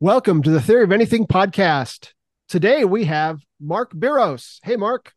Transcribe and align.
Welcome 0.00 0.42
to 0.42 0.50
the 0.50 0.60
Theory 0.60 0.84
of 0.84 0.92
Anything 0.92 1.26
podcast. 1.26 2.12
Today 2.50 2.84
we 2.84 3.04
have 3.04 3.40
Mark 3.58 3.94
Biros. 3.94 4.58
Hey, 4.62 4.76
Mark. 4.76 5.14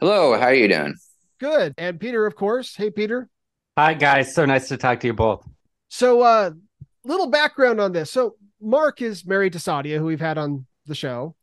Hello, 0.00 0.32
how 0.32 0.46
are 0.46 0.54
you 0.54 0.66
doing? 0.66 0.94
Good. 1.38 1.74
And 1.76 2.00
Peter, 2.00 2.24
of 2.24 2.34
course. 2.34 2.74
Hey, 2.74 2.88
Peter. 2.88 3.28
Hi, 3.76 3.92
guys. 3.92 4.34
So 4.34 4.46
nice 4.46 4.68
to 4.68 4.78
talk 4.78 5.00
to 5.00 5.08
you 5.08 5.12
both. 5.12 5.46
So, 5.90 6.22
uh, 6.22 6.52
little 7.04 7.26
background 7.26 7.82
on 7.82 7.92
this. 7.92 8.10
So, 8.10 8.36
Mark 8.62 9.02
is 9.02 9.26
married 9.26 9.52
to 9.52 9.58
Sadia, 9.58 9.98
who 9.98 10.06
we've 10.06 10.18
had 10.18 10.38
on 10.38 10.64
the 10.86 10.94
show. 10.94 11.36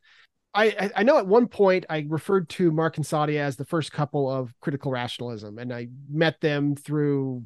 I, 0.52 0.90
I 0.95 1.04
know 1.04 1.20
at 1.20 1.27
one 1.27 1.50
point 1.50 1.86
I 1.88 2.08
referred 2.09 2.50
to 2.50 2.72
Mark 2.72 2.98
and 2.98 3.05
Sadia 3.05 3.41
as 3.41 3.58
the 3.58 3.66
first 3.66 3.91
couple 3.91 4.27
of 4.27 4.52
critical 4.59 4.90
rationalism, 4.90 5.59
and 5.59 5.72
I 5.72 5.90
met 6.12 6.41
them 6.41 6.76
through, 6.76 7.44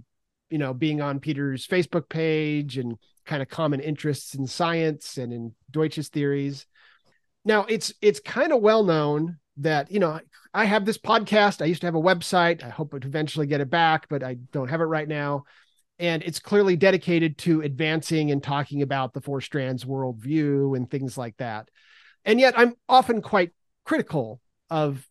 you 0.49 0.59
know, 0.59 0.73
being 0.73 1.01
on 1.01 1.19
Peter's 1.19 1.67
Facebook 1.67 2.07
page 2.07 2.77
and 2.77 2.97
kind 3.25 3.41
of 3.41 3.49
common 3.49 3.79
interests 3.79 4.35
in 4.35 4.47
science 4.47 5.17
and 5.17 5.31
in 5.31 5.53
Deutsch's 5.71 6.09
theories. 6.09 6.65
Now 7.45 7.65
it's 7.65 7.93
it's 8.01 8.19
kind 8.19 8.51
of 8.51 8.61
well 8.61 8.83
known 8.83 9.37
that 9.57 9.91
you 9.91 9.99
know 9.99 10.19
I 10.53 10.65
have 10.65 10.85
this 10.85 10.97
podcast. 10.97 11.61
I 11.61 11.65
used 11.65 11.81
to 11.81 11.87
have 11.87 11.95
a 11.95 12.01
website. 12.01 12.63
I 12.63 12.69
hope 12.69 12.91
to 12.91 13.07
eventually 13.07 13.47
get 13.47 13.61
it 13.61 13.69
back, 13.69 14.07
but 14.09 14.23
I 14.23 14.35
don't 14.51 14.69
have 14.69 14.81
it 14.81 14.85
right 14.85 15.07
now. 15.07 15.45
And 15.99 16.23
it's 16.23 16.39
clearly 16.39 16.75
dedicated 16.75 17.37
to 17.39 17.61
advancing 17.61 18.31
and 18.31 18.41
talking 18.41 18.81
about 18.81 19.13
the 19.13 19.21
four 19.21 19.41
strands 19.41 19.85
worldview 19.85 20.75
and 20.75 20.89
things 20.89 21.17
like 21.17 21.37
that. 21.37 21.69
And 22.25 22.39
yet 22.39 22.57
I'm 22.57 22.73
often 22.89 23.21
quite 23.21 23.51
critical 23.85 24.41
of 24.69 25.07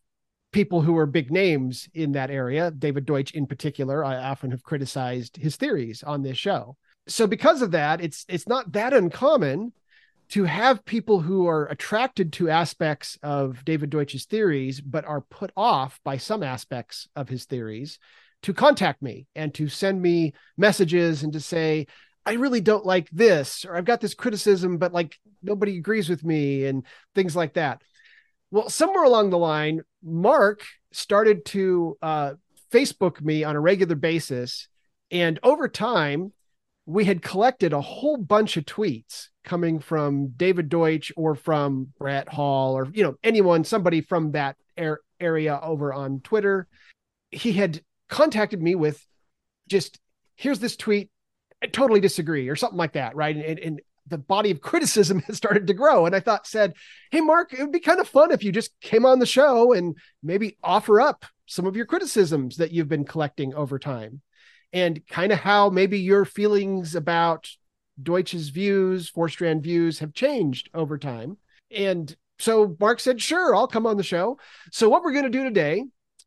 people 0.51 0.81
who 0.81 0.97
are 0.97 1.05
big 1.05 1.31
names 1.31 1.89
in 1.93 2.13
that 2.13 2.29
area. 2.29 2.71
David 2.71 3.05
Deutsch, 3.05 3.31
in 3.31 3.47
particular, 3.47 4.03
I 4.03 4.15
often 4.15 4.51
have 4.51 4.63
criticized 4.63 5.37
his 5.37 5.55
theories 5.55 6.03
on 6.03 6.21
this 6.21 6.37
show 6.37 6.77
so 7.07 7.27
because 7.27 7.61
of 7.61 7.71
that, 7.71 8.01
it's 8.01 8.25
it's 8.27 8.47
not 8.47 8.71
that 8.73 8.93
uncommon 8.93 9.73
to 10.29 10.45
have 10.45 10.85
people 10.85 11.19
who 11.19 11.47
are 11.47 11.67
attracted 11.67 12.33
to 12.33 12.49
aspects 12.49 13.19
of 13.21 13.63
David 13.65 13.89
Deutsch's 13.89 14.25
theories, 14.25 14.81
but 14.81 15.05
are 15.05 15.21
put 15.21 15.51
off 15.55 15.99
by 16.03 16.17
some 16.17 16.41
aspects 16.41 17.07
of 17.15 17.29
his 17.29 17.45
theories, 17.45 17.99
to 18.43 18.53
contact 18.53 19.01
me 19.01 19.27
and 19.35 19.53
to 19.53 19.67
send 19.67 20.01
me 20.01 20.33
messages 20.57 21.23
and 21.23 21.33
to 21.33 21.39
say, 21.39 21.87
I 22.25 22.33
really 22.33 22.61
don't 22.61 22.85
like 22.85 23.09
this, 23.09 23.65
or 23.65 23.75
I've 23.75 23.85
got 23.85 24.01
this 24.01 24.13
criticism, 24.13 24.77
but 24.77 24.93
like 24.93 25.19
nobody 25.41 25.77
agrees 25.77 26.09
with 26.09 26.23
me, 26.23 26.65
and 26.65 26.85
things 27.15 27.35
like 27.35 27.53
that. 27.53 27.81
Well, 28.49 28.69
somewhere 28.69 29.03
along 29.03 29.29
the 29.29 29.37
line, 29.37 29.81
Mark 30.01 30.63
started 30.91 31.43
to 31.45 31.97
uh, 32.01 32.33
Facebook 32.71 33.21
me 33.21 33.43
on 33.43 33.55
a 33.55 33.59
regular 33.59 33.95
basis. 33.95 34.67
And 35.11 35.39
over 35.43 35.67
time, 35.67 36.31
we 36.85 37.05
had 37.05 37.21
collected 37.21 37.73
a 37.73 37.81
whole 37.81 38.17
bunch 38.17 38.57
of 38.57 38.65
tweets 38.65 39.27
coming 39.43 39.79
from 39.79 40.29
David 40.29 40.69
Deutsch 40.69 41.11
or 41.15 41.35
from 41.35 41.87
Brett 41.97 42.27
Hall 42.27 42.77
or 42.77 42.89
you 42.93 43.03
know 43.03 43.15
anyone 43.23 43.63
somebody 43.63 44.01
from 44.01 44.31
that 44.31 44.57
area 45.19 45.59
over 45.61 45.93
on 45.93 46.19
Twitter. 46.21 46.67
He 47.31 47.53
had 47.53 47.81
contacted 48.09 48.61
me 48.61 48.75
with 48.75 49.05
just 49.69 49.99
here's 50.35 50.59
this 50.59 50.75
tweet. 50.75 51.09
I 51.61 51.67
totally 51.67 52.01
disagree 52.01 52.49
or 52.49 52.55
something 52.55 52.77
like 52.77 52.93
that 52.93 53.15
right? 53.15 53.35
And, 53.35 53.59
and 53.59 53.81
the 54.07 54.17
body 54.17 54.51
of 54.51 54.59
criticism 54.59 55.19
has 55.27 55.37
started 55.37 55.67
to 55.67 55.73
grow. 55.73 56.05
And 56.05 56.15
I 56.15 56.19
thought 56.19 56.47
said 56.47 56.73
hey 57.11 57.21
Mark 57.21 57.53
it 57.53 57.61
would 57.61 57.71
be 57.71 57.79
kind 57.79 58.01
of 58.01 58.09
fun 58.09 58.31
if 58.31 58.43
you 58.43 58.51
just 58.51 58.71
came 58.81 59.05
on 59.05 59.19
the 59.19 59.25
show 59.25 59.71
and 59.71 59.95
maybe 60.21 60.57
offer 60.61 60.99
up 60.99 61.25
some 61.45 61.65
of 61.65 61.77
your 61.77 61.85
criticisms 61.85 62.57
that 62.57 62.71
you've 62.71 62.89
been 62.89 63.05
collecting 63.05 63.53
over 63.53 63.79
time 63.79 64.21
and 64.73 65.05
kind 65.07 65.31
of 65.31 65.39
how 65.39 65.69
maybe 65.69 65.99
your 65.99 66.25
feelings 66.25 66.95
about 66.95 67.49
Deutsch's 68.01 68.49
views, 68.49 69.07
four 69.07 69.29
strand 69.29 69.61
views 69.63 69.99
have 69.99 70.13
changed 70.13 70.69
over 70.73 70.97
time. 70.97 71.37
And 71.71 72.13
so 72.39 72.75
Mark 72.79 72.99
said, 72.99 73.21
sure, 73.21 73.55
I'll 73.55 73.67
come 73.67 73.85
on 73.85 73.97
the 73.97 74.03
show. 74.03 74.39
So 74.71 74.89
what 74.89 75.03
we're 75.03 75.13
going 75.13 75.25
to 75.25 75.29
do 75.29 75.43
today 75.43 75.83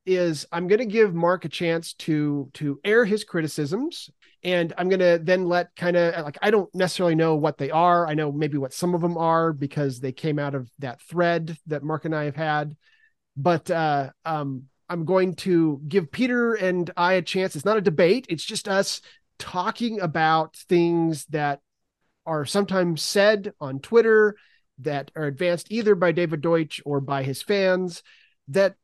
is 0.07 0.47
I'm 0.53 0.69
going 0.69 0.79
to 0.79 0.87
give 0.87 1.13
Mark 1.15 1.45
a 1.45 1.49
chance 1.49 1.93
to 1.95 2.49
to 2.55 2.81
air 2.85 3.05
his 3.05 3.25
criticisms 3.25 4.09
and 4.45 4.73
I'm 4.79 4.89
going 4.89 5.01
to 5.01 5.19
then 5.21 5.47
let 5.47 5.75
kind 5.75 5.97
of 5.97 6.25
like 6.25 6.39
I 6.41 6.53
don't 6.53 6.73
necessarily 6.73 7.17
know 7.17 7.35
what 7.35 7.59
they 7.59 7.73
are. 7.73 8.07
I 8.07 8.15
know 8.15 8.31
maybe 8.31 8.59
what 8.59 8.73
some 8.73 8.95
of 8.95 9.01
them 9.01 9.19
are 9.19 9.53
because 9.53 9.99
they 9.99 10.13
came 10.13 10.39
out 10.39 10.55
of 10.55 10.71
that 10.79 11.01
thread 11.03 11.59
that 11.67 11.83
Mark 11.83 12.05
and 12.05 12.15
I 12.15 12.25
have 12.25 12.37
had. 12.37 12.77
But 13.37 13.69
uh 13.71 14.11
um 14.25 14.69
I'm 14.89 15.05
going 15.05 15.35
to 15.37 15.81
give 15.89 16.13
Peter 16.13 16.55
and 16.55 16.91
I 16.97 17.15
a 17.15 17.23
chance. 17.23 17.57
It's 17.57 17.65
not 17.65 17.77
a 17.77 17.83
debate, 17.83 18.27
it's 18.29 18.45
just 18.45 18.69
us 18.69 19.01
talking 19.39 20.01
about 20.01 20.57
things 20.57 21.27
that 21.27 21.61
are 22.25 22.45
sometimes 22.45 23.03
said 23.03 23.53
on 23.61 23.81
Twitter 23.81 24.37
that 24.79 25.11
are 25.17 25.25
advanced 25.25 25.69
either 25.71 25.95
by 25.95 26.13
David 26.13 26.41
Deutsch 26.41 26.81
or 26.85 27.01
by 27.01 27.23
his 27.23 27.43
fans 27.43 28.03
that 28.49 28.75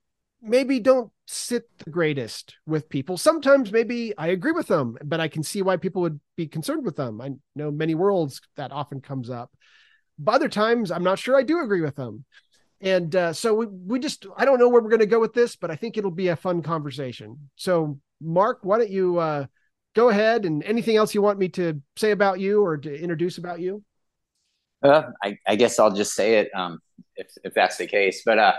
maybe 0.41 0.81
don't 0.81 1.11
sit 1.27 1.65
the 1.79 1.91
greatest 1.91 2.57
with 2.67 2.89
people. 2.89 3.17
Sometimes 3.17 3.73
maybe 3.73 4.13
I 4.19 4.29
agree 4.29 4.53
with 4.53 4.67
them, 4.67 4.97
but 5.05 5.21
I 5.21 5.29
can 5.29 5.43
see 5.43 5.63
why 5.63 5.77
people 5.77 6.03
would 6.03 6.21
be 6.37 6.47
concerned 6.47 6.85
with 6.85 6.97
them. 6.97 7.21
I 7.21 7.31
know 7.55 7.71
many 7.71 7.95
worlds 7.95 8.41
that 8.57 8.73
often 8.73 9.01
comes 9.01 9.31
up. 9.31 9.51
But 10.19 10.35
other 10.37 10.49
times 10.49 10.91
I'm 10.91 11.05
not 11.05 11.19
sure 11.19 11.37
I 11.37 11.43
do 11.43 11.61
agree 11.61 11.81
with 11.81 11.97
them. 11.97 12.25
And 12.83 13.15
uh, 13.15 13.33
so 13.33 13.55
we, 13.55 13.67
we 13.67 13.99
just, 14.01 14.27
I 14.37 14.45
don't 14.45 14.59
know 14.59 14.69
where 14.69 14.83
we're 14.83 14.91
going 14.91 15.01
to 15.01 15.07
go 15.07 15.21
with 15.21 15.33
this, 15.33 15.55
but 15.55 15.71
I 15.71 15.77
think 15.77 15.97
it'll 15.97 16.11
be 16.11 16.29
a 16.29 16.37
fun 16.37 16.63
conversation. 16.63 17.51
So, 17.55 17.99
Mark, 18.21 18.59
why 18.63 18.79
don't 18.79 18.91
you 18.91 19.19
uh, 19.19 19.47
go 19.95 20.09
ahead 20.09 20.45
and 20.45 20.65
anything 20.65 20.97
else 20.97 21.15
you 21.15 21.23
want 21.23 21.39
me 21.39 21.49
to 21.51 21.81
say 21.97 22.11
about 22.11 22.41
you 22.41 22.65
or 22.65 22.77
to 22.77 22.93
introduce 22.93 23.39
about 23.39 23.61
you? 23.61 23.85
Uh, 24.83 25.05
I, 25.23 25.39
I 25.47 25.55
guess 25.55 25.79
I'll 25.79 25.95
just 25.95 26.15
say 26.15 26.41
it 26.41 26.51
um, 26.57 26.81
if, 27.15 27.29
if 27.45 27.55
that's 27.55 27.77
the 27.77 27.87
case. 27.87 28.23
But 28.27 28.41
uh, 28.41 28.55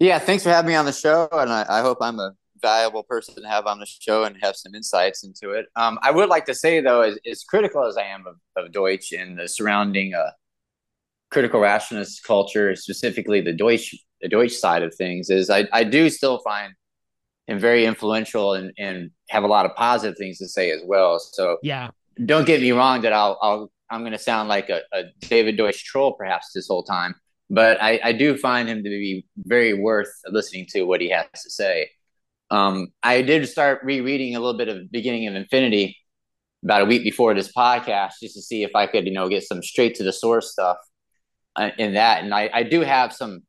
yeah, 0.00 0.18
thanks 0.18 0.42
for 0.42 0.50
having 0.50 0.70
me 0.70 0.74
on 0.74 0.84
the 0.84 0.92
show. 0.92 1.28
And 1.30 1.52
I, 1.52 1.64
I 1.68 1.80
hope 1.82 1.98
I'm 2.00 2.18
a 2.18 2.32
valuable 2.60 3.04
person 3.04 3.40
to 3.40 3.48
have 3.48 3.66
on 3.66 3.78
the 3.78 3.86
show 3.86 4.24
and 4.24 4.36
have 4.42 4.56
some 4.56 4.74
insights 4.74 5.22
into 5.22 5.52
it. 5.52 5.66
Um, 5.76 6.00
I 6.02 6.10
would 6.10 6.28
like 6.28 6.46
to 6.46 6.54
say, 6.54 6.80
though, 6.80 7.02
as, 7.02 7.16
as 7.30 7.44
critical 7.44 7.86
as 7.86 7.96
I 7.96 8.04
am 8.04 8.24
of, 8.26 8.36
of 8.56 8.72
Deutsch 8.72 9.12
and 9.12 9.38
the 9.38 9.46
surrounding 9.46 10.14
uh, 10.14 10.30
critical 11.30 11.60
rationalist 11.60 12.24
culture, 12.24 12.74
specifically 12.76 13.40
the 13.40 13.52
Deutsch 13.52 13.94
the 14.20 14.28
Deutsch 14.28 14.52
side 14.52 14.82
of 14.82 14.94
things, 14.94 15.28
is 15.28 15.50
I, 15.50 15.68
I 15.72 15.84
do 15.84 16.08
still 16.08 16.40
find 16.40 16.72
him 17.46 17.58
very 17.58 17.84
influential 17.84 18.54
and, 18.54 18.72
and 18.78 19.10
have 19.28 19.44
a 19.44 19.46
lot 19.46 19.66
of 19.66 19.74
positive 19.76 20.16
things 20.16 20.38
to 20.38 20.48
say 20.48 20.70
as 20.70 20.80
well. 20.84 21.18
So 21.18 21.58
yeah, 21.62 21.90
don't 22.24 22.46
get 22.46 22.60
me 22.60 22.72
wrong 22.72 23.02
that 23.02 23.12
I'll 23.12 23.38
I'll 23.42 23.70
I'm 23.90 24.00
going 24.00 24.12
to 24.12 24.18
sound 24.18 24.48
like 24.48 24.68
a, 24.68 24.80
a, 24.92 25.04
David 25.20 25.56
Deutsch 25.56 25.84
troll 25.84 26.14
perhaps 26.14 26.50
this 26.52 26.66
whole 26.66 26.82
time, 26.82 27.14
but 27.48 27.80
I, 27.80 28.00
I 28.02 28.12
do 28.12 28.36
find 28.36 28.68
him 28.68 28.78
to 28.78 28.88
be 28.88 29.24
very 29.44 29.74
worth 29.74 30.10
listening 30.26 30.66
to 30.70 30.82
what 30.82 31.00
he 31.00 31.10
has 31.10 31.26
to 31.42 31.50
say. 31.50 31.90
Um, 32.50 32.88
I 33.02 33.22
did 33.22 33.48
start 33.48 33.80
rereading 33.84 34.34
a 34.34 34.40
little 34.40 34.58
bit 34.58 34.68
of 34.68 34.90
beginning 34.90 35.28
of 35.28 35.34
Infinity 35.34 35.96
about 36.64 36.82
a 36.82 36.84
week 36.84 37.04
before 37.04 37.34
this 37.34 37.52
podcast 37.52 38.14
just 38.20 38.34
to 38.34 38.42
see 38.42 38.64
if 38.64 38.74
I 38.74 38.86
could, 38.88 39.06
you 39.06 39.12
know, 39.12 39.28
get 39.28 39.44
some 39.44 39.62
straight 39.62 39.94
to 39.96 40.02
the 40.02 40.12
source 40.12 40.50
stuff 40.50 40.78
in 41.78 41.94
that, 41.94 42.24
and 42.24 42.34
I, 42.34 42.50
I 42.52 42.62
do 42.62 42.80
have 42.82 43.12
some 43.12 43.40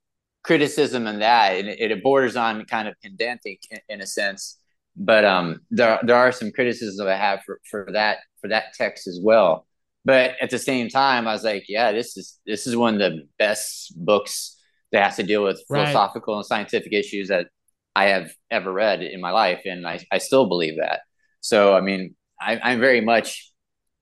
criticism 0.43 1.07
in 1.07 1.19
that, 1.19 1.57
and 1.57 1.67
it, 1.67 1.91
it 1.91 2.03
borders 2.03 2.35
on 2.35 2.65
kind 2.65 2.87
of 2.87 2.95
pedantic 3.03 3.59
in, 3.69 3.79
in, 3.89 4.01
a 4.01 4.07
sense. 4.07 4.57
But 4.95 5.25
um, 5.25 5.61
there 5.69 5.99
there 6.03 6.15
are 6.15 6.31
some 6.31 6.51
criticisms 6.51 6.99
I 6.99 7.15
have 7.15 7.41
for, 7.45 7.59
for 7.69 7.89
that 7.93 8.19
for 8.41 8.47
that 8.49 8.73
text 8.73 9.07
as 9.07 9.19
well. 9.21 9.67
But 10.05 10.35
at 10.41 10.49
the 10.49 10.59
same 10.59 10.87
time, 10.89 11.27
I 11.27 11.33
was 11.33 11.43
like, 11.43 11.65
yeah, 11.67 11.91
this 11.91 12.15
is 12.17 12.39
this 12.45 12.65
is 12.65 12.75
one 12.75 12.93
of 12.95 12.99
the 12.99 13.27
best 13.37 13.93
books 13.95 14.57
that 14.91 15.03
has 15.03 15.17
to 15.17 15.23
deal 15.23 15.43
with 15.43 15.61
right. 15.69 15.87
philosophical 15.87 16.37
and 16.37 16.45
scientific 16.45 16.93
issues 16.93 17.27
that 17.27 17.47
I 17.95 18.05
have 18.05 18.31
ever 18.51 18.71
read 18.71 19.01
in 19.01 19.19
my 19.19 19.31
life, 19.31 19.63
and 19.65 19.87
I, 19.87 19.99
I 20.11 20.19
still 20.19 20.47
believe 20.47 20.77
that. 20.79 21.01
So, 21.41 21.75
I 21.75 21.81
mean, 21.81 22.15
I, 22.39 22.71
am 22.73 22.79
very 22.79 23.01
much, 23.01 23.51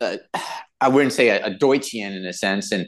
uh, 0.01 0.17
I 0.81 0.89
wouldn't 0.89 1.13
say 1.13 1.29
a, 1.29 1.45
a 1.45 1.51
Deutschian 1.51 2.15
in 2.15 2.25
a 2.25 2.33
sense, 2.33 2.71
and 2.71 2.87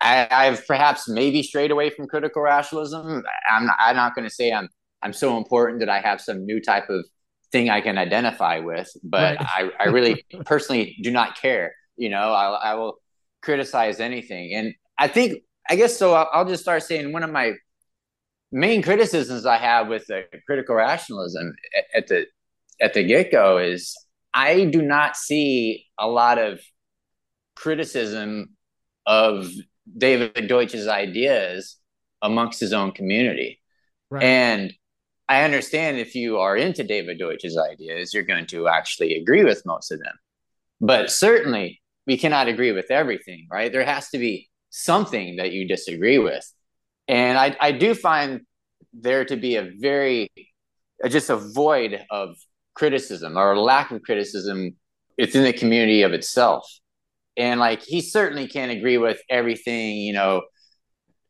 I, 0.00 0.44
have 0.44 0.66
perhaps 0.66 1.08
maybe 1.08 1.42
strayed 1.42 1.70
away 1.70 1.90
from 1.90 2.06
critical 2.06 2.42
rationalism. 2.42 3.22
I'm 3.50 3.66
not, 3.66 3.76
I'm 3.80 3.96
not 3.96 4.14
going 4.14 4.28
to 4.28 4.34
say 4.34 4.52
I'm 4.52 4.68
I'm 5.02 5.12
so 5.12 5.36
important 5.36 5.80
that 5.80 5.88
I 5.88 6.00
have 6.00 6.20
some 6.20 6.44
new 6.44 6.60
type 6.60 6.88
of 6.90 7.04
thing 7.52 7.70
I 7.70 7.80
can 7.80 7.98
identify 7.98 8.58
with, 8.58 8.90
but 9.02 9.38
right. 9.38 9.38
I, 9.40 9.70
I 9.80 9.84
really 9.88 10.24
personally 10.44 10.96
do 11.02 11.10
not 11.10 11.40
care. 11.40 11.72
You 11.96 12.10
know, 12.10 12.32
I, 12.32 12.70
I 12.70 12.74
will 12.74 12.98
criticize 13.42 14.00
anything, 14.00 14.54
and 14.54 14.74
I 14.98 15.08
think 15.08 15.42
I 15.68 15.76
guess 15.76 15.96
so. 15.96 16.14
I'll, 16.14 16.28
I'll 16.32 16.48
just 16.48 16.62
start 16.62 16.82
saying 16.82 17.12
one 17.12 17.22
of 17.22 17.30
my 17.30 17.54
main 18.50 18.82
criticisms 18.82 19.46
I 19.46 19.58
have 19.58 19.88
with 19.88 20.06
the 20.06 20.24
critical 20.46 20.74
rationalism 20.74 21.54
at, 21.76 22.02
at 22.02 22.06
the 22.08 22.26
at 22.80 22.94
the 22.94 23.02
get 23.02 23.32
go 23.32 23.58
is 23.58 23.96
I 24.32 24.64
do 24.66 24.82
not 24.82 25.16
see 25.16 25.86
a 25.98 26.06
lot 26.06 26.38
of 26.38 26.60
criticism 27.56 28.50
of 29.06 29.50
David 29.96 30.48
Deutsch's 30.48 30.86
ideas 30.86 31.76
amongst 32.22 32.60
his 32.60 32.72
own 32.72 32.92
community. 32.92 33.60
Right. 34.10 34.22
And 34.22 34.72
I 35.28 35.44
understand 35.44 35.98
if 35.98 36.14
you 36.14 36.38
are 36.38 36.56
into 36.56 36.82
David 36.84 37.18
Deutsch's 37.18 37.58
ideas, 37.58 38.14
you're 38.14 38.22
going 38.22 38.46
to 38.46 38.68
actually 38.68 39.16
agree 39.16 39.44
with 39.44 39.66
most 39.66 39.90
of 39.90 39.98
them. 39.98 40.14
But 40.80 41.10
certainly 41.10 41.82
we 42.06 42.16
cannot 42.16 42.48
agree 42.48 42.72
with 42.72 42.90
everything, 42.90 43.46
right? 43.50 43.70
There 43.70 43.84
has 43.84 44.08
to 44.10 44.18
be 44.18 44.48
something 44.70 45.36
that 45.36 45.52
you 45.52 45.68
disagree 45.68 46.18
with. 46.18 46.50
And 47.06 47.36
I, 47.38 47.56
I 47.60 47.72
do 47.72 47.94
find 47.94 48.42
there 48.92 49.24
to 49.26 49.36
be 49.36 49.56
a 49.56 49.70
very, 49.78 50.30
just 51.08 51.30
a 51.30 51.36
void 51.36 52.00
of 52.10 52.36
criticism 52.74 53.36
or 53.36 53.52
a 53.52 53.60
lack 53.60 53.90
of 53.90 54.02
criticism 54.02 54.76
within 55.18 55.44
the 55.44 55.52
community 55.52 56.02
of 56.02 56.12
itself. 56.12 56.66
And 57.38 57.60
like, 57.60 57.82
he 57.82 58.00
certainly 58.00 58.48
can't 58.48 58.72
agree 58.72 58.98
with 58.98 59.20
everything, 59.30 59.96
you 59.96 60.12
know, 60.12 60.42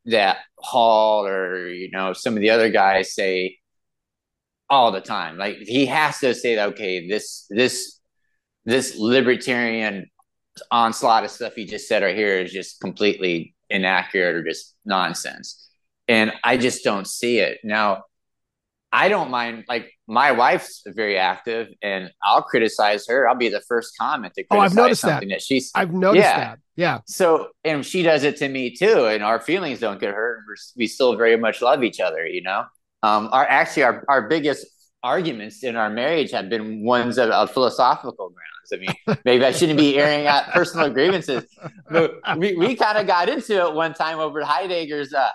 that 0.07 0.39
Hall 0.59 1.27
or, 1.27 1.69
you 1.69 1.91
know, 1.91 2.15
some 2.15 2.35
of 2.35 2.41
the 2.41 2.51
other 2.51 2.71
guys 2.71 3.15
say 3.15 3.59
all 4.71 4.91
the 4.91 5.03
time. 5.03 5.37
Like, 5.37 5.59
he 5.59 5.87
has 5.87 6.19
to 6.21 6.35
say 6.35 6.55
that, 6.55 6.71
okay, 6.71 7.07
this, 7.09 7.47
this, 7.51 8.01
this 8.65 8.97
libertarian 8.97 10.07
onslaught 10.71 11.25
of 11.25 11.31
stuff 11.31 11.55
he 11.55 11.67
just 11.67 11.87
said 11.89 12.03
right 12.03 12.17
here 12.17 12.41
is 12.41 12.53
just 12.53 12.81
completely 12.81 13.55
inaccurate 13.71 14.35
or 14.35 14.43
just 14.43 14.75
nonsense. 14.85 15.69
And 16.09 16.33
I 16.43 16.57
just 16.57 16.85
don't 16.85 17.07
see 17.07 17.39
it. 17.39 17.59
Now, 17.63 18.05
I 18.91 19.09
don't 19.09 19.31
mind, 19.31 19.65
like, 19.69 19.93
my 20.07 20.33
wife's 20.33 20.83
very 20.87 21.19
active 21.19 21.69
and 21.83 22.11
I'll 22.23 22.43
criticize 22.43 23.07
her. 23.09 23.29
I'll 23.29 23.35
be 23.37 23.51
the 23.51 23.61
first 23.69 23.93
comment 23.99 24.33
to 24.35 24.45
criticize 24.45 24.59
oh, 24.59 24.65
I've 24.65 24.75
noticed 24.75 25.01
something 25.03 25.29
that. 25.29 25.37
that, 25.37 25.43
she's. 25.43 25.71
I've 25.75 25.93
noticed 25.93 26.25
Yeah. 26.25 26.39
that. 26.39 26.59
Yeah. 26.77 26.99
So, 27.07 27.49
and 27.65 27.85
she 27.85 28.03
does 28.03 28.25
it 28.25 28.37
to 28.39 28.49
me 28.49 28.75
too. 28.75 29.07
And 29.07 29.23
our 29.23 29.41
feelings 29.41 29.81
don't 29.81 30.01
get 30.01 30.15
hurt. 30.15 30.45
We're, 30.49 30.55
we 30.77 30.87
still 30.87 31.17
very 31.17 31.37
much 31.37 31.61
love 31.61 31.83
each 31.85 32.01
other, 32.01 32.27
you 32.27 32.43
know? 32.43 32.65
Um, 33.03 33.29
our 33.33 33.45
actually, 33.47 33.83
our, 33.83 34.05
our 34.09 34.29
biggest 34.29 34.67
arguments 35.03 35.63
in 35.63 35.77
our 35.77 35.91
marriage 35.91 36.31
have 36.31 36.49
been 36.49 36.83
ones 36.85 37.19
of, 37.19 37.31
of 37.31 37.51
philosophical 37.51 38.31
grounds. 38.31 38.73
I 38.73 38.77
mean, 38.77 39.19
maybe 39.25 39.45
I 39.45 39.53
shouldn't 39.53 39.79
be 39.79 39.99
airing 39.99 40.27
out 40.27 40.49
personal 40.53 40.91
grievances, 40.91 41.45
but 41.91 42.15
we, 42.39 42.57
we 42.57 42.75
kind 42.75 42.99
of 42.99 43.07
got 43.07 43.29
into 43.29 43.67
it 43.67 43.75
one 43.75 43.95
time 43.95 44.19
over 44.19 44.43
Heidegger's 44.43 45.13
uh, 45.13 45.29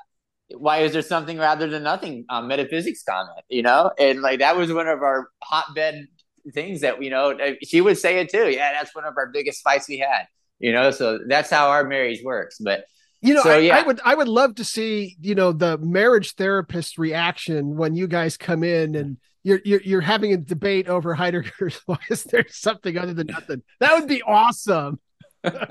why 0.57 0.79
is 0.79 0.93
there 0.93 1.01
something 1.01 1.37
rather 1.37 1.67
than 1.67 1.83
nothing 1.83 2.25
um, 2.29 2.47
metaphysics 2.47 3.03
comment 3.03 3.45
you 3.49 3.61
know 3.61 3.91
and 3.99 4.21
like 4.21 4.39
that 4.39 4.55
was 4.55 4.71
one 4.71 4.87
of 4.87 5.01
our 5.01 5.29
hotbed 5.43 6.07
things 6.53 6.81
that 6.81 7.01
you 7.01 7.09
know 7.09 7.37
she 7.63 7.81
would 7.81 7.97
say 7.97 8.19
it 8.19 8.29
too 8.29 8.49
yeah 8.49 8.73
that's 8.73 8.93
one 8.93 9.05
of 9.05 9.13
our 9.17 9.27
biggest 9.27 9.61
fights 9.63 9.87
we 9.87 9.97
had 9.97 10.27
you 10.59 10.71
know 10.71 10.91
so 10.91 11.19
that's 11.27 11.49
how 11.49 11.69
our 11.69 11.83
marriage 11.83 12.21
works 12.23 12.57
but 12.59 12.85
You 13.21 13.33
know, 13.35 13.41
So, 13.41 13.51
I, 13.51 13.57
yeah. 13.59 13.77
I 13.77 13.83
would 13.83 14.01
I 14.03 14.15
would 14.15 14.27
love 14.27 14.55
to 14.55 14.65
see, 14.65 15.15
you 15.21 15.33
know, 15.33 15.53
the 15.53 15.77
marriage 15.77 16.35
therapist 16.35 16.97
reaction 16.97 17.77
when 17.77 17.95
you 17.95 18.05
guys 18.05 18.35
come 18.35 18.65
in 18.65 18.95
and 18.95 19.17
you're 19.43 19.61
you're, 19.63 19.81
you're 19.81 20.01
having 20.01 20.33
a 20.33 20.37
debate 20.37 20.89
over 20.89 21.13
Heidegger's 21.15 21.79
why 21.85 21.99
is 22.09 22.25
there 22.25 22.45
something 22.49 22.97
other 22.97 23.13
than 23.13 23.27
nothing? 23.27 23.63
That 23.79 23.97
would 23.97 24.09
be 24.09 24.21
awesome. 24.23 24.99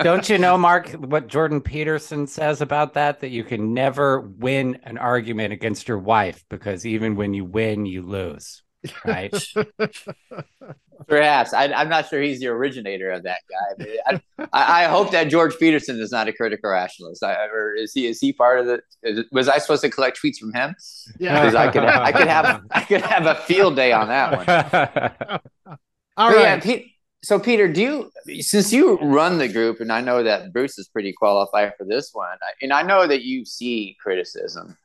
Don't 0.00 0.28
you 0.28 0.38
know, 0.38 0.58
Mark, 0.58 0.90
what 0.90 1.28
Jordan 1.28 1.60
Peterson 1.60 2.26
says 2.26 2.60
about 2.60 2.94
that? 2.94 3.20
That 3.20 3.30
you 3.30 3.44
can 3.44 3.72
never 3.74 4.20
win 4.20 4.78
an 4.84 4.98
argument 4.98 5.52
against 5.52 5.88
your 5.88 5.98
wife 5.98 6.44
because 6.50 6.84
even 6.86 7.16
when 7.16 7.34
you 7.34 7.44
win, 7.44 7.86
you 7.86 8.02
lose. 8.02 8.62
Right? 9.04 9.32
perhaps 11.08 11.52
I, 11.52 11.64
i'm 11.72 11.88
not 11.88 12.08
sure 12.08 12.20
he's 12.22 12.38
the 12.38 12.46
originator 12.46 13.10
of 13.10 13.24
that 13.24 13.40
guy 13.50 13.86
I, 14.06 14.20
I, 14.52 14.84
I 14.84 14.88
hope 14.88 15.10
that 15.10 15.24
Jordan 15.24 15.56
Peterson 15.58 15.98
is 16.00 16.12
not 16.12 16.28
a 16.28 16.32
critical 16.32 16.70
rationalist 16.70 17.24
I, 17.24 17.44
or 17.46 17.74
is 17.74 17.92
he 17.92 18.06
is 18.06 18.20
he 18.20 18.32
part 18.32 18.60
of 18.60 18.66
the 18.66 18.80
is, 19.02 19.24
was 19.32 19.48
i 19.48 19.58
supposed 19.58 19.82
to 19.82 19.90
collect 19.90 20.20
tweets 20.22 20.38
from 20.38 20.52
him 20.52 20.76
Yeah. 21.18 21.40
because 21.40 21.56
i 21.56 21.70
could 21.72 21.82
i 21.84 22.12
could 22.12 22.28
have 22.28 22.62
i 22.70 22.82
could 22.82 23.00
have 23.02 23.26
a 23.26 23.34
field 23.34 23.74
day 23.74 23.90
on 23.92 24.08
that 24.08 24.70
one 25.26 25.40
All 26.16 26.30
But 26.30 26.36
right. 26.36 26.42
yeah, 26.42 26.60
Pete, 26.60 26.91
so 27.22 27.38
Peter, 27.38 27.68
do 27.68 28.10
you 28.26 28.42
since 28.42 28.72
you 28.72 28.98
run 28.98 29.38
the 29.38 29.48
group, 29.48 29.80
and 29.80 29.92
I 29.92 30.00
know 30.00 30.22
that 30.22 30.52
Bruce 30.52 30.78
is 30.78 30.88
pretty 30.88 31.12
qualified 31.12 31.74
for 31.78 31.84
this 31.84 32.10
one, 32.12 32.38
and 32.60 32.72
I 32.72 32.82
know 32.82 33.06
that 33.06 33.22
you 33.22 33.44
see 33.44 33.96
criticism, 34.00 34.76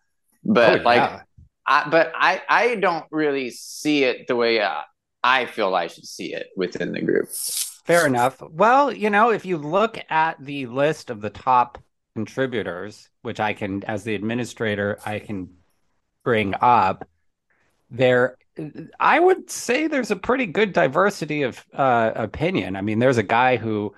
but 0.43 0.81
Oh, 0.81 0.83
like, 0.83 0.97
yeah. 0.97 1.21
I 1.65 1.89
but 1.89 2.11
I 2.15 2.41
I 2.47 2.75
don't 2.75 3.05
really 3.11 3.49
see 3.49 4.03
it 4.03 4.27
the 4.27 4.35
way 4.35 4.61
uh, 4.61 4.81
I 5.23 5.45
feel 5.45 5.75
I 5.75 5.87
should 5.87 6.05
see 6.05 6.33
it 6.33 6.47
within 6.55 6.91
the 6.91 7.01
group. 7.01 7.29
Fair 7.29 8.05
enough. 8.05 8.41
Well, 8.41 8.91
you 8.91 9.09
know, 9.09 9.31
if 9.31 9.45
you 9.45 9.57
look 9.57 9.97
at 10.09 10.35
the 10.43 10.65
list 10.67 11.09
of 11.09 11.21
the 11.21 11.29
top 11.29 11.81
contributors, 12.15 13.09
which 13.21 13.39
I 13.39 13.53
can, 13.53 13.83
as 13.85 14.03
the 14.03 14.15
administrator, 14.15 14.99
I 15.05 15.19
can 15.19 15.49
bring 16.23 16.53
up, 16.59 17.07
there, 17.89 18.37
I 18.99 19.19
would 19.19 19.49
say 19.49 19.87
there's 19.87 20.11
a 20.11 20.15
pretty 20.15 20.45
good 20.45 20.73
diversity 20.73 21.43
of 21.43 21.63
uh, 21.73 22.11
opinion. 22.15 22.75
I 22.75 22.81
mean, 22.81 22.99
there's 22.99 23.17
a 23.17 23.23
guy 23.23 23.57
who 23.57 23.93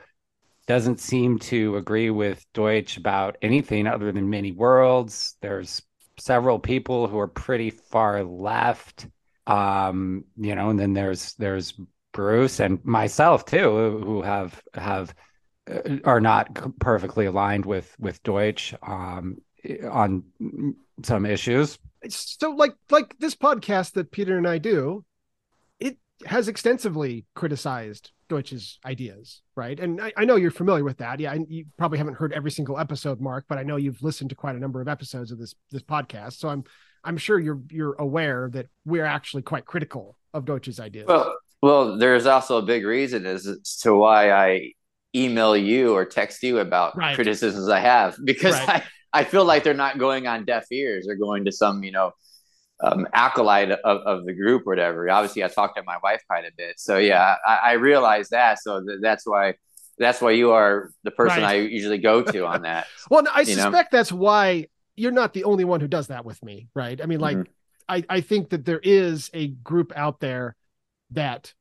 doesn't 0.68 1.00
seem 1.00 1.40
to 1.40 1.78
agree 1.78 2.10
with 2.10 2.46
Deutsch 2.54 2.98
about 2.98 3.38
anything 3.42 3.88
other 3.88 4.12
than 4.12 4.30
many 4.30 4.52
worlds. 4.52 5.36
There's 5.42 5.82
several 6.20 6.60
people 6.60 7.08
who 7.08 7.18
are 7.20 7.28
pretty 7.28 7.70
far 7.70 8.24
left. 8.24 9.08
Um, 9.48 10.26
you 10.38 10.54
know, 10.54 10.70
and 10.70 10.80
then 10.80 10.94
there's 10.94 11.34
there's 11.36 11.74
Bruce 12.12 12.60
and 12.60 12.84
myself 12.86 13.46
too, 13.46 14.02
who 14.04 14.22
have 14.22 14.62
have 14.76 15.16
uh, 15.70 15.98
are 16.04 16.22
not 16.22 16.80
perfectly 16.80 17.26
aligned 17.26 17.66
with 17.66 17.96
with 18.00 18.22
Deutsch 18.24 18.74
um, 18.84 19.38
on 19.90 20.24
some 21.04 21.26
issues. 21.26 21.80
So 22.08 22.52
like 22.52 22.74
like 22.90 23.18
this 23.20 23.36
podcast 23.36 23.94
that 23.94 24.12
Peter 24.12 24.38
and 24.38 24.48
I 24.48 24.58
do, 24.58 25.04
it 25.80 25.98
has 26.26 26.48
extensively 26.48 27.26
criticized 27.36 28.12
Deutsch's 28.30 28.80
ideas, 28.86 29.42
right? 29.56 29.80
And 29.80 30.00
I, 30.02 30.14
I 30.16 30.26
know 30.26 30.36
you're 30.36 30.52
familiar 30.52 30.84
with 30.84 30.98
that. 30.98 31.20
Yeah, 31.20 31.34
and 31.34 31.48
you 31.50 31.66
probably 31.78 31.98
haven't 31.98 32.16
heard 32.16 32.32
every 32.34 32.52
single 32.52 32.78
episode, 32.78 33.20
Mark, 33.20 33.46
but 33.50 33.58
I 33.58 33.64
know 33.64 33.76
you've 33.76 34.02
listened 34.04 34.30
to 34.30 34.36
quite 34.36 34.56
a 34.56 34.60
number 34.60 34.82
of 34.82 34.88
episodes 34.88 35.32
of 35.32 35.40
this 35.40 35.56
this 35.72 35.84
podcast. 35.84 36.34
So 36.34 36.50
I'm 36.50 36.64
I'm 37.04 37.18
sure 37.18 37.40
you're 37.40 37.62
you're 37.70 37.96
aware 37.96 38.50
that 38.54 38.68
we're 38.86 39.06
actually 39.06 39.42
quite 39.44 39.66
critical 39.66 40.18
of 40.34 40.46
Deutsch's 40.46 40.80
ideas. 40.80 41.08
Well, 41.08 41.36
well, 41.62 41.98
there's 41.98 42.26
also 42.26 42.58
a 42.58 42.62
big 42.62 42.86
reason 42.86 43.26
as 43.26 43.78
to 43.82 43.96
why 43.96 44.32
I 44.32 44.72
email 45.16 45.58
you 45.58 45.94
or 45.94 46.06
text 46.06 46.44
you 46.44 46.60
about 46.60 46.96
Right. 46.96 47.16
criticisms 47.16 47.68
I 47.68 47.80
have 47.80 48.16
because 48.24 48.54
Right. 48.54 48.70
I, 48.70 48.84
I 49.12 49.24
feel 49.24 49.46
like 49.46 49.64
they're 49.64 49.74
not 49.74 49.98
going 49.98 50.28
on 50.28 50.46
deaf 50.46 50.66
ears. 50.72 51.06
They're 51.06 51.16
going 51.16 51.46
to 51.46 51.52
some, 51.52 51.84
you 51.84 51.92
know, 51.92 52.12
um, 52.82 53.08
acolyte 53.14 53.72
of, 53.72 53.80
of 53.84 54.26
the 54.26 54.34
group 54.34 54.64
or 54.66 54.72
whatever. 54.72 55.10
Obviously, 55.10 55.44
I 55.44 55.48
talked 55.48 55.78
to 55.78 55.84
my 55.84 55.98
wife 56.02 56.22
quite 56.28 56.46
a 56.46 56.52
bit. 56.56 56.80
So 56.80 56.98
yeah, 56.98 57.36
I, 57.46 57.56
I 57.56 57.72
realize 57.74 58.30
that. 58.30 58.60
So 58.60 58.82
th- 58.86 59.00
that's 59.02 59.26
why 59.26 59.56
that's 59.98 60.22
why 60.22 60.32
you 60.32 60.52
are 60.52 60.92
the 61.04 61.12
person 61.12 61.44
Right. 61.44 61.50
I 61.50 61.54
usually 61.56 61.98
go 61.98 62.22
to 62.22 62.46
on 62.46 62.62
that. 62.62 62.88
Well, 63.10 63.24
no, 63.24 63.32
I 63.34 63.42
you 63.42 63.56
know? 63.56 63.64
suspect 63.64 63.92
that's 63.92 64.12
why 64.12 64.68
you're 64.96 65.12
not 65.12 65.34
the 65.34 65.44
only 65.44 65.66
one 65.66 65.82
who 65.82 65.88
does 65.88 66.08
that 66.08 66.24
with 66.24 66.42
me, 66.44 66.68
right? 66.74 67.02
I 67.02 67.06
mean, 67.06 67.20
like, 67.20 67.38
Mhm. 67.38 67.48
I, 67.90 68.04
I 68.08 68.22
think 68.22 68.50
that 68.52 68.66
there 68.66 68.80
is 68.82 69.30
a 69.34 69.48
group 69.48 69.92
out 69.96 70.20
there 70.20 70.56
that 71.12 71.54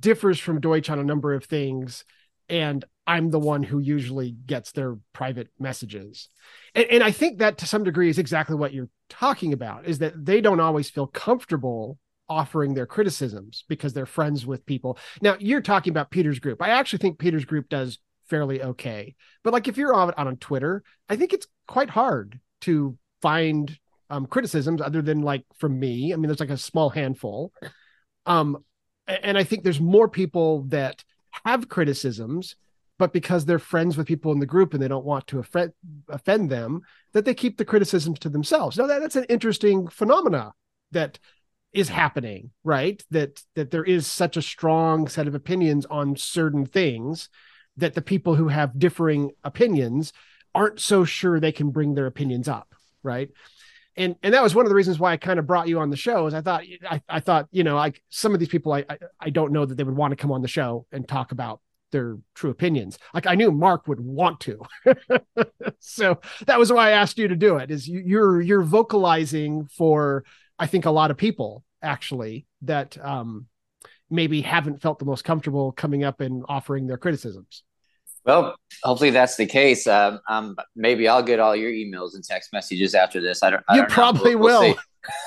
differs 0.00 0.40
from 0.40 0.60
Deutsch 0.60 0.88
on 0.88 0.98
a 0.98 1.04
number 1.04 1.34
of 1.34 1.44
things, 1.44 2.04
and 2.48 2.84
I'm 3.06 3.30
the 3.30 3.38
one 3.38 3.62
who 3.62 3.78
usually 3.78 4.32
gets 4.32 4.72
their 4.72 4.96
private 5.12 5.48
messages. 5.58 6.28
And, 6.74 6.86
and 6.86 7.02
I 7.02 7.12
think 7.12 7.38
that 7.38 7.58
to 7.58 7.66
some 7.66 7.84
degree 7.84 8.08
is 8.08 8.18
exactly 8.18 8.56
what 8.56 8.74
you're 8.74 8.88
talking 9.08 9.52
about, 9.52 9.86
is 9.86 9.98
that 9.98 10.24
they 10.24 10.40
don't 10.40 10.60
always 10.60 10.90
feel 10.90 11.06
comfortable 11.06 11.98
offering 12.28 12.74
their 12.74 12.86
criticisms 12.86 13.64
because 13.68 13.92
they're 13.92 14.06
friends 14.06 14.44
with 14.44 14.66
people. 14.66 14.98
Now, 15.22 15.36
you're 15.38 15.60
talking 15.60 15.92
about 15.92 16.10
Peter's 16.10 16.40
group. 16.40 16.60
I 16.60 16.70
actually 16.70 16.98
think 16.98 17.18
Peter's 17.18 17.44
group 17.44 17.68
does 17.68 17.98
fairly 18.28 18.62
okay. 18.62 19.14
But 19.44 19.52
like 19.52 19.68
if 19.68 19.76
you're 19.76 19.94
on 19.94 20.12
on 20.16 20.36
Twitter, 20.36 20.82
I 21.08 21.16
think 21.16 21.32
it's 21.32 21.46
quite 21.68 21.90
hard 21.90 22.40
to 22.62 22.98
find 23.22 23.78
um, 24.10 24.26
criticisms 24.26 24.80
other 24.80 25.02
than 25.02 25.22
like 25.22 25.44
from 25.58 25.78
me. 25.78 26.12
I 26.12 26.16
mean, 26.16 26.26
there's 26.26 26.40
like 26.40 26.50
a 26.50 26.56
small 26.56 26.90
handful. 26.90 27.52
Um, 28.24 28.64
and 29.06 29.38
I 29.38 29.44
think 29.44 29.62
there's 29.62 29.80
more 29.80 30.08
people 30.08 30.64
that 30.68 31.04
have 31.44 31.68
criticisms, 31.68 32.56
but 32.98 33.12
because 33.12 33.44
they're 33.44 33.58
friends 33.58 33.96
with 33.96 34.06
people 34.06 34.32
in 34.32 34.40
the 34.40 34.46
group 34.46 34.72
and 34.72 34.82
they 34.82 34.88
don't 34.88 35.04
want 35.04 35.26
to 35.26 35.38
offend, 35.38 35.72
offend 36.08 36.50
them, 36.50 36.82
that 37.12 37.24
they 37.24 37.34
keep 37.34 37.58
the 37.58 37.64
criticisms 37.64 38.18
to 38.20 38.28
themselves. 38.28 38.78
Now 38.78 38.86
that, 38.86 39.00
that's 39.00 39.16
an 39.16 39.24
interesting 39.24 39.88
phenomena 39.88 40.52
that 40.92 41.18
is 41.72 41.88
happening, 41.88 42.50
right? 42.64 43.04
That 43.10 43.42
that 43.54 43.70
there 43.70 43.84
is 43.84 44.06
such 44.06 44.36
a 44.36 44.42
strong 44.42 45.08
set 45.08 45.26
of 45.26 45.34
opinions 45.34 45.84
on 45.86 46.16
certain 46.16 46.64
things 46.64 47.28
that 47.76 47.94
the 47.94 48.02
people 48.02 48.34
who 48.34 48.48
have 48.48 48.78
differing 48.78 49.32
opinions 49.44 50.12
aren't 50.54 50.80
so 50.80 51.04
sure 51.04 51.38
they 51.38 51.52
can 51.52 51.70
bring 51.70 51.94
their 51.94 52.06
opinions 52.06 52.48
up, 52.48 52.74
right? 53.02 53.28
And 53.94 54.16
and 54.22 54.32
that 54.32 54.42
was 54.42 54.54
one 54.54 54.64
of 54.64 54.70
the 54.70 54.74
reasons 54.74 54.98
why 54.98 55.12
I 55.12 55.16
kind 55.18 55.38
of 55.38 55.46
brought 55.46 55.68
you 55.68 55.80
on 55.80 55.90
the 55.90 55.96
show 55.96 56.26
is 56.26 56.34
I 56.34 56.40
thought 56.40 56.64
I, 56.88 57.02
I 57.08 57.20
thought 57.20 57.48
you 57.50 57.64
know 57.64 57.76
like 57.76 58.02
some 58.08 58.32
of 58.32 58.40
these 58.40 58.48
people 58.48 58.72
I, 58.72 58.84
I 58.88 58.98
I 59.20 59.30
don't 59.30 59.52
know 59.52 59.66
that 59.66 59.74
they 59.74 59.84
would 59.84 59.96
want 59.96 60.12
to 60.12 60.16
come 60.16 60.32
on 60.32 60.42
the 60.42 60.48
show 60.48 60.86
and 60.92 61.06
talk 61.06 61.32
about 61.32 61.60
their 61.92 62.16
true 62.34 62.50
opinions. 62.50 62.98
Like 63.14 63.26
I 63.26 63.34
knew 63.34 63.50
Mark 63.50 63.86
would 63.88 64.00
want 64.00 64.40
to, 64.40 64.60
so 65.78 66.20
that 66.46 66.58
was 66.58 66.72
why 66.72 66.88
I 66.88 66.92
asked 66.92 67.18
you 67.18 67.28
to 67.28 67.36
do 67.36 67.56
it. 67.56 67.70
Is 67.70 67.88
you, 67.88 68.02
you're 68.04 68.40
you're 68.40 68.62
vocalizing 68.62 69.66
for 69.66 70.24
I 70.58 70.66
think 70.66 70.84
a 70.84 70.90
lot 70.90 71.10
of 71.10 71.16
people 71.16 71.64
actually 71.82 72.46
that 72.62 72.96
um 73.04 73.46
maybe 74.10 74.40
haven't 74.40 74.80
felt 74.80 74.98
the 74.98 75.04
most 75.04 75.24
comfortable 75.24 75.72
coming 75.72 76.04
up 76.04 76.20
and 76.20 76.44
offering 76.48 76.86
their 76.86 76.98
criticisms. 76.98 77.62
Well, 78.26 78.56
hopefully 78.82 79.10
that's 79.10 79.36
the 79.36 79.46
case. 79.46 79.86
Um, 79.86 80.20
um, 80.28 80.56
maybe 80.74 81.06
I'll 81.06 81.22
get 81.22 81.38
all 81.38 81.54
your 81.54 81.70
emails 81.70 82.14
and 82.14 82.24
text 82.24 82.52
messages 82.52 82.94
after 82.94 83.20
this. 83.20 83.42
I 83.42 83.50
don't. 83.50 83.64
I 83.68 83.76
you 83.76 83.80
don't 83.82 83.90
probably 83.90 84.34
we'll. 84.34 84.60
We'll 84.60 84.76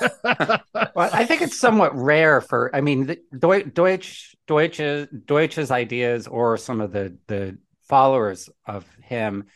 well, 0.24 0.60
I 0.96 1.24
think 1.24 1.40
it's 1.40 1.58
somewhat 1.58 1.96
rare 1.96 2.42
for. 2.42 2.74
I 2.76 2.82
mean, 2.82 3.16
Deutsch, 3.36 3.72
Deutsch, 3.72 4.36
Deutsch's, 4.46 5.08
Deutsch's 5.24 5.70
ideas 5.70 6.26
or 6.26 6.58
some 6.58 6.82
of 6.82 6.92
the 6.92 7.16
the 7.26 7.56
followers 7.88 8.50
of 8.66 8.86
him 9.02 9.46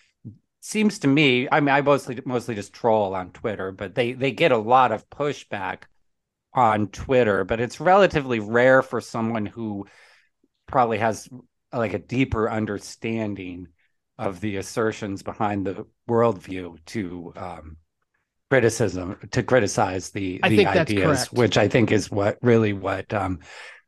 seems 0.61 1.01
to 1.01 1.09
me. 1.09 1.47
I 1.53 1.61
mean, 1.61 1.75
I 1.75 1.83
mostly 1.83 2.19
mostly 2.25 2.55
just 2.55 2.73
troll 2.73 3.15
on 3.15 3.31
Twitter, 3.33 3.73
but 3.73 3.95
they 3.95 4.13
they 4.13 4.33
get 4.33 4.53
a 4.53 4.59
lot 4.59 4.91
of 4.91 5.09
pushback 5.11 5.83
on 6.55 6.89
Twitter. 6.89 7.45
But 7.45 7.61
it's 7.61 7.79
relatively 7.79 8.41
rare 8.41 8.81
for 8.81 9.03
someone 9.03 9.45
who 9.45 9.87
probably 10.67 10.99
has 10.99 11.29
like 11.77 11.95
a 11.95 11.99
deeper 11.99 12.51
understanding 12.51 13.69
of 14.19 14.41
the 14.41 14.57
assertions 14.57 15.23
behind 15.23 15.67
the 15.67 15.87
worldview 16.09 16.79
to 16.87 17.33
um, 17.37 17.77
criticism 18.51 19.17
to 19.33 19.43
criticize 19.43 20.11
the 20.11 20.41
I 20.43 20.49
the 20.51 20.67
ideas, 20.67 21.33
which 21.33 21.57
I 21.59 21.69
think 21.69 21.91
is 21.91 22.11
what 22.11 22.39
really 22.43 22.73
what 22.73 23.13
um, 23.13 23.41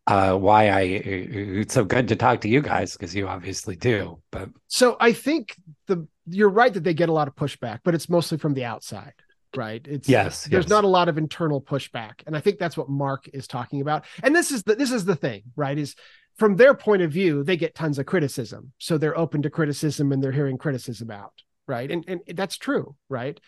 uh, 0.07 0.35
why 0.35 0.69
I 0.69 0.81
it's 0.83 1.75
so 1.75 1.85
good 1.85 2.09
to 2.09 2.17
talk 2.17 2.41
to 2.43 2.49
you 2.49 2.61
guys 2.61 2.93
because 2.93 3.15
you 3.15 3.29
obviously 3.29 3.77
do. 3.77 4.21
But 4.33 4.51
so 4.67 4.97
I 4.99 5.13
think 5.13 5.57
the 5.87 6.07
you're 6.29 6.49
right 6.49 6.75
that 6.75 6.83
they 6.83 6.95
get 6.95 7.09
a 7.09 7.13
lot 7.13 7.29
of 7.29 7.37
pushback, 7.37 7.81
but 7.85 7.95
it's 7.95 8.09
mostly 8.09 8.39
from 8.39 8.55
the 8.55 8.65
outside 8.65 9.15
right 9.55 9.87
it's 9.89 10.09
yes 10.09 10.45
there's 10.45 10.65
yes. 10.65 10.71
not 10.71 10.85
a 10.85 10.89
lot 10.89 11.09
of 11.09 11.17
internal 11.17 11.63
pushback 11.63 12.15
and 12.27 12.37
i 12.37 12.41
think 12.41 12.59
that's 12.59 12.77
what 12.77 12.89
mark 12.89 13.29
is 13.33 13.47
talking 13.47 13.81
about 13.81 14.05
and 14.23 14.35
this 14.35 14.51
is 14.51 14.63
the 14.65 14.75
this 14.75 14.93
is 14.93 15.05
the 15.05 15.17
thing 15.17 15.43
right 15.55 15.79
is 15.79 15.95
from 16.37 16.57
their 16.57 16.75
point 16.75 17.03
of 17.03 17.11
view, 17.11 17.43
they 17.43 17.57
get 17.57 17.75
tons 17.75 17.99
of 17.99 18.07
criticism. 18.07 18.73
So 18.79 18.99
they're 18.99 19.19
open 19.19 19.43
to 19.43 19.51
criticism 19.51 20.13
and 20.13 20.23
they're 20.23 20.33
hearing 20.33 20.59
criticism 20.59 21.11
out. 21.11 21.33
Right. 21.67 21.91
And, 21.91 22.05
and 22.07 22.21
that's 22.35 22.57
true. 22.57 22.95
Right. 23.09 23.41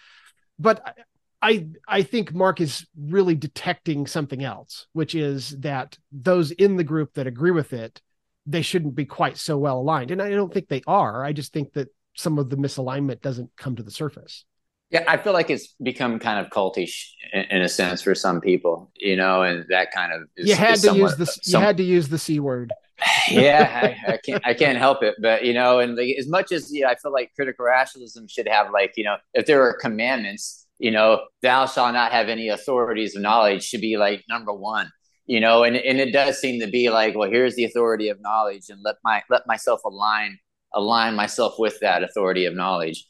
But 0.58 0.96
I, 1.40 1.68
I 1.86 2.02
think 2.02 2.34
Mark 2.34 2.60
is 2.60 2.86
really 2.98 3.36
detecting 3.36 4.06
something 4.06 4.42
else, 4.42 4.86
which 4.92 5.14
is 5.14 5.50
that 5.60 5.96
those 6.10 6.50
in 6.50 6.76
the 6.76 6.84
group 6.84 7.14
that 7.14 7.28
agree 7.28 7.52
with 7.52 7.72
it, 7.72 8.00
they 8.44 8.62
shouldn't 8.62 8.94
be 8.94 9.04
quite 9.04 9.36
so 9.36 9.58
well 9.58 9.78
aligned. 9.78 10.10
And 10.10 10.20
I 10.20 10.30
don't 10.30 10.52
think 10.52 10.68
they 10.68 10.82
are. 10.86 11.24
I 11.24 11.32
just 11.32 11.52
think 11.52 11.74
that 11.74 11.88
some 12.16 12.38
of 12.38 12.50
the 12.50 12.56
misalignment 12.56 13.20
doesn't 13.20 13.50
come 13.56 13.76
to 13.76 13.82
the 13.82 13.90
surface. 13.90 14.44
Yeah, 14.90 15.04
I 15.06 15.18
feel 15.18 15.34
like 15.34 15.50
it's 15.50 15.74
become 15.82 16.18
kind 16.18 16.44
of 16.44 16.50
cultish 16.50 17.10
in, 17.34 17.42
in, 17.50 17.62
a 17.62 17.68
sense 17.68 18.00
for 18.00 18.14
some 18.14 18.40
people, 18.40 18.90
you 18.96 19.16
know, 19.16 19.42
and 19.42 19.66
that 19.68 19.92
kind 19.92 20.14
of 20.14 20.22
is, 20.34 20.48
you 20.48 20.54
had 20.54 20.80
to 20.80 20.96
use 20.96 21.14
the 21.16 21.26
some, 21.26 21.60
you 21.60 21.66
had 21.66 21.76
to 21.76 21.82
use 21.82 22.08
the 22.08 22.18
c 22.18 22.40
word. 22.40 22.72
yeah, 23.30 23.96
I, 24.08 24.12
I, 24.12 24.16
can't 24.16 24.46
I 24.46 24.54
can't 24.54 24.78
help 24.78 25.02
it, 25.02 25.16
but 25.20 25.44
you 25.44 25.52
know, 25.52 25.78
and 25.78 25.94
like, 25.94 26.16
as 26.18 26.26
much 26.26 26.52
as 26.52 26.72
you 26.72 26.82
know, 26.82 26.88
I 26.88 26.94
feel 26.94 27.12
like 27.12 27.32
critical 27.36 27.66
rationalism 27.66 28.28
should 28.28 28.48
have 28.48 28.70
like 28.72 28.94
you 28.96 29.04
know, 29.04 29.16
if 29.34 29.44
there 29.44 29.58
were 29.58 29.76
commandments, 29.78 30.66
you 30.78 30.90
know, 30.90 31.20
thou 31.42 31.66
shalt 31.66 31.92
not 31.92 32.12
have 32.12 32.30
any 32.30 32.48
authorities 32.48 33.14
of 33.14 33.20
knowledge 33.20 33.64
should 33.64 33.82
be 33.82 33.98
like 33.98 34.24
number 34.28 34.54
one, 34.54 34.90
you 35.26 35.38
know, 35.38 35.64
and 35.64 35.76
and 35.76 35.98
it 35.98 36.12
does 36.12 36.40
seem 36.40 36.60
to 36.60 36.66
be 36.66 36.88
like, 36.88 37.14
well, 37.14 37.30
here's 37.30 37.56
the 37.56 37.64
authority 37.64 38.08
of 38.08 38.22
knowledge, 38.22 38.70
and 38.70 38.80
let 38.82 38.96
my 39.04 39.22
let 39.28 39.46
myself 39.46 39.80
align 39.84 40.38
align 40.74 41.14
myself 41.14 41.56
with 41.58 41.78
that 41.80 42.02
authority 42.02 42.46
of 42.46 42.54
knowledge, 42.54 43.06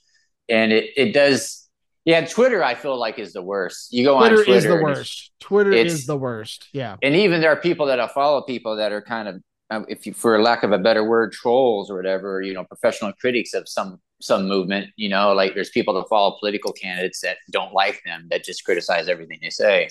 and 0.48 0.72
it 0.72 0.90
it 0.96 1.14
does 1.14 1.67
yeah, 2.08 2.24
Twitter 2.24 2.64
I 2.64 2.74
feel 2.74 2.98
like 2.98 3.18
is 3.18 3.34
the 3.34 3.42
worst. 3.42 3.92
You 3.92 4.02
go 4.02 4.18
Twitter 4.18 4.36
on 4.38 4.44
Twitter 4.44 4.56
is 4.56 4.64
the 4.64 4.82
worst. 4.82 5.30
Twitter 5.40 5.72
is 5.72 6.06
the 6.06 6.16
worst. 6.16 6.68
Yeah. 6.72 6.96
And 7.02 7.14
even 7.14 7.42
there 7.42 7.52
are 7.52 7.60
people 7.60 7.84
that 7.84 8.00
I 8.00 8.08
follow 8.08 8.40
people 8.40 8.76
that 8.76 8.92
are 8.92 9.02
kind 9.02 9.28
of 9.28 9.42
um, 9.68 9.84
if 9.90 10.06
you 10.06 10.14
for 10.14 10.40
lack 10.40 10.62
of 10.62 10.72
a 10.72 10.78
better 10.78 11.04
word 11.04 11.32
trolls 11.32 11.90
or 11.90 11.96
whatever, 11.96 12.40
you 12.40 12.54
know, 12.54 12.64
professional 12.64 13.12
critics 13.12 13.52
of 13.52 13.68
some 13.68 14.00
some 14.22 14.48
movement, 14.48 14.88
you 14.96 15.10
know, 15.10 15.34
like 15.34 15.52
there's 15.52 15.68
people 15.68 15.92
that 15.94 16.08
follow 16.08 16.38
political 16.40 16.72
candidates 16.72 17.20
that 17.20 17.36
don't 17.50 17.74
like 17.74 18.00
them 18.06 18.26
that 18.30 18.42
just 18.42 18.64
criticize 18.64 19.06
everything 19.06 19.38
they 19.42 19.50
say. 19.50 19.90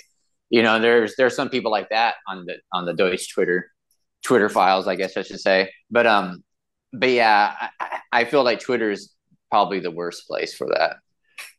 You 0.50 0.64
know, 0.64 0.80
there's 0.80 1.16
there's 1.18 1.36
some 1.36 1.50
people 1.50 1.70
like 1.70 1.90
that 1.90 2.16
on 2.28 2.48
the 2.48 2.56
on 2.74 2.86
the 2.86 2.96
Deutsch 2.96 3.32
Twitter 3.32 3.70
Twitter 4.24 4.50
files, 4.50 4.88
I 4.88 4.96
guess 4.96 5.16
I 5.18 5.22
should 5.22 5.40
say. 5.40 5.70
But 5.92 6.08
um 6.08 6.44
but 6.94 7.12
yeah, 7.12 7.54
I, 7.80 8.00
I 8.12 8.26
feel 8.26 8.44
like 8.44 8.60
Twitter 8.60 8.90
is 8.90 9.14
probably 9.52 9.82
the 9.82 9.92
worst 9.92 10.26
place 10.26 10.56
for 10.56 10.68
that. 10.70 10.96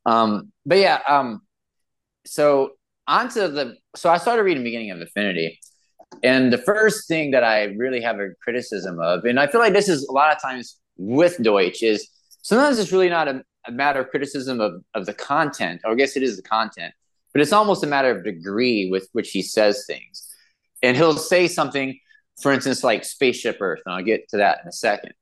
Um, 0.08 0.52
but 0.64 0.78
yeah, 0.78 1.00
um, 1.06 1.42
so 2.24 2.72
onto 3.06 3.46
the 3.48 3.76
so 3.94 4.08
I 4.08 4.16
started 4.16 4.42
reading 4.42 4.64
beginning 4.64 4.90
of 4.90 5.00
Infinity, 5.00 5.60
and 6.22 6.50
the 6.50 6.58
first 6.58 7.06
thing 7.08 7.32
that 7.32 7.44
I 7.44 7.64
really 7.76 8.00
have 8.00 8.18
a 8.18 8.30
criticism 8.42 8.98
of, 9.00 9.24
and 9.24 9.38
I 9.38 9.46
feel 9.46 9.60
like 9.60 9.74
this 9.74 9.88
is 9.88 10.08
a 10.08 10.12
lot 10.12 10.34
of 10.34 10.40
times 10.40 10.78
with 10.96 11.36
Deutsch, 11.42 11.82
is 11.82 12.08
sometimes 12.40 12.78
it's 12.78 12.90
really 12.90 13.10
not 13.10 13.28
a, 13.28 13.42
a 13.66 13.72
matter 13.72 14.00
of 14.00 14.08
criticism 14.08 14.60
of 14.60 14.82
of 14.94 15.04
the 15.04 15.12
content, 15.12 15.82
or 15.84 15.92
I 15.92 15.94
guess 15.94 16.16
it 16.16 16.22
is 16.22 16.36
the 16.36 16.42
content, 16.42 16.94
but 17.34 17.42
it's 17.42 17.52
almost 17.52 17.84
a 17.84 17.86
matter 17.86 18.10
of 18.10 18.24
degree 18.24 18.88
with 18.90 19.08
which 19.12 19.30
he 19.30 19.42
says 19.42 19.84
things, 19.86 20.26
and 20.82 20.96
he'll 20.96 21.18
say 21.18 21.48
something, 21.48 21.98
for 22.40 22.50
instance, 22.50 22.82
like 22.82 23.04
spaceship 23.04 23.58
Earth, 23.60 23.82
and 23.84 23.94
I'll 23.94 24.04
get 24.04 24.26
to 24.30 24.38
that 24.38 24.60
in 24.62 24.68
a 24.68 24.72
second 24.72 25.12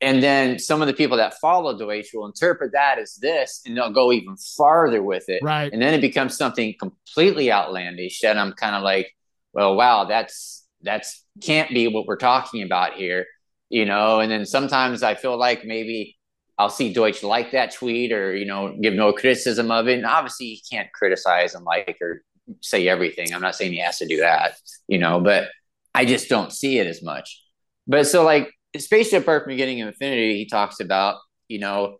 and 0.00 0.22
then 0.22 0.58
some 0.58 0.80
of 0.80 0.86
the 0.86 0.94
people 0.94 1.16
that 1.16 1.38
follow 1.40 1.76
Deutsch 1.76 2.10
will 2.14 2.26
interpret 2.26 2.72
that 2.72 2.98
as 2.98 3.14
this, 3.14 3.62
and 3.66 3.76
they'll 3.76 3.92
go 3.92 4.12
even 4.12 4.36
farther 4.36 5.02
with 5.02 5.28
it. 5.28 5.42
Right. 5.42 5.72
And 5.72 5.82
then 5.82 5.92
it 5.92 6.00
becomes 6.00 6.36
something 6.36 6.74
completely 6.78 7.50
outlandish. 7.50 8.22
And 8.22 8.38
I'm 8.38 8.52
kind 8.52 8.76
of 8.76 8.82
like, 8.82 9.14
well, 9.52 9.74
wow, 9.74 10.04
that's 10.04 10.64
that's 10.82 11.24
can't 11.42 11.70
be 11.70 11.88
what 11.88 12.06
we're 12.06 12.16
talking 12.16 12.62
about 12.62 12.94
here, 12.94 13.26
you 13.68 13.84
know. 13.84 14.20
And 14.20 14.30
then 14.30 14.46
sometimes 14.46 15.02
I 15.02 15.16
feel 15.16 15.36
like 15.36 15.64
maybe 15.64 16.16
I'll 16.58 16.70
see 16.70 16.92
Deutsch 16.92 17.24
like 17.24 17.50
that 17.52 17.72
tweet 17.72 18.12
or 18.12 18.36
you 18.36 18.44
know 18.44 18.76
give 18.80 18.94
no 18.94 19.12
criticism 19.12 19.72
of 19.72 19.88
it. 19.88 19.98
And 19.98 20.06
obviously, 20.06 20.46
he 20.46 20.62
can't 20.70 20.92
criticize 20.92 21.54
and 21.54 21.64
like 21.64 21.98
or 22.00 22.22
say 22.60 22.86
everything. 22.86 23.34
I'm 23.34 23.42
not 23.42 23.56
saying 23.56 23.72
he 23.72 23.80
has 23.80 23.98
to 23.98 24.06
do 24.06 24.18
that, 24.18 24.54
you 24.86 24.98
know, 24.98 25.20
but 25.20 25.48
I 25.92 26.04
just 26.04 26.28
don't 26.28 26.52
see 26.52 26.78
it 26.78 26.86
as 26.86 27.02
much. 27.02 27.42
But 27.86 28.06
so 28.06 28.22
like 28.22 28.52
Spaceship 28.76 29.26
Earth 29.26 29.46
beginning 29.46 29.80
of 29.80 29.88
Infinity, 29.88 30.36
he 30.36 30.46
talks 30.46 30.80
about, 30.80 31.16
you 31.48 31.58
know, 31.58 31.96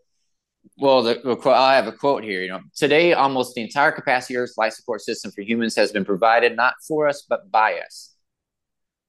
well, 0.77 1.03
the, 1.03 1.21
the 1.25 1.37
quote, 1.37 1.57
I 1.57 1.77
have 1.77 1.87
a 1.87 1.93
quote 1.93 2.23
here. 2.23 2.43
You 2.43 2.49
know, 2.49 2.61
today 2.77 3.15
almost 3.15 3.55
the 3.55 3.63
entire 3.63 3.93
capacity 3.93 4.35
of 4.35 4.43
Earth's 4.43 4.59
life 4.59 4.75
support 4.75 5.01
system 5.01 5.31
for 5.31 5.41
humans 5.41 5.75
has 5.77 5.93
been 5.93 6.05
provided 6.05 6.57
not 6.57 6.75
for 6.87 7.09
us 7.09 7.25
but 7.29 7.51
by 7.51 7.79
us. 7.79 8.15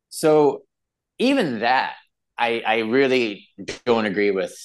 So 0.09 0.63
even 1.17 1.59
that, 1.59 1.95
I 2.37 2.61
I 2.65 2.77
really 2.79 3.47
don't 3.85 4.05
agree 4.05 4.31
with 4.31 4.55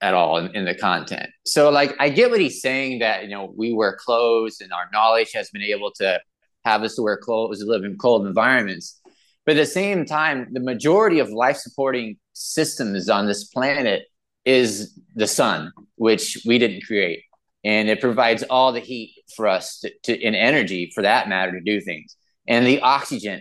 at 0.00 0.12
all 0.12 0.36
in, 0.36 0.54
in 0.54 0.64
the 0.66 0.74
content. 0.74 1.30
So 1.46 1.70
like 1.70 1.94
I 1.98 2.10
get 2.10 2.30
what 2.30 2.40
he's 2.40 2.60
saying 2.60 2.98
that 2.98 3.24
you 3.24 3.30
know 3.30 3.52
we 3.56 3.72
wear 3.72 3.96
clothes 3.98 4.60
and 4.60 4.72
our 4.72 4.88
knowledge 4.92 5.32
has 5.32 5.50
been 5.50 5.62
able 5.62 5.92
to 5.92 6.20
have 6.64 6.82
us 6.82 6.94
to 6.96 7.02
wear 7.02 7.16
clothes, 7.16 7.60
to 7.60 7.66
live 7.66 7.84
in 7.84 7.96
cold 7.96 8.26
environments. 8.26 9.00
But 9.46 9.56
at 9.56 9.60
the 9.60 9.66
same 9.66 10.06
time, 10.06 10.48
the 10.52 10.60
majority 10.60 11.18
of 11.18 11.30
life 11.30 11.56
supporting 11.56 12.16
systems 12.34 13.08
on 13.08 13.26
this 13.26 13.44
planet 13.44 14.02
is 14.44 14.98
the 15.14 15.26
sun, 15.26 15.72
which 15.96 16.38
we 16.44 16.58
didn't 16.58 16.84
create. 16.84 17.22
And 17.64 17.88
it 17.88 18.00
provides 18.00 18.42
all 18.42 18.72
the 18.72 18.80
heat 18.80 19.14
for 19.34 19.48
us 19.48 19.80
to, 19.80 19.90
to 20.02 20.22
and 20.22 20.36
energy 20.36 20.92
for 20.94 21.02
that 21.02 21.28
matter 21.28 21.52
to 21.52 21.60
do 21.60 21.80
things. 21.80 22.16
And 22.46 22.66
the 22.66 22.80
oxygen 22.80 23.40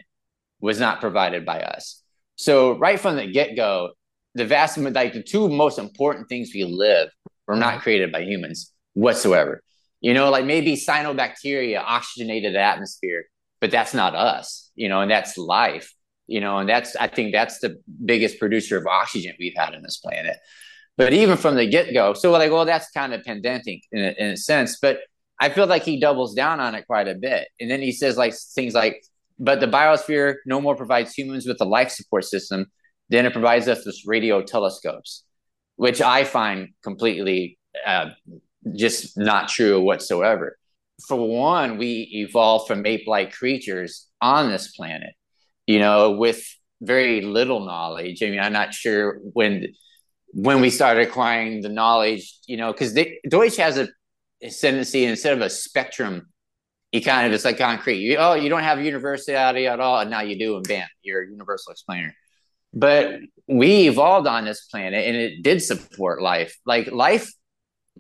was 0.62 0.80
not 0.80 1.02
provided 1.02 1.46
by 1.46 1.60
us. 1.60 2.02
So 2.38 2.78
right 2.78 3.00
from 3.00 3.18
the 3.18 3.28
get-go, 3.28 3.92
the 4.34 4.46
vast 4.46 4.78
like 4.78 5.14
the 5.14 5.22
two 5.22 5.50
most 5.50 5.78
important 5.78 6.30
things 6.30 6.52
we 6.54 6.64
live 6.64 7.10
were 7.48 7.58
not 7.58 7.82
created 7.82 8.12
by 8.12 8.22
humans 8.22 8.72
whatsoever. 8.94 9.62
You 10.00 10.14
know, 10.14 10.30
like 10.30 10.46
maybe 10.46 10.76
cyanobacteria 10.76 11.82
oxygenated 11.84 12.56
the 12.56 12.60
atmosphere, 12.62 13.26
but 13.62 13.72
that's 13.72 13.94
not 13.94 14.16
us, 14.16 14.72
you 14.76 14.90
know, 14.90 15.02
and 15.02 15.12
that's 15.12 15.38
life, 15.38 15.94
you 16.28 16.42
know, 16.42 16.58
and 16.60 16.70
that's, 16.70 16.96
I 16.96 17.08
think 17.08 17.34
that's 17.34 17.60
the 17.60 17.82
biggest 18.06 18.40
producer 18.40 18.78
of 18.78 18.88
oxygen 18.88 19.34
we've 19.40 19.56
had 19.56 19.76
on 19.76 19.84
this 19.84 19.98
planet. 19.98 20.38
But 20.96 21.14
even 21.14 21.38
from 21.38 21.56
the 21.56 21.68
get 21.68 21.94
go, 21.94 22.14
so 22.14 22.32
like, 22.32 22.52
well, 22.52 22.66
that's 22.66 22.90
kind 22.92 23.14
of 23.14 23.24
pedantic 23.24 23.82
in 23.92 24.04
a, 24.04 24.16
in 24.18 24.28
a 24.32 24.38
sense, 24.38 24.78
but 24.82 25.00
I 25.42 25.50
feel 25.50 25.66
like 25.66 25.84
he 25.84 26.00
doubles 26.00 26.36
down 26.36 26.60
on 26.60 26.76
it 26.76 26.86
quite 26.86 27.08
a 27.08 27.16
bit. 27.16 27.48
And 27.60 27.70
then 27.70 27.82
he 27.82 27.92
says 27.92 28.16
like 28.18 28.34
things 28.34 28.74
like, 28.74 29.04
but 29.40 29.60
the 29.60 29.68
biosphere 29.68 30.36
no 30.46 30.62
more 30.62 30.76
provides 30.76 31.14
humans 31.14 31.48
with 31.48 31.60
a 31.60 31.66
life 31.66 31.90
support 31.90 32.26
system 32.26 32.68
than 33.10 33.26
it 33.26 33.34
provides 33.34 33.68
us 33.68 33.86
with 33.86 34.00
radio 34.06 34.44
telescopes, 34.44 35.24
which 35.76 36.02
I 36.02 36.24
find 36.24 36.70
completely 36.84 37.58
uh, 37.86 38.12
just 38.76 39.18
not 39.18 39.50
true 39.50 39.82
whatsoever 39.82 40.58
for 41.08 41.28
one, 41.28 41.78
we 41.78 42.10
evolved 42.14 42.68
from 42.68 42.86
ape-like 42.86 43.34
creatures 43.34 44.08
on 44.22 44.50
this 44.50 44.76
planet, 44.76 45.14
you 45.68 45.80
know, 45.80 46.12
with 46.12 46.46
very 46.82 47.22
little 47.22 47.66
knowledge. 47.66 48.22
I 48.24 48.30
mean, 48.30 48.40
I'm 48.40 48.54
not 48.54 48.74
sure 48.74 49.20
when 49.34 49.68
when 50.34 50.62
we 50.62 50.70
started 50.70 51.08
acquiring 51.08 51.62
the 51.62 51.70
knowledge, 51.70 52.38
you 52.48 52.58
know, 52.58 52.72
because 52.72 52.94
Deutsch 53.30 53.58
has 53.58 53.78
a 53.78 53.88
ascendancy 54.44 55.06
instead 55.06 55.34
of 55.34 55.42
a 55.42 55.50
spectrum. 55.50 56.28
He 56.92 57.02
kind 57.02 57.26
of 57.28 57.34
is 57.34 57.44
like 57.46 57.58
concrete. 57.58 57.98
You, 58.00 58.18
oh, 58.18 58.36
you 58.36 58.50
don't 58.50 58.64
have 58.64 58.80
universality 58.84 59.68
at 59.68 59.80
all, 59.80 60.00
and 60.00 60.12
now 60.12 60.22
you 60.22 60.38
do, 60.38 60.58
and 60.58 60.68
bam, 60.68 60.88
you're 61.02 61.24
a 61.24 61.28
universal 61.30 61.72
explainer. 61.72 62.14
but 62.74 63.20
we 63.48 63.88
evolved 63.88 64.28
on 64.28 64.46
this 64.46 64.66
planet 64.66 65.06
and 65.06 65.16
it 65.16 65.44
did 65.44 65.62
support 65.62 66.22
life. 66.22 66.58
Like 66.66 66.92
life 66.92 67.32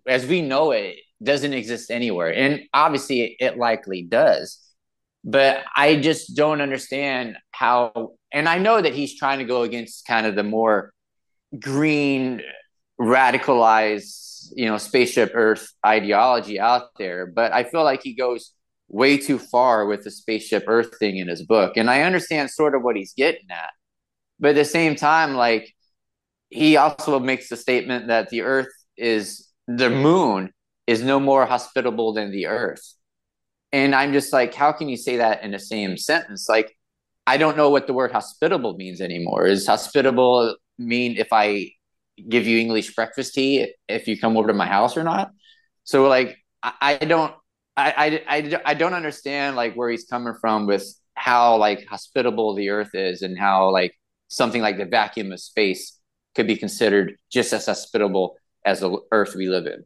as 0.07 0.25
we 0.25 0.41
know 0.41 0.71
it 0.71 0.97
doesn't 1.21 1.53
exist 1.53 1.91
anywhere. 1.91 2.33
And 2.33 2.61
obviously 2.73 3.35
it 3.39 3.57
likely 3.57 4.03
does. 4.03 4.59
But 5.23 5.63
I 5.75 5.95
just 5.97 6.35
don't 6.35 6.61
understand 6.61 7.37
how 7.51 8.11
and 8.31 8.49
I 8.49 8.57
know 8.57 8.81
that 8.81 8.93
he's 8.93 9.17
trying 9.17 9.39
to 9.39 9.45
go 9.45 9.61
against 9.61 10.05
kind 10.05 10.25
of 10.25 10.35
the 10.35 10.43
more 10.43 10.91
green 11.59 12.41
radicalized, 12.99 14.51
you 14.55 14.65
know, 14.65 14.77
spaceship 14.77 15.31
earth 15.33 15.71
ideology 15.85 16.59
out 16.59 16.89
there, 16.97 17.27
but 17.27 17.53
I 17.53 17.63
feel 17.63 17.83
like 17.83 18.01
he 18.03 18.13
goes 18.13 18.53
way 18.89 19.17
too 19.17 19.39
far 19.39 19.85
with 19.85 20.03
the 20.03 20.11
spaceship 20.11 20.65
earth 20.67 20.97
thing 20.99 21.17
in 21.17 21.27
his 21.27 21.43
book. 21.43 21.77
And 21.77 21.89
I 21.89 22.01
understand 22.01 22.49
sort 22.49 22.75
of 22.75 22.83
what 22.83 22.95
he's 22.95 23.13
getting 23.13 23.49
at 23.49 23.69
but 24.43 24.49
at 24.49 24.55
the 24.55 24.65
same 24.65 24.95
time, 24.95 25.35
like 25.35 25.73
he 26.49 26.75
also 26.75 27.17
makes 27.19 27.47
the 27.47 27.55
statement 27.55 28.07
that 28.07 28.29
the 28.29 28.41
Earth 28.41 28.67
is 28.97 29.49
the 29.67 29.89
moon 29.89 30.51
is 30.85 31.01
no 31.01 31.19
more 31.19 31.45
hospitable 31.45 32.13
than 32.13 32.29
the 32.31 32.47
Earth. 32.47 32.93
And 33.73 33.93
I'm 33.93 34.13
just 34.13 34.31
like, 34.31 34.53
how 34.53 34.71
can 34.71 34.87
you 34.87 34.95
say 34.95 35.17
that 35.17 35.43
in 35.43 35.51
the 35.51 35.59
same 35.59 35.97
sentence? 35.97 36.47
Like, 36.47 36.77
I 37.27 37.37
don't 37.37 37.57
know 37.57 37.69
what 37.69 37.87
the 37.87 37.93
word 37.93 38.11
hospitable 38.11 38.75
means 38.75 39.01
anymore. 39.01 39.45
Is 39.45 39.67
hospitable 39.67 40.55
mean 40.77 41.17
if 41.17 41.33
I 41.33 41.71
give 42.29 42.47
you 42.47 42.59
English 42.59 42.95
breakfast 42.95 43.33
tea 43.33 43.73
if 43.89 44.07
you 44.07 44.19
come 44.19 44.37
over 44.37 44.47
to 44.47 44.53
my 44.53 44.67
house 44.67 44.95
or 44.95 45.03
not? 45.03 45.31
So 45.83 46.07
like, 46.07 46.37
I, 46.61 46.73
I 46.81 47.05
don't, 47.05 47.33
I, 47.75 48.21
I, 48.27 48.37
I, 48.37 48.61
I 48.65 48.73
don't 48.75 48.93
understand 48.93 49.57
like 49.57 49.73
where 49.73 49.89
he's 49.89 50.05
coming 50.05 50.35
from 50.39 50.67
with 50.67 50.85
how 51.15 51.57
like 51.57 51.85
hospitable 51.87 52.55
the 52.55 52.69
earth 52.69 52.93
is 52.93 53.23
and 53.23 53.37
how 53.37 53.71
like 53.71 53.93
something 54.27 54.61
like 54.61 54.77
the 54.77 54.85
vacuum 54.85 55.31
of 55.31 55.39
space 55.39 55.99
could 56.35 56.47
be 56.47 56.57
considered 56.57 57.15
just 57.31 57.53
as 57.53 57.65
hospitable 57.65 58.35
as 58.65 58.79
the 58.79 58.97
Earth 59.11 59.35
we 59.35 59.47
live 59.47 59.65
in. 59.65 59.83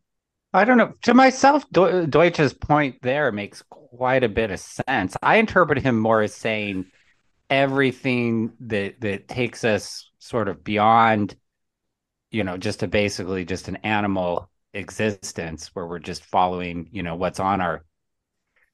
I 0.53 0.65
don't 0.65 0.77
know. 0.77 0.93
To 1.03 1.13
myself, 1.13 1.69
Deutsch's 1.71 2.53
point 2.53 3.01
there 3.01 3.31
makes 3.31 3.63
quite 3.69 4.23
a 4.23 4.29
bit 4.29 4.51
of 4.51 4.59
sense. 4.59 5.15
I 5.21 5.37
interpret 5.37 5.79
him 5.79 5.99
more 5.99 6.21
as 6.21 6.33
saying 6.33 6.85
everything 7.49 8.53
that 8.61 9.01
that 9.01 9.27
takes 9.27 9.63
us 9.63 10.09
sort 10.19 10.47
of 10.47 10.63
beyond, 10.63 11.35
you 12.31 12.43
know, 12.43 12.57
just 12.57 12.83
a 12.83 12.87
basically 12.87 13.45
just 13.45 13.67
an 13.67 13.77
animal 13.77 14.49
existence 14.73 15.69
where 15.73 15.85
we're 15.85 15.99
just 15.99 16.25
following, 16.25 16.89
you 16.91 17.03
know, 17.03 17.15
what's 17.15 17.39
on 17.39 17.61
our 17.61 17.83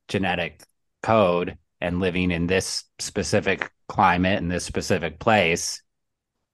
genetic 0.08 0.64
code 1.02 1.58
and 1.82 2.00
living 2.00 2.32
in 2.32 2.48
this 2.48 2.86
specific 3.00 3.70
climate 3.88 4.40
in 4.40 4.48
this 4.48 4.64
specific 4.64 5.20
place 5.20 5.82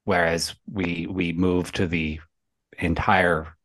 whereas 0.04 0.56
we 0.72 1.08
we 1.10 1.32
move 1.32 1.72
to 1.72 1.88
the 1.88 2.20
entire 2.80 3.56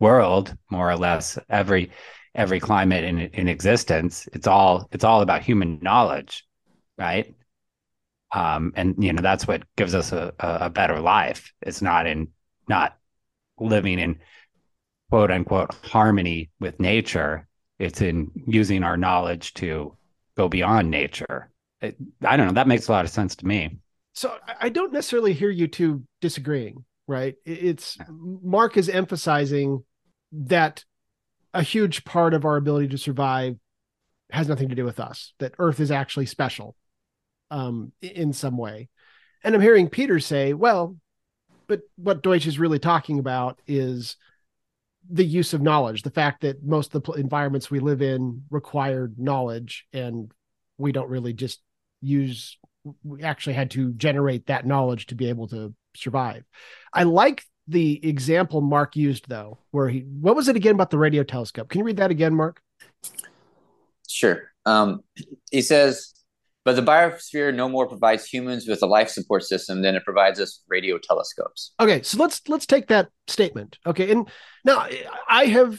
world 0.00 0.56
more 0.70 0.90
or 0.90 0.96
less 0.96 1.38
every 1.48 1.90
every 2.34 2.60
climate 2.60 3.04
in 3.04 3.18
in 3.18 3.48
existence 3.48 4.28
it's 4.32 4.46
all 4.46 4.88
it's 4.92 5.04
all 5.04 5.20
about 5.20 5.42
human 5.42 5.78
knowledge 5.80 6.44
right 6.98 7.34
um 8.32 8.72
and 8.74 9.02
you 9.02 9.12
know 9.12 9.22
that's 9.22 9.46
what 9.46 9.62
gives 9.76 9.94
us 9.94 10.12
a 10.12 10.32
a 10.38 10.68
better 10.68 11.00
life 11.00 11.52
it's 11.62 11.80
not 11.80 12.06
in 12.06 12.28
not 12.68 12.96
living 13.58 13.98
in 13.98 14.18
quote 15.10 15.30
unquote 15.30 15.74
harmony 15.84 16.50
with 16.58 16.80
nature 16.80 17.46
it's 17.78 18.00
in 18.00 18.30
using 18.46 18.82
our 18.82 18.96
knowledge 18.96 19.54
to 19.54 19.96
go 20.36 20.48
beyond 20.48 20.90
nature. 20.90 21.50
It, 21.80 21.96
I 22.24 22.36
don't 22.36 22.46
know. 22.46 22.52
That 22.54 22.68
makes 22.68 22.88
a 22.88 22.92
lot 22.92 23.04
of 23.04 23.10
sense 23.10 23.36
to 23.36 23.46
me. 23.46 23.78
So 24.14 24.36
I 24.60 24.68
don't 24.68 24.92
necessarily 24.92 25.32
hear 25.32 25.50
you 25.50 25.66
two 25.66 26.04
disagreeing, 26.20 26.84
right? 27.08 27.34
It's 27.44 27.98
Mark 28.08 28.76
is 28.76 28.88
emphasizing 28.88 29.84
that 30.36 30.84
a 31.52 31.62
huge 31.62 32.04
part 32.04 32.34
of 32.34 32.44
our 32.44 32.56
ability 32.56 32.88
to 32.88 32.98
survive 32.98 33.56
has 34.30 34.48
nothing 34.48 34.68
to 34.70 34.74
do 34.74 34.84
with 34.84 34.98
us, 34.98 35.32
that 35.38 35.54
Earth 35.58 35.80
is 35.80 35.90
actually 35.90 36.26
special 36.26 36.74
um, 37.50 37.92
in 38.02 38.32
some 38.32 38.56
way. 38.56 38.88
And 39.44 39.54
I'm 39.54 39.60
hearing 39.60 39.88
Peter 39.88 40.18
say, 40.18 40.52
well, 40.54 40.96
but 41.66 41.82
what 41.96 42.22
Deutsch 42.22 42.46
is 42.46 42.58
really 42.58 42.78
talking 42.78 43.18
about 43.18 43.60
is 43.66 44.16
the 45.08 45.24
use 45.24 45.54
of 45.54 45.62
knowledge, 45.62 46.02
the 46.02 46.10
fact 46.10 46.40
that 46.40 46.64
most 46.64 46.94
of 46.94 47.04
the 47.04 47.12
environments 47.12 47.70
we 47.70 47.78
live 47.78 48.02
in 48.02 48.44
require 48.50 49.10
knowledge, 49.16 49.86
and 49.92 50.32
we 50.78 50.92
don't 50.92 51.10
really 51.10 51.32
just 51.32 51.60
use. 52.00 52.58
We 53.02 53.22
actually 53.22 53.52
had 53.52 53.70
to 53.72 53.92
generate 53.92 54.46
that 54.46 54.66
knowledge 54.66 55.06
to 55.06 55.14
be 55.14 55.28
able 55.28 55.48
to 55.48 55.74
survive. 55.94 56.44
I 56.92 57.04
like 57.04 57.44
the 57.66 58.06
example 58.06 58.60
Mark 58.60 58.96
used 58.96 59.28
though, 59.28 59.58
where 59.70 59.88
he 59.88 60.00
what 60.00 60.36
was 60.36 60.48
it 60.48 60.56
again 60.56 60.74
about 60.74 60.90
the 60.90 60.98
radio 60.98 61.22
telescope? 61.22 61.68
Can 61.68 61.80
you 61.80 61.84
read 61.84 61.96
that 61.98 62.10
again, 62.10 62.34
Mark? 62.34 62.60
Sure. 64.08 64.50
Um, 64.66 65.02
he 65.50 65.62
says 65.62 66.14
but 66.64 66.76
the 66.76 66.82
biosphere 66.82 67.54
no 67.54 67.68
more 67.68 67.86
provides 67.86 68.24
humans 68.26 68.66
with 68.66 68.82
a 68.82 68.86
life 68.86 69.10
support 69.10 69.44
system 69.44 69.82
than 69.82 69.94
it 69.94 70.04
provides 70.04 70.40
us 70.40 70.62
radio 70.66 70.98
telescopes. 70.98 71.72
Okay, 71.78 72.02
so 72.02 72.18
let's 72.18 72.40
let's 72.48 72.66
take 72.66 72.88
that 72.88 73.08
statement. 73.26 73.78
Okay, 73.86 74.10
and 74.10 74.28
now 74.64 74.88
I 75.28 75.44
have 75.46 75.78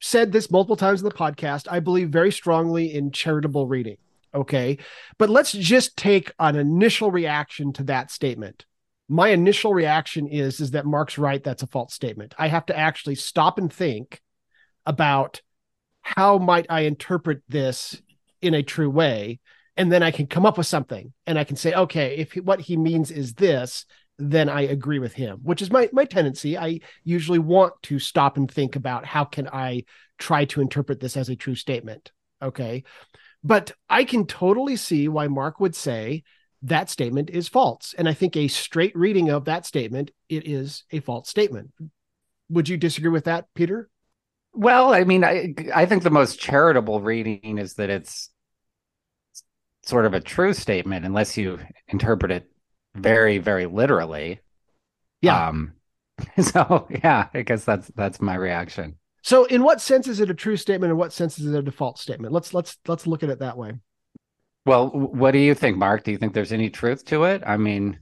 said 0.00 0.32
this 0.32 0.50
multiple 0.50 0.76
times 0.76 1.02
in 1.02 1.08
the 1.08 1.14
podcast. 1.14 1.66
I 1.70 1.80
believe 1.80 2.08
very 2.08 2.32
strongly 2.32 2.94
in 2.94 3.10
charitable 3.10 3.66
reading. 3.66 3.98
Okay, 4.34 4.78
but 5.18 5.28
let's 5.28 5.52
just 5.52 5.96
take 5.96 6.32
an 6.38 6.56
initial 6.56 7.10
reaction 7.10 7.74
to 7.74 7.84
that 7.84 8.10
statement. 8.10 8.64
My 9.08 9.28
initial 9.28 9.74
reaction 9.74 10.26
is 10.26 10.60
is 10.60 10.72
that 10.72 10.86
Mark's 10.86 11.18
right. 11.18 11.42
That's 11.42 11.62
a 11.62 11.68
false 11.68 11.94
statement. 11.94 12.34
I 12.38 12.48
have 12.48 12.66
to 12.66 12.78
actually 12.78 13.16
stop 13.16 13.58
and 13.58 13.72
think 13.72 14.20
about 14.86 15.42
how 16.02 16.38
might 16.38 16.66
I 16.68 16.82
interpret 16.82 17.42
this 17.48 18.00
in 18.42 18.54
a 18.54 18.62
true 18.62 18.90
way 18.90 19.40
and 19.76 19.90
then 19.90 20.02
I 20.02 20.10
can 20.10 20.26
come 20.26 20.46
up 20.46 20.58
with 20.58 20.66
something 20.66 21.12
and 21.26 21.38
I 21.38 21.44
can 21.44 21.56
say, 21.56 21.72
okay, 21.74 22.16
if 22.16 22.34
what 22.34 22.60
he 22.60 22.76
means 22.76 23.10
is 23.10 23.34
this, 23.34 23.86
then 24.18 24.48
I 24.48 24.62
agree 24.62 25.00
with 25.00 25.14
him, 25.14 25.40
which 25.42 25.60
is 25.60 25.70
my 25.70 25.88
my 25.92 26.04
tendency. 26.04 26.56
I 26.56 26.80
usually 27.02 27.40
want 27.40 27.74
to 27.84 27.98
stop 27.98 28.36
and 28.36 28.50
think 28.50 28.76
about 28.76 29.04
how 29.04 29.24
can 29.24 29.48
I 29.48 29.84
try 30.18 30.44
to 30.46 30.60
interpret 30.60 31.00
this 31.00 31.16
as 31.16 31.28
a 31.28 31.36
true 31.36 31.56
statement. 31.56 32.12
Okay. 32.40 32.84
But 33.42 33.72
I 33.90 34.04
can 34.04 34.26
totally 34.26 34.76
see 34.76 35.08
why 35.08 35.28
Mark 35.28 35.60
would 35.60 35.74
say 35.74 36.22
that 36.64 36.88
statement 36.88 37.30
is 37.30 37.46
false. 37.46 37.94
And 37.96 38.08
I 38.08 38.14
think 38.14 38.36
a 38.36 38.48
straight 38.48 38.96
reading 38.96 39.30
of 39.30 39.44
that 39.44 39.66
statement, 39.66 40.10
it 40.28 40.48
is 40.48 40.84
a 40.90 41.00
false 41.00 41.28
statement. 41.28 41.72
Would 42.48 42.68
you 42.68 42.76
disagree 42.76 43.10
with 43.10 43.24
that, 43.24 43.46
Peter? 43.54 43.90
Well, 44.54 44.94
I 44.94 45.04
mean, 45.04 45.24
I 45.24 45.54
I 45.74 45.86
think 45.86 46.02
the 46.02 46.10
most 46.10 46.38
charitable 46.38 47.00
reading 47.00 47.58
is 47.58 47.74
that 47.74 47.90
it's 47.90 48.30
sort 49.82 50.06
of 50.06 50.14
a 50.14 50.20
true 50.20 50.54
statement 50.54 51.04
unless 51.04 51.36
you 51.36 51.58
interpret 51.88 52.30
it 52.30 52.50
very, 52.94 53.38
very 53.38 53.66
literally. 53.66 54.40
Yeah. 55.20 55.48
Um, 55.48 55.74
so 56.40 56.86
yeah, 56.88 57.28
I 57.34 57.42
guess 57.42 57.64
that's 57.64 57.88
that's 57.94 58.20
my 58.20 58.36
reaction. 58.36 58.96
So 59.22 59.44
in 59.44 59.64
what 59.64 59.80
sense 59.80 60.06
is 60.06 60.20
it 60.20 60.30
a 60.30 60.34
true 60.34 60.56
statement 60.56 60.90
and 60.90 60.98
what 60.98 61.12
sense 61.12 61.38
is 61.38 61.46
it 61.46 61.58
a 61.58 61.62
default 61.62 61.98
statement? 61.98 62.32
Let's 62.32 62.54
let's 62.54 62.78
let's 62.86 63.06
look 63.06 63.22
at 63.22 63.30
it 63.30 63.40
that 63.40 63.58
way. 63.58 63.72
Well, 64.66 64.88
what 64.88 65.32
do 65.32 65.38
you 65.38 65.54
think, 65.54 65.76
Mark? 65.76 66.04
Do 66.04 66.10
you 66.10 66.18
think 66.18 66.32
there's 66.32 66.52
any 66.52 66.70
truth 66.70 67.04
to 67.06 67.24
it? 67.24 67.42
I 67.46 67.56
mean, 67.56 67.98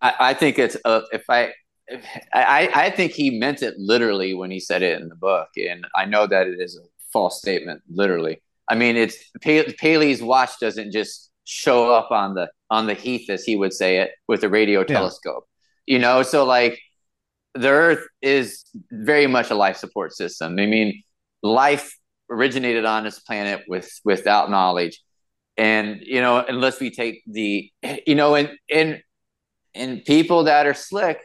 I, 0.00 0.14
I 0.20 0.34
think 0.34 0.58
it's 0.58 0.76
uh, 0.84 1.02
if 1.12 1.24
I, 1.28 1.52
if, 1.88 2.04
I 2.32 2.70
I 2.74 2.90
think 2.90 3.12
he 3.12 3.38
meant 3.38 3.62
it 3.62 3.74
literally 3.76 4.34
when 4.34 4.50
he 4.50 4.60
said 4.60 4.82
it 4.82 5.00
in 5.00 5.08
the 5.08 5.14
book, 5.14 5.48
and 5.56 5.86
I 5.94 6.06
know 6.06 6.26
that 6.26 6.46
it 6.46 6.58
is 6.58 6.76
a 6.76 6.86
false 7.12 7.38
statement, 7.38 7.82
literally. 7.88 8.42
I 8.68 8.74
mean, 8.74 8.96
it's 8.96 9.16
Paley's 9.42 10.22
watch 10.22 10.58
doesn't 10.60 10.92
just 10.92 11.30
show 11.44 11.92
up 11.92 12.10
on 12.10 12.34
the 12.34 12.50
on 12.70 12.86
the 12.86 12.94
heath, 12.94 13.28
as 13.30 13.44
he 13.44 13.56
would 13.56 13.72
say 13.72 13.98
it, 13.98 14.10
with 14.26 14.42
a 14.42 14.48
radio 14.48 14.80
yeah. 14.80 14.86
telescope. 14.86 15.46
You 15.86 15.98
know, 15.98 16.22
so 16.22 16.44
like 16.44 16.80
the 17.54 17.68
Earth 17.68 18.06
is 18.22 18.64
very 18.90 19.26
much 19.26 19.50
a 19.50 19.54
life 19.54 19.76
support 19.76 20.12
system. 20.14 20.58
I 20.58 20.66
mean, 20.66 21.02
life 21.42 21.96
originated 22.28 22.84
on 22.84 23.04
this 23.04 23.18
planet 23.20 23.64
with 23.68 23.90
without 24.04 24.50
knowledge, 24.50 25.00
and 25.56 26.00
you 26.02 26.20
know, 26.20 26.44
unless 26.46 26.80
we 26.80 26.90
take 26.90 27.22
the, 27.26 27.70
you 28.06 28.14
know, 28.14 28.34
and 28.34 28.50
and 28.70 29.02
and 29.74 30.04
people 30.04 30.44
that 30.44 30.66
are 30.66 30.74
slick 30.74 31.20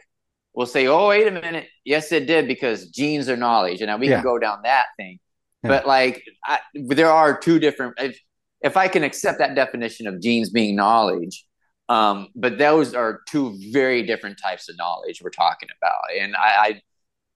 will 0.54 0.66
say, 0.66 0.86
"Oh, 0.86 1.08
wait 1.08 1.26
a 1.26 1.30
minute, 1.30 1.68
yes, 1.84 2.12
it 2.12 2.26
did," 2.26 2.48
because 2.48 2.88
genes 2.88 3.28
are 3.28 3.36
knowledge, 3.36 3.80
and 3.80 3.88
now 3.88 3.96
we 3.96 4.08
yeah. 4.08 4.16
can 4.16 4.24
go 4.24 4.38
down 4.38 4.60
that 4.64 4.86
thing. 4.96 5.18
Yeah. 5.62 5.68
But 5.68 5.86
like, 5.86 6.22
I, 6.44 6.58
there 6.74 7.10
are 7.10 7.38
two 7.38 7.58
different. 7.58 7.94
If, 7.98 8.18
if 8.62 8.76
I 8.76 8.88
can 8.88 9.02
accept 9.04 9.38
that 9.38 9.54
definition 9.54 10.06
of 10.06 10.20
genes 10.20 10.50
being 10.50 10.76
knowledge, 10.76 11.44
um, 11.88 12.28
but 12.34 12.58
those 12.58 12.94
are 12.94 13.20
two 13.28 13.58
very 13.70 14.02
different 14.02 14.38
types 14.42 14.68
of 14.68 14.76
knowledge 14.76 15.20
we're 15.22 15.30
talking 15.30 15.68
about. 15.76 16.00
And 16.18 16.34
I, 16.36 16.80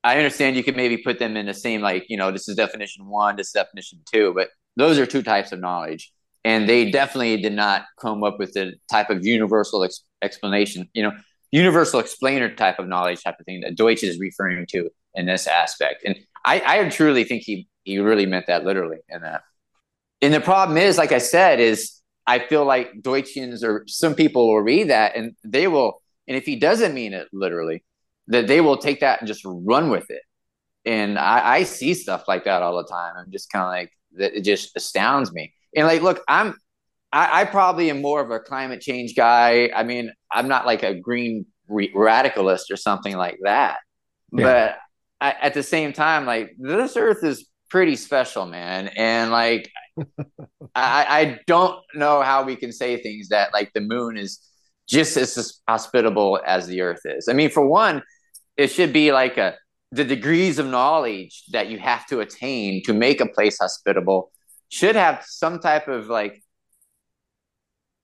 I, 0.05 0.13
I 0.13 0.17
understand 0.17 0.57
you 0.57 0.65
could 0.65 0.77
maybe 0.77 0.99
put 0.99 1.19
them 1.19 1.37
in 1.37 1.47
the 1.47 1.55
same, 1.55 1.83
like, 1.83 2.07
you 2.09 2.17
know, 2.17 2.31
this 2.31 2.49
is 2.49 2.57
definition 2.57 3.07
one, 3.07 3.37
this 3.37 3.49
is 3.49 3.53
definition 3.53 4.01
two, 4.11 4.33
but 4.35 4.49
those 4.77 4.99
are 4.99 5.07
two 5.07 5.23
types 5.23 5.53
of 5.53 5.61
knowledge. 5.61 6.13
And 6.47 6.69
they 6.69 6.93
definitely 6.93 7.43
did 7.43 7.55
not 7.55 7.87
come 8.01 8.23
up 8.23 8.39
with 8.39 8.53
the 8.53 8.75
type 8.89 9.11
of 9.11 9.27
universal 9.27 9.83
ex- 9.83 10.05
explanation. 10.23 10.89
You 10.95 11.03
know, 11.03 11.13
universal 11.51 11.99
explainer 11.99 12.55
type 12.55 12.79
of 12.79 12.87
knowledge 12.87 13.25
type 13.25 13.35
of 13.41 13.47
thing 13.47 13.63
that 13.63 13.75
Deutsch 13.75 14.05
is 14.05 14.21
referring 14.21 14.65
to 14.69 14.89
in 15.17 15.27
this 15.27 15.49
aspect. 15.49 16.05
And 16.05 16.17
I, 16.45 16.63
I 16.65 16.89
truly 16.89 17.25
think 17.25 17.43
he 17.43 17.69
he 17.83 17.99
really 17.99 18.27
meant 18.27 18.47
that 18.47 18.65
literally 18.65 18.99
in 19.09 19.23
that. 19.23 19.43
And 20.23 20.33
the 20.33 20.41
problem 20.41 20.79
is, 20.79 20.97
like 20.97 21.11
I 21.11 21.19
said, 21.19 21.59
is 21.59 22.01
I 22.29 22.39
feel 22.39 22.65
like 22.65 22.93
Deutschians 23.03 23.65
or 23.65 23.85
some 23.89 24.15
people 24.15 24.47
will 24.47 24.63
read 24.63 24.91
that 24.91 25.17
and 25.17 25.35
they 25.45 25.67
will, 25.67 26.01
and 26.29 26.37
if 26.37 26.45
he 26.45 26.55
doesn't 26.55 26.95
mean 26.95 27.13
it 27.13 27.27
literally, 27.33 27.85
that 28.29 28.47
they 28.47 28.61
will 28.61 28.77
take 28.77 29.01
that 29.01 29.21
and 29.21 29.27
just 29.27 29.43
run 29.45 29.91
with 29.91 30.09
it. 30.11 30.23
And 30.85 31.19
I, 31.19 31.57
I 31.57 31.63
see 31.65 31.95
stuff 31.95 32.29
like 32.29 32.45
that 32.45 32.63
all 32.63 32.77
the 32.77 32.89
time. 32.89 33.15
I'm 33.17 33.33
just 33.33 33.51
kind 33.51 33.65
of 33.65 33.71
like 33.71 33.91
that. 34.19 34.39
It 34.39 34.43
just 34.43 34.77
astounds 34.77 35.33
me. 35.33 35.53
And 35.77 35.87
like, 35.87 36.03
look, 36.03 36.23
I'm 36.27 36.55
I, 37.13 37.43
I, 37.43 37.45
probably 37.45 37.89
am 37.91 38.03
more 38.03 38.21
of 38.21 38.31
a 38.31 38.41
climate 38.41 38.81
change 38.81 39.15
guy. 39.15 39.71
I 39.75 39.85
mean, 39.85 40.11
I'm 40.31 40.49
not 40.49 40.67
like 40.67 40.83
a 40.83 40.95
green 40.99 41.47
re- 41.69 41.93
radicalist 41.95 42.71
or 42.71 42.77
something 42.77 43.17
like 43.17 43.39
that. 43.45 43.79
Yeah. 44.33 44.45
But 44.45 44.77
I, 45.21 45.35
at 45.41 45.55
the 45.55 45.63
same 45.63 45.93
time, 45.93 46.27
like 46.27 46.55
this 46.59 46.97
Earth 46.97 47.23
is 47.23 47.49
pretty 47.71 47.97
special, 47.97 48.47
man. 48.47 48.89
And 48.97 49.31
like, 49.31 49.71
I, 50.75 51.07
I 51.09 51.41
don't 51.47 51.79
know 51.95 52.23
how 52.23 52.45
we 52.45 52.57
can 52.57 52.73
say 52.73 53.01
things 53.03 53.29
that 53.29 53.53
like 53.53 53.73
the 53.73 53.81
moon 53.81 54.17
is 54.17 54.41
just 54.89 55.17
as 55.17 55.61
hospitable 55.69 56.41
as 56.45 56.67
the 56.67 56.81
Earth 56.81 57.03
is. 57.05 57.29
I 57.29 57.33
mean, 57.33 57.51
for 57.51 57.67
one, 57.67 58.03
it 58.57 58.69
should 58.69 58.93
be 58.93 59.13
like 59.13 59.39
a 59.39 59.57
the 59.93 60.05
degrees 60.05 60.59
of 60.59 60.67
knowledge 60.67 61.45
that 61.53 61.69
you 61.69 61.79
have 61.79 62.07
to 62.07 62.21
attain 62.21 62.83
to 62.85 62.93
make 62.93 63.21
a 63.21 63.27
place 63.27 63.59
hospitable 63.59 64.33
should 64.69 64.97
have 64.97 65.25
some 65.27 65.61
type 65.61 65.89
of 65.89 66.09
like 66.09 66.43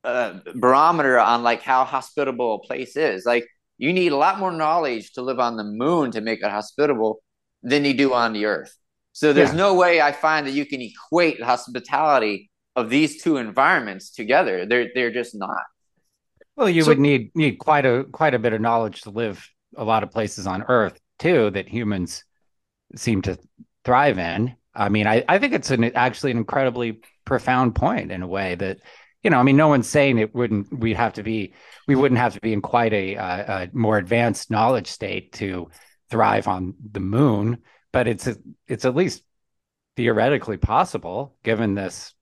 uh, 0.05 0.41
barometer 0.55 1.19
on 1.19 1.43
like 1.43 1.63
how 1.63 1.85
hospitable 1.85 2.57
a 2.57 2.67
place 2.67 2.97
is. 2.97 3.25
Like 3.25 3.47
you 3.79 3.93
need 3.93 4.13
a 4.13 4.17
lot 4.17 4.39
more 4.39 4.53
knowledge 4.53 5.13
to 5.13 5.23
live 5.23 5.41
on 5.41 5.57
the 5.57 5.65
moon 5.65 6.11
to 6.13 6.21
make 6.21 6.41
it 6.43 6.51
hospitable 6.51 7.23
than 7.63 7.85
you 7.85 7.95
do 7.95 8.13
on 8.13 8.33
the 8.33 8.47
earth. 8.47 8.77
So 9.13 9.33
there's 9.33 9.51
yeah. 9.51 9.57
no 9.57 9.75
way 9.75 10.01
I 10.01 10.13
find 10.13 10.47
that 10.47 10.53
you 10.53 10.65
can 10.65 10.81
equate 10.81 11.43
hospitality 11.43 12.51
of 12.75 12.89
these 12.89 13.23
two 13.23 13.37
environments 13.37 14.11
together. 14.11 14.67
They're 14.67 14.89
they're 14.95 15.13
just 15.13 15.35
not. 15.35 15.63
Well, 16.57 16.69
you 16.69 16.83
so, 16.83 16.89
would 16.89 16.99
need 16.99 17.31
need 17.35 17.57
quite 17.57 17.87
a 17.87 18.05
quite 18.11 18.35
a 18.35 18.39
bit 18.39 18.53
of 18.53 18.61
knowledge 18.61 19.03
to 19.03 19.11
live 19.11 19.47
a 19.77 19.85
lot 19.85 20.03
of 20.03 20.11
places 20.11 20.47
on 20.47 20.63
Earth 20.63 20.99
too 21.19 21.51
that 21.51 21.69
humans 21.69 22.25
seem 22.97 23.23
to 23.23 23.39
thrive 23.85 24.19
in. 24.19 24.57
I 24.75 24.89
mean, 24.89 25.07
I, 25.07 25.25
I 25.29 25.39
think 25.39 25.53
it's 25.53 25.71
an 25.71 25.85
actually 25.97 26.31
an 26.31 26.39
incredibly 26.39 27.01
profound 27.25 27.75
point 27.75 28.11
in 28.11 28.23
a 28.23 28.27
way 28.27 28.55
that 28.57 28.79
you 29.23 29.31
know, 29.31 29.39
I 29.39 29.45
mean, 29.45 29.57
no 29.57 29.69
one's 29.69 29.89
saying 29.89 30.19
it 30.19 30.35
wouldn't. 30.35 30.77
We'd 30.77 30.97
have 30.97 31.15
to 31.15 31.23
be. 31.23 31.55
We 31.87 31.95
wouldn't 31.95 32.21
have 32.21 32.35
to 32.35 32.41
be 32.41 32.53
in 32.53 32.61
quite 32.61 32.93
a, 32.93 33.15
a 33.15 33.69
more 33.73 33.97
advanced 33.97 34.51
knowledge 34.51 34.89
state 34.89 35.33
to 35.35 35.71
thrive 36.11 36.49
on 36.49 36.75
the 36.91 37.01
moon. 37.01 37.59
But 37.93 38.09
it's 38.09 38.27
a, 38.27 38.37
it's 38.67 38.85
at 38.85 38.97
least 38.97 39.23
theoretically 39.97 40.57
possible, 40.57 41.37
given 41.45 41.75
this 41.75 42.15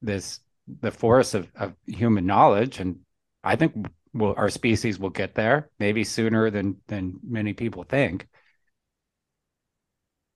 this 0.00 0.40
the 0.80 0.90
force 0.90 1.34
of, 1.34 1.50
of 1.54 1.74
human 1.86 2.26
knowledge. 2.26 2.80
And 2.80 3.00
I 3.44 3.54
think 3.56 3.86
we'll, 4.12 4.34
our 4.36 4.50
species 4.50 4.98
will 4.98 5.10
get 5.10 5.34
there, 5.34 5.70
maybe 5.78 6.02
sooner 6.02 6.50
than 6.50 6.78
than 6.88 7.20
many 7.22 7.52
people 7.52 7.84
think. 7.84 8.26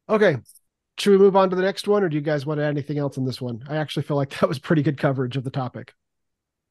Okay, 0.08 0.36
should 0.98 1.10
we 1.10 1.18
move 1.18 1.36
on 1.36 1.50
to 1.50 1.56
the 1.56 1.62
next 1.62 1.86
one, 1.86 2.02
or 2.02 2.08
do 2.08 2.16
you 2.16 2.22
guys 2.22 2.46
want 2.46 2.58
to 2.58 2.64
add 2.64 2.70
anything 2.70 2.98
else 2.98 3.16
in 3.16 3.24
this 3.24 3.40
one? 3.40 3.62
I 3.68 3.76
actually 3.76 4.04
feel 4.04 4.16
like 4.16 4.30
that 4.40 4.48
was 4.48 4.58
pretty 4.58 4.82
good 4.82 4.98
coverage 4.98 5.36
of 5.36 5.44
the 5.44 5.50
topic. 5.50 5.92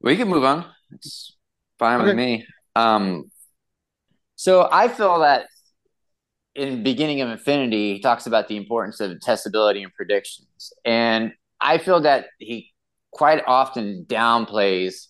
We 0.02 0.18
can 0.18 0.28
move 0.28 0.44
on. 0.44 0.66
It's 0.92 1.36
fine 1.80 2.00
okay. 2.00 2.08
with 2.08 2.16
me. 2.16 2.46
Um, 2.76 3.32
so 4.36 4.68
I 4.72 4.88
feel 4.88 5.20
that 5.20 5.48
in 6.54 6.84
beginning 6.84 7.22
of 7.22 7.30
infinity, 7.30 7.94
he 7.94 8.00
talks 8.02 8.28
about 8.28 8.48
the 8.48 8.58
importance 8.58 9.00
of 9.00 9.12
testability 9.20 9.84
and 9.84 9.94
predictions, 9.94 10.74
and 10.84 11.34
I 11.62 11.78
feel 11.78 12.02
that 12.02 12.28
he 12.40 12.74
quite 13.12 13.44
often 13.48 14.06
downplays 14.08 15.08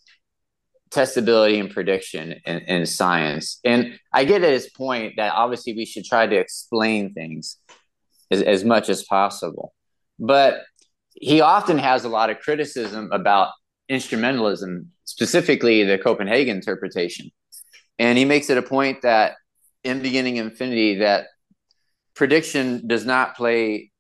testability 0.92 1.60
and 1.60 1.70
prediction 1.70 2.36
in, 2.46 2.58
in 2.60 2.86
science. 2.86 3.60
And 3.66 4.00
I 4.14 4.24
get 4.24 4.44
at 4.44 4.54
his 4.54 4.70
point 4.70 5.16
that 5.18 5.34
obviously 5.34 5.74
we 5.74 5.86
should 5.86 6.06
try 6.06 6.28
to 6.28 6.36
explain 6.36 7.14
things 7.14 7.58
as, 8.32 8.42
as 8.42 8.64
much 8.64 8.90
as 8.90 9.04
possible. 9.04 9.74
But 10.20 10.64
he 11.14 11.42
often 11.42 11.78
has 11.78 12.04
a 12.04 12.10
lot 12.10 12.30
of 12.30 12.40
criticism 12.40 13.10
about 13.12 13.50
instrumentalism, 13.90 14.88
specifically 15.06 15.84
the 15.84 15.98
Copenhagen 15.98 16.58
interpretation. 16.58 17.32
And 18.00 18.18
he 18.18 18.26
makes 18.26 18.50
it 18.50 18.58
a 18.58 18.62
point 18.62 19.02
that 19.04 19.36
in 19.84 20.02
beginning 20.02 20.38
infinity 20.38 20.96
that 20.96 21.28
prediction 22.16 22.88
does 22.88 23.06
not 23.06 23.36
play 23.36 23.92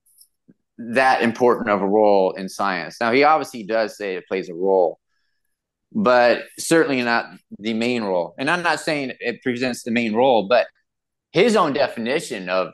that 0.77 1.21
important 1.21 1.69
of 1.69 1.81
a 1.81 1.87
role 1.87 2.31
in 2.31 2.49
science. 2.49 2.97
Now 2.99 3.11
he 3.11 3.23
obviously 3.23 3.63
does 3.63 3.97
say 3.97 4.15
it 4.15 4.27
plays 4.27 4.49
a 4.49 4.53
role, 4.53 4.99
but 5.93 6.43
certainly 6.59 7.01
not 7.01 7.27
the 7.59 7.73
main 7.73 8.03
role. 8.03 8.35
And 8.37 8.49
I'm 8.49 8.63
not 8.63 8.81
saying 8.81 9.13
it 9.19 9.41
presents 9.41 9.83
the 9.83 9.91
main 9.91 10.13
role, 10.13 10.47
but 10.47 10.67
his 11.31 11.55
own 11.55 11.73
definition 11.73 12.49
of 12.49 12.69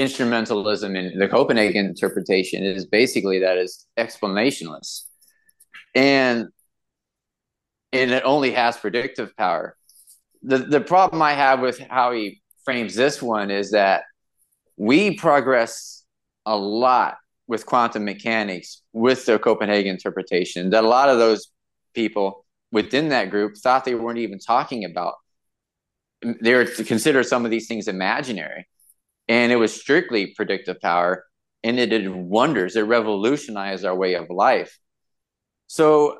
instrumentalism 0.00 0.96
in 0.96 1.18
the 1.18 1.28
Copenhagen 1.28 1.86
interpretation 1.86 2.64
is 2.64 2.86
basically 2.86 3.40
that 3.40 3.58
is 3.58 3.86
explanationless. 3.98 5.02
And 5.94 6.48
and 7.92 8.12
it 8.12 8.22
only 8.24 8.52
has 8.52 8.76
predictive 8.76 9.36
power. 9.36 9.76
The 10.42 10.58
the 10.58 10.80
problem 10.80 11.20
I 11.22 11.34
have 11.34 11.60
with 11.60 11.78
how 11.78 12.12
he 12.12 12.40
frames 12.64 12.94
this 12.94 13.20
one 13.20 13.50
is 13.50 13.72
that 13.72 14.04
we 14.76 15.16
progress 15.16 16.04
a 16.46 16.56
lot 16.56 17.16
with 17.46 17.66
quantum 17.66 18.04
mechanics 18.04 18.82
with 18.92 19.26
the 19.26 19.38
Copenhagen 19.38 19.90
interpretation 19.90 20.70
that 20.70 20.84
a 20.84 20.88
lot 20.88 21.08
of 21.08 21.18
those 21.18 21.50
people 21.94 22.46
within 22.72 23.08
that 23.08 23.30
group 23.30 23.56
thought 23.56 23.84
they 23.84 23.94
weren't 23.94 24.18
even 24.18 24.38
talking 24.38 24.84
about. 24.84 25.14
They 26.22 26.54
were 26.54 26.64
to 26.64 26.84
consider 26.84 27.22
some 27.22 27.44
of 27.44 27.50
these 27.50 27.66
things 27.66 27.88
imaginary 27.88 28.66
and 29.30 29.52
it 29.52 29.56
was 29.56 29.72
strictly 29.72 30.34
predictive 30.34 30.80
power 30.80 31.24
and 31.62 31.78
it 31.78 31.86
did 31.86 32.10
wonders. 32.10 32.74
It 32.74 32.82
revolutionized 32.82 33.84
our 33.84 33.94
way 33.94 34.14
of 34.14 34.28
life. 34.28 34.76
So 35.68 36.18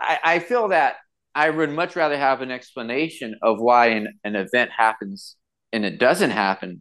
i, 0.00 0.18
I 0.22 0.38
feel 0.38 0.68
that 0.68 0.94
i 1.34 1.50
would 1.50 1.70
much 1.70 1.96
rather 1.96 2.16
have 2.16 2.40
an 2.40 2.52
explanation 2.52 3.34
of 3.42 3.60
why 3.60 3.86
an, 3.88 4.20
an 4.22 4.36
event 4.36 4.70
happens 4.70 5.36
and 5.72 5.84
it 5.84 5.98
doesn't 5.98 6.30
happen. 6.30 6.80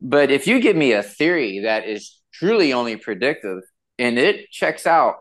But 0.00 0.30
if 0.30 0.46
you 0.46 0.60
give 0.60 0.76
me 0.76 0.92
a 0.92 1.02
theory 1.02 1.60
that 1.60 1.88
is 1.88 2.20
truly 2.32 2.72
only 2.72 2.96
predictive 2.96 3.62
and 3.98 4.16
it 4.16 4.48
checks 4.50 4.86
out 4.86 5.16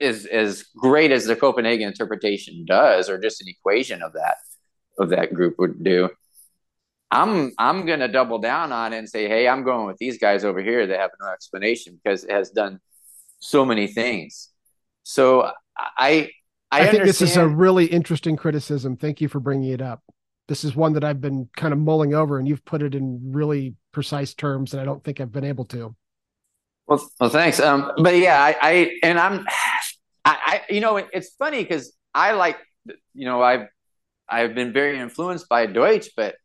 is 0.00 0.24
as 0.24 0.64
great 0.76 1.12
as 1.12 1.26
the 1.26 1.36
copenhagen 1.36 1.88
interpretation 1.88 2.64
does 2.66 3.10
or 3.10 3.20
just 3.20 3.42
an 3.42 3.48
equation 3.48 4.02
of 4.02 4.14
that 4.14 4.36
of 4.98 5.10
that 5.10 5.34
group 5.34 5.56
would 5.58 5.84
do 5.84 6.08
I'm 7.12 7.52
I'm 7.58 7.84
gonna 7.84 8.08
double 8.08 8.38
down 8.38 8.72
on 8.72 8.92
it 8.92 8.98
and 8.98 9.08
say, 9.08 9.28
hey, 9.28 9.46
I'm 9.46 9.64
going 9.64 9.86
with 9.86 9.98
these 9.98 10.18
guys 10.18 10.44
over 10.44 10.60
here 10.62 10.86
that 10.86 10.98
have 10.98 11.10
no 11.20 11.28
explanation 11.28 12.00
because 12.02 12.24
it 12.24 12.30
has 12.30 12.50
done 12.50 12.80
so 13.38 13.64
many 13.64 13.86
things. 13.86 14.48
So 15.02 15.50
I 15.78 16.30
I, 16.70 16.80
I 16.80 16.86
think 16.86 17.04
this 17.04 17.20
is 17.20 17.36
a 17.36 17.46
really 17.46 17.84
interesting 17.84 18.34
criticism. 18.36 18.96
Thank 18.96 19.20
you 19.20 19.28
for 19.28 19.40
bringing 19.40 19.72
it 19.72 19.82
up. 19.82 20.02
This 20.48 20.64
is 20.64 20.74
one 20.74 20.94
that 20.94 21.04
I've 21.04 21.20
been 21.20 21.50
kind 21.54 21.72
of 21.72 21.78
mulling 21.78 22.14
over, 22.14 22.38
and 22.38 22.48
you've 22.48 22.64
put 22.64 22.82
it 22.82 22.94
in 22.94 23.20
really 23.32 23.74
precise 23.92 24.32
terms 24.32 24.70
that 24.70 24.80
I 24.80 24.84
don't 24.84 25.04
think 25.04 25.20
I've 25.20 25.30
been 25.30 25.44
able 25.44 25.66
to. 25.66 25.94
Well, 26.86 27.10
well, 27.20 27.30
thanks. 27.30 27.60
Um, 27.60 27.92
but 27.98 28.16
yeah, 28.16 28.42
I, 28.42 28.56
I 28.62 28.90
and 29.02 29.18
I'm, 29.18 29.46
I, 30.24 30.38
I, 30.46 30.60
you 30.70 30.80
know, 30.80 30.96
it's 30.96 31.34
funny 31.38 31.62
because 31.62 31.92
I 32.14 32.32
like, 32.32 32.56
you 33.14 33.26
know, 33.26 33.42
I've, 33.42 33.66
I've 34.28 34.54
been 34.54 34.72
very 34.72 34.98
influenced 34.98 35.48
by 35.48 35.66
Deutsch, 35.66 36.08
but 36.16 36.36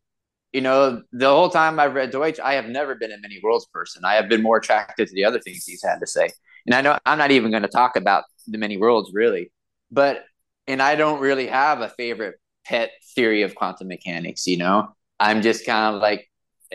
you 0.57 0.61
know, 0.61 1.03
the 1.11 1.29
whole 1.29 1.51
time 1.51 1.79
I've 1.79 1.93
read 1.93 2.09
Deutsch, 2.09 2.39
I 2.39 2.53
have 2.53 2.65
never 2.65 2.95
been 2.95 3.11
a 3.11 3.17
many 3.19 3.39
worlds 3.43 3.67
person. 3.67 4.03
I 4.03 4.15
have 4.15 4.27
been 4.27 4.41
more 4.41 4.57
attracted 4.57 5.07
to 5.07 5.13
the 5.13 5.23
other 5.23 5.39
things 5.39 5.65
he's 5.65 5.83
had 5.83 5.99
to 5.99 6.07
say. 6.07 6.31
And 6.65 6.73
I 6.73 6.81
know 6.81 6.97
I'm 7.05 7.19
not 7.19 7.29
even 7.29 7.51
going 7.51 7.61
to 7.61 7.69
talk 7.69 7.95
about 7.95 8.23
the 8.47 8.57
many 8.57 8.75
worlds 8.75 9.11
really, 9.13 9.51
but 9.91 10.23
and 10.65 10.81
I 10.81 10.95
don't 10.95 11.19
really 11.19 11.45
have 11.45 11.81
a 11.81 11.89
favorite 11.89 12.39
pet 12.65 12.89
theory 13.13 13.43
of 13.43 13.53
quantum 13.53 13.87
mechanics. 13.87 14.47
You 14.47 14.57
know, 14.57 14.87
I'm 15.19 15.43
just 15.43 15.63
kind 15.63 15.95
of 15.95 16.01
like, 16.01 16.27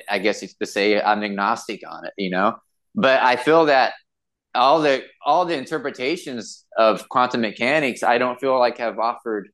I 0.08 0.20
guess 0.20 0.44
it's 0.44 0.54
to 0.54 0.66
say 0.66 1.02
I'm 1.02 1.24
agnostic 1.24 1.80
on 1.84 2.04
it. 2.04 2.12
You 2.16 2.30
know, 2.30 2.58
but 2.94 3.20
I 3.20 3.34
feel 3.34 3.64
that 3.64 3.94
all 4.54 4.80
the 4.80 5.02
all 5.26 5.44
the 5.44 5.58
interpretations 5.58 6.66
of 6.78 7.08
quantum 7.08 7.40
mechanics, 7.40 8.04
I 8.04 8.18
don't 8.18 8.38
feel 8.38 8.56
like 8.60 8.78
have 8.78 9.00
offered 9.00 9.48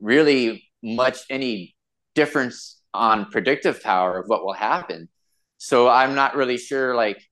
really 0.00 0.64
much 0.82 1.18
any 1.30 1.76
difference 2.16 2.81
on 2.94 3.30
predictive 3.30 3.82
power 3.82 4.18
of 4.18 4.26
what 4.26 4.44
will 4.44 4.52
happen. 4.52 5.08
So 5.58 5.88
I'm 5.88 6.14
not 6.14 6.34
really 6.34 6.58
sure 6.58 6.94
like 6.94 7.22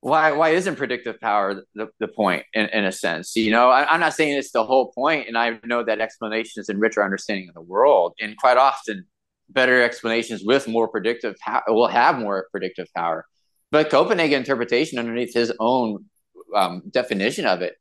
why 0.00 0.32
why 0.32 0.50
isn't 0.50 0.76
predictive 0.76 1.20
power 1.20 1.62
the, 1.74 1.88
the 1.98 2.08
point 2.08 2.44
in, 2.54 2.66
in 2.66 2.84
a 2.84 2.92
sense? 2.92 3.34
You 3.34 3.50
know 3.50 3.68
I, 3.70 3.92
am 3.92 4.00
not 4.00 4.14
saying 4.14 4.36
it's 4.36 4.52
the 4.52 4.64
whole 4.64 4.92
point 4.92 5.26
and 5.26 5.36
i 5.36 5.58
know 5.64 5.82
that 5.82 6.00
explanations 6.00 6.68
enrich 6.68 6.96
our 6.96 7.04
understanding 7.04 7.48
of 7.48 7.54
the 7.54 7.62
world 7.62 8.14
and 8.20 8.36
quite 8.36 8.56
often 8.56 9.06
better 9.48 9.82
explanations 9.82 10.42
with 10.44 10.68
more 10.68 10.88
predictive 10.88 11.36
power 11.38 11.62
will 11.68 11.88
have 11.88 12.18
more 12.18 12.46
predictive 12.50 12.86
power. 12.94 13.24
But 13.70 13.90
copenhagen 13.90 14.38
interpretation 14.38 14.98
underneath 14.98 15.34
his 15.34 15.52
own 15.58 16.04
um, 16.54 16.82
definition 16.90 17.46
of 17.46 17.62
it 17.62 17.74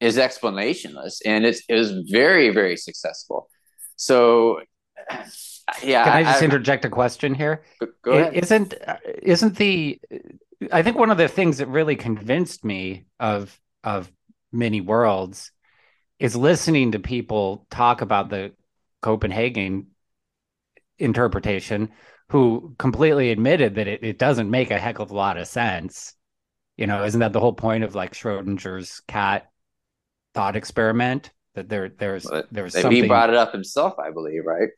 is 0.00 0.16
explanationless 0.16 1.20
and 1.24 1.44
it's 1.44 1.62
it 1.68 1.74
was 1.74 1.92
very 2.10 2.50
very 2.50 2.76
successful. 2.76 3.48
So 3.96 4.60
yeah 5.82 6.04
can 6.04 6.12
i 6.12 6.22
just 6.22 6.42
I, 6.42 6.44
interject 6.44 6.84
a 6.84 6.90
question 6.90 7.34
here 7.34 7.62
go 8.02 8.12
ahead. 8.12 8.34
isn't 8.34 8.74
isn't 9.22 9.56
the 9.56 10.00
I 10.70 10.82
think 10.82 10.96
one 10.96 11.10
of 11.10 11.18
the 11.18 11.28
things 11.28 11.58
that 11.58 11.68
really 11.68 11.96
convinced 11.96 12.64
me 12.64 13.06
of 13.18 13.58
of 13.82 14.12
many 14.52 14.80
worlds 14.80 15.50
is 16.18 16.36
listening 16.36 16.92
to 16.92 16.98
people 16.98 17.66
talk 17.70 18.00
about 18.00 18.28
the 18.28 18.52
Copenhagen 19.00 19.88
interpretation 20.98 21.90
who 22.28 22.74
completely 22.78 23.30
admitted 23.30 23.74
that 23.74 23.88
it, 23.88 24.04
it 24.04 24.18
doesn't 24.18 24.50
make 24.50 24.70
a 24.70 24.78
heck 24.78 25.00
of 25.00 25.10
a 25.10 25.14
lot 25.14 25.36
of 25.36 25.48
sense. 25.48 26.14
You 26.76 26.86
know, 26.86 27.04
isn't 27.04 27.20
that 27.20 27.32
the 27.32 27.40
whole 27.40 27.52
point 27.52 27.84
of 27.84 27.94
like 27.94 28.12
Schrodinger's 28.12 29.00
cat 29.08 29.50
thought 30.34 30.56
experiment? 30.56 31.30
That 31.54 31.68
there 31.68 31.88
there's 31.88 32.24
well, 32.24 32.44
there's 32.50 32.74
something 32.74 33.02
he 33.02 33.08
brought 33.08 33.30
it 33.30 33.36
up 33.36 33.52
himself, 33.52 33.98
I 33.98 34.10
believe, 34.10 34.44
right? 34.46 34.70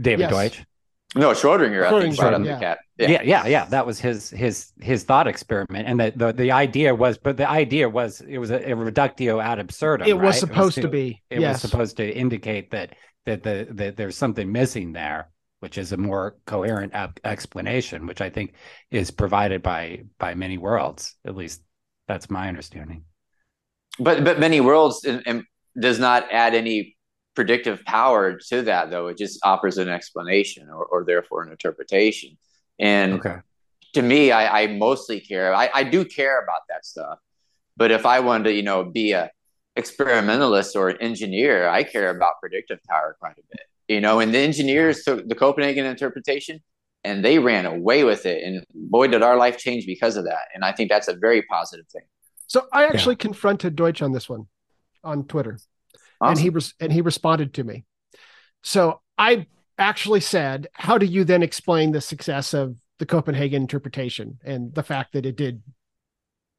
David 0.00 0.20
yes. 0.20 0.30
Deutsch. 0.30 0.64
No, 1.16 1.30
Schrodinger, 1.30 1.84
I 1.84 2.02
think, 2.02 2.16
brought 2.16 2.34
up 2.34 2.44
yeah. 2.44 2.54
the 2.54 2.60
cat. 2.60 2.78
Yeah. 2.98 3.08
yeah. 3.08 3.22
yeah, 3.22 3.46
yeah, 3.46 3.64
That 3.66 3.86
was 3.86 4.00
his 4.00 4.30
his 4.30 4.72
his 4.80 5.04
thought 5.04 5.28
experiment, 5.28 5.86
and 5.86 6.00
the 6.00 6.12
the, 6.14 6.32
the 6.32 6.52
idea 6.52 6.92
was, 6.94 7.18
but 7.18 7.36
the 7.36 7.48
idea 7.48 7.88
was 7.88 8.20
it 8.20 8.38
was 8.38 8.50
a, 8.50 8.70
a 8.70 8.74
reductio 8.74 9.40
ad 9.40 9.60
absurdum. 9.60 10.08
It 10.08 10.14
was 10.14 10.22
right? 10.22 10.34
supposed 10.34 10.58
it 10.58 10.64
was 10.64 10.74
to, 10.74 10.82
to, 10.82 10.88
be. 10.88 11.22
It 11.30 11.40
yes. 11.40 11.62
was 11.62 11.70
supposed 11.70 11.96
to 11.98 12.08
indicate 12.10 12.72
that 12.72 12.96
that 13.26 13.42
the 13.44 13.68
that 13.70 13.96
there's 13.96 14.16
something 14.16 14.50
missing 14.50 14.92
there, 14.92 15.30
which 15.60 15.78
is 15.78 15.92
a 15.92 15.96
more 15.96 16.36
coherent 16.46 16.94
ap- 16.94 17.20
explanation, 17.24 18.06
which 18.06 18.20
I 18.20 18.30
think 18.30 18.54
is 18.90 19.12
provided 19.12 19.62
by 19.62 20.02
by 20.18 20.34
many 20.34 20.58
worlds. 20.58 21.14
At 21.24 21.36
least 21.36 21.62
that's 22.08 22.28
my 22.28 22.48
understanding. 22.48 23.04
But 24.00 24.24
but 24.24 24.40
many 24.40 24.60
worlds 24.60 25.04
and, 25.04 25.22
and 25.26 25.44
does 25.80 26.00
not 26.00 26.26
add 26.32 26.54
any 26.54 26.93
predictive 27.34 27.84
power 27.84 28.38
to 28.48 28.62
that 28.62 28.90
though. 28.90 29.08
It 29.08 29.18
just 29.18 29.40
offers 29.42 29.78
an 29.78 29.88
explanation 29.88 30.68
or, 30.68 30.84
or 30.84 31.04
therefore 31.04 31.42
an 31.42 31.50
interpretation. 31.50 32.36
And 32.78 33.14
okay. 33.14 33.36
to 33.94 34.02
me 34.02 34.32
I, 34.32 34.62
I 34.62 34.66
mostly 34.68 35.20
care. 35.20 35.54
I, 35.54 35.70
I 35.74 35.84
do 35.84 36.04
care 36.04 36.42
about 36.42 36.62
that 36.68 36.84
stuff. 36.84 37.18
But 37.76 37.90
if 37.90 38.06
i 38.06 38.20
wanted 38.20 38.44
to 38.44 38.52
you 38.52 38.62
know 38.62 38.84
be 38.84 39.12
a 39.12 39.30
experimentalist 39.76 40.76
or 40.76 40.88
an 40.88 40.96
engineer 41.00 41.68
i 41.68 41.82
care 41.82 42.10
about 42.10 42.34
predictive 42.40 42.78
power 42.88 43.16
quite 43.18 43.32
a 43.32 43.42
bit 43.50 43.66
you 43.88 44.00
know? 44.00 44.20
And 44.20 44.32
the 44.32 44.38
engineers 44.38 45.02
took 45.04 45.28
the 45.28 45.34
copenhagen 45.34 45.86
interpretation 45.86 46.60
and 47.02 47.24
they 47.24 47.38
ran 47.38 47.66
away 47.66 48.04
with 48.04 48.26
it. 48.26 48.42
And 48.42 48.64
boy 48.74 49.08
did 49.08 49.22
our 49.22 49.36
life 49.36 49.58
change 49.58 49.86
because 49.86 50.16
of 50.16 50.24
that. 50.24 50.48
And 50.54 50.64
i 50.64 50.72
think 50.72 50.90
that's 50.90 51.08
a 51.08 51.14
very 51.14 51.42
positive 51.42 51.86
thing. 51.88 52.02
So 52.46 52.66
i 52.72 52.84
actually 52.86 53.14
yeah. 53.14 53.26
confronted 53.26 53.76
deutsch 53.76 54.02
on 54.02 54.12
this 54.12 54.28
one 54.28 54.46
on 55.02 55.24
twitter 55.24 55.58
Awesome. 56.24 56.32
And 56.32 56.40
he 56.40 56.50
was 56.50 56.74
and 56.80 56.92
he 56.92 57.02
responded 57.02 57.54
to 57.54 57.64
me. 57.64 57.84
So 58.62 59.00
I 59.18 59.46
actually 59.78 60.20
said, 60.20 60.68
"How 60.72 60.96
do 60.96 61.04
you 61.04 61.24
then 61.24 61.42
explain 61.42 61.92
the 61.92 62.00
success 62.00 62.54
of 62.54 62.76
the 62.98 63.06
Copenhagen 63.06 63.62
interpretation 63.62 64.38
and 64.42 64.74
the 64.74 64.82
fact 64.82 65.12
that 65.12 65.26
it 65.26 65.36
did 65.36 65.62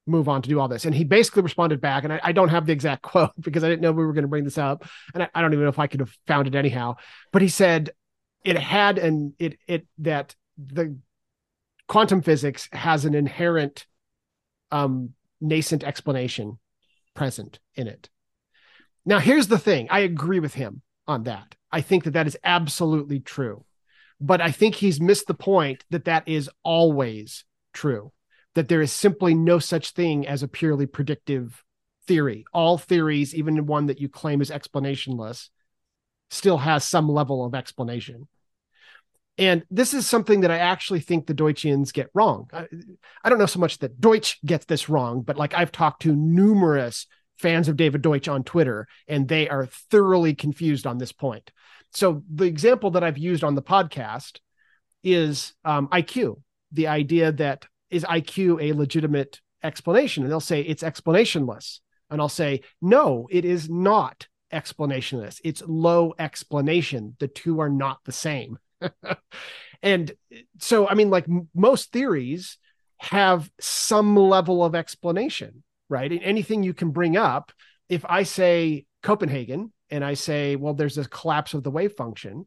move 0.05 0.29
on 0.29 0.43
to 0.43 0.49
do 0.49 0.59
all 0.59 0.67
this?" 0.67 0.85
And 0.85 0.93
he 0.93 1.03
basically 1.03 1.41
responded 1.41 1.81
back, 1.81 2.03
and 2.03 2.13
I, 2.13 2.19
I 2.23 2.31
don't 2.31 2.49
have 2.49 2.67
the 2.67 2.73
exact 2.73 3.01
quote 3.01 3.31
because 3.39 3.63
I 3.63 3.69
didn't 3.69 3.81
know 3.81 3.91
we 3.91 4.05
were 4.05 4.13
going 4.13 4.23
to 4.23 4.29
bring 4.29 4.43
this 4.43 4.59
up, 4.59 4.85
and 5.15 5.23
I, 5.23 5.29
I 5.33 5.41
don't 5.41 5.53
even 5.53 5.63
know 5.63 5.69
if 5.69 5.79
I 5.79 5.87
could 5.87 6.01
have 6.01 6.15
found 6.27 6.47
it 6.47 6.53
anyhow. 6.53 6.97
But 7.31 7.41
he 7.41 7.47
said 7.47 7.89
it 8.43 8.59
had 8.59 8.99
and 8.99 9.33
it 9.39 9.57
it 9.67 9.87
that 9.97 10.35
the 10.59 10.95
quantum 11.87 12.21
physics 12.21 12.69
has 12.71 13.05
an 13.05 13.15
inherent 13.15 13.87
um, 14.71 15.13
nascent 15.41 15.83
explanation 15.83 16.59
present 17.15 17.59
in 17.73 17.87
it 17.87 18.09
now, 19.05 19.19
here's 19.19 19.47
the 19.47 19.59
thing 19.59 19.87
I 19.89 19.99
agree 19.99 20.39
with 20.39 20.53
him 20.53 20.81
on 21.07 21.23
that. 21.23 21.55
I 21.71 21.81
think 21.81 22.05
that 22.05 22.11
that 22.11 22.27
is 22.27 22.37
absolutely 22.43 23.19
true. 23.19 23.65
But 24.19 24.41
I 24.41 24.51
think 24.51 24.75
he's 24.75 25.01
missed 25.01 25.27
the 25.27 25.33
point 25.33 25.83
that 25.89 26.05
that 26.05 26.27
is 26.27 26.49
always 26.63 27.43
true, 27.73 28.11
that 28.55 28.69
there 28.69 28.81
is 28.81 28.91
simply 28.91 29.35
no 29.35 29.59
such 29.59 29.91
thing 29.91 30.27
as 30.27 30.41
a 30.41 30.47
purely 30.47 30.85
predictive 30.85 31.63
theory. 32.07 32.45
All 32.53 32.77
theories, 32.77 33.35
even 33.35 33.65
one 33.65 33.87
that 33.87 33.99
you 33.99 34.09
claim 34.09 34.41
is 34.41 34.51
explanationless, 34.51 35.49
still 36.29 36.57
has 36.57 36.83
some 36.83 37.09
level 37.09 37.45
of 37.45 37.53
explanation. 37.53 38.27
And 39.37 39.63
this 39.69 39.93
is 39.93 40.07
something 40.07 40.41
that 40.41 40.51
I 40.51 40.59
actually 40.59 41.01
think 41.01 41.27
the 41.27 41.33
Deutschians 41.33 41.91
get 41.91 42.09
wrong. 42.13 42.49
I, 42.53 42.67
I, 43.21 43.29
don't 43.29 43.37
know 43.37 43.45
so 43.45 43.59
much 43.59 43.79
that 43.79 43.99
Deutsch 43.99 44.39
gets 44.45 44.63
this 44.65 44.87
wrong, 44.87 45.23
but 45.23 45.35
like 45.35 45.53
I've 45.53 45.73
talked 45.73 46.03
to 46.03 46.15
numerous 46.15 47.05
fans 47.37 47.67
of 47.67 47.77
David 47.77 48.01
Deutsch 48.01 48.27
on 48.27 48.43
Twitter, 48.43 48.87
and 49.07 49.27
they 49.27 49.49
are 49.49 49.65
thoroughly 49.65 50.35
confused 50.35 50.87
on 50.87 50.97
this 50.97 51.11
point. 51.11 51.51
So 51.93 52.23
the 52.33 52.45
example 52.45 52.91
that 52.91 53.03
I've 53.03 53.17
used 53.17 53.43
on 53.43 53.55
the 53.55 53.61
podcast 53.61 54.39
is 55.03 55.53
um, 55.63 55.87
IQ, 55.89 56.41
the 56.71 56.87
idea 56.87 57.31
that 57.33 57.65
is 57.89 58.03
IQ 58.03 58.61
a 58.61 58.73
legitimate 58.73 59.39
explanation? 59.63 60.23
And 60.23 60.31
they'll 60.31 60.39
say 60.39 60.61
it's 60.61 60.83
explanationless. 60.83 61.79
And 62.09 62.21
I'll 62.21 62.29
say, 62.29 62.61
no, 62.81 63.27
it 63.31 63.45
is 63.45 63.69
not 63.69 64.27
explanationless. 64.53 65.41
It's 65.43 65.63
low 65.65 66.13
explanation. 66.19 67.15
The 67.19 67.27
two 67.27 67.59
are 67.59 67.69
not 67.69 67.99
the 68.05 68.11
same. 68.11 68.59
and 69.81 70.11
so, 70.59 70.87
I 70.87 70.93
mean, 70.93 71.09
like 71.09 71.27
m- 71.27 71.49
most 71.53 71.91
theories 71.91 72.57
have 72.97 73.49
some 73.59 74.15
level 74.15 74.63
of 74.63 74.75
explanation 74.75 75.63
right? 75.89 76.11
And 76.11 76.21
anything 76.23 76.63
you 76.63 76.73
can 76.73 76.91
bring 76.91 77.17
up, 77.17 77.51
if 77.89 78.05
I 78.07 78.23
say 78.23 78.85
Copenhagen 79.03 79.71
and 79.89 80.03
I 80.03 80.15
say, 80.15 80.55
well, 80.55 80.73
there's 80.73 80.97
a 80.97 81.07
collapse 81.07 81.53
of 81.53 81.63
the 81.63 81.71
wave 81.71 81.93
function, 81.93 82.45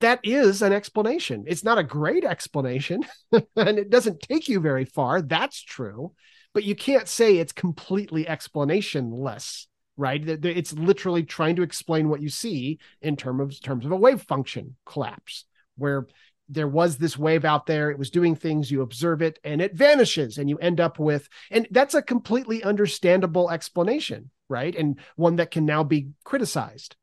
that 0.00 0.20
is 0.24 0.62
an 0.62 0.72
explanation. 0.72 1.44
It's 1.46 1.64
not 1.64 1.78
a 1.78 1.84
great 1.84 2.24
explanation 2.24 3.04
and 3.32 3.78
it 3.78 3.88
doesn't 3.88 4.20
take 4.20 4.48
you 4.48 4.60
very 4.60 4.84
far. 4.84 5.22
That's 5.22 5.62
true. 5.62 6.12
But 6.54 6.64
you 6.64 6.74
can't 6.74 7.08
say 7.08 7.38
it's 7.38 7.52
completely 7.52 8.24
explanationless, 8.24 9.66
right? 9.96 10.22
It's 10.28 10.72
literally 10.72 11.22
trying 11.22 11.56
to 11.56 11.62
explain 11.62 12.08
what 12.08 12.20
you 12.20 12.28
see 12.28 12.78
in 13.00 13.16
terms 13.16 13.40
of, 13.40 13.62
terms 13.62 13.86
of 13.86 13.92
a 13.92 13.96
wave 13.96 14.20
function 14.22 14.76
collapse, 14.84 15.46
where 15.76 16.06
there 16.52 16.68
was 16.68 16.98
this 16.98 17.18
wave 17.18 17.44
out 17.44 17.66
there. 17.66 17.90
It 17.90 17.98
was 17.98 18.10
doing 18.10 18.36
things 18.36 18.70
you 18.70 18.82
observe 18.82 19.22
it 19.22 19.38
and 19.42 19.60
it 19.60 19.74
vanishes 19.74 20.38
and 20.38 20.48
you 20.48 20.58
end 20.58 20.80
up 20.80 20.98
with 20.98 21.28
and 21.50 21.66
that's 21.70 21.94
a 21.94 22.02
completely 22.02 22.62
understandable 22.62 23.50
explanation 23.50 24.30
right? 24.52 24.76
And 24.76 25.00
one 25.16 25.36
that 25.36 25.50
can 25.50 25.64
now 25.64 25.82
be 25.82 26.10
criticized. 26.24 26.94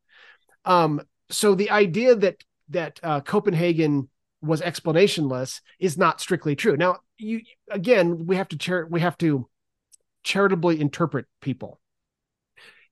Um 0.63 1.01
so 1.31 1.55
the 1.55 1.71
idea 1.71 2.15
that 2.15 2.43
that 2.69 2.99
uh, 3.03 3.21
copenhagen 3.21 4.09
was 4.41 4.61
explanationless 4.61 5.61
is 5.79 5.97
not 5.97 6.21
strictly 6.21 6.55
true. 6.55 6.77
Now 6.77 6.99
you 7.17 7.41
again 7.69 8.25
we 8.27 8.35
have 8.35 8.47
to 8.49 8.57
char- 8.57 8.87
we 8.89 9.01
have 9.01 9.17
to 9.17 9.49
charitably 10.23 10.79
interpret 10.79 11.25
people. 11.41 11.79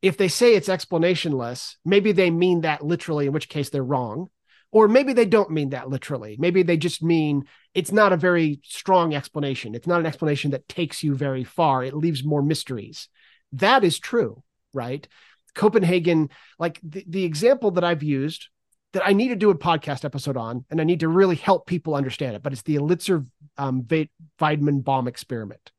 If 0.01 0.17
they 0.17 0.27
say 0.27 0.55
it's 0.55 0.69
explanationless 0.69 1.75
maybe 1.85 2.11
they 2.11 2.31
mean 2.31 2.61
that 2.61 2.83
literally 2.83 3.27
in 3.27 3.33
which 3.33 3.49
case 3.49 3.69
they're 3.69 3.83
wrong 3.83 4.29
or 4.77 4.87
maybe 4.87 5.11
they 5.11 5.25
don't 5.25 5.49
mean 5.49 5.71
that 5.71 5.89
literally. 5.89 6.35
Maybe 6.37 6.61
they 6.61 6.77
just 6.77 7.01
mean 7.01 7.45
it's 7.73 7.91
not 7.91 8.13
a 8.13 8.17
very 8.17 8.59
strong 8.63 9.15
explanation. 9.15 9.73
It's 9.73 9.87
not 9.87 9.99
an 9.99 10.05
explanation 10.05 10.51
that 10.51 10.69
takes 10.69 11.01
you 11.01 11.15
very 11.15 11.43
far. 11.43 11.83
It 11.83 11.95
leaves 11.95 12.23
more 12.23 12.43
mysteries. 12.43 13.09
That 13.53 13.83
is 13.83 13.97
true, 13.97 14.43
right? 14.75 15.07
Copenhagen, 15.55 16.29
like 16.59 16.79
the, 16.83 17.03
the 17.07 17.23
example 17.23 17.71
that 17.71 17.83
I've 17.83 18.03
used 18.03 18.49
that 18.93 19.01
I 19.03 19.13
need 19.13 19.29
to 19.29 19.35
do 19.35 19.49
a 19.49 19.57
podcast 19.57 20.05
episode 20.05 20.37
on, 20.37 20.63
and 20.69 20.79
I 20.79 20.83
need 20.83 20.99
to 20.99 21.07
really 21.07 21.37
help 21.37 21.65
people 21.65 21.95
understand 21.95 22.35
it, 22.35 22.43
but 22.43 22.53
it's 22.53 22.61
the 22.61 22.75
Elitzur 22.75 23.25
um, 23.57 23.81
Vaidman 23.81 24.83
bomb 24.83 25.07
experiment. 25.07 25.71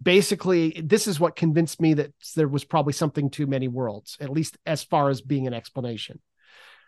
Basically, 0.00 0.80
this 0.84 1.08
is 1.08 1.18
what 1.18 1.34
convinced 1.34 1.80
me 1.80 1.94
that 1.94 2.12
there 2.36 2.46
was 2.46 2.64
probably 2.64 2.92
something 2.92 3.28
to 3.30 3.48
many 3.48 3.66
worlds, 3.66 4.16
at 4.20 4.30
least 4.30 4.56
as 4.64 4.84
far 4.84 5.10
as 5.10 5.20
being 5.20 5.48
an 5.48 5.54
explanation. 5.54 6.20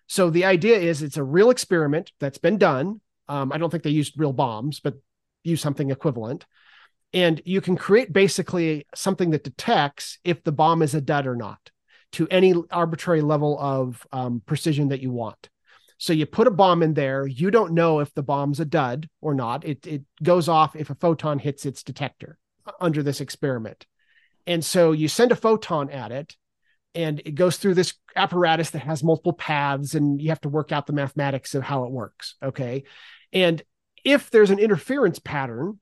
So 0.09 0.31
the 0.31 0.47
idea 0.47 0.79
is 0.79 1.03
it's 1.03 1.19
a 1.19 1.23
real 1.23 1.51
experiment 1.51 2.13
that's 2.19 2.39
been 2.39 2.59
done. 2.59 3.01
Um, 3.29 3.53
I 3.53 3.59
don't 3.59 3.71
think 3.71 3.83
they 3.83 3.91
used 3.91 4.19
real 4.19 4.33
bombs, 4.33 4.81
but 4.81 4.95
use 5.45 5.61
something 5.61 5.91
equivalent. 5.91 6.47
And 7.13 7.41
you 7.45 7.61
can 7.61 7.77
create 7.77 8.13
basically 8.13 8.87
something 8.95 9.31
that 9.31 9.45
detects 9.45 10.19
if 10.25 10.43
the 10.43 10.53
bomb 10.53 10.83
is 10.83 10.95
a 10.95 11.01
dud 11.01 11.27
or 11.27 11.37
not 11.37 11.71
to 12.13 12.27
any 12.31 12.55
arbitrary 12.71 13.21
level 13.21 13.59
of 13.61 14.07
um, 14.13 14.43
precision 14.45 14.89
that 14.89 15.01
you 15.01 15.13
want. 15.13 15.51
So 15.99 16.13
you 16.13 16.27
put 16.27 16.47
a 16.47 16.53
bomb 16.53 16.83
in 16.83 16.95
there. 16.95 17.27
You 17.27 17.51
don't 17.51 17.73
know 17.73 18.01
if 18.01 18.15
the 18.15 18.23
bomb's 18.23 18.61
a 18.61 18.65
dud 18.65 19.09
or 19.21 19.35
not. 19.35 19.65
It 19.65 19.87
it 19.87 20.03
goes 20.23 20.49
off 20.49 20.77
if 20.77 20.91
a 20.91 20.95
photon 20.95 21.39
hits 21.39 21.67
its 21.67 21.83
detector 21.83 22.39
uh, 22.67 22.73
under 22.81 23.03
this 23.03 23.21
experiment. 23.21 23.87
And 24.47 24.65
so 24.65 24.93
you 24.93 25.09
send 25.09 25.33
a 25.33 25.37
photon 25.37 25.91
at 25.91 26.13
it 26.13 26.37
and 26.95 27.21
it 27.25 27.35
goes 27.35 27.57
through 27.57 27.75
this 27.75 27.95
apparatus 28.17 28.71
that 28.71 28.81
has 28.81 29.05
multiple 29.05 29.33
paths 29.33 29.95
and 29.95 30.21
you 30.21 30.31
have 30.31 30.41
to 30.41 30.49
work 30.49 30.73
out 30.73 30.87
the 30.87 30.93
mathematics 30.93 31.55
of 31.55 31.63
how 31.63 31.85
it 31.85 31.91
works. 31.91 32.37
Okay. 32.43 32.85
And 33.33 33.63
if 34.05 34.31
there's 34.31 34.51
an 34.51 34.59
interference 34.59 35.19
pattern 35.19 35.79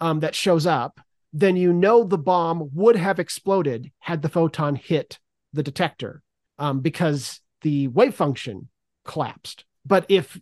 um, 0.00 0.20
that 0.20 0.34
shows 0.34 0.66
up, 0.66 1.00
then 1.32 1.56
you 1.56 1.72
know 1.72 2.04
the 2.04 2.18
bomb 2.18 2.70
would 2.74 2.96
have 2.96 3.18
exploded 3.18 3.92
had 4.00 4.22
the 4.22 4.28
photon 4.28 4.74
hit 4.74 5.18
the 5.52 5.62
detector 5.62 6.22
um, 6.58 6.80
because 6.80 7.40
the 7.62 7.88
wave 7.88 8.14
function 8.14 8.68
collapsed. 9.04 9.64
But 9.84 10.06
if 10.08 10.40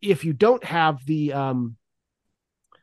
if 0.00 0.24
you 0.24 0.32
don't 0.32 0.62
have 0.62 1.04
the 1.06 1.32
um, 1.32 1.76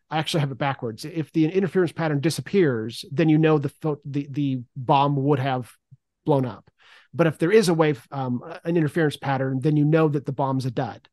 I 0.09 0.17
actually 0.17 0.41
have 0.41 0.51
it 0.51 0.57
backwards. 0.57 1.05
If 1.05 1.31
the 1.31 1.45
interference 1.45 1.91
pattern 1.91 2.19
disappears, 2.19 3.05
then 3.11 3.29
you 3.29 3.37
know 3.37 3.57
the 3.57 3.71
the 4.05 4.27
the 4.29 4.61
bomb 4.75 5.15
would 5.15 5.39
have 5.39 5.71
blown 6.25 6.45
up. 6.45 6.69
But 7.13 7.27
if 7.27 7.37
there 7.37 7.51
is 7.51 7.69
a 7.69 7.73
wave 7.73 8.07
um, 8.11 8.41
an 8.63 8.75
interference 8.77 9.17
pattern, 9.17 9.59
then 9.61 9.77
you 9.77 9.85
know 9.85 10.07
that 10.07 10.25
the 10.25 10.31
bomb's 10.31 10.65
a 10.65 10.71
dud. 10.71 11.07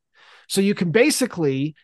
So 0.48 0.60
you 0.60 0.74
can 0.74 0.90
basically 0.90 1.74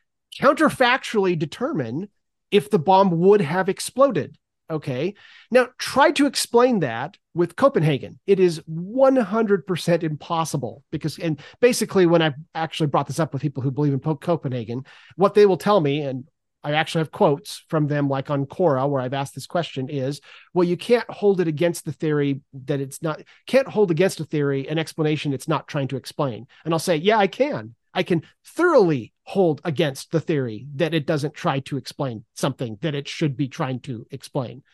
counterfactually 0.40 1.38
determine 1.38 2.08
if 2.50 2.70
the 2.70 2.78
bomb 2.78 3.10
would 3.18 3.40
have 3.40 3.68
exploded. 3.68 4.36
Okay. 4.68 5.14
Now 5.50 5.68
try 5.78 6.10
to 6.12 6.26
explain 6.26 6.80
that 6.80 7.16
with 7.34 7.54
Copenhagen. 7.54 8.18
It 8.26 8.40
is 8.40 8.60
100% 8.68 10.02
impossible 10.02 10.82
because, 10.90 11.18
and 11.18 11.40
basically, 11.60 12.06
when 12.06 12.22
I 12.22 12.34
actually 12.54 12.88
brought 12.88 13.06
this 13.06 13.20
up 13.20 13.32
with 13.32 13.42
people 13.42 13.62
who 13.62 13.70
believe 13.70 13.92
in 13.92 14.00
Copenhagen, 14.00 14.84
what 15.14 15.34
they 15.34 15.46
will 15.46 15.56
tell 15.56 15.80
me, 15.80 16.00
and 16.00 16.24
I 16.66 16.72
actually 16.72 17.02
have 17.02 17.12
quotes 17.12 17.64
from 17.68 17.86
them, 17.86 18.08
like 18.08 18.28
on 18.28 18.44
Quora, 18.44 18.90
where 18.90 19.00
I've 19.00 19.14
asked 19.14 19.36
this 19.36 19.46
question 19.46 19.88
is, 19.88 20.20
well, 20.52 20.64
you 20.66 20.76
can't 20.76 21.08
hold 21.08 21.40
it 21.40 21.46
against 21.46 21.84
the 21.84 21.92
theory 21.92 22.40
that 22.64 22.80
it's 22.80 23.00
not, 23.00 23.22
can't 23.46 23.68
hold 23.68 23.92
against 23.92 24.18
a 24.18 24.24
theory 24.24 24.66
an 24.66 24.76
explanation 24.76 25.32
it's 25.32 25.46
not 25.46 25.68
trying 25.68 25.86
to 25.88 25.96
explain. 25.96 26.48
And 26.64 26.74
I'll 26.74 26.80
say, 26.80 26.96
yeah, 26.96 27.18
I 27.18 27.28
can. 27.28 27.76
I 27.94 28.02
can 28.02 28.22
thoroughly 28.44 29.12
hold 29.22 29.60
against 29.62 30.10
the 30.10 30.18
theory 30.18 30.66
that 30.74 30.92
it 30.92 31.06
doesn't 31.06 31.34
try 31.34 31.60
to 31.60 31.76
explain 31.76 32.24
something 32.34 32.78
that 32.80 32.96
it 32.96 33.06
should 33.06 33.36
be 33.36 33.46
trying 33.46 33.78
to 33.80 34.04
explain. 34.10 34.64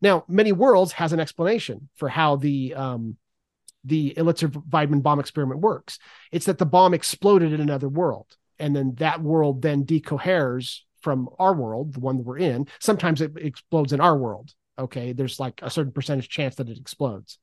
Now, 0.00 0.24
many 0.28 0.52
worlds 0.52 0.92
has 0.92 1.12
an 1.12 1.20
explanation 1.20 1.90
for 1.96 2.08
how 2.08 2.36
the 2.36 2.72
um, 2.74 3.18
the 3.84 4.14
Elitzur 4.16 4.48
Vaidman 4.48 5.02
bomb 5.02 5.20
experiment 5.20 5.60
works. 5.60 5.98
It's 6.30 6.46
that 6.46 6.56
the 6.56 6.64
bomb 6.64 6.94
exploded 6.94 7.52
in 7.52 7.60
another 7.60 7.90
world, 7.90 8.38
and 8.58 8.74
then 8.74 8.94
that 8.96 9.20
world 9.20 9.60
then 9.60 9.84
decoheres 9.84 10.80
from 11.02 11.28
our 11.38 11.54
world, 11.54 11.94
the 11.94 12.00
one 12.00 12.16
that 12.16 12.24
we're 12.24 12.38
in. 12.38 12.66
Sometimes 12.80 13.20
it 13.20 13.32
explodes 13.36 13.92
in 13.92 14.00
our 14.00 14.16
world. 14.16 14.52
Okay, 14.78 15.12
there's 15.12 15.38
like 15.38 15.60
a 15.62 15.70
certain 15.70 15.92
percentage 15.92 16.28
chance 16.28 16.54
that 16.56 16.68
it 16.68 16.78
explodes, 16.78 17.38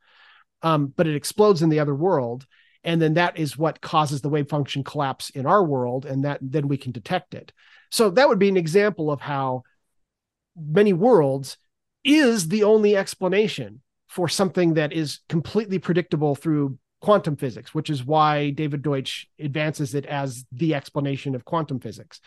um, 0.63 0.91
but 0.95 1.08
it 1.08 1.15
explodes 1.15 1.62
in 1.62 1.69
the 1.69 1.80
other 1.80 1.93
world, 1.93 2.48
and 2.84 3.02
then 3.02 3.15
that 3.15 3.38
is 3.38 3.58
what 3.58 3.82
causes 3.82 4.22
the 4.22 4.30
wave 4.30 4.50
function 4.50 4.84
collapse 4.84 5.30
in 5.32 5.45
our 5.45 5.63
world 5.63 6.06
and 6.06 6.24
that 6.24 6.39
then 6.41 6.67
we 6.67 6.78
can 6.78 6.91
detect 6.91 7.34
it 7.34 7.52
so 7.91 8.10
that 8.10 8.28
would 8.30 8.39
be 8.39 8.50
an 8.50 8.58
example 8.58 9.12
of 9.12 9.22
how 9.22 9.63
many 10.56 10.93
worlds 10.93 11.58
is 12.04 12.48
the 12.48 12.63
only 12.63 12.95
explanation 12.95 13.82
for 14.08 14.28
something 14.28 14.76
that 14.76 14.93
is 14.93 15.19
completely 15.30 15.80
predictable 15.80 16.36
through 16.36 16.78
quantum 17.02 17.36
physics 17.36 17.74
which 17.74 17.89
is 17.89 18.04
why 18.04 18.50
david 18.52 18.82
deutsch 18.82 19.28
advances 19.39 19.95
it 19.95 20.06
as 20.06 20.45
the 20.52 20.74
explanation 20.74 21.36
of 21.36 21.45
quantum 21.45 21.80
physics 21.80 22.19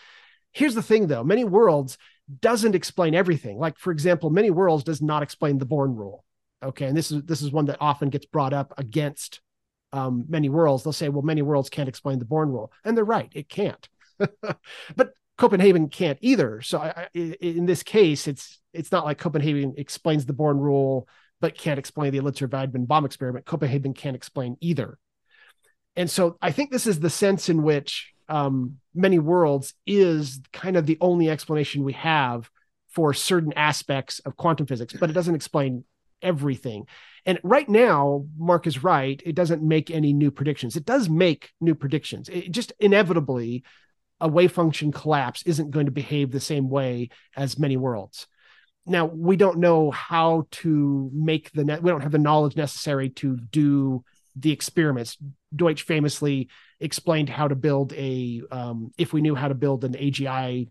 here's 0.53 0.75
the 0.75 0.83
thing 0.83 1.07
though 1.07 1.25
many 1.25 1.45
worlds 1.45 1.99
doesn't 2.41 2.75
explain 2.75 3.15
everything 3.15 3.59
like 3.59 3.79
for 3.79 3.91
example 3.91 4.31
many 4.31 4.51
worlds 4.51 4.85
does 4.85 5.03
not 5.03 5.23
explain 5.23 5.59
the 5.59 5.67
born 5.67 5.95
rule 5.95 6.25
okay 6.62 6.87
and 6.87 6.97
this 6.97 7.11
is 7.11 7.23
this 7.25 7.43
is 7.43 7.51
one 7.51 7.67
that 7.67 7.79
often 7.81 8.09
gets 8.09 8.27
brought 8.27 8.53
up 8.53 8.73
against 8.79 9.41
um, 9.93 10.25
many 10.29 10.49
worlds, 10.49 10.83
they'll 10.83 10.93
say, 10.93 11.09
well, 11.09 11.23
many 11.23 11.43
worlds 11.43 11.69
can't 11.69 11.88
explain 11.88 12.19
the 12.19 12.25
Born 12.25 12.51
rule. 12.51 12.73
And 12.85 12.97
they're 12.97 13.05
right, 13.05 13.31
it 13.35 13.49
can't. 13.49 13.88
but 14.97 15.12
Copenhagen 15.37 15.88
can't 15.88 16.19
either. 16.21 16.61
So 16.62 16.79
I, 16.79 17.09
I, 17.15 17.19
in 17.41 17.67
this 17.67 17.83
case, 17.83 18.27
it's 18.27 18.61
it's 18.73 18.93
not 18.93 19.05
like 19.05 19.19
Copenhagen 19.19 19.75
explains 19.77 20.25
the 20.25 20.33
Born 20.33 20.59
rule, 20.59 21.09
but 21.41 21.57
can't 21.57 21.79
explain 21.79 22.12
the 22.12 22.21
Elitzur 22.21 22.49
Vaidman 22.49 22.87
bomb 22.87 23.05
experiment. 23.05 23.45
Copenhagen 23.45 23.93
can't 23.95 24.17
explain 24.17 24.57
either. 24.61 24.99
And 25.95 26.11
so 26.11 26.38
I 26.41 26.53
think 26.53 26.71
this 26.71 26.87
is 26.87 27.01
the 27.01 27.11
sense 27.11 27.51
in 27.51 27.62
which 27.62 28.15
um, 28.33 28.79
many 28.95 29.18
worlds 29.18 29.75
is 29.87 30.40
kind 30.55 30.79
of 30.79 30.87
the 30.87 30.97
only 31.03 31.29
explanation 31.29 31.85
we 31.85 31.92
have 31.92 32.51
for 32.88 33.12
certain 33.12 33.53
aspects 33.53 34.21
of 34.21 34.38
quantum 34.38 34.66
physics, 34.66 34.95
but 34.99 35.11
it 35.11 35.12
doesn't 35.12 35.35
explain 35.35 35.85
everything. 36.23 36.87
And 37.27 37.38
right 37.42 37.68
now, 37.68 38.25
Mark 38.38 38.66
is 38.66 38.83
right. 38.83 39.23
It 39.25 39.35
doesn't 39.35 39.62
make 39.62 39.90
any 39.90 40.14
new 40.14 40.31
predictions. 40.31 40.77
It 40.77 40.87
does 40.87 41.11
make 41.11 41.51
new 41.61 41.75
predictions. 41.75 42.31
It 42.31 42.51
just 42.51 42.73
inevitably, 42.81 43.64
a 44.18 44.29
wave 44.29 44.53
function 44.53 44.92
collapse 44.92 45.42
isn't 45.42 45.71
going 45.71 45.87
to 45.87 45.92
behave 45.92 46.31
the 46.31 46.40
same 46.40 46.71
way 46.71 47.11
as 47.37 47.59
many 47.59 47.77
worlds. 47.77 48.27
Now, 48.87 49.05
we 49.05 49.37
don't 49.37 49.59
know 49.59 49.90
how 49.90 50.47
to 50.62 51.11
make 51.12 51.53
the 51.53 51.64
net, 51.64 51.83
we 51.83 51.90
don't 51.90 52.01
have 52.01 52.12
the 52.12 52.18
knowledge 52.18 52.57
necessary 52.57 53.11
to 53.11 53.37
do 53.37 54.05
the 54.35 54.53
experiments. 54.53 55.18
Deutsch 55.55 55.83
famously 55.83 56.49
explained 56.83 57.29
how 57.29 57.49
to 57.49 57.55
build 57.55 57.92
a, 57.95 58.42
um, 58.51 58.92
if 58.99 59.12
we 59.12 59.21
knew 59.21 59.35
how 59.35 59.49
to 59.49 59.55
build 59.55 59.85
an 59.85 59.95
AGI 59.95 60.68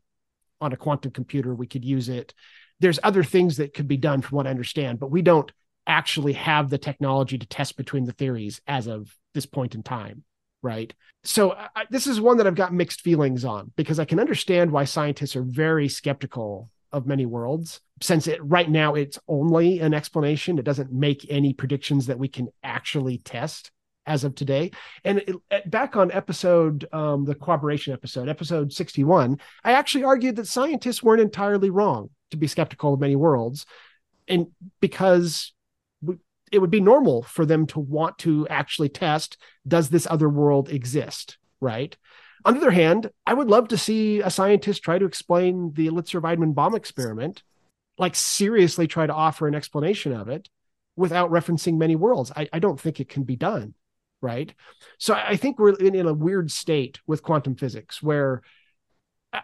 on 0.60 0.74
a 0.74 0.78
quantum 0.78 1.12
computer, 1.12 1.56
we 1.56 1.68
could 1.68 1.84
use 1.84 2.10
it 2.10 2.34
there's 2.82 3.00
other 3.04 3.24
things 3.24 3.58
that 3.58 3.74
could 3.74 3.88
be 3.88 3.98
done 3.98 4.22
from 4.22 4.36
what 4.36 4.48
I 4.48 4.50
understand, 4.50 5.00
but 5.00 5.12
we 5.12 5.22
don't 5.22 5.52
actually 5.88 6.34
have 6.34 6.70
the 6.70 6.78
technology 6.78 7.38
to 7.38 7.46
test 7.46 7.78
between 7.78 8.06
the 8.06 8.12
theories 8.12 8.60
as 8.68 8.88
of 8.88 9.16
this 9.34 9.46
point 9.46 9.76
in 9.76 9.84
time. 9.84 10.24
Right. 10.64 10.94
So 11.24 11.54
I, 11.54 11.86
this 11.90 12.08
is 12.08 12.20
one 12.20 12.38
that 12.38 12.48
I've 12.48 12.56
got 12.56 12.74
mixed 12.74 13.02
feelings 13.02 13.46
on 13.46 13.72
because 13.76 14.00
I 14.00 14.06
can 14.06 14.20
understand 14.20 14.72
why 14.72 14.84
scientists 14.84 15.36
are 15.36 15.44
very 15.44 15.88
skeptical 15.88 16.70
of 16.92 17.08
many 17.08 17.26
worlds 17.26 17.80
since 18.02 18.28
it 18.28 18.44
right 18.44 18.70
now 18.70 18.96
it's 18.96 19.18
only 19.30 19.80
an 19.80 19.94
explanation 19.94 20.60
it 20.60 20.66
doesn't 20.66 20.92
make 20.92 21.26
any 21.30 21.54
predictions 21.54 22.08
that 22.08 22.20
we 22.20 22.28
can 22.28 22.50
actually 22.64 23.18
test 23.20 23.72
as 24.06 24.24
of 24.24 24.36
today. 24.36 24.72
And 25.04 25.20
it, 25.20 25.70
back 25.70 25.96
on 25.96 26.12
episode 26.12 26.88
um, 26.94 27.26
the 27.26 27.36
cooperation 27.36 27.94
episode 27.94 28.30
episode 28.30 28.74
61 28.74 29.40
i 29.64 29.74
actually 29.74 30.04
argued 30.04 30.36
that 30.38 30.48
scientists 30.48 31.04
weren't 31.04 31.22
entirely 31.22 31.70
wrong 31.70 32.10
to 32.32 32.38
be 32.38 32.48
skeptical 32.48 32.94
of 32.94 33.00
many 33.00 33.16
worlds 33.16 33.66
and 34.28 34.48
because 34.80 35.54
it 36.52 36.60
would 36.60 36.72
be 36.72 36.82
normal 36.82 37.24
for 37.24 37.46
them 37.46 37.66
to 37.68 37.80
want 37.80 38.18
to 38.20 38.48
actually 38.50 38.90
test 38.90 39.38
does 39.68 39.90
this 39.90 40.08
other 40.10 40.30
world 40.30 40.70
exist 40.70 41.38
right? 41.60 41.96
On 42.44 42.56
the 42.56 42.62
other 42.62 42.72
hand 42.72 43.12
i 43.26 43.34
would 43.34 43.48
love 43.48 43.68
to 43.70 43.78
see 43.78 44.20
a 44.22 44.30
scientist 44.30 44.84
try 44.84 44.98
to 44.98 45.06
explain 45.06 45.74
the 45.74 45.88
elitzur 45.88 46.22
vaidman 46.22 46.56
bomb 46.56 46.76
experiment 46.76 47.44
like 47.98 48.16
seriously 48.16 48.88
try 48.88 49.06
to 49.06 49.14
offer 49.14 49.48
an 49.48 49.56
explanation 49.56 50.14
of 50.14 50.28
it 50.28 50.50
without 50.96 51.32
referencing 51.32 51.78
many 51.78 51.96
worlds. 51.96 52.32
I, 52.36 52.50
I 52.52 52.60
don't 52.60 52.80
think 52.80 53.00
it 53.00 53.10
can 53.10 53.24
be 53.24 53.36
done 53.36 53.76
right 54.22 54.54
so 54.98 55.14
i 55.14 55.36
think 55.36 55.60
we're 55.60 55.74
in, 55.74 55.96
in 55.96 56.08
a 56.08 56.14
weird 56.14 56.52
state 56.52 57.00
with 57.08 57.24
quantum 57.24 57.56
physics 57.56 58.02
where 58.02 58.42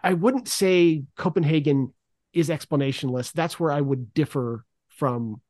i 0.02 0.12
wouldn't 0.12 0.48
say 0.48 1.02
copenhagen 1.16 1.92
is 2.32 2.48
explanationless. 2.48 3.32
That's 3.32 3.58
where 3.58 3.72
I 3.72 3.80
would 3.80 4.14
differ 4.14 4.64
from 4.88 5.40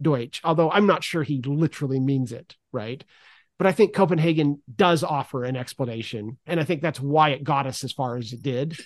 Deutsch, 0.00 0.40
although 0.44 0.70
I'm 0.70 0.86
not 0.86 1.04
sure 1.04 1.22
he 1.22 1.40
literally 1.42 2.00
means 2.00 2.32
it, 2.32 2.56
right? 2.72 3.02
But 3.58 3.66
I 3.66 3.72
think 3.72 3.94
Copenhagen 3.94 4.60
does 4.74 5.04
offer 5.04 5.44
an 5.44 5.56
explanation. 5.56 6.38
And 6.46 6.58
I 6.58 6.64
think 6.64 6.82
that's 6.82 7.00
why 7.00 7.30
it 7.30 7.44
got 7.44 7.66
us 7.66 7.84
as 7.84 7.92
far 7.92 8.16
as 8.16 8.32
it 8.32 8.42
did. 8.42 8.76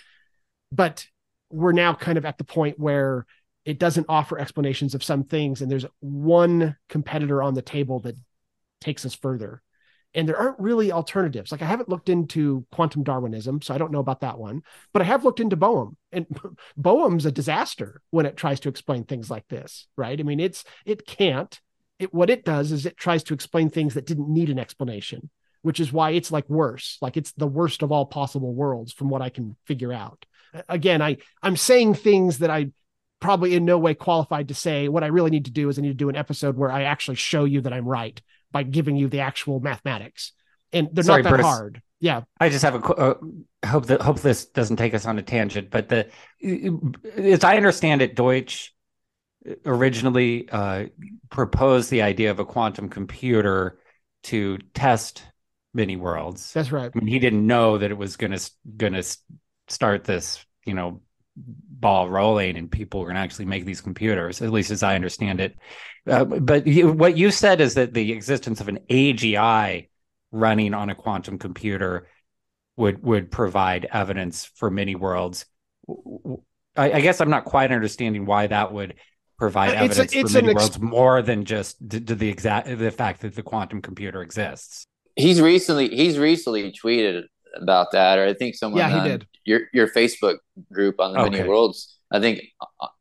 But 0.71 1.07
we're 1.51 1.73
now 1.73 1.95
kind 1.95 2.19
of 2.19 2.27
at 2.27 2.37
the 2.37 2.45
point 2.45 2.79
where 2.79 3.25
it 3.65 3.79
doesn't 3.79 4.07
offer 4.09 4.39
explanations 4.39 4.95
of 4.95 5.03
some 5.03 5.25
things. 5.25 5.63
And 5.63 5.71
there's 5.71 5.87
one 6.01 6.77
competitor 6.89 7.43
on 7.43 7.55
the 7.55 7.63
table 7.63 8.01
that 8.01 8.17
takes 8.81 9.05
us 9.05 9.15
further 9.15 9.63
and 10.15 10.29
there 10.29 10.39
aren't 10.39 10.59
really 10.59 10.91
alternatives. 10.91 11.53
Like 11.53 11.63
I 11.63 11.67
haven't 11.67 11.89
looked 11.89 12.09
into 12.09 12.67
quantum 12.73 13.03
Darwinism, 13.03 13.61
so 13.63 13.75
I 13.75 13.79
don't 13.79 13.93
know 13.93 13.99
about 13.99 14.21
that 14.21 14.39
one, 14.39 14.63
but 14.93 15.03
I 15.03 15.05
have 15.05 15.25
looked 15.25 15.41
into 15.41 15.57
Bohm, 15.57 15.97
and 16.13 16.27
Bohm's 16.77 17.27
a 17.27 17.33
disaster 17.33 18.01
when 18.11 18.27
it 18.27 18.37
tries 18.37 18.61
to 18.61 18.69
explain 18.69 19.05
things 19.05 19.31
like 19.31 19.47
this, 19.49 19.87
right? 19.97 20.19
I 20.19 20.23
mean, 20.23 20.41
it's 20.41 20.65
it 20.87 21.07
can't. 21.07 21.59
It 21.99 22.15
what 22.15 22.31
it 22.31 22.45
does 22.45 22.73
is 22.73 22.87
it 22.87 22.97
tries 22.97 23.23
to 23.25 23.35
explain 23.35 23.71
things 23.71 23.95
that 23.95 24.07
didn't 24.07 24.33
need 24.33 24.51
an 24.51 24.59
explanation, 24.59 25.31
which 25.63 25.81
is 25.81 25.93
why 25.93 26.11
it's 26.11 26.33
like 26.33 26.49
worse. 26.49 26.97
Like 27.03 27.17
it's 27.17 27.33
the 27.33 27.47
worst 27.47 27.83
of 27.83 27.93
all 27.93 28.07
possible 28.07 28.55
worlds, 28.55 28.93
from 28.93 29.11
what 29.11 29.23
I 29.23 29.29
can 29.29 29.57
figure 29.67 29.93
out. 29.93 30.25
Again, 30.69 31.03
I 31.03 31.19
I'm 31.43 31.57
saying 31.57 31.95
things 31.95 32.39
that 32.39 32.51
I 32.51 32.71
probably 33.21 33.55
in 33.55 33.65
no 33.65 33.79
way 33.79 33.95
qualified 33.95 34.49
to 34.49 34.55
say. 34.55 34.89
What 34.89 35.05
I 35.05 35.09
really 35.09 35.31
need 35.31 35.47
to 35.47 35.51
do 35.51 35.69
is 35.69 35.79
I 35.79 35.83
need 35.83 35.89
to 35.89 35.95
do 35.95 36.09
an 36.09 36.17
episode 36.17 36.57
where 36.57 36.71
I 36.71 36.85
actually 36.85 37.17
show 37.17 37.45
you 37.45 37.61
that 37.63 37.73
I'm 37.73 37.87
right 37.87 38.21
by 38.53 38.63
giving 38.63 38.97
you 38.97 39.09
the 39.09 39.21
actual 39.21 39.61
mathematics. 39.61 40.33
And 40.73 40.89
they're 40.93 41.05
Sorry, 41.05 41.23
not 41.23 41.37
that 41.37 41.41
hard. 41.41 41.83
Yeah, 42.01 42.23
I 42.39 42.49
just 42.49 42.65
have 42.65 42.75
a 42.77 42.79
uh, 42.79 43.15
hope 43.67 43.87
that 43.87 44.01
hope 44.01 44.21
this 44.21 44.47
doesn't 44.47 44.77
take 44.77 44.95
us 44.95 45.05
on 45.05 45.19
a 45.19 45.23
tangent, 45.23 45.71
but 45.71 45.89
the 45.89 46.09
as 47.17 47.43
I 47.43 47.57
understand 47.57 48.03
it, 48.03 48.15
Deutsch 48.15 48.73
originally 49.65 50.49
uh, 50.51 50.87
proposed 51.31 51.91
the 51.91 52.03
idea 52.03 52.31
of 52.31 52.39
a 52.39 52.45
quantum 52.45 52.89
computer 52.89 53.79
to 54.25 54.59
test 54.75 55.25
many 55.75 55.97
worlds. 55.97 56.53
That's 56.53 56.71
right. 56.71 56.91
I 56.95 56.99
mean, 56.99 57.09
he 57.09 57.19
didn't 57.19 57.47
know 57.47 57.79
that 57.79 57.91
it 57.91 57.99
was 57.99 58.17
going 58.17 58.33
to 58.33 58.51
going 58.77 58.95
to 58.95 59.05
start 59.69 60.05
this, 60.05 60.45
you 60.65 60.75
know, 60.75 61.01
ball 61.39 62.09
rolling 62.09 62.57
and 62.57 62.71
people 62.71 63.01
were 63.01 63.07
going 63.07 63.17
to 63.17 63.21
actually 63.21 63.45
make 63.45 63.65
these 63.65 63.81
computers, 63.81 64.43
at 64.43 64.51
least 64.51 64.71
as 64.71 64.83
I 64.83 64.95
understand 64.95 65.41
it. 65.41 65.57
Uh, 66.07 66.25
but 66.25 66.67
you, 66.67 66.93
what 66.93 67.17
you 67.17 67.31
said 67.31 67.61
is 67.61 67.75
that 67.75 67.95
the 67.95 68.13
existence 68.13 68.61
of 68.61 68.69
an 68.69 68.81
AGI 68.91 69.89
running 70.33 70.75
on 70.75 70.91
a 70.91 70.95
quantum 70.95 71.39
computer 71.39 72.09
would 72.77 73.03
would 73.03 73.31
provide 73.31 73.89
evidence 73.93 74.45
for 74.57 74.71
many 74.71 74.95
worlds. 74.95 75.47
I, 76.77 76.93
I 76.93 77.01
guess 77.01 77.21
I'm 77.21 77.31
not 77.31 77.45
quite 77.45 77.73
understanding 77.73 78.25
why 78.25 78.47
that 78.47 78.73
would 78.73 78.95
provide 79.39 79.71
uh, 79.71 79.85
evidence 79.85 80.15
a, 80.15 80.23
for 80.23 80.29
many 80.31 80.51
ex- 80.51 80.55
worlds 80.55 80.81
more 80.81 81.23
than 81.23 81.45
just 81.45 81.77
to, 81.91 82.01
to 82.01 82.15
the 82.15 82.29
exact 82.29 82.79
the 82.79 82.91
fact 82.91 83.23
that 83.23 83.35
the 83.35 83.43
quantum 83.43 83.83
computer 83.83 84.23
exists. 84.23 84.87
He's 85.17 85.41
recently 85.41 85.89
he's 85.89 86.19
recently 86.19 86.73
tweeted 86.73 87.25
about 87.61 87.93
that, 87.93 88.19
or 88.19 88.27
I 88.27 88.35
think 88.35 88.55
someone 88.55 88.81
yeah 88.81 89.03
he 89.03 89.09
did 89.09 89.27
your 89.49 89.63
your 89.73 89.89
Facebook 89.89 90.37
group 90.73 91.01
on 91.01 91.15
the 91.15 91.21
okay. 91.21 91.31
many 91.31 91.49
worlds. 91.49 91.97
I 92.13 92.21
think 92.21 92.43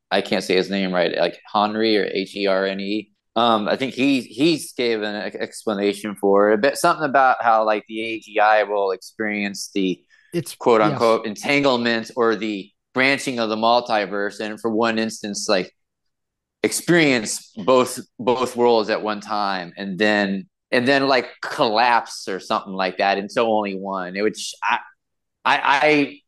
I 0.10 0.22
can't 0.22 0.44
say 0.44 0.56
his 0.56 0.70
name 0.70 0.94
right, 0.94 1.16
like 1.18 1.40
Henry 1.54 1.98
or 1.98 2.06
H 2.06 2.36
E 2.36 2.48
R 2.48 2.66
N 2.66 2.80
E. 2.80 3.12
Um, 3.36 3.68
I 3.68 3.76
think 3.76 3.94
he 3.94 4.22
he's 4.22 4.74
gave 4.74 5.02
an 5.04 5.16
explanation 5.16 6.16
for 6.16 6.54
it, 6.54 6.62
but 6.62 6.78
something 6.78 7.06
about 7.06 7.44
how 7.44 7.66
like 7.66 7.84
the 7.88 8.00
AGI 8.00 8.68
will 8.68 8.92
experience 8.92 9.70
the 9.76 10.02
it's 10.34 10.56
quote 10.56 10.82
unquote 10.82 11.22
yes. 11.26 11.38
entanglement 11.38 12.12
or 12.16 12.36
the 12.36 12.72
branching 12.94 13.40
of 13.40 13.50
the 13.50 13.56
multiverse, 13.56 14.40
and 14.40 14.60
for 14.60 14.72
one 14.72 14.98
instance, 14.98 15.48
like 15.50 15.72
experience 16.64 17.54
both 17.66 18.00
both 18.18 18.56
worlds 18.56 18.90
at 18.90 19.04
one 19.04 19.22
time, 19.22 19.74
and 19.78 20.00
then 20.00 20.48
and 20.72 20.88
then 20.88 21.08
like 21.08 21.30
collapse 21.42 22.28
or 22.28 22.40
something 22.40 22.74
like 22.74 22.98
that 22.98 23.18
into 23.18 23.42
only 23.42 23.76
one. 23.76 24.14
Which 24.22 24.54
I 24.64 24.80
I 25.46 25.60
I 25.64 26.22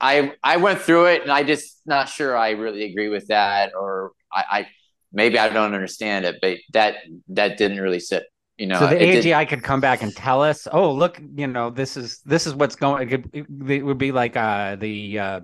I 0.00 0.32
I 0.42 0.56
went 0.58 0.80
through 0.80 1.06
it, 1.06 1.22
and 1.22 1.30
I 1.30 1.42
just 1.42 1.80
not 1.86 2.08
sure 2.08 2.36
I 2.36 2.50
really 2.50 2.84
agree 2.84 3.08
with 3.08 3.28
that, 3.28 3.72
or 3.74 4.12
I, 4.32 4.44
I 4.50 4.68
maybe 5.12 5.38
I 5.38 5.48
don't 5.48 5.74
understand 5.74 6.24
it, 6.24 6.36
but 6.40 6.58
that 6.72 6.96
that 7.28 7.56
didn't 7.56 7.80
really 7.80 8.00
sit. 8.00 8.24
You 8.58 8.66
know, 8.66 8.78
so 8.78 8.86
the 8.86 8.96
AGI 8.96 9.40
did... 9.40 9.48
could 9.48 9.62
come 9.62 9.80
back 9.80 10.02
and 10.02 10.16
tell 10.16 10.42
us, 10.42 10.66
oh, 10.72 10.90
look, 10.90 11.20
you 11.34 11.46
know, 11.46 11.68
this 11.68 11.96
is 11.96 12.20
this 12.24 12.46
is 12.46 12.54
what's 12.54 12.74
going. 12.74 13.08
It, 13.08 13.10
could, 13.10 13.70
it 13.70 13.84
would 13.84 13.98
be 13.98 14.12
like 14.12 14.36
uh, 14.36 14.76
the 14.76 15.18
uh, 15.18 15.40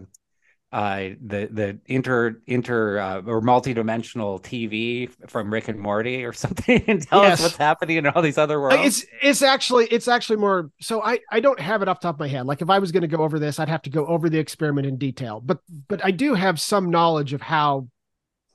uh, 0.72 1.10
the 1.20 1.48
the 1.50 1.78
inter 1.86 2.40
inter 2.46 2.98
uh, 2.98 3.20
or 3.26 3.42
multi-dimensional 3.42 4.40
TV 4.40 5.10
from 5.28 5.52
Rick 5.52 5.68
and 5.68 5.78
Morty 5.78 6.24
or 6.24 6.32
something 6.32 6.82
and 6.86 7.06
tell 7.06 7.22
yes. 7.22 7.34
us 7.34 7.42
what's 7.42 7.56
happening 7.56 7.98
in 7.98 8.06
all 8.06 8.22
these 8.22 8.38
other 8.38 8.58
worlds. 8.58 8.80
It's 8.82 9.06
it's 9.22 9.42
actually 9.42 9.86
it's 9.86 10.08
actually 10.08 10.38
more 10.38 10.70
so 10.80 11.02
I 11.02 11.18
I 11.30 11.40
don't 11.40 11.60
have 11.60 11.82
it 11.82 11.88
off 11.88 12.00
top 12.00 12.16
of 12.16 12.20
my 12.20 12.28
head. 12.28 12.46
Like 12.46 12.62
if 12.62 12.70
I 12.70 12.78
was 12.78 12.90
going 12.90 13.02
to 13.02 13.08
go 13.08 13.22
over 13.22 13.38
this, 13.38 13.60
I'd 13.60 13.68
have 13.68 13.82
to 13.82 13.90
go 13.90 14.06
over 14.06 14.30
the 14.30 14.38
experiment 14.38 14.86
in 14.86 14.96
detail. 14.96 15.40
But 15.44 15.58
but 15.88 16.02
I 16.02 16.10
do 16.10 16.32
have 16.32 16.58
some 16.58 16.88
knowledge 16.88 17.34
of 17.34 17.42
how 17.42 17.88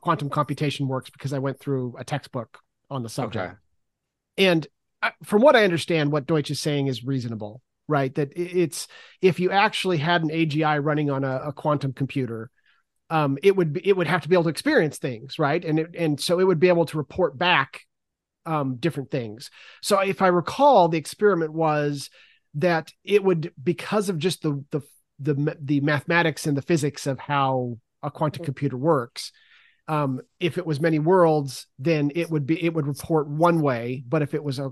quantum 0.02 0.30
computation 0.30 0.88
works 0.88 1.12
because 1.12 1.34
I 1.34 1.40
went 1.40 1.60
through 1.60 1.96
a 2.00 2.04
textbook 2.04 2.58
on 2.90 3.04
the 3.04 3.10
subject. 3.10 3.46
Okay. 3.46 3.56
And 4.40 4.66
uh, 5.04 5.12
from 5.24 5.44
what 5.44 5.56
I 5.56 5.64
understand, 5.64 6.12
what 6.12 6.26
Deutsch 6.26 6.50
is 6.50 6.60
saying 6.60 6.88
is 6.88 7.04
reasonable 7.04 7.62
right? 7.88 8.14
That 8.16 8.34
it's 8.36 8.88
if 9.22 9.40
you 9.40 9.52
actually 9.52 9.98
had 9.98 10.24
an 10.24 10.30
AGI 10.30 10.84
running 10.84 11.10
on 11.10 11.24
a, 11.24 11.38
a 11.48 11.54
quantum 11.54 11.94
computer, 11.94 12.50
um, 13.10 13.38
it 13.42 13.56
would 13.56 13.74
be, 13.74 13.88
it 13.88 13.96
would 13.96 14.08
have 14.08 14.22
to 14.24 14.30
be 14.30 14.36
able 14.36 14.44
to 14.44 14.50
experience 14.50 14.98
things, 14.98 15.40
right? 15.40 15.64
And 15.64 15.80
it, 15.80 15.96
and 15.98 16.20
so 16.20 16.40
it 16.40 16.44
would 16.44 16.60
be 16.60 16.68
able 16.68 16.86
to 16.88 16.98
report 16.98 17.38
back 17.38 17.82
um, 18.46 18.76
different 18.78 19.12
things. 19.12 19.50
So 19.82 20.00
if 20.00 20.22
I 20.22 20.28
recall, 20.28 20.88
the 20.90 20.98
experiment 20.98 21.54
was 21.54 22.10
that 22.56 22.92
it 23.04 23.24
would 23.24 23.54
because 23.62 24.10
of 24.10 24.18
just 24.18 24.42
the 24.42 24.64
the 24.72 24.82
the 25.20 25.58
the 25.62 25.82
mathematics 25.82 26.46
and 26.46 26.56
the 26.56 26.62
physics 26.62 27.08
of 27.08 27.20
how 27.20 27.78
a 28.04 28.12
quantum 28.12 28.46
computer 28.46 28.78
works. 28.78 29.32
Um, 29.90 30.22
if 30.40 30.58
it 30.58 30.66
was 30.66 30.82
many 30.82 31.00
worlds, 31.00 31.66
then 31.80 32.12
it 32.14 32.30
would 32.30 32.46
be 32.46 32.62
it 32.64 32.74
would 32.74 32.88
report 32.88 33.30
one 33.30 33.62
way, 33.62 34.04
but 34.08 34.22
if 34.22 34.34
it 34.34 34.44
was 34.44 34.60
a 34.60 34.72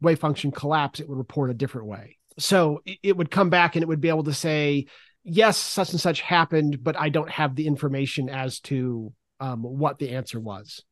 wave 0.00 0.18
function 0.18 0.50
collapse, 0.50 1.00
it 1.00 1.08
would 1.08 1.18
report 1.18 1.50
a 1.50 1.54
different 1.54 1.86
way 1.86 2.16
so 2.38 2.82
it 3.02 3.16
would 3.16 3.30
come 3.30 3.50
back 3.50 3.76
and 3.76 3.82
it 3.82 3.88
would 3.88 4.00
be 4.00 4.08
able 4.08 4.24
to 4.24 4.34
say 4.34 4.86
yes 5.22 5.56
such 5.56 5.90
and 5.92 6.00
such 6.00 6.20
happened 6.20 6.82
but 6.82 6.98
i 6.98 7.08
don't 7.08 7.30
have 7.30 7.54
the 7.54 7.66
information 7.66 8.28
as 8.28 8.60
to 8.60 9.12
um, 9.40 9.62
what 9.62 9.98
the 9.98 10.10
answer 10.10 10.38
was. 10.38 10.82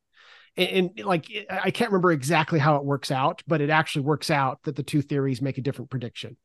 And, 0.55 0.91
and, 0.97 1.05
like 1.05 1.27
i 1.49 1.71
can't 1.71 1.91
remember 1.91 2.11
exactly 2.11 2.59
how 2.59 2.75
it 2.75 2.85
works 2.85 3.11
out 3.11 3.41
but 3.47 3.61
it 3.61 3.69
actually 3.69 4.03
works 4.03 4.29
out 4.29 4.59
that 4.63 4.75
the 4.75 4.83
two 4.83 5.01
theories 5.01 5.41
make 5.41 5.57
a 5.57 5.61
different 5.61 5.91
prediction. 5.91 6.37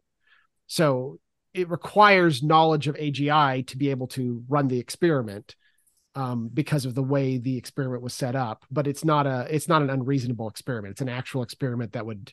So 0.67 1.19
it 1.55 1.71
requires 1.71 2.43
knowledge 2.43 2.89
of 2.89 2.97
agi 2.97 3.67
to 3.67 3.77
be 3.77 3.91
able 3.91 4.07
to 4.09 4.45
run 4.49 4.69
the 4.69 4.79
experiment 4.79 5.55
um, 6.15 6.51
because 6.53 6.85
of 6.85 6.95
the 6.95 7.03
way 7.03 7.39
the 7.39 7.57
experiment 7.57 8.03
was 8.03 8.15
set 8.15 8.35
up 8.35 8.65
but 8.71 8.87
it's 8.87 9.05
not 9.05 9.27
a 9.27 9.47
it's 9.51 9.69
not 9.69 9.83
an 9.83 9.91
unreasonable 9.91 10.49
experiment. 10.49 10.93
It's 10.93 11.01
an 11.01 11.09
actual 11.09 11.43
experiment 11.43 11.93
that 11.93 12.07
would 12.07 12.33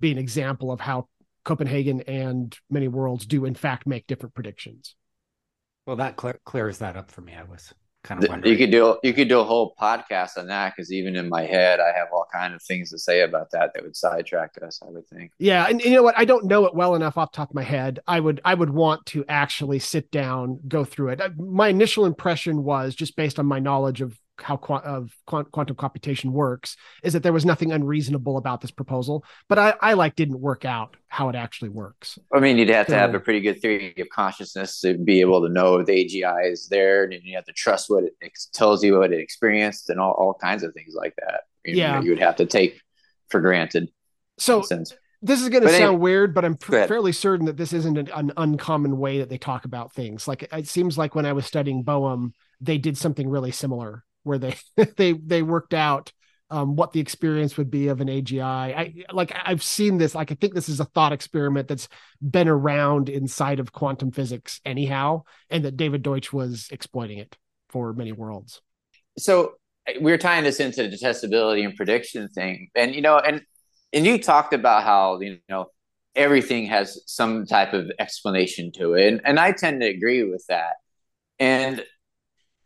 be 0.00 0.12
an 0.12 0.18
example 0.18 0.72
of 0.72 0.80
how 0.80 1.08
Copenhagen 1.44 2.02
and 2.02 2.56
many 2.70 2.88
worlds 2.88 3.26
do 3.26 3.44
in 3.44 3.54
fact 3.54 3.86
make 3.86 4.06
different 4.06 4.34
predictions. 4.34 4.94
Well, 5.86 5.96
that 5.96 6.20
cl- 6.20 6.34
clears 6.44 6.78
that 6.78 6.96
up 6.96 7.10
for 7.10 7.22
me. 7.22 7.34
I 7.34 7.42
was 7.42 7.72
kind 8.04 8.22
of 8.22 8.28
wondering. 8.28 8.52
You 8.52 8.58
could 8.58 8.70
do 8.70 8.98
you 9.02 9.12
could 9.12 9.28
do 9.28 9.40
a 9.40 9.44
whole 9.44 9.74
podcast 9.80 10.38
on 10.38 10.46
that 10.46 10.74
because 10.74 10.92
even 10.92 11.16
in 11.16 11.28
my 11.28 11.42
head, 11.42 11.80
I 11.80 11.96
have 11.96 12.08
all 12.12 12.26
kind 12.32 12.54
of 12.54 12.62
things 12.62 12.90
to 12.90 12.98
say 12.98 13.22
about 13.22 13.50
that 13.50 13.72
that 13.74 13.82
would 13.82 13.96
sidetrack 13.96 14.52
us. 14.62 14.80
I 14.86 14.90
would 14.90 15.06
think. 15.08 15.32
Yeah, 15.38 15.66
and 15.68 15.82
you 15.82 15.90
know 15.90 16.02
what? 16.02 16.18
I 16.18 16.24
don't 16.24 16.44
know 16.44 16.66
it 16.66 16.74
well 16.74 16.94
enough 16.94 17.16
off 17.18 17.32
top 17.32 17.50
of 17.50 17.54
my 17.54 17.62
head. 17.62 18.00
I 18.06 18.20
would 18.20 18.40
I 18.44 18.54
would 18.54 18.70
want 18.70 19.06
to 19.06 19.24
actually 19.28 19.78
sit 19.78 20.10
down, 20.10 20.60
go 20.68 20.84
through 20.84 21.10
it. 21.10 21.20
My 21.38 21.68
initial 21.68 22.04
impression 22.04 22.62
was 22.62 22.94
just 22.94 23.16
based 23.16 23.38
on 23.38 23.46
my 23.46 23.58
knowledge 23.58 24.00
of 24.00 24.18
how 24.42 24.56
of 24.84 25.16
quantum 25.26 25.76
computation 25.76 26.32
works 26.32 26.76
is 27.02 27.12
that 27.12 27.22
there 27.22 27.32
was 27.32 27.44
nothing 27.44 27.72
unreasonable 27.72 28.36
about 28.36 28.60
this 28.60 28.70
proposal 28.70 29.24
but 29.48 29.58
i 29.58 29.74
i 29.80 29.92
like 29.92 30.16
didn't 30.16 30.40
work 30.40 30.64
out 30.64 30.96
how 31.12 31.28
it 31.28 31.34
actually 31.34 31.68
works. 31.68 32.18
I 32.32 32.40
mean 32.40 32.56
you'd 32.56 32.70
have 32.70 32.86
so, 32.86 32.94
to 32.94 32.98
have 32.98 33.14
a 33.14 33.20
pretty 33.20 33.40
good 33.40 33.60
theory 33.60 33.92
of 33.98 34.08
consciousness 34.08 34.80
to 34.80 34.96
be 34.96 35.20
able 35.20 35.42
to 35.42 35.52
know 35.52 35.76
if 35.76 35.86
the 35.86 35.92
agi 35.92 36.50
is 36.50 36.68
there 36.68 37.04
and 37.04 37.12
you 37.22 37.36
have 37.36 37.44
to 37.44 37.52
trust 37.52 37.90
what 37.90 38.04
it 38.04 38.32
tells 38.54 38.82
you 38.82 38.98
what 38.98 39.12
it 39.12 39.20
experienced 39.20 39.90
and 39.90 40.00
all, 40.00 40.12
all 40.12 40.32
kinds 40.32 40.62
of 40.62 40.72
things 40.72 40.94
like 40.94 41.14
that. 41.16 41.42
You 41.66 41.76
yeah. 41.76 41.96
know, 41.96 42.00
you 42.00 42.10
would 42.12 42.18
have 42.20 42.36
to 42.36 42.46
take 42.46 42.80
for 43.28 43.42
granted 43.42 43.90
so 44.38 44.62
this 45.24 45.40
is 45.40 45.50
going 45.50 45.62
to 45.62 45.68
sound 45.68 45.82
anyway, 45.82 45.98
weird, 45.98 46.34
but 46.34 46.44
I'm 46.44 46.56
fairly 46.56 47.12
certain 47.12 47.46
that 47.46 47.56
this 47.56 47.72
isn't 47.72 47.96
an, 47.96 48.08
an, 48.12 48.32
uncommon 48.36 48.98
way 48.98 49.18
that 49.18 49.28
they 49.28 49.38
talk 49.38 49.64
about 49.64 49.92
things. 49.92 50.26
Like 50.26 50.48
it 50.52 50.66
seems 50.66 50.98
like 50.98 51.14
when 51.14 51.26
I 51.26 51.32
was 51.32 51.46
studying 51.46 51.84
Bohm, 51.84 52.32
they 52.60 52.76
did 52.76 52.98
something 52.98 53.28
really 53.28 53.52
similar 53.52 54.04
where 54.22 54.38
they 54.38 54.56
they 54.96 55.12
they 55.12 55.42
worked 55.42 55.74
out 55.74 56.12
um, 56.52 56.76
what 56.76 56.92
the 56.92 57.00
experience 57.00 57.56
would 57.56 57.70
be 57.70 57.88
of 57.88 58.02
an 58.02 58.08
AGI. 58.08 58.42
I 58.44 58.94
like 59.10 59.34
I've 59.42 59.62
seen 59.62 59.96
this. 59.96 60.14
Like 60.14 60.30
I 60.30 60.34
think 60.34 60.52
this 60.52 60.68
is 60.68 60.80
a 60.80 60.84
thought 60.84 61.12
experiment 61.12 61.66
that's 61.66 61.88
been 62.20 62.46
around 62.46 63.08
inside 63.08 63.58
of 63.58 63.72
quantum 63.72 64.10
physics 64.12 64.60
anyhow, 64.66 65.22
and 65.48 65.64
that 65.64 65.78
David 65.78 66.02
Deutsch 66.02 66.30
was 66.30 66.68
exploiting 66.70 67.16
it 67.16 67.38
for 67.70 67.94
many 67.94 68.12
worlds. 68.12 68.60
So 69.16 69.54
we're 69.98 70.18
tying 70.18 70.44
this 70.44 70.60
into 70.60 70.88
the 70.88 70.96
testability 70.96 71.64
and 71.64 71.74
prediction 71.74 72.28
thing, 72.28 72.68
and 72.74 72.94
you 72.94 73.00
know, 73.00 73.16
and 73.18 73.40
and 73.94 74.04
you 74.04 74.18
talked 74.18 74.52
about 74.52 74.84
how 74.84 75.20
you 75.20 75.38
know 75.48 75.68
everything 76.14 76.66
has 76.66 77.00
some 77.06 77.46
type 77.46 77.72
of 77.72 77.90
explanation 77.98 78.72
to 78.72 78.92
it, 78.92 79.08
and, 79.08 79.22
and 79.24 79.40
I 79.40 79.52
tend 79.52 79.80
to 79.80 79.86
agree 79.88 80.22
with 80.24 80.44
that. 80.50 80.74
And 81.38 81.82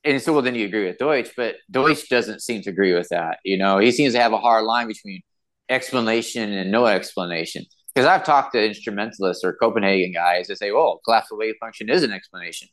and 0.07 0.23
so 0.23 0.33
well 0.33 0.43
then 0.43 0.55
you 0.55 0.67
agree 0.67 0.87
with 0.87 0.99
Deutsch, 0.99 1.31
but 1.37 1.57
Deutsch 1.71 2.09
doesn't 2.09 2.41
seem 2.41 2.63
to 2.63 2.71
agree 2.71 2.95
with 2.95 3.09
that. 3.11 3.39
You 3.45 3.59
know, 3.59 3.79
he 3.79 3.91
seems 3.93 4.15
to 4.15 4.21
have 4.21 4.33
a 4.33 4.39
hard 4.39 4.65
line 4.65 4.89
between 4.89 5.23
explanation 5.69 6.53
and 6.53 6.71
no 6.71 6.87
explanation. 6.87 7.65
Because 7.95 8.07
I've 8.07 8.25
talked 8.25 8.53
to 8.53 8.65
instrumentalists 8.65 9.43
or 9.43 9.55
Copenhagen 9.55 10.13
guys 10.13 10.49
that 10.49 10.59
say, 10.59 10.71
"Oh, 10.71 11.01
collapsible 11.05 11.39
wave 11.39 11.55
function 11.61 11.91
is 11.91 12.03
an 12.03 12.13
explanation," 12.13 12.69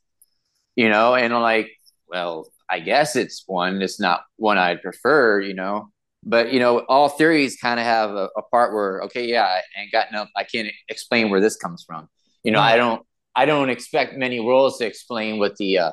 you 0.76 0.90
know, 0.90 1.16
and 1.16 1.34
I'm 1.34 1.42
like, 1.42 1.70
well, 2.08 2.48
I 2.70 2.80
guess 2.80 3.16
it's 3.16 3.44
one. 3.48 3.82
It's 3.82 4.00
not 4.00 4.22
one 4.38 4.58
I'd 4.58 4.82
prefer, 4.82 5.42
you 5.42 5.54
know. 5.54 5.90
But 6.24 6.54
you 6.54 6.60
know, 6.60 6.80
all 6.88 7.10
theories 7.10 7.58
kind 7.58 7.80
of 7.80 7.86
have 7.86 8.12
a, 8.12 8.30
a, 8.38 8.42
part 8.44 8.74
where, 8.74 9.02
okay, 9.04 9.26
yeah, 9.26 9.44
I 9.44 9.62
ain't 9.82 9.92
got 9.92 10.10
enough. 10.10 10.30
I 10.38 10.44
can't 10.46 10.70
explain 10.88 11.30
where 11.30 11.42
this 11.42 11.58
comes 11.58 11.84
from. 11.84 12.08
You 12.44 12.52
know, 12.52 12.60
I 12.60 12.78
don't. 12.78 13.06
I 13.36 13.46
don't 13.46 13.70
expect 13.70 14.16
many 14.16 14.40
worlds 14.40 14.78
to 14.78 14.86
explain 14.86 15.40
what 15.40 15.56
the 15.58 15.80
uh, 15.80 15.92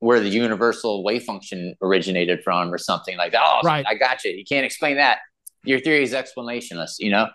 where 0.00 0.20
the 0.20 0.28
universal 0.28 1.02
wave 1.02 1.24
function 1.24 1.74
originated 1.82 2.42
from 2.44 2.72
or 2.72 2.78
something 2.78 3.16
like 3.16 3.32
that. 3.32 3.42
Oh, 3.44 3.60
right. 3.64 3.84
I 3.88 3.94
got 3.94 4.24
you. 4.24 4.30
You 4.32 4.44
can't 4.44 4.64
explain 4.64 4.96
that. 4.96 5.18
Your 5.64 5.80
theory 5.80 6.02
is 6.02 6.12
explanationless, 6.12 6.92
you 6.98 7.10
know? 7.10 7.28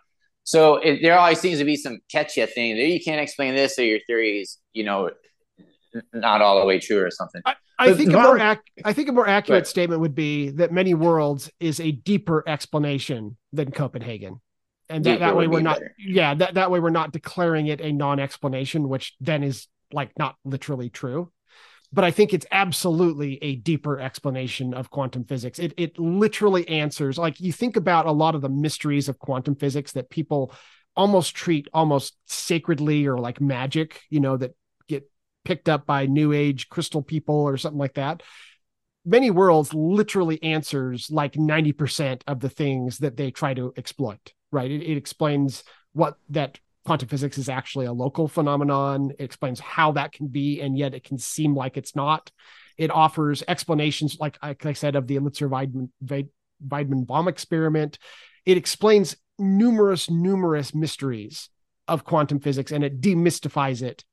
So 0.45 0.76
it, 0.78 1.01
there 1.01 1.18
always 1.18 1.39
seems 1.39 1.59
to 1.59 1.66
be 1.66 1.76
some 1.76 1.99
catchy 2.11 2.45
thing 2.45 2.76
that 2.78 2.88
you 2.88 3.01
can't 3.01 3.22
explain 3.22 3.55
this, 3.55 3.78
or 3.80 3.84
your 3.84 3.99
theory 4.07 4.41
is, 4.41 4.57
you 4.74 4.84
know, 4.84 5.09
not 6.14 6.41
all 6.41 6.59
the 6.59 6.66
way 6.66 6.80
true 6.80 7.03
or 7.03 7.11
something. 7.11 7.41
I, 7.45 7.55
I 7.80 7.93
think 7.93 8.11
a 8.11 8.20
more 8.20 8.39
ac- 8.39 8.59
I 8.84 8.93
think 8.93 9.09
a 9.09 9.11
more 9.11 9.28
accurate 9.28 9.68
statement 9.68 10.01
would 10.01 10.16
be 10.16 10.49
that 10.51 10.72
many 10.72 10.93
worlds 10.93 11.51
is 11.59 11.80
a 11.80 11.91
deeper 11.91 12.43
explanation 12.47 13.38
than 13.51 13.72
Copenhagen. 13.72 14.41
And 14.89 15.03
that, 15.05 15.20
that 15.20 15.36
way 15.36 15.47
we're 15.47 15.61
not 15.61 15.78
better. 15.78 15.95
yeah, 15.97 16.34
that, 16.36 16.55
that 16.55 16.72
way 16.72 16.80
we're 16.80 16.89
not 16.89 17.11
declaring 17.11 17.68
it 17.68 17.80
a 17.80 17.91
non-explanation, 17.91 18.89
which 18.89 19.16
then 19.22 19.43
is 19.43 19.68
like 19.91 20.11
not 20.18 20.36
literally 20.43 20.89
true. 20.89 21.32
But 21.94 22.04
I 22.04 22.12
think 22.12 22.34
it's 22.34 22.46
absolutely 22.52 23.38
a 23.44 23.56
deeper 23.56 24.00
explanation 24.00 24.74
of 24.74 24.89
quantum 24.89 25.24
physics. 25.24 25.60
It 25.60 25.74
it 25.78 26.00
literally 26.00 26.68
answers 26.68 27.18
like 27.18 27.39
you 27.39 27.54
think 27.54 27.76
about 27.76 28.08
a 28.08 28.12
lot 28.12 28.36
of 28.36 28.41
the 28.41 28.50
mysteries 28.50 29.08
of 29.08 29.20
quantum 29.20 29.56
physics 29.56 29.91
that 29.94 30.10
people 30.10 30.54
almost 30.96 31.36
treat 31.36 31.68
almost 31.74 32.18
sacredly 32.26 33.06
or 33.06 33.18
like 33.18 33.39
magic, 33.39 34.02
you 34.10 34.20
know, 34.20 34.38
that 34.38 34.56
get 34.88 35.10
picked 35.46 35.70
up 35.70 35.86
by 35.86 36.06
new 36.06 36.34
age 36.34 36.70
crystal 36.70 37.02
people 37.02 37.36
or 37.36 37.58
something 37.58 37.80
like 37.80 37.94
that 37.94 38.24
many 39.06 39.32
worlds 39.32 39.74
literally 39.74 40.41
answers 40.44 41.10
like 41.12 41.34
90% 41.34 42.22
of 42.28 42.39
the 42.39 42.50
things 42.50 43.00
that 43.00 43.18
they 43.18 43.32
try 43.32 43.54
to 43.54 43.74
exploit 43.78 44.34
right 44.52 44.72
it, 44.72 44.82
it, 44.84 44.98
explains 44.98 45.64
what 45.94 46.18
that 46.30 46.60
quantum 46.86 47.08
physics 47.08 47.38
is 47.38 47.50
actually 47.50 47.86
a 47.86 47.94
local 47.94 48.28
phenomenon 48.28 49.12
it 49.18 49.24
explains 49.24 49.60
how 49.60 49.92
that 49.94 50.12
can 50.12 50.28
be 50.28 50.62
and 50.62 50.78
yet 50.78 50.94
it 50.94 51.04
can 51.04 51.18
seem 51.18 51.56
like 51.56 51.78
it's 51.78 51.96
not 51.96 52.32
it 52.78 52.92
offers 52.92 53.44
explanations 53.48 54.18
like, 54.20 54.38
like 54.44 54.66
i 54.66 54.74
said 54.74 54.96
of 54.96 55.08
the 55.08 55.18
Elitzur 55.18 55.50
Vaidman, 55.50 56.30
Vaidman 56.66 57.06
bomb 57.06 57.28
experiment 57.28 57.98
it 58.46 58.58
explains 58.58 59.16
numerous 59.40 60.10
numerous 60.10 60.76
mysteries 60.76 61.50
of 61.88 62.04
quantum 62.04 62.40
physics 62.40 62.72
and 62.72 62.84
it 62.84 63.02
demystifies 63.02 63.82
it 63.82 64.04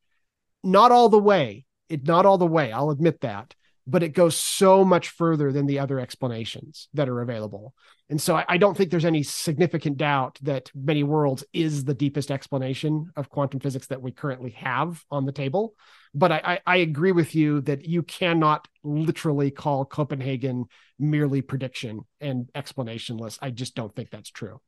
not 0.63 0.93
all 0.93 1.09
the 1.09 1.19
way. 1.19 1.65
It 1.89 2.07
not 2.07 2.27
all 2.27 2.39
the 2.39 2.47
way. 2.47 2.73
I'll 2.73 2.91
admit 2.91 3.21
that, 3.23 3.55
but 3.87 4.03
it 4.03 4.11
goes 4.11 4.37
so 4.37 4.85
much 4.85 5.09
further 5.09 5.53
than 5.53 5.67
the 5.67 5.79
other 5.79 5.99
explanations 5.99 6.89
that 6.95 7.09
are 7.09 7.21
available. 7.21 7.75
And 8.09 8.21
so 8.21 8.37
I, 8.37 8.45
I 8.49 8.57
don't 8.57 8.77
think 8.77 8.91
there's 8.91 9.05
any 9.05 9.23
significant 9.23 9.97
doubt 9.97 10.39
that 10.43 10.71
many 10.75 11.03
worlds 11.03 11.45
is 11.53 11.85
the 11.85 11.95
deepest 11.95 12.31
explanation 12.31 13.11
of 13.17 13.31
quantum 13.31 13.61
physics 13.61 13.87
that 13.89 14.03
we 14.03 14.13
currently 14.13 14.51
have 14.51 15.05
on 15.11 15.27
the 15.27 15.33
table. 15.33 15.75
But 16.13 16.33
I, 16.33 16.41
I, 16.45 16.61
I 16.67 16.77
agree 16.79 17.13
with 17.13 17.35
you 17.35 17.61
that 17.63 17.85
you 17.85 18.03
cannot 18.03 18.67
literally 18.83 19.51
call 19.51 19.85
Copenhagen 19.85 20.65
merely 20.99 21.41
prediction 21.41 22.01
and 22.21 22.51
explanationless. 22.55 23.39
I 23.41 23.51
just 23.51 23.75
don't 23.75 23.95
think 23.95 24.11
that's 24.11 24.31
true. 24.31 24.61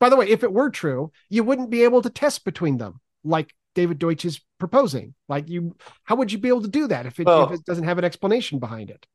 By 0.00 0.08
the 0.08 0.16
way, 0.16 0.28
if 0.28 0.42
it 0.42 0.52
were 0.52 0.70
true, 0.70 1.12
you 1.28 1.44
wouldn't 1.44 1.70
be 1.70 1.84
able 1.84 2.02
to 2.02 2.10
test 2.10 2.44
between 2.44 2.78
them 2.78 3.00
like 3.22 3.54
David 3.74 3.98
Deutsch 3.98 4.24
is 4.24 4.40
proposing. 4.58 5.14
Like 5.28 5.48
you, 5.48 5.76
how 6.04 6.16
would 6.16 6.32
you 6.32 6.38
be 6.38 6.48
able 6.48 6.62
to 6.62 6.68
do 6.68 6.86
that 6.88 7.06
if 7.06 7.20
it, 7.20 7.26
well, 7.26 7.46
if 7.46 7.58
it 7.58 7.64
doesn't 7.64 7.84
have 7.84 7.98
an 7.98 8.04
explanation 8.04 8.58
behind 8.58 8.90
it? 8.90 9.06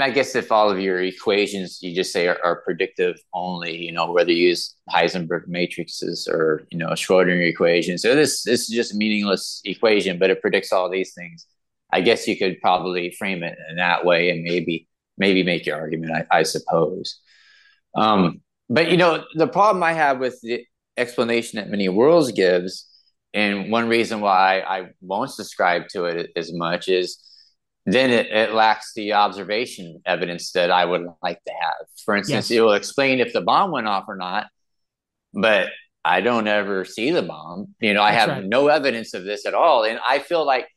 I 0.00 0.10
guess 0.10 0.34
if 0.34 0.52
all 0.52 0.70
of 0.70 0.78
your 0.78 1.00
equations 1.02 1.78
you 1.82 1.94
just 1.94 2.12
say 2.12 2.28
are, 2.28 2.38
are, 2.44 2.62
predictive 2.62 3.16
only, 3.32 3.76
you 3.76 3.90
know, 3.90 4.12
whether 4.12 4.30
you 4.30 4.48
use 4.48 4.74
Heisenberg 4.90 5.48
matrices 5.48 6.28
or 6.30 6.66
you 6.70 6.78
know 6.78 6.88
Schrodinger 6.88 7.48
equations, 7.48 8.02
so 8.02 8.14
this 8.14 8.42
this 8.42 8.62
is 8.62 8.68
just 8.68 8.94
a 8.94 8.96
meaningless 8.96 9.60
equation, 9.64 10.18
but 10.18 10.30
it 10.30 10.40
predicts 10.40 10.72
all 10.72 10.90
these 10.90 11.14
things. 11.14 11.46
I 11.92 12.02
guess 12.02 12.28
you 12.28 12.36
could 12.36 12.60
probably 12.60 13.10
frame 13.10 13.42
it 13.42 13.58
in 13.70 13.76
that 13.76 14.04
way 14.04 14.30
and 14.30 14.42
maybe 14.42 14.88
maybe 15.16 15.42
make 15.42 15.66
your 15.66 15.76
argument. 15.76 16.26
I, 16.30 16.38
I 16.40 16.42
suppose. 16.42 17.18
Um, 17.94 18.42
but 18.68 18.90
you 18.90 18.96
know, 18.96 19.24
the 19.34 19.48
problem 19.48 19.82
I 19.82 19.94
have 19.94 20.18
with 20.18 20.40
the 20.42 20.64
explanation 20.96 21.56
that 21.56 21.70
many 21.70 21.88
worlds 21.88 22.30
gives 22.32 22.87
and 23.34 23.70
one 23.70 23.88
reason 23.88 24.20
why 24.20 24.60
I 24.60 24.90
won't 25.00 25.30
subscribe 25.30 25.88
to 25.88 26.04
it 26.04 26.30
as 26.36 26.52
much 26.52 26.88
is 26.88 27.18
then 27.86 28.10
it, 28.10 28.26
it 28.26 28.52
lacks 28.52 28.92
the 28.94 29.14
observation 29.14 30.00
evidence 30.04 30.52
that 30.52 30.70
I 30.70 30.84
would 30.84 31.06
like 31.22 31.42
to 31.44 31.52
have. 31.52 31.86
For 32.04 32.16
instance, 32.16 32.50
yes. 32.50 32.58
it 32.58 32.60
will 32.60 32.74
explain 32.74 33.20
if 33.20 33.32
the 33.32 33.40
bomb 33.40 33.70
went 33.70 33.86
off 33.86 34.04
or 34.08 34.16
not, 34.16 34.46
but 35.32 35.68
I 36.04 36.20
don't 36.20 36.46
ever 36.46 36.84
see 36.84 37.10
the 37.10 37.22
bomb. 37.22 37.74
You 37.80 37.94
know, 37.94 38.02
I 38.02 38.12
have 38.12 38.28
right. 38.28 38.44
no 38.44 38.68
evidence 38.68 39.14
of 39.14 39.24
this 39.24 39.46
at 39.46 39.54
all. 39.54 39.84
And 39.84 39.98
I 40.06 40.18
feel 40.18 40.44
like 40.44 40.68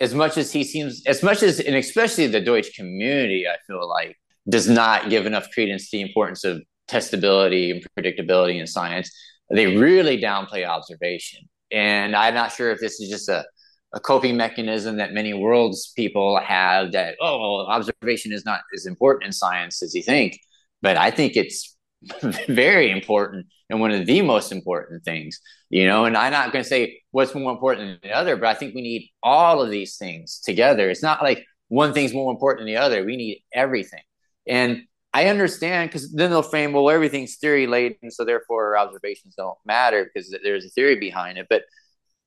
as 0.00 0.14
much 0.14 0.38
as 0.38 0.52
he 0.52 0.64
seems, 0.64 1.02
as 1.06 1.22
much 1.22 1.42
as, 1.42 1.60
and 1.60 1.76
especially 1.76 2.26
the 2.26 2.40
Deutsch 2.40 2.74
community, 2.74 3.46
I 3.46 3.56
feel 3.66 3.88
like 3.88 4.16
does 4.48 4.68
not 4.68 5.10
give 5.10 5.26
enough 5.26 5.50
credence 5.50 5.90
to 5.90 5.98
the 5.98 6.02
importance 6.02 6.44
of 6.44 6.62
testability 6.88 7.70
and 7.70 7.84
predictability 7.96 8.58
in 8.58 8.66
science. 8.66 9.10
They 9.50 9.76
really 9.76 10.20
downplay 10.20 10.66
observation. 10.66 11.48
And 11.72 12.16
I'm 12.16 12.34
not 12.34 12.52
sure 12.52 12.70
if 12.70 12.80
this 12.80 13.00
is 13.00 13.08
just 13.08 13.28
a, 13.28 13.44
a 13.92 14.00
coping 14.00 14.36
mechanism 14.36 14.96
that 14.96 15.12
many 15.12 15.34
worlds 15.34 15.92
people 15.96 16.40
have 16.40 16.92
that, 16.92 17.16
oh, 17.20 17.38
well, 17.38 17.66
observation 17.66 18.32
is 18.32 18.44
not 18.44 18.60
as 18.74 18.86
important 18.86 19.26
in 19.26 19.32
science 19.32 19.82
as 19.82 19.94
you 19.94 20.02
think. 20.02 20.38
But 20.82 20.96
I 20.96 21.10
think 21.10 21.36
it's 21.36 21.76
very 22.48 22.90
important 22.90 23.46
and 23.68 23.80
one 23.80 23.92
of 23.92 24.04
the 24.04 24.22
most 24.22 24.50
important 24.52 25.04
things, 25.04 25.40
you 25.70 25.86
know. 25.86 26.04
And 26.04 26.16
I'm 26.16 26.32
not 26.32 26.52
going 26.52 26.62
to 26.62 26.68
say 26.68 27.00
what's 27.12 27.34
more 27.34 27.52
important 27.52 28.00
than 28.02 28.10
the 28.10 28.16
other, 28.16 28.36
but 28.36 28.48
I 28.48 28.54
think 28.54 28.74
we 28.74 28.82
need 28.82 29.10
all 29.22 29.62
of 29.62 29.70
these 29.70 29.96
things 29.96 30.40
together. 30.40 30.90
It's 30.90 31.02
not 31.02 31.22
like 31.22 31.44
one 31.68 31.92
thing's 31.92 32.12
more 32.12 32.32
important 32.32 32.66
than 32.66 32.74
the 32.74 32.80
other. 32.80 33.04
We 33.04 33.16
need 33.16 33.44
everything. 33.52 34.02
And 34.46 34.82
I 35.12 35.26
understand 35.26 35.90
because 35.90 36.12
then 36.12 36.30
they'll 36.30 36.42
frame, 36.42 36.72
well, 36.72 36.88
everything's 36.88 37.36
theory 37.36 37.66
laden, 37.66 38.10
so 38.10 38.24
therefore 38.24 38.76
observations 38.76 39.34
don't 39.36 39.58
matter 39.66 40.04
because 40.04 40.34
there's 40.44 40.64
a 40.64 40.68
theory 40.68 40.96
behind 40.96 41.36
it. 41.36 41.46
But 41.50 41.64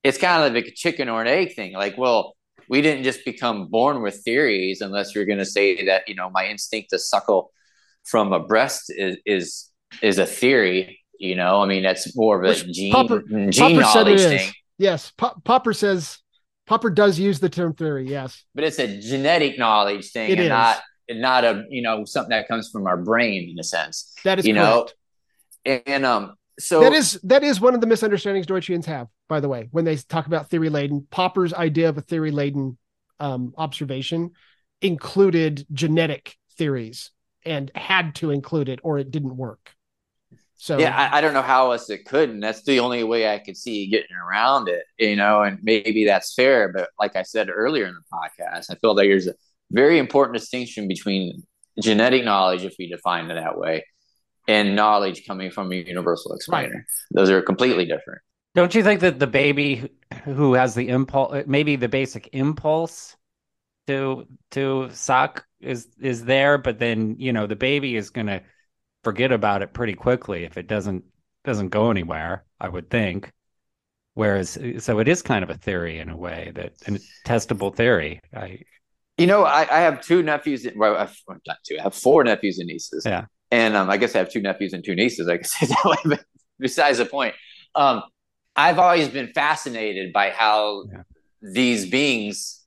it's 0.02 0.18
kind 0.18 0.44
of 0.44 0.52
like 0.52 0.66
a 0.66 0.74
chicken 0.74 1.08
or 1.08 1.22
an 1.22 1.28
egg 1.28 1.54
thing. 1.54 1.72
Like, 1.72 1.96
well, 1.96 2.36
we 2.68 2.82
didn't 2.82 3.04
just 3.04 3.24
become 3.24 3.68
born 3.68 4.02
with 4.02 4.22
theories 4.24 4.80
unless 4.80 5.14
you're 5.14 5.24
going 5.24 5.38
to 5.38 5.46
say 5.46 5.86
that 5.86 6.08
you 6.08 6.14
know 6.14 6.30
my 6.30 6.46
instinct 6.46 6.90
to 6.90 6.98
suckle 6.98 7.50
from 8.04 8.32
a 8.32 8.40
breast 8.40 8.92
is 8.94 9.16
is 9.24 9.70
is 10.02 10.18
a 10.18 10.26
theory. 10.26 11.00
You 11.18 11.36
know, 11.36 11.62
I 11.62 11.66
mean 11.66 11.82
that's 11.82 12.14
more 12.16 12.38
of 12.38 12.44
a 12.44 12.48
Which 12.48 12.72
gene 12.72 12.92
Popper, 12.92 13.22
gene 13.22 13.52
Popper 13.52 13.80
knowledge 13.80 14.20
thing. 14.20 14.52
Yes, 14.78 15.12
Popper 15.16 15.72
says 15.72 16.18
Popper 16.66 16.90
does 16.90 17.18
use 17.18 17.40
the 17.40 17.48
term 17.48 17.74
theory. 17.74 18.08
Yes, 18.08 18.44
but 18.54 18.64
it's 18.64 18.78
a 18.78 19.00
genetic 19.00 19.58
knowledge 19.58 20.10
thing, 20.10 20.30
it 20.30 20.32
and 20.32 20.42
is. 20.42 20.48
not 20.48 20.82
not 21.10 21.44
a 21.44 21.64
you 21.68 21.82
know 21.82 22.04
something 22.04 22.30
that 22.30 22.48
comes 22.48 22.70
from 22.70 22.86
our 22.86 22.96
brain 22.96 23.50
in 23.50 23.58
a 23.58 23.64
sense. 23.64 24.14
That 24.24 24.38
is 24.38 24.46
you 24.46 24.54
correct. 24.54 24.94
know, 25.66 25.80
and 25.86 26.06
um, 26.06 26.34
so 26.58 26.80
that 26.80 26.92
is 26.92 27.20
that 27.24 27.42
is 27.42 27.60
one 27.60 27.74
of 27.74 27.80
the 27.80 27.86
misunderstandings 27.86 28.46
Deutschians 28.46 28.84
have, 28.86 29.08
by 29.28 29.40
the 29.40 29.48
way, 29.48 29.68
when 29.70 29.84
they 29.84 29.96
talk 29.96 30.26
about 30.26 30.50
theory 30.50 30.70
laden. 30.70 31.06
Popper's 31.10 31.52
idea 31.52 31.88
of 31.88 31.98
a 31.98 32.02
theory 32.02 32.30
laden 32.30 32.78
um, 33.20 33.54
observation 33.56 34.30
included 34.80 35.66
genetic 35.72 36.36
theories 36.56 37.10
and 37.44 37.70
had 37.74 38.14
to 38.16 38.30
include 38.30 38.68
it, 38.68 38.80
or 38.82 38.98
it 38.98 39.10
didn't 39.10 39.36
work. 39.36 39.74
So 40.56 40.78
yeah, 40.78 40.96
I, 40.96 41.18
I, 41.18 41.20
don't 41.20 41.34
know 41.34 41.42
how 41.42 41.72
else 41.72 41.90
it 41.90 42.06
could, 42.06 42.30
and 42.30 42.42
that's 42.42 42.62
the 42.62 42.80
only 42.80 43.02
way 43.04 43.28
I 43.28 43.38
could 43.38 43.56
see 43.56 43.86
getting 43.88 44.16
around 44.16 44.68
it, 44.68 44.84
you 44.98 45.16
know. 45.16 45.42
And 45.42 45.58
maybe 45.62 46.06
that's 46.06 46.32
fair, 46.32 46.72
but 46.72 46.90
like 46.98 47.16
I 47.16 47.22
said 47.22 47.50
earlier 47.52 47.86
in 47.86 47.94
the 47.94 48.00
podcast, 48.10 48.70
I 48.70 48.76
feel 48.76 48.94
like 48.94 49.08
there's 49.08 49.26
a 49.26 49.34
very 49.74 49.98
important 49.98 50.38
distinction 50.38 50.88
between 50.88 51.42
genetic 51.82 52.24
knowledge, 52.24 52.64
if 52.64 52.74
we 52.78 52.88
define 52.88 53.30
it 53.30 53.34
that 53.34 53.58
way, 53.58 53.84
and 54.46 54.76
knowledge 54.76 55.26
coming 55.26 55.50
from 55.50 55.72
a 55.72 55.74
universal 55.74 56.32
explainer. 56.32 56.74
Right. 56.74 56.84
Those 57.10 57.30
are 57.30 57.42
completely 57.42 57.84
different. 57.84 58.20
Don't 58.54 58.74
you 58.74 58.84
think 58.84 59.00
that 59.00 59.18
the 59.18 59.26
baby 59.26 59.90
who 60.24 60.54
has 60.54 60.74
the 60.74 60.88
impulse, 60.88 61.44
maybe 61.46 61.74
the 61.76 61.88
basic 61.88 62.28
impulse 62.32 63.16
to 63.88 64.26
to 64.52 64.88
suck 64.92 65.44
is 65.60 65.88
is 66.00 66.24
there, 66.24 66.56
but 66.56 66.78
then 66.78 67.16
you 67.18 67.32
know 67.32 67.46
the 67.46 67.56
baby 67.56 67.96
is 67.96 68.10
going 68.10 68.28
to 68.28 68.40
forget 69.02 69.32
about 69.32 69.62
it 69.62 69.72
pretty 69.72 69.94
quickly 69.94 70.44
if 70.44 70.56
it 70.56 70.68
doesn't 70.68 71.04
doesn't 71.44 71.70
go 71.70 71.90
anywhere. 71.90 72.44
I 72.60 72.68
would 72.68 72.90
think. 72.90 73.32
Whereas, 74.14 74.56
so 74.78 75.00
it 75.00 75.08
is 75.08 75.22
kind 75.22 75.42
of 75.42 75.50
a 75.50 75.58
theory 75.58 75.98
in 75.98 76.08
a 76.08 76.16
way 76.16 76.52
that 76.54 76.74
a 76.86 76.92
testable 77.28 77.74
theory. 77.74 78.20
I 78.32 78.60
you 79.18 79.26
know, 79.26 79.44
I, 79.44 79.60
I 79.62 79.80
have 79.80 80.00
two 80.00 80.22
nephews. 80.22 80.66
Well, 80.74 80.96
I've, 80.96 81.16
not 81.46 81.58
two. 81.64 81.76
I 81.78 81.82
have 81.82 81.94
four 81.94 82.24
nephews 82.24 82.58
and 82.58 82.66
nieces. 82.66 83.04
Yeah. 83.06 83.26
And 83.50 83.76
um, 83.76 83.88
I 83.88 83.96
guess 83.96 84.14
I 84.14 84.18
have 84.18 84.30
two 84.30 84.40
nephews 84.40 84.72
and 84.72 84.84
two 84.84 84.94
nieces. 84.94 85.28
I 85.28 85.36
guess 85.36 85.58
that 85.60 85.84
way. 85.84 85.96
But 86.04 86.24
besides 86.58 86.98
the 86.98 87.06
point, 87.06 87.34
um, 87.74 88.02
I've 88.56 88.78
always 88.78 89.08
been 89.08 89.32
fascinated 89.32 90.12
by 90.12 90.30
how 90.30 90.84
yeah. 90.92 91.02
these 91.40 91.88
beings 91.88 92.64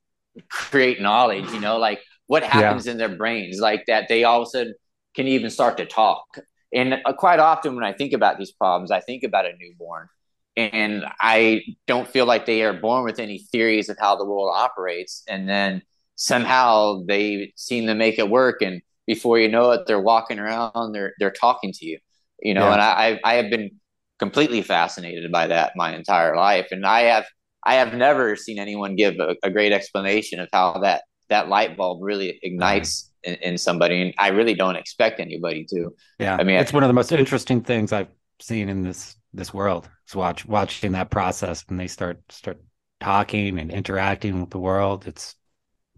create 0.49 1.01
knowledge. 1.01 1.51
You 1.51 1.59
know, 1.59 1.77
like 1.77 2.01
what 2.27 2.43
happens 2.43 2.85
yeah. 2.85 2.93
in 2.93 2.97
their 2.97 3.09
brains, 3.09 3.59
like 3.59 3.85
that 3.87 4.07
they 4.07 4.23
all 4.23 4.41
of 4.41 4.47
a 4.47 4.49
sudden 4.49 4.73
can 5.15 5.27
even 5.27 5.49
start 5.49 5.77
to 5.77 5.85
talk. 5.85 6.39
And 6.73 6.95
uh, 7.05 7.13
quite 7.13 7.39
often, 7.39 7.75
when 7.75 7.83
I 7.83 7.93
think 7.93 8.13
about 8.13 8.37
these 8.37 8.51
problems, 8.51 8.91
I 8.91 9.01
think 9.01 9.23
about 9.23 9.45
a 9.45 9.51
newborn, 9.57 10.07
and 10.55 11.05
I 11.19 11.63
don't 11.87 12.07
feel 12.07 12.25
like 12.25 12.45
they 12.45 12.61
are 12.63 12.73
born 12.73 13.03
with 13.03 13.19
any 13.19 13.39
theories 13.39 13.89
of 13.89 13.97
how 13.99 14.15
the 14.15 14.25
world 14.25 14.53
operates, 14.55 15.23
and 15.27 15.49
then 15.49 15.81
somehow 16.17 17.01
they 17.07 17.53
seem 17.55 17.87
to 17.87 17.95
make 17.95 18.19
it 18.19 18.29
work 18.29 18.61
and 18.61 18.81
before 19.05 19.39
you 19.39 19.47
know 19.47 19.71
it 19.71 19.87
they're 19.87 20.01
walking 20.01 20.39
around 20.39 20.91
they're 20.91 21.13
they're 21.19 21.31
talking 21.31 21.71
to 21.71 21.85
you 21.85 21.97
you 22.41 22.53
know 22.53 22.67
yeah. 22.67 22.73
and 22.73 22.81
I 22.81 23.19
I 23.23 23.33
have 23.35 23.49
been 23.49 23.71
completely 24.19 24.61
fascinated 24.61 25.31
by 25.31 25.47
that 25.47 25.73
my 25.75 25.95
entire 25.95 26.35
life, 26.35 26.67
and 26.71 26.85
I 26.85 27.01
have 27.01 27.25
I 27.63 27.75
have 27.75 27.93
never 27.93 28.35
seen 28.35 28.59
anyone 28.59 28.95
give 28.95 29.15
a, 29.19 29.35
a 29.43 29.49
great 29.49 29.71
explanation 29.71 30.39
of 30.39 30.49
how 30.51 30.79
that 30.79 31.03
that 31.29 31.49
light 31.49 31.75
bulb 31.75 32.01
really 32.01 32.39
ignites 32.41 33.11
in, 33.23 33.35
in, 33.35 33.57
somebody, 33.57 34.01
and 34.01 34.13
I 34.17 34.29
really 34.29 34.53
don't 34.53 34.77
expect 34.77 35.19
anybody 35.19 35.65
to. 35.71 35.93
Yeah, 36.19 36.37
I 36.39 36.43
mean, 36.43 36.55
it's 36.57 36.73
I, 36.73 36.75
one 36.75 36.83
of 36.83 36.87
the 36.87 36.93
most 36.93 37.11
interesting 37.11 37.61
things 37.61 37.91
I've 37.91 38.07
seen 38.39 38.69
in 38.69 38.83
this 38.83 39.15
this 39.33 39.53
world 39.53 39.89
is 40.07 40.15
watch 40.15 40.45
watching 40.45 40.93
that 40.93 41.09
process 41.09 41.65
when 41.67 41.77
they 41.77 41.87
start 41.87 42.21
start 42.29 42.61
talking 42.99 43.59
and 43.59 43.71
interacting 43.71 44.39
with 44.39 44.49
the 44.49 44.59
world. 44.59 45.07
It's 45.07 45.35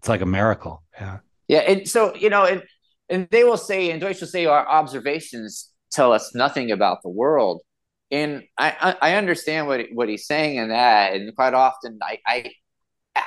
it's 0.00 0.08
like 0.08 0.22
a 0.22 0.26
miracle. 0.26 0.82
Yeah. 0.98 1.18
Yeah, 1.46 1.58
and 1.58 1.86
so 1.86 2.14
you 2.14 2.30
know, 2.30 2.44
and 2.44 2.62
and 3.10 3.28
they 3.30 3.44
will 3.44 3.58
say, 3.58 3.90
and 3.90 4.00
Deutsch 4.00 4.20
will 4.20 4.28
say, 4.28 4.46
our 4.46 4.66
observations 4.66 5.70
tell 5.92 6.12
us 6.12 6.34
nothing 6.34 6.70
about 6.70 7.02
the 7.02 7.10
world. 7.10 7.60
And 8.10 8.44
I, 8.56 8.96
I 9.02 9.14
understand 9.16 9.66
what 9.66 9.84
what 9.92 10.08
he's 10.08 10.26
saying 10.26 10.56
in 10.56 10.68
that, 10.68 11.12
and 11.12 11.34
quite 11.36 11.52
often 11.52 11.98
I, 12.02 12.18
I 12.26 12.50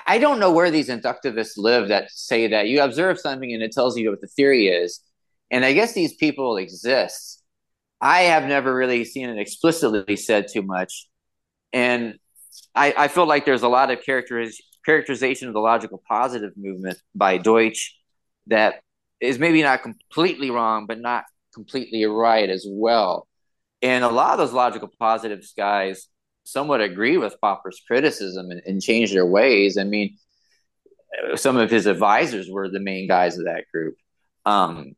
I 0.08 0.18
don't 0.18 0.40
know 0.40 0.52
where 0.52 0.72
these 0.72 0.90
inductivists 0.90 1.58
live 1.58 1.90
that 1.90 2.10
say 2.10 2.48
that 2.48 2.68
you 2.68 2.82
observe 2.82 3.20
something 3.20 3.54
and 3.54 3.62
it 3.62 3.72
tells 3.72 3.98
you 3.98 4.10
what 4.10 4.22
the 4.22 4.28
theory 4.28 4.68
is. 4.68 5.00
And 5.52 5.64
I 5.64 5.74
guess 5.74 5.94
these 5.94 6.16
people 6.16 6.58
exist. 6.58 7.44
I 8.02 8.22
have 8.22 8.46
never 8.46 8.74
really 8.74 9.06
seen 9.06 9.30
it 9.30 9.38
explicitly 9.38 10.16
said 10.16 10.48
too 10.52 10.64
much. 10.64 11.08
And 11.72 12.16
I, 12.74 12.94
I 12.98 13.08
feel 13.10 13.28
like 13.28 13.46
there's 13.46 13.62
a 13.62 13.68
lot 13.68 13.92
of 13.92 14.00
characteriz- 14.00 14.62
characterization 14.86 15.48
of 15.48 15.54
the 15.54 15.60
logical 15.60 16.02
positive 16.08 16.54
movement 16.56 16.98
by 17.16 17.38
Deutsch 17.38 17.96
that 18.48 18.82
is 19.20 19.40
maybe 19.40 19.62
not 19.64 19.84
completely 19.84 20.50
wrong, 20.50 20.86
but 20.86 21.00
not 21.00 21.26
completely 21.54 22.04
right 22.06 22.50
as 22.50 22.66
well. 22.68 23.28
And 23.82 24.04
a 24.04 24.10
lot 24.10 24.34
of 24.34 24.38
those 24.40 24.54
logical 24.54 24.90
positives 25.00 25.54
guys 25.56 26.08
somewhat 26.46 26.82
agree 26.82 27.18
with 27.18 27.40
Popper's 27.42 27.82
criticism 27.88 28.52
and, 28.52 28.62
and 28.66 28.82
change 28.82 29.12
their 29.14 29.26
ways. 29.26 29.78
I 29.78 29.84
mean, 29.84 30.18
some 31.36 31.58
of 31.58 31.70
his 31.70 31.86
advisors 31.86 32.50
were 32.50 32.70
the 32.70 32.80
main 32.80 33.08
guys 33.08 33.38
of 33.38 33.46
that 33.46 33.66
group. 33.74 33.96
Um, 34.46 34.94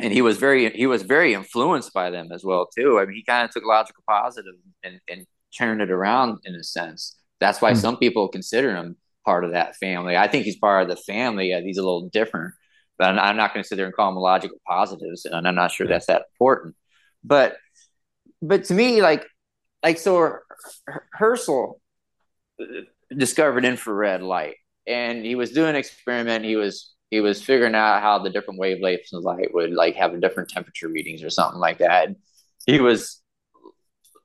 and 0.00 0.12
he 0.12 0.22
was 0.22 0.38
very 0.38 0.70
he 0.70 0.86
was 0.86 1.02
very 1.02 1.34
influenced 1.34 1.92
by 1.92 2.10
them 2.10 2.32
as 2.32 2.44
well 2.44 2.66
too. 2.66 2.98
I 2.98 3.04
mean, 3.04 3.14
he 3.14 3.24
kind 3.24 3.44
of 3.44 3.50
took 3.50 3.64
logical 3.64 4.02
positive 4.08 4.54
and, 4.82 5.00
and 5.08 5.26
turned 5.56 5.82
it 5.82 5.90
around 5.90 6.38
in 6.44 6.54
a 6.54 6.64
sense. 6.64 7.16
That's 7.42 7.60
why 7.60 7.72
mm-hmm. 7.72 7.80
some 7.80 7.96
people 7.98 8.28
consider 8.28 8.74
him 8.74 8.96
part 9.24 9.44
of 9.44 9.52
that 9.52 9.76
family. 9.76 10.16
I 10.16 10.28
think 10.28 10.44
he's 10.44 10.56
part 10.56 10.82
of 10.82 10.88
the 10.88 10.96
family. 10.96 11.52
Uh, 11.52 11.60
he's 11.60 11.78
a 11.78 11.82
little 11.82 12.08
different, 12.08 12.54
but 12.98 13.08
I'm, 13.08 13.18
I'm 13.18 13.36
not 13.36 13.52
going 13.52 13.62
to 13.62 13.68
sit 13.68 13.76
there 13.76 13.86
and 13.86 13.94
call 13.94 14.10
him 14.10 14.16
logical 14.16 14.58
positives, 14.66 15.24
and 15.24 15.46
I'm 15.46 15.54
not 15.54 15.72
sure 15.72 15.86
that's 15.86 16.06
that 16.06 16.24
important. 16.32 16.74
But 17.24 17.56
but 18.40 18.64
to 18.64 18.74
me, 18.74 19.02
like 19.02 19.26
like 19.82 19.98
so 19.98 20.38
Herschel 21.12 21.80
discovered 23.16 23.64
infrared 23.64 24.22
light 24.22 24.56
and 24.86 25.24
he 25.24 25.34
was 25.34 25.50
doing 25.50 25.70
an 25.70 25.76
experiment 25.76 26.44
he 26.44 26.56
was 26.56 26.94
he 27.10 27.20
was 27.20 27.42
figuring 27.42 27.74
out 27.74 28.00
how 28.00 28.18
the 28.18 28.30
different 28.30 28.60
wavelengths 28.60 29.12
of 29.12 29.22
light 29.22 29.52
would 29.52 29.72
like 29.72 29.94
have 29.96 30.18
different 30.20 30.48
temperature 30.48 30.88
readings 30.88 31.22
or 31.22 31.30
something 31.30 31.60
like 31.60 31.78
that 31.78 32.08
he 32.66 32.80
was 32.80 33.20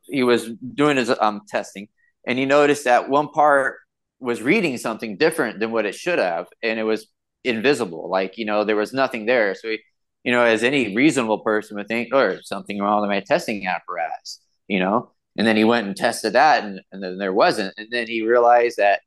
he 0.03 0.23
was 0.23 0.49
doing 0.73 0.97
his 0.97 1.09
um 1.19 1.41
testing 1.47 1.87
and 2.27 2.37
he 2.37 2.45
noticed 2.45 2.83
that 2.83 3.09
one 3.09 3.29
part 3.29 3.77
was 4.19 4.43
reading 4.43 4.77
something 4.77 5.17
different 5.17 5.59
than 5.59 5.71
what 5.71 5.87
it 5.87 5.95
should 5.95 6.19
have 6.19 6.45
and 6.61 6.79
it 6.79 6.83
was 6.83 7.07
invisible 7.43 8.09
like 8.09 8.37
you 8.37 8.45
know 8.45 8.63
there 8.63 8.75
was 8.75 8.93
nothing 8.93 9.25
there 9.25 9.55
so 9.55 9.69
he, 9.69 9.79
you 10.23 10.31
know 10.31 10.43
as 10.43 10.63
any 10.63 10.95
reasonable 10.95 11.39
person 11.39 11.75
would 11.77 11.87
think 11.87 12.13
or 12.13 12.31
oh, 12.31 12.39
something 12.43 12.79
wrong 12.79 13.01
with 13.01 13.09
my 13.09 13.21
testing 13.21 13.65
apparatus 13.65 14.39
you 14.67 14.79
know 14.79 15.11
and 15.37 15.45
then 15.45 15.55
he 15.55 15.63
went 15.63 15.87
and 15.87 15.95
tested 15.95 16.33
that, 16.33 16.63
and, 16.63 16.81
and 16.91 17.01
then 17.01 17.17
there 17.17 17.33
wasn't. 17.33 17.73
And 17.77 17.87
then 17.91 18.07
he 18.07 18.23
realized 18.23 18.77
that, 18.77 19.01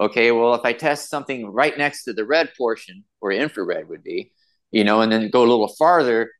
okay, 0.00 0.32
well, 0.32 0.54
if 0.54 0.62
I 0.64 0.72
test 0.72 1.10
something 1.10 1.46
right 1.46 1.76
next 1.76 2.04
to 2.04 2.14
the 2.14 2.24
red 2.24 2.50
portion 2.56 3.04
where 3.20 3.32
infrared 3.32 3.88
would 3.88 4.02
be, 4.02 4.32
you 4.70 4.84
know, 4.84 5.02
and 5.02 5.12
then 5.12 5.30
go 5.30 5.40
a 5.40 5.46
little 5.46 5.68
farther, 5.78 6.30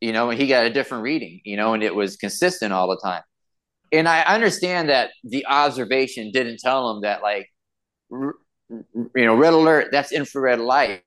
you 0.00 0.12
know, 0.12 0.30
and 0.30 0.40
he 0.40 0.46
got 0.46 0.66
a 0.66 0.72
different 0.72 1.02
reading, 1.02 1.40
you 1.44 1.56
know, 1.56 1.74
and 1.74 1.82
it 1.82 1.94
was 1.94 2.16
consistent 2.16 2.72
all 2.72 2.88
the 2.88 3.00
time. 3.02 3.22
And 3.92 4.08
I 4.08 4.22
understand 4.22 4.88
that 4.88 5.10
the 5.22 5.46
observation 5.46 6.30
didn't 6.32 6.58
tell 6.58 6.90
him 6.90 7.02
that, 7.02 7.22
like, 7.22 7.48
you 8.10 8.34
know, 9.14 9.36
red 9.36 9.52
alert, 9.52 9.88
that's 9.92 10.12
infrared 10.12 10.60
light. 10.60 11.02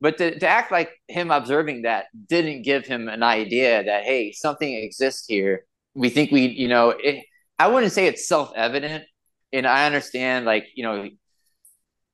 But 0.00 0.16
to, 0.18 0.38
to 0.38 0.48
act 0.48 0.72
like 0.72 0.90
him 1.08 1.30
observing 1.30 1.82
that 1.82 2.06
didn't 2.28 2.62
give 2.62 2.86
him 2.86 3.08
an 3.08 3.22
idea 3.22 3.84
that, 3.84 4.04
hey, 4.04 4.32
something 4.32 4.72
exists 4.72 5.26
here 5.26 5.64
we 5.94 6.08
think 6.08 6.30
we, 6.30 6.46
you 6.46 6.68
know, 6.68 6.90
it, 6.90 7.24
I 7.58 7.68
wouldn't 7.68 7.92
say 7.92 8.06
it's 8.06 8.28
self 8.28 8.52
evident. 8.54 9.04
And 9.52 9.66
I 9.66 9.86
understand, 9.86 10.46
like, 10.46 10.66
you 10.74 10.84
know, 10.84 11.08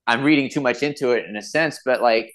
I'm 0.06 0.22
reading 0.22 0.48
too 0.48 0.60
much 0.60 0.82
into 0.82 1.10
it 1.10 1.26
in 1.26 1.36
a 1.36 1.42
sense, 1.42 1.80
but 1.84 2.00
like, 2.00 2.32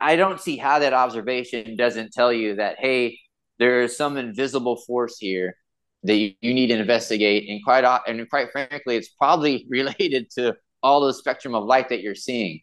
I 0.00 0.16
don't 0.16 0.40
see 0.40 0.56
how 0.58 0.80
that 0.80 0.92
observation 0.92 1.76
doesn't 1.76 2.12
tell 2.12 2.32
you 2.32 2.56
that, 2.56 2.76
hey, 2.78 3.18
there's 3.58 3.96
some 3.96 4.18
invisible 4.18 4.76
force 4.86 5.16
here 5.18 5.56
that 6.06 6.16
you, 6.16 6.34
need 6.42 6.68
to 6.68 6.78
investigate. 6.78 7.48
And 7.48 7.62
quite, 7.64 7.84
and 8.06 8.28
quite 8.28 8.50
frankly, 8.52 8.96
it's 8.96 9.08
probably 9.08 9.66
related 9.70 10.30
to 10.32 10.56
all 10.82 11.00
the 11.00 11.14
spectrum 11.14 11.54
of 11.54 11.64
light 11.64 11.88
that 11.88 12.00
you're 12.00 12.14
seeing, 12.14 12.60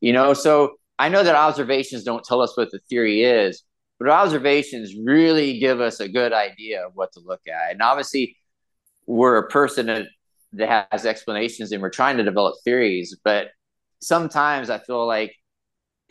you 0.00 0.12
know? 0.12 0.34
So 0.34 0.74
I 0.98 1.08
know 1.08 1.22
that 1.22 1.34
observations 1.34 2.04
don't 2.04 2.24
tell 2.24 2.40
us 2.40 2.56
what 2.56 2.70
the 2.70 2.80
theory 2.88 3.22
is, 3.22 3.62
but 3.98 4.08
observations 4.08 4.94
really 5.04 5.58
give 5.58 5.80
us 5.80 6.00
a 6.00 6.08
good 6.08 6.32
idea 6.32 6.86
of 6.86 6.92
what 6.94 7.12
to 7.12 7.20
look 7.20 7.42
at. 7.48 7.72
And 7.72 7.82
obviously, 7.82 8.36
we're 9.06 9.38
a 9.38 9.48
person 9.48 10.06
that 10.54 10.86
has 10.90 11.06
explanations 11.06 11.72
and 11.72 11.82
we're 11.82 11.90
trying 11.90 12.18
to 12.18 12.24
develop 12.24 12.56
theories, 12.64 13.16
but 13.24 13.48
sometimes 14.00 14.70
I 14.70 14.78
feel 14.78 15.06
like 15.06 15.34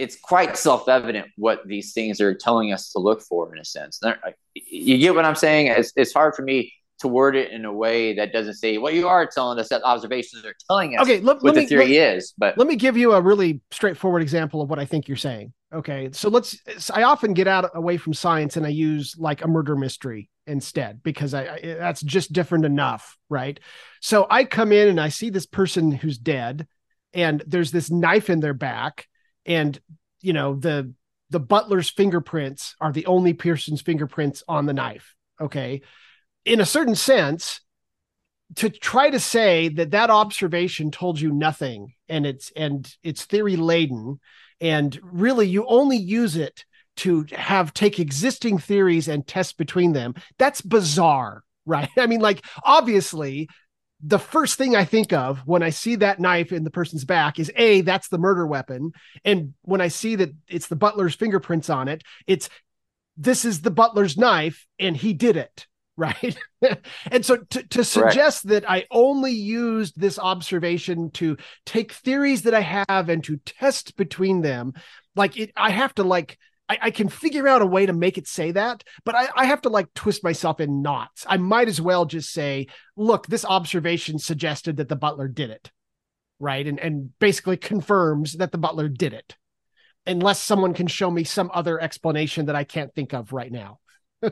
it's 0.01 0.17
quite 0.19 0.57
self-evident 0.57 1.27
what 1.37 1.65
these 1.67 1.93
things 1.93 2.19
are 2.19 2.33
telling 2.33 2.73
us 2.73 2.91
to 2.91 2.99
look 2.99 3.21
for 3.21 3.53
in 3.53 3.61
a 3.61 3.65
sense. 3.65 3.99
You 4.55 4.97
get 4.97 5.13
what 5.13 5.25
I'm 5.25 5.35
saying? 5.35 5.67
It's, 5.67 5.93
it's 5.95 6.13
hard 6.13 6.33
for 6.35 6.41
me 6.41 6.73
to 7.01 7.07
word 7.07 7.35
it 7.35 7.51
in 7.51 7.65
a 7.65 7.73
way 7.73 8.15
that 8.15 8.31
doesn't 8.31 8.55
say 8.55 8.77
what 8.77 8.91
well, 8.91 8.93
you 8.93 9.07
are 9.07 9.25
telling 9.25 9.59
us 9.59 9.69
that 9.69 9.83
observations 9.83 10.45
are 10.45 10.55
telling 10.67 10.97
us 10.97 11.03
okay, 11.03 11.19
let, 11.19 11.37
what 11.37 11.43
let 11.43 11.55
the 11.55 11.61
me, 11.61 11.67
theory 11.67 11.97
let, 11.99 12.15
is. 12.15 12.33
But 12.37 12.57
let 12.57 12.67
me 12.67 12.75
give 12.75 12.95
you 12.97 13.13
a 13.13 13.21
really 13.21 13.61
straightforward 13.71 14.21
example 14.21 14.61
of 14.61 14.69
what 14.69 14.79
I 14.79 14.85
think 14.85 15.07
you're 15.07 15.17
saying. 15.17 15.53
Okay, 15.73 16.09
so 16.11 16.29
let's. 16.29 16.57
I 16.93 17.03
often 17.03 17.33
get 17.33 17.47
out 17.47 17.71
away 17.73 17.97
from 17.97 18.13
science 18.13 18.57
and 18.57 18.65
I 18.65 18.69
use 18.69 19.15
like 19.17 19.43
a 19.43 19.47
murder 19.47 19.75
mystery 19.75 20.29
instead 20.45 21.01
because 21.01 21.33
I, 21.33 21.41
I 21.41 21.59
that's 21.79 22.01
just 22.01 22.33
different 22.33 22.65
enough, 22.65 23.17
right? 23.29 23.59
So 24.01 24.27
I 24.29 24.43
come 24.43 24.71
in 24.71 24.87
and 24.87 24.99
I 24.99 25.09
see 25.09 25.29
this 25.29 25.45
person 25.45 25.91
who's 25.91 26.17
dead, 26.17 26.67
and 27.13 27.43
there's 27.47 27.71
this 27.71 27.89
knife 27.89 28.29
in 28.29 28.41
their 28.41 28.53
back, 28.53 29.07
and 29.45 29.79
you 30.21 30.33
know 30.33 30.55
the 30.55 30.93
the 31.29 31.39
butler's 31.39 31.89
fingerprints 31.89 32.75
are 32.81 32.91
the 32.91 33.05
only 33.05 33.33
Pearson's 33.33 33.81
fingerprints 33.81 34.43
on 34.47 34.65
the 34.65 34.73
knife. 34.73 35.15
Okay, 35.39 35.81
in 36.45 36.59
a 36.59 36.65
certain 36.65 36.95
sense, 36.95 37.61
to 38.55 38.69
try 38.69 39.09
to 39.09 39.19
say 39.19 39.69
that 39.69 39.91
that 39.91 40.09
observation 40.09 40.91
told 40.91 41.19
you 41.19 41.31
nothing 41.31 41.93
and 42.09 42.25
it's 42.25 42.51
and 42.55 42.93
it's 43.03 43.25
theory 43.25 43.55
laden 43.55 44.19
and 44.59 44.99
really 45.03 45.47
you 45.47 45.65
only 45.67 45.97
use 45.97 46.35
it 46.35 46.65
to 46.97 47.25
have 47.31 47.73
take 47.73 47.99
existing 47.99 48.57
theories 48.57 49.07
and 49.07 49.25
test 49.25 49.57
between 49.57 49.93
them 49.93 50.13
that's 50.37 50.61
bizarre 50.61 51.43
right 51.65 51.89
i 51.97 52.07
mean 52.07 52.19
like 52.19 52.43
obviously 52.63 53.47
the 54.03 54.19
first 54.19 54.57
thing 54.57 54.75
i 54.75 54.85
think 54.85 55.13
of 55.13 55.39
when 55.45 55.63
i 55.63 55.69
see 55.69 55.95
that 55.95 56.19
knife 56.19 56.51
in 56.51 56.63
the 56.63 56.71
person's 56.71 57.05
back 57.05 57.39
is 57.39 57.51
a 57.55 57.81
that's 57.81 58.07
the 58.09 58.17
murder 58.17 58.45
weapon. 58.45 58.91
And 59.23 59.53
when 59.61 59.81
i 59.81 59.87
see 59.87 60.15
that 60.15 60.33
it's 60.47 60.67
the 60.67 60.75
butler's 60.75 61.15
fingerprints 61.15 61.69
on 61.69 61.87
it 61.87 62.03
it's 62.27 62.49
this 63.17 63.45
is 63.45 63.61
the 63.61 63.71
butler's 63.71 64.17
knife 64.17 64.65
and 64.79 64.95
he 64.95 65.13
did 65.13 65.37
it 65.37 65.67
right? 65.97 66.35
And 67.11 67.23
so 67.23 67.37
to, 67.37 67.63
to 67.63 67.83
suggest 67.83 68.47
that 68.47 68.67
i 68.67 68.85
only 68.89 69.33
used 69.33 69.99
this 69.99 70.17
observation 70.17 71.11
to 71.11 71.37
take 71.65 71.91
theories 71.91 72.43
that 72.43 72.53
i 72.53 72.61
have 72.87 73.09
and 73.09 73.23
to 73.25 73.37
test 73.37 73.97
between 73.97 74.41
them 74.41 74.73
like 75.15 75.37
it 75.37 75.51
i 75.55 75.69
have 75.69 75.93
to 75.95 76.03
like 76.03 76.39
I, 76.71 76.77
I 76.83 76.91
can 76.91 77.09
figure 77.09 77.49
out 77.49 77.61
a 77.61 77.65
way 77.65 77.85
to 77.85 77.91
make 77.91 78.17
it 78.17 78.27
say 78.27 78.51
that, 78.51 78.85
but 79.03 79.13
I, 79.13 79.27
I 79.35 79.45
have 79.45 79.61
to 79.63 79.69
like 79.69 79.93
twist 79.93 80.23
myself 80.23 80.61
in 80.61 80.81
knots. 80.81 81.25
I 81.27 81.35
might 81.35 81.67
as 81.67 81.81
well 81.81 82.05
just 82.05 82.31
say, 82.31 82.67
look, 82.95 83.27
this 83.27 83.43
observation 83.43 84.17
suggested 84.17 84.77
that 84.77 84.87
the 84.87 84.95
butler 84.95 85.27
did 85.27 85.49
it. 85.49 85.69
Right. 86.39 86.65
And 86.65 86.79
and 86.79 87.09
basically 87.19 87.57
confirms 87.57 88.33
that 88.37 88.53
the 88.53 88.57
butler 88.57 88.87
did 88.87 89.13
it. 89.13 89.35
Unless 90.07 90.41
someone 90.41 90.73
can 90.73 90.87
show 90.87 91.11
me 91.11 91.25
some 91.25 91.51
other 91.53 91.79
explanation 91.79 92.45
that 92.45 92.55
I 92.55 92.63
can't 92.63 92.95
think 92.95 93.13
of 93.13 93.33
right 93.33 93.51
now. 93.51 93.79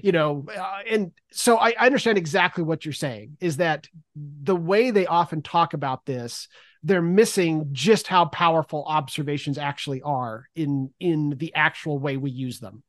you 0.00 0.12
know 0.12 0.46
uh, 0.56 0.78
and 0.88 1.10
so 1.32 1.56
I, 1.56 1.74
I, 1.76 1.86
understand 1.86 2.18
exactly 2.18 2.62
what 2.62 2.84
you're 2.84 2.92
saying 2.92 3.36
is 3.40 3.56
that 3.56 3.88
the 4.14 4.54
way 4.54 4.92
they 4.92 5.06
often 5.06 5.42
talk 5.42 5.74
about 5.74 6.06
this 6.06 6.46
they're 6.82 7.02
missing 7.02 7.68
just 7.72 8.06
how 8.06 8.24
powerful 8.26 8.84
observations 8.86 9.58
actually 9.58 10.02
are 10.02 10.48
in 10.54 10.90
in 11.00 11.30
the 11.38 11.54
actual 11.54 11.98
way 11.98 12.16
we 12.16 12.30
use 12.30 12.60
them 12.60 12.82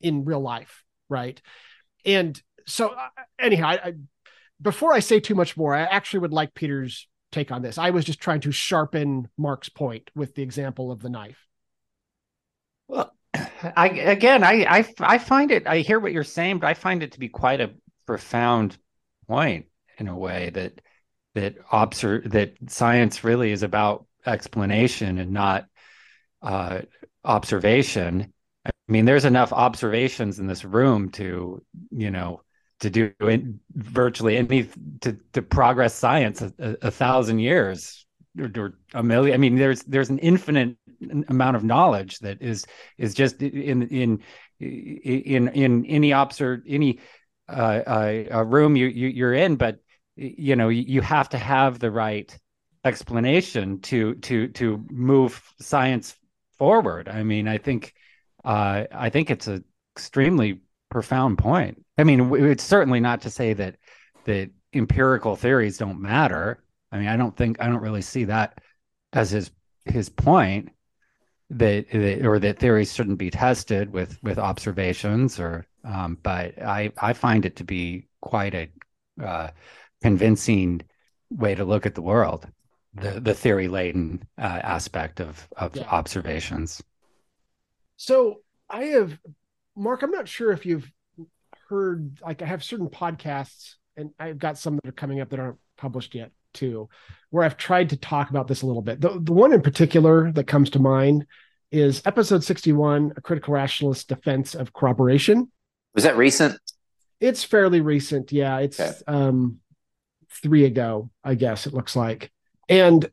in 0.00 0.24
real 0.24 0.40
life 0.40 0.84
right 1.08 1.40
and 2.04 2.40
so 2.66 2.88
uh, 2.88 3.08
anyhow, 3.38 3.68
I, 3.68 3.74
I, 3.74 3.92
before 4.60 4.92
I 4.92 5.00
say 5.00 5.20
too 5.20 5.34
much 5.34 5.56
more, 5.56 5.74
I 5.74 5.82
actually 5.82 6.20
would 6.20 6.32
like 6.32 6.54
Peter's 6.54 7.08
take 7.30 7.50
on 7.50 7.62
this. 7.62 7.78
I 7.78 7.90
was 7.90 8.04
just 8.04 8.20
trying 8.20 8.40
to 8.40 8.52
sharpen 8.52 9.28
Mark's 9.38 9.68
point 9.68 10.10
with 10.14 10.34
the 10.34 10.42
example 10.42 10.90
of 10.90 11.00
the 11.00 11.08
knife. 11.08 11.46
Well, 12.88 13.14
I 13.34 13.88
again, 13.88 14.44
I, 14.44 14.64
I 14.64 14.94
I 15.00 15.18
find 15.18 15.50
it. 15.50 15.66
I 15.66 15.78
hear 15.78 15.98
what 15.98 16.12
you're 16.12 16.24
saying, 16.24 16.58
but 16.58 16.66
I 16.66 16.74
find 16.74 17.02
it 17.02 17.12
to 17.12 17.20
be 17.20 17.28
quite 17.28 17.60
a 17.60 17.72
profound 18.06 18.76
point 19.26 19.66
in 19.98 20.08
a 20.08 20.16
way 20.16 20.50
that 20.50 20.80
that 21.34 21.56
observe 21.70 22.30
that 22.30 22.54
science 22.68 23.24
really 23.24 23.52
is 23.52 23.62
about 23.62 24.06
explanation 24.26 25.18
and 25.18 25.32
not 25.32 25.66
uh, 26.42 26.82
observation. 27.24 28.32
I 28.66 28.70
mean, 28.88 29.04
there's 29.04 29.24
enough 29.24 29.52
observations 29.52 30.38
in 30.38 30.46
this 30.46 30.64
room 30.64 31.10
to, 31.12 31.62
you 31.90 32.10
know, 32.10 32.42
to 32.80 32.90
do 32.90 33.12
in, 33.20 33.60
virtually 33.74 34.36
any 34.36 34.68
to 35.00 35.16
to 35.32 35.42
progress 35.42 35.94
science 35.94 36.42
a, 36.42 36.52
a, 36.58 36.76
a 36.82 36.90
thousand 36.90 37.38
years 37.38 38.06
or, 38.38 38.50
or, 38.56 38.78
a 38.94 39.02
million. 39.02 39.34
I 39.34 39.38
mean, 39.38 39.56
there's 39.56 39.82
there's 39.84 40.10
an 40.10 40.18
infinite 40.18 40.76
amount 41.28 41.56
of 41.56 41.64
knowledge 41.64 42.18
that 42.20 42.42
is 42.42 42.66
is 42.98 43.14
just 43.14 43.40
in 43.40 43.82
in 43.88 44.22
in 44.60 45.48
in 45.48 45.86
any 45.86 46.12
observe 46.12 46.60
any 46.66 47.00
uh, 47.48 48.24
uh, 48.32 48.44
room 48.44 48.76
you, 48.76 48.86
you 48.86 49.08
you're 49.08 49.34
in, 49.34 49.56
but 49.56 49.78
you 50.16 50.56
know 50.56 50.68
you 50.68 51.00
have 51.00 51.28
to 51.30 51.38
have 51.38 51.78
the 51.78 51.90
right 51.90 52.36
explanation 52.84 53.80
to 53.80 54.14
to 54.16 54.48
to 54.48 54.84
move 54.90 55.42
science 55.60 56.16
forward. 56.58 57.08
I 57.08 57.22
mean, 57.22 57.48
I 57.48 57.58
think 57.58 57.94
uh, 58.44 58.84
I 58.92 59.10
think 59.10 59.30
it's 59.30 59.46
an 59.46 59.64
extremely 59.96 60.60
profound 60.90 61.38
point. 61.38 61.84
I 61.98 62.04
mean, 62.04 62.32
it's 62.34 62.64
certainly 62.64 63.00
not 63.00 63.22
to 63.22 63.30
say 63.30 63.52
that 63.54 63.76
that 64.24 64.50
empirical 64.72 65.36
theories 65.36 65.78
don't 65.78 66.00
matter. 66.00 66.62
I 66.90 66.98
mean, 66.98 67.08
I 67.08 67.16
don't 67.16 67.36
think 67.36 67.60
I 67.60 67.66
don't 67.66 67.82
really 67.82 68.02
see 68.02 68.24
that 68.24 68.60
as 69.12 69.30
his 69.30 69.50
his 69.84 70.08
point 70.08 70.70
that, 71.50 71.90
that 71.90 72.26
or 72.26 72.38
that 72.38 72.58
theories 72.58 72.94
shouldn't 72.94 73.18
be 73.18 73.30
tested 73.30 73.92
with 73.92 74.22
with 74.22 74.38
observations 74.38 75.38
or 75.38 75.66
um, 75.84 76.18
but 76.22 76.60
I 76.62 76.92
I 77.00 77.12
find 77.12 77.44
it 77.44 77.56
to 77.56 77.64
be 77.64 78.08
quite 78.20 78.54
a 78.54 78.68
uh, 79.22 79.50
convincing 80.02 80.82
way 81.30 81.54
to 81.54 81.64
look 81.64 81.86
at 81.86 81.94
the 81.94 82.02
world 82.02 82.46
the 82.94 83.20
the 83.20 83.34
theory 83.34 83.68
laden 83.68 84.26
uh, 84.38 84.42
aspect 84.42 85.20
of 85.20 85.48
of 85.56 85.74
yeah. 85.76 85.84
observations. 85.84 86.82
So 87.96 88.40
I 88.68 88.84
have, 88.84 89.18
Mark. 89.76 90.02
I'm 90.02 90.10
not 90.10 90.28
sure 90.28 90.52
if 90.52 90.66
you've 90.66 90.90
heard. 91.68 92.18
Like 92.22 92.42
I 92.42 92.46
have 92.46 92.62
certain 92.62 92.88
podcasts, 92.88 93.74
and 93.96 94.10
I've 94.18 94.38
got 94.38 94.58
some 94.58 94.76
that 94.76 94.88
are 94.88 94.92
coming 94.92 95.20
up 95.20 95.30
that 95.30 95.40
aren't 95.40 95.58
published 95.76 96.14
yet 96.14 96.32
too, 96.52 96.88
where 97.30 97.44
I've 97.44 97.56
tried 97.56 97.90
to 97.90 97.96
talk 97.96 98.30
about 98.30 98.46
this 98.46 98.62
a 98.62 98.66
little 98.66 98.82
bit. 98.82 99.00
The 99.00 99.20
the 99.20 99.32
one 99.32 99.52
in 99.52 99.62
particular 99.62 100.30
that 100.32 100.46
comes 100.46 100.70
to 100.70 100.78
mind 100.78 101.26
is 101.70 102.02
episode 102.04 102.44
61, 102.44 103.14
a 103.16 103.20
critical 103.22 103.54
rationalist 103.54 104.08
defense 104.08 104.54
of 104.54 104.74
corroboration. 104.74 105.50
Was 105.94 106.04
that 106.04 106.18
recent? 106.18 106.60
It's 107.18 107.44
fairly 107.44 107.80
recent. 107.80 108.32
Yeah, 108.32 108.58
it's 108.58 108.78
okay. 108.78 108.92
um 109.06 109.60
three 110.42 110.64
ago, 110.64 111.10
I 111.24 111.34
guess 111.34 111.66
it 111.66 111.74
looks 111.74 111.96
like. 111.96 112.30
And 112.68 113.10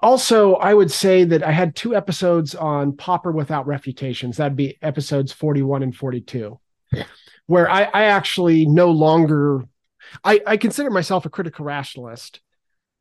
also, 0.00 0.54
I 0.54 0.74
would 0.74 0.90
say 0.90 1.24
that 1.24 1.44
I 1.44 1.52
had 1.52 1.76
two 1.76 1.94
episodes 1.94 2.54
on 2.54 2.96
Popper 2.96 3.30
without 3.30 3.66
refutations. 3.66 4.36
That'd 4.36 4.56
be 4.56 4.76
episodes 4.82 5.32
41 5.32 5.84
and 5.84 5.94
42, 5.94 6.58
where 7.46 7.70
I, 7.70 7.84
I 7.84 8.04
actually 8.04 8.66
no 8.66 8.90
longer 8.90 9.64
I, 10.24 10.40
I 10.46 10.56
consider 10.56 10.90
myself 10.90 11.24
a 11.26 11.30
critical 11.30 11.64
rationalist. 11.64 12.40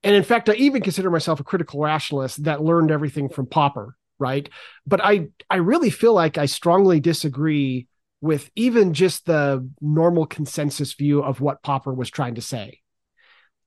And 0.03 0.15
in 0.15 0.23
fact, 0.23 0.49
I 0.49 0.53
even 0.53 0.81
consider 0.81 1.11
myself 1.11 1.39
a 1.39 1.43
critical 1.43 1.79
rationalist 1.79 2.43
that 2.43 2.63
learned 2.63 2.91
everything 2.91 3.29
from 3.29 3.47
Popper, 3.47 3.95
right? 4.19 4.47
But 4.85 5.01
I 5.03 5.27
I 5.49 5.57
really 5.57 5.89
feel 5.89 6.13
like 6.13 6.37
I 6.37 6.45
strongly 6.45 6.99
disagree 6.99 7.87
with 8.19 8.49
even 8.55 8.93
just 8.93 9.25
the 9.25 9.67
normal 9.79 10.25
consensus 10.25 10.93
view 10.93 11.23
of 11.23 11.41
what 11.41 11.63
Popper 11.63 11.93
was 11.93 12.09
trying 12.09 12.35
to 12.35 12.41
say 12.41 12.80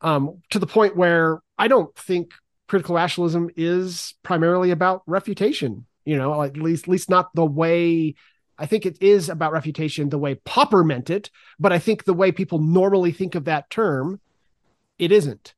um, 0.05 0.43
to 0.51 0.59
the 0.59 0.67
point 0.67 0.97
where 0.97 1.41
I 1.59 1.67
don't 1.67 1.95
think 1.97 2.33
critical 2.69 2.95
rationalism 2.95 3.51
is 3.57 4.15
primarily 4.23 4.71
about 4.71 5.03
refutation. 5.07 5.87
You 6.05 6.19
know, 6.19 6.43
at 6.43 6.57
least 6.57 6.85
at 6.85 6.89
least 6.89 7.09
not 7.09 7.35
the 7.35 7.47
way 7.47 8.15
I 8.59 8.67
think 8.67 8.87
it 8.87 8.99
is 9.01 9.29
about 9.29 9.53
refutation 9.53 10.11
the 10.11 10.19
way 10.19 10.37
Popper 10.37 10.85
meant 10.85 11.11
it, 11.11 11.31
but 11.59 11.73
I 11.73 11.79
think 11.79 12.05
the 12.05 12.15
way 12.15 12.31
people 12.31 12.59
normally 12.59 13.11
think 13.11 13.35
of 13.35 13.47
that 13.47 13.71
term, 13.71 14.21
it 14.99 15.11
isn't. 15.11 15.55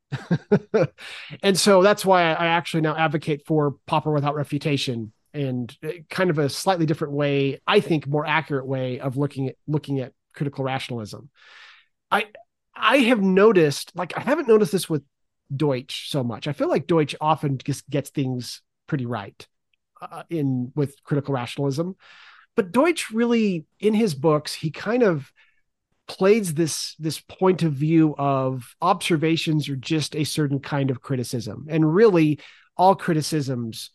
and 1.43 1.59
so 1.59 1.83
that's 1.83 2.07
why 2.07 2.23
I 2.23 2.47
actually 2.47 2.83
now 2.83 2.97
advocate 2.97 3.45
for 3.47 3.77
Popper 3.87 4.13
without 4.13 4.37
refutation 4.37 5.13
and 5.35 5.77
uh, 5.85 5.89
kind 6.09 6.31
of 6.31 6.39
a 6.39 6.49
slightly 6.49 6.87
different 6.87 7.13
way, 7.13 7.61
I 7.67 7.81
think 7.81 8.07
more 8.07 8.25
accurate 8.25 8.67
way 8.67 9.01
of 9.01 9.17
looking 9.17 9.49
at 9.49 9.57
looking 9.67 10.01
at 10.01 10.13
critical 10.33 10.65
rationalism. 10.65 11.29
I 12.11 12.27
I 12.77 12.99
have 12.99 13.23
noticed, 13.23 13.93
like, 13.95 14.17
I 14.17 14.21
haven't 14.21 14.49
noticed 14.49 14.73
this 14.73 14.89
with 14.89 15.03
Deutsch 15.55 16.11
so 16.11 16.23
much. 16.23 16.47
I 16.47 16.53
feel 16.53 16.69
like 16.69 16.87
Deutsch 16.87 17.15
often 17.21 17.59
just 17.59 17.89
gets 17.89 18.11
things 18.11 18.63
pretty 18.87 19.07
right 19.07 19.47
uh, 20.01 20.25
in 20.31 20.73
with 20.75 21.03
critical 21.05 21.35
rationalism, 21.35 21.97
but 22.55 22.73
Deutsch 22.73 23.11
really, 23.11 23.67
in 23.81 23.95
his 23.95 24.15
books, 24.15 24.55
he 24.55 24.71
kind 24.71 25.03
of 25.03 25.33
plays 26.09 26.55
this 26.55 26.95
this 26.99 27.21
point 27.21 27.63
of 27.63 27.73
view 27.73 28.15
of 28.17 28.77
observations 28.81 29.69
are 29.69 29.77
just 29.77 30.15
a 30.15 30.25
certain 30.25 30.61
kind 30.61 30.91
of 30.91 31.03
criticism, 31.03 31.67
and 31.69 31.95
really, 31.95 32.39
all 32.77 32.95
criticisms 32.95 33.91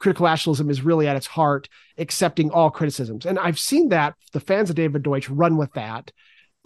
critical 0.00 0.26
rationalism 0.26 0.68
is 0.68 0.82
really 0.82 1.06
at 1.06 1.16
its 1.16 1.26
heart 1.26 1.68
accepting 1.96 2.50
all 2.50 2.70
criticisms. 2.70 3.24
And 3.24 3.38
i've 3.38 3.58
seen 3.58 3.90
that 3.90 4.14
the 4.32 4.40
fans 4.40 4.68
of 4.68 4.76
david 4.76 5.02
deutsch 5.02 5.28
run 5.28 5.56
with 5.56 5.72
that 5.74 6.10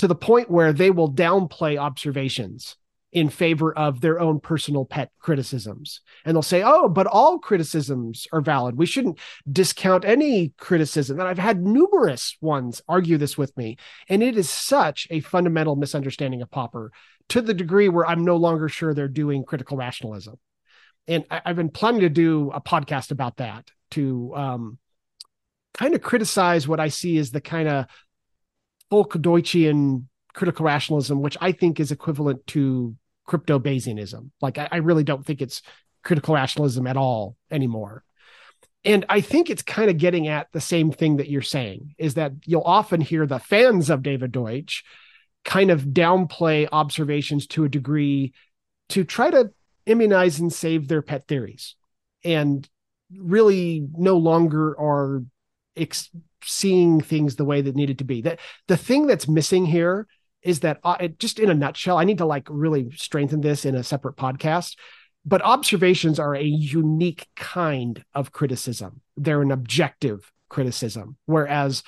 to 0.00 0.08
the 0.08 0.14
point 0.14 0.50
where 0.50 0.72
they 0.72 0.90
will 0.90 1.12
downplay 1.12 1.76
observations 1.76 2.76
in 3.12 3.28
favor 3.28 3.76
of 3.76 4.00
their 4.00 4.18
own 4.18 4.40
personal 4.40 4.86
pet 4.86 5.10
criticisms. 5.18 6.00
And 6.24 6.34
they'll 6.34 6.40
say, 6.40 6.62
oh, 6.64 6.88
but 6.88 7.06
all 7.06 7.38
criticisms 7.38 8.26
are 8.32 8.40
valid. 8.40 8.78
We 8.78 8.86
shouldn't 8.86 9.18
discount 9.52 10.06
any 10.06 10.54
criticism. 10.56 11.20
And 11.20 11.28
I've 11.28 11.36
had 11.36 11.60
numerous 11.60 12.34
ones 12.40 12.80
argue 12.88 13.18
this 13.18 13.36
with 13.36 13.54
me. 13.58 13.76
And 14.08 14.22
it 14.22 14.38
is 14.38 14.48
such 14.48 15.06
a 15.10 15.20
fundamental 15.20 15.76
misunderstanding 15.76 16.40
of 16.40 16.50
Popper 16.50 16.92
to 17.28 17.42
the 17.42 17.52
degree 17.52 17.90
where 17.90 18.06
I'm 18.06 18.24
no 18.24 18.36
longer 18.36 18.70
sure 18.70 18.94
they're 18.94 19.06
doing 19.06 19.44
critical 19.44 19.76
rationalism. 19.76 20.38
And 21.08 21.26
I, 21.30 21.42
have 21.44 21.56
been 21.56 21.68
planning 21.68 22.00
to 22.00 22.08
do 22.08 22.50
a 22.54 22.60
podcast 22.62 23.10
about 23.10 23.36
that 23.36 23.70
to 23.90 24.32
um, 24.34 24.78
kind 25.74 25.94
of 25.94 26.00
criticize 26.00 26.66
what 26.66 26.80
I 26.80 26.88
see 26.88 27.18
as 27.18 27.32
the 27.32 27.42
kind 27.42 27.68
of 27.68 27.84
folk 28.90 29.14
Deutschian 29.14 30.04
critical 30.34 30.66
rationalism, 30.66 31.22
which 31.22 31.36
I 31.40 31.52
think 31.52 31.80
is 31.80 31.90
equivalent 31.90 32.46
to 32.48 32.94
crypto 33.26 33.58
Bayesianism. 33.58 34.30
Like, 34.40 34.58
I, 34.58 34.68
I 34.72 34.76
really 34.78 35.04
don't 35.04 35.24
think 35.24 35.40
it's 35.40 35.62
critical 36.02 36.34
rationalism 36.34 36.86
at 36.86 36.96
all 36.96 37.36
anymore. 37.50 38.04
And 38.84 39.04
I 39.08 39.20
think 39.20 39.50
it's 39.50 39.62
kind 39.62 39.90
of 39.90 39.98
getting 39.98 40.28
at 40.28 40.48
the 40.52 40.60
same 40.60 40.90
thing 40.90 41.18
that 41.18 41.28
you're 41.28 41.42
saying 41.42 41.94
is 41.98 42.14
that 42.14 42.32
you'll 42.46 42.62
often 42.62 43.00
hear 43.00 43.26
the 43.26 43.38
fans 43.38 43.90
of 43.90 44.02
David 44.02 44.32
Deutsch 44.32 44.84
kind 45.44 45.70
of 45.70 45.82
downplay 45.82 46.68
observations 46.70 47.46
to 47.48 47.64
a 47.64 47.68
degree 47.68 48.32
to 48.90 49.04
try 49.04 49.30
to 49.30 49.50
immunize 49.86 50.40
and 50.40 50.52
save 50.52 50.88
their 50.88 51.02
pet 51.02 51.26
theories 51.28 51.76
and 52.24 52.68
really 53.14 53.86
no 53.96 54.16
longer 54.16 54.78
are 54.78 55.22
ex- 55.80 56.10
seeing 56.44 57.00
things 57.00 57.36
the 57.36 57.44
way 57.44 57.60
that 57.60 57.76
needed 57.76 57.98
to 57.98 58.04
be. 58.04 58.22
That 58.22 58.40
the 58.68 58.76
thing 58.76 59.06
that's 59.06 59.28
missing 59.28 59.66
here 59.66 60.06
is 60.42 60.60
that 60.60 60.80
uh, 60.84 60.96
it, 61.00 61.18
just 61.18 61.38
in 61.38 61.50
a 61.50 61.54
nutshell, 61.54 61.98
I 61.98 62.04
need 62.04 62.18
to 62.18 62.26
like 62.26 62.46
really 62.48 62.90
strengthen 62.92 63.40
this 63.40 63.64
in 63.64 63.74
a 63.74 63.82
separate 63.82 64.16
podcast. 64.16 64.76
But 65.24 65.42
observations 65.42 66.18
are 66.18 66.34
a 66.34 66.42
unique 66.42 67.28
kind 67.36 68.02
of 68.14 68.32
criticism. 68.32 69.02
They're 69.18 69.42
an 69.42 69.50
objective 69.50 70.32
criticism, 70.48 71.16
whereas 71.26 71.82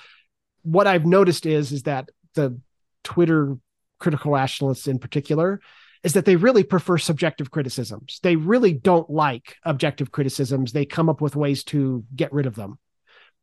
what 0.63 0.87
I've 0.87 1.07
noticed 1.07 1.47
is 1.47 1.73
is 1.73 1.85
that 1.85 2.11
the 2.35 2.61
Twitter 3.05 3.57
critical 3.99 4.33
rationalists 4.33 4.87
in 4.87 4.99
particular 4.99 5.61
is 6.03 6.15
that 6.15 6.25
they 6.25 6.37
really 6.37 6.65
prefer 6.65 6.99
subjective 6.99 7.51
criticisms. 7.51 8.19
They 8.23 8.37
really 8.37 8.73
don't 8.73 9.09
like 9.09 9.57
objective 9.65 10.11
criticisms. 10.11 10.73
They 10.73 10.85
come 10.85 11.09
up 11.09 11.21
with 11.21 11.37
ways 11.37 11.65
to 11.65 12.05
get 12.15 12.33
rid 12.33 12.47
of 12.47 12.55
them 12.57 12.79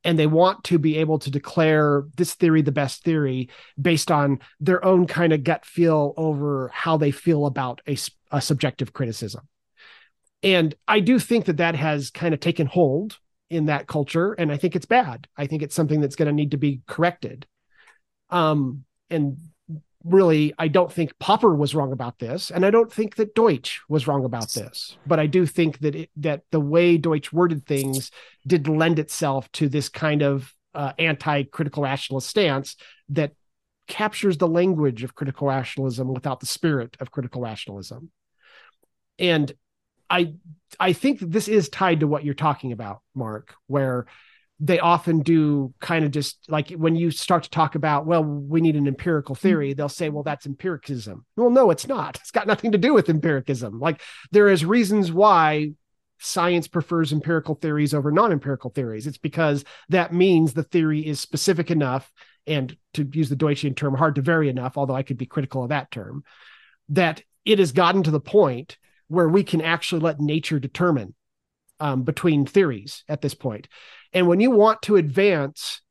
and 0.04 0.18
they 0.18 0.28
want 0.28 0.64
to 0.66 0.80
be 0.80 0.98
able 0.98 1.20
to 1.20 1.32
declare 1.32 2.04
this 2.16 2.34
theory 2.34 2.62
the 2.62 2.72
best 2.72 3.04
theory 3.04 3.50
based 3.80 4.12
on 4.12 4.40
their 4.60 4.84
own 4.84 5.08
kind 5.08 5.34
of 5.34 5.44
gut 5.44 5.66
feel 5.66 6.14
over 6.18 6.70
how 6.74 6.98
they 6.98 7.12
feel 7.12 7.46
about 7.46 7.82
a, 7.88 7.98
a 8.32 8.42
subjective 8.42 8.94
criticism. 8.94 9.48
And 10.42 10.74
i 10.88 11.00
do 11.00 11.20
think 11.20 11.46
that 11.46 11.58
that 11.58 11.76
has 11.76 12.12
kind 12.12 12.34
of 12.34 12.40
taken 12.40 12.68
hold 12.68 13.18
in 13.50 13.66
that 13.66 13.88
culture 13.88 14.34
and 14.34 14.52
i 14.52 14.58
think 14.58 14.76
it's 14.76 14.86
bad. 14.86 15.28
I 15.36 15.48
think 15.48 15.64
it's 15.64 15.76
something 15.76 16.02
that's 16.02 16.16
going 16.16 16.28
to 16.28 16.34
need 16.34 16.52
to 16.52 16.58
be 16.58 16.82
corrected. 16.88 17.46
Um 18.30 18.86
and 19.10 19.38
really, 20.04 20.54
I 20.58 20.68
don't 20.68 20.92
think 20.92 21.18
Popper 21.20 21.54
was 21.54 21.76
wrong 21.76 21.92
about 21.92 22.20
this, 22.20 22.52
and 22.52 22.66
I 22.66 22.72
don't 22.72 22.92
think 22.92 23.16
that 23.16 23.36
Deutsch 23.36 23.82
was 23.90 24.08
wrong 24.08 24.26
about 24.26 24.50
this. 24.52 24.98
But 25.06 25.20
I 25.20 25.28
do 25.28 25.46
think 25.46 25.80
that 25.80 25.96
it, 25.96 26.10
that 26.18 26.44
the 26.52 26.60
way 26.60 26.98
Deutsch 26.98 27.34
worded 27.34 27.66
things 27.66 28.12
did 28.48 28.68
lend 28.68 29.00
itself 29.00 29.52
to 29.54 29.68
this 29.68 29.90
kind 29.90 30.22
of 30.22 30.54
uh, 30.74 30.94
anti-critical 30.98 31.84
rationalist 31.84 32.30
stance 32.30 32.76
that 33.10 33.34
captures 33.88 34.38
the 34.38 34.48
language 34.48 35.04
of 35.04 35.16
critical 35.16 35.48
rationalism 35.48 36.14
without 36.14 36.40
the 36.40 36.46
spirit 36.46 36.96
of 37.00 37.12
critical 37.12 37.42
rationalism. 37.42 38.12
And 39.18 39.52
I 40.10 40.36
I 40.80 40.94
think 40.94 41.20
this 41.20 41.48
is 41.48 41.70
tied 41.70 42.02
to 42.02 42.08
what 42.08 42.24
you're 42.24 42.34
talking 42.34 42.72
about, 42.72 43.02
Mark, 43.16 43.56
where 43.68 44.06
they 44.60 44.80
often 44.80 45.22
do 45.22 45.74
kind 45.80 46.04
of 46.04 46.12
just 46.12 46.38
like 46.50 46.70
when 46.72 46.96
you 46.96 47.12
start 47.12 47.44
to 47.44 47.50
talk 47.50 47.76
about, 47.76 48.06
well, 48.06 48.24
we 48.24 48.60
need 48.60 48.76
an 48.76 48.88
empirical 48.88 49.36
hmm. 49.36 49.42
theory, 49.42 49.74
they'll 49.74 49.90
say, 49.90 50.10
well, 50.10 50.24
that's 50.24 50.46
empiricism. 50.46 51.26
Well, 51.36 51.50
no, 51.50 51.72
it's 51.72 51.88
not. 51.88 52.18
It's 52.18 52.32
got 52.32 52.48
nothing 52.48 52.74
to 52.74 52.78
do 52.78 52.94
with 52.94 53.10
empiricism. 53.10 53.80
Like 53.80 54.02
there 54.32 54.50
is 54.50 54.66
reasons 54.66 55.12
why 55.12 55.72
science 56.20 56.68
prefers 56.68 57.14
empirical 57.14 57.56
theories 57.56 57.94
over 57.94 58.12
non-empirical 58.12 58.72
theories. 58.72 59.08
It's 59.08 59.18
because 59.18 59.64
that 59.88 60.14
means 60.14 60.54
the 60.54 60.64
theory 60.64 61.06
is 61.06 61.20
specific 61.20 61.72
enough 61.72 62.12
and 62.46 62.76
to 62.96 63.08
use 63.14 63.30
the 63.30 63.36
Deutschian 63.36 63.76
term, 63.76 63.94
hard 63.94 64.16
to 64.16 64.22
vary 64.22 64.50
enough, 64.50 64.78
although 64.78 64.96
I 64.96 65.04
could 65.04 65.18
be 65.18 65.26
critical 65.26 65.64
of 65.64 65.70
that 65.70 65.92
term, 65.92 66.24
that 66.90 67.22
it 67.46 67.60
has 67.60 67.72
gotten 67.72 68.04
to 68.04 68.12
the 68.12 68.20
point 68.20 68.78
where 69.08 69.30
we 69.30 69.44
can 69.44 69.62
actually 69.62 70.02
let 70.02 70.20
nature 70.20 70.60
determine 70.60 71.14
um, 71.80 72.04
between 72.04 72.46
theories 72.46 73.04
at 73.08 73.22
this 73.22 73.34
point. 73.34 73.68
And 74.14 74.28
when 74.28 74.40
you 74.40 74.52
want 74.52 74.82
to 74.84 74.96
advance 74.96 75.82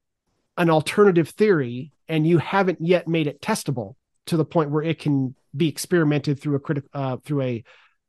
an 0.56 0.70
alternative 0.70 1.30
theory 1.30 1.92
and 2.08 2.26
you 2.26 2.38
haven't 2.38 2.80
yet 2.80 3.06
made 3.06 3.26
it 3.26 3.40
testable 3.40 3.94
to 4.26 4.36
the 4.36 4.44
point 4.44 4.70
where 4.70 4.82
it 4.82 4.98
can 4.98 5.34
be 5.56 5.68
experimented 5.68 6.40
through 6.40 6.56
a 6.56 6.60
critical 6.60 6.90
uh, 6.92 7.16
through 7.18 7.42
a 7.42 7.64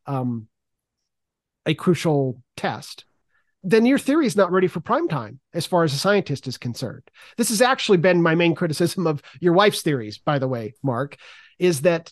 um, 0.06 0.48
a 1.66 1.74
crucial 1.74 2.42
test, 2.58 3.06
then 3.64 3.86
your 3.86 4.00
theory 4.00 4.26
is 4.26 4.36
not 4.36 4.52
ready 4.52 4.68
for 4.68 4.80
prime 4.80 5.08
time 5.08 5.40
as 5.54 5.66
far 5.66 5.84
as 5.84 5.94
a 5.94 5.98
scientist 5.98 6.48
is 6.48 6.58
concerned. 6.58 7.04
This 7.38 7.50
has 7.50 7.62
actually 7.62 7.98
been 7.98 8.22
my 8.22 8.36
main 8.36 8.56
criticism 8.56 9.06
of 9.06 9.22
your 9.40 9.54
wife's 9.54 9.82
theories, 9.82 10.18
by 10.18 10.40
the 10.40 10.48
way, 10.48 10.74
Mark, 10.82 11.18
is 11.60 11.82
that 11.82 12.12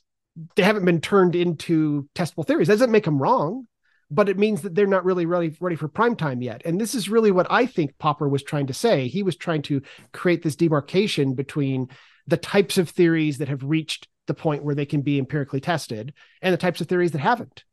they 0.55 0.63
haven't 0.63 0.85
been 0.85 1.01
turned 1.01 1.35
into 1.35 2.07
testable 2.13 2.45
theories. 2.45 2.67
That 2.67 2.75
doesn't 2.75 2.91
make 2.91 3.05
them 3.05 3.21
wrong, 3.21 3.67
but 4.09 4.29
it 4.29 4.37
means 4.37 4.61
that 4.61 4.73
they're 4.75 4.87
not 4.87 5.05
really 5.05 5.25
ready, 5.25 5.55
ready 5.59 5.75
for 5.75 5.87
prime 5.87 6.15
time 6.15 6.41
yet. 6.41 6.61
And 6.65 6.79
this 6.79 6.95
is 6.95 7.09
really 7.09 7.31
what 7.31 7.47
I 7.49 7.65
think 7.65 7.97
Popper 7.97 8.29
was 8.29 8.43
trying 8.43 8.67
to 8.67 8.73
say. 8.73 9.07
He 9.07 9.23
was 9.23 9.35
trying 9.35 9.61
to 9.63 9.81
create 10.13 10.43
this 10.43 10.55
demarcation 10.55 11.33
between 11.33 11.89
the 12.25 12.37
types 12.37 12.77
of 12.77 12.89
theories 12.89 13.37
that 13.37 13.49
have 13.49 13.63
reached 13.63 14.07
the 14.27 14.33
point 14.33 14.63
where 14.63 14.75
they 14.75 14.85
can 14.85 15.01
be 15.01 15.19
empirically 15.19 15.61
tested 15.61 16.13
and 16.41 16.53
the 16.53 16.57
types 16.57 16.81
of 16.81 16.87
theories 16.87 17.11
that 17.11 17.19
haven't 17.19 17.63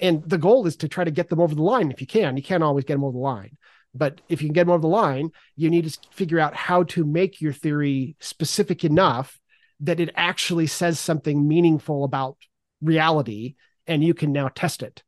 and 0.00 0.22
the 0.28 0.38
goal 0.38 0.66
is 0.66 0.76
to 0.76 0.88
try 0.88 1.04
to 1.04 1.10
get 1.10 1.28
them 1.28 1.40
over 1.40 1.54
the 1.54 1.62
line 1.62 1.90
if 1.90 2.00
you 2.00 2.06
can. 2.06 2.36
You 2.36 2.42
can't 2.42 2.62
always 2.62 2.84
get 2.84 2.94
them 2.94 3.04
over 3.04 3.12
the 3.12 3.18
line, 3.18 3.56
but 3.94 4.20
if 4.28 4.42
you 4.42 4.48
can 4.48 4.54
get 4.54 4.64
them 4.64 4.70
over 4.70 4.82
the 4.82 4.88
line, 4.88 5.30
you 5.56 5.70
need 5.70 5.90
to 5.90 5.98
figure 6.10 6.40
out 6.40 6.54
how 6.54 6.82
to 6.84 7.04
make 7.04 7.40
your 7.40 7.52
theory 7.52 8.16
specific 8.20 8.84
enough 8.84 9.40
that 9.80 10.00
it 10.00 10.10
actually 10.16 10.66
says 10.66 10.98
something 10.98 11.46
meaningful 11.46 12.04
about 12.04 12.36
reality, 12.80 13.54
and 13.86 14.02
you 14.02 14.14
can 14.14 14.32
now 14.32 14.48
test 14.48 14.82
it. 14.82 15.02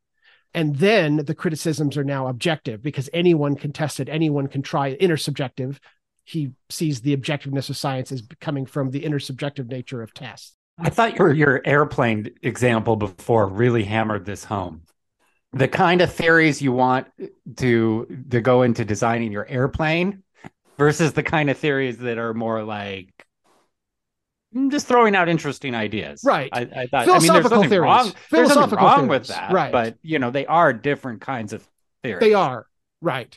And 0.53 0.77
then 0.77 1.17
the 1.17 1.35
criticisms 1.35 1.97
are 1.97 2.03
now 2.03 2.27
objective 2.27 2.81
because 2.81 3.09
anyone 3.13 3.55
can 3.55 3.71
test 3.71 3.99
it, 3.99 4.09
anyone 4.09 4.47
can 4.47 4.61
try 4.61 4.95
intersubjective. 4.95 5.77
He 6.23 6.51
sees 6.69 7.01
the 7.01 7.15
objectiveness 7.15 7.69
of 7.69 7.77
science 7.77 8.11
as 8.11 8.23
coming 8.41 8.65
from 8.65 8.91
the 8.91 9.01
intersubjective 9.01 9.67
nature 9.67 10.01
of 10.01 10.13
tests. 10.13 10.55
I 10.79 10.89
thought 10.89 11.17
your 11.17 11.33
your 11.33 11.61
airplane 11.65 12.29
example 12.43 12.95
before 12.95 13.47
really 13.47 13.83
hammered 13.83 14.25
this 14.25 14.43
home. 14.43 14.83
The 15.53 15.67
kind 15.67 16.01
of 16.01 16.13
theories 16.13 16.61
you 16.61 16.71
want 16.71 17.07
to 17.57 18.23
to 18.29 18.41
go 18.41 18.61
into 18.61 18.85
designing 18.85 19.31
your 19.31 19.47
airplane 19.47 20.23
versus 20.77 21.13
the 21.13 21.23
kind 21.23 21.49
of 21.49 21.57
theories 21.57 21.97
that 21.97 22.17
are 22.17 22.33
more 22.33 22.63
like 22.63 23.26
mm, 24.55 24.71
just 24.71 24.87
throwing 24.87 25.15
out 25.15 25.29
interesting 25.29 25.75
ideas. 25.75 26.21
Right. 26.23 26.49
I, 26.53 26.61
I 26.61 26.87
thought 26.87 27.05
philosophical 27.05 27.13
I 27.13 27.19
mean, 27.19 27.33
there's 27.33 27.51
nothing 27.51 27.69
theories. 27.69 27.83
wrong. 27.83 28.13
Philosophical 28.29 28.29
there's 28.31 28.55
nothing 28.55 28.79
wrong 28.79 29.07
theories. 29.07 29.09
with 29.09 29.27
that. 29.27 29.51
Right. 29.51 29.71
But 29.71 29.97
you 30.01 30.19
know, 30.19 30.31
they 30.31 30.45
are 30.45 30.73
different 30.73 31.21
kinds 31.21 31.53
of 31.53 31.67
theories. 32.03 32.21
They 32.21 32.33
are. 32.33 32.67
Right. 33.01 33.35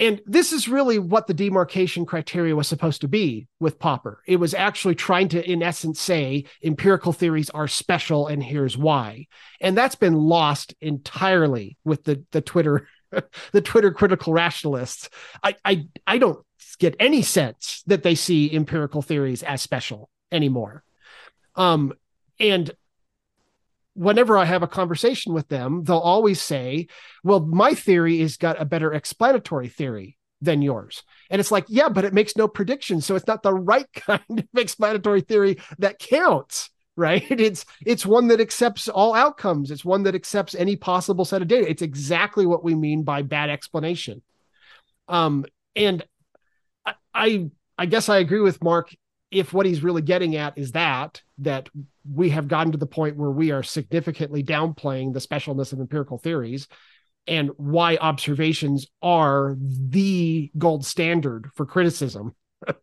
And 0.00 0.20
this 0.26 0.52
is 0.52 0.68
really 0.68 0.98
what 0.98 1.26
the 1.26 1.34
demarcation 1.34 2.06
criteria 2.06 2.54
was 2.54 2.68
supposed 2.68 3.00
to 3.00 3.08
be 3.08 3.48
with 3.58 3.80
Popper. 3.80 4.22
It 4.26 4.36
was 4.36 4.54
actually 4.54 4.94
trying 4.94 5.28
to, 5.30 5.50
in 5.50 5.60
essence, 5.60 6.00
say 6.00 6.44
empirical 6.62 7.12
theories 7.12 7.50
are 7.50 7.66
special 7.66 8.28
and 8.28 8.40
here's 8.40 8.76
why. 8.76 9.26
And 9.60 9.76
that's 9.76 9.96
been 9.96 10.14
lost 10.14 10.74
entirely 10.80 11.76
with 11.84 12.04
the, 12.04 12.24
the 12.30 12.40
Twitter, 12.40 12.86
the 13.52 13.60
Twitter 13.60 13.90
critical 13.90 14.32
rationalists. 14.32 15.10
I, 15.42 15.56
I, 15.64 15.88
I 16.06 16.18
don't 16.18 16.44
get 16.78 16.94
any 17.00 17.22
sense 17.22 17.82
that 17.88 18.04
they 18.04 18.14
see 18.14 18.54
empirical 18.54 19.02
theories 19.02 19.42
as 19.42 19.62
special 19.62 20.08
anymore. 20.32 20.82
Um, 21.56 21.92
and 22.38 22.70
whenever 23.98 24.38
I 24.38 24.44
have 24.44 24.62
a 24.62 24.68
conversation 24.68 25.34
with 25.34 25.48
them, 25.48 25.82
they'll 25.82 25.98
always 25.98 26.40
say, 26.40 26.86
Well, 27.24 27.40
my 27.40 27.74
theory 27.74 28.20
has 28.20 28.36
got 28.36 28.60
a 28.60 28.64
better 28.64 28.92
explanatory 28.92 29.68
theory 29.68 30.16
than 30.40 30.62
yours. 30.62 31.02
And 31.30 31.40
it's 31.40 31.50
like, 31.50 31.64
Yeah, 31.68 31.88
but 31.88 32.04
it 32.04 32.14
makes 32.14 32.36
no 32.36 32.46
prediction. 32.46 33.00
So 33.00 33.16
it's 33.16 33.26
not 33.26 33.42
the 33.42 33.52
right 33.52 33.92
kind 33.94 34.22
of 34.30 34.46
explanatory 34.56 35.22
theory 35.22 35.58
that 35.78 35.98
counts. 35.98 36.70
Right. 36.98 37.24
It's 37.30 37.64
it's 37.86 38.04
one 38.04 38.26
that 38.26 38.40
accepts 38.40 38.88
all 38.88 39.14
outcomes. 39.14 39.70
It's 39.70 39.84
one 39.84 40.02
that 40.02 40.16
accepts 40.16 40.56
any 40.56 40.74
possible 40.74 41.24
set 41.24 41.42
of 41.42 41.46
data. 41.46 41.70
It's 41.70 41.80
exactly 41.80 42.44
what 42.44 42.64
we 42.64 42.74
mean 42.74 43.04
by 43.04 43.22
bad 43.22 43.50
explanation. 43.50 44.20
Um, 45.06 45.46
and 45.76 46.04
I 47.14 47.50
I 47.78 47.86
guess 47.86 48.08
I 48.08 48.18
agree 48.18 48.40
with 48.40 48.60
Mark 48.64 48.92
if 49.30 49.52
what 49.52 49.66
he's 49.66 49.82
really 49.82 50.02
getting 50.02 50.36
at 50.36 50.56
is 50.56 50.72
that 50.72 51.22
that 51.38 51.68
we 52.10 52.30
have 52.30 52.48
gotten 52.48 52.72
to 52.72 52.78
the 52.78 52.86
point 52.86 53.16
where 53.16 53.30
we 53.30 53.50
are 53.50 53.62
significantly 53.62 54.42
downplaying 54.42 55.12
the 55.12 55.20
specialness 55.20 55.72
of 55.72 55.80
empirical 55.80 56.18
theories 56.18 56.66
and 57.26 57.50
why 57.56 57.96
observations 57.96 58.86
are 59.02 59.56
the 59.60 60.50
gold 60.56 60.84
standard 60.84 61.50
for 61.54 61.66
criticism. 61.66 62.34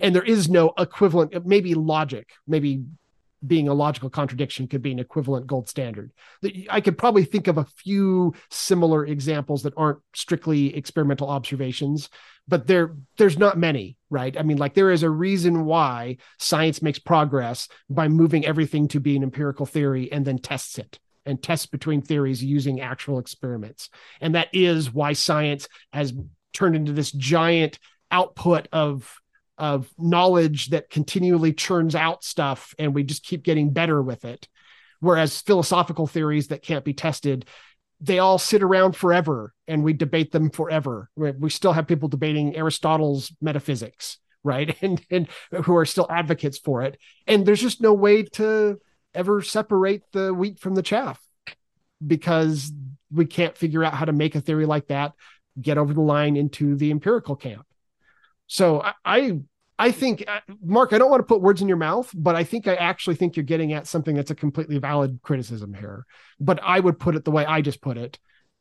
And 0.00 0.12
there 0.12 0.24
is 0.24 0.48
no 0.48 0.72
equivalent 0.76 1.46
maybe 1.46 1.74
logic 1.74 2.30
maybe 2.48 2.82
being 3.46 3.68
a 3.68 3.74
logical 3.74 4.10
contradiction 4.10 4.68
could 4.68 4.82
be 4.82 4.92
an 4.92 4.98
equivalent 4.98 5.46
gold 5.46 5.68
standard. 5.68 6.12
I 6.68 6.80
could 6.80 6.98
probably 6.98 7.24
think 7.24 7.46
of 7.46 7.58
a 7.58 7.64
few 7.64 8.34
similar 8.50 9.06
examples 9.06 9.62
that 9.62 9.74
aren't 9.76 10.00
strictly 10.14 10.76
experimental 10.76 11.28
observations, 11.28 12.10
but 12.46 12.66
there 12.66 12.96
there's 13.16 13.38
not 13.38 13.58
many, 13.58 13.96
right? 14.10 14.36
I 14.38 14.42
mean, 14.42 14.58
like 14.58 14.74
there 14.74 14.90
is 14.90 15.02
a 15.02 15.10
reason 15.10 15.64
why 15.64 16.18
science 16.38 16.82
makes 16.82 16.98
progress 16.98 17.68
by 17.88 18.08
moving 18.08 18.44
everything 18.44 18.88
to 18.88 19.00
be 19.00 19.16
an 19.16 19.22
empirical 19.22 19.66
theory 19.66 20.10
and 20.12 20.24
then 20.24 20.38
tests 20.38 20.78
it 20.78 20.98
and 21.26 21.42
tests 21.42 21.66
between 21.66 22.02
theories 22.02 22.42
using 22.42 22.80
actual 22.80 23.18
experiments. 23.18 23.88
And 24.20 24.34
that 24.34 24.48
is 24.52 24.92
why 24.92 25.12
science 25.12 25.68
has 25.92 26.12
turned 26.52 26.76
into 26.76 26.92
this 26.92 27.12
giant 27.12 27.78
output 28.10 28.68
of 28.72 29.16
of 29.60 29.88
knowledge 29.98 30.70
that 30.70 30.90
continually 30.90 31.52
churns 31.52 31.94
out 31.94 32.24
stuff 32.24 32.74
and 32.78 32.94
we 32.94 33.04
just 33.04 33.24
keep 33.24 33.44
getting 33.44 33.72
better 33.72 34.02
with 34.02 34.24
it. 34.24 34.48
Whereas 34.98 35.40
philosophical 35.40 36.06
theories 36.06 36.48
that 36.48 36.62
can't 36.62 36.84
be 36.84 36.94
tested 36.94 37.46
they 38.02 38.18
all 38.18 38.38
sit 38.38 38.62
around 38.62 38.96
forever 38.96 39.52
and 39.68 39.84
we 39.84 39.92
debate 39.92 40.32
them 40.32 40.48
forever. 40.48 41.10
We 41.16 41.50
still 41.50 41.74
have 41.74 41.86
people 41.86 42.08
debating 42.08 42.56
aristotle's 42.56 43.30
metaphysics 43.42 44.16
right? 44.42 44.76
And 44.82 45.04
and 45.10 45.28
who 45.64 45.76
are 45.76 45.86
still 45.86 46.06
advocates 46.10 46.58
for 46.58 46.82
it. 46.82 46.98
And 47.26 47.44
there's 47.44 47.60
just 47.60 47.80
no 47.80 47.92
way 47.92 48.22
to 48.22 48.80
ever 49.14 49.42
separate 49.42 50.02
the 50.12 50.32
wheat 50.32 50.58
from 50.58 50.74
the 50.74 50.82
chaff 50.82 51.20
because 52.04 52.72
we 53.10 53.26
can't 53.26 53.56
figure 53.56 53.84
out 53.84 53.94
how 53.94 54.04
to 54.04 54.12
make 54.12 54.34
a 54.34 54.40
theory 54.40 54.66
like 54.66 54.86
that 54.88 55.12
get 55.60 55.78
over 55.78 55.92
the 55.92 56.00
line 56.00 56.36
into 56.36 56.76
the 56.76 56.90
empirical 56.90 57.36
camp. 57.36 57.66
So 58.46 58.80
I, 58.80 58.94
I 59.04 59.40
I 59.80 59.92
think, 59.92 60.24
uh, 60.28 60.40
Mark, 60.62 60.92
I 60.92 60.98
don't 60.98 61.10
want 61.10 61.20
to 61.20 61.26
put 61.26 61.40
words 61.40 61.62
in 61.62 61.68
your 61.68 61.78
mouth, 61.78 62.10
but 62.14 62.36
I 62.36 62.44
think 62.44 62.68
I 62.68 62.74
actually 62.74 63.16
think 63.16 63.34
you're 63.34 63.44
getting 63.44 63.72
at 63.72 63.86
something 63.86 64.14
that's 64.14 64.30
a 64.30 64.34
completely 64.34 64.76
valid 64.76 65.20
criticism 65.22 65.72
here. 65.72 66.04
But 66.38 66.60
I 66.62 66.78
would 66.78 66.98
put 66.98 67.16
it 67.16 67.24
the 67.24 67.30
way 67.30 67.46
I 67.46 67.62
just 67.62 67.80
put 67.80 67.96
it. 67.96 68.18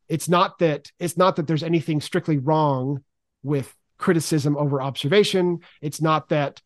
It's 0.07 0.29
not 0.29 0.59
that 0.59 0.93
it's 0.97 1.17
not 1.17 1.35
that 1.35 1.45
there's 1.45 1.61
anything 1.61 1.99
strictly 1.99 2.37
wrong 2.37 3.03
with 3.43 3.75
criticism 3.97 4.55
over 4.55 4.81
observation. 4.81 5.59
It's 5.81 6.01
not 6.01 6.29
that 6.29 6.61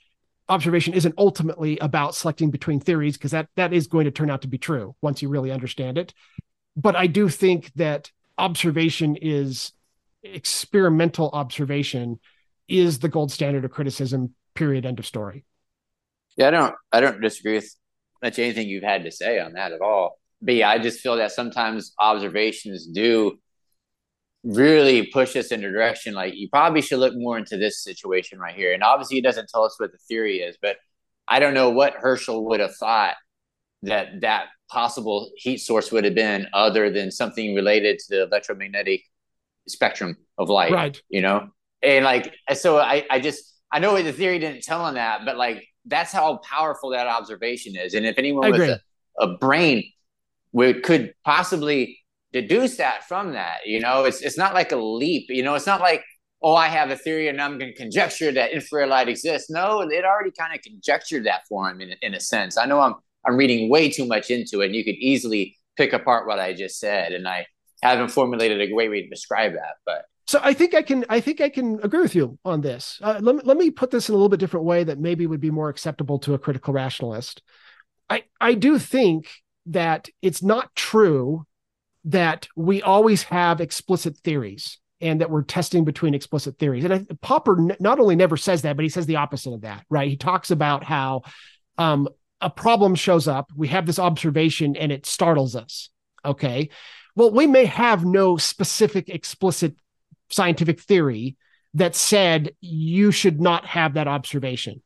observation 0.47 0.93
isn't 0.93 1.16
ultimately 1.18 1.80
about 1.80 2.14
selecting 2.14 2.51
between 2.51 2.80
theories 2.80 3.18
because 3.18 3.32
that 3.32 3.49
that 3.56 3.74
is 3.74 3.88
going 3.88 4.06
to 4.06 4.12
turn 4.12 4.30
out 4.30 4.43
to 4.43 4.47
be 4.47 4.60
true 4.60 4.95
once 5.01 5.24
you 5.24 5.30
really 5.30 5.51
understand 5.51 5.97
it. 5.97 6.14
But 6.76 6.95
I 6.95 7.08
do 7.08 7.28
think 7.28 7.74
that 7.74 8.12
observation 8.38 9.16
is 9.16 9.72
experimental 10.22 11.32
observation 11.34 12.20
is 12.68 12.99
the 12.99 13.10
gold 13.10 13.32
standard 13.32 13.66
of 13.66 13.72
criticism 13.72 14.36
period 14.56 14.86
end 14.86 14.99
of 14.99 15.06
story 15.06 15.45
yeah 16.38 16.47
i 16.47 16.51
don't 16.51 16.76
i 16.91 16.99
don't 16.99 17.22
disagree 17.22 17.56
with 17.56 17.76
much 18.24 18.39
anything 18.39 18.68
you've 18.68 18.84
had 18.84 19.04
to 19.04 19.12
say 19.12 19.39
on 19.39 19.54
that 19.54 19.74
at 19.74 19.82
all. 19.82 20.18
But 20.41 20.56
yeah, 20.56 20.70
I 20.70 20.80
just 20.80 21.01
feel 21.01 21.18
that 21.18 21.32
sometimes 21.32 21.93
observations 21.99 22.88
do 22.88 23.38
really 24.43 25.08
push 25.08 25.36
us 25.36 25.51
in 25.51 25.64
a 25.64 25.72
direction 25.72 26.14
like 26.14 26.34
you 26.36 26.49
probably 26.49 26.82
should 26.82 26.99
look 26.99 27.14
more 27.16 27.38
into 27.38 27.58
this 27.58 27.84
situation 27.84 28.39
right 28.39 28.56
here. 28.56 28.74
And 28.74 28.84
obviously, 28.84 29.18
it 29.18 29.24
doesn't 29.24 29.49
tell 29.49 29.64
us 29.64 29.76
what 29.78 29.91
the 29.91 29.97
theory 30.08 30.38
is, 30.38 30.58
but 30.62 30.78
I 31.28 31.39
don't 31.39 31.54
know 31.54 31.70
what 31.70 31.93
Herschel 31.93 32.45
would 32.45 32.60
have 32.60 32.76
thought 32.76 33.16
that 33.84 34.22
that 34.22 34.47
possible 34.70 35.32
heat 35.36 35.58
source 35.58 35.91
would 35.91 36.06
have 36.06 36.16
been 36.16 36.47
other 36.54 36.89
than 36.89 37.12
something 37.12 37.54
related 37.54 37.99
to 37.99 38.06
the 38.10 38.24
electromagnetic 38.24 39.01
spectrum 39.68 40.18
of 40.38 40.49
light. 40.49 40.72
Right. 40.72 41.01
You 41.10 41.22
know? 41.22 41.49
And 41.82 42.06
like, 42.06 42.34
so 42.54 42.80
I, 42.80 43.06
I 43.10 43.20
just, 43.20 43.53
I 43.74 43.80
know 43.80 44.01
the 44.01 44.13
theory 44.13 44.39
didn't 44.39 44.63
tell 44.63 44.82
on 44.82 44.93
that, 44.93 45.26
but 45.26 45.36
like, 45.38 45.67
that's 45.86 46.11
how 46.11 46.38
powerful 46.38 46.91
that 46.91 47.07
observation 47.07 47.76
is. 47.76 47.93
And 47.93 48.05
if 48.05 48.17
anyone 48.17 48.51
with 48.51 48.61
a, 48.61 48.80
a, 49.19 49.38
brain 49.38 49.84
would, 50.53 50.84
could 50.84 51.13
possibly 51.26 51.99
deduce 52.32 52.78
that 52.78 53.03
from 53.05 53.34
that, 53.34 53.65
you 53.65 53.82
know, 53.82 54.05
it's, 54.05 54.21
it's 54.21 54.38
not 54.38 54.53
like 54.53 54.71
a 54.71 54.78
leap, 54.78 55.26
you 55.28 55.43
know, 55.43 55.55
it's 55.55 55.65
not 55.65 55.82
like, 55.82 56.03
oh, 56.41 56.55
I 56.55 56.67
have 56.67 56.89
a 56.89 56.95
theory 56.95 57.28
and 57.28 57.41
I'm 57.41 57.57
going 57.57 57.71
to 57.71 57.78
conjecture 57.78 58.32
that 58.32 58.51
infrared 58.51 58.89
light 58.89 59.09
exists. 59.09 59.49
No, 59.49 59.82
it 59.82 60.05
already 60.05 60.32
kind 60.32 60.55
of 60.55 60.61
conjectured 60.61 61.26
that 61.26 61.41
for 61.49 61.69
him 61.69 61.82
in, 61.82 61.95
in 62.01 62.13
a 62.13 62.19
sense. 62.19 62.57
I 62.57 62.65
know 62.65 62.80
I'm 62.80 62.95
I'm 63.26 63.38
reading 63.38 63.69
way 63.69 63.89
too 63.89 64.05
much 64.05 64.30
into 64.30 64.61
it. 64.61 64.67
And 64.67 64.76
you 64.76 64.84
could 64.84 64.95
easily 64.95 65.57
pick 65.78 65.93
apart 65.93 66.28
what 66.28 66.39
I 66.39 66.53
just 66.53 66.80
said. 66.80 67.13
And 67.13 67.28
I 67.28 67.45
haven't 67.82 68.09
formulated 68.09 68.61
a 68.61 68.67
great 68.67 68.89
way 68.89 69.01
to 69.01 69.09
describe 69.09 69.53
that. 69.53 69.76
But 69.86 70.05
so 70.26 70.39
I 70.41 70.53
think 70.53 70.74
I 70.74 70.82
can 70.82 71.05
I 71.09 71.19
think 71.19 71.41
I 71.41 71.49
can 71.49 71.80
agree 71.84 72.01
with 72.01 72.15
you 72.15 72.38
on 72.45 72.61
this. 72.61 72.99
Uh, 73.01 73.19
let, 73.21 73.36
me, 73.36 73.41
let 73.43 73.57
me 73.57 73.71
put 73.71 73.91
this 73.91 74.09
in 74.09 74.13
a 74.13 74.17
little 74.17 74.30
bit 74.30 74.39
different 74.39 74.65
way 74.65 74.84
that 74.84 74.99
maybe 74.99 75.28
would 75.28 75.41
be 75.41 75.51
more 75.51 75.69
acceptable 75.69 76.19
to 76.19 76.34
a 76.34 76.39
critical 76.39 76.74
rationalist. 76.74 77.41
I 78.09 78.24
I 78.39 78.53
do 78.53 78.80
think 78.80 79.30
that 79.67 80.09
it's 80.21 80.43
not 80.43 80.76
true 80.76 81.45
that 82.05 82.47
we 82.55 82.82
always 82.82 83.24
have 83.24 83.61
explicit 83.61 84.17
theories 84.17 84.80
and 84.99 85.21
that 85.21 85.30
we're 85.30 85.43
testing 85.43 85.84
between 85.84 86.13
explicit 86.13 86.57
theories. 86.57 86.84
And 86.84 86.93
I, 86.93 87.05
Popper 87.21 87.57
n- 87.59 87.78
not 87.80 87.99
only 87.99 88.15
never 88.15 88.38
says 88.38 88.61
that, 88.63 88.76
but 88.76 88.84
he 88.84 88.89
says 88.89 89.05
the 89.05 89.17
opposite 89.17 89.53
of 89.53 89.61
that, 89.61 89.86
right? 89.89 90.09
He 90.09 90.17
talks 90.17 90.51
about 90.51 90.84
how 90.84 91.24
um, 91.78 92.07
a 92.41 92.49
problem 92.49 92.95
shows 92.95 93.28
up, 93.28 93.51
we 93.55 93.69
have 93.69 93.86
this 93.86 93.99
observation 93.99 94.76
and 94.76 94.91
it 94.91 95.05
startles 95.05 95.55
us. 95.55 95.89
Okay. 96.26 96.69
Well, 97.15 97.32
we 97.32 97.47
may 97.47 97.65
have 97.65 98.05
no 98.05 98.38
specific, 98.38 99.09
explicit 99.09 99.76
scientific 100.34 100.81
theory 100.81 101.38
that 101.73 101.95
said 101.95 102.51
you 102.61 103.11
should 103.11 103.41
not 103.41 103.65
have 103.65 103.93
that 103.93 104.07
observation. 104.07 104.81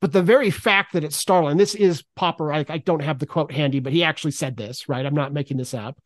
But 0.00 0.12
the 0.12 0.22
very 0.22 0.50
fact 0.50 0.92
that 0.92 1.04
it's 1.04 1.16
startling, 1.16 1.56
this 1.56 1.74
is 1.74 2.04
Popper. 2.16 2.52
I, 2.52 2.64
I 2.68 2.78
don't 2.78 3.02
have 3.02 3.18
the 3.18 3.26
quote 3.26 3.52
handy, 3.52 3.80
but 3.80 3.92
he 3.92 4.04
actually 4.04 4.32
said 4.32 4.56
this, 4.56 4.88
right? 4.88 5.06
I'm 5.06 5.14
not 5.14 5.32
making 5.32 5.56
this 5.56 5.72
up. 5.72 5.98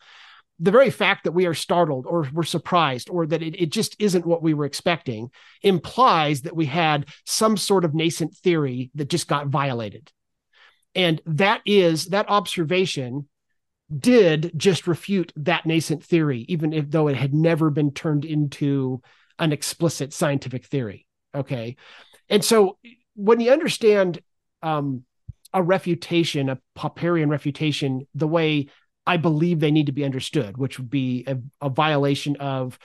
The 0.60 0.70
very 0.70 0.90
fact 0.90 1.24
that 1.24 1.32
we 1.32 1.46
are 1.46 1.54
startled 1.54 2.06
or 2.06 2.28
we're 2.32 2.42
surprised 2.42 3.08
or 3.08 3.26
that 3.26 3.42
it, 3.42 3.60
it 3.60 3.70
just 3.70 3.96
isn't 3.98 4.26
what 4.26 4.42
we 4.42 4.52
were 4.52 4.66
expecting 4.66 5.30
implies 5.62 6.42
that 6.42 6.54
we 6.54 6.66
had 6.66 7.06
some 7.24 7.56
sort 7.56 7.84
of 7.84 7.94
nascent 7.94 8.36
theory 8.36 8.90
that 8.94 9.08
just 9.08 9.26
got 9.26 9.46
violated. 9.46 10.12
And 10.94 11.22
that 11.24 11.62
is 11.64 12.06
that 12.06 12.28
observation 12.28 13.28
did 13.96 14.52
just 14.56 14.86
refute 14.86 15.32
that 15.36 15.66
nascent 15.66 16.04
theory, 16.04 16.44
even 16.48 16.72
if 16.72 16.90
though 16.90 17.08
it 17.08 17.16
had 17.16 17.34
never 17.34 17.70
been 17.70 17.92
turned 17.92 18.24
into 18.24 19.00
an 19.38 19.52
explicit 19.52 20.12
scientific 20.12 20.64
theory. 20.64 21.06
Okay. 21.34 21.76
And 22.28 22.44
so 22.44 22.78
when 23.14 23.40
you 23.40 23.52
understand 23.52 24.20
um, 24.62 25.04
a 25.52 25.62
refutation, 25.62 26.48
a 26.48 26.58
Popperian 26.76 27.28
refutation, 27.28 28.06
the 28.14 28.28
way 28.28 28.68
I 29.06 29.16
believe 29.16 29.60
they 29.60 29.70
need 29.70 29.86
to 29.86 29.92
be 29.92 30.04
understood, 30.04 30.56
which 30.56 30.78
would 30.78 30.90
be 30.90 31.24
a, 31.26 31.38
a 31.60 31.70
violation 31.70 32.36
of 32.36 32.78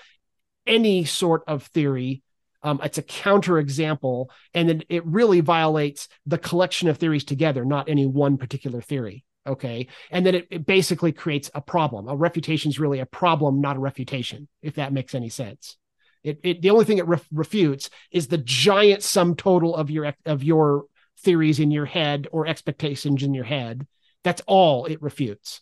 any 0.65 1.05
sort 1.05 1.43
of 1.47 1.63
theory 1.63 2.23
um, 2.65 2.81
it's 2.83 2.97
a 2.97 3.03
counterexample, 3.03 4.29
and 4.55 4.67
then 4.67 4.81
it 4.89 5.05
really 5.05 5.39
violates 5.39 6.07
the 6.25 6.39
collection 6.39 6.89
of 6.89 6.97
theories 6.97 7.23
together, 7.23 7.63
not 7.63 7.87
any 7.87 8.07
one 8.07 8.37
particular 8.37 8.81
theory. 8.81 9.23
Okay. 9.47 9.87
And 10.09 10.25
then 10.25 10.35
it, 10.35 10.47
it 10.49 10.65
basically 10.65 11.11
creates 11.11 11.51
a 11.53 11.61
problem. 11.61 12.07
A 12.07 12.15
refutation 12.15 12.69
is 12.69 12.79
really 12.79 12.99
a 12.99 13.05
problem, 13.05 13.61
not 13.61 13.75
a 13.75 13.79
refutation, 13.79 14.47
if 14.61 14.75
that 14.75 14.93
makes 14.93 15.13
any 15.13 15.29
sense. 15.29 15.77
It, 16.23 16.39
it 16.43 16.61
the 16.61 16.71
only 16.71 16.85
thing 16.85 16.97
it 16.97 17.07
ref, 17.07 17.25
refutes 17.31 17.89
is 18.11 18.27
the 18.27 18.39
giant 18.39 19.03
sum 19.03 19.35
total 19.35 19.75
of 19.75 19.91
your 19.91 20.15
of 20.25 20.43
your 20.43 20.85
theories 21.19 21.59
in 21.59 21.69
your 21.69 21.85
head 21.85 22.27
or 22.31 22.47
expectations 22.47 23.21
in 23.21 23.33
your 23.33 23.43
head. 23.43 23.85
That's 24.23 24.41
all 24.47 24.85
it 24.85 25.01
refutes. 25.01 25.61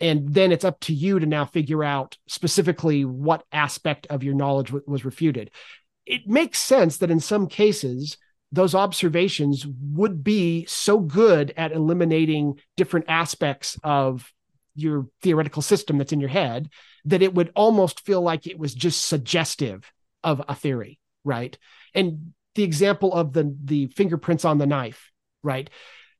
And 0.00 0.34
then 0.34 0.50
it's 0.50 0.64
up 0.64 0.80
to 0.80 0.92
you 0.92 1.20
to 1.20 1.26
now 1.26 1.44
figure 1.44 1.84
out 1.84 2.18
specifically 2.26 3.04
what 3.04 3.44
aspect 3.52 4.08
of 4.08 4.24
your 4.24 4.34
knowledge 4.34 4.68
w- 4.68 4.84
was 4.88 5.04
refuted 5.04 5.52
it 6.06 6.26
makes 6.26 6.58
sense 6.58 6.98
that 6.98 7.10
in 7.10 7.20
some 7.20 7.46
cases 7.46 8.16
those 8.52 8.74
observations 8.74 9.66
would 9.66 10.22
be 10.22 10.66
so 10.66 11.00
good 11.00 11.52
at 11.56 11.72
eliminating 11.72 12.60
different 12.76 13.06
aspects 13.08 13.78
of 13.82 14.30
your 14.74 15.06
theoretical 15.22 15.62
system 15.62 15.98
that's 15.98 16.12
in 16.12 16.20
your 16.20 16.28
head 16.28 16.68
that 17.04 17.22
it 17.22 17.34
would 17.34 17.50
almost 17.56 18.04
feel 18.06 18.22
like 18.22 18.46
it 18.46 18.58
was 18.58 18.74
just 18.74 19.04
suggestive 19.04 19.90
of 20.22 20.42
a 20.48 20.54
theory 20.54 20.98
right? 21.24 21.56
And 21.94 22.32
the 22.54 22.62
example 22.62 23.12
of 23.12 23.32
the 23.32 23.56
the 23.64 23.86
fingerprints 23.88 24.44
on 24.44 24.58
the 24.58 24.66
knife 24.66 25.10
right? 25.42 25.68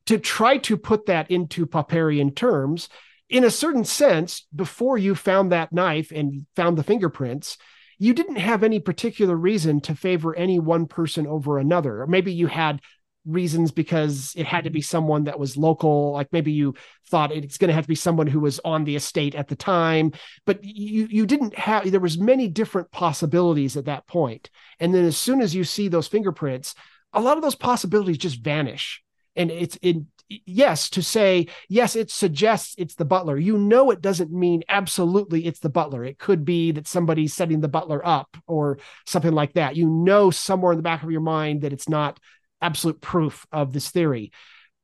To 0.07 0.19
try 0.19 0.59
to 0.59 0.77
put 0.77 1.07
that 1.07 1.31
into 1.31 1.67
popperian 1.67 2.35
terms 2.35 2.89
in 3.29 3.45
a 3.45 3.51
certain 3.51 3.85
sense 3.85 4.47
before 4.55 4.99
you 4.99 5.15
found 5.15 5.53
that 5.53 5.73
knife 5.73 6.11
and 6.11 6.47
found 6.57 6.77
the 6.77 6.83
fingerprints 6.83 7.57
you 8.03 8.13
didn't 8.13 8.37
have 8.37 8.65
any 8.65 8.81
particular 8.81 9.37
reason 9.37 9.81
to 9.83 9.95
favor 9.95 10.35
any 10.35 10.59
one 10.59 10.87
person 10.87 11.25
over 11.25 11.59
another. 11.59 12.03
Or 12.03 12.09
maybe 12.09 12.33
you 12.33 12.49
had 12.49 12.81
reasons 13.25 13.71
because 13.71 14.33
it 14.37 14.45
had 14.45 14.65
to 14.65 14.71
be 14.71 14.81
someone 14.81 15.25
that 15.25 15.39
was 15.39 15.57
local. 15.57 16.11
Like 16.11 16.33
maybe 16.33 16.51
you 16.51 16.75
thought 17.09 17.31
it's 17.31 17.59
going 17.59 17.69
to 17.69 17.75
have 17.75 17.85
to 17.85 17.89
be 17.89 17.95
someone 17.95 18.27
who 18.27 18.41
was 18.41 18.59
on 18.65 18.83
the 18.83 18.97
estate 18.97 19.37
at 19.37 19.47
the 19.47 19.55
time. 19.55 20.11
But 20.47 20.65
you 20.65 21.07
you 21.11 21.27
didn't 21.27 21.57
have 21.57 21.89
there 21.89 22.01
was 22.01 22.19
many 22.19 22.49
different 22.49 22.91
possibilities 22.91 23.77
at 23.77 23.85
that 23.85 24.09
point. 24.09 24.51
And 24.81 24.93
then 24.93 25.05
as 25.05 25.17
soon 25.17 25.41
as 25.41 25.55
you 25.55 25.63
see 25.63 25.87
those 25.87 26.09
fingerprints 26.09 26.75
a 27.13 27.21
lot 27.21 27.37
of 27.37 27.43
those 27.45 27.55
possibilities 27.55 28.19
just 28.19 28.43
vanish. 28.43 29.01
And 29.37 29.49
it's 29.53 29.79
it 29.81 29.99
yes 30.47 30.91
to 30.91 31.03
say 31.03 31.47
yes 31.69 31.97
it 31.97 32.11
suggests 32.11 32.75
it's 32.79 32.95
the 32.95 33.05
butler. 33.05 33.39
You 33.39 33.59
know 33.59 33.91
it 33.91 34.01
doesn't 34.01 34.33
mean 34.33 34.63
absolutely 34.69 35.47
it's 35.47 35.61
the 35.61 35.69
butler. 35.69 36.05
It 36.05 36.19
could 36.19 36.45
be 36.45 36.73
that 36.73 36.87
somebody's 36.87 37.35
setting 37.35 37.61
the 37.61 37.69
butler 37.69 38.05
up 38.07 38.37
or 38.47 38.79
something 39.07 39.33
like 39.33 39.55
that. 39.55 39.77
You 39.77 39.89
know 39.89 40.31
somewhere 40.31 40.73
in 40.73 40.79
the 40.79 40.83
back 40.83 41.03
of 41.03 41.11
your 41.11 41.21
mind 41.21 41.63
that 41.63 41.73
it's 41.73 41.89
not 41.89 42.19
absolute 42.61 43.01
proof 43.01 43.47
of 43.53 43.73
this 43.73 43.91
theory. 43.91 44.33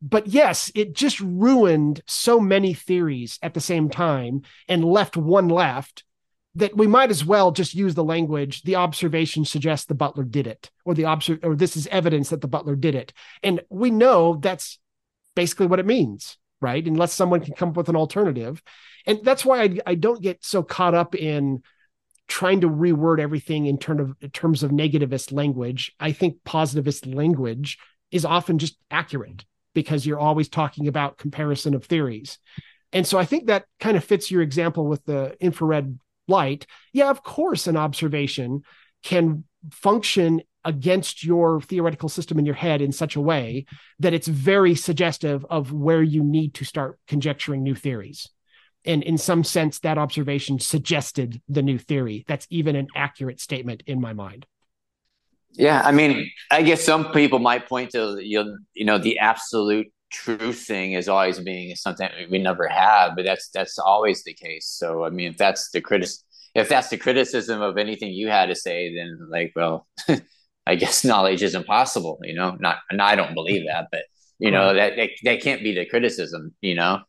But 0.00 0.26
yes 0.26 0.70
it 0.74 0.94
just 0.94 1.20
ruined 1.20 2.02
so 2.06 2.40
many 2.40 2.74
theories 2.74 3.38
at 3.42 3.54
the 3.54 3.60
same 3.60 3.90
time 3.90 4.42
and 4.68 4.84
left 4.84 5.16
one 5.16 5.48
left 5.48 6.04
that 6.58 6.76
we 6.76 6.86
might 6.86 7.10
as 7.10 7.24
well 7.24 7.52
just 7.52 7.74
use 7.74 7.94
the 7.94 8.04
language 8.04 8.62
the 8.62 8.76
observation 8.76 9.44
suggests 9.44 9.86
the 9.86 9.94
butler 9.94 10.24
did 10.24 10.46
it 10.46 10.70
or 10.84 10.94
the 10.94 11.04
observ- 11.04 11.40
or 11.42 11.54
this 11.54 11.76
is 11.76 11.86
evidence 11.88 12.30
that 12.30 12.40
the 12.40 12.48
butler 12.48 12.74
did 12.74 12.94
it. 12.94 13.12
And 13.42 13.60
we 13.70 13.90
know 13.90 14.36
that's 14.36 14.78
basically 15.38 15.68
what 15.68 15.78
it 15.78 15.86
means, 15.86 16.36
right? 16.60 16.84
Unless 16.84 17.12
someone 17.12 17.40
can 17.40 17.54
come 17.54 17.68
up 17.68 17.76
with 17.76 17.88
an 17.88 17.94
alternative. 17.94 18.60
And 19.06 19.20
that's 19.22 19.44
why 19.44 19.62
I, 19.62 19.78
I 19.86 19.94
don't 19.94 20.20
get 20.20 20.44
so 20.44 20.64
caught 20.64 20.94
up 20.94 21.14
in 21.14 21.62
trying 22.26 22.62
to 22.62 22.68
reword 22.68 23.20
everything 23.20 23.66
in, 23.66 23.78
term 23.78 24.00
of, 24.00 24.16
in 24.20 24.30
terms 24.30 24.64
of 24.64 24.72
negativist 24.72 25.32
language. 25.32 25.94
I 26.00 26.10
think 26.10 26.42
positivist 26.42 27.06
language 27.06 27.78
is 28.10 28.24
often 28.24 28.58
just 28.58 28.76
accurate 28.90 29.44
because 29.74 30.04
you're 30.04 30.18
always 30.18 30.48
talking 30.48 30.88
about 30.88 31.18
comparison 31.18 31.72
of 31.72 31.84
theories. 31.84 32.40
And 32.92 33.06
so 33.06 33.16
I 33.16 33.24
think 33.24 33.46
that 33.46 33.66
kind 33.78 33.96
of 33.96 34.02
fits 34.02 34.32
your 34.32 34.42
example 34.42 34.88
with 34.88 35.04
the 35.04 35.36
infrared 35.38 36.00
light. 36.26 36.66
Yeah, 36.92 37.10
of 37.10 37.22
course, 37.22 37.68
an 37.68 37.76
observation 37.76 38.62
can 39.04 39.44
function 39.70 40.42
against 40.68 41.24
your 41.24 41.62
theoretical 41.62 42.10
system 42.10 42.38
in 42.38 42.44
your 42.44 42.54
head 42.54 42.82
in 42.82 42.92
such 42.92 43.16
a 43.16 43.20
way 43.20 43.64
that 43.98 44.12
it's 44.12 44.28
very 44.28 44.74
suggestive 44.74 45.44
of 45.48 45.72
where 45.72 46.02
you 46.02 46.22
need 46.22 46.52
to 46.52 46.64
start 46.64 46.98
conjecturing 47.08 47.62
new 47.62 47.74
theories. 47.74 48.28
And 48.84 49.02
in 49.02 49.16
some 49.16 49.44
sense, 49.44 49.78
that 49.80 49.96
observation 49.96 50.58
suggested 50.58 51.40
the 51.48 51.62
new 51.62 51.78
theory. 51.78 52.26
That's 52.28 52.46
even 52.50 52.76
an 52.76 52.88
accurate 52.94 53.40
statement 53.40 53.82
in 53.86 53.98
my 53.98 54.12
mind. 54.12 54.44
Yeah, 55.52 55.80
I 55.82 55.90
mean, 55.90 56.30
I 56.50 56.60
guess 56.60 56.84
some 56.84 57.12
people 57.12 57.38
might 57.38 57.66
point 57.66 57.92
to 57.92 58.18
you 58.20 58.58
know 58.84 58.98
the 58.98 59.18
absolute 59.18 59.88
truth 60.10 60.66
thing 60.66 60.92
is 60.92 61.08
always 61.08 61.40
being 61.40 61.74
something 61.76 62.08
we 62.30 62.38
never 62.38 62.68
have, 62.68 63.16
but 63.16 63.24
that's 63.24 63.48
that's 63.48 63.78
always 63.78 64.22
the 64.22 64.34
case. 64.34 64.66
So 64.66 65.04
I 65.04 65.10
mean, 65.10 65.32
if 65.32 65.38
that's 65.38 65.70
the 65.70 65.80
critic, 65.80 66.10
if 66.54 66.68
that's 66.68 66.88
the 66.88 66.98
criticism 66.98 67.62
of 67.62 67.78
anything 67.78 68.12
you 68.12 68.28
had 68.28 68.46
to 68.46 68.54
say, 68.54 68.94
then 68.94 69.18
like, 69.30 69.52
well, 69.56 69.86
I 70.68 70.76
guess 70.76 71.04
knowledge 71.10 71.42
is 71.42 71.54
impossible, 71.54 72.18
you 72.22 72.34
know, 72.34 72.56
not, 72.60 72.78
and 72.90 73.02
I 73.02 73.16
don't 73.16 73.34
believe 73.34 73.66
that, 73.66 73.88
but 73.92 74.04
You 74.40 74.50
know 74.52 74.74
that 74.74 74.96
that, 74.96 75.10
that 75.24 75.42
can't 75.42 75.62
be 75.64 75.74
the 75.74 75.86
criticism. 75.86 76.54
You 76.62 76.76
know, 76.76 77.00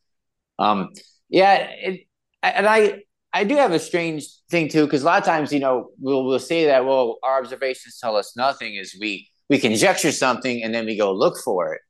um, 0.60 0.89
yeah, 1.30 1.53
it, 1.88 2.07
and 2.43 2.68
I 2.68 3.03
I 3.34 3.43
do 3.43 3.55
have 3.55 3.72
a 3.74 3.80
strange 3.80 4.26
thing 4.49 4.70
too 4.70 4.86
because 4.86 5.03
a 5.03 5.05
lot 5.05 5.20
of 5.20 5.26
times 5.26 5.53
you 5.53 5.60
know 5.60 5.91
we'll 5.99 6.26
we'll 6.26 6.39
say 6.39 6.66
that 6.66 6.86
well 6.86 7.20
our 7.24 7.39
observations 7.39 7.99
tell 8.01 8.16
us 8.16 8.36
nothing 8.36 8.76
is 8.76 8.97
we 8.99 9.30
we 9.49 9.60
conjecture 9.60 10.12
something 10.12 10.64
and 10.64 10.74
then 10.74 10.86
we 10.86 10.97
go 10.97 11.12
look 11.14 11.38
for 11.43 11.74
it. 11.74 11.82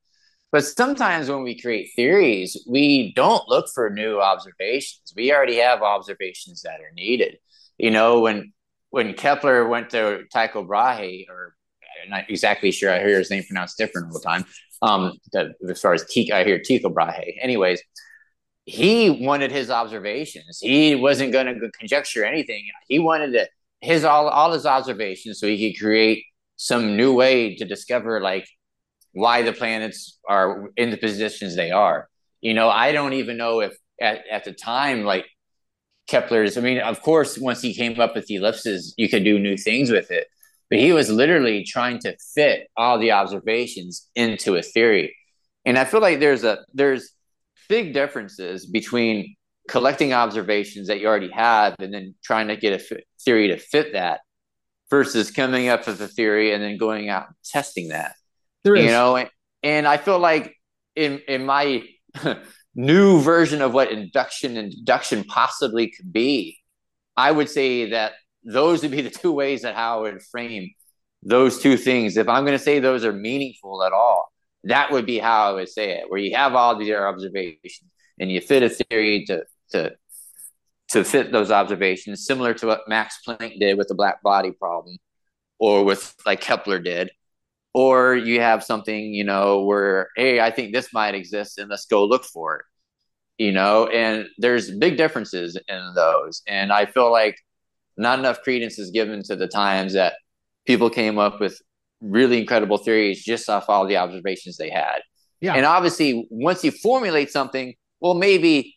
But 0.51 0.65
sometimes 0.65 1.29
when 1.29 1.43
we 1.43 1.59
create 1.61 1.91
theories, 1.95 2.57
we 2.67 3.13
don't 3.15 3.47
look 3.47 3.67
for 3.73 3.89
new 3.89 4.19
observations. 4.21 5.13
We 5.15 5.31
already 5.33 5.57
have 5.57 5.81
observations 5.83 6.61
that 6.63 6.81
are 6.81 6.91
needed. 6.95 7.37
You 7.77 7.91
know, 7.91 8.21
when 8.21 8.53
when 8.89 9.13
Kepler 9.13 9.67
went 9.67 9.91
to 9.91 10.23
Tycho 10.33 10.63
Brahe, 10.65 11.25
or 11.29 11.55
not 12.07 12.29
exactly 12.29 12.71
sure, 12.71 12.91
I 12.91 12.99
hear 12.99 13.17
his 13.17 13.29
name 13.29 13.43
pronounced 13.43 13.77
different 13.77 14.07
all 14.07 14.13
the 14.13 14.25
time. 14.25 14.45
Um, 14.81 15.13
the, 15.33 15.53
as 15.69 15.81
far 15.81 15.93
as 15.93 16.05
i 16.33 16.43
hear 16.43 16.59
Tycho 16.59 16.89
Brahe. 16.89 17.37
Anyways, 17.41 17.81
he 18.65 19.09
wanted 19.09 19.51
his 19.51 19.69
observations. 19.69 20.59
He 20.61 20.95
wasn't 20.95 21.33
going 21.33 21.47
to 21.47 21.71
conjecture 21.77 22.23
anything. 22.23 22.65
He 22.87 22.99
wanted 22.99 23.33
to, 23.33 23.49
his 23.81 24.03
all 24.03 24.27
all 24.27 24.51
his 24.53 24.65
observations 24.65 25.39
so 25.39 25.47
he 25.47 25.71
could 25.71 25.81
create 25.81 26.23
some 26.55 26.95
new 26.95 27.13
way 27.13 27.55
to 27.55 27.65
discover 27.65 28.21
like 28.21 28.47
why 29.13 29.41
the 29.41 29.53
planets 29.53 30.19
are 30.27 30.69
in 30.77 30.91
the 30.91 30.97
positions 30.97 31.55
they 31.55 31.71
are. 31.71 32.07
You 32.41 32.53
know, 32.53 32.69
I 32.69 32.91
don't 32.91 33.13
even 33.13 33.37
know 33.37 33.61
if 33.61 33.73
at, 33.99 34.23
at 34.31 34.43
the 34.45 34.53
time, 34.53 35.03
like 35.03 35.25
Kepler's, 36.07 36.57
I 36.57 36.61
mean, 36.61 36.79
of 36.79 37.01
course, 37.01 37.37
once 37.37 37.61
he 37.61 37.73
came 37.73 37.99
up 37.99 38.15
with 38.15 38.27
the 38.27 38.35
ellipses, 38.35 38.93
you 38.97 39.09
could 39.09 39.23
do 39.23 39.39
new 39.39 39.57
things 39.57 39.91
with 39.91 40.11
it. 40.11 40.27
But 40.69 40.79
he 40.79 40.93
was 40.93 41.09
literally 41.09 41.63
trying 41.63 41.99
to 41.99 42.15
fit 42.35 42.67
all 42.77 42.99
the 42.99 43.11
observations 43.11 44.07
into 44.15 44.55
a 44.55 44.61
theory. 44.61 45.15
And 45.65 45.77
I 45.77 45.85
feel 45.85 46.01
like 46.01 46.19
there's 46.19 46.43
a 46.43 46.59
there's 46.73 47.11
big 47.67 47.93
differences 47.93 48.65
between 48.65 49.35
collecting 49.67 50.13
observations 50.13 50.87
that 50.87 50.99
you 50.99 51.07
already 51.07 51.31
have 51.31 51.75
and 51.79 51.93
then 51.93 52.15
trying 52.23 52.47
to 52.47 52.57
get 52.57 52.73
a 52.73 52.83
f- 52.83 53.03
theory 53.23 53.49
to 53.49 53.57
fit 53.57 53.93
that 53.93 54.21
versus 54.89 55.29
coming 55.29 55.67
up 55.67 55.85
with 55.85 56.01
a 56.01 56.07
theory 56.07 56.53
and 56.53 56.63
then 56.63 56.77
going 56.77 57.09
out 57.09 57.27
and 57.27 57.35
testing 57.45 57.89
that. 57.89 58.15
There 58.63 58.75
is. 58.75 58.85
You 58.85 58.91
know, 58.91 59.27
and 59.63 59.87
I 59.87 59.97
feel 59.97 60.19
like 60.19 60.55
in 60.95 61.19
in 61.27 61.45
my 61.45 61.83
new 62.75 63.21
version 63.21 63.61
of 63.61 63.73
what 63.73 63.91
induction 63.91 64.57
and 64.57 64.71
deduction 64.71 65.23
possibly 65.23 65.91
could 65.91 66.11
be, 66.11 66.59
I 67.15 67.31
would 67.31 67.49
say 67.49 67.91
that 67.91 68.13
those 68.49 68.81
would 68.81 68.91
be 68.91 69.01
the 69.01 69.09
two 69.09 69.31
ways 69.31 69.61
that 69.61 69.75
how 69.75 69.99
I 69.99 70.01
would 70.01 70.23
frame 70.23 70.71
those 71.21 71.61
two 71.61 71.77
things. 71.77 72.17
If 72.17 72.27
I'm 72.27 72.45
going 72.45 72.57
to 72.57 72.63
say 72.63 72.79
those 72.79 73.05
are 73.05 73.13
meaningful 73.13 73.83
at 73.83 73.93
all, 73.93 74.31
that 74.63 74.91
would 74.91 75.05
be 75.05 75.19
how 75.19 75.49
I 75.49 75.53
would 75.53 75.69
say 75.69 75.99
it, 75.99 76.09
where 76.09 76.19
you 76.19 76.35
have 76.35 76.55
all 76.55 76.75
these 76.75 76.91
observations 76.91 77.91
and 78.19 78.31
you 78.31 78.41
fit 78.41 78.63
a 78.63 78.69
theory 78.69 79.25
to 79.27 79.43
to 79.71 79.93
to 80.89 81.03
fit 81.03 81.31
those 81.31 81.51
observations, 81.51 82.25
similar 82.25 82.53
to 82.55 82.65
what 82.65 82.89
Max 82.89 83.19
Planck 83.25 83.59
did 83.59 83.77
with 83.77 83.87
the 83.87 83.95
black 83.95 84.23
body 84.23 84.51
problem, 84.51 84.97
or 85.59 85.83
with 85.83 86.15
like 86.25 86.41
Kepler 86.41 86.79
did, 86.79 87.11
or 87.73 88.15
you 88.15 88.41
have 88.41 88.63
something 88.63 89.13
you 89.13 89.23
know 89.23 89.63
where 89.63 90.09
hey, 90.15 90.39
I 90.39 90.51
think 90.51 90.73
this 90.73 90.91
might 90.93 91.15
exist 91.15 91.59
and 91.59 91.69
let's 91.69 91.85
go 91.85 92.05
look 92.05 92.25
for 92.25 92.57
it, 92.57 92.65
you 93.37 93.51
know. 93.51 93.87
And 93.87 94.27
there's 94.39 94.71
big 94.71 94.97
differences 94.97 95.57
in 95.67 95.93
those, 95.95 96.41
and 96.47 96.73
I 96.73 96.87
feel 96.87 97.11
like 97.11 97.37
not 97.99 98.19
enough 98.19 98.41
credence 98.41 98.79
is 98.79 98.91
given 98.91 99.23
to 99.23 99.35
the 99.35 99.47
times 99.47 99.93
that 99.93 100.13
people 100.65 100.89
came 100.89 101.17
up 101.17 101.39
with 101.39 101.61
really 102.01 102.39
incredible 102.39 102.77
theories 102.77 103.23
just 103.23 103.49
off 103.49 103.65
all 103.69 103.85
the 103.85 103.97
observations 103.97 104.57
they 104.57 104.69
had. 104.69 104.99
Yeah. 105.41 105.53
And 105.53 105.65
obviously, 105.65 106.27
once 106.29 106.63
you 106.63 106.71
formulate 106.71 107.31
something, 107.31 107.75
well, 108.01 108.13
maybe 108.13 108.75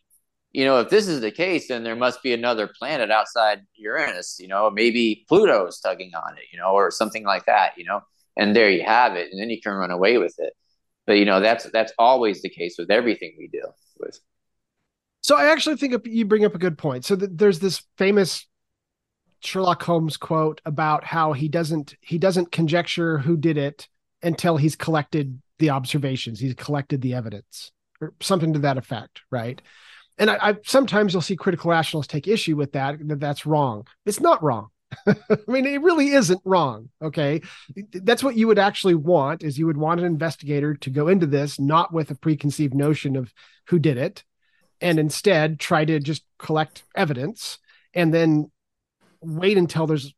you 0.53 0.67
know, 0.67 0.81
if 0.81 0.91
this 0.91 1.09
is 1.09 1.21
the 1.21 1.31
case, 1.31 1.69
then 1.69 1.83
there 1.83 1.97
must 1.97 2.23
be 2.23 2.35
another 2.35 2.71
planet 2.79 3.11
outside 3.11 3.63
Uranus, 3.75 4.37
you 4.39 4.49
know, 4.49 4.71
maybe 4.71 5.25
Pluto's 5.29 5.81
tugging 5.81 6.13
on 6.15 6.37
it, 6.37 6.45
you 6.53 6.59
know, 6.59 6.73
or 6.73 6.91
something 6.91 7.25
like 7.25 7.47
that, 7.47 7.73
you 7.77 7.85
know, 7.85 8.01
and 8.37 8.55
there 8.55 8.71
you 8.71 8.85
have 8.85 9.17
it. 9.17 9.29
And 9.33 9.41
then 9.41 9.49
you 9.49 9.61
can 9.61 9.73
run 9.73 9.91
away 9.91 10.19
with 10.19 10.35
it. 10.39 10.53
But, 11.07 11.15
you 11.15 11.25
know, 11.25 11.41
that's, 11.41 11.65
that's 11.73 11.93
always 11.99 12.43
the 12.43 12.51
case 12.51 12.77
with 12.79 12.91
everything 12.91 13.35
we 13.39 13.49
deal 13.49 13.75
with. 13.99 14.21
So 15.23 15.37
I 15.37 15.47
actually 15.47 15.77
think 15.77 16.07
you 16.07 16.27
bring 16.27 16.45
up 16.45 16.55
a 16.55 16.59
good 16.59 16.77
point. 16.77 17.05
So 17.05 17.17
th- 17.17 17.31
there's 17.35 17.59
this 17.59 17.83
famous 17.97 18.47
Sherlock 19.43 19.83
Holmes 19.83 20.17
quote 20.17 20.61
about 20.65 21.05
how 21.05 21.33
he 21.33 21.49
doesn't, 21.49 21.95
he 22.01 22.19
doesn't 22.19 22.53
conjecture 22.53 23.19
who 23.19 23.37
did 23.37 23.57
it 23.57 23.89
until 24.23 24.57
he's 24.57 24.77
collected 24.77 25.41
the 25.59 25.71
observations. 25.71 26.41
He's 26.41 26.55
collected 26.55 27.03
the 27.03 27.15
evidence 27.15 27.73
or 28.01 28.15
something 28.21 28.53
to 28.53 28.61
that 28.61 28.79
effect. 28.79 29.23
Right 29.31 29.61
and 30.23 30.31
I, 30.31 30.39
I, 30.41 30.57
sometimes 30.65 31.13
you'll 31.13 31.21
see 31.21 31.35
critical 31.35 31.71
rationalists 31.71 32.13
take 32.13 32.29
issue 32.29 32.57
with 32.57 32.73
that 32.73 32.97
that 33.09 33.19
that's 33.21 33.45
wrong 33.45 33.87
it's 34.07 34.21
not 34.21 34.43
wrong 34.43 34.69
i 35.07 35.17
mean 35.49 35.67
it 35.67 35.83
really 35.83 36.11
isn't 36.11 36.41
wrong 36.45 36.91
okay 37.03 37.43
that's 37.93 38.23
what 38.23 38.37
you 38.37 38.47
would 38.47 38.59
actually 38.59 38.95
want 38.95 39.43
is 39.43 39.59
you 39.59 39.67
would 39.67 39.77
want 39.77 40.01
an 40.01 40.07
investigator 40.07 40.75
to 40.75 40.91
go 40.91 41.09
into 41.09 41.27
this 41.27 41.59
not 41.59 41.93
with 41.93 42.11
a 42.11 42.15
preconceived 42.15 42.75
notion 42.75 43.17
of 43.17 43.33
who 43.67 43.79
did 43.79 43.97
it 43.97 44.23
and 44.81 44.99
instead 44.99 45.59
try 45.59 45.85
to 45.85 45.99
just 45.99 46.25
collect 46.39 46.85
evidence 46.95 47.59
and 47.95 48.15
then 48.15 48.51
wait 49.23 49.57
until 49.57 49.87
there's 49.87 50.15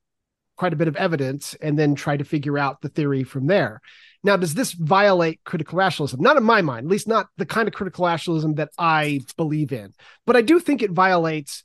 quite 0.57 0.73
a 0.73 0.77
bit 0.77 0.89
of 0.89 0.97
evidence 0.97 1.55
and 1.61 1.79
then 1.79 1.95
try 1.95 2.17
to 2.17 2.25
figure 2.25 2.59
out 2.59 2.81
the 2.81 2.89
theory 2.89 3.25
from 3.25 3.47
there 3.47 3.81
now, 4.25 4.39
does 4.39 4.55
this 4.55 4.73
violate 4.73 5.45
critical 5.45 5.77
rationalism? 5.77 6.23
Not 6.23 6.39
in 6.39 6.43
my 6.43 6.63
mind, 6.63 6.87
at 6.87 6.91
least 6.91 7.07
not 7.07 7.29
the 7.37 7.45
kind 7.45 7.69
of 7.69 7.75
critical 7.75 8.07
rationalism 8.07 8.55
that 8.55 8.71
I 8.79 9.21
believe 9.37 9.71
in. 9.71 9.93
But 10.25 10.35
I 10.35 10.41
do 10.41 10.59
think 10.59 10.81
it 10.81 10.91
violates 10.91 11.63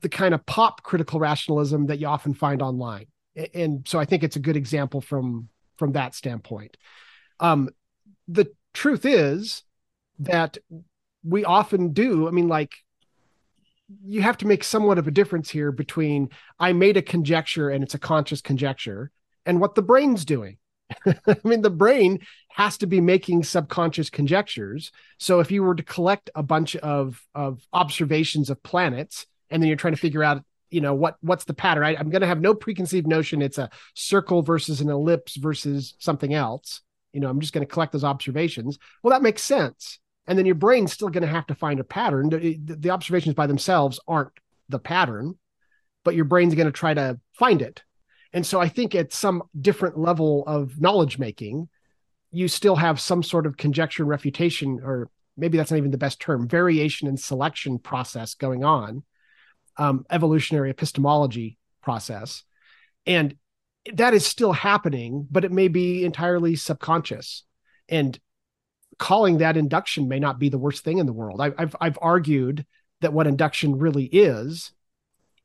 the 0.00 0.08
kind 0.08 0.34
of 0.34 0.44
pop 0.44 0.82
critical 0.82 1.20
rationalism 1.20 1.86
that 1.86 2.00
you 2.00 2.08
often 2.08 2.34
find 2.34 2.60
online. 2.60 3.06
And 3.54 3.86
so 3.86 4.00
I 4.00 4.06
think 4.06 4.24
it's 4.24 4.34
a 4.34 4.40
good 4.40 4.56
example 4.56 5.00
from 5.00 5.48
from 5.76 5.92
that 5.92 6.14
standpoint. 6.14 6.76
Um, 7.38 7.70
the 8.26 8.52
truth 8.74 9.04
is 9.04 9.62
that 10.20 10.58
we 11.22 11.44
often 11.44 11.92
do. 11.92 12.26
I 12.26 12.32
mean, 12.32 12.48
like 12.48 12.72
you 14.04 14.22
have 14.22 14.38
to 14.38 14.46
make 14.46 14.64
somewhat 14.64 14.98
of 14.98 15.06
a 15.06 15.12
difference 15.12 15.50
here 15.50 15.72
between 15.72 16.30
I 16.58 16.72
made 16.72 16.96
a 16.96 17.02
conjecture 17.02 17.70
and 17.70 17.82
it's 17.84 17.94
a 17.94 17.98
conscious 17.98 18.40
conjecture 18.40 19.10
and 19.46 19.60
what 19.60 19.74
the 19.74 19.82
brain's 19.82 20.24
doing. 20.24 20.58
I 21.06 21.36
mean, 21.44 21.62
the 21.62 21.70
brain 21.70 22.20
has 22.50 22.78
to 22.78 22.86
be 22.86 23.00
making 23.00 23.44
subconscious 23.44 24.10
conjectures. 24.10 24.92
So 25.18 25.40
if 25.40 25.50
you 25.50 25.62
were 25.62 25.74
to 25.74 25.82
collect 25.82 26.30
a 26.34 26.42
bunch 26.42 26.76
of 26.76 27.20
of 27.34 27.66
observations 27.72 28.50
of 28.50 28.62
planets, 28.62 29.26
and 29.50 29.62
then 29.62 29.68
you're 29.68 29.76
trying 29.76 29.94
to 29.94 30.00
figure 30.00 30.22
out, 30.22 30.44
you 30.70 30.80
know, 30.80 30.94
what 30.94 31.16
what's 31.20 31.44
the 31.44 31.54
pattern? 31.54 31.84
I, 31.84 31.96
I'm 31.96 32.10
going 32.10 32.22
to 32.22 32.26
have 32.26 32.40
no 32.40 32.54
preconceived 32.54 33.06
notion. 33.06 33.42
It's 33.42 33.58
a 33.58 33.70
circle 33.94 34.42
versus 34.42 34.80
an 34.80 34.90
ellipse 34.90 35.36
versus 35.36 35.94
something 35.98 36.34
else. 36.34 36.80
You 37.12 37.20
know, 37.20 37.28
I'm 37.28 37.40
just 37.40 37.52
going 37.52 37.66
to 37.66 37.72
collect 37.72 37.92
those 37.92 38.04
observations. 38.04 38.78
Well, 39.02 39.12
that 39.12 39.22
makes 39.22 39.42
sense. 39.42 39.98
And 40.26 40.38
then 40.38 40.46
your 40.46 40.54
brain's 40.54 40.92
still 40.92 41.08
going 41.08 41.22
to 41.22 41.28
have 41.28 41.46
to 41.48 41.54
find 41.54 41.80
a 41.80 41.84
pattern. 41.84 42.30
The, 42.30 42.90
observations 42.90 43.34
by 43.34 43.46
themselves 43.46 44.00
aren't 44.08 44.32
the 44.68 44.78
pattern, 44.78 45.34
but 46.02 46.14
your 46.14 46.24
brain's 46.24 46.54
going 46.54 46.66
to 46.66 46.72
try 46.72 46.94
to 46.94 47.20
find 47.32 47.60
it 47.60 47.82
and 48.34 48.44
so 48.44 48.60
I 48.60 48.68
think 48.68 48.96
at 48.96 49.12
some 49.12 49.44
different 49.58 49.96
level 49.96 50.42
of 50.46 50.80
knowledge 50.80 51.18
making, 51.18 51.68
you 52.32 52.48
still 52.48 52.74
have 52.74 53.00
some 53.00 53.22
sort 53.22 53.46
of 53.46 53.56
conjecture 53.56 54.02
and 54.02 54.10
refutation, 54.10 54.80
or 54.82 55.08
maybe 55.36 55.56
that's 55.56 55.70
not 55.70 55.76
even 55.76 55.92
the 55.92 55.98
best 55.98 56.20
term, 56.20 56.48
variation 56.48 57.06
and 57.06 57.18
selection 57.18 57.78
process 57.78 58.34
going 58.34 58.64
on, 58.64 59.04
um, 59.76 60.04
evolutionary 60.10 60.68
epistemology 60.70 61.58
process. 61.80 62.42
And 63.06 63.36
that 63.92 64.14
is 64.14 64.26
still 64.26 64.52
happening, 64.52 65.28
but 65.30 65.44
it 65.44 65.52
may 65.52 65.68
be 65.68 66.04
entirely 66.04 66.56
subconscious. 66.56 67.44
And 67.88 68.18
calling 68.98 69.38
that 69.38 69.56
induction 69.56 70.08
may 70.08 70.18
not 70.18 70.38
be 70.38 70.48
the 70.48 70.58
worst 70.58 70.84
thing 70.84 70.98
in 70.98 71.06
the 71.06 71.12
world. 71.12 71.40
I, 71.40 71.52
I've 71.56 71.76
I've 71.80 71.98
argued 72.00 72.66
that 73.00 73.12
what 73.12 73.26
induction 73.26 73.78
really 73.78 74.04
is 74.04 74.72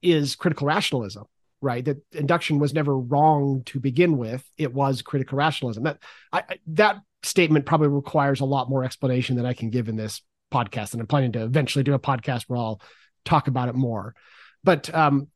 is 0.01 0.35
critical 0.35 0.67
rationalism 0.67 1.26
right? 1.61 1.84
That 1.84 1.97
induction 2.13 2.57
was 2.57 2.73
never 2.73 2.97
wrong 2.97 3.63
to 3.65 3.81
begin 3.81 4.17
with. 4.17 4.49
It 4.57 4.73
was 4.73 5.01
critical 5.01 5.38
rationalism. 5.38 5.84
That 5.84 5.97
I, 6.31 6.43
that 6.67 7.01
statement 7.21 7.65
probably 7.65 7.89
requires 7.89 8.39
a 8.39 8.45
lot 8.45 8.69
more 8.69 8.85
explanation 8.85 9.35
than 9.35 9.45
i 9.45 9.51
can 9.51 9.69
give 9.69 9.89
in 9.89 9.97
this 9.97 10.21
podcast 10.53 10.93
and 10.93 11.01
i'm 11.01 11.07
planning 11.07 11.34
to 11.34 11.43
eventually 11.43 11.84
do 11.84 11.93
a 11.93 11.99
podcast 11.99 12.43
where 12.43 12.57
i'll 12.57 12.81
talk 13.26 13.47
about 13.47 13.69
it 13.69 13.76
more. 13.76 14.15
But 14.63 14.93
um, 14.93 15.27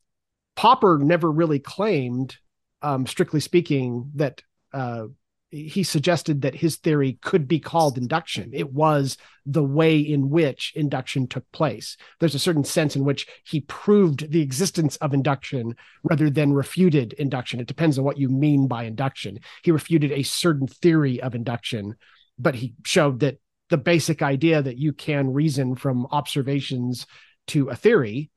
popper 0.55 0.99
never 1.01 1.31
really 1.31 1.59
claimed 1.59 2.37
um, 2.81 3.07
strictly 3.07 3.39
speaking 3.39 4.11
that 4.15 4.41
uh, 4.73 5.05
he 5.53 5.83
suggested 5.83 6.41
that 6.41 6.55
his 6.55 6.77
theory 6.77 7.19
could 7.21 7.47
be 7.47 7.59
called 7.59 7.97
induction. 7.97 8.49
It 8.53 8.73
was 8.73 9.17
the 9.45 9.63
way 9.63 9.99
in 9.99 10.29
which 10.29 10.73
induction 10.75 11.27
took 11.27 11.49
place. 11.51 11.95
There's 12.19 12.35
a 12.35 12.39
certain 12.39 12.63
sense 12.63 12.95
in 12.95 13.03
which 13.03 13.27
he 13.45 13.61
proved 13.61 14.31
the 14.31 14.41
existence 14.41 14.95
of 14.97 15.13
induction 15.13 15.75
rather 16.03 16.29
than 16.29 16.53
refuted 16.53 17.13
induction. 17.13 17.59
It 17.59 17.67
depends 17.67 17.99
on 17.99 18.05
what 18.05 18.17
you 18.17 18.29
mean 18.29 18.67
by 18.67 18.83
induction. 18.83 19.39
He 19.63 19.71
refuted 19.71 20.11
a 20.11 20.23
certain 20.23 20.67
theory 20.67 21.21
of 21.21 21.35
induction 21.35 21.95
but 22.37 22.55
he 22.55 22.73
showed 22.83 23.19
that 23.19 23.37
the 23.69 23.77
basic 23.77 24.21
idea 24.21 24.61
that 24.61 24.77
you 24.77 24.93
can 24.93 25.33
reason 25.33 25.75
from 25.75 26.07
observations 26.11 27.05
to 27.47 27.69
a 27.69 27.75
theory 27.75 28.29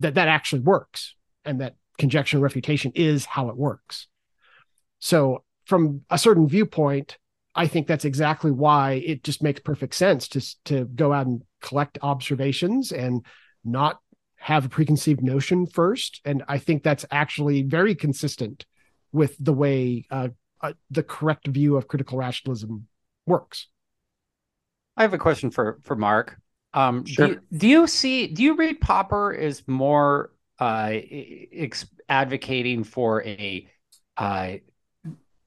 that 0.00 0.14
that 0.14 0.28
actually 0.28 0.60
works 0.60 1.14
and 1.44 1.60
that 1.60 1.76
conjecture 1.98 2.36
and 2.36 2.42
refutation 2.42 2.92
is 2.94 3.24
how 3.24 3.48
it 3.48 3.56
works 3.56 4.08
so 4.98 5.44
from 5.64 6.02
a 6.10 6.18
certain 6.18 6.48
viewpoint 6.48 7.18
i 7.54 7.66
think 7.66 7.86
that's 7.86 8.04
exactly 8.04 8.50
why 8.50 9.02
it 9.04 9.22
just 9.22 9.42
makes 9.42 9.60
perfect 9.60 9.94
sense 9.94 10.28
to 10.28 10.40
to 10.64 10.84
go 10.86 11.12
out 11.12 11.26
and 11.26 11.42
collect 11.60 11.98
observations 12.02 12.92
and 12.92 13.24
not 13.64 13.98
have 14.36 14.64
a 14.64 14.68
preconceived 14.68 15.22
notion 15.22 15.66
first 15.66 16.20
and 16.24 16.42
i 16.48 16.58
think 16.58 16.82
that's 16.82 17.04
actually 17.10 17.62
very 17.62 17.94
consistent 17.94 18.66
with 19.12 19.36
the 19.38 19.52
way 19.52 20.04
uh, 20.10 20.28
uh, 20.62 20.72
the 20.90 21.02
correct 21.02 21.46
view 21.46 21.76
of 21.76 21.88
critical 21.88 22.18
rationalism 22.18 22.86
works 23.26 23.68
I 24.96 25.02
have 25.02 25.14
a 25.14 25.18
question 25.18 25.50
for 25.50 25.78
for 25.82 25.96
Mark. 25.96 26.38
Um, 26.74 27.04
Sure. 27.04 27.26
do, 27.26 27.32
you, 27.32 27.40
do 27.58 27.68
you 27.68 27.86
see? 27.86 28.26
Do 28.28 28.42
you 28.42 28.56
read 28.56 28.80
Popper 28.80 29.34
as 29.34 29.66
more 29.66 30.32
uh, 30.58 30.90
ex- 30.92 31.86
advocating 32.08 32.84
for 32.84 33.22
a 33.24 33.68
uh, 34.16 34.54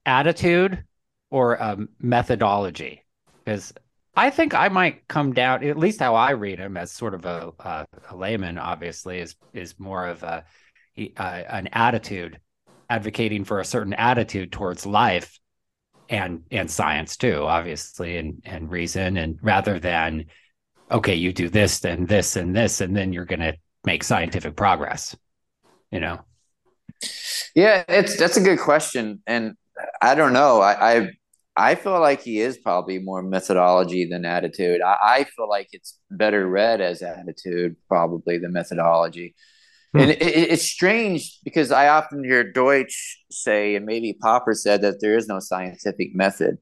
attitude 0.06 0.84
or 1.30 1.54
a 1.54 1.78
methodology? 2.00 3.04
Because 3.44 3.74
I 4.16 4.30
think 4.30 4.54
I 4.54 4.70
might 4.70 5.08
come 5.08 5.34
down, 5.34 5.64
at 5.64 5.78
least 5.78 6.00
how 6.00 6.16
I 6.16 6.32
read 6.32 6.60
him, 6.60 6.78
as 6.78 6.92
sort 6.92 7.14
of 7.14 7.26
a, 7.26 7.52
a, 7.60 8.16
layman. 8.16 8.58
Obviously, 8.58 9.20
is 9.20 9.36
is 9.54 9.80
more 9.80 10.08
of 10.08 10.24
a 10.24 10.46
uh, 11.18 11.22
an 11.50 11.68
attitude, 11.74 12.40
advocating 12.90 13.44
for 13.44 13.60
a 13.60 13.66
certain 13.66 13.94
attitude 13.94 14.52
towards 14.52 14.86
life 14.86 15.40
and 16.08 16.44
and 16.52 16.70
science 16.70 17.18
too 17.18 17.42
obviously 17.46 18.18
and 18.18 18.40
and 18.46 18.70
reason 18.70 19.18
and 19.18 19.40
rather 19.42 19.80
than 19.80 20.26
okay 20.92 21.16
you 21.16 21.34
do 21.34 21.50
this 21.50 21.80
then 21.80 22.06
this 22.06 22.36
and 22.36 22.56
this 22.56 22.80
and 22.80 22.96
then 22.96 23.12
you're 23.12 23.26
going 23.26 23.40
to 23.40 23.56
make 23.86 24.04
scientific 24.04 24.56
progress 24.56 25.16
you 25.92 26.00
know 26.00 26.24
Yeah, 27.56 27.84
it's 27.88 28.18
that's 28.18 28.38
a 28.38 28.42
good 28.42 28.60
question, 28.60 29.22
and 29.26 29.56
I 30.02 30.16
don't 30.16 30.34
know. 30.34 30.62
I 30.62 30.96
I, 30.96 31.10
I 31.58 31.76
feel 31.76 32.00
like 32.00 32.22
he 32.22 32.40
is 32.40 32.58
probably 32.58 33.00
more 33.00 33.22
methodology 33.22 34.06
than 34.06 34.26
attitude. 34.26 34.82
I, 34.82 34.98
I 35.02 35.24
feel 35.24 35.48
like 35.48 35.70
it's 35.72 36.00
better 36.12 36.48
read 36.48 36.82
as 36.82 37.02
attitude 37.02 37.76
probably 37.88 38.38
than 38.38 38.54
methodology. 38.54 39.36
Hmm. 39.94 40.00
And 40.02 40.12
it, 40.12 40.22
it, 40.22 40.52
it's 40.52 40.64
strange 40.64 41.40
because 41.44 41.72
I 41.72 41.88
often 41.88 42.24
hear 42.24 42.52
Deutsch 42.52 43.24
say, 43.32 43.76
and 43.76 43.86
maybe 43.86 44.18
Popper 44.22 44.54
said 44.54 44.82
that 44.82 45.00
there 45.00 45.18
is 45.18 45.28
no 45.28 45.40
scientific 45.40 46.14
method. 46.14 46.58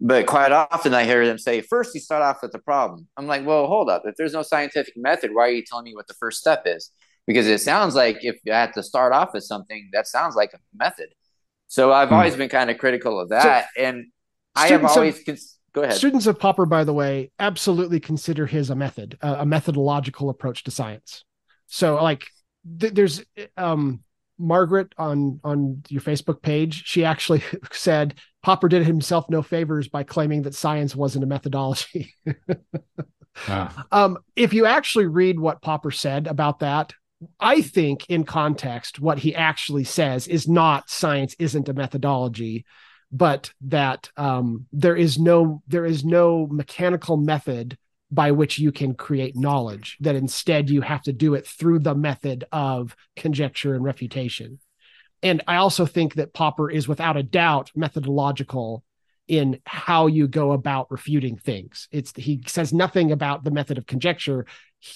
But 0.00 0.26
quite 0.26 0.50
often 0.50 0.92
I 0.92 1.04
hear 1.04 1.24
them 1.24 1.38
say, 1.38 1.60
first 1.60 1.94
you 1.94 2.00
start 2.00 2.22
off 2.22 2.42
with 2.42 2.50
the 2.52 2.58
problem. 2.58 3.06
I'm 3.16 3.26
like, 3.26 3.46
well, 3.46 3.68
hold 3.68 3.88
up. 3.88 4.02
If 4.04 4.16
there's 4.16 4.32
no 4.32 4.42
scientific 4.42 4.94
method, 4.96 5.30
why 5.32 5.44
are 5.44 5.52
you 5.52 5.62
telling 5.64 5.84
me 5.84 5.94
what 5.94 6.08
the 6.08 6.14
first 6.14 6.40
step 6.40 6.64
is? 6.66 6.90
Because 7.26 7.46
it 7.46 7.60
sounds 7.60 7.94
like 7.94 8.18
if 8.22 8.36
you 8.44 8.52
have 8.52 8.72
to 8.74 8.82
start 8.82 9.12
off 9.12 9.32
with 9.32 9.44
something, 9.44 9.88
that 9.92 10.08
sounds 10.08 10.34
like 10.34 10.52
a 10.52 10.58
method. 10.76 11.08
So 11.66 11.92
I've 11.92 12.08
Hmm. 12.08 12.14
always 12.14 12.36
been 12.36 12.48
kind 12.48 12.70
of 12.70 12.78
critical 12.78 13.20
of 13.20 13.30
that. 13.30 13.66
and 13.78 14.06
I 14.54 14.60
have 14.60 14.68
students 14.68 14.92
of- 14.92 14.96
always, 14.98 15.24
cons- 15.24 15.58
go 15.72 15.82
ahead. 15.82 15.96
Students 15.96 16.26
of 16.26 16.38
Popper, 16.38 16.66
by 16.66 16.84
the 16.84 16.92
way, 16.92 17.32
absolutely 17.38 17.98
consider 18.00 18.46
his 18.46 18.70
a 18.70 18.74
method, 18.76 19.18
uh, 19.22 19.36
a 19.40 19.46
methodological 19.46 20.30
approach 20.30 20.64
to 20.64 20.70
science. 20.70 21.24
So, 21.66 22.00
like, 22.02 22.26
th- 22.78 22.92
there's 22.94 23.24
um, 23.56 24.04
Margaret 24.38 24.92
on 24.98 25.40
on 25.42 25.82
your 25.88 26.00
Facebook 26.02 26.42
page. 26.42 26.84
She 26.86 27.04
actually 27.04 27.42
said 27.72 28.14
Popper 28.42 28.68
did 28.68 28.86
himself 28.86 29.28
no 29.30 29.42
favors 29.42 29.88
by 29.88 30.02
claiming 30.04 30.42
that 30.42 30.54
science 30.54 30.94
wasn't 30.94 31.24
a 31.24 31.26
methodology. 31.26 32.14
um, 33.90 34.18
if 34.36 34.52
you 34.52 34.66
actually 34.66 35.06
read 35.06 35.38
what 35.40 35.62
Popper 35.62 35.90
said 35.90 36.26
about 36.26 36.60
that, 36.60 36.92
I 37.40 37.62
think 37.62 38.08
in 38.08 38.24
context, 38.24 39.00
what 39.00 39.18
he 39.18 39.34
actually 39.34 39.84
says 39.84 40.26
is 40.26 40.48
not 40.48 40.90
science 40.90 41.34
isn't 41.38 41.68
a 41.68 41.74
methodology, 41.74 42.64
but 43.10 43.52
that 43.62 44.10
um, 44.16 44.66
there 44.72 44.96
is 44.96 45.18
no 45.18 45.62
there 45.66 45.84
is 45.84 46.04
no 46.04 46.46
mechanical 46.46 47.16
method 47.16 47.78
by 48.10 48.30
which 48.30 48.58
you 48.58 48.72
can 48.72 48.94
create 48.94 49.36
knowledge. 49.36 49.96
That 50.00 50.16
instead 50.16 50.70
you 50.70 50.80
have 50.82 51.02
to 51.02 51.12
do 51.12 51.34
it 51.34 51.46
through 51.46 51.80
the 51.80 51.94
method 51.94 52.44
of 52.52 52.96
conjecture 53.16 53.74
and 53.74 53.84
refutation. 53.84 54.58
And 55.22 55.42
I 55.46 55.56
also 55.56 55.86
think 55.86 56.14
that 56.14 56.34
Popper 56.34 56.70
is 56.70 56.86
without 56.86 57.16
a 57.16 57.22
doubt 57.22 57.70
methodological 57.74 58.84
in 59.28 59.60
how 59.64 60.06
you 60.06 60.28
go 60.28 60.52
about 60.52 60.90
refuting 60.90 61.36
things. 61.36 61.88
It's 61.90 62.12
he 62.16 62.42
says 62.46 62.72
nothing 62.72 63.12
about 63.12 63.44
the 63.44 63.50
method 63.50 63.78
of 63.78 63.86
conjecture. 63.86 64.46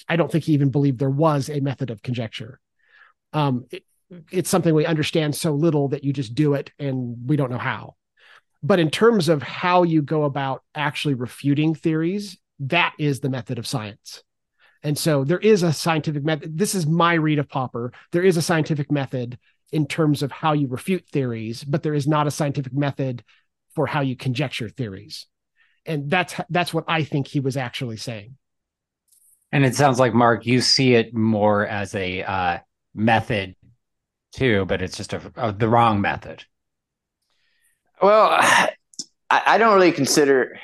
I 0.07 0.15
don't 0.15 0.31
think 0.31 0.43
he 0.43 0.53
even 0.53 0.69
believed 0.69 0.99
there 0.99 1.09
was 1.09 1.49
a 1.49 1.59
method 1.59 1.89
of 1.89 2.01
conjecture. 2.01 2.59
Um, 3.33 3.65
it- 3.71 3.83
it's 4.31 4.49
something 4.49 4.73
we 4.73 4.87
understand 4.87 5.35
so 5.35 5.53
little 5.53 5.89
that 5.89 6.03
you 6.03 6.11
just 6.13 6.33
do 6.33 6.55
it 6.55 6.71
and 6.79 7.29
we 7.29 7.35
don't 7.35 7.51
know 7.51 7.59
how. 7.59 7.95
But 8.63 8.79
in 8.79 8.89
terms 8.89 9.29
of 9.29 9.43
how 9.43 9.83
you 9.83 10.01
go 10.01 10.23
about 10.23 10.63
actually 10.73 11.13
refuting 11.13 11.75
theories, 11.75 12.37
that 12.59 12.93
is 12.97 13.19
the 13.19 13.29
method 13.29 13.59
of 13.59 13.67
science. 13.67 14.23
And 14.83 14.97
so 14.97 15.23
there 15.23 15.39
is 15.39 15.63
a 15.63 15.73
scientific 15.73 16.23
method. 16.23 16.57
This 16.57 16.73
is 16.73 16.87
my 16.87 17.13
read 17.13 17.39
of 17.39 17.49
Popper. 17.49 17.91
There 18.11 18.23
is 18.23 18.37
a 18.37 18.41
scientific 18.41 18.91
method 18.91 19.37
in 19.71 19.85
terms 19.85 20.23
of 20.23 20.31
how 20.31 20.53
you 20.53 20.67
refute 20.67 21.07
theories, 21.07 21.63
but 21.63 21.83
there 21.83 21.93
is 21.93 22.07
not 22.07 22.27
a 22.27 22.31
scientific 22.31 22.73
method 22.73 23.23
for 23.75 23.87
how 23.87 24.01
you 24.01 24.15
conjecture 24.15 24.69
theories. 24.69 25.27
And 25.85 26.09
that's 26.09 26.35
that's 26.49 26.73
what 26.73 26.85
I 26.87 27.03
think 27.03 27.27
he 27.27 27.39
was 27.39 27.57
actually 27.57 27.97
saying. 27.97 28.35
and 29.51 29.65
it 29.65 29.75
sounds 29.75 29.99
like 29.99 30.13
mark 30.13 30.45
you 30.45 30.61
see 30.61 30.93
it 30.95 31.13
more 31.13 31.65
as 31.65 31.95
a 31.95 32.23
uh, 32.23 32.57
method 32.93 33.55
too 34.31 34.65
but 34.65 34.81
it's 34.81 34.97
just 34.97 35.13
a, 35.13 35.21
a, 35.35 35.51
the 35.51 35.69
wrong 35.69 36.01
method 36.01 36.45
Well, 38.01 38.29
I, 38.31 38.71
I 39.29 39.57
don't 39.57 39.73
really 39.73 39.91
consider. 39.91 40.57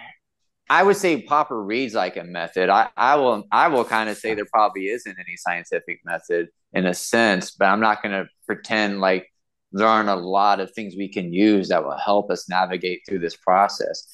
I 0.70 0.82
would 0.84 0.98
say 0.98 1.22
Popper 1.22 1.62
reads 1.62 1.94
like 1.94 2.18
a 2.18 2.24
method. 2.24 2.70
I, 2.70 2.90
I 2.98 3.16
will 3.16 3.44
I 3.52 3.68
will 3.68 3.86
kind 3.86 4.10
of 4.10 4.18
say 4.18 4.34
there 4.34 4.46
probably 4.52 4.88
isn't 4.88 5.18
any 5.20 5.36
scientific 5.38 6.02
method 6.06 6.50
in 6.74 6.86
a 6.86 6.94
sense, 6.94 7.52
but 7.52 7.66
I'm 7.66 7.80
not 7.80 8.02
going 8.02 8.14
to 8.14 8.28
pretend 8.48 9.00
like 9.02 9.32
there 9.78 9.88
aren't 9.88 10.10
a 10.10 10.16
lot 10.16 10.60
of 10.60 10.72
things 10.72 10.96
we 10.96 11.08
can 11.08 11.34
use 11.34 11.70
that 11.70 11.84
will 11.84 11.98
help 11.98 12.32
us 12.32 12.50
navigate 12.50 13.02
through 13.08 13.20
this 13.20 13.36
process. 13.36 14.08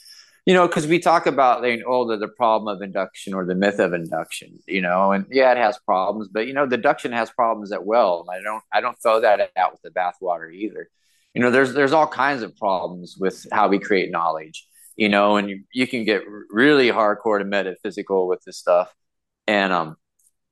You 0.46 0.56
know, 0.56 0.68
because 0.68 0.88
we 0.88 0.98
talk 0.98 1.28
about 1.28 1.62
like, 1.62 1.82
oh, 1.86 2.08
the, 2.08 2.18
the 2.18 2.28
problem 2.28 2.76
of 2.76 2.82
induction 2.82 3.36
or 3.36 3.46
the 3.46 3.54
myth 3.54 3.80
of 3.80 3.94
induction. 3.94 4.60
You 4.68 4.82
know, 4.82 5.12
and 5.12 5.26
yeah, 5.30 5.52
it 5.52 5.58
has 5.58 5.78
problems, 5.86 6.30
but 6.32 6.48
you 6.48 6.54
know, 6.54 6.66
deduction 6.66 7.12
has 7.12 7.30
problems 7.30 7.72
as 7.72 7.80
well. 7.82 8.26
And 8.28 8.40
I 8.40 8.44
don't 8.44 8.64
I 8.74 8.82
don't 8.82 8.98
throw 9.02 9.22
that 9.22 9.52
out 9.56 9.72
with 9.72 9.82
the 9.84 9.92
bathwater 9.92 10.54
either 10.54 10.90
you 11.34 11.42
know 11.42 11.52
there's 11.52 11.74
there's 11.74 11.94
all 11.94 12.08
kinds 12.08 12.44
of 12.44 12.56
problems 12.58 13.16
with 13.18 13.46
how 13.52 13.68
we 13.68 13.80
create 13.80 14.12
knowledge 14.12 14.68
you 14.96 15.10
know 15.10 15.38
and 15.38 15.50
you, 15.50 15.64
you 15.74 15.88
can 15.88 16.04
get 16.04 16.24
really 16.50 16.90
hardcore 16.90 17.40
to 17.40 17.46
metaphysical 17.46 18.28
with 18.28 18.42
this 18.46 18.58
stuff 18.58 18.94
and 19.48 19.72
um 19.72 19.96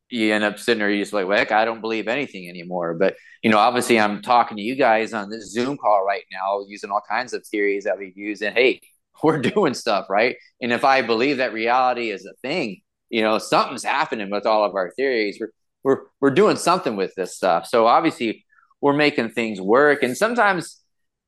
you 0.10 0.34
end 0.34 0.44
up 0.44 0.58
sitting 0.58 0.80
there 0.80 0.90
you 0.90 1.02
just 1.02 1.14
like 1.14 1.28
well 1.28 1.46
i 1.52 1.66
don't 1.66 1.82
believe 1.82 2.08
anything 2.08 2.50
anymore 2.50 2.94
but 2.94 3.16
you 3.44 3.50
know 3.50 3.58
obviously 3.58 4.00
i'm 4.00 4.22
talking 4.22 4.58
to 4.58 4.64
you 4.64 4.76
guys 4.76 5.14
on 5.14 5.30
this 5.30 5.52
zoom 5.52 5.78
call 5.78 6.06
right 6.06 6.24
now 6.32 6.64
using 6.68 6.90
all 6.90 7.02
kinds 7.08 7.34
of 7.34 7.46
theories 7.46 7.84
that 7.84 7.98
we've 7.98 8.18
used 8.18 8.42
and 8.42 8.56
hey 8.56 8.82
we're 9.24 9.42
doing 9.42 9.74
stuff 9.74 10.06
right 10.10 10.38
and 10.62 10.72
if 10.72 10.84
i 10.84 11.02
believe 11.02 11.38
that 11.38 11.54
reality 11.54 12.10
is 12.10 12.26
a 12.26 12.34
thing 12.42 12.80
you 13.10 13.22
know 13.22 13.38
something's 13.38 13.84
happening 13.84 14.30
with 14.30 14.46
all 14.46 14.64
of 14.64 14.76
our 14.76 14.92
theories 14.92 15.38
we're 15.40 15.52
we're, 15.82 16.02
we're 16.20 16.32
doing 16.32 16.58
something 16.58 16.98
with 16.98 17.14
this 17.16 17.36
stuff 17.36 17.66
so 17.66 17.88
obviously 17.88 18.46
we're 18.82 18.94
making 18.94 19.30
things 19.30 19.60
work. 19.60 20.04
And 20.04 20.16
sometimes, 20.16 20.80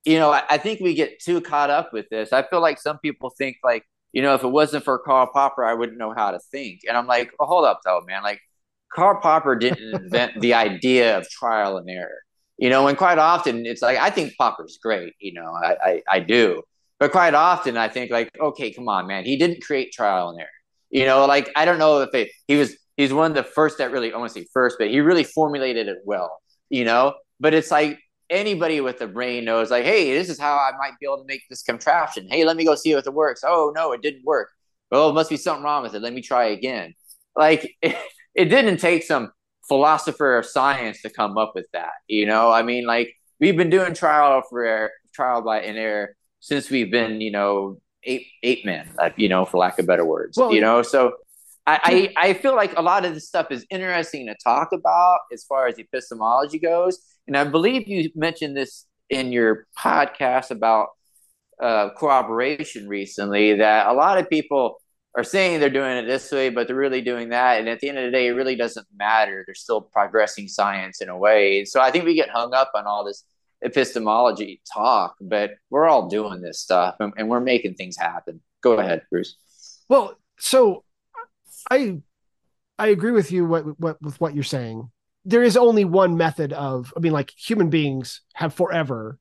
you 0.06 0.18
know, 0.20 0.32
I, 0.32 0.44
I, 0.50 0.58
think 0.58 0.80
we 0.80 0.94
get 0.94 1.20
too 1.20 1.42
caught 1.42 1.70
up 1.70 1.94
with 1.94 2.08
this. 2.10 2.34
I 2.34 2.44
feel 2.44 2.62
like 2.62 2.80
some 2.80 2.98
people 3.00 3.30
think 3.30 3.58
like, 3.64 3.84
you 4.14 4.22
know, 4.22 4.34
if 4.36 4.44
it 4.44 4.48
wasn't 4.48 4.84
for 4.84 5.00
Karl 5.00 5.30
Popper, 5.32 5.64
I 5.64 5.74
wouldn't 5.74 5.98
know 5.98 6.14
how 6.16 6.32
to 6.32 6.40
think. 6.52 6.82
And 6.88 6.98
I'm 6.98 7.08
like, 7.08 7.32
oh, 7.40 7.46
hold 7.46 7.66
up 7.66 7.82
though, 7.86 8.02
man. 8.08 8.24
Like 8.24 8.42
Karl 8.94 9.20
Popper 9.22 9.56
didn't 9.56 9.96
invent 10.04 10.40
the 10.42 10.54
idea 10.54 11.18
of 11.18 11.30
trial 11.30 11.78
and 11.78 11.90
error. 11.90 12.22
You 12.58 12.70
know, 12.70 12.88
and 12.88 12.98
quite 12.98 13.18
often 13.18 13.66
it's 13.66 13.82
like 13.82 13.98
I 13.98 14.10
think 14.12 14.34
Popper's 14.38 14.78
great, 14.82 15.14
you 15.20 15.34
know, 15.34 15.52
I, 15.52 15.76
I, 15.84 16.04
I 16.08 16.20
do. 16.20 16.62
But 17.00 17.12
quite 17.12 17.34
often 17.34 17.76
I 17.78 17.88
think 17.88 18.12
like, 18.12 18.30
okay, 18.40 18.72
come 18.72 18.88
on, 18.88 19.08
man. 19.08 19.26
He 19.26 19.36
didn't 19.36 19.64
create 19.64 19.92
trial 19.92 20.30
and 20.30 20.40
error. 20.40 20.50
You 20.92 21.06
know, 21.06 21.26
like 21.26 21.50
I 21.56 21.66
don't 21.66 21.80
know 21.80 22.02
if 22.02 22.14
it, 22.14 22.30
he 22.48 22.58
was 22.58 22.76
he's 22.98 23.14
one 23.14 23.32
of 23.32 23.36
the 23.36 23.44
first 23.44 23.80
that 23.80 23.92
really 23.92 24.14
I 24.14 24.18
want 24.18 24.32
to 24.32 24.40
say 24.40 24.48
first, 24.54 24.76
but 24.78 24.90
he 24.90 25.00
really 25.00 25.24
formulated 25.24 25.88
it 25.88 26.00
well, 26.06 26.42
you 26.72 26.86
know 26.86 27.14
but 27.40 27.54
it's 27.54 27.70
like 27.70 28.00
anybody 28.32 28.82
with 28.82 29.02
a 29.02 29.08
brain 29.08 29.46
knows 29.46 29.70
like 29.70 29.84
hey 29.84 30.14
this 30.14 30.30
is 30.30 30.40
how 30.40 30.56
i 30.56 30.72
might 30.80 30.98
be 31.00 31.06
able 31.06 31.18
to 31.18 31.28
make 31.28 31.42
this 31.50 31.62
contraption 31.62 32.28
hey 32.30 32.46
let 32.46 32.56
me 32.58 32.66
go 32.66 32.74
see 32.74 32.94
if 32.94 33.06
it 33.06 33.14
works 33.14 33.42
oh 33.46 33.72
no 33.76 33.92
it 33.92 34.02
didn't 34.02 34.24
work 34.24 34.50
oh 34.92 35.10
it 35.10 35.14
must 35.14 35.30
be 35.30 35.38
something 35.38 35.64
wrong 35.64 35.84
with 35.84 35.94
it 35.94 36.02
let 36.02 36.14
me 36.14 36.22
try 36.22 36.46
again 36.46 36.96
like 37.36 37.76
it, 38.36 38.46
didn't 38.46 38.78
take 38.78 39.04
some 39.04 39.32
philosopher 39.68 40.38
of 40.38 40.46
science 40.46 41.02
to 41.02 41.10
come 41.10 41.38
up 41.38 41.54
with 41.56 41.68
that 41.74 41.92
you 42.08 42.26
know 42.26 42.52
i 42.52 42.62
mean 42.62 42.86
like 42.86 43.14
we've 43.40 43.58
been 43.58 43.70
doing 43.70 43.94
trial 43.94 44.42
for 44.50 44.64
error, 44.64 44.92
trial 45.14 45.42
by 45.42 45.62
and 45.62 45.78
error 45.78 46.16
since 46.40 46.70
we've 46.70 46.92
been 46.92 47.22
you 47.22 47.32
know 47.32 47.80
ape 48.04 48.28
ape 48.44 48.66
men, 48.66 48.90
uh, 49.00 49.10
you 49.16 49.30
know, 49.30 49.46
for 49.46 49.58
lack 49.58 49.80
of 49.80 49.86
better 49.86 50.06
words. 50.06 50.38
Well- 50.38 50.54
you 50.54 50.62
know, 50.62 50.82
so 50.82 51.14
I, 51.68 52.12
I 52.18 52.30
I 52.30 52.34
feel 52.34 52.56
like 52.56 52.76
a 52.78 52.82
lot 52.82 53.06
of 53.06 53.14
this 53.14 53.28
stuff 53.28 53.52
is 53.52 53.66
interesting 53.70 54.26
to 54.28 54.36
talk 54.44 54.72
about 54.72 55.20
as 55.32 55.44
far 55.44 55.68
as 55.68 55.78
epistemology 55.78 56.60
goes, 56.60 57.00
and 57.28 57.38
I 57.38 57.44
believe 57.44 57.88
you 57.88 58.10
mentioned 58.16 58.58
this 58.58 58.86
in 59.10 59.32
your 59.32 59.68
podcast 59.78 60.50
about 60.50 60.90
uh, 61.62 61.90
cooperation 61.92 62.88
recently. 62.88 63.56
That 63.58 63.88
a 63.88 63.94
lot 63.94 64.18
of 64.18 64.30
people 64.30 64.78
are 65.16 65.24
saying 65.24 65.60
they're 65.60 65.70
doing 65.70 65.98
it 65.98 66.06
this 66.08 66.32
way, 66.32 66.50
but 66.50 66.68
they're 66.68 66.76
really 66.76 67.02
doing 67.02 67.30
that, 67.30 67.60
and 67.60 67.68
at 67.68 67.80
the 67.80 67.90
end 67.90 67.98
of 67.98 68.06
the 68.06 68.12
day, 68.12 68.28
it 68.28 68.32
really 68.32 68.56
doesn't 68.56 68.88
matter. 68.96 69.44
They're 69.46 69.56
still 69.56 69.82
progressing 69.82 70.48
science 70.48 71.02
in 71.02 71.10
a 71.10 71.18
way. 71.18 71.66
So 71.66 71.82
I 71.82 71.92
think 71.92 72.06
we 72.06 72.16
get 72.16 72.30
hung 72.30 72.54
up 72.54 72.72
on 72.76 72.86
all 72.86 73.04
this 73.04 73.26
epistemology 73.62 74.62
talk, 74.74 75.16
but 75.22 75.52
we're 75.70 75.88
all 75.88 76.08
doing 76.08 76.42
this 76.42 76.60
stuff 76.60 76.96
and, 77.00 77.14
and 77.18 77.30
we're 77.30 77.40
making 77.40 77.76
things 77.76 77.98
happen. 77.98 78.42
Go 78.62 78.74
ahead, 78.74 79.04
Bruce. 79.10 79.36
Well, 79.90 80.18
so 80.40 80.84
I 81.70 82.02
I 82.80 82.88
agree 82.88 83.12
with 83.12 83.32
you 83.32 83.46
what, 83.46 83.80
what 83.80 84.02
with 84.02 84.20
what 84.20 84.34
you're 84.34 84.44
saying. 84.44 84.90
There 85.26 85.44
is 85.44 85.56
only 85.56 85.86
one 85.86 86.18
method 86.18 86.54
of 86.54 86.94
I 86.96 87.00
mean 87.00 87.12
like 87.12 87.32
human 87.38 87.70
beings 87.70 88.22
have 88.34 88.54
forever 88.54 89.20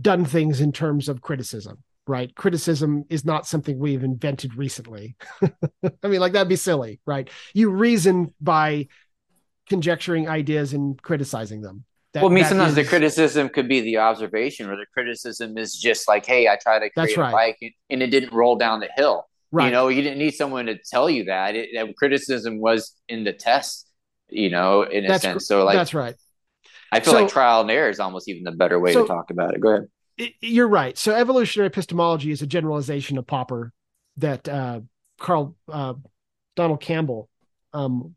done 0.00 0.24
things 0.24 0.60
in 0.60 0.72
terms 0.72 1.08
of 1.08 1.20
criticism, 1.20 1.82
right? 2.10 2.34
Criticism 2.34 3.04
is 3.08 3.24
not 3.24 3.46
something 3.46 3.78
we've 3.78 4.02
invented 4.02 4.56
recently. 4.56 5.16
I 6.02 6.08
mean 6.08 6.20
like 6.20 6.32
that'd 6.32 6.48
be 6.48 6.56
silly, 6.56 7.00
right? 7.06 7.30
You 7.54 7.70
reason 7.70 8.34
by 8.40 8.88
conjecturing 9.68 10.28
ideas 10.28 10.72
and 10.72 11.00
criticizing 11.00 11.62
them. 11.62 11.84
That- 12.12 12.24
well, 12.24 12.32
I 12.32 12.34
mean, 12.34 12.44
sometimes 12.44 12.74
the 12.74 12.84
criticism 12.84 13.48
could 13.48 13.68
be 13.68 13.80
the 13.80 13.98
observation, 13.98 14.68
or 14.68 14.76
the 14.76 14.86
criticism 14.92 15.56
is 15.56 15.76
just 15.78 16.08
like, 16.08 16.26
"Hey, 16.26 16.48
I 16.48 16.56
tried 16.56 16.80
to 16.80 16.90
create 16.90 17.16
right. 17.16 17.28
a 17.28 17.32
bike 17.32 17.74
and 17.88 18.02
it 18.02 18.08
didn't 18.08 18.32
roll 18.32 18.56
down 18.56 18.80
the 18.80 18.90
hill." 18.96 19.28
right. 19.52 19.66
You 19.66 19.70
know, 19.70 19.88
you 19.88 20.02
didn't 20.02 20.18
need 20.18 20.32
someone 20.32 20.66
to 20.66 20.76
tell 20.78 21.08
you 21.08 21.24
that. 21.24 21.54
It, 21.54 21.70
that 21.74 21.96
criticism 21.96 22.60
was 22.60 22.94
in 23.08 23.22
the 23.22 23.32
test. 23.32 23.86
You 24.28 24.50
know, 24.50 24.82
in 24.82 25.04
a 25.04 25.08
That's 25.08 25.22
sense. 25.22 25.46
So, 25.46 25.64
like, 25.64 25.76
that's 25.76 25.94
right. 25.94 26.14
I 26.92 27.00
feel 27.00 27.12
so- 27.14 27.20
like 27.22 27.32
trial 27.32 27.60
and 27.60 27.70
error 27.70 27.90
is 27.90 28.00
almost 28.00 28.28
even 28.28 28.42
the 28.42 28.52
better 28.52 28.78
way 28.80 28.92
So- 28.92 29.02
to 29.02 29.08
talk 29.08 29.30
about 29.30 29.54
it. 29.54 29.60
Go 29.60 29.68
ahead. 29.70 29.88
You're 30.40 30.68
right. 30.68 30.96
So 30.98 31.14
evolutionary 31.14 31.68
epistemology 31.68 32.30
is 32.30 32.42
a 32.42 32.46
generalization 32.46 33.18
of 33.18 33.26
Popper 33.26 33.72
that 34.18 34.48
uh, 34.48 34.80
Carl 35.18 35.56
uh, 35.68 35.94
Donald 36.56 36.80
Campbell 36.80 37.28
um, 37.72 38.14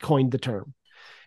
coined 0.00 0.30
the 0.30 0.38
term, 0.38 0.74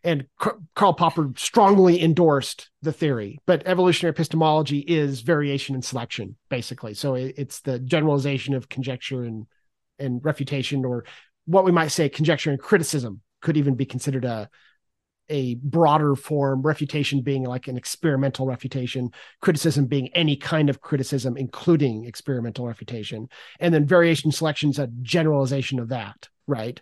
and 0.03 0.25
Car- 0.39 0.57
Karl 0.75 0.93
Popper 0.93 1.31
strongly 1.37 2.01
endorsed 2.01 2.69
the 2.81 2.93
theory. 2.93 3.39
But 3.45 3.63
evolutionary 3.65 4.11
epistemology 4.11 4.79
is 4.79 5.21
variation 5.21 5.75
and 5.75 5.85
selection, 5.85 6.37
basically. 6.49 6.93
So 6.93 7.15
it, 7.15 7.35
it's 7.37 7.61
the 7.61 7.79
generalization 7.79 8.53
of 8.53 8.69
conjecture 8.69 9.23
and 9.23 9.45
and 9.99 10.23
refutation, 10.23 10.83
or 10.83 11.05
what 11.45 11.65
we 11.65 11.71
might 11.71 11.89
say 11.89 12.09
conjecture 12.09 12.49
and 12.49 12.59
criticism 12.59 13.21
could 13.41 13.57
even 13.57 13.75
be 13.75 13.85
considered 13.85 14.25
a 14.25 14.49
a 15.31 15.55
broader 15.55 16.15
form 16.15 16.61
refutation 16.61 17.21
being 17.21 17.43
like 17.43 17.67
an 17.67 17.77
experimental 17.77 18.45
refutation 18.45 19.09
criticism 19.41 19.85
being 19.85 20.09
any 20.09 20.35
kind 20.35 20.69
of 20.69 20.81
criticism, 20.81 21.37
including 21.37 22.05
experimental 22.05 22.67
refutation. 22.67 23.27
And 23.59 23.73
then 23.73 23.87
variation 23.87 24.31
selection 24.31 24.69
is 24.69 24.79
a 24.79 24.89
generalization 25.01 25.79
of 25.79 25.89
that, 25.89 26.29
right? 26.45 26.79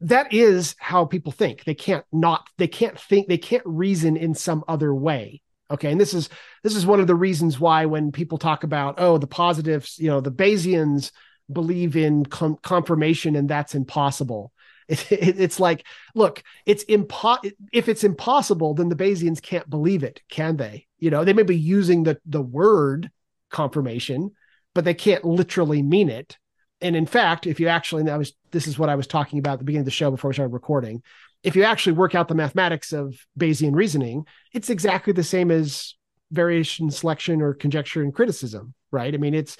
That 0.00 0.32
is 0.32 0.76
how 0.78 1.04
people 1.04 1.32
think. 1.32 1.64
They 1.64 1.74
can't 1.74 2.04
not, 2.12 2.48
they 2.56 2.68
can't 2.68 2.98
think, 2.98 3.28
they 3.28 3.38
can't 3.38 3.66
reason 3.66 4.16
in 4.16 4.34
some 4.34 4.64
other 4.68 4.94
way. 4.94 5.42
Okay. 5.70 5.90
And 5.92 6.00
this 6.00 6.14
is 6.14 6.30
this 6.62 6.74
is 6.74 6.86
one 6.86 7.00
of 7.00 7.06
the 7.06 7.14
reasons 7.14 7.60
why 7.60 7.84
when 7.84 8.12
people 8.12 8.38
talk 8.38 8.64
about, 8.64 8.94
oh, 8.98 9.18
the 9.18 9.26
positives, 9.26 9.98
you 9.98 10.08
know, 10.08 10.20
the 10.20 10.32
Bayesians 10.32 11.10
believe 11.52 11.96
in 11.96 12.24
com- 12.24 12.58
confirmation 12.62 13.36
and 13.36 13.48
that's 13.48 13.74
impossible. 13.74 14.52
It, 14.88 15.12
it, 15.12 15.40
it's 15.40 15.60
like, 15.60 15.84
look, 16.14 16.42
it's 16.64 16.84
impo- 16.86 17.52
if 17.72 17.88
it's 17.88 18.04
impossible, 18.04 18.72
then 18.74 18.88
the 18.88 18.96
Bayesians 18.96 19.42
can't 19.42 19.68
believe 19.68 20.02
it, 20.02 20.22
can 20.30 20.56
they? 20.56 20.86
You 20.98 21.10
know, 21.10 21.24
they 21.24 21.34
may 21.34 21.42
be 21.42 21.56
using 21.56 22.04
the 22.04 22.18
the 22.24 22.42
word 22.42 23.10
confirmation, 23.50 24.30
but 24.74 24.84
they 24.84 24.94
can't 24.94 25.24
literally 25.24 25.82
mean 25.82 26.08
it. 26.08 26.38
And 26.80 26.94
in 26.96 27.06
fact, 27.06 27.46
if 27.46 27.60
you 27.60 27.68
actually, 27.68 28.08
I 28.10 28.16
was 28.16 28.32
this 28.50 28.66
is 28.66 28.78
what 28.78 28.88
I 28.88 28.94
was 28.94 29.06
talking 29.06 29.38
about 29.38 29.54
at 29.54 29.58
the 29.58 29.64
beginning 29.64 29.82
of 29.82 29.86
the 29.86 29.90
show 29.90 30.10
before 30.10 30.30
we 30.30 30.34
started 30.34 30.52
recording. 30.52 31.02
If 31.42 31.54
you 31.54 31.64
actually 31.64 31.92
work 31.92 32.14
out 32.14 32.28
the 32.28 32.34
mathematics 32.34 32.92
of 32.92 33.14
Bayesian 33.38 33.74
reasoning, 33.74 34.24
it's 34.52 34.70
exactly 34.70 35.12
the 35.12 35.22
same 35.22 35.50
as 35.50 35.94
variation 36.30 36.90
selection 36.90 37.40
or 37.42 37.54
conjecture 37.54 38.02
and 38.02 38.14
criticism, 38.14 38.74
right? 38.90 39.14
I 39.14 39.18
mean, 39.18 39.34
it's 39.34 39.56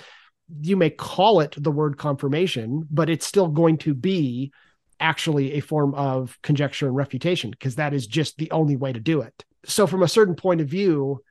you 0.61 0.77
may 0.77 0.91
call 0.91 1.41
it 1.41 1.55
the 1.57 1.71
word 1.71 1.99
confirmation, 1.99 2.87
but 2.91 3.11
it's 3.11 3.27
still 3.27 3.49
going 3.49 3.79
to 3.79 3.95
be 3.95 4.53
actually 5.01 5.55
a 5.55 5.61
form 5.61 5.95
of 5.95 6.39
conjecture 6.43 6.87
and 6.87 6.97
refutation 6.97 7.51
because 7.51 7.77
that 7.77 7.95
is 7.95 8.07
just 8.07 8.37
the 8.39 8.51
only 8.51 8.77
way 8.77 8.93
to 8.93 9.01
do 9.01 9.21
it. 9.21 9.45
So, 9.65 9.87
from 9.87 10.03
a 10.03 10.09
certain 10.09 10.35
point 10.35 10.61
of 10.61 10.69
view, 10.69 11.23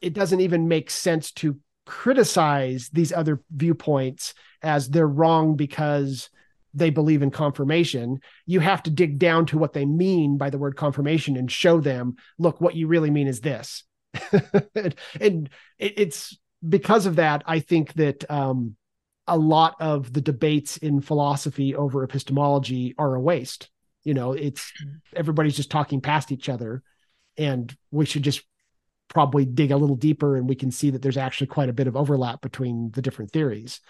it 0.00 0.12
doesn't 0.12 0.40
even 0.40 0.68
make 0.68 0.90
sense 0.90 1.32
to 1.32 1.58
criticize 1.86 2.88
these 2.92 3.12
other 3.12 3.42
viewpoints 3.50 4.34
as 4.62 4.88
they're 4.88 5.06
wrong 5.06 5.56
because 5.56 6.30
they 6.72 6.90
believe 6.90 7.22
in 7.22 7.30
confirmation. 7.30 8.20
You 8.46 8.60
have 8.60 8.82
to 8.84 8.90
dig 8.90 9.18
down 9.18 9.46
to 9.46 9.58
what 9.58 9.72
they 9.72 9.84
mean 9.84 10.36
by 10.36 10.50
the 10.50 10.58
word 10.58 10.76
confirmation 10.76 11.36
and 11.36 11.50
show 11.50 11.80
them, 11.80 12.16
look, 12.38 12.60
what 12.60 12.74
you 12.74 12.88
really 12.88 13.10
mean 13.10 13.28
is 13.28 13.40
this. 13.40 13.84
and 15.20 15.48
it's 15.78 16.36
because 16.66 17.06
of 17.06 17.16
that, 17.16 17.42
I 17.46 17.60
think 17.60 17.92
that 17.94 18.28
um, 18.30 18.76
a 19.26 19.38
lot 19.38 19.76
of 19.80 20.12
the 20.12 20.20
debates 20.20 20.76
in 20.76 21.00
philosophy 21.00 21.74
over 21.74 22.04
epistemology 22.04 22.94
are 22.98 23.14
a 23.14 23.20
waste. 23.20 23.70
You 24.02 24.14
know, 24.14 24.32
it's 24.32 24.72
mm-hmm. 24.72 24.96
everybody's 25.16 25.56
just 25.56 25.70
talking 25.70 26.00
past 26.00 26.30
each 26.30 26.48
other, 26.48 26.82
and 27.36 27.74
we 27.90 28.04
should 28.04 28.22
just 28.22 28.42
probably 29.08 29.44
dig 29.44 29.70
a 29.70 29.76
little 29.76 29.96
deeper 29.96 30.36
and 30.36 30.48
we 30.48 30.54
can 30.54 30.70
see 30.70 30.90
that 30.90 31.02
there's 31.02 31.16
actually 31.16 31.46
quite 31.46 31.68
a 31.68 31.74
bit 31.74 31.86
of 31.86 31.96
overlap 31.96 32.40
between 32.40 32.90
the 32.92 33.02
different 33.02 33.30
theories. 33.30 33.80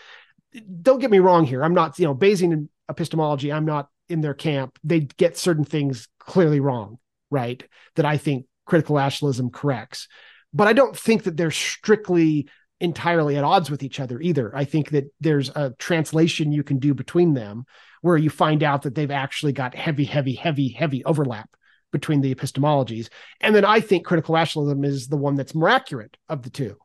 Don't 0.83 1.01
get 1.01 1.11
me 1.11 1.19
wrong 1.19 1.47
here. 1.47 1.65
I'm 1.65 1.75
not, 1.75 1.99
you 1.99 2.05
know, 2.05 2.15
Bayesian 2.15 2.69
epistemology, 2.89 3.53
I'm 3.53 3.65
not 3.65 3.89
in 4.09 4.21
their 4.21 4.35
camp. 4.35 4.79
They 4.85 5.01
get 5.01 5.39
certain 5.39 5.65
things 5.65 6.09
clearly 6.19 6.61
wrong, 6.61 6.99
right? 7.31 7.63
That 7.97 8.05
I 8.05 8.17
think 8.19 8.47
critical 8.67 8.97
rationalism 8.97 9.51
corrects. 9.51 10.09
But 10.53 10.69
I 10.69 10.73
don't 10.73 10.97
think 10.97 11.25
that 11.25 11.37
they're 11.37 11.51
strictly 11.51 12.49
entirely 12.81 13.37
at 13.37 13.45
odds 13.45 13.71
with 13.71 13.83
each 13.83 14.01
other 14.01 14.21
either. 14.21 14.55
I 14.55 14.65
think 14.65 14.91
that 14.91 15.05
there's 15.21 15.49
a 15.51 15.75
translation 15.79 16.53
you 16.53 16.63
can 16.63 16.79
do 16.79 16.95
between 16.95 17.35
them 17.35 17.65
where 18.03 18.17
you 18.17 18.31
find 18.31 18.63
out 18.63 18.83
that 18.83 18.95
they've 18.95 19.11
actually 19.11 19.53
got 19.53 19.75
heavy, 19.75 20.05
heavy, 20.05 20.35
heavy, 20.35 20.69
heavy 20.69 21.05
overlap 21.05 21.49
between 21.93 22.21
the 22.21 22.35
epistemologies. 22.35 23.09
And 23.41 23.55
then 23.55 23.65
I 23.65 23.81
think 23.81 24.05
critical 24.05 24.35
rationalism 24.35 24.85
is 24.85 25.07
the 25.07 25.17
one 25.17 25.37
that's 25.37 25.55
more 25.55 25.69
accurate 25.69 26.17
of 26.29 26.43
the 26.43 26.51
two. 26.51 26.77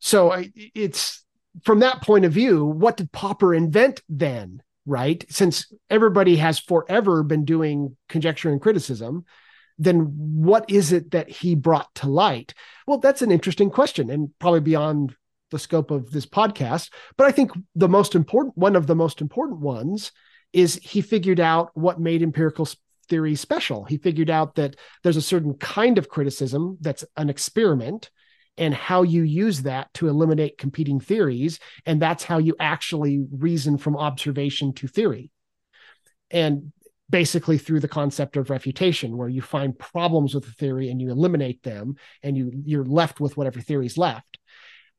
So 0.00 0.32
I, 0.32 0.50
it's 0.74 1.24
from 1.64 1.78
that 1.78 2.02
point 2.02 2.24
of 2.24 2.32
view, 2.32 2.64
what 2.64 2.96
did 2.96 3.12
Popper 3.12 3.54
invent 3.54 4.02
then? 4.08 4.62
Right? 4.84 5.24
Since 5.28 5.72
everybody 5.90 6.36
has 6.36 6.58
forever 6.58 7.22
been 7.22 7.44
doing 7.44 7.96
conjecture 8.08 8.50
and 8.50 8.60
criticism, 8.60 9.24
then 9.78 10.00
what 10.16 10.64
is 10.68 10.92
it 10.92 11.12
that 11.12 11.28
he 11.28 11.54
brought 11.54 11.94
to 11.96 12.08
light? 12.08 12.54
Well, 12.86 12.98
that's 12.98 13.22
an 13.22 13.30
interesting 13.30 13.70
question 13.70 14.10
and 14.10 14.30
probably 14.38 14.60
beyond 14.60 15.14
the 15.50 15.58
scope 15.58 15.90
of 15.90 16.10
this 16.10 16.26
podcast. 16.26 16.90
But 17.16 17.26
I 17.26 17.32
think 17.32 17.52
the 17.74 17.88
most 17.88 18.14
important, 18.14 18.56
one 18.56 18.76
of 18.76 18.86
the 18.86 18.96
most 18.96 19.20
important 19.20 19.60
ones 19.60 20.12
is 20.52 20.80
he 20.82 21.00
figured 21.00 21.40
out 21.40 21.70
what 21.74 22.00
made 22.00 22.22
empirical 22.22 22.68
theory 23.08 23.34
special. 23.34 23.84
He 23.84 23.98
figured 23.98 24.30
out 24.30 24.54
that 24.56 24.76
there's 25.02 25.16
a 25.16 25.22
certain 25.22 25.54
kind 25.54 25.98
of 25.98 26.08
criticism 26.08 26.78
that's 26.80 27.04
an 27.16 27.30
experiment 27.30 28.10
and 28.56 28.74
how 28.74 29.02
you 29.02 29.22
use 29.22 29.62
that 29.62 29.92
to 29.94 30.08
eliminate 30.08 30.58
competing 30.58 31.00
theories. 31.00 31.60
And 31.86 32.02
that's 32.02 32.24
how 32.24 32.38
you 32.38 32.56
actually 32.58 33.24
reason 33.30 33.78
from 33.78 33.96
observation 33.96 34.72
to 34.74 34.88
theory. 34.88 35.30
And 36.30 36.72
basically 37.10 37.56
through 37.56 37.80
the 37.80 37.88
concept 37.88 38.36
of 38.36 38.50
refutation, 38.50 39.16
where 39.16 39.28
you 39.28 39.40
find 39.40 39.78
problems 39.78 40.34
with 40.34 40.44
the 40.44 40.52
theory 40.52 40.90
and 40.90 41.00
you 41.00 41.10
eliminate 41.10 41.62
them 41.62 41.94
and 42.22 42.36
you, 42.36 42.52
you're 42.64 42.84
left 42.84 43.20
with 43.20 43.36
whatever 43.36 43.60
theory's 43.60 43.96
left. 43.96 44.37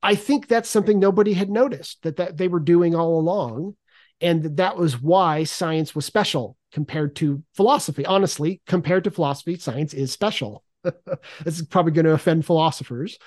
I 0.02 0.16
think 0.16 0.48
that's 0.48 0.70
something 0.70 1.00
nobody 1.00 1.34
had 1.34 1.50
noticed 1.50 2.02
that, 2.04 2.18
that 2.18 2.38
they 2.38 2.48
were 2.48 2.60
doing 2.60 2.96
all 2.96 3.20
along. 3.20 3.76
And 4.22 4.58
that 4.58 4.78
was 4.78 5.02
why 5.02 5.44
science 5.44 5.96
was 5.96 6.06
special 6.06 6.58
compared 6.72 7.16
to 7.18 7.44
philosophy. 7.56 8.06
Honestly, 8.06 8.62
compared 8.68 9.06
to 9.06 9.12
philosophy, 9.12 9.58
science 9.58 9.94
is 9.94 10.12
special. 10.12 10.64
this 10.84 11.60
is 11.60 11.64
probably 11.64 11.92
going 11.92 12.06
to 12.06 12.14
offend 12.14 12.46
philosophers, 12.46 13.18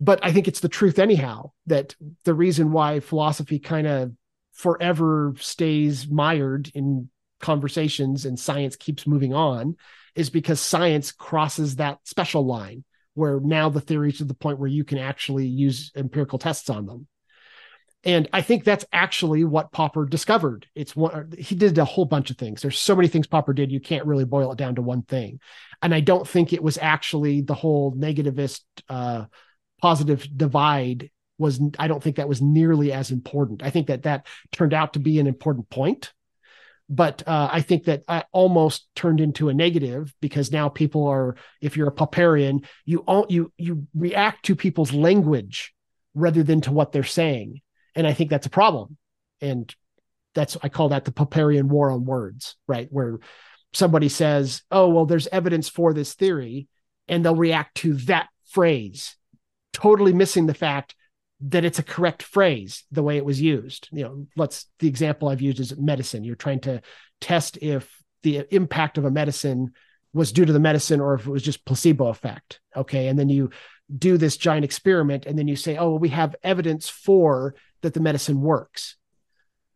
but 0.00 0.20
I 0.22 0.32
think 0.32 0.48
it's 0.48 0.60
the 0.60 0.68
truth 0.68 0.98
anyhow 0.98 1.52
that 1.66 1.94
the 2.24 2.34
reason 2.34 2.72
why 2.72 3.00
philosophy 3.00 3.58
kind 3.58 3.86
of 3.86 4.12
forever 4.52 5.34
stays 5.38 6.08
mired 6.08 6.70
in 6.74 7.08
conversations 7.40 8.24
and 8.24 8.38
science 8.38 8.76
keeps 8.76 9.06
moving 9.06 9.34
on 9.34 9.76
is 10.14 10.30
because 10.30 10.60
science 10.60 11.12
crosses 11.12 11.76
that 11.76 11.98
special 12.04 12.44
line 12.44 12.82
where 13.16 13.40
now 13.40 13.68
the 13.68 13.80
theories 13.80 14.18
to 14.18 14.24
the 14.24 14.34
point 14.34 14.58
where 14.58 14.68
you 14.68 14.84
can 14.84 14.98
actually 14.98 15.46
use 15.46 15.90
empirical 15.96 16.38
tests 16.38 16.70
on 16.70 16.86
them. 16.86 17.06
And 18.04 18.28
I 18.32 18.42
think 18.42 18.62
that's 18.62 18.84
actually 18.92 19.42
what 19.42 19.72
Popper 19.72 20.06
discovered. 20.06 20.66
It's 20.76 20.94
one 20.94 21.32
he 21.36 21.56
did 21.56 21.76
a 21.78 21.84
whole 21.84 22.04
bunch 22.04 22.30
of 22.30 22.38
things. 22.38 22.62
There's 22.62 22.78
so 22.78 22.94
many 22.94 23.08
things 23.08 23.26
Popper 23.26 23.52
did, 23.52 23.72
you 23.72 23.80
can't 23.80 24.06
really 24.06 24.24
boil 24.24 24.52
it 24.52 24.58
down 24.58 24.76
to 24.76 24.82
one 24.82 25.02
thing. 25.02 25.40
And 25.82 25.92
I 25.92 26.00
don't 26.00 26.28
think 26.28 26.52
it 26.52 26.62
was 26.62 26.78
actually 26.78 27.40
the 27.40 27.54
whole 27.54 27.92
negativist 27.96 28.60
uh, 28.88 29.24
positive 29.80 30.28
divide 30.36 31.10
was 31.38 31.60
I 31.78 31.88
don't 31.88 32.02
think 32.02 32.16
that 32.16 32.28
was 32.28 32.40
nearly 32.40 32.92
as 32.92 33.10
important. 33.10 33.62
I 33.62 33.70
think 33.70 33.88
that 33.88 34.04
that 34.04 34.26
turned 34.52 34.72
out 34.72 34.92
to 34.92 34.98
be 35.00 35.18
an 35.18 35.26
important 35.26 35.68
point, 35.68 36.12
but 36.88 37.26
uh, 37.26 37.48
I 37.50 37.62
think 37.62 37.84
that 37.84 38.04
I 38.06 38.24
almost 38.32 38.86
turned 38.94 39.20
into 39.20 39.48
a 39.48 39.54
negative 39.54 40.14
because 40.20 40.52
now 40.52 40.68
people 40.68 41.06
are, 41.08 41.36
if 41.60 41.76
you're 41.76 41.88
a 41.88 41.92
Popperian, 41.92 42.64
you 42.84 42.98
all 43.00 43.26
you 43.28 43.52
you 43.56 43.86
react 43.94 44.44
to 44.46 44.56
people's 44.56 44.92
language 44.92 45.74
rather 46.14 46.42
than 46.42 46.60
to 46.62 46.72
what 46.72 46.92
they're 46.92 47.02
saying, 47.04 47.60
and 47.94 48.06
I 48.06 48.12
think 48.12 48.30
that's 48.30 48.46
a 48.46 48.50
problem. 48.50 48.96
And 49.40 49.74
that's 50.34 50.56
I 50.62 50.68
call 50.68 50.90
that 50.90 51.04
the 51.04 51.12
Popperian 51.12 51.64
war 51.64 51.90
on 51.90 52.04
words, 52.04 52.56
right? 52.68 52.88
Where 52.90 53.18
somebody 53.72 54.08
says, 54.08 54.62
"Oh, 54.70 54.88
well, 54.88 55.06
there's 55.06 55.28
evidence 55.28 55.68
for 55.68 55.92
this 55.92 56.14
theory," 56.14 56.68
and 57.08 57.24
they'll 57.24 57.34
react 57.34 57.76
to 57.78 57.94
that 57.94 58.28
phrase, 58.48 59.16
totally 59.72 60.12
missing 60.12 60.46
the 60.46 60.54
fact 60.54 60.94
that 61.40 61.64
it's 61.64 61.78
a 61.78 61.84
correct 61.84 62.22
phrase 62.22 62.84
the 62.90 63.02
way 63.02 63.16
it 63.16 63.24
was 63.24 63.40
used. 63.40 63.88
You 63.92 64.04
know, 64.04 64.26
let's 64.36 64.66
the 64.78 64.88
example 64.88 65.28
I've 65.28 65.42
used 65.42 65.60
is 65.60 65.76
medicine. 65.76 66.24
You're 66.24 66.34
trying 66.34 66.60
to 66.60 66.80
test 67.20 67.58
if 67.60 68.02
the 68.22 68.46
impact 68.50 68.98
of 68.98 69.04
a 69.04 69.10
medicine 69.10 69.72
was 70.12 70.32
due 70.32 70.46
to 70.46 70.52
the 70.52 70.58
medicine 70.58 71.00
or 71.00 71.14
if 71.14 71.26
it 71.26 71.30
was 71.30 71.42
just 71.42 71.64
placebo 71.66 72.08
effect. 72.08 72.60
Okay. 72.74 73.08
And 73.08 73.18
then 73.18 73.28
you 73.28 73.50
do 73.96 74.16
this 74.16 74.36
giant 74.36 74.64
experiment 74.64 75.26
and 75.26 75.38
then 75.38 75.46
you 75.46 75.56
say, 75.56 75.76
oh, 75.76 75.90
well, 75.90 75.98
we 75.98 76.08
have 76.08 76.34
evidence 76.42 76.88
for 76.88 77.54
that 77.82 77.94
the 77.94 78.00
medicine 78.00 78.40
works. 78.40 78.96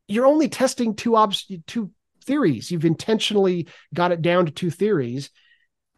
You're 0.09 0.27
only 0.27 0.49
testing 0.49 0.95
two 0.95 1.15
obs- 1.15 1.51
two 1.67 1.91
theories. 2.25 2.71
You've 2.71 2.85
intentionally 2.85 3.69
got 3.95 4.13
it 4.13 4.23
down 4.23 4.47
to 4.47 4.53
two 4.53 4.71
theories. 4.71 5.31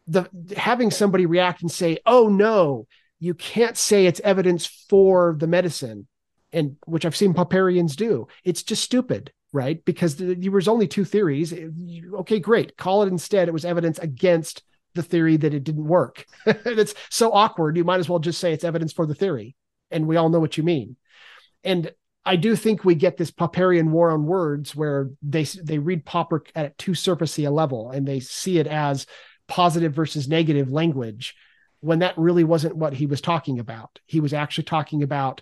The 0.07 0.29
having 0.55 0.91
somebody 0.91 1.25
react 1.25 1.61
and 1.61 1.71
say, 1.71 1.97
"Oh 2.05 2.27
no, 2.27 2.87
you 3.23 3.33
can't 3.33 3.77
say 3.77 4.05
it's 4.05 4.19
evidence 4.21 4.65
for 4.89 5.35
the 5.39 5.47
medicine 5.47 6.07
and 6.51 6.75
which 6.85 7.05
i've 7.05 7.15
seen 7.15 7.33
Popperians 7.33 7.95
do. 7.95 8.27
It's 8.43 8.63
just 8.63 8.83
stupid 8.83 9.31
right? 9.53 9.85
Because 9.85 10.15
there 10.15 10.51
was 10.51 10.67
only 10.67 10.87
two 10.87 11.05
theories. 11.05 11.53
Okay 11.53 12.39
great. 12.39 12.75
Call 12.75 13.03
it 13.03 13.07
instead. 13.07 13.47
It 13.47 13.53
was 13.53 13.65
evidence 13.65 13.99
against 13.99 14.63
the 14.95 15.03
theory 15.03 15.37
that 15.37 15.53
it 15.53 15.63
didn't 15.63 15.85
work. 15.85 16.25
It's 16.45 16.95
so 17.09 17.31
awkward. 17.31 17.77
You 17.77 17.83
might 17.83 17.99
as 17.99 18.09
well 18.09 18.19
just 18.19 18.39
say 18.39 18.51
it's 18.51 18.63
evidence 18.63 18.91
for 18.91 19.05
the 19.05 19.15
theory 19.15 19.55
and 19.91 20.07
we 20.07 20.17
all 20.17 20.29
know 20.29 20.39
what 20.39 20.57
you 20.57 20.63
mean. 20.63 20.97
And 21.63 21.91
I 22.25 22.35
do 22.35 22.55
think 22.55 22.83
we 22.83 22.95
get 22.95 23.15
this 23.17 23.31
Popperian 23.31 23.89
war 23.89 24.11
on 24.11 24.25
words 24.25 24.75
where 24.75 25.11
they 25.21 25.43
they 25.43 25.77
read 25.77 26.05
Popper 26.05 26.43
at 26.55 26.77
too 26.77 26.91
surfacey 26.91 27.47
a 27.47 27.51
level 27.51 27.91
and 27.91 28.07
they 28.07 28.19
see 28.19 28.59
it 28.59 28.67
as 28.67 29.05
positive 29.47 29.93
versus 29.93 30.27
negative 30.27 30.71
language 30.71 31.35
when 31.83 31.99
that 31.99 32.17
really 32.17 32.45
wasn't 32.45 32.77
what 32.77 32.93
he 32.93 33.05
was 33.05 33.19
talking 33.19 33.59
about. 33.59 33.99
He 34.05 34.21
was 34.21 34.33
actually 34.33 34.63
talking 34.63 35.03
about 35.03 35.41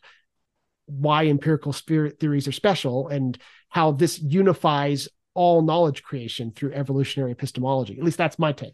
why 0.87 1.27
empirical 1.27 1.71
spirit 1.71 2.19
theories 2.19 2.47
are 2.47 2.51
special 2.51 3.09
and 3.09 3.37
how 3.69 3.91
this 3.91 4.19
unifies 4.19 5.07
all 5.35 5.61
knowledge 5.61 6.01
creation 6.01 6.51
through 6.51 6.73
evolutionary 6.73 7.31
epistemology. 7.31 7.95
At 7.95 8.03
least 8.03 8.17
that's 8.17 8.39
my 8.39 8.53
take. 8.53 8.73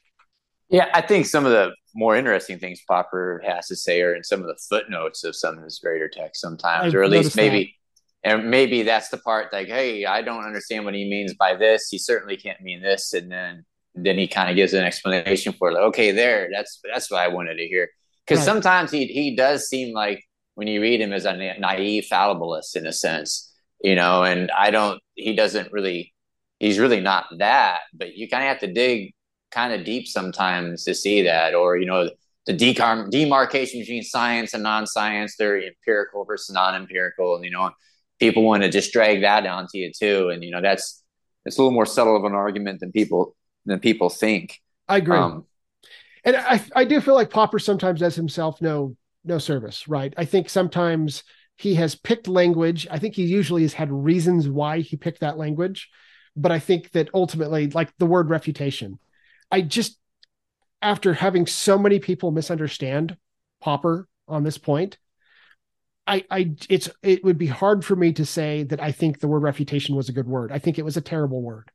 Yeah, 0.70 0.88
I 0.94 1.02
think 1.02 1.26
some 1.26 1.46
of 1.46 1.52
the 1.52 1.74
more 1.94 2.16
interesting 2.16 2.58
things 2.58 2.82
Popper 2.88 3.42
has 3.46 3.68
to 3.68 3.76
say 3.76 4.02
are 4.02 4.16
in 4.16 4.24
some 4.24 4.40
of 4.40 4.48
the 4.48 4.58
footnotes 4.70 5.26
of 5.26 5.36
some 5.36 5.58
of 5.58 5.64
his 5.66 5.80
greater 5.80 6.08
texts 6.08 6.42
sometimes, 6.42 6.94
I've 6.94 6.96
or 6.96 7.04
at 7.04 7.10
least 7.10 7.36
maybe 7.36 7.76
that. 8.24 8.36
and 8.36 8.50
maybe 8.50 8.84
that's 8.84 9.10
the 9.10 9.18
part 9.18 9.52
like, 9.52 9.68
hey, 9.68 10.06
I 10.06 10.22
don't 10.22 10.46
understand 10.46 10.86
what 10.86 10.94
he 10.94 11.10
means 11.10 11.34
by 11.34 11.56
this. 11.56 11.90
He 11.90 11.98
certainly 11.98 12.38
can't 12.38 12.62
mean 12.62 12.82
this. 12.82 13.14
And 13.14 13.30
then 13.30 13.66
then 13.98 14.18
he 14.18 14.28
kind 14.28 14.50
of 14.50 14.56
gives 14.56 14.74
an 14.74 14.84
explanation 14.84 15.54
for 15.54 15.70
it. 15.70 15.74
Like, 15.74 15.84
okay, 15.84 16.12
there, 16.12 16.50
that's 16.52 16.80
that's 16.92 17.10
what 17.10 17.22
I 17.22 17.28
wanted 17.28 17.56
to 17.56 17.68
hear. 17.68 17.90
Because 18.26 18.40
right. 18.40 18.46
sometimes 18.46 18.92
he 18.92 19.06
he 19.06 19.36
does 19.36 19.68
seem 19.68 19.94
like 19.94 20.24
when 20.56 20.68
you 20.68 20.82
read 20.82 21.02
him 21.02 21.14
as 21.14 21.26
a 21.26 21.36
naive 21.60 22.06
fallibilist 22.12 22.76
in 22.76 22.86
a 22.86 22.94
sense, 22.94 23.54
you 23.82 23.96
know. 23.96 24.24
And 24.24 24.52
I 24.52 24.72
don't. 24.72 25.02
He 25.16 25.36
doesn't 25.36 25.72
really. 25.72 26.14
He's 26.60 26.80
really 26.80 27.02
not 27.02 27.26
that. 27.38 27.82
But 27.94 28.16
you 28.16 28.28
kind 28.28 28.44
of 28.44 28.50
have 28.50 28.60
to 28.60 28.74
dig 28.74 29.14
kind 29.52 29.74
of 29.74 29.86
deep 29.86 30.08
sometimes 30.08 30.84
to 30.84 30.94
see 30.94 31.24
that, 31.24 31.56
or 31.56 31.78
you 31.78 31.86
know, 31.86 32.10
the 32.46 32.54
decar- 32.54 33.10
demarcation 33.10 33.80
between 33.80 34.04
science 34.04 34.54
and 34.54 34.64
non-science. 34.64 35.36
They're 35.38 35.62
empirical 35.62 36.26
versus 36.26 36.54
non-empirical, 36.54 37.36
and 37.36 37.46
you 37.46 37.52
know, 37.52 37.72
people 38.20 38.44
want 38.44 38.64
to 38.64 38.70
just 38.70 38.92
drag 38.92 39.22
that 39.22 39.46
onto 39.46 39.78
you 39.78 39.92
too. 39.98 40.30
And 40.30 40.44
you 40.44 40.52
know, 40.52 40.62
that's 40.62 41.04
it's 41.46 41.58
a 41.58 41.62
little 41.62 41.74
more 41.74 41.86
subtle 41.86 42.18
of 42.18 42.26
an 42.26 42.34
argument 42.34 42.82
than 42.82 42.92
people 42.92 43.37
than 43.68 43.80
people 43.80 44.10
think. 44.10 44.62
I 44.88 44.98
agree. 44.98 45.18
Um, 45.18 45.46
and 46.24 46.36
I, 46.36 46.62
I 46.76 46.84
do 46.84 47.00
feel 47.00 47.14
like 47.14 47.30
Popper 47.30 47.60
sometimes 47.60 48.00
does 48.00 48.16
himself 48.16 48.62
no 48.62 48.96
no 49.24 49.38
service, 49.38 49.88
right? 49.88 50.14
I 50.18 50.26
think 50.26 50.50
sometimes 50.50 51.24
he 51.58 51.76
has 51.76 51.96
picked 51.96 52.28
language. 52.28 52.88
I 52.90 53.00
think 53.00 53.16
he 53.16 53.24
usually 53.24 53.64
has 53.64 53.74
had 53.74 53.92
reasons 53.92 54.48
why 54.48 54.80
he 54.80 54.96
picked 54.96 55.20
that 55.20 55.38
language, 55.38 55.90
but 56.36 56.52
I 56.52 56.60
think 56.60 56.92
that 56.92 57.10
ultimately, 57.14 57.68
like 57.70 57.96
the 57.98 58.06
word 58.06 58.30
refutation, 58.30 59.00
I 59.52 59.62
just 59.62 59.98
after 60.82 61.14
having 61.14 61.48
so 61.48 61.78
many 61.78 62.00
people 62.00 62.32
misunderstand 62.32 63.18
Popper 63.60 64.08
on 64.28 64.44
this 64.44 64.58
point, 64.58 64.98
I, 66.06 66.24
I 66.30 66.56
it's 66.70 66.90
it 67.04 67.24
would 67.24 67.38
be 67.38 67.48
hard 67.48 67.84
for 67.84 67.96
me 67.96 68.14
to 68.14 68.26
say 68.26 68.64
that 68.64 68.82
I 68.82 68.92
think 68.92 69.20
the 69.20 69.28
word 69.28 69.44
refutation 69.44 69.96
was 69.96 70.10
a 70.10 70.14
good 70.14 70.28
word. 70.28 70.52
I 70.52 70.60
think 70.60 70.80
it 70.80 70.86
was 70.86 70.98
a 70.98 71.02
terrible 71.02 71.42
word. 71.42 71.72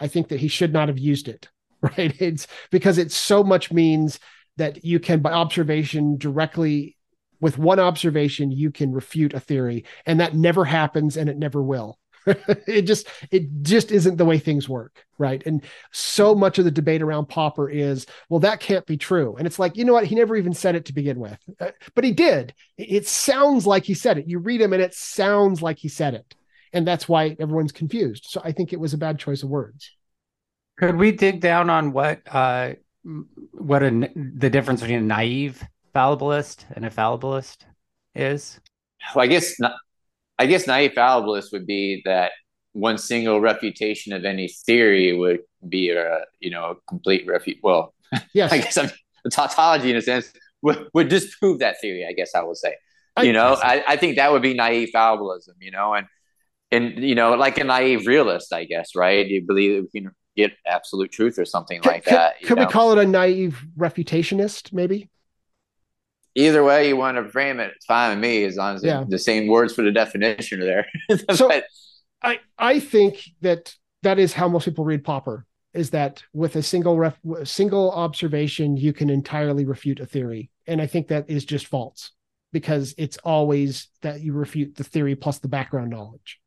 I 0.00 0.08
think 0.08 0.28
that 0.28 0.40
he 0.40 0.48
should 0.48 0.72
not 0.72 0.88
have 0.88 0.98
used 0.98 1.28
it, 1.28 1.48
right? 1.80 2.14
It's 2.20 2.46
because 2.70 2.98
it 2.98 3.12
so 3.12 3.42
much 3.42 3.72
means 3.72 4.18
that 4.56 4.84
you 4.84 4.98
can, 4.98 5.20
by 5.20 5.32
observation, 5.32 6.16
directly 6.16 6.96
with 7.40 7.58
one 7.58 7.78
observation, 7.78 8.50
you 8.50 8.70
can 8.70 8.92
refute 8.92 9.34
a 9.34 9.40
theory, 9.40 9.84
and 10.06 10.20
that 10.20 10.34
never 10.34 10.64
happens, 10.64 11.16
and 11.16 11.28
it 11.28 11.36
never 11.36 11.62
will. 11.62 11.98
it 12.26 12.82
just 12.82 13.06
it 13.30 13.62
just 13.62 13.92
isn't 13.92 14.16
the 14.16 14.24
way 14.24 14.38
things 14.38 14.68
work 14.68 15.06
right? 15.18 15.42
And 15.46 15.62
so 15.92 16.34
much 16.34 16.58
of 16.58 16.64
the 16.64 16.70
debate 16.70 17.02
around 17.02 17.26
popper 17.26 17.68
is 17.68 18.06
well 18.28 18.40
that 18.40 18.60
can't 18.60 18.86
be 18.86 18.96
true. 18.96 19.36
And 19.36 19.46
it's 19.46 19.58
like 19.58 19.76
you 19.76 19.84
know 19.84 19.92
what? 19.92 20.06
He 20.06 20.14
never 20.14 20.36
even 20.36 20.52
said 20.52 20.74
it 20.74 20.86
to 20.86 20.92
begin 20.92 21.18
with. 21.18 21.38
Uh, 21.60 21.70
but 21.94 22.04
he 22.04 22.12
did. 22.12 22.54
It 22.76 23.06
sounds 23.06 23.66
like 23.66 23.84
he 23.84 23.94
said 23.94 24.18
it. 24.18 24.28
You 24.28 24.38
read 24.38 24.60
him 24.60 24.72
and 24.72 24.82
it 24.82 24.94
sounds 24.94 25.62
like 25.62 25.78
he 25.78 25.88
said 25.88 26.14
it 26.14 26.34
and 26.76 26.86
that's 26.86 27.08
why 27.08 27.34
everyone's 27.40 27.72
confused. 27.72 28.26
So 28.28 28.42
I 28.44 28.52
think 28.52 28.74
it 28.74 28.78
was 28.78 28.92
a 28.92 28.98
bad 28.98 29.18
choice 29.18 29.42
of 29.42 29.48
words. 29.48 29.90
Could 30.76 30.96
we 30.96 31.10
dig 31.10 31.40
down 31.40 31.70
on 31.70 31.92
what 31.92 32.20
uh, 32.30 32.74
what 33.52 33.82
a, 33.82 34.10
the 34.14 34.50
difference 34.50 34.82
between 34.82 34.98
a 34.98 35.02
naive 35.02 35.64
fallibilist 35.94 36.66
and 36.74 36.84
a 36.84 36.90
fallibilist 36.90 37.64
is? 38.14 38.60
Well, 39.14 39.24
I 39.24 39.26
guess 39.26 39.54
I 40.38 40.44
guess 40.44 40.66
naive 40.66 40.92
fallibilist 40.92 41.50
would 41.52 41.66
be 41.66 42.02
that 42.04 42.32
one 42.72 42.98
single 42.98 43.40
refutation 43.40 44.12
of 44.12 44.26
any 44.26 44.48
theory 44.48 45.16
would 45.16 45.40
be 45.66 45.90
a 45.90 46.24
you 46.40 46.50
know 46.50 46.72
a 46.72 46.74
complete 46.90 47.26
refute. 47.26 47.56
Well, 47.62 47.94
yes, 48.34 48.52
I 48.52 48.58
guess 48.58 48.76
I'm, 48.76 48.90
the 49.24 49.30
tautology 49.30 49.90
in 49.90 49.96
a 49.96 50.02
sense 50.02 50.30
would, 50.60 50.88
would 50.92 51.08
disprove 51.08 51.60
that 51.60 51.80
theory. 51.80 52.06
I 52.06 52.12
guess 52.12 52.34
I 52.34 52.42
will 52.42 52.54
say. 52.54 52.74
You 53.22 53.32
know, 53.32 53.56
I, 53.62 53.82
I 53.88 53.96
think 53.96 54.16
that 54.16 54.30
would 54.30 54.42
be 54.42 54.52
naive 54.52 54.90
fallibilism. 54.94 55.54
You 55.58 55.70
know, 55.70 55.94
and 55.94 56.06
and 56.70 57.02
you 57.02 57.14
know, 57.14 57.34
like 57.34 57.58
a 57.58 57.64
naive 57.64 58.06
realist, 58.06 58.52
I 58.52 58.64
guess, 58.64 58.94
right? 58.94 59.26
You 59.26 59.42
believe 59.42 59.86
you 59.92 60.02
can 60.02 60.12
get 60.36 60.52
absolute 60.66 61.10
truth 61.10 61.38
or 61.38 61.44
something 61.44 61.80
like 61.84 62.04
that. 62.04 62.40
Could, 62.42 62.58
we 62.58 62.66
call 62.66 62.92
it 62.92 62.98
a 62.98 63.06
naive 63.06 63.64
refutationist, 63.76 64.72
maybe? 64.72 65.08
Either 66.34 66.62
way 66.62 66.88
you 66.88 66.96
want 66.96 67.16
to 67.16 67.30
frame 67.30 67.60
it, 67.60 67.72
it's 67.74 67.86
fine 67.86 68.10
with 68.10 68.18
me 68.18 68.44
as 68.44 68.56
long 68.56 68.76
as 68.76 68.84
yeah. 68.84 69.04
the 69.08 69.18
same 69.18 69.46
words 69.46 69.74
for 69.74 69.82
the 69.82 69.90
definition 69.90 70.60
are 70.60 70.66
there. 70.66 70.86
so, 71.34 71.48
but, 71.48 71.64
I 72.22 72.40
I 72.58 72.80
think 72.80 73.22
that 73.40 73.74
that 74.02 74.18
is 74.18 74.32
how 74.32 74.48
most 74.48 74.64
people 74.64 74.84
read 74.84 75.04
Popper. 75.04 75.46
Is 75.72 75.90
that 75.90 76.22
with 76.32 76.56
a 76.56 76.62
single 76.62 76.98
ref, 76.98 77.18
single 77.44 77.90
observation 77.90 78.76
you 78.76 78.92
can 78.94 79.10
entirely 79.10 79.64
refute 79.66 80.00
a 80.00 80.06
theory, 80.06 80.50
and 80.66 80.80
I 80.80 80.86
think 80.86 81.08
that 81.08 81.28
is 81.28 81.44
just 81.44 81.66
false 81.66 82.12
because 82.52 82.94
it's 82.96 83.18
always 83.18 83.88
that 84.02 84.20
you 84.20 84.32
refute 84.32 84.74
the 84.74 84.84
theory 84.84 85.14
plus 85.14 85.38
the 85.38 85.48
background 85.48 85.90
knowledge. 85.90 86.40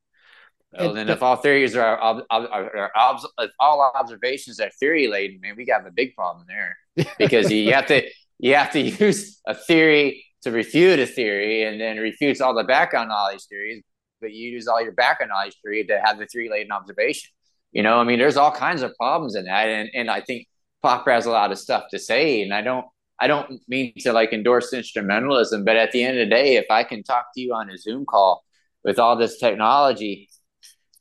Well, 0.78 0.94
then, 0.94 1.10
if 1.10 1.24
all 1.24 1.36
theories 1.36 1.76
are, 1.76 1.98
are, 1.98 2.24
are, 2.30 2.92
are 2.96 3.20
if 3.40 3.52
all 3.60 3.92
observations 3.96 4.60
are 4.60 4.70
theory 4.80 5.08
laden, 5.08 5.40
man, 5.42 5.56
we 5.58 5.66
got 5.66 5.88
a 5.88 5.92
big 5.92 6.16
problem 6.16 6.46
there 6.48 6.78
because 7.18 7.52
you 7.52 7.74
have 7.74 7.88
to 7.88 8.04
you 8.38 8.54
have 8.54 8.72
to 8.74 8.80
use 9.06 9.42
a 9.48 9.56
theory 9.56 10.24
to 10.44 10.52
refute 10.52 11.00
a 11.00 11.08
theory, 11.08 11.64
and 11.64 11.82
then 11.82 11.98
refutes 11.98 12.40
all 12.40 12.54
the 12.54 12.64
background 12.64 13.10
knowledge 13.10 13.42
theories, 13.50 13.84
but 14.22 14.32
you 14.32 14.52
use 14.52 14.68
all 14.68 14.82
your 14.82 14.92
background 14.94 15.32
knowledge 15.32 15.56
theory 15.64 15.84
to 15.86 16.00
have 16.04 16.20
the 16.20 16.26
theory 16.28 16.50
laden 16.50 16.72
observation. 16.72 17.32
You 17.72 17.84
know, 17.84 18.00
I 18.00 18.04
mean, 18.04 18.20
there's 18.20 18.38
all 18.38 18.52
kinds 18.52 18.84
of 18.84 18.96
problems 18.96 19.36
in 19.36 19.46
that, 19.46 19.68
and 19.68 19.90
and 19.94 20.10
I 20.10 20.22
think 20.22 20.48
Popper 20.84 21.12
has 21.12 21.26
a 21.26 21.32
lot 21.32 21.52
of 21.52 21.58
stuff 21.58 21.86
to 21.92 22.00
say, 22.00 22.42
and 22.42 22.54
I 22.54 22.62
don't 22.62 22.86
I 23.20 23.28
don't 23.28 23.60
mean 23.68 23.94
to 24.00 24.14
like 24.14 24.34
endorse 24.34 24.74
instrumentalism, 24.74 25.66
but 25.66 25.76
at 25.76 25.92
the 25.92 26.04
end 26.04 26.20
of 26.20 26.30
the 26.30 26.36
day, 26.36 26.56
if 26.56 26.66
I 26.70 26.84
can 26.84 27.04
talk 27.04 27.28
to 27.34 27.42
you 27.42 27.54
on 27.54 27.70
a 27.70 27.78
Zoom 27.78 28.06
call 28.06 28.44
with 28.84 28.98
all 28.98 29.18
this 29.18 29.38
technology, 29.38 30.29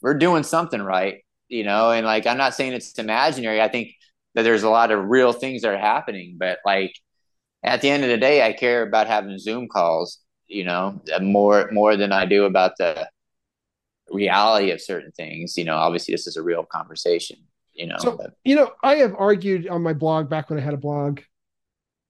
we're 0.00 0.14
doing 0.14 0.42
something 0.42 0.80
right, 0.82 1.24
you 1.48 1.64
know. 1.64 1.90
And 1.90 2.06
like, 2.06 2.26
I'm 2.26 2.38
not 2.38 2.54
saying 2.54 2.72
it's 2.72 2.98
imaginary. 2.98 3.60
I 3.60 3.68
think 3.68 3.94
that 4.34 4.42
there's 4.42 4.62
a 4.62 4.70
lot 4.70 4.90
of 4.90 5.08
real 5.08 5.32
things 5.32 5.62
that 5.62 5.74
are 5.74 5.78
happening, 5.78 6.36
but 6.38 6.58
like 6.64 6.94
at 7.62 7.80
the 7.80 7.90
end 7.90 8.04
of 8.04 8.10
the 8.10 8.16
day, 8.16 8.46
I 8.46 8.52
care 8.52 8.82
about 8.82 9.06
having 9.06 9.38
Zoom 9.38 9.68
calls, 9.68 10.18
you 10.46 10.64
know, 10.64 11.00
more 11.20 11.68
more 11.72 11.96
than 11.96 12.12
I 12.12 12.26
do 12.26 12.44
about 12.44 12.72
the 12.78 13.08
reality 14.10 14.70
of 14.70 14.80
certain 14.80 15.12
things. 15.12 15.56
You 15.56 15.64
know, 15.64 15.76
obviously 15.76 16.14
this 16.14 16.26
is 16.26 16.36
a 16.36 16.42
real 16.42 16.64
conversation. 16.64 17.38
You 17.74 17.86
know, 17.86 17.96
so 17.98 18.16
but. 18.16 18.34
you 18.44 18.56
know, 18.56 18.72
I 18.82 18.96
have 18.96 19.14
argued 19.16 19.68
on 19.68 19.82
my 19.82 19.92
blog 19.92 20.28
back 20.28 20.50
when 20.50 20.58
I 20.58 20.62
had 20.62 20.74
a 20.74 20.78
blog 20.78 21.20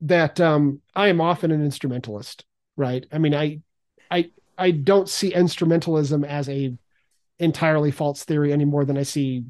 that 0.01 0.41
um, 0.41 0.81
I 0.95 1.09
am 1.09 1.21
often 1.21 1.51
an 1.51 1.65
instrumentalist, 1.65 2.45
right? 2.77 3.05
I 3.13 3.19
mean, 3.19 3.35
I, 3.35 3.61
I, 4.11 4.31
I 4.57 4.71
don't 4.71 5.09
see 5.09 5.33
instrumentalism 5.33 6.25
as 6.27 6.49
a 6.49 6.75
entirely 7.39 7.91
false 7.91 8.25
theory 8.25 8.53
any 8.53 8.65
more 8.65 8.85
than 8.85 8.99
I 8.99 9.03
see 9.03 9.45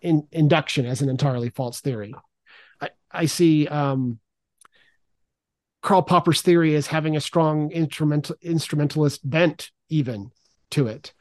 in, 0.00 0.26
induction 0.32 0.86
as 0.86 1.02
an 1.02 1.08
entirely 1.08 1.50
false 1.50 1.80
theory. 1.80 2.14
I, 2.80 2.90
I 3.10 3.26
see 3.26 3.66
um, 3.68 4.18
Karl 5.82 6.02
Popper's 6.02 6.42
theory 6.42 6.74
as 6.74 6.86
having 6.86 7.16
a 7.16 7.20
strong 7.20 7.70
instrumental 7.70 8.36
instrumentalist 8.42 9.28
bent 9.28 9.70
even 9.88 10.30
to 10.70 10.86
it. 10.86 11.12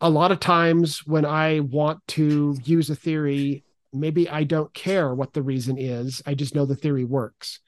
A 0.00 0.10
lot 0.10 0.32
of 0.32 0.40
times 0.40 1.04
when 1.06 1.24
I 1.24 1.60
want 1.60 2.06
to 2.08 2.56
use 2.64 2.88
a 2.88 2.94
theory, 2.94 3.64
maybe 3.92 4.28
I 4.28 4.44
don't 4.44 4.72
care 4.72 5.12
what 5.14 5.32
the 5.32 5.42
reason 5.42 5.76
is. 5.76 6.22
I 6.24 6.34
just 6.34 6.54
know 6.54 6.66
the 6.66 6.76
theory 6.76 7.04
works 7.04 7.60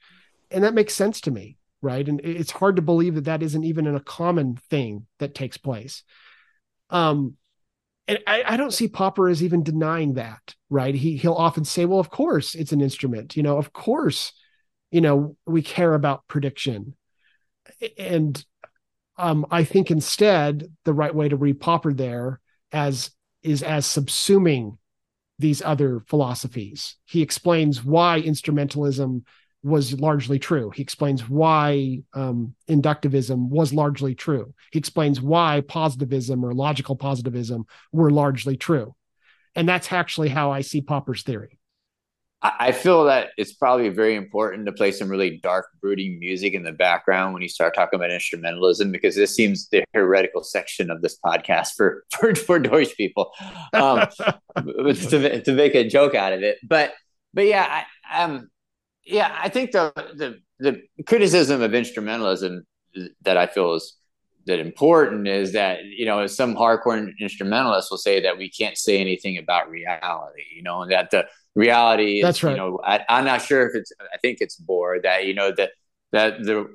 and 0.51 0.63
that 0.63 0.73
makes 0.73 0.93
sense 0.93 1.21
to 1.21 1.31
me 1.31 1.57
right 1.81 2.07
and 2.07 2.19
it's 2.21 2.51
hard 2.51 2.75
to 2.75 2.81
believe 2.81 3.15
that 3.15 3.25
that 3.25 3.41
isn't 3.41 3.63
even 3.63 3.87
a 3.87 3.99
common 3.99 4.57
thing 4.69 5.07
that 5.19 5.33
takes 5.33 5.57
place 5.57 6.03
um 6.89 7.35
and 8.11 8.19
I, 8.27 8.43
I 8.45 8.57
don't 8.57 8.73
see 8.73 8.87
popper 8.87 9.29
as 9.29 9.41
even 9.41 9.63
denying 9.63 10.13
that 10.15 10.55
right? 10.69 10.95
He 10.95 11.17
he'll 11.17 11.33
often 11.33 11.65
say 11.65 11.85
well 11.85 11.99
of 11.99 12.09
course 12.09 12.55
it's 12.55 12.71
an 12.71 12.81
instrument 12.81 13.35
you 13.35 13.43
know 13.43 13.57
of 13.57 13.73
course 13.73 14.33
you 14.91 15.01
know 15.01 15.35
we 15.45 15.61
care 15.61 15.93
about 15.93 16.27
prediction. 16.27 16.95
And 17.97 18.43
um 19.17 19.45
i 19.51 19.63
think 19.63 19.91
instead 19.91 20.73
the 20.85 20.93
right 20.93 21.13
way 21.13 21.27
to 21.27 21.35
read 21.35 21.59
popper 21.59 21.93
there 21.93 22.39
as 22.71 23.11
is 23.43 23.61
as 23.61 23.85
subsuming 23.85 24.77
these 25.41 25.61
other 25.61 26.01
philosophies. 26.07 26.95
He 27.05 27.21
explains 27.21 27.83
why 27.83 28.21
instrumentalism 28.21 29.23
was 29.63 29.99
largely 29.99 30.39
true. 30.39 30.71
He 30.71 30.81
explains 30.81 31.29
why 31.29 32.01
um, 32.13 32.55
inductivism 32.67 33.49
was 33.49 33.73
largely 33.73 34.15
true. 34.15 34.53
He 34.71 34.79
explains 34.79 35.21
why 35.21 35.61
positivism 35.67 36.43
or 36.43 36.53
logical 36.53 36.95
positivism 36.95 37.65
were 37.91 38.09
largely 38.09 38.57
true. 38.57 38.95
And 39.55 39.67
that's 39.67 39.91
actually 39.91 40.29
how 40.29 40.51
I 40.51 40.61
see 40.61 40.81
Popper's 40.81 41.23
theory. 41.23 41.59
I 42.43 42.71
feel 42.71 43.03
that 43.05 43.29
it's 43.37 43.53
probably 43.53 43.89
very 43.89 44.15
important 44.15 44.65
to 44.65 44.71
play 44.71 44.91
some 44.91 45.09
really 45.09 45.37
dark, 45.43 45.67
brooding 45.79 46.17
music 46.17 46.55
in 46.55 46.63
the 46.63 46.71
background 46.71 47.33
when 47.33 47.43
you 47.43 47.47
start 47.47 47.75
talking 47.75 47.99
about 47.99 48.09
instrumentalism, 48.09 48.91
because 48.91 49.15
this 49.15 49.35
seems 49.35 49.69
the 49.69 49.83
heretical 49.93 50.43
section 50.43 50.89
of 50.89 51.03
this 51.03 51.19
podcast 51.23 51.73
for 51.77 52.03
for, 52.11 52.33
for 52.33 52.57
Deutsch 52.57 52.97
people, 52.97 53.31
um, 53.73 54.07
to, 54.55 55.41
to 55.43 55.51
make 55.51 55.75
a 55.75 55.87
joke 55.87 56.15
out 56.15 56.33
of 56.33 56.41
it. 56.41 56.57
But 56.63 56.93
but 57.31 57.45
yeah, 57.45 57.83
I, 58.09 58.23
um, 58.23 58.49
yeah, 59.05 59.35
I 59.41 59.49
think 59.49 59.71
the 59.71 59.91
the 60.15 60.39
the 60.59 60.81
criticism 61.05 61.61
of 61.61 61.71
instrumentalism 61.71 62.61
that 63.23 63.37
I 63.37 63.47
feel 63.47 63.73
is 63.73 63.97
that 64.47 64.59
important 64.59 65.27
is 65.27 65.53
that 65.53 65.83
you 65.85 66.05
know 66.05 66.25
some 66.27 66.55
hardcore 66.55 67.11
instrumentalists 67.19 67.91
will 67.91 67.97
say 67.97 68.21
that 68.21 68.37
we 68.37 68.49
can't 68.49 68.77
say 68.77 68.99
anything 68.99 69.37
about 69.37 69.69
reality 69.69 70.43
you 70.55 70.63
know 70.63 70.81
and 70.81 70.91
that 70.91 71.11
the 71.11 71.25
reality 71.55 72.19
is, 72.19 72.23
that's 72.23 72.43
right. 72.43 72.51
you 72.51 72.57
know 72.57 72.79
I, 72.83 73.03
am 73.07 73.25
not 73.25 73.41
sure 73.41 73.67
if 73.67 73.75
it's 73.75 73.91
i 74.13 74.17
think 74.17 74.39
it's 74.41 74.59
Bohr 74.59 75.01
that 75.03 75.25
you 75.25 75.33
know 75.33 75.51
that 75.57 75.71
that 76.11 76.43
the 76.43 76.67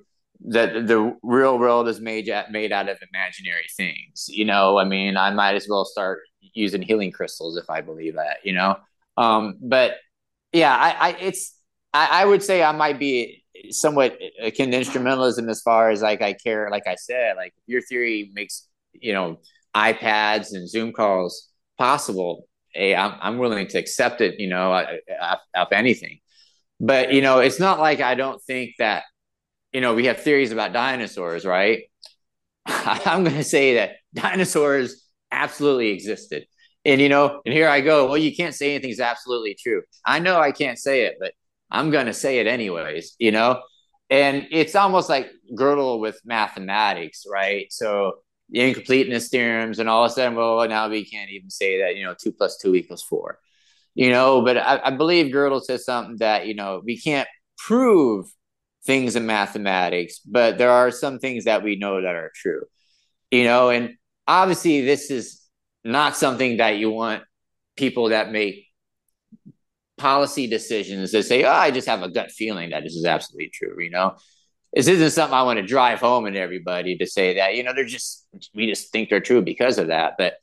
that 0.49 0.87
the 0.87 1.17
real 1.23 1.59
world 1.59 1.89
is 1.89 2.01
made 2.01 2.31
made 2.51 2.73
out 2.73 2.89
of 2.89 2.99
imaginary 3.13 3.67
things 3.77 4.27
you 4.29 4.45
know? 4.45 4.79
I 4.79 4.85
mean 4.85 5.17
i 5.17 5.31
might 5.31 5.55
as 5.55 5.67
well 5.69 5.85
start 5.85 6.21
using 6.41 6.83
healing 6.83 7.11
crystals 7.11 7.57
if 7.57 7.69
i 7.69 7.81
believe 7.81 8.15
that 8.15 8.39
you 8.45 8.53
know? 8.53 8.77
Um 9.17 9.57
but 9.61 9.97
yeah 10.53 10.77
i 10.77 10.91
i 10.91 11.11
it's 11.21 11.56
I, 11.97 12.23
I 12.23 12.25
would 12.25 12.43
say 12.43 12.63
I 12.63 12.73
might 12.73 12.99
be 12.99 13.45
somewhat 13.71 14.19
akin 14.41 14.71
to 14.71 14.79
instrumentalism 14.79 15.49
as 15.49 15.63
far 15.63 15.91
as 15.91 16.03
like 16.03 16.23
I 16.23 16.35
care, 16.35 16.69
like 16.71 16.87
I 16.87 16.97
said, 16.97 17.37
like 17.37 17.55
your 17.67 17.81
theory 17.81 18.31
makes 18.35 18.69
you 18.93 19.13
know 19.13 19.39
iPads 19.75 20.53
and 20.53 20.69
Zoom 20.69 20.93
calls 20.93 21.49
possible. 21.79 22.49
Hey, 22.73 22.95
I'm 22.95 23.15
I'm 23.21 23.39
willing 23.39 23.67
to 23.69 23.79
accept 23.79 24.21
it, 24.21 24.39
you 24.39 24.49
know, 24.49 24.73
of 25.55 25.69
anything. 25.73 26.19
But 26.81 27.13
you 27.13 27.23
know, 27.23 27.41
it's 27.41 27.61
not 27.61 27.79
like 27.81 28.01
I 28.01 28.15
don't 28.15 28.43
think 28.43 28.75
that 28.79 29.05
you 29.73 29.81
know 29.81 29.95
we 29.95 30.07
have 30.07 30.21
theories 30.21 30.53
about 30.53 30.73
dinosaurs, 30.73 31.45
right? 31.47 31.85
I'm 32.67 33.25
going 33.25 33.37
to 33.37 33.45
say 33.45 33.75
that 33.75 33.97
dinosaurs 34.15 35.05
absolutely 35.33 35.89
existed. 35.91 36.47
And 36.85 37.01
you 37.01 37.09
know, 37.09 37.41
and 37.45 37.55
here 37.55 37.69
I 37.69 37.81
go. 37.81 38.07
Well, 38.07 38.19
you 38.19 38.35
can't 38.37 38.55
say 38.55 38.75
anything's 38.75 39.01
absolutely 39.01 39.57
true. 39.61 39.83
I 40.05 40.19
know 40.21 40.39
I 40.41 40.53
can't 40.53 40.79
say 40.79 41.03
it, 41.07 41.17
but 41.21 41.33
I'm 41.71 41.91
going 41.91 42.07
to 42.07 42.13
say 42.13 42.39
it 42.39 42.47
anyways, 42.47 43.17
you 43.19 43.33
know? 43.33 43.63
And 44.09 44.47
it's 44.51 44.77
almost 44.77 45.09
like 45.09 45.29
Gödel 45.59 46.01
with 46.01 46.21
mathematics, 46.25 47.25
right? 47.31 47.67
So 47.73 48.19
the 48.51 48.61
incompleteness 48.61 49.29
theorems, 49.29 49.79
and 49.79 49.89
all 49.89 50.05
of 50.05 50.13
a 50.13 50.15
sudden, 50.15 50.37
well, 50.37 50.69
now 50.69 50.89
we 50.89 51.05
can't 51.05 51.31
even 51.31 51.51
say 51.51 51.81
that, 51.81 51.97
you 51.97 52.05
know, 52.05 52.15
two 52.15 52.33
plus 52.33 52.57
two 52.59 52.75
equals 52.75 53.03
four, 53.03 53.41
you 53.95 54.11
know? 54.11 54.43
But 54.43 54.59
I, 54.59 54.81
I 54.85 54.91
believe 54.93 55.35
Gödel 55.35 55.63
says 55.63 55.85
something 55.85 56.19
that, 56.19 56.47
you 56.47 56.55
know, 56.55 56.83
we 56.85 57.01
can't 57.01 57.29
prove 57.59 58.27
things 58.85 59.17
in 59.17 59.27
mathematics, 59.27 60.21
but 60.21 60.59
there 60.59 60.71
are 60.71 60.93
some 60.93 61.19
things 61.19 61.45
that 61.45 61.65
we 61.65 61.75
know 61.75 62.01
that 62.01 62.15
are 62.15 62.31
true, 62.35 62.63
you 63.33 63.43
know? 63.43 63.71
And 63.71 63.97
obviously, 64.29 64.83
this 64.83 65.11
is 65.11 65.43
not 65.85 66.17
something 66.17 66.59
that 66.59 66.79
you 66.79 66.91
want 66.91 67.25
people 67.77 68.11
that 68.11 68.31
make 68.31 68.66
policy 69.99 70.47
decisions 70.47 71.13
that 71.13 71.25
say, 71.25 71.45
oh, 71.45 71.51
I 71.51 71.71
just 71.71 71.89
have 71.89 72.03
a 72.03 72.09
gut 72.09 72.31
feeling 72.31 72.71
that 72.71 72.83
this 72.83 72.95
is 72.95 73.05
absolutely 73.05 73.51
true, 73.53 73.83
you 73.83 73.91
know? 73.91 74.17
This 74.73 74.89
isn't 74.89 75.11
something 75.11 75.35
I 75.35 75.43
want 75.43 75.59
to 75.59 75.65
drive 75.65 76.01
home 76.01 76.27
and 76.27 76.37
everybody 76.37 76.99
to 76.99 77.07
say 77.07 77.37
that, 77.37 77.55
you 77.55 77.63
know, 77.63 77.73
they're 77.73 77.87
just, 77.87 78.27
we 78.55 78.67
just 78.67 78.93
think 78.93 79.09
they're 79.09 79.21
true 79.21 79.41
because 79.41 79.79
of 79.79 79.89
that. 79.89 80.15
But 80.19 80.35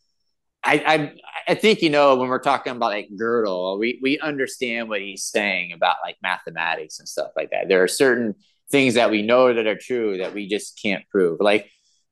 I, 0.64 1.14
I, 1.48 1.52
I 1.52 1.56
think, 1.56 1.82
you 1.82 1.90
know, 1.90 2.16
when 2.16 2.30
we're 2.30 2.40
talking 2.40 2.76
about 2.76 2.90
like 2.90 3.10
Gödel, 3.20 3.78
we, 3.78 4.00
we 4.02 4.20
understand 4.20 4.90
what 4.90 5.02
he's 5.02 5.24
saying 5.24 5.74
about 5.74 5.98
like 6.04 6.16
mathematics 6.24 7.00
and 7.00 7.08
stuff 7.08 7.32
like 7.36 7.52
that. 7.52 7.68
There 7.68 7.84
are 7.84 7.88
certain 7.88 8.34
things 8.72 8.96
that 8.96 9.12
we 9.12 9.22
know 9.22 9.54
that 9.54 9.68
are 9.68 9.78
true 9.78 10.18
that 10.18 10.34
we 10.34 10.48
just 10.48 10.80
can't 10.82 11.08
prove. 11.10 11.40
Like, 11.40 11.70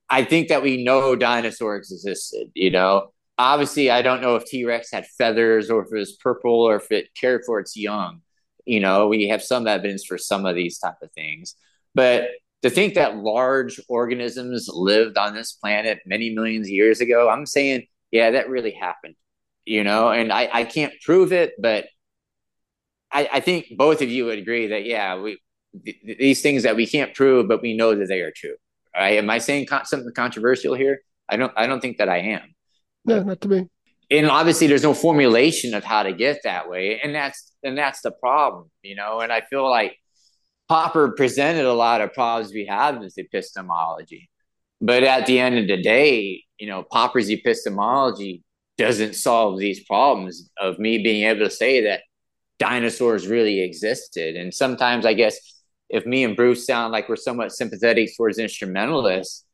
I 0.09 0.25
think 0.25 0.49
that 0.49 0.61
we 0.61 0.83
know 0.83 1.15
dinosaurs 1.15 1.91
existed, 1.91 2.51
you 2.53 2.69
know, 2.69 3.13
obviously 3.41 3.89
I 3.89 4.01
don't 4.01 4.21
know 4.21 4.35
if 4.35 4.45
T 4.45 4.65
Rex 4.65 4.91
had 4.91 5.05
feathers 5.17 5.69
or 5.69 5.83
if 5.83 5.91
it 5.91 5.97
was 5.97 6.13
purple 6.13 6.61
or 6.61 6.75
if 6.75 6.91
it 6.91 7.13
cared 7.15 7.43
for 7.45 7.59
its 7.59 7.75
young. 7.75 8.21
You 8.65 8.79
know, 8.79 9.07
we 9.07 9.27
have 9.29 9.41
some 9.43 9.67
evidence 9.67 10.05
for 10.05 10.17
some 10.17 10.45
of 10.45 10.55
these 10.55 10.77
type 10.77 11.01
of 11.01 11.11
things, 11.13 11.55
but 11.95 12.29
to 12.61 12.69
think 12.69 12.93
that 12.93 13.17
large 13.17 13.79
organisms 13.89 14.69
lived 14.71 15.17
on 15.17 15.33
this 15.33 15.53
planet 15.53 15.99
many 16.05 16.29
millions 16.33 16.67
of 16.67 16.71
years 16.71 17.01
ago, 17.01 17.27
I'm 17.27 17.47
saying, 17.47 17.87
yeah, 18.11 18.31
that 18.31 18.49
really 18.49 18.71
happened. 18.71 19.15
You 19.65 19.83
know, 19.83 20.09
and 20.09 20.31
I, 20.31 20.49
I 20.51 20.63
can't 20.63 20.93
prove 21.03 21.33
it, 21.33 21.53
but 21.59 21.85
I, 23.11 23.29
I 23.33 23.39
think 23.39 23.67
both 23.77 24.01
of 24.01 24.09
you 24.09 24.25
would 24.25 24.39
agree 24.39 24.67
that 24.67 24.85
yeah, 24.85 25.19
we 25.19 25.39
th- 25.85 25.97
these 26.19 26.41
things 26.41 26.63
that 26.63 26.75
we 26.75 26.87
can't 26.87 27.13
prove, 27.13 27.47
but 27.47 27.61
we 27.61 27.75
know 27.75 27.95
that 27.95 28.07
they 28.07 28.21
are 28.21 28.31
true. 28.35 28.55
Right? 28.95 29.17
Am 29.17 29.29
I 29.29 29.39
saying 29.39 29.67
con- 29.67 29.85
something 29.85 30.13
controversial 30.13 30.75
here? 30.75 31.01
I 31.29 31.37
don't. 31.37 31.53
I 31.55 31.67
don't 31.67 31.79
think 31.79 31.97
that 31.97 32.09
I 32.09 32.19
am. 32.19 32.53
No, 33.05 33.23
not 33.23 33.41
to 33.41 33.47
me. 33.47 33.67
And 34.09 34.29
obviously, 34.29 34.67
there's 34.67 34.83
no 34.83 34.93
formulation 34.93 35.73
of 35.73 35.83
how 35.83 36.03
to 36.03 36.11
get 36.11 36.41
that 36.43 36.69
way, 36.69 36.99
and 37.01 37.15
that's 37.15 37.53
and 37.63 37.77
that's 37.77 38.01
the 38.01 38.11
problem, 38.11 38.69
you 38.83 38.95
know. 38.95 39.21
And 39.21 39.31
I 39.31 39.41
feel 39.41 39.69
like 39.69 39.95
Popper 40.67 41.11
presented 41.11 41.65
a 41.65 41.73
lot 41.73 42.01
of 42.01 42.13
problems 42.13 42.53
we 42.53 42.65
have 42.65 42.99
with 42.99 43.17
epistemology, 43.17 44.29
but 44.81 45.03
at 45.03 45.25
the 45.27 45.39
end 45.39 45.59
of 45.59 45.67
the 45.67 45.81
day, 45.81 46.43
you 46.59 46.67
know, 46.67 46.83
Popper's 46.83 47.29
epistemology 47.29 48.43
doesn't 48.77 49.15
solve 49.15 49.59
these 49.59 49.83
problems 49.85 50.49
of 50.59 50.77
me 50.79 50.97
being 51.03 51.25
able 51.25 51.45
to 51.45 51.51
say 51.51 51.81
that 51.81 52.01
dinosaurs 52.59 53.27
really 53.27 53.61
existed. 53.61 54.35
And 54.35 54.53
sometimes, 54.53 55.05
I 55.05 55.13
guess, 55.13 55.37
if 55.89 56.05
me 56.05 56.23
and 56.23 56.35
Bruce 56.35 56.65
sound 56.65 56.91
like 56.91 57.09
we're 57.09 57.15
somewhat 57.15 57.51
sympathetic 57.51 58.09
towards 58.15 58.39
instrumentalists, 58.39 59.45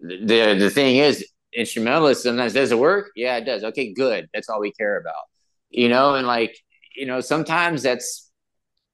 the 0.00 0.56
the 0.58 0.70
thing 0.70 0.96
is 0.96 1.26
instrumentalist 1.56 2.22
sometimes 2.22 2.52
does 2.52 2.72
it 2.72 2.78
work? 2.78 3.10
Yeah 3.16 3.36
it 3.36 3.44
does. 3.44 3.64
Okay 3.64 3.92
good. 3.92 4.28
That's 4.34 4.48
all 4.48 4.60
we 4.60 4.72
care 4.72 4.98
about. 4.98 5.24
You 5.70 5.88
know 5.88 6.14
and 6.14 6.26
like 6.26 6.56
you 6.96 7.06
know 7.06 7.20
sometimes 7.20 7.82
that's 7.82 8.30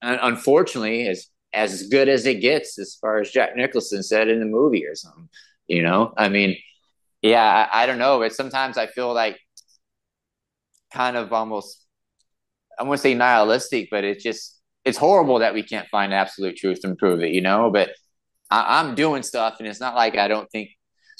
unfortunately 0.02 1.08
as 1.08 1.28
as 1.52 1.88
good 1.88 2.08
as 2.08 2.26
it 2.26 2.40
gets 2.40 2.78
as 2.78 2.96
far 3.00 3.18
as 3.18 3.30
jack 3.30 3.56
nicholson 3.56 4.02
said 4.02 4.28
in 4.28 4.40
the 4.40 4.46
movie 4.46 4.86
or 4.86 4.94
something 4.94 5.28
you 5.68 5.82
know? 5.82 6.12
I 6.16 6.28
mean 6.28 6.56
Yeah, 7.22 7.44
I, 7.72 7.82
I 7.82 7.86
don't 7.86 7.98
know, 7.98 8.18
but 8.18 8.34
sometimes 8.34 8.78
I 8.78 8.86
feel 8.86 9.12
like 9.14 9.38
kind 10.92 11.16
of 11.16 11.32
almost 11.32 11.86
I 12.78 12.82
won't 12.84 13.00
say 13.00 13.14
nihilistic, 13.14 13.88
but 13.90 14.04
it's 14.04 14.22
just 14.24 14.60
it's 14.84 14.98
horrible 14.98 15.40
that 15.40 15.54
we 15.54 15.62
can't 15.62 15.88
find 15.88 16.14
absolute 16.14 16.56
truth 16.56 16.80
and 16.84 16.96
prove 16.96 17.22
it, 17.22 17.32
you 17.32 17.42
know. 17.42 17.70
But 17.70 17.90
I, 18.50 18.80
am 18.80 18.94
doing 18.94 19.22
stuff, 19.22 19.56
and 19.58 19.68
it's 19.68 19.80
not 19.80 19.94
like 19.94 20.16
I 20.16 20.28
don't 20.28 20.50
think. 20.50 20.70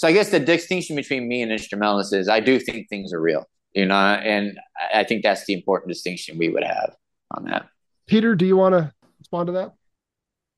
So 0.01 0.09
I 0.09 0.13
guess 0.13 0.31
the 0.31 0.41
distinction 0.41 0.97
between 0.97 1.29
me 1.29 1.43
and 1.43 1.53
instrumentalists 1.53 2.15
is 2.15 2.27
I 2.27 2.41
do 2.41 2.59
think 2.59 2.89
things 2.89 3.13
are 3.13 3.21
real, 3.21 3.45
you 3.75 3.85
know, 3.85 3.95
and 3.95 4.59
I 4.95 5.05
think 5.05 5.23
that's 5.23 5.45
the 5.45 5.53
important 5.53 5.91
distinction 5.91 6.39
we 6.39 6.49
would 6.49 6.65
have 6.65 6.97
on 7.33 7.45
that. 7.45 7.67
Peter, 8.07 8.35
do 8.35 8.47
you 8.47 8.57
want 8.57 8.73
to 8.73 8.95
respond 9.19 9.49
to 9.49 9.53
that? 9.53 9.75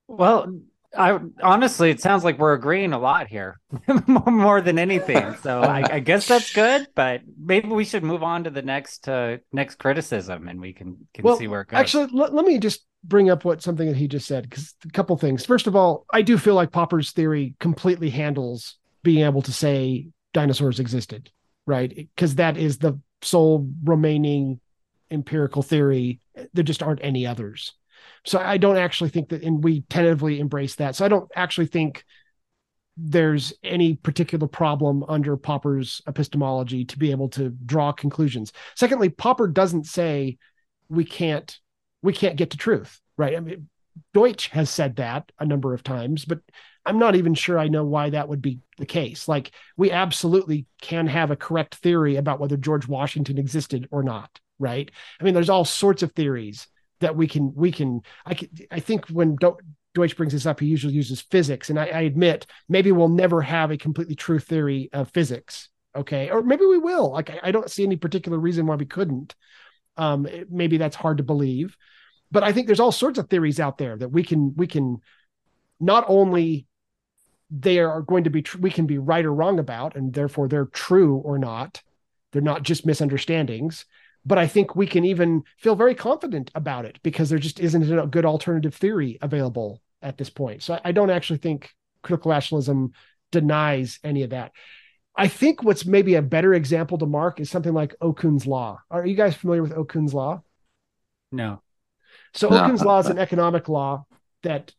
Well, 0.06 0.60
I 0.96 1.18
honestly, 1.42 1.90
it 1.90 2.00
sounds 2.00 2.22
like 2.22 2.38
we're 2.38 2.52
agreeing 2.52 2.92
a 2.92 3.00
lot 3.00 3.26
here, 3.26 3.58
more 4.06 4.60
than 4.60 4.78
anything. 4.78 5.34
So 5.42 5.60
I, 5.60 5.94
I, 5.94 5.98
guess 5.98 6.28
that's 6.28 6.52
good. 6.52 6.86
But 6.94 7.22
maybe 7.36 7.66
we 7.66 7.84
should 7.84 8.04
move 8.04 8.22
on 8.22 8.44
to 8.44 8.50
the 8.50 8.62
next 8.62 9.08
uh, 9.08 9.38
next 9.52 9.80
criticism, 9.80 10.46
and 10.46 10.60
we 10.60 10.72
can 10.72 11.08
can 11.14 11.24
well, 11.24 11.36
see 11.36 11.48
where 11.48 11.62
it 11.62 11.68
goes. 11.68 11.80
Actually, 11.80 12.10
let, 12.12 12.32
let 12.32 12.46
me 12.46 12.58
just 12.58 12.86
bring 13.02 13.28
up 13.28 13.44
what 13.44 13.60
something 13.60 13.88
that 13.88 13.96
he 13.96 14.06
just 14.06 14.28
said 14.28 14.48
because 14.48 14.76
a 14.84 14.90
couple 14.90 15.16
things. 15.16 15.44
First 15.44 15.66
of 15.66 15.74
all, 15.74 16.06
I 16.12 16.22
do 16.22 16.38
feel 16.38 16.54
like 16.54 16.70
Popper's 16.70 17.10
theory 17.10 17.56
completely 17.58 18.10
handles 18.10 18.76
being 19.02 19.24
able 19.24 19.42
to 19.42 19.52
say 19.52 20.08
dinosaurs 20.32 20.80
existed, 20.80 21.30
right? 21.66 21.94
Because 21.94 22.36
that 22.36 22.56
is 22.56 22.78
the 22.78 22.98
sole 23.22 23.70
remaining 23.84 24.60
empirical 25.10 25.62
theory. 25.62 26.20
There 26.54 26.64
just 26.64 26.82
aren't 26.82 27.04
any 27.04 27.26
others. 27.26 27.72
So 28.24 28.38
I 28.38 28.56
don't 28.56 28.78
actually 28.78 29.10
think 29.10 29.28
that, 29.30 29.42
and 29.42 29.62
we 29.62 29.82
tentatively 29.82 30.40
embrace 30.40 30.76
that. 30.76 30.96
So 30.96 31.04
I 31.04 31.08
don't 31.08 31.30
actually 31.34 31.66
think 31.66 32.04
there's 32.96 33.52
any 33.64 33.94
particular 33.94 34.46
problem 34.46 35.04
under 35.08 35.36
Popper's 35.36 36.02
epistemology 36.06 36.84
to 36.84 36.98
be 36.98 37.10
able 37.10 37.28
to 37.30 37.50
draw 37.64 37.90
conclusions. 37.92 38.52
Secondly, 38.76 39.08
Popper 39.08 39.48
doesn't 39.48 39.86
say 39.86 40.38
we 40.88 41.04
can't 41.04 41.58
we 42.02 42.12
can't 42.12 42.36
get 42.36 42.50
to 42.50 42.56
truth, 42.56 43.00
right? 43.16 43.36
I 43.36 43.40
mean, 43.40 43.68
Deutsch 44.12 44.48
has 44.48 44.68
said 44.68 44.96
that 44.96 45.30
a 45.38 45.46
number 45.46 45.72
of 45.72 45.82
times, 45.82 46.24
but 46.24 46.40
I'm 46.84 46.98
not 46.98 47.14
even 47.14 47.34
sure 47.34 47.58
I 47.58 47.68
know 47.68 47.84
why 47.84 48.10
that 48.10 48.28
would 48.28 48.42
be 48.42 48.60
the 48.78 48.86
case. 48.86 49.28
Like 49.28 49.52
we 49.76 49.90
absolutely 49.90 50.66
can 50.80 51.06
have 51.06 51.30
a 51.30 51.36
correct 51.36 51.76
theory 51.76 52.16
about 52.16 52.40
whether 52.40 52.56
George 52.56 52.88
Washington 52.88 53.38
existed 53.38 53.88
or 53.90 54.02
not, 54.02 54.40
right? 54.58 54.90
I 55.20 55.24
mean, 55.24 55.34
there's 55.34 55.50
all 55.50 55.64
sorts 55.64 56.02
of 56.02 56.12
theories 56.12 56.66
that 57.00 57.16
we 57.16 57.26
can 57.26 57.54
we 57.54 57.70
can 57.70 58.00
I 58.26 58.34
can, 58.34 58.48
I 58.70 58.80
think 58.80 59.06
when 59.08 59.36
Deutsch 59.94 60.16
brings 60.16 60.32
this 60.32 60.46
up, 60.46 60.60
he 60.60 60.66
usually 60.66 60.94
uses 60.94 61.20
physics, 61.20 61.70
and 61.70 61.78
I, 61.78 61.86
I 61.86 62.00
admit 62.02 62.46
maybe 62.68 62.90
we'll 62.92 63.08
never 63.08 63.42
have 63.42 63.70
a 63.70 63.76
completely 63.76 64.14
true 64.14 64.38
theory 64.38 64.88
of 64.92 65.10
physics, 65.10 65.68
okay, 65.94 66.30
or 66.30 66.42
maybe 66.42 66.64
we 66.64 66.78
will. 66.78 67.12
Like 67.12 67.30
I, 67.30 67.40
I 67.44 67.50
don't 67.52 67.70
see 67.70 67.84
any 67.84 67.96
particular 67.96 68.38
reason 68.38 68.66
why 68.66 68.76
we 68.76 68.86
couldn't. 68.86 69.34
Um, 69.96 70.26
maybe 70.50 70.78
that's 70.78 70.96
hard 70.96 71.18
to 71.18 71.22
believe, 71.22 71.76
but 72.30 72.42
I 72.42 72.52
think 72.52 72.66
there's 72.66 72.80
all 72.80 72.92
sorts 72.92 73.18
of 73.18 73.28
theories 73.28 73.60
out 73.60 73.78
there 73.78 73.96
that 73.96 74.08
we 74.08 74.22
can 74.22 74.54
we 74.56 74.66
can 74.66 74.98
not 75.78 76.04
only 76.08 76.66
they 77.54 77.78
are 77.78 78.00
going 78.02 78.24
to 78.24 78.30
be 78.30 78.42
tr- 78.42 78.58
we 78.58 78.70
can 78.70 78.86
be 78.86 78.98
right 78.98 79.24
or 79.24 79.32
wrong 79.32 79.58
about, 79.58 79.96
and 79.96 80.12
therefore 80.12 80.48
they're 80.48 80.66
true 80.66 81.16
or 81.16 81.38
not. 81.38 81.82
They're 82.32 82.42
not 82.42 82.62
just 82.62 82.86
misunderstandings 82.86 83.84
but 84.24 84.38
I 84.38 84.46
think 84.46 84.76
we 84.76 84.86
can 84.86 85.04
even 85.04 85.42
feel 85.58 85.74
very 85.74 85.94
confident 85.94 86.50
about 86.54 86.84
it 86.84 86.98
because 87.02 87.28
there 87.28 87.38
just 87.38 87.60
isn't 87.60 87.98
a 87.98 88.06
good 88.06 88.24
alternative 88.24 88.74
theory 88.74 89.18
available 89.20 89.80
at 90.00 90.16
this 90.16 90.30
point. 90.30 90.62
So 90.62 90.78
I 90.84 90.92
don't 90.92 91.10
actually 91.10 91.38
think 91.38 91.70
critical 92.02 92.30
rationalism 92.30 92.92
denies 93.30 93.98
any 94.04 94.22
of 94.22 94.30
that. 94.30 94.52
I 95.16 95.28
think 95.28 95.62
what's 95.62 95.84
maybe 95.84 96.14
a 96.14 96.22
better 96.22 96.54
example 96.54 96.98
to 96.98 97.06
mark 97.06 97.40
is 97.40 97.50
something 97.50 97.74
like 97.74 97.94
Okun's 98.00 98.46
law. 98.46 98.80
Are 98.90 99.04
you 99.04 99.14
guys 99.14 99.34
familiar 99.34 99.62
with 99.62 99.72
Okun's 99.72 100.14
law? 100.14 100.42
No. 101.30 101.60
So 102.32 102.48
no. 102.48 102.58
Okun's 102.58 102.82
law 102.82 103.00
is 103.00 103.06
an 103.06 103.18
economic 103.18 103.68
law 103.68 104.06
that 104.42 104.72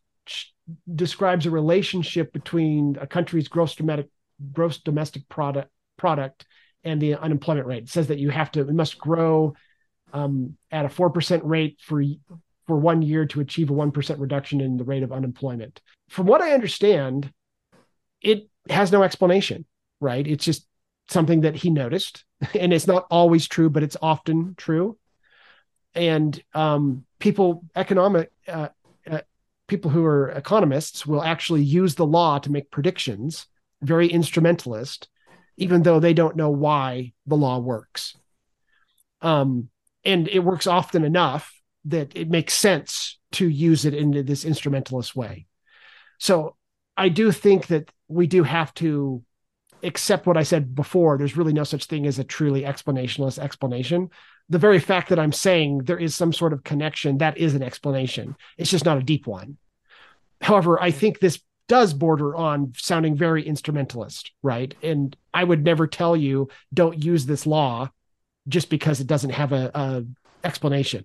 describes 0.94 1.46
a 1.46 1.50
relationship 1.50 2.32
between 2.32 2.96
a 3.00 3.06
country's 3.06 3.48
gross 3.48 3.74
domestic 3.74 4.08
gross 4.52 4.78
domestic 4.78 5.28
product 5.28 5.70
product 5.96 6.46
and 6.84 7.00
the 7.00 7.14
unemployment 7.14 7.66
rate. 7.66 7.84
It 7.84 7.88
says 7.88 8.08
that 8.08 8.18
you 8.18 8.30
have 8.30 8.52
to, 8.52 8.60
it 8.60 8.72
must 8.72 8.98
grow 8.98 9.54
um, 10.12 10.56
at 10.70 10.84
a 10.84 10.88
4% 10.88 11.40
rate 11.42 11.78
for, 11.80 12.02
for 12.66 12.76
one 12.76 13.02
year 13.02 13.26
to 13.26 13.40
achieve 13.40 13.70
a 13.70 13.74
1% 13.74 14.20
reduction 14.20 14.60
in 14.60 14.76
the 14.76 14.84
rate 14.84 15.02
of 15.02 15.12
unemployment. 15.12 15.80
From 16.08 16.26
what 16.26 16.42
I 16.42 16.52
understand, 16.52 17.32
it 18.20 18.48
has 18.68 18.92
no 18.92 19.02
explanation, 19.02 19.64
right? 20.00 20.26
It's 20.26 20.44
just 20.44 20.66
something 21.08 21.42
that 21.42 21.56
he 21.56 21.70
noticed. 21.70 22.24
And 22.58 22.74
it's 22.74 22.86
not 22.86 23.06
always 23.10 23.48
true, 23.48 23.70
but 23.70 23.82
it's 23.82 23.96
often 24.02 24.54
true. 24.56 24.98
And 25.94 26.40
um, 26.52 27.06
people, 27.18 27.64
economic, 27.74 28.30
uh, 28.46 28.68
people 29.66 29.90
who 29.90 30.04
are 30.04 30.30
economists 30.30 31.06
will 31.06 31.22
actually 31.22 31.62
use 31.62 31.94
the 31.94 32.06
law 32.06 32.38
to 32.38 32.52
make 32.52 32.70
predictions, 32.70 33.46
very 33.82 34.08
instrumentalist 34.08 35.08
even 35.56 35.82
though 35.82 36.00
they 36.00 36.14
don't 36.14 36.36
know 36.36 36.50
why 36.50 37.12
the 37.26 37.36
law 37.36 37.58
works. 37.58 38.16
Um, 39.20 39.68
and 40.04 40.28
it 40.28 40.40
works 40.40 40.66
often 40.66 41.04
enough 41.04 41.52
that 41.86 42.16
it 42.16 42.28
makes 42.28 42.54
sense 42.54 43.18
to 43.32 43.48
use 43.48 43.84
it 43.84 43.94
in 43.94 44.24
this 44.24 44.44
instrumentalist 44.44 45.14
way. 45.14 45.46
So 46.18 46.56
I 46.96 47.08
do 47.08 47.32
think 47.32 47.68
that 47.68 47.90
we 48.08 48.26
do 48.26 48.42
have 48.42 48.72
to 48.74 49.22
accept 49.82 50.26
what 50.26 50.36
I 50.36 50.42
said 50.42 50.74
before. 50.74 51.18
There's 51.18 51.36
really 51.36 51.52
no 51.52 51.64
such 51.64 51.84
thing 51.84 52.06
as 52.06 52.18
a 52.18 52.24
truly 52.24 52.62
explanationalist 52.62 53.38
explanation. 53.38 54.10
The 54.50 54.58
very 54.58 54.78
fact 54.78 55.08
that 55.08 55.18
I'm 55.18 55.32
saying 55.32 55.84
there 55.84 55.98
is 55.98 56.14
some 56.14 56.32
sort 56.32 56.52
of 56.52 56.64
connection, 56.64 57.18
that 57.18 57.38
is 57.38 57.54
an 57.54 57.62
explanation. 57.62 58.36
It's 58.58 58.70
just 58.70 58.84
not 58.84 58.98
a 58.98 59.02
deep 59.02 59.26
one. 59.26 59.56
However, 60.40 60.80
I 60.80 60.90
think 60.90 61.18
this 61.18 61.40
does 61.68 61.94
border 61.94 62.36
on 62.36 62.72
sounding 62.76 63.16
very 63.16 63.42
instrumentalist, 63.42 64.32
right? 64.42 64.74
And 64.82 65.16
I 65.32 65.44
would 65.44 65.64
never 65.64 65.86
tell 65.86 66.16
you 66.16 66.48
don't 66.72 67.02
use 67.02 67.26
this 67.26 67.46
law 67.46 67.90
just 68.48 68.68
because 68.68 69.00
it 69.00 69.06
doesn't 69.06 69.30
have 69.30 69.52
a, 69.52 69.70
a 69.74 70.04
explanation. 70.44 71.04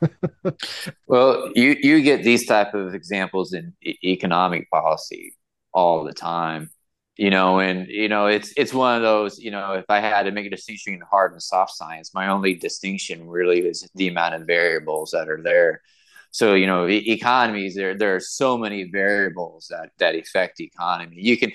well, 1.06 1.50
you 1.54 1.76
you 1.80 2.02
get 2.02 2.22
these 2.22 2.46
type 2.46 2.74
of 2.74 2.94
examples 2.94 3.52
in 3.52 3.74
e- 3.82 3.98
economic 4.04 4.70
policy 4.70 5.34
all 5.72 6.04
the 6.04 6.12
time, 6.12 6.70
you 7.18 7.30
know, 7.30 7.60
and 7.60 7.88
you 7.88 8.08
know 8.08 8.26
it's 8.28 8.52
it's 8.56 8.74
one 8.74 8.96
of 8.96 9.02
those, 9.02 9.38
you 9.38 9.50
know, 9.50 9.74
if 9.74 9.84
I 9.90 10.00
had 10.00 10.24
to 10.24 10.32
make 10.32 10.46
a 10.46 10.50
distinction 10.50 10.94
in 10.94 11.02
hard 11.02 11.32
and 11.32 11.42
soft 11.42 11.72
science, 11.76 12.14
my 12.14 12.28
only 12.28 12.54
distinction 12.54 13.28
really 13.28 13.60
is 13.60 13.88
the 13.96 14.08
amount 14.08 14.36
of 14.36 14.46
variables 14.46 15.10
that 15.12 15.28
are 15.28 15.42
there. 15.42 15.82
So 16.30 16.54
you 16.54 16.66
know 16.66 16.88
e- 16.88 17.12
economies 17.12 17.74
there 17.74 17.96
there 17.96 18.16
are 18.16 18.20
so 18.20 18.58
many 18.58 18.84
variables 18.84 19.68
that 19.70 19.90
that 19.98 20.14
affect 20.14 20.60
economy. 20.60 21.16
You 21.18 21.36
can 21.38 21.52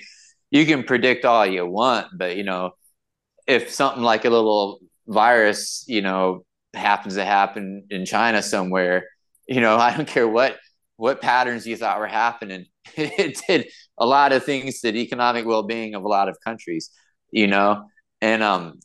you 0.54 0.66
can 0.66 0.84
predict 0.84 1.24
all 1.24 1.44
you 1.46 1.66
want 1.66 2.06
but 2.16 2.36
you 2.36 2.44
know 2.44 2.72
if 3.46 3.70
something 3.70 4.02
like 4.02 4.24
a 4.24 4.30
little 4.30 4.80
virus 5.06 5.84
you 5.88 6.02
know 6.02 6.44
happens 6.74 7.16
to 7.16 7.24
happen 7.24 7.84
in 7.90 8.06
china 8.06 8.42
somewhere 8.42 9.06
you 9.48 9.60
know 9.60 9.76
i 9.86 9.96
don't 9.96 10.08
care 10.08 10.28
what 10.28 10.56
what 10.96 11.20
patterns 11.20 11.66
you 11.66 11.76
thought 11.76 11.98
were 11.98 12.06
happening 12.06 12.66
it 12.96 13.40
did 13.46 13.66
a 13.98 14.06
lot 14.06 14.32
of 14.32 14.44
things 14.44 14.80
to 14.80 14.92
the 14.92 15.00
economic 15.00 15.46
well-being 15.46 15.94
of 15.94 16.04
a 16.04 16.08
lot 16.08 16.28
of 16.28 16.38
countries 16.40 16.90
you 17.30 17.46
know 17.46 17.86
and 18.20 18.42
um 18.42 18.78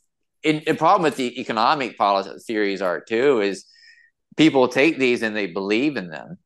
and 0.44 0.62
the 0.66 0.74
problem 0.74 1.02
with 1.02 1.16
the 1.16 1.40
economic 1.40 1.98
policy 1.98 2.30
theories 2.46 2.80
are 2.82 3.00
too 3.00 3.40
is 3.40 3.66
people 4.36 4.68
take 4.68 4.98
these 4.98 5.22
and 5.22 5.36
they 5.36 5.46
believe 5.46 5.96
in 5.96 6.08
them. 6.08 6.38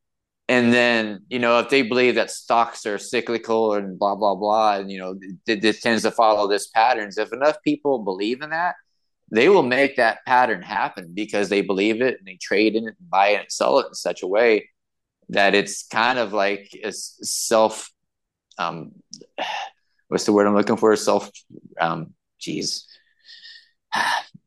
And 0.47 0.71
then, 0.73 1.21
you 1.29 1.39
know, 1.39 1.59
if 1.59 1.69
they 1.69 1.81
believe 1.81 2.15
that 2.15 2.29
stocks 2.29 2.85
are 2.85 2.99
cyclical 2.99 3.73
and 3.73 3.97
blah, 3.97 4.15
blah, 4.15 4.35
blah, 4.35 4.75
and, 4.75 4.91
you 4.91 4.99
know, 4.99 5.17
this 5.47 5.81
tends 5.81 6.03
to 6.03 6.11
follow 6.11 6.47
this 6.47 6.67
patterns, 6.67 7.17
if 7.17 7.33
enough 7.33 7.55
people 7.63 8.03
believe 8.03 8.41
in 8.41 8.51
that, 8.51 8.75
they 9.31 9.49
will 9.49 9.63
make 9.63 9.95
that 9.95 10.23
pattern 10.27 10.61
happen 10.61 11.13
because 11.15 11.49
they 11.49 11.61
believe 11.61 11.99
it 11.99 12.17
and 12.19 12.27
they 12.27 12.35
trade 12.35 12.75
in 12.75 12.83
it 12.83 12.95
and 12.99 13.09
buy 13.09 13.29
it 13.29 13.39
and 13.39 13.51
sell 13.51 13.79
it 13.79 13.87
in 13.87 13.95
such 13.95 14.21
a 14.21 14.27
way 14.27 14.69
that 15.29 15.55
it's 15.55 15.87
kind 15.87 16.19
of 16.19 16.31
like 16.31 16.69
a 16.83 16.91
self, 16.91 17.89
um, 18.57 18.91
what's 20.07 20.25
the 20.25 20.33
word 20.33 20.47
I'm 20.47 20.55
looking 20.55 20.77
for? 20.77 20.95
Self, 20.95 21.29
um, 21.79 22.13
geez, 22.39 22.87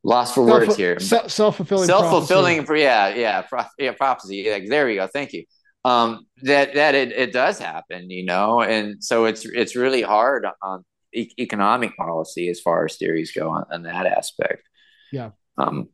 lost 0.03 0.35
for 0.35 0.47
Self, 0.47 0.67
words 0.67 0.75
here. 0.75 0.99
Self 0.99 1.57
fulfilling. 1.57 1.87
Self 1.87 2.09
fulfilling. 2.09 2.65
Yeah, 2.77 3.09
yeah, 3.09 3.41
pro, 3.41 3.63
yeah. 3.77 3.91
Prophecy. 3.93 4.37
Yeah, 4.37 4.59
there 4.67 4.85
we 4.85 4.95
go. 4.95 5.07
Thank 5.07 5.33
you. 5.33 5.45
Um, 5.85 6.27
that 6.43 6.73
that 6.75 6.95
it, 6.95 7.11
it 7.11 7.31
does 7.31 7.57
happen, 7.59 8.09
you 8.09 8.25
know, 8.25 8.61
and 8.61 9.03
so 9.03 9.25
it's 9.25 9.45
it's 9.45 9.75
really 9.75 10.01
hard 10.01 10.45
on 10.61 10.83
e- 11.13 11.31
economic 11.39 11.95
policy 11.95 12.49
as 12.49 12.59
far 12.59 12.85
as 12.85 12.97
theories 12.97 13.31
go 13.31 13.49
on, 13.49 13.65
on 13.71 13.83
that 13.83 14.05
aspect. 14.05 14.63
Yeah. 15.11 15.31
Um, 15.57 15.89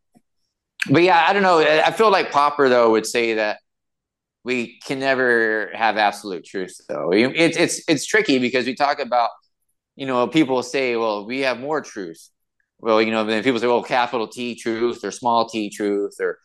but 0.89 1.03
yeah, 1.03 1.25
I 1.27 1.33
don't 1.33 1.43
know. 1.43 1.59
I 1.59 1.91
feel 1.91 2.11
like 2.11 2.31
Popper 2.31 2.69
though 2.69 2.91
would 2.91 3.05
say 3.05 3.35
that 3.35 3.59
we 4.45 4.79
can 4.85 4.99
never 4.99 5.71
have 5.73 5.97
absolute 5.97 6.45
truth 6.45 6.79
though. 6.87 7.11
It's 7.11 7.57
it's 7.57 7.81
it's 7.89 8.05
tricky 8.05 8.39
because 8.39 8.65
we 8.65 8.75
talk 8.75 8.99
about 8.99 9.31
you 9.95 10.05
know, 10.05 10.27
people 10.27 10.61
say, 10.61 10.95
well, 10.95 11.25
we 11.25 11.41
have 11.41 11.59
more 11.59 11.81
truth. 11.81 12.29
Well, 12.79 13.01
you 13.01 13.11
know, 13.11 13.23
then 13.23 13.43
people 13.43 13.59
say, 13.59 13.67
well, 13.67 13.83
capital 13.83 14.27
T 14.27 14.55
truth 14.55 15.03
or 15.03 15.11
small 15.11 15.47
T 15.47 15.69
truth 15.69 16.15
or, 16.19 16.37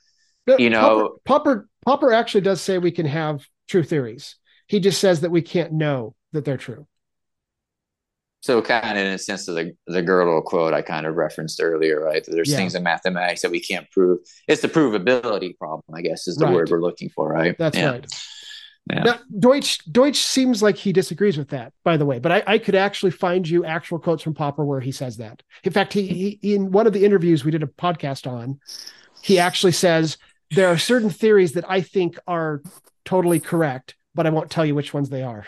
you 0.58 0.70
know, 0.70 1.18
Popper, 1.24 1.64
Popper, 1.64 1.68
Popper 1.84 2.12
actually 2.12 2.42
does 2.42 2.60
say 2.60 2.78
we 2.78 2.92
can 2.92 3.06
have 3.06 3.44
true 3.68 3.82
theories. 3.82 4.36
He 4.68 4.80
just 4.80 5.00
says 5.00 5.20
that 5.22 5.30
we 5.30 5.42
can't 5.42 5.72
know 5.72 6.14
that 6.32 6.44
they're 6.44 6.56
true. 6.56 6.86
So, 8.42 8.62
kind 8.62 8.98
of 8.98 9.04
in 9.04 9.12
a 9.12 9.18
sense 9.18 9.48
of 9.48 9.54
the 9.54 9.72
the 9.86 10.02
Gödel 10.02 10.42
quote 10.44 10.72
I 10.72 10.82
kind 10.82 11.06
of 11.06 11.14
referenced 11.14 11.60
earlier, 11.62 12.02
right? 12.02 12.24
There's 12.26 12.50
yeah. 12.50 12.56
things 12.56 12.74
in 12.74 12.82
mathematics 12.82 13.42
that 13.42 13.50
we 13.50 13.60
can't 13.60 13.90
prove. 13.90 14.20
It's 14.48 14.62
the 14.62 14.68
provability 14.68 15.56
problem, 15.58 15.84
I 15.94 16.00
guess, 16.00 16.26
is 16.26 16.36
the 16.36 16.46
right. 16.46 16.54
word 16.54 16.70
we're 16.70 16.80
looking 16.80 17.10
for, 17.10 17.28
right? 17.28 17.56
That's 17.58 17.76
yeah. 17.76 17.90
right. 17.90 18.06
Yeah. 18.90 19.02
Now, 19.02 19.18
Deutsch 19.38 19.84
Deutsch 19.84 20.18
seems 20.18 20.62
like 20.62 20.76
he 20.76 20.92
disagrees 20.92 21.36
with 21.36 21.50
that, 21.50 21.72
by 21.84 21.96
the 21.96 22.06
way. 22.06 22.18
But 22.18 22.32
I, 22.32 22.42
I, 22.46 22.58
could 22.58 22.74
actually 22.74 23.12
find 23.12 23.48
you 23.48 23.64
actual 23.64 23.98
quotes 23.98 24.22
from 24.22 24.34
Popper 24.34 24.64
where 24.64 24.80
he 24.80 24.90
says 24.90 25.18
that. 25.18 25.42
In 25.62 25.72
fact, 25.72 25.92
he, 25.92 26.38
he 26.42 26.54
in 26.54 26.72
one 26.72 26.86
of 26.86 26.92
the 26.92 27.04
interviews 27.04 27.44
we 27.44 27.50
did 27.50 27.62
a 27.62 27.66
podcast 27.66 28.28
on, 28.28 28.58
he 29.22 29.38
actually 29.38 29.72
says 29.72 30.16
there 30.50 30.68
are 30.68 30.78
certain 30.78 31.10
theories 31.10 31.52
that 31.52 31.70
I 31.70 31.82
think 31.82 32.18
are 32.26 32.62
totally 33.04 33.38
correct, 33.38 33.94
but 34.14 34.26
I 34.26 34.30
won't 34.30 34.50
tell 34.50 34.64
you 34.64 34.74
which 34.74 34.94
ones 34.94 35.08
they 35.08 35.22
are. 35.22 35.46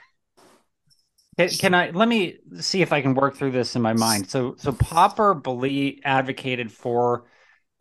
Can, 1.37 1.75
I 1.75 1.91
let 1.91 2.09
me 2.09 2.39
see 2.61 2.83
if 2.83 2.93
I 2.93 3.01
can 3.01 3.15
work 3.15 3.37
through 3.37 3.53
this 3.53 3.75
in 3.75 3.83
my 3.83 3.95
mind? 3.95 4.29
So, 4.29 4.55
so 4.59 4.73
Popper 4.73 5.33
believe 5.33 6.01
advocated 6.05 6.71
for 6.71 7.25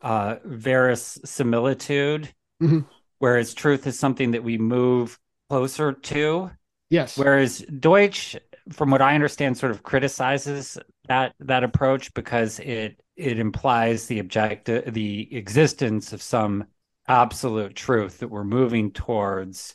uh, 0.00 0.36
verisimilitude, 0.44 2.32
mm-hmm. 2.62 2.80
whereas 3.18 3.52
truth 3.52 3.86
is 3.86 3.98
something 3.98 4.30
that 4.30 4.42
we 4.42 4.56
move 4.56 5.18
closer 5.50 5.92
to. 5.92 6.50
Yes. 6.88 7.18
Whereas 7.18 7.58
Deutsch, 7.78 8.36
from 8.70 8.90
what 8.90 9.02
I 9.02 9.14
understand, 9.14 9.58
sort 9.58 9.72
of 9.72 9.82
criticizes 9.82 10.78
that 11.08 11.34
that 11.40 11.64
approach 11.64 12.14
because 12.14 12.58
it 12.60 13.00
it 13.16 13.38
implies 13.38 14.06
the 14.06 14.18
objective 14.18 14.92
the 14.94 15.34
existence 15.34 16.12
of 16.12 16.22
some 16.22 16.64
absolute 17.08 17.74
truth 17.74 18.18
that 18.18 18.28
we're 18.28 18.44
moving 18.44 18.92
towards. 18.92 19.74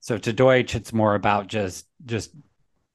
So 0.00 0.18
to 0.18 0.32
Deutsch, 0.32 0.74
it's 0.74 0.92
more 0.92 1.14
about 1.14 1.46
just 1.46 1.86
just 2.04 2.32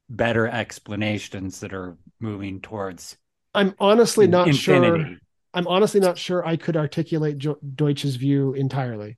better 0.10 0.48
explanations 0.48 1.60
that 1.60 1.74
are 1.74 1.98
moving 2.20 2.62
towards. 2.62 3.18
I'm 3.54 3.76
honestly 3.80 4.28
not 4.28 4.48
infinity. 4.48 5.04
sure. 5.04 5.18
I'm 5.54 5.68
honestly 5.68 6.00
not 6.00 6.18
sure 6.18 6.46
I 6.46 6.56
could 6.56 6.78
articulate 6.78 7.38
jo- 7.38 7.58
Deutsch's 7.76 8.16
view 8.16 8.54
entirely. 8.54 9.18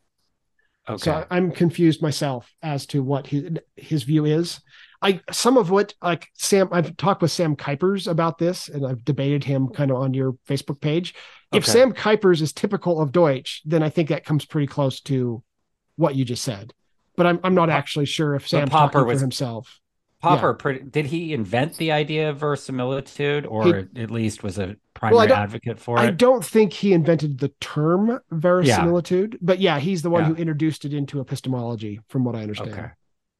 Okay. 0.87 1.03
So 1.03 1.25
I'm 1.29 1.51
confused 1.51 2.01
myself 2.01 2.51
as 2.63 2.85
to 2.87 3.03
what 3.03 3.27
his 3.27 3.51
his 3.75 4.03
view 4.03 4.25
is. 4.25 4.59
I 5.01 5.21
some 5.31 5.57
of 5.57 5.69
what 5.69 5.93
like 6.01 6.27
Sam 6.33 6.69
I've 6.71 6.97
talked 6.97 7.21
with 7.21 7.31
Sam 7.31 7.55
kuipers 7.55 8.09
about 8.09 8.37
this 8.37 8.69
and 8.69 8.85
I've 8.85 9.05
debated 9.05 9.43
him 9.43 9.69
kind 9.69 9.91
of 9.91 9.97
on 9.97 10.13
your 10.13 10.33
Facebook 10.47 10.81
page. 10.81 11.13
If 11.53 11.63
okay. 11.63 11.71
Sam 11.71 11.93
kuipers 11.93 12.41
is 12.41 12.53
typical 12.53 13.01
of 13.01 13.11
Deutsch, 13.11 13.61
then 13.65 13.83
I 13.83 13.89
think 13.89 14.09
that 14.09 14.25
comes 14.25 14.45
pretty 14.45 14.67
close 14.67 14.99
to 15.01 15.43
what 15.95 16.15
you 16.15 16.25
just 16.25 16.43
said. 16.43 16.73
But 17.15 17.27
I'm 17.27 17.39
I'm 17.43 17.55
not 17.55 17.69
actually 17.69 18.05
sure 18.05 18.35
if 18.35 18.47
Sam 18.47 18.67
Popper 18.67 19.03
was, 19.03 19.17
for 19.17 19.21
himself. 19.21 19.79
Popper, 20.21 20.71
yeah. 20.71 20.79
did 20.89 21.05
he 21.05 21.33
invent 21.33 21.77
the 21.77 21.93
idea 21.93 22.29
of 22.29 22.37
verisimilitude, 22.37 23.45
or 23.45 23.65
he, 23.65 24.01
at 24.01 24.11
least 24.11 24.43
was 24.43 24.57
a 24.59 24.75
primary 24.93 25.27
well, 25.27 25.37
advocate 25.37 25.79
for 25.79 25.97
it? 25.97 26.01
I 26.01 26.11
don't 26.11 26.43
think 26.43 26.73
he 26.73 26.91
invented 26.91 27.39
the 27.39 27.49
term 27.61 28.19
verisimilitude, 28.29 29.33
yeah. 29.33 29.39
but 29.41 29.59
yeah, 29.59 29.79
he's 29.79 30.01
the 30.01 30.09
one 30.09 30.23
yeah. 30.23 30.27
who 30.29 30.35
introduced 30.35 30.83
it 30.83 30.93
into 30.93 31.21
epistemology, 31.21 32.01
from 32.09 32.25
what 32.25 32.35
I 32.35 32.41
understand. 32.41 32.73
Okay. 32.73 32.89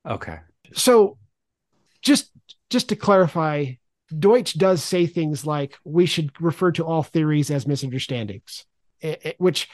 Okay. 0.08 0.40
So, 0.74 1.18
just 2.02 2.32
just 2.70 2.90
to 2.90 2.96
clarify, 2.96 3.74
Deutsch 4.18 4.54
does 4.54 4.84
say 4.84 5.06
things 5.06 5.46
like 5.46 5.76
we 5.84 6.06
should 6.06 6.32
refer 6.42 6.72
to 6.72 6.86
all 6.86 7.04
theories 7.04 7.52
as 7.52 7.68
misunderstandings, 7.68 8.66
eh, 9.02 9.16
eh, 9.24 9.34
which, 9.38 9.68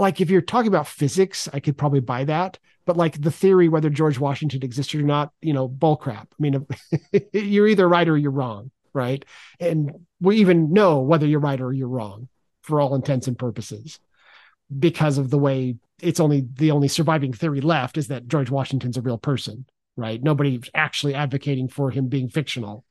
like, 0.00 0.20
if 0.20 0.30
you're 0.30 0.40
talking 0.40 0.68
about 0.68 0.88
physics, 0.88 1.48
I 1.52 1.60
could 1.60 1.76
probably 1.78 2.00
buy 2.00 2.24
that 2.24 2.58
but 2.90 2.96
like 2.96 3.20
the 3.20 3.30
theory 3.30 3.68
whether 3.68 3.88
George 3.88 4.18
Washington 4.18 4.64
existed 4.64 5.00
or 5.00 5.04
not, 5.04 5.32
you 5.40 5.52
know, 5.52 5.68
bullcrap. 5.68 6.26
I 6.32 6.36
mean, 6.40 6.66
you're 7.32 7.68
either 7.68 7.88
right 7.88 8.08
or 8.08 8.16
you're 8.16 8.32
wrong, 8.32 8.72
right? 8.92 9.24
And 9.60 10.06
we 10.20 10.38
even 10.38 10.72
know 10.72 10.98
whether 10.98 11.24
you're 11.24 11.38
right 11.38 11.60
or 11.60 11.72
you're 11.72 11.86
wrong 11.86 12.28
for 12.62 12.80
all 12.80 12.96
intents 12.96 13.28
and 13.28 13.38
purposes 13.38 14.00
because 14.76 15.18
of 15.18 15.30
the 15.30 15.38
way 15.38 15.76
it's 16.02 16.18
only 16.18 16.46
the 16.54 16.72
only 16.72 16.88
surviving 16.88 17.32
theory 17.32 17.60
left 17.60 17.96
is 17.96 18.08
that 18.08 18.26
George 18.26 18.50
Washington's 18.50 18.96
a 18.96 19.02
real 19.02 19.18
person, 19.18 19.66
right? 19.96 20.20
Nobody's 20.20 20.68
actually 20.74 21.14
advocating 21.14 21.68
for 21.68 21.92
him 21.92 22.08
being 22.08 22.28
fictional. 22.28 22.84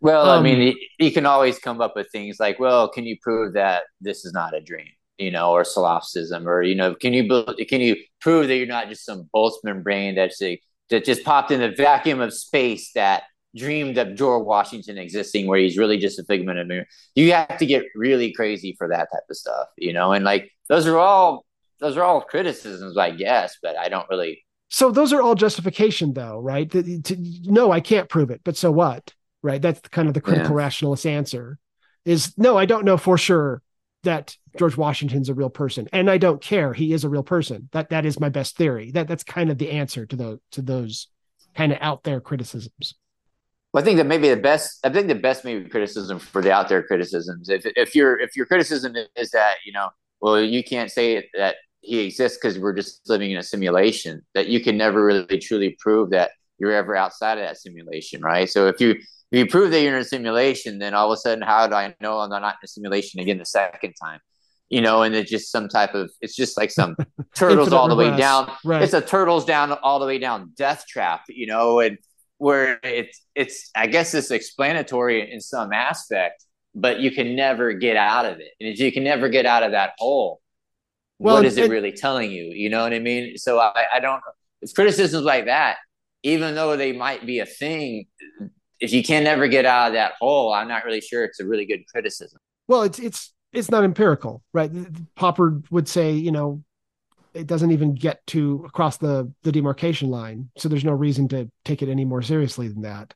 Well, 0.00 0.28
um, 0.28 0.40
I 0.40 0.42
mean, 0.42 0.76
you 0.98 1.12
can 1.12 1.24
always 1.24 1.58
come 1.58 1.80
up 1.80 1.96
with 1.96 2.10
things 2.10 2.38
like, 2.38 2.58
well, 2.58 2.90
can 2.90 3.04
you 3.04 3.16
prove 3.22 3.54
that 3.54 3.84
this 4.02 4.26
is 4.26 4.34
not 4.34 4.54
a 4.54 4.60
dream? 4.60 4.88
You 5.20 5.30
know, 5.30 5.52
or 5.52 5.64
solipsism, 5.64 6.48
or 6.48 6.62
you 6.62 6.74
know, 6.74 6.94
can 6.94 7.12
you 7.12 7.44
can 7.68 7.80
you 7.80 7.96
prove 8.20 8.48
that 8.48 8.56
you're 8.56 8.66
not 8.66 8.88
just 8.88 9.04
some 9.04 9.28
Boltzmann 9.34 9.82
brain 9.82 10.14
that's 10.14 10.40
a, 10.42 10.60
that 10.88 11.04
just 11.04 11.24
popped 11.24 11.50
in 11.50 11.60
the 11.60 11.70
vacuum 11.70 12.20
of 12.20 12.32
space 12.32 12.92
that 12.94 13.24
dreamed 13.54 13.98
of 13.98 14.14
George 14.14 14.44
Washington 14.44 14.98
existing, 14.98 15.46
where 15.46 15.58
he's 15.58 15.76
really 15.76 15.98
just 15.98 16.18
a 16.18 16.24
figment 16.24 16.58
of 16.58 16.66
mirror. 16.66 16.86
You 17.14 17.32
have 17.32 17.58
to 17.58 17.66
get 17.66 17.84
really 17.94 18.32
crazy 18.32 18.74
for 18.78 18.88
that 18.88 19.08
type 19.12 19.22
of 19.28 19.36
stuff, 19.36 19.68
you 19.76 19.92
know, 19.92 20.12
and 20.12 20.24
like 20.24 20.50
those 20.68 20.86
are 20.86 20.98
all 20.98 21.44
those 21.80 21.96
are 21.96 22.02
all 22.02 22.20
criticisms, 22.20 22.96
I 22.96 23.10
guess, 23.10 23.56
but 23.62 23.76
I 23.76 23.88
don't 23.88 24.08
really. 24.08 24.44
So 24.68 24.90
those 24.90 25.12
are 25.12 25.20
all 25.20 25.34
justification, 25.34 26.12
though, 26.14 26.38
right? 26.38 26.70
To, 26.70 27.02
to, 27.02 27.16
no, 27.42 27.72
I 27.72 27.80
can't 27.80 28.08
prove 28.08 28.30
it, 28.30 28.40
but 28.44 28.56
so 28.56 28.70
what? 28.70 29.12
Right? 29.42 29.60
That's 29.60 29.80
kind 29.88 30.06
of 30.06 30.14
the 30.14 30.20
critical 30.20 30.50
yeah. 30.50 30.56
rationalist 30.56 31.06
answer. 31.06 31.58
Is 32.04 32.32
no, 32.38 32.56
I 32.56 32.64
don't 32.64 32.84
know 32.84 32.96
for 32.96 33.18
sure 33.18 33.62
that 34.02 34.36
George 34.58 34.76
Washington's 34.76 35.28
a 35.28 35.34
real 35.34 35.50
person, 35.50 35.88
and 35.92 36.10
I 36.10 36.18
don't 36.18 36.40
care. 36.40 36.72
He 36.72 36.92
is 36.92 37.04
a 37.04 37.08
real 37.08 37.22
person. 37.22 37.68
That 37.72 37.90
that 37.90 38.06
is 38.06 38.18
my 38.18 38.28
best 38.28 38.56
theory. 38.56 38.90
That 38.92 39.08
that's 39.08 39.24
kind 39.24 39.50
of 39.50 39.58
the 39.58 39.70
answer 39.70 40.06
to 40.06 40.16
those 40.16 40.38
to 40.52 40.62
those 40.62 41.08
kind 41.54 41.72
of 41.72 41.78
out 41.80 42.04
there 42.04 42.20
criticisms. 42.20 42.94
Well, 43.72 43.82
I 43.82 43.84
think 43.84 43.98
that 43.98 44.06
maybe 44.06 44.28
the 44.28 44.36
best. 44.36 44.84
I 44.84 44.90
think 44.90 45.08
the 45.08 45.14
best 45.14 45.44
maybe 45.44 45.68
criticism 45.68 46.18
for 46.18 46.42
the 46.42 46.52
out 46.52 46.68
there 46.68 46.82
criticisms. 46.82 47.48
If 47.48 47.66
if 47.76 47.94
your 47.94 48.18
if 48.18 48.36
your 48.36 48.46
criticism 48.46 48.96
is 49.16 49.30
that 49.30 49.56
you 49.64 49.72
know, 49.72 49.90
well, 50.20 50.40
you 50.40 50.64
can't 50.64 50.90
say 50.90 51.28
that 51.34 51.56
he 51.80 52.00
exists 52.00 52.38
because 52.40 52.58
we're 52.58 52.74
just 52.74 53.08
living 53.08 53.30
in 53.30 53.38
a 53.38 53.42
simulation. 53.42 54.22
That 54.34 54.48
you 54.48 54.60
can 54.60 54.76
never 54.76 55.04
really 55.04 55.38
truly 55.38 55.76
prove 55.78 56.10
that 56.10 56.32
you're 56.58 56.72
ever 56.72 56.96
outside 56.96 57.38
of 57.38 57.44
that 57.44 57.58
simulation, 57.58 58.20
right? 58.22 58.48
So 58.48 58.66
if 58.66 58.80
you 58.80 58.96
if 59.30 59.38
you 59.38 59.46
prove 59.46 59.70
that 59.70 59.80
you're 59.80 59.94
in 59.94 60.00
a 60.00 60.04
simulation, 60.04 60.78
then 60.78 60.94
all 60.94 61.10
of 61.10 61.16
a 61.16 61.20
sudden, 61.20 61.42
how 61.42 61.66
do 61.66 61.74
I 61.74 61.94
know 62.00 62.18
I'm 62.18 62.30
not 62.30 62.42
in 62.42 62.64
a 62.64 62.66
simulation 62.66 63.20
again 63.20 63.38
the 63.38 63.44
second 63.44 63.94
time? 63.94 64.20
You 64.68 64.80
know, 64.80 65.02
and 65.02 65.14
it's 65.14 65.30
just 65.30 65.50
some 65.50 65.68
type 65.68 65.94
of 65.94 66.10
it's 66.20 66.36
just 66.36 66.56
like 66.56 66.70
some 66.70 66.96
turtles 67.34 67.72
all 67.72 67.88
the 67.88 67.96
way 67.96 68.16
down. 68.16 68.50
Right. 68.64 68.82
It's 68.82 68.92
a 68.92 69.00
turtles 69.00 69.44
down 69.44 69.72
all 69.72 69.98
the 69.98 70.06
way 70.06 70.18
down 70.18 70.52
death 70.56 70.84
trap, 70.88 71.22
you 71.28 71.46
know, 71.46 71.80
and 71.80 71.98
where 72.38 72.78
it's 72.82 73.22
it's 73.34 73.70
I 73.74 73.86
guess 73.86 74.14
it's 74.14 74.30
explanatory 74.30 75.32
in 75.32 75.40
some 75.40 75.72
aspect, 75.72 76.44
but 76.74 77.00
you 77.00 77.10
can 77.10 77.34
never 77.34 77.72
get 77.72 77.96
out 77.96 78.26
of 78.26 78.38
it. 78.38 78.52
And 78.60 78.68
if 78.68 78.78
you 78.78 78.92
can 78.92 79.04
never 79.04 79.28
get 79.28 79.44
out 79.44 79.62
of 79.62 79.72
that 79.72 79.92
hole, 79.98 80.40
well, 81.18 81.36
what 81.36 81.44
is 81.44 81.56
it, 81.56 81.64
it 81.66 81.70
really 81.70 81.92
telling 81.92 82.30
you? 82.30 82.44
You 82.44 82.70
know 82.70 82.82
what 82.82 82.94
I 82.94 83.00
mean? 83.00 83.36
So 83.38 83.58
I, 83.58 83.84
I 83.94 84.00
don't 84.00 84.22
it's 84.62 84.72
criticisms 84.72 85.24
like 85.24 85.46
that, 85.46 85.76
even 86.22 86.54
though 86.54 86.76
they 86.76 86.92
might 86.92 87.26
be 87.26 87.38
a 87.40 87.46
thing, 87.46 88.06
if 88.80 88.92
you 88.92 89.02
can 89.02 89.24
never 89.24 89.46
get 89.46 89.66
out 89.66 89.88
of 89.88 89.92
that 89.92 90.14
hole, 90.20 90.52
I'm 90.52 90.68
not 90.68 90.84
really 90.84 91.00
sure 91.00 91.24
it's 91.24 91.40
a 91.40 91.46
really 91.46 91.66
good 91.66 91.86
criticism. 91.86 92.40
Well, 92.66 92.82
it's 92.82 92.98
it's 92.98 93.32
it's 93.52 93.70
not 93.70 93.84
empirical, 93.84 94.42
right? 94.52 94.70
Popper 95.16 95.60
would 95.70 95.88
say, 95.88 96.12
you 96.12 96.32
know, 96.32 96.62
it 97.34 97.46
doesn't 97.46 97.72
even 97.72 97.94
get 97.94 98.26
to 98.28 98.64
across 98.66 98.96
the 98.96 99.32
the 99.42 99.52
demarcation 99.52 100.08
line, 100.10 100.50
so 100.56 100.68
there's 100.68 100.84
no 100.84 100.92
reason 100.92 101.28
to 101.28 101.50
take 101.64 101.82
it 101.82 101.88
any 101.88 102.04
more 102.04 102.22
seriously 102.22 102.68
than 102.68 102.82
that. 102.82 103.14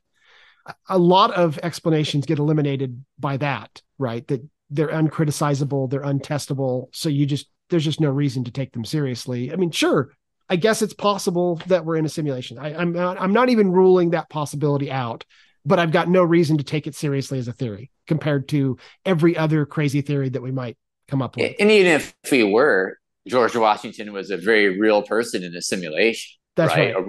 A 0.89 0.97
lot 0.97 1.31
of 1.33 1.59
explanations 1.59 2.25
get 2.25 2.39
eliminated 2.39 3.03
by 3.19 3.37
that, 3.37 3.81
right? 3.97 4.27
That 4.27 4.47
they're 4.69 4.89
uncriticizable, 4.89 5.89
they're 5.89 6.01
untestable, 6.01 6.87
so 6.91 7.09
you 7.09 7.25
just 7.25 7.47
there's 7.69 7.85
just 7.85 8.01
no 8.01 8.11
reason 8.11 8.43
to 8.43 8.51
take 8.51 8.71
them 8.71 8.85
seriously. 8.85 9.51
I 9.51 9.55
mean, 9.55 9.71
sure, 9.71 10.11
I 10.49 10.57
guess 10.57 10.81
it's 10.81 10.93
possible 10.93 11.59
that 11.67 11.85
we're 11.85 11.95
in 11.95 12.05
a 12.05 12.09
simulation. 12.09 12.59
I, 12.59 12.83
not, 12.83 13.19
I'm 13.19 13.33
not 13.33 13.49
even 13.49 13.71
ruling 13.71 14.11
that 14.11 14.29
possibility 14.29 14.91
out 14.91 15.25
but 15.65 15.79
I've 15.79 15.91
got 15.91 16.07
no 16.07 16.23
reason 16.23 16.57
to 16.57 16.63
take 16.63 16.87
it 16.87 16.95
seriously 16.95 17.39
as 17.39 17.47
a 17.47 17.53
theory 17.53 17.91
compared 18.07 18.47
to 18.49 18.77
every 19.05 19.35
other 19.35 19.65
crazy 19.65 20.01
theory 20.01 20.29
that 20.29 20.41
we 20.41 20.51
might 20.51 20.77
come 21.07 21.21
up 21.21 21.35
with. 21.35 21.55
And 21.59 21.71
even 21.71 21.91
if 21.91 22.13
we 22.31 22.43
were, 22.43 22.97
George 23.27 23.55
Washington 23.55 24.13
was 24.13 24.29
a 24.29 24.37
very 24.37 24.79
real 24.79 25.01
person 25.01 25.43
in 25.43 25.55
a 25.55 25.61
simulation. 25.61 26.37
That's 26.55 26.75
right. 26.75 26.95
right. 26.95 27.05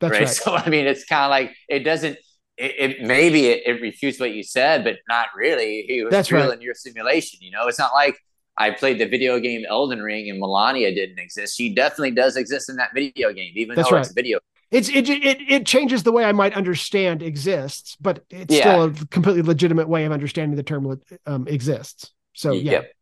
That's 0.00 0.12
right. 0.12 0.20
right. 0.22 0.28
So 0.28 0.54
I 0.54 0.68
mean, 0.68 0.86
it's 0.86 1.04
kind 1.04 1.24
of 1.24 1.30
like 1.30 1.54
it 1.68 1.80
doesn't. 1.80 2.18
It, 2.56 2.74
it 2.78 3.02
maybe 3.02 3.46
it, 3.46 3.62
it, 3.64 3.80
refutes 3.80 4.20
what 4.20 4.32
you 4.32 4.42
said, 4.42 4.84
but 4.84 4.96
not 5.08 5.28
really. 5.34 5.86
He 5.88 6.02
was 6.02 6.10
That's 6.10 6.30
real 6.30 6.48
right. 6.48 6.54
in 6.54 6.60
your 6.60 6.74
simulation. 6.74 7.38
You 7.40 7.52
know, 7.52 7.68
it's 7.68 7.78
not 7.78 7.94
like 7.94 8.18
I 8.58 8.70
played 8.70 8.98
the 8.98 9.06
video 9.06 9.38
game 9.38 9.64
Elden 9.66 10.02
Ring 10.02 10.28
and 10.28 10.42
Malenia 10.42 10.94
didn't 10.94 11.18
exist. 11.18 11.56
She 11.56 11.74
definitely 11.74 12.10
does 12.10 12.36
exist 12.36 12.68
in 12.68 12.76
that 12.76 12.90
video 12.92 13.32
game, 13.32 13.52
even 13.56 13.76
That's 13.76 13.88
though 13.88 13.96
right. 13.96 14.04
it's 14.04 14.12
video 14.12 14.40
it's 14.70 14.88
it, 14.88 15.08
it 15.08 15.40
it 15.48 15.66
changes 15.66 16.02
the 16.02 16.12
way 16.12 16.24
I 16.24 16.32
might 16.32 16.54
understand 16.54 17.22
exists, 17.22 17.96
but 18.00 18.24
it's 18.30 18.54
Yeah. 18.54 18.62
still 18.62 18.84
a 18.84 19.06
completely 19.06 19.42
legitimate 19.42 19.88
way 19.88 20.04
of 20.04 20.12
understanding 20.12 20.56
the 20.56 20.62
term 20.62 21.00
um, 21.26 21.48
exists. 21.48 22.12
So 22.34 22.52
yeah, 22.52 22.72
Yep. 22.72 22.92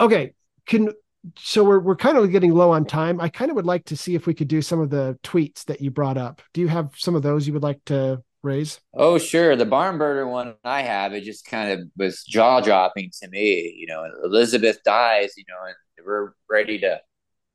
okay. 0.00 0.32
Can 0.66 0.90
so 1.38 1.64
we're 1.64 1.80
we're 1.80 1.96
kind 1.96 2.18
of 2.18 2.30
getting 2.30 2.52
low 2.52 2.72
on 2.72 2.84
time. 2.84 3.20
I 3.20 3.28
kind 3.28 3.50
of 3.50 3.56
would 3.56 3.66
like 3.66 3.84
to 3.86 3.96
see 3.96 4.14
if 4.14 4.26
we 4.26 4.34
could 4.34 4.48
do 4.48 4.62
some 4.62 4.80
of 4.80 4.90
the 4.90 5.18
tweets 5.22 5.64
that 5.66 5.80
you 5.80 5.90
brought 5.90 6.16
up. 6.18 6.42
Do 6.52 6.60
you 6.60 6.68
have 6.68 6.90
some 6.96 7.14
of 7.14 7.22
those 7.22 7.46
you 7.46 7.52
would 7.52 7.62
like 7.62 7.84
to 7.86 8.22
raise? 8.42 8.80
Oh, 8.94 9.18
sure. 9.18 9.54
The 9.56 9.64
barn 9.64 9.98
burner 9.98 10.26
one 10.26 10.54
I 10.64 10.82
have, 10.82 11.12
it 11.12 11.22
just 11.24 11.44
kind 11.46 11.72
of 11.72 11.88
was 11.96 12.24
jaw 12.24 12.60
dropping 12.60 13.10
to 13.22 13.28
me. 13.28 13.74
You 13.76 13.86
know, 13.86 14.04
Elizabeth 14.24 14.78
dies, 14.84 15.34
you 15.36 15.44
know, 15.48 15.64
and 15.64 16.06
we're 16.06 16.32
ready 16.50 16.78
to 16.80 17.00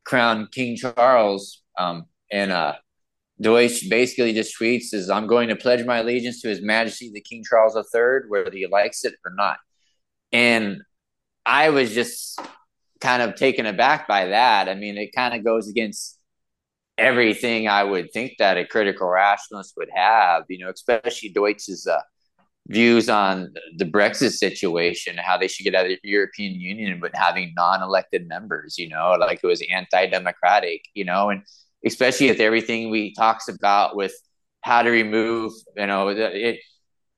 crown 0.05 0.47
King 0.51 0.77
Charles. 0.77 1.61
Um, 1.77 2.05
and 2.31 2.51
uh, 2.51 2.75
Deutsch 3.39 3.89
basically 3.89 4.33
just 4.33 4.57
tweets 4.59 4.93
is 4.93 5.09
I'm 5.09 5.27
going 5.27 5.49
to 5.49 5.55
pledge 5.55 5.85
my 5.85 5.97
allegiance 5.99 6.41
to 6.41 6.49
His 6.49 6.61
Majesty 6.61 7.11
the 7.13 7.21
King 7.21 7.43
Charles 7.47 7.75
III, 7.75 8.29
whether 8.29 8.51
he 8.51 8.67
likes 8.67 9.05
it 9.05 9.13
or 9.25 9.31
not. 9.35 9.57
And 10.31 10.81
I 11.45 11.69
was 11.69 11.93
just 11.93 12.39
kind 12.99 13.21
of 13.21 13.35
taken 13.35 13.65
aback 13.65 14.07
by 14.07 14.27
that. 14.27 14.67
I 14.67 14.75
mean, 14.75 14.97
it 14.97 15.11
kind 15.15 15.35
of 15.35 15.43
goes 15.43 15.69
against 15.69 16.19
everything 16.97 17.67
I 17.67 17.83
would 17.83 18.11
think 18.11 18.33
that 18.39 18.57
a 18.57 18.65
critical 18.65 19.07
rationalist 19.07 19.73
would 19.77 19.89
have, 19.93 20.43
you 20.49 20.57
know, 20.57 20.71
especially 20.71 21.29
Deutsch's 21.29 21.85
uh, 21.85 22.01
views 22.67 23.07
on 23.07 23.53
the 23.77 23.85
Brexit 23.85 24.31
situation, 24.31 25.17
how 25.17 25.37
they 25.37 25.47
should 25.47 25.63
get 25.63 25.75
out 25.75 25.85
of 25.85 25.91
the 25.91 26.09
European 26.09 26.59
Union, 26.59 26.99
but 26.99 27.15
having 27.15 27.53
non-elected 27.55 28.27
members, 28.27 28.77
you 28.77 28.89
know, 28.89 29.15
like 29.19 29.39
it 29.43 29.47
was 29.47 29.63
anti-democratic, 29.71 30.81
you 30.93 31.05
know, 31.05 31.29
and 31.29 31.43
especially 31.87 32.29
with 32.29 32.39
everything 32.39 32.89
we 32.89 33.13
talks 33.13 33.47
about 33.47 33.95
with 33.95 34.13
how 34.61 34.81
to 34.81 34.89
remove, 34.89 35.53
you 35.75 35.87
know, 35.87 36.09
it, 36.09 36.59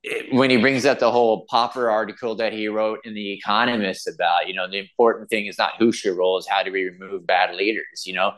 it, 0.02 0.32
when 0.32 0.48
he 0.48 0.56
brings 0.56 0.86
up 0.86 0.98
the 0.98 1.10
whole 1.10 1.44
Popper 1.50 1.90
article 1.90 2.34
that 2.36 2.52
he 2.52 2.68
wrote 2.68 3.00
in 3.04 3.12
the 3.12 3.32
Economist 3.32 4.08
about, 4.08 4.48
you 4.48 4.54
know, 4.54 4.68
the 4.68 4.78
important 4.78 5.28
thing 5.28 5.46
is 5.46 5.58
not 5.58 5.72
who 5.78 5.92
should 5.92 6.16
roll, 6.16 6.38
is 6.38 6.48
how 6.48 6.62
do 6.62 6.72
we 6.72 6.84
remove 6.84 7.26
bad 7.26 7.54
leaders, 7.54 8.04
you 8.06 8.14
know, 8.14 8.32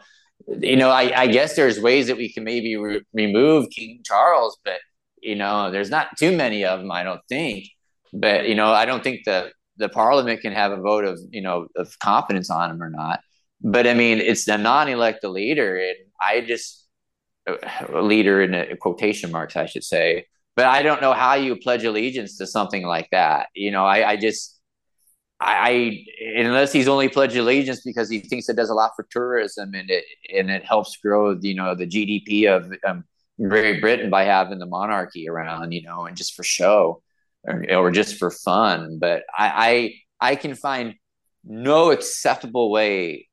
you 0.48 0.76
know, 0.76 0.90
I, 0.90 1.22
I 1.22 1.26
guess 1.28 1.54
there's 1.54 1.80
ways 1.80 2.08
that 2.08 2.16
we 2.16 2.32
can 2.32 2.44
maybe 2.44 2.76
re- 2.76 3.02
remove 3.12 3.70
King 3.70 4.00
Charles, 4.04 4.58
but 4.64 4.80
you 5.22 5.36
know, 5.36 5.70
there's 5.70 5.90
not 5.90 6.08
too 6.18 6.36
many 6.36 6.64
of 6.64 6.80
them, 6.80 6.90
I 6.90 7.04
don't 7.04 7.20
think. 7.28 7.68
But 8.12 8.48
you 8.48 8.54
know, 8.54 8.72
I 8.72 8.84
don't 8.84 9.02
think 9.02 9.24
the 9.24 9.52
the 9.76 9.88
Parliament 9.88 10.40
can 10.40 10.52
have 10.52 10.72
a 10.72 10.76
vote 10.80 11.04
of 11.04 11.18
you 11.30 11.42
know 11.42 11.68
of 11.76 11.98
confidence 11.98 12.50
on 12.50 12.70
him 12.70 12.82
or 12.82 12.90
not. 12.90 13.20
But 13.62 13.86
I 13.86 13.94
mean, 13.94 14.18
it's 14.18 14.44
the 14.44 14.58
non-elected 14.58 15.30
leader, 15.30 15.76
and 15.76 15.96
I 16.22 16.40
just 16.42 16.82
a 17.46 18.02
leader 18.02 18.42
in 18.42 18.54
a, 18.54 18.76
quotation 18.76 19.30
marks, 19.30 19.56
I 19.56 19.66
should 19.66 19.84
say. 19.84 20.26
But 20.54 20.66
I 20.66 20.82
don't 20.82 21.00
know 21.00 21.12
how 21.12 21.34
you 21.34 21.56
pledge 21.56 21.84
allegiance 21.84 22.36
to 22.38 22.46
something 22.46 22.84
like 22.84 23.08
that. 23.10 23.48
You 23.54 23.70
know, 23.70 23.84
I, 23.84 24.10
I 24.10 24.16
just 24.16 24.60
I, 25.40 26.04
I 26.28 26.40
unless 26.40 26.72
he's 26.72 26.88
only 26.88 27.08
pledged 27.08 27.36
allegiance 27.36 27.80
because 27.80 28.08
he 28.08 28.20
thinks 28.20 28.48
it 28.48 28.56
does 28.56 28.70
a 28.70 28.74
lot 28.74 28.92
for 28.94 29.06
tourism 29.10 29.74
and 29.74 29.90
it 29.90 30.04
and 30.32 30.50
it 30.50 30.64
helps 30.64 30.96
grow 30.96 31.36
you 31.40 31.54
know 31.54 31.74
the 31.74 31.86
GDP 31.86 32.46
of 32.46 32.72
um, 32.86 33.04
Great 33.40 33.80
Britain 33.80 34.10
by 34.10 34.24
having 34.24 34.58
the 34.58 34.66
monarchy 34.66 35.28
around 35.28 35.72
you 35.72 35.82
know 35.82 36.04
and 36.04 36.16
just 36.16 36.34
for 36.34 36.44
show 36.44 37.02
or, 37.44 37.64
or 37.74 37.90
just 37.90 38.18
for 38.18 38.30
fun. 38.30 38.98
But 39.00 39.24
I, 39.36 39.94
I 40.20 40.30
I 40.32 40.36
can 40.36 40.54
find 40.54 40.94
no 41.44 41.90
acceptable 41.90 42.70
way 42.70 43.28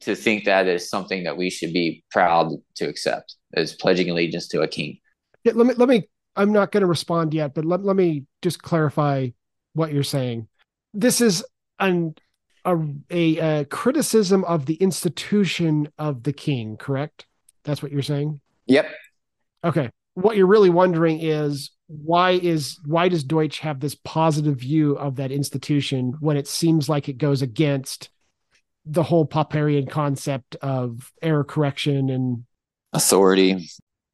to 0.00 0.14
think 0.14 0.44
that 0.44 0.66
is 0.66 0.88
something 0.88 1.24
that 1.24 1.36
we 1.36 1.50
should 1.50 1.72
be 1.72 2.04
proud 2.10 2.52
to 2.76 2.88
accept 2.88 3.36
as 3.54 3.74
pledging 3.74 4.10
allegiance 4.10 4.48
to 4.48 4.62
a 4.62 4.68
king. 4.68 4.98
Yeah, 5.44 5.52
let 5.54 5.66
me 5.66 5.74
let 5.74 5.88
me. 5.88 6.08
I'm 6.36 6.52
not 6.52 6.70
going 6.70 6.82
to 6.82 6.86
respond 6.86 7.34
yet, 7.34 7.54
but 7.54 7.64
let, 7.64 7.84
let 7.84 7.96
me 7.96 8.24
just 8.40 8.62
clarify 8.62 9.30
what 9.74 9.92
you're 9.92 10.02
saying. 10.02 10.48
This 10.94 11.20
is 11.20 11.44
an 11.78 12.14
a, 12.64 12.76
a, 13.10 13.36
a 13.38 13.64
criticism 13.64 14.44
of 14.44 14.66
the 14.66 14.74
institution 14.74 15.88
of 15.98 16.22
the 16.22 16.32
king, 16.32 16.76
correct? 16.76 17.26
That's 17.64 17.82
what 17.82 17.92
you're 17.92 18.02
saying. 18.02 18.40
Yep. 18.66 18.90
Okay. 19.64 19.90
What 20.14 20.36
you're 20.36 20.46
really 20.46 20.70
wondering 20.70 21.20
is 21.20 21.70
why 21.86 22.32
is 22.32 22.78
why 22.84 23.08
does 23.08 23.24
Deutsch 23.24 23.60
have 23.60 23.80
this 23.80 23.96
positive 23.96 24.58
view 24.58 24.96
of 24.96 25.16
that 25.16 25.32
institution 25.32 26.14
when 26.20 26.36
it 26.36 26.46
seems 26.46 26.88
like 26.88 27.08
it 27.08 27.18
goes 27.18 27.42
against 27.42 28.10
the 28.84 29.02
whole 29.02 29.26
Popperian 29.26 29.88
concept 29.88 30.56
of 30.56 31.12
error 31.22 31.44
correction 31.44 32.10
and 32.10 32.44
Authority. 32.92 33.70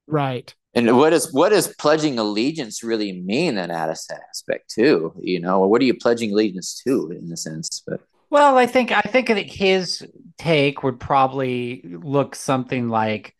right. 0.06 0.54
And 0.74 0.98
what 0.98 1.14
is 1.14 1.32
what 1.32 1.48
does 1.48 1.68
pledging 1.76 2.18
allegiance 2.18 2.82
really 2.82 3.22
mean 3.22 3.56
in 3.56 3.68
that 3.68 3.88
aspect 3.88 4.70
too? 4.70 5.14
You 5.18 5.40
know, 5.40 5.60
what 5.66 5.80
are 5.80 5.86
you 5.86 5.94
pledging 5.94 6.32
allegiance 6.32 6.82
to 6.86 7.10
in 7.10 7.32
a 7.32 7.36
sense? 7.36 7.82
But 7.86 8.00
Well, 8.28 8.58
I 8.58 8.66
think 8.66 8.92
I 8.92 9.00
think 9.00 9.28
that 9.28 9.50
his 9.50 10.06
take 10.36 10.82
would 10.82 11.00
probably 11.00 11.82
look 11.84 12.34
something 12.34 12.90
like 12.90 13.34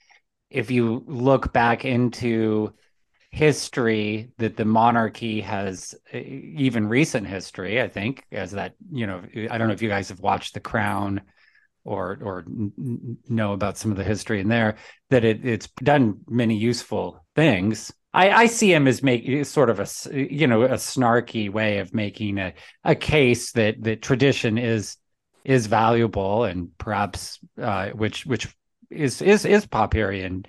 if 0.51 0.71
you 0.71 1.05
look 1.07 1.53
back 1.53 1.85
into 1.85 2.73
history 3.37 4.31
that 4.39 4.57
the 4.57 4.65
monarchy 4.65 5.43
has 5.43 5.95
eh, 6.11 6.21
even 6.21 6.89
recent 6.89 7.27
history, 7.27 7.83
I 7.83 7.87
think, 7.87 8.25
as 8.33 8.53
that, 8.53 8.73
you 8.91 9.07
know, 9.07 9.23
I 9.51 9.59
don't 9.59 9.69
know 9.69 9.75
if 9.75 9.83
you 9.83 9.91
guys 9.91 10.09
have 10.09 10.21
watched 10.21 10.55
The 10.55 10.61
Crown 10.61 11.21
or 11.85 12.19
or 12.23 12.45
know 13.29 13.53
about 13.53 13.77
some 13.77 13.91
of 13.91 13.99
the 13.99 14.05
history 14.05 14.41
in 14.41 14.49
there 14.49 14.77
that 15.11 15.23
it, 15.23 15.45
it's 15.45 15.69
done 15.83 16.21
many 16.27 16.57
useful 16.57 17.25
things. 17.35 17.93
I, 18.15 18.31
I 18.31 18.47
see 18.47 18.73
him 18.73 18.89
as 18.89 19.03
making 19.03 19.41
eh, 19.41 19.45
sort 19.45 19.69
of 19.69 19.81
a 19.81 19.83
s- 19.83 20.09
eh, 20.11 20.29
you 20.31 20.47
know 20.47 20.63
a 20.63 20.71
snarky 20.71 21.51
way 21.51 21.81
of 21.81 21.93
making 21.93 22.39
a, 22.39 22.55
a 22.85 22.95
case 22.95 23.53
that 23.53 23.83
that 23.83 24.01
tradition 24.01 24.57
is 24.57 24.97
is 25.45 25.67
valuable 25.67 26.45
and 26.45 26.71
perhaps 26.79 27.39
uh, 27.61 27.91
which 27.91 28.25
which 28.25 28.49
is 28.91 29.21
is 29.21 29.45
is 29.45 29.67
Popperian 29.67 30.47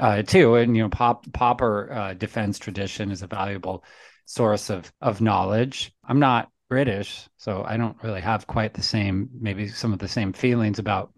uh, 0.00 0.22
too, 0.22 0.56
and 0.56 0.76
you 0.76 0.82
know 0.82 0.88
pop 0.88 1.30
Popper 1.32 1.92
uh, 1.92 2.14
defense 2.14 2.58
tradition 2.58 3.10
is 3.10 3.22
a 3.22 3.26
valuable 3.26 3.84
source 4.24 4.70
of 4.70 4.92
of 5.00 5.20
knowledge. 5.20 5.92
I'm 6.04 6.18
not 6.18 6.50
British, 6.68 7.28
so 7.36 7.64
I 7.64 7.76
don't 7.76 8.02
really 8.02 8.20
have 8.20 8.46
quite 8.46 8.74
the 8.74 8.82
same, 8.82 9.28
maybe 9.38 9.68
some 9.68 9.92
of 9.92 9.98
the 9.98 10.08
same 10.08 10.32
feelings 10.32 10.78
about 10.78 11.12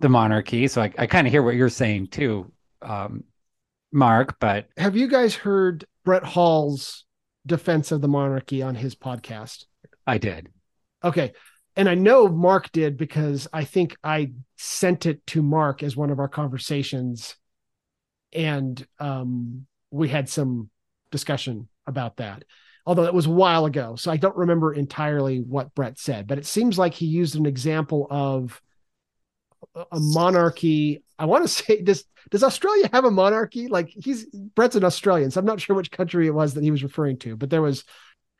the 0.00 0.08
monarchy. 0.08 0.68
So 0.68 0.82
I, 0.82 0.92
I 0.98 1.06
kind 1.06 1.26
of 1.26 1.32
hear 1.32 1.42
what 1.42 1.54
you're 1.54 1.68
saying 1.68 2.08
too, 2.08 2.52
um, 2.82 3.24
Mark. 3.92 4.38
But 4.38 4.66
Have 4.76 4.96
you 4.96 5.08
guys 5.08 5.34
heard 5.34 5.86
Brett 6.04 6.24
Hall's 6.24 7.04
defense 7.46 7.92
of 7.92 8.00
the 8.00 8.08
monarchy 8.08 8.62
on 8.62 8.74
his 8.74 8.94
podcast? 8.94 9.64
I 10.06 10.18
did. 10.18 10.48
Okay. 11.02 11.32
And 11.76 11.88
I 11.88 11.94
know 11.94 12.28
Mark 12.28 12.72
did 12.72 12.96
because 12.96 13.46
I 13.52 13.64
think 13.64 13.96
I 14.02 14.32
sent 14.56 15.06
it 15.06 15.26
to 15.28 15.42
Mark 15.42 15.82
as 15.82 15.96
one 15.96 16.10
of 16.10 16.18
our 16.18 16.28
conversations. 16.28 17.36
And 18.36 18.86
um, 18.98 19.66
we 19.90 20.08
had 20.08 20.28
some 20.28 20.68
discussion 21.10 21.68
about 21.86 22.18
that, 22.18 22.44
although 22.84 23.04
it 23.04 23.14
was 23.14 23.26
a 23.26 23.30
while 23.30 23.64
ago. 23.64 23.96
So 23.96 24.10
I 24.10 24.16
don't 24.18 24.36
remember 24.36 24.74
entirely 24.74 25.38
what 25.40 25.74
Brett 25.74 25.98
said, 25.98 26.26
but 26.26 26.38
it 26.38 26.46
seems 26.46 26.78
like 26.78 26.94
he 26.94 27.06
used 27.06 27.36
an 27.36 27.46
example 27.46 28.06
of 28.10 28.60
a- 29.74 29.86
monarchy. 30.00 31.02
I 31.18 31.24
want 31.26 31.44
to 31.44 31.48
say, 31.64 31.82
does 31.82 32.04
does 32.30 32.42
Australia 32.42 32.88
have 32.92 33.04
a 33.04 33.10
monarchy? 33.10 33.68
Like 33.68 33.88
he's 33.88 34.26
Brett's 34.54 34.76
an 34.76 34.84
Australian, 34.84 35.30
so 35.30 35.40
I'm 35.40 35.46
not 35.46 35.60
sure 35.60 35.76
which 35.76 35.90
country 35.90 36.26
it 36.26 36.34
was 36.34 36.54
that 36.54 36.64
he 36.64 36.70
was 36.70 36.82
referring 36.82 37.18
to, 37.18 37.36
but 37.36 37.50
there 37.50 37.62
was 37.62 37.84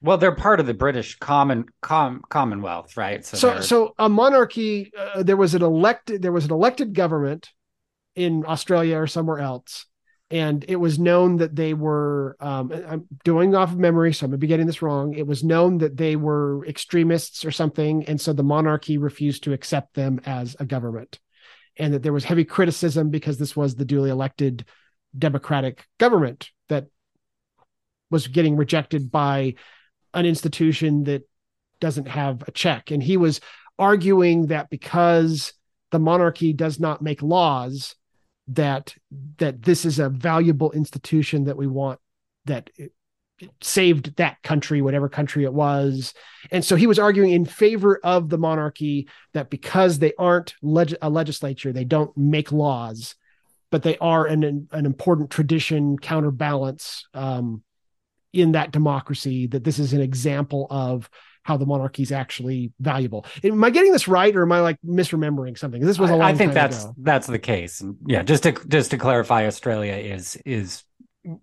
Well, 0.02 0.18
they're 0.18 0.34
part 0.34 0.60
of 0.60 0.66
the 0.66 0.74
British 0.74 1.16
common 1.18 1.66
com, 1.82 2.22
Commonwealth, 2.28 2.96
right? 2.96 3.24
so 3.24 3.50
they're- 3.50 3.62
so 3.62 3.94
a 3.98 4.08
monarchy 4.08 4.92
uh, 4.98 5.22
there 5.22 5.36
was 5.36 5.54
an 5.54 5.62
elected 5.62 6.20
there 6.22 6.32
was 6.32 6.44
an 6.44 6.52
elected 6.52 6.94
government 6.94 7.50
in 8.16 8.44
australia 8.46 8.96
or 8.96 9.06
somewhere 9.06 9.38
else. 9.38 9.86
And 10.28 10.64
it 10.66 10.74
was 10.74 10.98
known 10.98 11.36
that 11.36 11.54
they 11.54 11.72
were 11.72 12.36
um, 12.40 12.72
i'm 12.72 13.06
doing 13.24 13.54
off 13.54 13.70
of 13.70 13.78
memory 13.78 14.12
so 14.12 14.24
i'm 14.24 14.30
going 14.30 14.38
to 14.40 14.44
be 14.44 14.48
getting 14.48 14.66
this 14.66 14.82
wrong. 14.82 15.14
It 15.14 15.26
was 15.26 15.44
known 15.44 15.78
that 15.78 15.96
they 15.96 16.16
were 16.16 16.66
extremists 16.66 17.44
or 17.44 17.52
something 17.52 18.04
and 18.06 18.20
so 18.20 18.32
the 18.32 18.42
monarchy 18.42 18.98
refused 18.98 19.44
to 19.44 19.52
accept 19.52 19.94
them 19.94 20.20
as 20.26 20.56
a 20.58 20.64
government. 20.64 21.20
And 21.78 21.92
that 21.92 22.02
there 22.02 22.12
was 22.12 22.24
heavy 22.24 22.44
criticism 22.44 23.10
because 23.10 23.38
this 23.38 23.54
was 23.54 23.74
the 23.74 23.84
duly 23.84 24.10
elected 24.10 24.64
democratic 25.16 25.86
government 25.98 26.50
that 26.68 26.86
was 28.10 28.28
getting 28.28 28.56
rejected 28.56 29.10
by 29.10 29.54
an 30.14 30.26
institution 30.26 31.04
that 31.04 31.28
doesn't 31.80 32.08
have 32.08 32.42
a 32.46 32.50
check. 32.50 32.90
And 32.90 33.02
he 33.02 33.16
was 33.16 33.40
arguing 33.78 34.46
that 34.46 34.70
because 34.70 35.52
the 35.90 35.98
monarchy 35.98 36.52
does 36.52 36.80
not 36.80 37.02
make 37.02 37.22
laws, 37.22 37.94
that 38.48 38.94
that 39.38 39.62
this 39.62 39.84
is 39.84 39.98
a 39.98 40.08
valuable 40.08 40.70
institution 40.72 41.44
that 41.44 41.56
we 41.56 41.66
want 41.66 41.98
that 42.44 42.70
saved 43.60 44.16
that 44.16 44.42
country, 44.42 44.80
whatever 44.80 45.08
country 45.08 45.44
it 45.44 45.52
was. 45.52 46.14
And 46.50 46.64
so 46.64 46.76
he 46.76 46.86
was 46.86 46.98
arguing 46.98 47.32
in 47.32 47.44
favor 47.44 48.00
of 48.02 48.28
the 48.28 48.38
monarchy 48.38 49.08
that 49.34 49.50
because 49.50 49.98
they 49.98 50.12
aren't 50.18 50.54
leg- 50.62 50.96
a 51.02 51.10
legislature, 51.10 51.72
they 51.72 51.84
don't 51.84 52.16
make 52.16 52.52
laws, 52.52 53.14
but 53.70 53.82
they 53.82 53.98
are 53.98 54.26
an 54.26 54.68
an 54.70 54.86
important 54.86 55.30
tradition 55.30 55.98
counterbalance 55.98 57.06
um, 57.14 57.62
in 58.32 58.52
that 58.52 58.70
democracy. 58.70 59.46
That 59.46 59.64
this 59.64 59.78
is 59.78 59.92
an 59.92 60.00
example 60.00 60.66
of 60.70 61.10
how 61.46 61.56
the 61.56 61.64
monarchy 61.64 62.02
is 62.02 62.10
actually 62.10 62.72
valuable. 62.80 63.24
Am 63.44 63.62
I 63.62 63.70
getting 63.70 63.92
this 63.92 64.08
right, 64.08 64.34
or 64.34 64.42
am 64.42 64.50
I 64.50 64.60
like 64.60 64.78
misremembering 64.84 65.56
something? 65.56 65.80
This 65.80 65.96
was 65.96 66.10
a 66.10 66.16
long. 66.16 66.22
I 66.22 66.34
think 66.34 66.52
that's 66.52 66.82
ago. 66.82 66.94
that's 66.98 67.28
the 67.28 67.38
case. 67.38 67.84
Yeah, 68.04 68.24
just 68.24 68.42
to 68.42 68.52
just 68.66 68.90
to 68.90 68.98
clarify, 68.98 69.46
Australia 69.46 69.94
is 69.94 70.34
is 70.44 70.82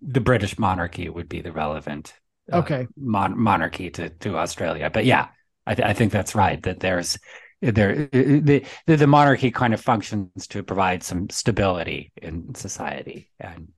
the 0.02 0.20
British 0.20 0.58
monarchy 0.58 1.08
would 1.08 1.28
be 1.28 1.40
the 1.40 1.52
relevant 1.52 2.12
uh, 2.52 2.58
okay 2.58 2.86
mon- 2.98 3.38
monarchy 3.38 3.88
to 3.90 4.10
to 4.10 4.36
Australia. 4.36 4.90
But 4.90 5.06
yeah, 5.06 5.28
I, 5.66 5.74
th- 5.74 5.88
I 5.88 5.94
think 5.94 6.12
that's 6.12 6.34
right. 6.34 6.62
That 6.62 6.80
there's 6.80 7.18
there 7.62 8.06
the, 8.12 8.62
the 8.84 8.96
the 8.96 9.06
monarchy 9.06 9.50
kind 9.50 9.72
of 9.72 9.80
functions 9.80 10.46
to 10.48 10.62
provide 10.62 11.02
some 11.02 11.30
stability 11.30 12.12
in 12.20 12.54
society, 12.54 13.30
and 13.40 13.68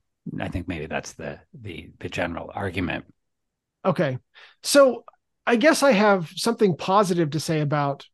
I 0.41 0.49
think 0.49 0.67
maybe 0.67 0.87
that's 0.87 1.13
the 1.13 1.39
the 1.53 1.89
the 2.01 2.09
general 2.09 2.51
argument. 2.53 3.05
Okay, 3.85 4.17
so 4.61 5.05
I 5.47 5.55
guess 5.55 5.81
I 5.81 5.93
have 5.93 6.29
something 6.35 6.75
positive 6.75 7.29
to 7.31 7.39
say 7.39 7.61
about 7.61 8.05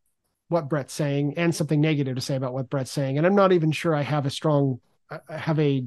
what 0.49 0.69
Brett's 0.69 0.93
saying 0.93 1.33
and 1.35 1.53
something 1.53 1.81
negative 1.81 2.15
to 2.15 2.21
say 2.21 2.35
about 2.35 2.53
what 2.53 2.69
Brett's 2.69 2.91
saying. 2.91 3.17
And 3.17 3.25
I'm 3.25 3.33
not 3.33 3.51
even 3.51 3.71
sure 3.71 3.95
I 3.95 4.03
have 4.03 4.27
a 4.27 4.29
strong, 4.29 4.79
I 5.09 5.37
have 5.37 5.59
a 5.59 5.83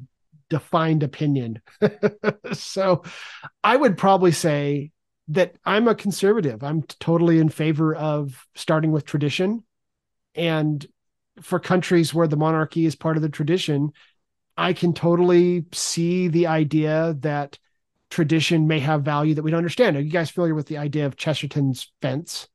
defined 0.50 1.04
opinion. 1.04 1.62
so 2.52 3.04
I 3.62 3.76
would 3.76 3.96
probably 3.96 4.32
say 4.32 4.90
that 5.28 5.54
I'm 5.64 5.86
a 5.86 5.94
conservative. 5.94 6.64
I'm 6.64 6.82
totally 6.82 7.38
in 7.38 7.48
favor 7.48 7.94
of 7.94 8.44
starting 8.56 8.90
with 8.90 9.04
tradition. 9.04 9.62
And 10.34 10.84
for 11.42 11.60
countries 11.60 12.12
where 12.12 12.26
the 12.26 12.36
monarchy 12.36 12.86
is 12.86 12.96
part 12.96 13.16
of 13.16 13.22
the 13.22 13.28
tradition, 13.28 13.92
I 14.56 14.72
can 14.72 14.94
totally 14.94 15.66
see 15.72 16.26
the 16.26 16.48
idea 16.48 17.14
that 17.20 17.56
tradition 18.10 18.66
may 18.66 18.78
have 18.80 19.02
value 19.02 19.34
that 19.34 19.42
we 19.42 19.50
don't 19.50 19.58
understand. 19.58 19.96
Are 19.96 20.00
you 20.00 20.10
guys 20.10 20.30
familiar 20.30 20.54
with 20.54 20.66
the 20.66 20.78
idea 20.78 21.06
of 21.06 21.16
Chesterton's 21.16 21.92
fence? 22.00 22.48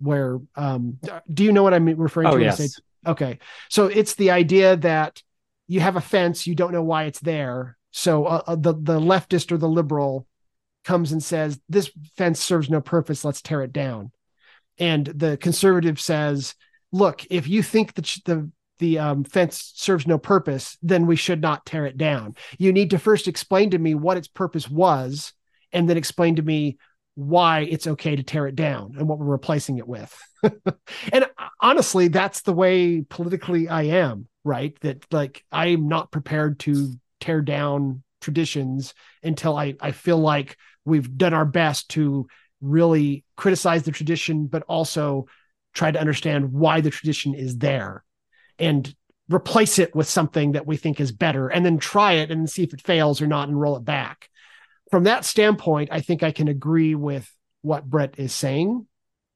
Where 0.00 0.38
um, 0.54 0.98
do 1.32 1.44
you 1.44 1.52
know 1.52 1.62
what 1.62 1.74
I'm 1.74 1.86
referring 1.86 2.28
oh, 2.28 2.38
to? 2.38 2.42
Yes. 2.42 2.80
Okay, 3.06 3.38
so 3.68 3.86
it's 3.86 4.14
the 4.14 4.30
idea 4.30 4.76
that 4.76 5.22
you 5.66 5.80
have 5.80 5.96
a 5.96 6.00
fence, 6.00 6.46
you 6.46 6.54
don't 6.54 6.72
know 6.72 6.82
why 6.82 7.04
it's 7.04 7.20
there. 7.20 7.76
So 7.90 8.26
uh, 8.26 8.42
uh, 8.46 8.56
the 8.56 8.74
the 8.74 9.00
leftist 9.00 9.50
or 9.52 9.56
the 9.56 9.68
liberal 9.68 10.26
comes 10.84 11.12
and 11.12 11.22
says 11.22 11.60
this 11.68 11.90
fence 12.16 12.40
serves 12.40 12.70
no 12.70 12.80
purpose. 12.80 13.24
Let's 13.24 13.42
tear 13.42 13.62
it 13.62 13.72
down. 13.72 14.10
And 14.78 15.06
the 15.06 15.36
conservative 15.36 16.00
says, 16.00 16.54
look, 16.92 17.26
if 17.30 17.48
you 17.48 17.62
think 17.62 17.94
that 17.94 18.16
the 18.24 18.50
the 18.78 18.98
um, 18.98 19.24
fence 19.24 19.72
serves 19.74 20.06
no 20.06 20.18
purpose, 20.18 20.76
then 20.82 21.06
we 21.06 21.16
should 21.16 21.40
not 21.40 21.66
tear 21.66 21.86
it 21.86 21.96
down. 21.96 22.36
You 22.58 22.72
need 22.72 22.90
to 22.90 22.98
first 22.98 23.28
explain 23.28 23.70
to 23.70 23.78
me 23.78 23.94
what 23.94 24.16
its 24.16 24.28
purpose 24.28 24.68
was, 24.68 25.32
and 25.72 25.88
then 25.88 25.96
explain 25.96 26.36
to 26.36 26.42
me 26.42 26.78
why 27.14 27.60
it's 27.60 27.88
okay 27.88 28.14
to 28.14 28.22
tear 28.22 28.46
it 28.46 28.54
down 28.54 28.94
and 28.96 29.08
what 29.08 29.18
we're 29.18 29.26
replacing 29.26 29.78
it 29.78 29.88
with. 29.88 30.16
and 31.12 31.26
honestly, 31.60 32.08
that's 32.08 32.42
the 32.42 32.52
way 32.52 33.02
politically 33.02 33.68
I 33.68 33.82
am, 33.82 34.28
right? 34.44 34.78
That 34.82 35.04
like 35.12 35.44
I'm 35.50 35.88
not 35.88 36.12
prepared 36.12 36.60
to 36.60 36.94
tear 37.20 37.42
down 37.42 38.04
traditions 38.20 38.94
until 39.22 39.56
I, 39.56 39.74
I 39.80 39.90
feel 39.90 40.18
like 40.18 40.56
we've 40.84 41.16
done 41.16 41.34
our 41.34 41.44
best 41.44 41.88
to 41.90 42.28
really 42.60 43.24
criticize 43.36 43.82
the 43.82 43.92
tradition, 43.92 44.46
but 44.46 44.62
also 44.68 45.26
try 45.74 45.90
to 45.90 46.00
understand 46.00 46.52
why 46.52 46.80
the 46.80 46.90
tradition 46.90 47.34
is 47.34 47.58
there 47.58 48.04
and 48.58 48.94
replace 49.30 49.78
it 49.78 49.94
with 49.94 50.08
something 50.08 50.52
that 50.52 50.66
we 50.66 50.76
think 50.76 51.00
is 51.00 51.12
better 51.12 51.48
and 51.48 51.64
then 51.64 51.78
try 51.78 52.14
it 52.14 52.30
and 52.30 52.48
see 52.48 52.62
if 52.62 52.72
it 52.72 52.80
fails 52.80 53.20
or 53.20 53.26
not 53.26 53.48
and 53.48 53.60
roll 53.60 53.76
it 53.76 53.84
back. 53.84 54.30
From 54.90 55.04
that 55.04 55.24
standpoint, 55.24 55.90
I 55.92 56.00
think 56.00 56.22
I 56.22 56.32
can 56.32 56.48
agree 56.48 56.94
with 56.94 57.30
what 57.60 57.84
Brett 57.84 58.18
is 58.18 58.32
saying 58.32 58.86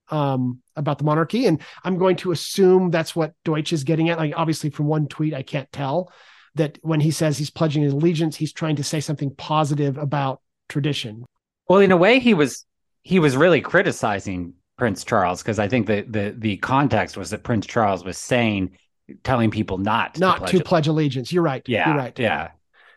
um, 0.08 0.60
about 0.76 0.98
the 0.98 1.04
monarchy. 1.04 1.46
And 1.46 1.60
I'm 1.84 1.98
going 1.98 2.16
to 2.16 2.32
assume 2.32 2.90
that's 2.90 3.14
what 3.14 3.34
Deutsch 3.44 3.72
is 3.72 3.84
getting 3.84 4.08
at. 4.08 4.18
Like, 4.18 4.32
obviously, 4.34 4.70
from 4.70 4.86
one 4.86 5.08
tweet, 5.08 5.34
I 5.34 5.42
can't 5.42 5.70
tell 5.72 6.10
that 6.54 6.78
when 6.82 7.00
he 7.00 7.10
says 7.10 7.36
he's 7.36 7.50
pledging 7.50 7.82
his 7.82 7.92
allegiance, 7.92 8.36
he's 8.36 8.52
trying 8.52 8.76
to 8.76 8.84
say 8.84 9.00
something 9.00 9.34
positive 9.34 9.98
about 9.98 10.40
tradition. 10.68 11.24
Well, 11.68 11.80
in 11.80 11.92
a 11.92 11.96
way, 11.96 12.18
he 12.18 12.34
was 12.34 12.64
he 13.02 13.18
was 13.18 13.36
really 13.36 13.60
criticizing 13.60 14.54
Prince 14.78 15.04
Charles 15.04 15.42
because 15.42 15.58
I 15.58 15.68
think 15.68 15.86
the 15.86 16.02
the 16.08 16.34
the 16.36 16.56
context 16.58 17.16
was 17.16 17.30
that 17.30 17.42
Prince 17.42 17.66
Charles 17.66 18.04
was 18.04 18.18
saying 18.18 18.76
telling 19.22 19.50
people 19.50 19.78
not 19.78 20.18
not 20.18 20.34
to 20.34 20.40
pledge, 20.40 20.50
to 20.52 20.64
pledge 20.64 20.88
allegiance. 20.88 21.32
You're 21.32 21.42
right. 21.42 21.62
Yeah, 21.66 21.88
you're 21.88 21.96
right. 21.96 22.18
Yeah. 22.18 22.50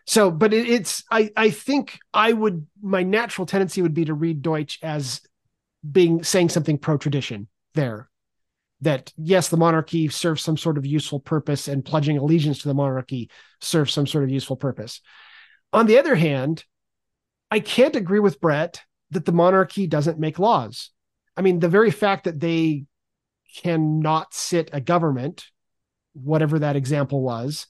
So, 0.06 0.30
but 0.30 0.54
it, 0.54 0.68
it's 0.68 1.02
I 1.10 1.30
I 1.36 1.50
think 1.50 1.98
I 2.14 2.32
would 2.32 2.66
my 2.80 3.02
natural 3.02 3.46
tendency 3.46 3.82
would 3.82 3.94
be 3.94 4.04
to 4.04 4.14
read 4.14 4.42
Deutsch 4.42 4.78
as 4.82 5.20
being 5.90 6.22
saying 6.22 6.50
something 6.50 6.78
pro 6.78 6.96
tradition 6.96 7.48
there. 7.74 8.08
That 8.82 9.12
yes, 9.16 9.48
the 9.48 9.56
monarchy 9.56 10.08
serves 10.08 10.42
some 10.42 10.56
sort 10.56 10.78
of 10.78 10.86
useful 10.86 11.18
purpose, 11.18 11.66
and 11.66 11.84
pledging 11.84 12.18
allegiance 12.18 12.58
to 12.60 12.68
the 12.68 12.74
monarchy 12.74 13.30
serves 13.60 13.92
some 13.92 14.06
sort 14.06 14.24
of 14.24 14.30
useful 14.30 14.56
purpose. 14.56 15.00
On 15.72 15.86
the 15.86 15.98
other 15.98 16.14
hand, 16.14 16.64
I 17.50 17.60
can't 17.60 17.96
agree 17.96 18.20
with 18.20 18.40
Brett 18.40 18.82
that 19.10 19.24
the 19.24 19.32
monarchy 19.32 19.86
doesn't 19.86 20.18
make 20.18 20.38
laws. 20.38 20.90
I 21.36 21.42
mean, 21.42 21.58
the 21.58 21.68
very 21.68 21.90
fact 21.90 22.24
that 22.24 22.40
they 22.40 22.84
cannot 23.62 24.34
sit 24.34 24.70
a 24.72 24.80
government 24.80 25.46
whatever 26.22 26.58
that 26.58 26.76
example 26.76 27.22
was, 27.22 27.66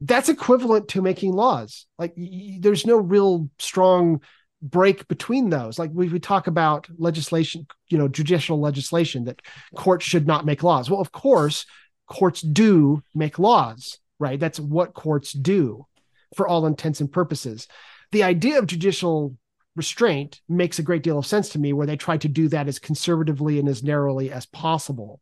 that's 0.00 0.28
equivalent 0.28 0.88
to 0.88 1.02
making 1.02 1.32
laws. 1.32 1.86
Like 1.98 2.14
y- 2.16 2.58
there's 2.60 2.86
no 2.86 2.96
real 2.96 3.48
strong 3.58 4.20
break 4.62 5.06
between 5.08 5.50
those. 5.50 5.78
Like 5.78 5.90
we, 5.92 6.08
we 6.08 6.18
talk 6.18 6.46
about 6.46 6.88
legislation, 6.98 7.66
you 7.88 7.98
know, 7.98 8.08
judicial 8.08 8.60
legislation 8.60 9.24
that 9.24 9.40
courts 9.74 10.04
should 10.04 10.26
not 10.26 10.46
make 10.46 10.62
laws. 10.62 10.90
Well, 10.90 11.00
of 11.00 11.12
course, 11.12 11.66
courts 12.08 12.40
do 12.40 13.02
make 13.14 13.38
laws, 13.38 13.98
right? 14.18 14.38
That's 14.40 14.60
what 14.60 14.94
courts 14.94 15.32
do 15.32 15.86
for 16.34 16.46
all 16.46 16.66
intents 16.66 17.00
and 17.00 17.10
purposes. 17.10 17.68
The 18.12 18.22
idea 18.22 18.58
of 18.58 18.66
judicial 18.66 19.36
restraint 19.74 20.40
makes 20.48 20.78
a 20.78 20.82
great 20.82 21.02
deal 21.02 21.18
of 21.18 21.26
sense 21.26 21.50
to 21.50 21.58
me 21.58 21.72
where 21.72 21.86
they 21.86 21.96
try 21.96 22.16
to 22.16 22.28
do 22.28 22.48
that 22.48 22.68
as 22.68 22.78
conservatively 22.78 23.58
and 23.58 23.68
as 23.68 23.82
narrowly 23.82 24.30
as 24.32 24.46
possible. 24.46 25.20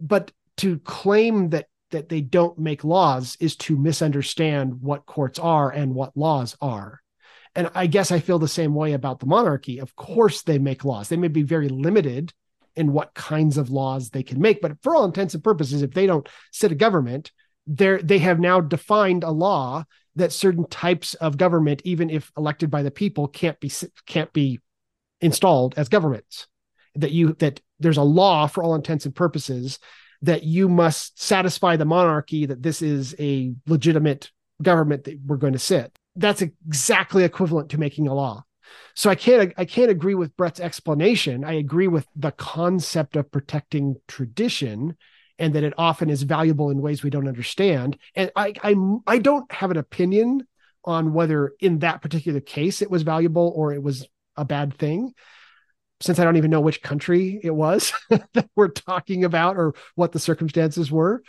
But 0.00 0.32
to 0.58 0.78
claim 0.80 1.50
that 1.50 1.68
that 1.96 2.10
they 2.10 2.20
don't 2.20 2.58
make 2.58 2.84
laws 2.84 3.38
is 3.40 3.56
to 3.56 3.74
misunderstand 3.74 4.82
what 4.82 5.06
courts 5.06 5.38
are 5.38 5.70
and 5.70 5.94
what 5.94 6.14
laws 6.14 6.54
are. 6.60 7.00
And 7.54 7.70
I 7.74 7.86
guess 7.86 8.12
I 8.12 8.20
feel 8.20 8.38
the 8.38 8.48
same 8.48 8.74
way 8.74 8.92
about 8.92 9.18
the 9.18 9.24
monarchy. 9.24 9.78
Of 9.78 9.96
course, 9.96 10.42
they 10.42 10.58
make 10.58 10.84
laws. 10.84 11.08
They 11.08 11.16
may 11.16 11.28
be 11.28 11.42
very 11.42 11.70
limited 11.70 12.34
in 12.76 12.92
what 12.92 13.14
kinds 13.14 13.56
of 13.56 13.70
laws 13.70 14.10
they 14.10 14.22
can 14.22 14.42
make, 14.42 14.60
but 14.60 14.76
for 14.82 14.94
all 14.94 15.06
intents 15.06 15.32
and 15.32 15.42
purposes, 15.42 15.80
if 15.80 15.92
they 15.92 16.06
don't 16.06 16.28
sit 16.52 16.70
a 16.70 16.74
government, 16.74 17.32
they 17.66 17.96
they 17.96 18.18
have 18.18 18.38
now 18.38 18.60
defined 18.60 19.24
a 19.24 19.30
law 19.30 19.82
that 20.16 20.32
certain 20.32 20.68
types 20.68 21.14
of 21.14 21.38
government, 21.38 21.80
even 21.86 22.10
if 22.10 22.30
elected 22.36 22.70
by 22.70 22.82
the 22.82 22.90
people, 22.90 23.26
can't 23.26 23.58
be 23.58 23.72
can't 24.04 24.34
be 24.34 24.60
installed 25.22 25.72
as 25.78 25.88
governments. 25.88 26.46
That 26.94 27.12
you 27.12 27.32
that 27.38 27.62
there's 27.80 27.96
a 27.96 28.02
law 28.02 28.48
for 28.48 28.62
all 28.62 28.74
intents 28.74 29.06
and 29.06 29.16
purposes 29.16 29.78
that 30.22 30.42
you 30.42 30.68
must 30.68 31.20
satisfy 31.20 31.76
the 31.76 31.84
monarchy 31.84 32.46
that 32.46 32.62
this 32.62 32.82
is 32.82 33.14
a 33.18 33.54
legitimate 33.66 34.30
government 34.62 35.04
that 35.04 35.18
we're 35.24 35.36
going 35.36 35.52
to 35.52 35.58
sit. 35.58 35.98
That's 36.14 36.42
exactly 36.42 37.24
equivalent 37.24 37.70
to 37.70 37.78
making 37.78 38.08
a 38.08 38.14
law. 38.14 38.44
So 38.94 39.10
I 39.10 39.14
can't 39.14 39.52
I 39.56 39.64
can't 39.64 39.90
agree 39.90 40.14
with 40.14 40.36
Brett's 40.36 40.60
explanation. 40.60 41.44
I 41.44 41.54
agree 41.54 41.88
with 41.88 42.06
the 42.16 42.32
concept 42.32 43.16
of 43.16 43.30
protecting 43.30 43.96
tradition 44.08 44.96
and 45.38 45.54
that 45.54 45.64
it 45.64 45.74
often 45.76 46.08
is 46.08 46.22
valuable 46.22 46.70
in 46.70 46.80
ways 46.80 47.02
we 47.02 47.10
don't 47.10 47.28
understand. 47.28 47.98
And 48.14 48.30
I 48.34 48.54
I 48.62 48.74
I 49.06 49.18
don't 49.18 49.50
have 49.52 49.70
an 49.70 49.76
opinion 49.76 50.46
on 50.84 51.12
whether 51.12 51.52
in 51.60 51.80
that 51.80 52.00
particular 52.00 52.40
case 52.40 52.80
it 52.80 52.90
was 52.90 53.02
valuable 53.02 53.52
or 53.54 53.72
it 53.72 53.82
was 53.82 54.06
a 54.36 54.44
bad 54.44 54.76
thing 54.78 55.12
since 56.00 56.18
I 56.18 56.24
don't 56.24 56.36
even 56.36 56.50
know 56.50 56.60
which 56.60 56.82
country 56.82 57.40
it 57.42 57.54
was 57.54 57.92
that 58.10 58.50
we're 58.54 58.68
talking 58.68 59.24
about 59.24 59.56
or 59.56 59.74
what 59.94 60.12
the 60.12 60.18
circumstances 60.18 60.90
were. 60.90 61.22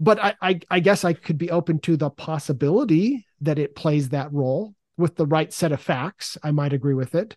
But 0.00 0.22
I, 0.22 0.34
I, 0.40 0.60
I, 0.70 0.80
guess 0.80 1.04
I 1.04 1.12
could 1.12 1.38
be 1.38 1.50
open 1.50 1.80
to 1.80 1.96
the 1.96 2.08
possibility 2.08 3.26
that 3.40 3.58
it 3.58 3.74
plays 3.74 4.10
that 4.10 4.32
role 4.32 4.74
with 4.96 5.16
the 5.16 5.26
right 5.26 5.52
set 5.52 5.72
of 5.72 5.80
facts. 5.80 6.38
I 6.42 6.52
might 6.52 6.72
agree 6.72 6.94
with 6.94 7.14
it, 7.14 7.36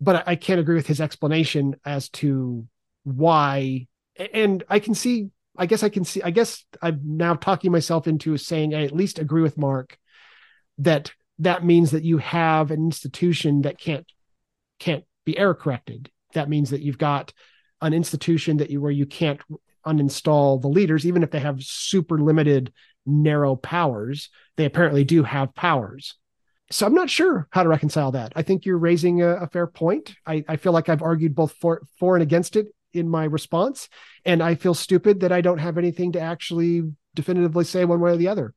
but 0.00 0.16
I, 0.16 0.32
I 0.32 0.36
can't 0.36 0.60
agree 0.60 0.74
with 0.74 0.86
his 0.86 1.00
explanation 1.00 1.76
as 1.84 2.08
to 2.10 2.66
why. 3.04 3.86
And 4.32 4.64
I 4.68 4.80
can 4.80 4.94
see, 4.94 5.30
I 5.56 5.66
guess 5.66 5.84
I 5.84 5.88
can 5.90 6.04
see, 6.04 6.22
I 6.22 6.30
guess 6.30 6.64
I'm 6.82 7.00
now 7.04 7.34
talking 7.34 7.70
myself 7.70 8.08
into 8.08 8.36
saying 8.36 8.74
I 8.74 8.84
at 8.84 8.92
least 8.92 9.20
agree 9.20 9.42
with 9.42 9.56
Mark 9.56 9.96
that 10.78 11.12
that 11.38 11.64
means 11.64 11.92
that 11.92 12.04
you 12.04 12.18
have 12.18 12.70
an 12.70 12.84
institution 12.84 13.62
that 13.62 13.78
can't 13.78 14.06
can't 14.78 15.04
be 15.24 15.36
error 15.38 15.54
corrected. 15.54 16.10
That 16.34 16.48
means 16.48 16.70
that 16.70 16.82
you've 16.82 16.98
got 16.98 17.32
an 17.80 17.92
institution 17.92 18.58
that 18.58 18.70
you 18.70 18.80
where 18.80 18.90
you 18.90 19.06
can't 19.06 19.40
uninstall 19.86 20.60
the 20.60 20.68
leaders, 20.68 21.06
even 21.06 21.22
if 21.22 21.30
they 21.30 21.40
have 21.40 21.62
super 21.62 22.18
limited 22.18 22.72
narrow 23.04 23.56
powers. 23.56 24.30
They 24.56 24.64
apparently 24.64 25.04
do 25.04 25.22
have 25.22 25.54
powers. 25.54 26.16
So 26.70 26.86
I'm 26.86 26.94
not 26.94 27.10
sure 27.10 27.48
how 27.50 27.62
to 27.62 27.68
reconcile 27.68 28.12
that. 28.12 28.32
I 28.34 28.42
think 28.42 28.64
you're 28.64 28.78
raising 28.78 29.22
a, 29.22 29.28
a 29.36 29.46
fair 29.46 29.66
point. 29.66 30.14
I, 30.26 30.44
I 30.48 30.56
feel 30.56 30.72
like 30.72 30.88
I've 30.88 31.02
argued 31.02 31.34
both 31.34 31.52
for 31.52 31.82
for 31.98 32.16
and 32.16 32.22
against 32.22 32.56
it 32.56 32.68
in 32.94 33.08
my 33.08 33.24
response, 33.24 33.88
and 34.24 34.42
I 34.42 34.54
feel 34.54 34.74
stupid 34.74 35.20
that 35.20 35.32
I 35.32 35.40
don't 35.40 35.58
have 35.58 35.78
anything 35.78 36.12
to 36.12 36.20
actually 36.20 36.82
definitively 37.14 37.64
say 37.64 37.84
one 37.84 38.00
way 38.00 38.12
or 38.12 38.16
the 38.16 38.28
other. 38.28 38.54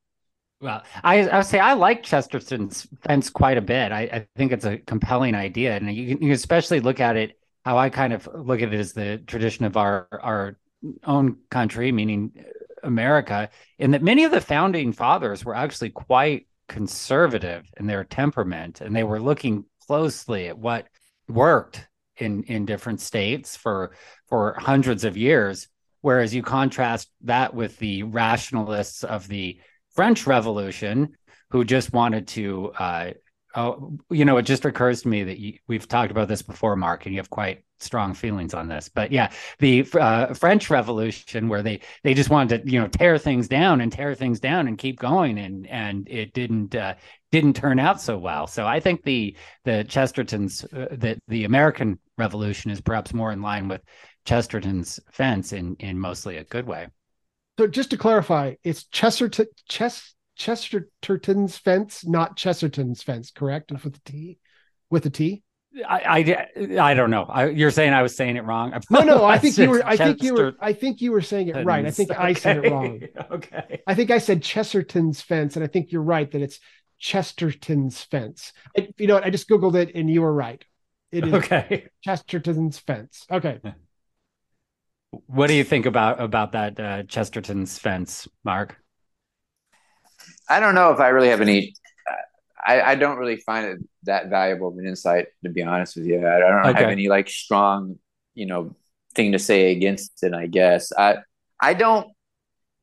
Well, 0.66 0.82
I, 1.04 1.30
I 1.30 1.42
say 1.42 1.60
I 1.60 1.74
like 1.74 2.02
Chesterton's 2.02 2.88
fence 3.04 3.30
quite 3.30 3.60
a 3.60 3.62
bit. 3.62 3.92
I, 3.92 4.02
I 4.02 4.28
think 4.36 4.52
it's 4.52 4.66
a 4.66 4.80
compelling 4.80 5.36
idea, 5.36 5.76
and 5.76 5.96
you 5.96 6.16
can, 6.16 6.26
you 6.26 6.34
especially 6.34 6.80
look 6.80 7.00
at 7.00 7.16
it 7.18 7.38
how 7.64 7.78
I 7.78 7.92
kind 7.92 8.14
of 8.14 8.28
look 8.34 8.64
at 8.64 8.74
it 8.74 8.80
as 8.80 8.94
the 8.94 9.20
tradition 9.28 9.66
of 9.66 9.78
our 9.78 10.08
our 10.12 10.58
own 11.04 11.38
country, 11.52 11.92
meaning 11.92 12.32
America, 12.82 13.52
in 13.78 13.92
that 13.92 14.02
many 14.02 14.24
of 14.24 14.32
the 14.32 14.42
founding 14.42 14.92
fathers 14.92 15.46
were 15.46 15.54
actually 15.54 15.92
quite 15.92 16.48
conservative 16.68 17.70
in 17.80 17.86
their 17.86 18.04
temperament, 18.04 18.82
and 18.82 18.96
they 18.96 19.04
were 19.04 19.22
looking 19.22 19.66
closely 19.86 20.48
at 20.48 20.58
what 20.58 20.88
worked 21.28 21.88
in 22.18 22.42
in 22.46 22.66
different 22.66 23.02
states 23.02 23.56
for 23.56 23.96
for 24.30 24.56
hundreds 24.58 25.04
of 25.04 25.16
years. 25.16 25.68
Whereas 26.02 26.34
you 26.34 26.42
contrast 26.42 27.12
that 27.22 27.54
with 27.54 27.78
the 27.78 28.02
rationalists 28.02 29.04
of 29.04 29.28
the 29.28 29.60
French 29.96 30.28
Revolution, 30.28 31.16
who 31.52 31.64
just 31.64 31.94
wanted 31.94 32.28
to, 32.30 32.72
uh, 32.78 33.12
oh, 33.56 33.98
you 34.10 34.26
know, 34.26 34.38
it 34.38 34.44
just 34.44 34.66
occurs 34.66 35.02
to 35.04 35.08
me 35.08 35.24
that 35.24 35.40
you, 35.40 35.58
we've 35.68 35.88
talked 35.88 36.12
about 36.12 36.28
this 36.28 36.42
before, 36.42 36.76
Mark, 36.76 37.06
and 37.06 37.16
you 37.16 37.20
have 37.20 37.30
quite 37.30 37.64
strong 37.80 38.14
feelings 38.14 38.54
on 38.54 38.68
this. 38.68 38.90
But 38.90 39.12
yeah, 39.12 39.32
the 39.60 39.88
uh, 39.94 40.34
French 40.34 40.70
Revolution, 40.70 41.48
where 41.50 41.64
they 41.64 41.82
they 42.04 42.14
just 42.14 42.30
wanted 42.30 42.64
to, 42.64 42.72
you 42.72 42.80
know, 42.80 42.88
tear 42.88 43.18
things 43.18 43.48
down 43.48 43.82
and 43.82 43.92
tear 43.92 44.16
things 44.16 44.40
down 44.40 44.68
and 44.68 44.78
keep 44.78 45.00
going, 45.00 45.38
and 45.38 45.68
and 45.68 46.08
it 46.10 46.34
didn't 46.34 46.76
uh, 46.76 46.96
didn't 47.32 47.56
turn 47.56 47.80
out 47.80 48.02
so 48.02 48.18
well. 48.18 48.48
So 48.48 48.66
I 48.66 48.80
think 48.80 49.04
the 49.04 49.36
the 49.64 49.86
Chestertons, 49.88 50.64
uh, 50.74 50.96
the 50.96 51.20
the 51.28 51.46
American 51.46 52.00
Revolution 52.18 52.72
is 52.72 52.82
perhaps 52.82 53.14
more 53.14 53.32
in 53.32 53.42
line 53.42 53.68
with 53.68 53.82
Chesterton's 54.26 55.00
fence 55.12 55.54
in 55.54 55.76
in 55.80 56.00
mostly 56.00 56.38
a 56.38 56.44
good 56.44 56.66
way. 56.66 56.88
So 57.58 57.68
just 57.68 57.92
to 57.92 57.98
clarify, 57.98 58.56
it's 58.64 58.86
Chesterton, 58.86 59.48
Ches, 59.70 60.14
Chesterton's 60.36 61.58
fence, 61.58 62.06
not 62.06 62.36
Chesterton's 62.36 63.02
fence, 63.02 63.32
correct? 63.32 63.72
With 63.72 63.94
the 63.94 64.02
T, 64.06 64.40
with 64.90 65.04
the 65.04 65.10
T. 65.10 65.44
I, 65.88 66.48
I, 66.58 66.80
I 66.80 66.94
don't 66.94 67.10
know. 67.10 67.24
I, 67.24 67.50
you're 67.50 67.72
saying 67.72 67.94
I 67.94 68.02
was 68.02 68.16
saying 68.16 68.38
it 68.38 68.46
wrong. 68.46 68.74
No, 68.90 69.02
no. 69.02 69.26
I 69.26 69.38
think 69.38 69.58
you 69.58 69.70
were. 69.70 69.86
I 69.86 69.98
think 69.98 70.24
you 70.24 70.34
were. 70.34 70.56
I 70.60 70.72
think 70.72 71.02
you 71.02 71.12
were 71.12 71.22
saying 71.22 71.50
it 71.50 71.66
right. 71.66 71.86
I 71.86 71.92
think 71.92 72.12
okay. 72.12 72.20
I 72.20 72.34
said 72.34 72.64
it 72.64 72.72
wrong. 72.72 73.02
okay. 73.32 73.82
I 73.86 73.94
think 73.94 74.10
I 74.10 74.20
said 74.20 74.42
Chesterton's 74.42 75.22
fence, 75.22 75.56
and 75.56 75.66
I 75.66 75.68
think 75.68 75.92
you're 75.92 76.02
right 76.02 76.30
that 76.32 76.42
it's 76.42 76.60
Chesterton's 76.98 78.02
fence. 78.02 78.54
I, 78.78 78.88
you 78.98 79.08
know 79.08 79.16
what? 79.16 79.26
I 79.26 79.30
just 79.30 79.50
googled 79.50 79.76
it, 79.76 79.96
and 79.96 80.10
you 80.10 80.22
were 80.22 80.34
right. 80.34 80.64
It 81.12 81.28
is 81.28 81.34
okay. 81.34 81.88
Chesterton's 82.04 82.78
fence. 82.78 83.26
Okay. 83.30 83.60
What 85.28 85.48
do 85.48 85.54
you 85.54 85.64
think 85.64 85.86
about 85.86 86.22
about 86.22 86.52
that 86.54 86.80
uh, 86.80 87.04
Chesterton's 87.04 87.78
fence, 87.78 88.28
Mark? 88.44 88.78
I 90.50 90.60
don't 90.60 90.76
know 90.76 90.92
if 90.92 91.00
I 91.00 91.10
really 91.10 91.30
have 91.30 91.42
any. 91.42 91.74
I, 92.66 92.82
I 92.82 92.96
don't 92.96 93.18
really 93.18 93.38
find 93.38 93.66
it 93.66 93.78
that 94.04 94.30
valuable 94.30 94.70
of 94.70 94.78
an 94.78 94.88
insight, 94.88 95.28
to 95.44 95.50
be 95.50 95.62
honest 95.62 95.96
with 95.96 96.06
you. 96.06 96.18
I 96.28 96.40
don't 96.40 96.66
okay. 96.68 96.80
have 96.80 96.90
any 96.90 97.10
like 97.10 97.30
strong, 97.30 98.00
you 98.34 98.48
know, 98.48 98.76
thing 99.14 99.34
to 99.34 99.40
say 99.40 99.72
against 99.72 100.24
it. 100.24 100.34
I 100.34 100.48
guess 100.48 100.92
I 100.98 101.18
I 101.60 101.74
don't. 101.74 102.08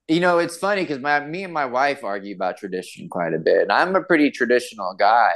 You 0.09 0.21
know, 0.21 0.39
it's 0.39 0.57
funny 0.57 0.83
because 0.83 0.99
my 0.99 1.21
me 1.21 1.45
and 1.45 1.53
my 1.53 1.67
wife 1.67 2.05
argue 2.05 2.35
about 2.35 2.59
tradition 2.59 3.09
quite 3.09 3.35
a 3.35 3.39
bit, 3.39 3.63
and 3.63 3.73
I'm 3.73 3.95
a 3.97 4.03
pretty 4.03 4.31
traditional 4.31 4.95
guy 4.95 5.33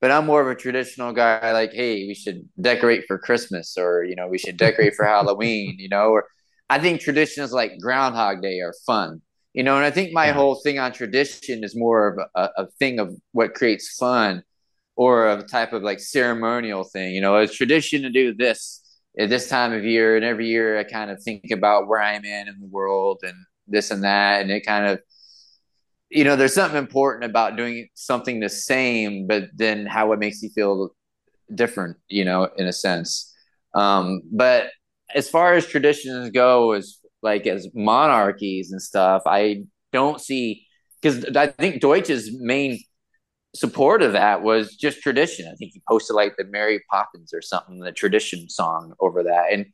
but 0.00 0.10
I'm 0.10 0.26
more 0.26 0.40
of 0.40 0.48
a 0.48 0.54
traditional 0.54 1.12
guy. 1.12 1.52
Like, 1.52 1.72
hey, 1.72 2.06
we 2.06 2.14
should 2.14 2.48
decorate 2.60 3.04
for 3.06 3.18
Christmas, 3.18 3.76
or 3.76 4.04
you 4.04 4.14
know, 4.16 4.28
we 4.28 4.38
should 4.38 4.56
decorate 4.56 4.94
for 4.94 5.04
Halloween. 5.04 5.76
You 5.78 5.88
know, 5.88 6.10
or 6.10 6.26
I 6.70 6.78
think 6.78 7.00
traditions 7.00 7.52
like 7.52 7.78
Groundhog 7.80 8.42
Day 8.42 8.60
are 8.60 8.74
fun. 8.86 9.22
You 9.54 9.64
know, 9.64 9.76
and 9.76 9.84
I 9.84 9.90
think 9.90 10.12
my 10.12 10.26
yeah. 10.26 10.34
whole 10.34 10.56
thing 10.56 10.78
on 10.78 10.92
tradition 10.92 11.64
is 11.64 11.74
more 11.74 12.08
of 12.08 12.18
a, 12.34 12.62
a 12.62 12.66
thing 12.78 13.00
of 13.00 13.14
what 13.32 13.54
creates 13.54 13.96
fun, 13.96 14.44
or 14.96 15.28
a 15.28 15.42
type 15.42 15.72
of 15.72 15.82
like 15.82 16.00
ceremonial 16.00 16.84
thing. 16.84 17.14
You 17.14 17.20
know, 17.20 17.36
it's 17.38 17.56
tradition 17.56 18.02
to 18.02 18.10
do 18.10 18.34
this 18.34 18.82
at 19.18 19.30
this 19.30 19.48
time 19.48 19.72
of 19.72 19.84
year, 19.84 20.16
and 20.16 20.24
every 20.24 20.46
year 20.46 20.78
I 20.78 20.84
kind 20.84 21.10
of 21.10 21.22
think 21.22 21.50
about 21.52 21.88
where 21.88 22.00
I'm 22.00 22.24
in 22.24 22.48
in 22.48 22.60
the 22.60 22.68
world 22.68 23.20
and 23.22 23.34
this 23.66 23.90
and 23.90 24.04
that, 24.04 24.42
and 24.42 24.50
it 24.50 24.64
kind 24.64 24.86
of 24.86 25.00
you 26.10 26.24
know, 26.24 26.36
there's 26.36 26.54
something 26.54 26.78
important 26.78 27.24
about 27.24 27.56
doing 27.56 27.88
something 27.94 28.40
the 28.40 28.48
same, 28.48 29.26
but 29.26 29.44
then 29.54 29.86
how 29.86 30.12
it 30.12 30.18
makes 30.18 30.42
you 30.42 30.50
feel 30.50 30.90
different, 31.54 31.96
you 32.08 32.24
know, 32.24 32.48
in 32.56 32.66
a 32.66 32.72
sense. 32.72 33.34
Um, 33.74 34.22
but 34.32 34.70
as 35.14 35.28
far 35.28 35.54
as 35.54 35.66
traditions 35.66 36.30
go, 36.30 36.72
as 36.72 36.98
like 37.22 37.46
as 37.46 37.68
monarchies 37.74 38.72
and 38.72 38.80
stuff, 38.80 39.22
I 39.26 39.64
don't 39.92 40.20
see 40.20 40.66
because 41.00 41.24
I 41.36 41.46
think 41.46 41.80
Deutsch's 41.80 42.30
main 42.32 42.80
support 43.54 44.02
of 44.02 44.12
that 44.12 44.42
was 44.42 44.76
just 44.76 45.02
tradition. 45.02 45.46
I 45.46 45.54
think 45.56 45.72
he 45.72 45.82
posted 45.88 46.16
like 46.16 46.34
the 46.36 46.44
Mary 46.44 46.82
Poppins 46.90 47.32
or 47.32 47.42
something, 47.42 47.80
the 47.80 47.92
tradition 47.92 48.48
song 48.48 48.94
over 49.00 49.22
that. 49.22 49.52
And 49.52 49.66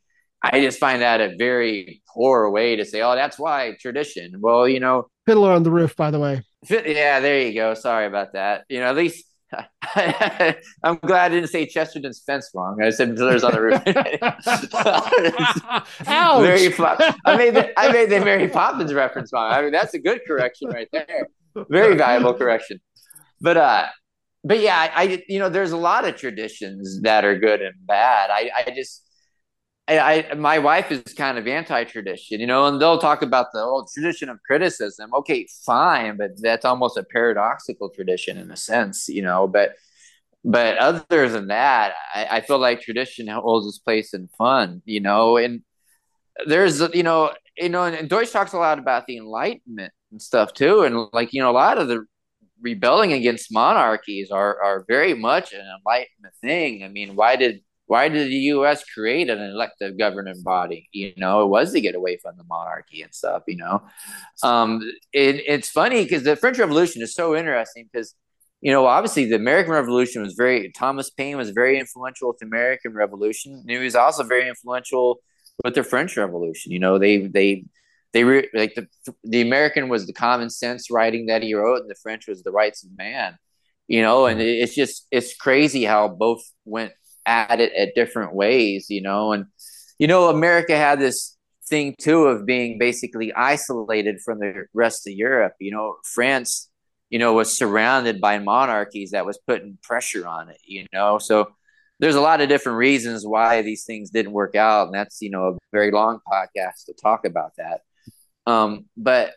I 0.53 0.61
just 0.61 0.79
find 0.79 1.01
that 1.01 1.21
a 1.21 1.35
very 1.37 2.01
poor 2.13 2.49
way 2.49 2.75
to 2.75 2.85
say, 2.85 3.01
oh, 3.01 3.15
that's 3.15 3.39
why 3.39 3.75
tradition. 3.79 4.35
Well, 4.39 4.67
you 4.67 4.79
know, 4.79 5.07
Fiddler 5.25 5.51
on 5.51 5.63
the 5.63 5.71
Roof, 5.71 5.95
by 5.95 6.11
the 6.11 6.19
way. 6.19 6.43
Yeah, 6.69 7.19
there 7.19 7.41
you 7.41 7.53
go. 7.53 7.73
Sorry 7.73 8.05
about 8.05 8.33
that. 8.33 8.65
You 8.69 8.79
know, 8.79 8.87
at 8.87 8.95
least 8.95 9.25
I'm 9.95 10.97
glad 10.97 11.31
I 11.31 11.35
didn't 11.35 11.49
say 11.49 11.65
Chesterton's 11.65 12.21
fence 12.25 12.49
wrong. 12.53 12.81
I 12.81 12.89
said 12.89 13.09
Fiddler's 13.09 13.43
on 13.43 13.53
the 13.53 13.61
Roof. 13.61 13.81
Ouch. 16.07 16.41
Mary 16.41 16.73
I 17.25 17.37
made 17.37 17.55
the 17.55 17.79
I 17.79 17.91
made 17.91 18.09
the 18.09 18.19
Mary 18.19 18.47
Poppins 18.47 18.93
reference 18.93 19.31
wrong. 19.33 19.51
I 19.51 19.61
mean, 19.61 19.71
that's 19.71 19.93
a 19.93 19.99
good 19.99 20.21
correction 20.27 20.69
right 20.69 20.89
there. 20.91 21.29
Very 21.69 21.95
valuable 21.95 22.33
correction. 22.33 22.81
But 23.41 23.57
uh, 23.57 23.87
but 24.43 24.59
yeah, 24.59 24.77
I, 24.77 25.03
I 25.03 25.23
you 25.27 25.39
know, 25.39 25.49
there's 25.49 25.71
a 25.71 25.77
lot 25.77 26.05
of 26.05 26.15
traditions 26.15 27.01
that 27.01 27.23
are 27.23 27.37
good 27.37 27.61
and 27.61 27.75
bad. 27.85 28.29
I 28.31 28.49
I 28.57 28.71
just 28.71 29.04
I, 29.87 29.99
I, 30.31 30.33
my 30.33 30.57
wife 30.57 30.91
is 30.91 31.13
kind 31.13 31.37
of 31.37 31.47
anti-tradition, 31.47 32.39
you 32.39 32.47
know, 32.47 32.65
and 32.65 32.81
they'll 32.81 32.97
talk 32.97 33.21
about 33.21 33.47
the 33.53 33.59
old 33.61 33.89
tradition 33.93 34.29
of 34.29 34.39
criticism. 34.41 35.11
Okay, 35.13 35.47
fine, 35.63 36.17
but 36.17 36.31
that's 36.41 36.65
almost 36.65 36.97
a 36.97 37.03
paradoxical 37.03 37.89
tradition 37.89 38.37
in 38.37 38.49
a 38.49 38.57
sense, 38.57 39.07
you 39.07 39.21
know. 39.21 39.47
But 39.47 39.75
but 40.43 40.77
other 40.77 41.29
than 41.29 41.47
that, 41.47 41.93
I, 42.13 42.27
I 42.37 42.41
feel 42.41 42.59
like 42.59 42.81
tradition 42.81 43.27
holds 43.27 43.67
its 43.67 43.79
place 43.79 44.13
in 44.13 44.27
fun, 44.37 44.81
you 44.85 45.01
know. 45.01 45.37
And 45.37 45.61
there's 46.47 46.79
you 46.93 47.03
know, 47.03 47.33
you 47.57 47.69
know, 47.69 47.83
and 47.83 48.09
Deutsch 48.09 48.31
talks 48.31 48.53
a 48.53 48.57
lot 48.57 48.79
about 48.79 49.05
the 49.05 49.17
Enlightenment 49.17 49.93
and 50.11 50.21
stuff 50.21 50.53
too, 50.53 50.81
and 50.81 51.07
like 51.13 51.31
you 51.33 51.41
know, 51.41 51.51
a 51.51 51.53
lot 51.53 51.77
of 51.77 51.87
the 51.87 52.05
rebelling 52.61 53.13
against 53.13 53.53
monarchies 53.53 54.31
are 54.31 54.61
are 54.63 54.85
very 54.87 55.13
much 55.13 55.53
an 55.53 55.59
Enlightenment 55.61 56.33
thing. 56.41 56.83
I 56.83 56.87
mean, 56.87 57.15
why 57.15 57.35
did 57.35 57.61
why 57.87 58.09
did 58.09 58.27
the 58.27 58.35
U.S. 58.35 58.83
create 58.83 59.29
an 59.29 59.39
elective 59.39 59.97
governing 59.97 60.41
body? 60.41 60.89
You 60.91 61.13
know, 61.17 61.43
it 61.43 61.47
was 61.47 61.71
to 61.73 61.81
get 61.81 61.95
away 61.95 62.17
from 62.17 62.35
the 62.37 62.43
monarchy 62.43 63.01
and 63.01 63.13
stuff. 63.13 63.43
You 63.47 63.57
know, 63.57 63.83
um, 64.43 64.81
it, 65.13 65.43
it's 65.47 65.69
funny 65.69 66.03
because 66.03 66.23
the 66.23 66.35
French 66.35 66.57
Revolution 66.57 67.01
is 67.01 67.13
so 67.13 67.35
interesting 67.35 67.87
because 67.91 68.15
you 68.61 68.71
know 68.71 68.87
obviously 68.87 69.25
the 69.25 69.35
American 69.35 69.73
Revolution 69.73 70.23
was 70.23 70.33
very 70.33 70.71
Thomas 70.71 71.09
Paine 71.11 71.37
was 71.37 71.51
very 71.51 71.79
influential 71.79 72.29
with 72.29 72.39
the 72.39 72.47
American 72.47 72.93
Revolution. 72.93 73.53
And 73.53 73.69
he 73.69 73.77
was 73.77 73.95
also 73.95 74.23
very 74.23 74.47
influential 74.47 75.19
with 75.63 75.75
the 75.75 75.83
French 75.83 76.17
Revolution. 76.17 76.71
You 76.71 76.79
know, 76.79 76.97
they 76.97 77.27
they 77.27 77.65
they 78.13 78.23
re, 78.23 78.49
like 78.53 78.73
the 78.75 78.87
the 79.23 79.41
American 79.41 79.89
was 79.89 80.07
the 80.07 80.13
common 80.13 80.49
sense 80.49 80.89
writing 80.89 81.27
that 81.27 81.43
he 81.43 81.53
wrote, 81.53 81.81
and 81.81 81.89
the 81.89 81.95
French 82.01 82.27
was 82.27 82.41
the 82.41 82.51
rights 82.51 82.83
of 82.83 82.89
man. 82.97 83.37
You 83.87 84.01
know, 84.01 84.25
and 84.25 84.41
it's 84.41 84.73
just 84.73 85.05
it's 85.11 85.35
crazy 85.35 85.83
how 85.83 86.07
both 86.07 86.41
went 86.65 86.93
at 87.25 87.59
it 87.59 87.73
at 87.73 87.95
different 87.95 88.33
ways, 88.33 88.87
you 88.89 89.01
know. 89.01 89.33
And 89.33 89.45
you 89.99 90.07
know, 90.07 90.29
America 90.29 90.75
had 90.75 90.99
this 90.99 91.37
thing 91.67 91.95
too 91.99 92.25
of 92.25 92.45
being 92.45 92.77
basically 92.77 93.33
isolated 93.33 94.21
from 94.23 94.39
the 94.39 94.65
rest 94.73 95.07
of 95.07 95.13
Europe. 95.13 95.53
You 95.59 95.71
know, 95.71 95.97
France, 96.03 96.69
you 97.09 97.19
know, 97.19 97.33
was 97.33 97.57
surrounded 97.57 98.21
by 98.21 98.39
monarchies 98.39 99.11
that 99.11 99.25
was 99.25 99.39
putting 99.47 99.77
pressure 99.83 100.27
on 100.27 100.49
it. 100.49 100.59
You 100.65 100.85
know, 100.93 101.17
so 101.19 101.53
there's 101.99 102.15
a 102.15 102.21
lot 102.21 102.41
of 102.41 102.49
different 102.49 102.77
reasons 102.77 103.25
why 103.25 103.61
these 103.61 103.85
things 103.85 104.09
didn't 104.09 104.33
work 104.33 104.55
out, 104.55 104.87
and 104.87 104.95
that's 104.95 105.21
you 105.21 105.29
know 105.29 105.47
a 105.49 105.57
very 105.71 105.91
long 105.91 106.19
podcast 106.31 106.85
to 106.87 106.93
talk 106.93 107.25
about 107.25 107.53
that. 107.57 107.81
Um, 108.47 108.85
but 108.97 109.33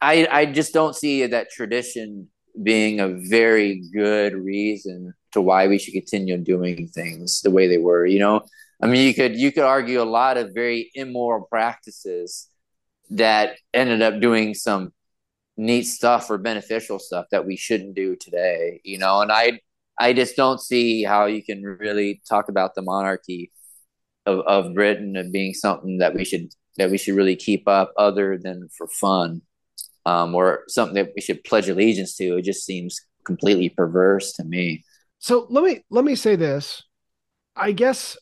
I 0.00 0.28
I 0.30 0.46
just 0.46 0.72
don't 0.72 0.94
see 0.94 1.26
that 1.26 1.50
tradition 1.50 2.28
being 2.62 3.00
a 3.00 3.08
very 3.08 3.82
good 3.92 4.34
reason 4.34 5.14
to 5.32 5.40
why 5.40 5.66
we 5.68 5.78
should 5.78 5.94
continue 5.94 6.38
doing 6.38 6.88
things 6.88 7.40
the 7.42 7.50
way 7.50 7.66
they 7.68 7.78
were. 7.78 8.06
You 8.06 8.18
know, 8.18 8.42
I 8.82 8.86
mean, 8.86 9.06
you 9.06 9.14
could 9.14 9.36
you 9.36 9.52
could 9.52 9.64
argue 9.64 10.00
a 10.02 10.04
lot 10.04 10.36
of 10.36 10.54
very 10.54 10.90
immoral 10.94 11.46
practices 11.50 12.48
that 13.10 13.56
ended 13.74 14.02
up 14.02 14.20
doing 14.20 14.54
some 14.54 14.92
neat 15.56 15.84
stuff 15.84 16.30
or 16.30 16.38
beneficial 16.38 16.98
stuff 16.98 17.26
that 17.30 17.46
we 17.46 17.56
shouldn't 17.56 17.94
do 17.94 18.16
today, 18.16 18.80
you 18.84 18.98
know. 18.98 19.20
And 19.20 19.32
I 19.32 19.60
I 19.98 20.12
just 20.12 20.36
don't 20.36 20.60
see 20.60 21.02
how 21.04 21.26
you 21.26 21.42
can 21.44 21.62
really 21.62 22.22
talk 22.28 22.48
about 22.48 22.74
the 22.74 22.82
monarchy 22.82 23.52
of, 24.26 24.40
of 24.40 24.74
Britain 24.74 25.16
and 25.16 25.32
being 25.32 25.54
something 25.54 25.98
that 25.98 26.14
we 26.14 26.24
should 26.24 26.52
that 26.76 26.90
we 26.90 26.98
should 26.98 27.16
really 27.16 27.36
keep 27.36 27.66
up 27.66 27.92
other 27.98 28.38
than 28.38 28.68
for 28.76 28.86
fun. 28.88 29.42
Um, 30.06 30.34
or 30.34 30.64
something 30.68 30.94
that 30.94 31.12
we 31.14 31.20
should 31.20 31.44
pledge 31.44 31.68
allegiance 31.68 32.16
to. 32.16 32.38
It 32.38 32.42
just 32.42 32.64
seems 32.64 32.98
completely 33.24 33.68
perverse 33.68 34.32
to 34.34 34.44
me. 34.44 34.82
So 35.18 35.46
let 35.50 35.64
me 35.64 35.84
let 35.90 36.04
me 36.04 36.14
say 36.14 36.36
this. 36.36 36.82
I 37.56 37.72
guess 37.72 38.16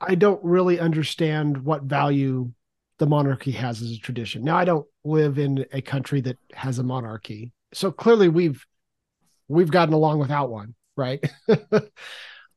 I 0.00 0.14
don't 0.14 0.42
really 0.42 0.80
understand 0.80 1.64
what 1.64 1.82
value 1.82 2.52
the 2.98 3.06
monarchy 3.06 3.52
has 3.52 3.82
as 3.82 3.92
a 3.92 3.98
tradition. 3.98 4.44
Now 4.44 4.56
I 4.56 4.64
don't 4.64 4.86
live 5.04 5.38
in 5.38 5.66
a 5.72 5.80
country 5.80 6.20
that 6.22 6.36
has 6.52 6.78
a 6.78 6.82
monarchy. 6.82 7.52
So 7.72 7.92
clearly 7.92 8.28
we've 8.28 8.64
we've 9.48 9.70
gotten 9.70 9.94
along 9.94 10.18
without 10.18 10.50
one, 10.50 10.74
right? 10.96 11.24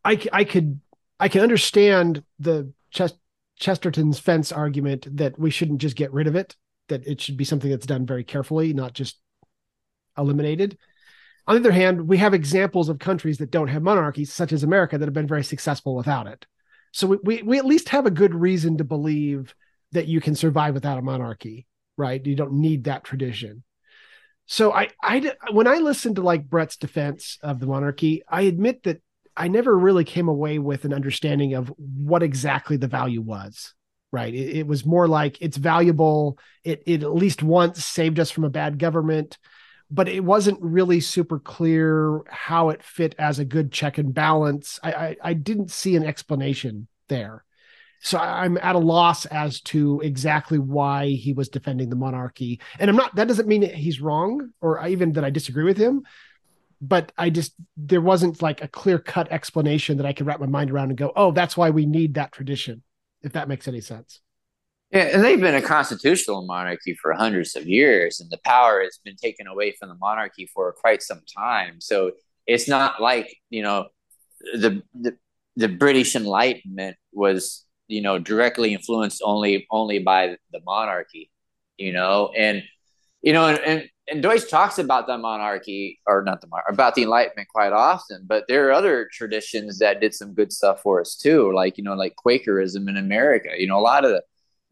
I 0.03 0.27
I 0.31 0.43
could 0.43 0.79
I 1.19 1.27
can 1.27 1.41
understand 1.41 2.23
the 2.39 2.71
Chest, 2.89 3.17
Chesterton's 3.59 4.19
fence 4.19 4.51
argument 4.51 5.07
that 5.17 5.37
we 5.37 5.51
shouldn't 5.51 5.81
just 5.81 5.95
get 5.95 6.11
rid 6.11 6.27
of 6.27 6.35
it, 6.35 6.55
that 6.87 7.05
it 7.05 7.21
should 7.21 7.37
be 7.37 7.45
something 7.45 7.69
that's 7.69 7.85
done 7.85 8.05
very 8.05 8.23
carefully, 8.23 8.73
not 8.73 8.93
just 8.93 9.19
eliminated. 10.17 10.77
On 11.47 11.55
the 11.55 11.61
other 11.61 11.71
hand, 11.71 12.07
we 12.07 12.17
have 12.17 12.33
examples 12.33 12.89
of 12.89 12.99
countries 12.99 13.39
that 13.39 13.51
don't 13.51 13.67
have 13.67 13.81
monarchies, 13.81 14.31
such 14.31 14.51
as 14.53 14.63
America, 14.63 14.97
that 14.97 15.05
have 15.05 15.13
been 15.13 15.27
very 15.27 15.43
successful 15.43 15.95
without 15.95 16.27
it. 16.27 16.45
So 16.91 17.07
we, 17.07 17.17
we, 17.23 17.41
we 17.41 17.57
at 17.57 17.65
least 17.65 17.89
have 17.89 18.05
a 18.05 18.11
good 18.11 18.35
reason 18.35 18.77
to 18.77 18.83
believe 18.83 19.55
that 19.91 20.07
you 20.07 20.21
can 20.21 20.35
survive 20.35 20.73
without 20.73 20.99
a 20.99 21.01
monarchy, 21.01 21.67
right? 21.97 22.25
You 22.25 22.35
don't 22.35 22.53
need 22.53 22.85
that 22.85 23.03
tradition. 23.03 23.63
So 24.45 24.73
I, 24.73 24.89
I, 25.01 25.33
when 25.51 25.67
I 25.67 25.77
listened 25.77 26.17
to 26.17 26.21
like 26.21 26.49
Brett's 26.49 26.77
defense 26.77 27.37
of 27.41 27.59
the 27.59 27.67
monarchy, 27.67 28.23
I 28.27 28.41
admit 28.41 28.83
that 28.83 29.01
I 29.35 29.47
never 29.47 29.77
really 29.77 30.03
came 30.03 30.27
away 30.27 30.59
with 30.59 30.85
an 30.85 30.93
understanding 30.93 31.53
of 31.53 31.73
what 31.77 32.23
exactly 32.23 32.77
the 32.77 32.87
value 32.87 33.21
was. 33.21 33.73
Right. 34.11 34.33
It, 34.33 34.57
it 34.57 34.67
was 34.67 34.85
more 34.85 35.07
like 35.07 35.37
it's 35.39 35.55
valuable. 35.55 36.37
It, 36.65 36.83
it 36.85 37.03
at 37.03 37.15
least 37.15 37.41
once 37.41 37.83
saved 37.83 38.19
us 38.19 38.29
from 38.29 38.43
a 38.43 38.49
bad 38.49 38.77
government 38.77 39.37
but 39.91 40.07
it 40.07 40.23
wasn't 40.23 40.57
really 40.61 41.01
super 41.01 41.37
clear 41.37 42.21
how 42.29 42.69
it 42.69 42.81
fit 42.81 43.13
as 43.19 43.39
a 43.39 43.45
good 43.45 43.71
check 43.71 43.97
and 43.97 44.13
balance. 44.13 44.79
I, 44.81 44.91
I, 44.91 45.17
I 45.21 45.33
didn't 45.33 45.69
see 45.69 45.97
an 45.97 46.05
explanation 46.05 46.87
there. 47.09 47.43
So 48.03 48.17
I'm 48.17 48.57
at 48.57 48.75
a 48.75 48.79
loss 48.79 49.25
as 49.27 49.61
to 49.61 49.99
exactly 50.01 50.57
why 50.57 51.09
he 51.09 51.33
was 51.33 51.49
defending 51.49 51.89
the 51.89 51.95
monarchy. 51.95 52.59
And 52.79 52.89
I'm 52.89 52.95
not, 52.95 53.15
that 53.15 53.27
doesn't 53.27 53.47
mean 53.47 53.61
he's 53.61 54.01
wrong 54.01 54.51
or 54.61 54.83
even 54.87 55.11
that 55.11 55.25
I 55.25 55.29
disagree 55.29 55.65
with 55.65 55.77
him. 55.77 56.03
But 56.81 57.11
I 57.15 57.29
just, 57.29 57.53
there 57.77 58.01
wasn't 58.01 58.41
like 58.41 58.63
a 58.63 58.67
clear 58.67 58.97
cut 58.97 59.31
explanation 59.31 59.97
that 59.97 60.05
I 60.07 60.13
could 60.13 60.25
wrap 60.25 60.39
my 60.39 60.47
mind 60.47 60.71
around 60.71 60.89
and 60.89 60.97
go, 60.97 61.11
oh, 61.15 61.31
that's 61.31 61.55
why 61.55 61.69
we 61.69 61.85
need 61.85 62.15
that 62.15 62.31
tradition, 62.31 62.81
if 63.21 63.33
that 63.33 63.47
makes 63.47 63.67
any 63.67 63.81
sense. 63.81 64.21
Yeah, 64.91 65.03
and 65.13 65.23
they've 65.23 65.39
been 65.39 65.55
a 65.55 65.61
constitutional 65.61 66.45
monarchy 66.45 66.95
for 66.95 67.13
hundreds 67.13 67.55
of 67.55 67.65
years, 67.65 68.19
and 68.19 68.29
the 68.29 68.39
power 68.43 68.81
has 68.83 68.99
been 69.03 69.15
taken 69.15 69.47
away 69.47 69.71
from 69.79 69.87
the 69.89 69.95
monarchy 69.95 70.49
for 70.53 70.73
quite 70.73 71.01
some 71.01 71.21
time. 71.33 71.79
So 71.79 72.11
it's 72.45 72.67
not 72.67 73.01
like 73.01 73.33
you 73.49 73.63
know 73.63 73.87
the 74.53 74.83
the, 74.93 75.17
the 75.55 75.69
British 75.69 76.15
Enlightenment 76.15 76.97
was 77.13 77.65
you 77.87 78.01
know 78.01 78.19
directly 78.19 78.73
influenced 78.73 79.21
only 79.23 79.65
only 79.71 79.99
by 79.99 80.35
the 80.51 80.59
monarchy, 80.65 81.31
you 81.77 81.93
know, 81.93 82.31
and 82.37 82.61
you 83.21 83.33
know, 83.33 83.47
and, 83.47 83.59
and, 83.59 83.89
and 84.09 84.23
Deutsch 84.23 84.49
talks 84.49 84.77
about 84.79 85.07
the 85.07 85.17
monarchy 85.17 85.99
or 86.07 86.23
not 86.23 86.41
the 86.41 86.47
monarchy, 86.47 86.73
about 86.73 86.95
the 86.95 87.03
Enlightenment 87.03 87.47
quite 87.49 87.71
often, 87.71 88.23
but 88.27 88.45
there 88.47 88.67
are 88.67 88.71
other 88.73 89.07
traditions 89.13 89.79
that 89.79 90.01
did 90.01 90.13
some 90.13 90.33
good 90.33 90.51
stuff 90.51 90.81
for 90.81 90.99
us 90.99 91.15
too, 91.15 91.53
like 91.53 91.77
you 91.77 91.83
know, 91.83 91.93
like 91.93 92.15
Quakerism 92.17 92.89
in 92.89 92.97
America. 92.97 93.49
You 93.57 93.67
know, 93.67 93.79
a 93.79 93.81
lot 93.81 94.03
of 94.05 94.11
the 94.11 94.21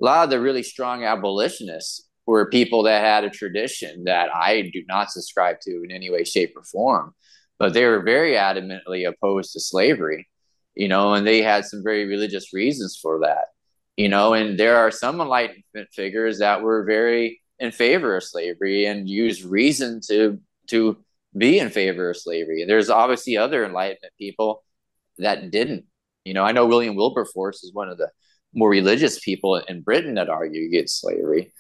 a 0.02 0.06
lot 0.06 0.24
of 0.24 0.30
the 0.30 0.40
really 0.40 0.64
strong 0.64 1.04
abolitionists 1.04 2.08
were 2.26 2.50
people 2.50 2.84
that 2.84 3.04
had 3.04 3.24
a 3.24 3.30
tradition 3.30 4.04
that 4.06 4.30
I 4.34 4.70
do 4.74 4.84
not 4.88 5.12
subscribe 5.12 5.60
to 5.62 5.84
in 5.84 5.92
any 5.92 6.10
way, 6.10 6.24
shape, 6.24 6.54
or 6.56 6.64
form. 6.64 7.14
But 7.58 7.74
they 7.74 7.86
were 7.86 8.04
very 8.04 8.34
adamantly 8.34 9.08
opposed 9.08 9.54
to 9.54 9.60
slavery, 9.60 10.28
you 10.76 10.88
know, 10.88 11.14
and 11.14 11.26
they 11.26 11.42
had 11.42 11.66
some 11.66 11.84
very 11.84 12.06
religious 12.06 12.54
reasons 12.54 12.98
for 13.02 13.20
that, 13.22 13.46
you 13.98 14.08
know. 14.08 14.34
And 14.34 14.58
there 14.58 14.78
are 14.78 14.92
some 14.92 15.20
Enlightenment 15.20 15.90
figures 15.92 16.40
that 16.40 16.62
were 16.62 16.86
very 16.86 17.42
in 17.58 17.72
favor 17.72 18.16
of 18.16 18.24
slavery 18.24 18.86
and 18.86 19.10
used 19.10 19.44
reason 19.44 20.00
to 20.08 20.40
to 20.68 20.98
be 21.38 21.60
in 21.60 21.70
favor 21.70 22.12
of 22.12 22.18
slavery. 22.18 22.62
And 22.62 22.70
there's 22.70 22.90
obviously 22.90 23.38
other 23.38 23.66
Enlightenment 23.66 24.14
people 24.18 24.64
that 25.18 25.52
didn't. 25.52 25.86
You 26.26 26.34
know, 26.34 26.44
I 26.44 26.52
know 26.52 26.66
William 26.66 26.96
Wilberforce 26.96 27.64
is 27.64 27.74
one 27.74 27.90
of 27.90 27.98
the 27.98 28.10
more 28.54 28.70
religious 28.70 29.20
people 29.20 29.56
in 29.56 29.82
Britain 29.82 30.16
that 30.16 30.30
argue 30.30 30.66
against 30.66 31.00
slavery. 31.00 31.54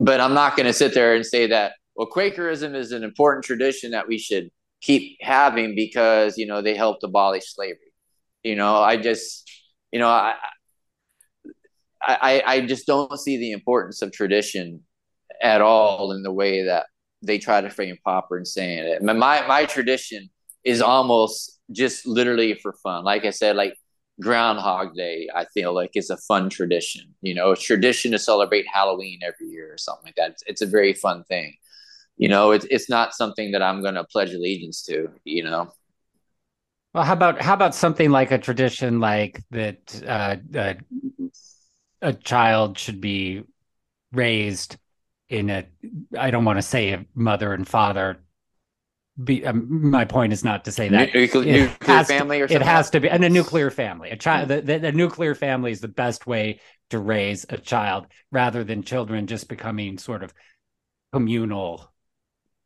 But 0.00 0.20
I'm 0.20 0.34
not 0.34 0.56
going 0.56 0.66
to 0.66 0.72
sit 0.72 0.94
there 0.94 1.14
and 1.14 1.24
say 1.24 1.48
that, 1.48 1.72
well, 1.94 2.08
Quakerism 2.08 2.74
is 2.74 2.92
an 2.92 3.04
important 3.04 3.44
tradition 3.44 3.92
that 3.92 4.08
we 4.08 4.18
should 4.18 4.50
keep 4.80 5.18
having 5.20 5.74
because, 5.76 6.38
you 6.38 6.46
know, 6.46 6.62
they 6.62 6.74
helped 6.74 7.04
abolish 7.04 7.54
slavery. 7.54 7.92
You 8.42 8.56
know, 8.56 8.76
I 8.76 8.96
just, 8.96 9.48
you 9.92 10.00
know, 10.00 10.08
I, 10.08 10.34
I, 12.02 12.42
I 12.44 12.60
just 12.66 12.86
don't 12.86 13.16
see 13.18 13.36
the 13.36 13.52
importance 13.52 14.02
of 14.02 14.10
tradition 14.10 14.80
at 15.40 15.60
all 15.60 16.12
in 16.12 16.22
the 16.22 16.32
way 16.32 16.64
that 16.64 16.86
they 17.22 17.38
try 17.38 17.60
to 17.60 17.70
frame 17.70 17.96
Popper 18.04 18.36
and 18.36 18.48
saying 18.48 18.78
it. 18.78 19.02
My, 19.02 19.46
my 19.46 19.64
tradition 19.66 20.28
is 20.64 20.82
almost 20.82 21.60
just 21.70 22.06
literally 22.06 22.54
for 22.54 22.74
fun. 22.82 23.04
Like 23.04 23.24
I 23.24 23.30
said, 23.30 23.54
like 23.54 23.74
Groundhog 24.22 24.94
Day, 24.94 25.28
I 25.34 25.44
feel 25.46 25.74
like 25.74 25.90
is 25.94 26.10
a 26.10 26.16
fun 26.16 26.48
tradition. 26.48 27.14
You 27.20 27.34
know, 27.34 27.52
a 27.52 27.56
tradition 27.56 28.12
to 28.12 28.18
celebrate 28.18 28.66
Halloween 28.72 29.20
every 29.22 29.48
year 29.48 29.72
or 29.72 29.78
something 29.78 30.06
like 30.06 30.16
that. 30.16 30.32
It's, 30.32 30.42
it's 30.46 30.62
a 30.62 30.66
very 30.66 30.92
fun 30.92 31.24
thing. 31.24 31.54
You 32.16 32.28
know, 32.28 32.52
it's 32.52 32.66
it's 32.70 32.88
not 32.88 33.14
something 33.14 33.52
that 33.52 33.62
I'm 33.62 33.82
going 33.82 33.94
to 33.94 34.04
pledge 34.04 34.32
allegiance 34.32 34.82
to. 34.84 35.08
You 35.24 35.44
know. 35.44 35.72
Well, 36.94 37.04
how 37.04 37.14
about 37.14 37.40
how 37.40 37.54
about 37.54 37.74
something 37.74 38.10
like 38.10 38.30
a 38.32 38.38
tradition 38.38 39.00
like 39.00 39.42
that 39.50 40.02
uh, 40.06 40.36
uh, 40.56 40.74
a 42.02 42.12
child 42.12 42.78
should 42.78 43.00
be 43.00 43.44
raised 44.12 44.76
in 45.28 45.48
a 45.48 45.66
I 46.18 46.30
don't 46.30 46.44
want 46.44 46.58
to 46.58 46.62
say 46.62 46.92
a 46.92 47.06
mother 47.14 47.54
and 47.54 47.66
father 47.66 48.22
be 49.24 49.44
um, 49.46 49.90
my 49.90 50.04
point 50.04 50.32
is 50.32 50.44
not 50.44 50.64
to 50.64 50.72
say 50.72 50.88
that 50.88 51.14
nuclear, 51.14 51.68
nuclear 51.68 52.04
family 52.04 52.38
to, 52.38 52.44
or 52.44 52.48
something 52.48 52.62
it 52.62 52.66
has 52.66 52.90
to 52.90 53.00
be 53.00 53.08
and 53.08 53.24
a 53.24 53.30
nuclear 53.30 53.70
family. 53.70 54.10
A 54.10 54.16
child 54.16 54.48
the, 54.48 54.60
the, 54.60 54.78
the, 54.78 54.92
nuclear 54.92 55.34
family 55.34 55.72
is 55.72 55.80
the 55.80 55.88
best 55.88 56.26
way 56.26 56.60
to 56.90 56.98
raise 56.98 57.46
a 57.48 57.58
child 57.58 58.06
rather 58.30 58.64
than 58.64 58.82
children 58.82 59.26
just 59.26 59.48
becoming 59.48 59.98
sort 59.98 60.22
of 60.22 60.32
communal 61.12 61.92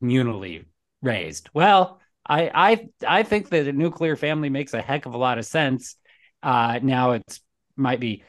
communally 0.03 0.65
raised. 1.03 1.49
Well 1.55 2.01
i 2.29 2.51
i 2.55 2.89
i 3.07 3.23
think 3.23 3.51
that 3.51 3.69
a 3.69 3.73
nuclear 3.73 4.17
family 4.17 4.49
makes 4.49 4.75
a 4.75 4.83
heck 4.83 5.07
of 5.07 5.15
a 5.15 5.19
lot 5.19 5.39
of 5.39 5.47
sense. 5.47 5.97
Uh 6.43 6.79
now 6.83 7.13
it's 7.13 7.41
might 7.77 8.01
be 8.01 8.23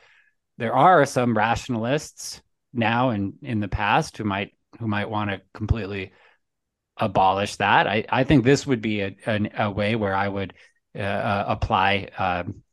there 0.57 0.75
are 0.75 1.05
some 1.05 1.37
rationalists 1.37 2.41
now 2.73 3.09
and 3.09 3.33
in 3.41 3.59
the 3.59 3.67
past 3.67 4.17
who 4.17 4.23
might 4.23 4.51
who 4.79 4.87
might 4.87 5.09
want 5.09 5.29
to 5.29 5.41
completely 5.53 6.11
abolish 6.99 7.55
that. 7.57 7.87
I, 7.87 8.05
I 8.09 8.23
think 8.23 8.43
this 8.43 8.65
would 8.65 8.81
be 8.81 9.01
a, 9.01 9.15
a, 9.25 9.49
a 9.57 9.71
way 9.71 9.95
where 9.95 10.15
I 10.15 10.27
would 10.27 10.53
uh, 10.95 11.01
uh, 11.01 11.45
apply 11.47 12.09
um, 12.17 12.63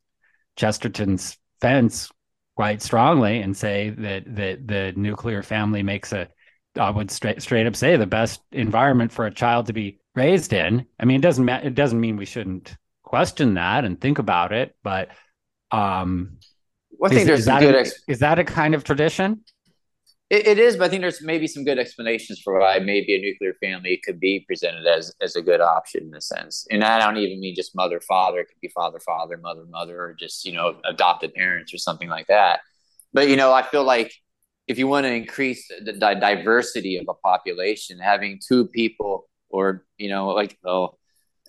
Chesterton's 0.57 1.37
fence 1.61 2.11
quite 2.57 2.83
strongly 2.83 3.41
and 3.41 3.57
say 3.57 3.91
that 3.91 4.23
that 4.37 4.67
the 4.67 4.93
nuclear 4.97 5.43
family 5.43 5.83
makes 5.83 6.13
a 6.13 6.29
I 6.77 6.91
would 6.91 7.11
straight 7.11 7.43
straight 7.43 7.67
up 7.67 7.77
say 7.77 7.97
the 7.97 8.07
best 8.07 8.41
environment 8.53 9.13
for 9.13 9.27
a 9.27 9.35
child 9.35 9.67
to 9.67 9.73
be 9.73 9.99
raised 10.15 10.53
in. 10.53 10.87
I 10.99 11.05
mean, 11.05 11.19
it 11.19 11.23
doesn't 11.23 11.45
ma- 11.45 11.61
it 11.63 11.75
doesn't 11.75 12.01
mean 12.01 12.17
we 12.17 12.27
shouldn't 12.27 12.77
question 13.03 13.55
that 13.55 13.85
and 13.85 14.01
think 14.01 14.19
about 14.19 14.53
it, 14.53 14.75
but 14.83 15.09
um, 15.71 16.39
well, 16.99 17.11
I 17.11 17.15
think 17.15 17.23
is, 17.23 17.27
there's 17.27 17.41
is 17.41 17.47
that, 17.47 17.61
good 17.61 17.75
ex- 17.75 18.03
is 18.09 18.19
that 18.21 18.39
a 18.39 18.45
kind 18.45 18.75
of 18.75 18.85
tradition? 18.85 19.45
It, 20.31 20.47
it 20.47 20.59
is, 20.59 20.77
but 20.77 20.85
I 20.85 20.89
think 20.89 21.03
there's 21.03 21.23
maybe 21.23 21.47
some 21.47 21.65
good 21.65 21.79
explanations 21.79 22.41
for 22.43 22.59
why 22.59 22.79
maybe 22.79 23.15
a 23.15 23.21
nuclear 23.21 23.55
family 23.61 24.01
could 24.03 24.19
be 24.19 24.45
presented 24.47 24.87
as 24.87 25.15
as 25.21 25.37
a 25.37 25.43
good 25.43 25.61
option 25.61 26.05
in 26.05 26.15
a 26.15 26.21
sense. 26.21 26.67
And 26.71 26.83
I 26.83 26.99
don't 26.99 27.19
even 27.19 27.41
mean 27.41 27.55
just 27.55 27.77
mother 27.77 28.01
father; 28.01 28.41
it 28.41 28.47
could 28.47 28.61
be 28.61 28.69
father 28.69 28.99
father, 29.01 29.37
mother 29.37 29.65
mother, 29.69 30.01
or 30.01 30.15
just 30.15 30.45
you 30.47 30.53
know 30.53 30.77
adopted 30.85 31.35
parents 31.35 31.75
or 31.75 31.79
something 31.79 32.09
like 32.09 32.27
that. 32.29 32.61
But 33.13 33.29
you 33.29 33.37
know, 33.37 33.53
I 33.53 33.63
feel 33.63 33.85
like 33.85 34.15
if 34.67 34.79
you 34.79 34.89
want 34.89 35.05
to 35.05 35.13
increase 35.13 35.69
the, 35.69 35.93
the 35.93 36.15
diversity 36.15 36.97
of 36.97 37.07
a 37.09 37.15
population, 37.15 37.99
having 37.99 38.41
two 38.47 38.67
people 38.69 39.29
or 39.51 39.85
you 39.99 40.09
know 40.09 40.29
like 40.29 40.59
oh, 40.65 40.97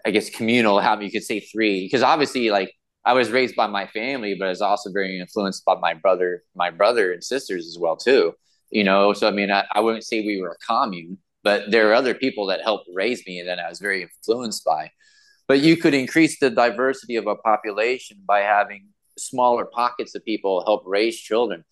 I 0.06 0.12
guess 0.12 0.30
communal, 0.30 0.82
how 0.82 1.00
you 1.00 1.12
could 1.12 1.24
say 1.24 1.40
three, 1.40 1.86
because 1.86 2.04
obviously 2.04 2.50
like 2.50 2.74
I 3.06 3.14
was 3.14 3.32
raised 3.32 3.56
by 3.56 3.68
my 3.68 3.88
family, 3.88 4.36
but 4.38 4.48
I 4.48 4.50
was 4.50 4.62
also 4.62 4.92
very 4.92 5.20
influenced 5.20 5.64
by 5.64 5.76
my 5.76 5.94
brother, 5.94 6.44
my 6.56 6.72
brother 6.72 7.14
and 7.14 7.24
sisters 7.24 7.68
as 7.68 7.78
well 7.80 7.96
too 7.96 8.34
you 8.78 8.84
know 8.84 9.14
so 9.14 9.28
i 9.28 9.32
mean 9.32 9.50
I, 9.52 9.62
I 9.78 9.80
wouldn't 9.80 10.06
say 10.10 10.18
we 10.22 10.42
were 10.42 10.58
a 10.58 10.66
commune 10.66 11.18
but 11.46 11.70
there 11.70 11.88
are 11.90 11.94
other 11.94 12.16
people 12.16 12.48
that 12.48 12.64
helped 12.64 12.90
raise 12.92 13.24
me 13.28 13.44
that 13.46 13.60
I 13.60 13.70
was 13.70 13.80
very 13.80 14.02
influenced 14.02 14.66
by. 14.66 14.90
But 15.48 15.60
you 15.60 15.78
could 15.78 15.94
increase 15.94 16.40
the 16.40 16.50
diversity 16.50 17.18
of 17.18 17.28
a 17.28 17.36
population 17.36 18.18
by 18.28 18.40
having 18.40 18.88
smaller 19.20 19.66
pockets 19.66 20.16
of 20.16 20.26
people 20.26 20.64
help 20.66 20.82
raise 20.88 21.16
children. 21.16 21.64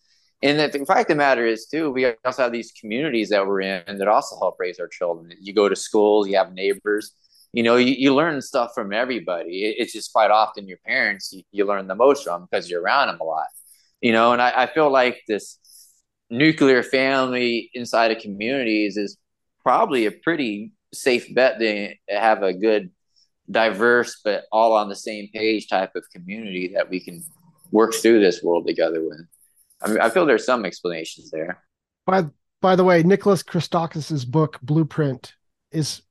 And 0.44 0.60
the 0.60 0.86
fact 0.86 1.02
of 1.02 1.08
the 1.08 1.16
matter 1.16 1.44
is, 1.44 1.66
too, 1.66 1.90
we 1.90 2.06
also 2.24 2.44
have 2.44 2.52
these 2.52 2.72
communities 2.80 3.30
that 3.30 3.48
we're 3.48 3.62
in 3.62 3.98
that 3.98 4.08
also 4.08 4.38
help 4.38 4.58
raise 4.60 4.80
our 4.80 4.88
children. 4.88 5.32
You 5.42 5.56
go 5.56 5.68
to 5.68 5.76
schools, 5.76 6.28
you 6.28 6.38
have 6.38 6.54
neighbors, 6.54 7.16
you 7.52 7.64
know, 7.64 7.78
you, 7.78 7.96
you 7.98 8.14
learn 8.14 8.40
stuff 8.42 8.74
from 8.76 8.94
everybody. 8.94 9.74
It's 9.76 9.94
just 9.94 10.14
quite 10.14 10.30
often 10.30 10.68
your 10.68 10.80
parents, 10.86 11.34
you, 11.34 11.42
you 11.52 11.66
learn 11.66 11.88
the 11.88 11.96
most 11.96 12.26
from 12.26 12.46
because 12.46 12.70
you're 12.70 12.82
around 12.82 13.08
them 13.08 13.22
a 13.22 13.24
lot, 13.24 13.48
you 14.02 14.12
know. 14.12 14.34
And 14.34 14.42
I, 14.42 14.64
I 14.64 14.66
feel 14.68 14.92
like 14.92 15.24
this 15.28 15.58
nuclear 16.34 16.82
family 16.82 17.70
inside 17.74 18.12
of 18.12 18.18
communities 18.18 18.98
is 18.98 19.18
probably 19.62 20.08
a 20.08 20.12
pretty 20.12 20.72
safe 20.92 21.34
bet 21.34 21.60
to 21.60 21.94
have 22.10 22.42
a 22.42 22.54
good 22.54 22.90
diverse 23.52 24.20
but 24.24 24.46
all 24.52 24.74
on 24.74 24.90
the 24.90 24.96
same 24.96 25.30
page 25.34 25.68
type 25.68 25.92
of 25.96 26.04
community 26.12 26.72
that 26.74 26.90
we 26.90 27.00
can 27.00 27.24
work 27.72 27.94
through 27.94 28.20
this 28.20 28.42
world 28.42 28.66
together 28.66 29.04
with. 29.04 29.20
I 29.82 29.88
mean 29.90 30.00
i 30.00 30.10
feel 30.10 30.26
there's 30.26 30.46
some 30.46 30.66
explanations 30.66 31.30
there. 31.30 31.62
By 32.08 32.26
by 32.62 32.76
the 32.76 32.84
way 32.84 33.04
nicholas 33.04 33.44
christakis's 33.44 34.26
book 34.26 34.60
blueprint 34.64 35.34
is 35.72 36.02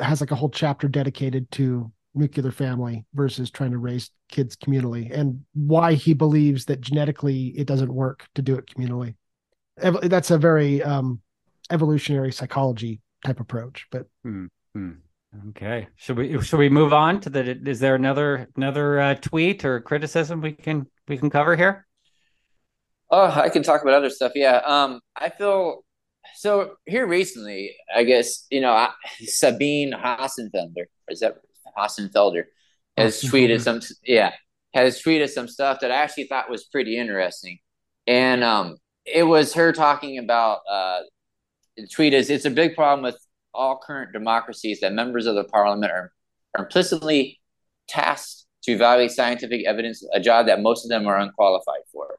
has 0.00 0.20
like 0.20 0.30
a 0.30 0.36
whole 0.36 0.50
chapter 0.50 0.88
dedicated 0.88 1.50
to 1.52 1.90
nuclear 2.14 2.52
family 2.52 3.04
versus 3.14 3.50
trying 3.50 3.72
to 3.72 3.78
raise 3.78 4.10
kids 4.28 4.56
communally 4.56 5.10
and 5.10 5.42
why 5.54 5.94
he 5.94 6.14
believes 6.14 6.66
that 6.66 6.80
genetically 6.80 7.46
it 7.56 7.66
doesn't 7.66 7.92
work 7.92 8.26
to 8.34 8.42
do 8.42 8.54
it 8.54 8.66
communally 8.66 9.14
that's 9.76 10.30
a 10.30 10.38
very 10.38 10.82
um, 10.82 11.20
evolutionary 11.70 12.32
psychology 12.32 13.00
type 13.24 13.40
approach. 13.40 13.86
But 13.90 14.06
mm-hmm. 14.26 14.90
okay, 15.50 15.88
should 15.96 16.16
we 16.16 16.40
should 16.42 16.58
we 16.58 16.68
move 16.68 16.92
on 16.92 17.20
to 17.22 17.30
the? 17.30 17.58
Is 17.66 17.80
there 17.80 17.94
another 17.94 18.48
another 18.56 19.00
uh, 19.00 19.14
tweet 19.16 19.64
or 19.64 19.80
criticism 19.80 20.40
we 20.40 20.52
can 20.52 20.86
we 21.08 21.16
can 21.16 21.30
cover 21.30 21.56
here? 21.56 21.86
Oh, 23.10 23.30
I 23.30 23.48
can 23.48 23.62
talk 23.62 23.82
about 23.82 23.94
other 23.94 24.10
stuff. 24.10 24.32
Yeah, 24.34 24.60
um, 24.64 25.00
I 25.16 25.28
feel 25.30 25.84
so 26.36 26.74
here 26.86 27.06
recently. 27.06 27.74
I 27.94 28.04
guess 28.04 28.46
you 28.50 28.60
know 28.60 28.88
Sabine 29.24 29.92
Hossenfelder 29.92 30.86
is 31.08 31.20
that 31.20 31.36
Hossenfelder 31.76 32.44
has 32.96 33.20
tweeted 33.22 33.60
some 33.60 33.80
yeah 34.04 34.32
has 34.72 35.02
tweeted 35.02 35.30
some 35.30 35.48
stuff 35.48 35.80
that 35.80 35.90
I 35.90 35.96
actually 35.96 36.24
thought 36.24 36.50
was 36.50 36.64
pretty 36.64 36.96
interesting, 36.96 37.58
and 38.06 38.42
um, 38.42 38.76
it 39.04 39.24
was 39.24 39.54
her 39.54 39.72
talking 39.72 40.18
about 40.18 40.60
uh, 40.70 41.00
the 41.76 41.86
tweet 41.86 42.14
is 42.14 42.30
it's 42.30 42.44
a 42.44 42.50
big 42.50 42.74
problem 42.74 43.02
with 43.02 43.18
all 43.52 43.78
current 43.78 44.12
democracies 44.12 44.80
that 44.80 44.92
members 44.92 45.26
of 45.26 45.34
the 45.34 45.44
parliament 45.44 45.92
are, 45.92 46.12
are 46.56 46.64
implicitly 46.64 47.40
tasked 47.88 48.46
to 48.62 48.72
evaluate 48.72 49.10
scientific 49.10 49.66
evidence, 49.66 50.02
a 50.12 50.20
job 50.20 50.46
that 50.46 50.62
most 50.62 50.84
of 50.84 50.88
them 50.88 51.06
are 51.06 51.18
unqualified 51.18 51.82
for. 51.92 52.18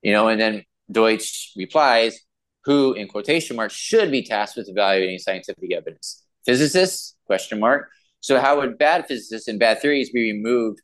You 0.00 0.12
know, 0.12 0.28
and 0.28 0.40
then 0.40 0.64
Deutsch 0.90 1.52
replies, 1.56 2.18
who 2.64 2.94
in 2.94 3.08
quotation 3.08 3.56
marks 3.56 3.74
should 3.74 4.10
be 4.10 4.22
tasked 4.22 4.56
with 4.56 4.68
evaluating 4.68 5.18
scientific 5.18 5.72
evidence? 5.72 6.24
Physicists? 6.46 7.16
Question 7.26 7.60
mark. 7.60 7.88
So 8.20 8.40
how 8.40 8.58
would 8.60 8.78
bad 8.78 9.06
physicists 9.06 9.48
and 9.48 9.58
bad 9.58 9.80
theories 9.80 10.10
be 10.10 10.32
removed? 10.32 10.80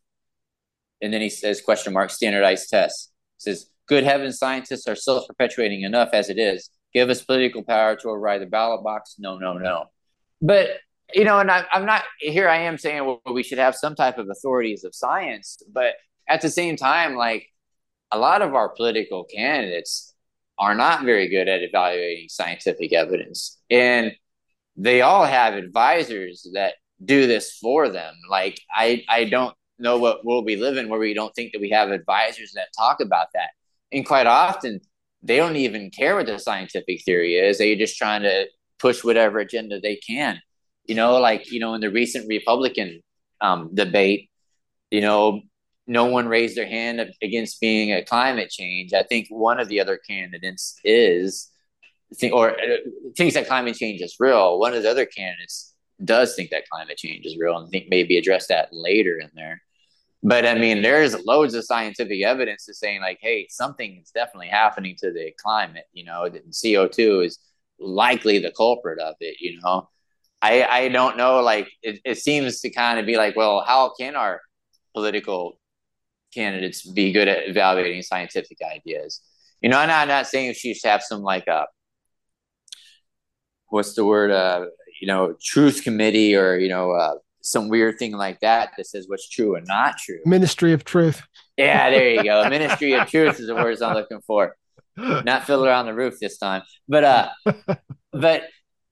And 1.00 1.12
then 1.12 1.20
he 1.20 1.30
says, 1.30 1.60
question 1.60 1.92
mark, 1.92 2.10
standardized 2.10 2.68
tests. 2.68 3.10
Says, 3.38 3.70
good 3.89 4.05
heavens, 4.05 4.39
scientists 4.39 4.86
are 4.86 4.97
self-perpetuating 4.97 5.82
enough 5.82 6.10
as 6.12 6.31
it 6.31 6.39
is 6.39 6.70
give 6.93 7.10
us 7.10 7.23
political 7.23 7.62
power 7.62 7.97
to 7.97 8.09
override 8.09 8.43
the 8.43 8.47
ballot 8.47 8.82
box. 8.82 9.16
No, 9.19 9.39
no, 9.39 9.55
no. 9.55 9.86
But 10.40 10.69
you 11.15 11.24
know, 11.24 11.39
and 11.39 11.51
I, 11.51 11.65
I'm 11.73 11.86
not 11.86 12.05
here. 12.19 12.48
I 12.48 12.59
am 12.59 12.77
saying 12.77 13.05
well, 13.05 13.20
we 13.32 13.43
should 13.43 13.59
have 13.59 13.74
some 13.74 13.94
type 13.94 14.19
of 14.19 14.28
authorities 14.28 14.85
of 14.85 14.94
science, 14.94 15.62
but 15.73 15.94
at 16.28 16.43
the 16.43 16.51
same 16.51 16.77
time, 16.77 17.16
like 17.16 17.47
a 18.10 18.19
lot 18.19 18.43
of 18.43 18.55
our 18.55 18.69
political 18.69 19.24
candidates 19.24 20.15
are 20.59 20.74
not 20.74 21.05
very 21.05 21.28
good 21.28 21.48
at 21.48 21.62
evaluating 21.62 22.28
scientific 22.28 22.93
evidence, 22.93 23.59
and 23.70 24.12
they 24.77 25.01
all 25.01 25.24
have 25.24 25.55
advisors 25.55 26.48
that 26.52 26.74
do 27.02 27.27
this 27.27 27.56
for 27.56 27.89
them. 27.89 28.15
Like 28.28 28.60
I, 28.74 29.05
I 29.09 29.24
don't 29.24 29.55
know 29.78 29.98
what 29.98 30.24
world 30.24 30.44
we 30.44 30.56
live 30.56 30.77
in 30.77 30.89
where 30.89 30.98
we 30.98 31.15
don't 31.15 31.35
think 31.35 31.52
that 31.52 31.60
we 31.60 31.70
have 31.70 31.90
advisors 31.90 32.52
that 32.52 32.69
talk 32.77 33.01
about 33.01 33.28
that. 33.35 33.51
And 33.93 34.06
quite 34.06 34.27
often, 34.27 34.81
they 35.23 35.36
don't 35.36 35.56
even 35.56 35.90
care 35.90 36.16
what 36.16 36.27
the 36.27 36.39
scientific 36.39 37.02
theory 37.05 37.36
is. 37.36 37.59
They're 37.59 37.77
just 37.77 37.97
trying 37.97 38.23
to 38.23 38.47
push 38.78 39.02
whatever 39.02 39.39
agenda 39.39 39.81
they 39.81 39.97
can. 39.97 40.40
You 40.85 40.94
know, 40.94 41.19
like, 41.19 41.51
you 41.51 41.60
know, 41.60 41.74
in 41.74 41.81
the 41.81 41.90
recent 41.90 42.28
Republican 42.28 43.02
um, 43.40 43.74
debate, 43.74 44.31
you 44.90 45.01
know, 45.01 45.43
no 45.86 46.05
one 46.05 46.28
raised 46.28 46.56
their 46.56 46.66
hand 46.66 47.01
against 47.23 47.60
being 47.60 47.93
a 47.93 48.05
climate 48.05 48.51
change. 48.51 48.93
I 48.93 49.02
think 49.02 49.28
one 49.31 49.59
of 49.59 49.69
the 49.69 49.81
other 49.81 49.97
candidates 49.97 50.78
is 50.85 51.51
think 52.15 52.32
or 52.32 52.52
uh, 52.52 52.77
thinks 53.16 53.35
that 53.35 53.48
climate 53.48 53.77
change 53.77 54.01
is 54.01 54.16
real. 54.19 54.59
One 54.59 54.74
of 54.74 54.82
the 54.82 54.90
other 54.90 55.06
candidates 55.06 55.74
does 56.02 56.35
think 56.35 56.51
that 56.51 56.69
climate 56.70 56.97
change 56.97 57.27
is 57.27 57.36
real 57.39 57.56
and 57.59 57.70
think 57.70 57.86
maybe 57.89 58.16
address 58.16 58.47
that 58.48 58.69
later 58.73 59.19
in 59.19 59.31
there. 59.35 59.62
But 60.23 60.45
I 60.47 60.55
mean, 60.55 60.82
there's 60.82 61.15
loads 61.24 61.55
of 61.55 61.65
scientific 61.65 62.23
evidence 62.24 62.66
to 62.66 62.74
saying 62.74 63.01
like, 63.01 63.19
hey, 63.20 63.47
something 63.51 64.01
is 64.03 64.11
definitely 64.11 64.49
happening 64.49 64.97
to 65.01 65.12
the 65.12 65.32
climate. 65.40 65.85
You 65.93 66.05
know, 66.05 66.28
that 66.28 66.43
CO 66.61 66.89
two 66.89 67.20
is 67.20 67.39
likely 67.78 68.39
the 68.40 68.51
culprit 68.53 68.99
of 68.99 69.15
it. 69.20 69.36
You 69.40 69.61
know, 69.61 69.89
I 70.43 70.65
I 70.65 70.89
don't 70.89 71.16
know. 71.16 71.40
Like, 71.40 71.69
it, 71.82 72.01
it 72.05 72.19
seems 72.19 72.61
to 72.61 72.70
kind 72.70 72.99
of 72.99 73.07
be 73.07 73.16
like, 73.16 73.36
well, 73.36 73.62
how 73.66 73.93
can 73.99 74.16
our 74.16 74.40
political 74.95 75.61
candidates 76.35 76.89
be 76.90 77.12
good 77.12 77.28
at 77.28 77.49
evaluating 77.49 78.03
scientific 78.03 78.59
ideas? 78.62 79.23
You 79.62 79.70
know, 79.70 79.78
I'm 79.78 79.89
not, 79.89 80.03
I'm 80.03 80.09
not 80.09 80.27
saying 80.28 80.55
she 80.55 80.74
should 80.74 80.90
have 80.90 81.03
some 81.03 81.23
like 81.23 81.47
a 81.49 81.53
uh, 81.53 81.66
what's 83.69 83.95
the 83.95 84.05
word? 84.05 84.31
Uh, 84.31 84.66
you 85.01 85.07
know, 85.07 85.35
truth 85.43 85.82
committee 85.85 86.35
or 86.35 86.57
you 86.59 86.69
know. 86.69 86.93
Uh, 86.93 87.15
some 87.50 87.68
weird 87.68 87.98
thing 87.98 88.12
like 88.12 88.40
that 88.40 88.72
that 88.76 88.86
says 88.86 89.06
what's 89.08 89.28
true 89.28 89.54
and 89.54 89.66
not 89.66 89.98
true. 89.98 90.20
Ministry 90.24 90.72
of 90.72 90.84
Truth. 90.84 91.22
Yeah, 91.56 91.90
there 91.90 92.10
you 92.10 92.22
go. 92.22 92.48
Ministry 92.50 92.92
of 92.94 93.08
Truth 93.08 93.40
is 93.40 93.46
the 93.46 93.54
words 93.54 93.82
I'm 93.82 93.94
looking 93.94 94.20
for. 94.26 94.56
Not 94.96 95.44
Fiddler 95.44 95.70
on 95.70 95.86
the 95.86 95.94
Roof 95.94 96.18
this 96.20 96.38
time, 96.38 96.62
but 96.88 97.04
uh, 97.04 97.28
but 98.12 98.42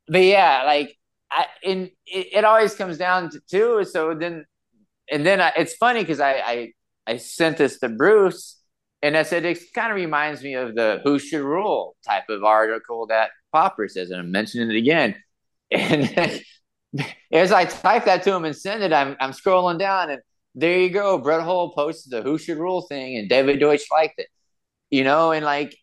but 0.09 0.23
yeah, 0.23 0.63
like 0.65 0.97
I 1.31 1.47
in 1.63 1.91
it, 2.07 2.29
it 2.33 2.45
always 2.45 2.75
comes 2.75 2.97
down 2.97 3.31
to 3.31 3.41
two. 3.51 3.85
So 3.85 4.15
then, 4.15 4.45
and 5.11 5.27
then 5.27 5.41
I, 5.41 5.53
it's 5.57 5.75
funny 5.75 6.01
because 6.01 6.21
I, 6.21 6.33
I 6.35 6.73
I 7.07 7.17
sent 7.17 7.57
this 7.57 7.81
to 7.81 7.89
Bruce, 7.89 8.61
and 9.03 9.17
I 9.17 9.25
said 9.25 9.45
it 9.45 9.59
kind 9.75 9.91
of 9.91 9.97
reminds 9.97 10.43
me 10.43 10.55
of 10.55 10.75
the 10.75 11.01
"Who 11.03 11.19
Should 11.19 11.43
Rule" 11.43 11.97
type 12.07 12.29
of 12.29 12.45
article 12.45 13.09
that 13.09 13.31
Popper 13.53 13.89
says, 13.89 14.11
and 14.11 14.21
I'm 14.21 14.31
mentioning 14.31 14.71
it 14.71 14.77
again. 14.77 15.17
And 15.73 16.43
as 17.33 17.53
I 17.53 17.65
type 17.65 18.05
that 18.07 18.23
to 18.25 18.35
him 18.35 18.45
and 18.45 18.57
send 18.57 18.83
it, 18.83 18.93
I'm 18.93 19.17
I'm 19.21 19.33
scrolling 19.33 19.79
down 19.79 20.11
and 20.11 20.21
there 20.55 20.79
you 20.79 20.91
go. 20.91 21.19
Brett 21.19 21.43
Hall 21.43 21.73
posted 21.73 22.13
the 22.13 22.23
who 22.23 22.39
should 22.39 22.59
rule 22.59 22.83
thing 22.83 23.17
and 23.17 23.29
David 23.29 23.61
Deutsch 23.61 23.91
liked 23.91 24.19
it. 24.19 24.29
You 24.91 25.05
know, 25.05 25.33
and 25.33 25.45
like 25.45 25.77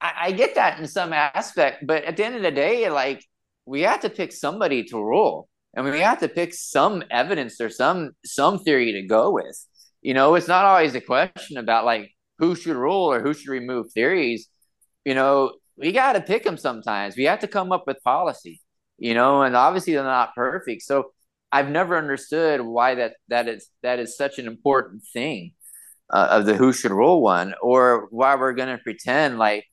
I, 0.00 0.12
I 0.20 0.32
get 0.32 0.56
that 0.56 0.78
in 0.78 0.86
some 0.86 1.12
aspect, 1.12 1.86
but 1.86 2.04
at 2.04 2.16
the 2.16 2.24
end 2.24 2.36
of 2.36 2.42
the 2.42 2.50
day, 2.50 2.90
like 2.90 3.24
we 3.66 3.82
have 3.82 4.00
to 4.00 4.10
pick 4.10 4.32
somebody 4.32 4.84
to 4.84 4.96
rule. 4.96 5.48
And 5.74 5.86
we 5.86 6.00
have 6.00 6.20
to 6.20 6.28
pick 6.28 6.52
some 6.52 7.02
evidence 7.10 7.58
or 7.60 7.70
some 7.70 8.10
some 8.26 8.58
theory 8.58 8.92
to 8.92 9.06
go 9.06 9.30
with. 9.30 9.56
You 10.02 10.14
know, 10.14 10.34
it's 10.34 10.48
not 10.48 10.66
always 10.66 10.94
a 10.94 11.00
question 11.00 11.56
about 11.56 11.84
like 11.86 12.10
who 12.38 12.54
should 12.54 12.76
rule 12.76 13.10
or 13.10 13.22
who 13.22 13.32
should 13.32 13.50
remove 13.50 13.90
theories. 13.92 14.48
You 15.04 15.14
know, 15.14 15.54
we 15.76 15.92
got 15.92 16.14
to 16.14 16.20
pick 16.20 16.44
them 16.44 16.58
sometimes. 16.58 17.16
We 17.16 17.24
have 17.24 17.40
to 17.40 17.48
come 17.48 17.72
up 17.72 17.86
with 17.86 18.02
policy 18.02 18.60
you 19.02 19.14
know, 19.14 19.42
and 19.42 19.56
obviously 19.56 19.94
they're 19.94 20.04
not 20.04 20.32
perfect. 20.32 20.82
So 20.82 21.10
I've 21.50 21.68
never 21.68 21.98
understood 21.98 22.60
why 22.60 22.94
that 22.94 23.14
that 23.26 23.48
is 23.48 23.68
that 23.82 23.98
is 23.98 24.16
such 24.16 24.38
an 24.38 24.46
important 24.46 25.02
thing 25.12 25.54
uh, 26.08 26.28
of 26.30 26.46
the 26.46 26.54
who 26.54 26.72
should 26.72 26.92
rule 26.92 27.20
one, 27.20 27.54
or 27.60 28.06
why 28.12 28.36
we're 28.36 28.52
going 28.52 28.68
to 28.68 28.82
pretend 28.82 29.40
like 29.40 29.66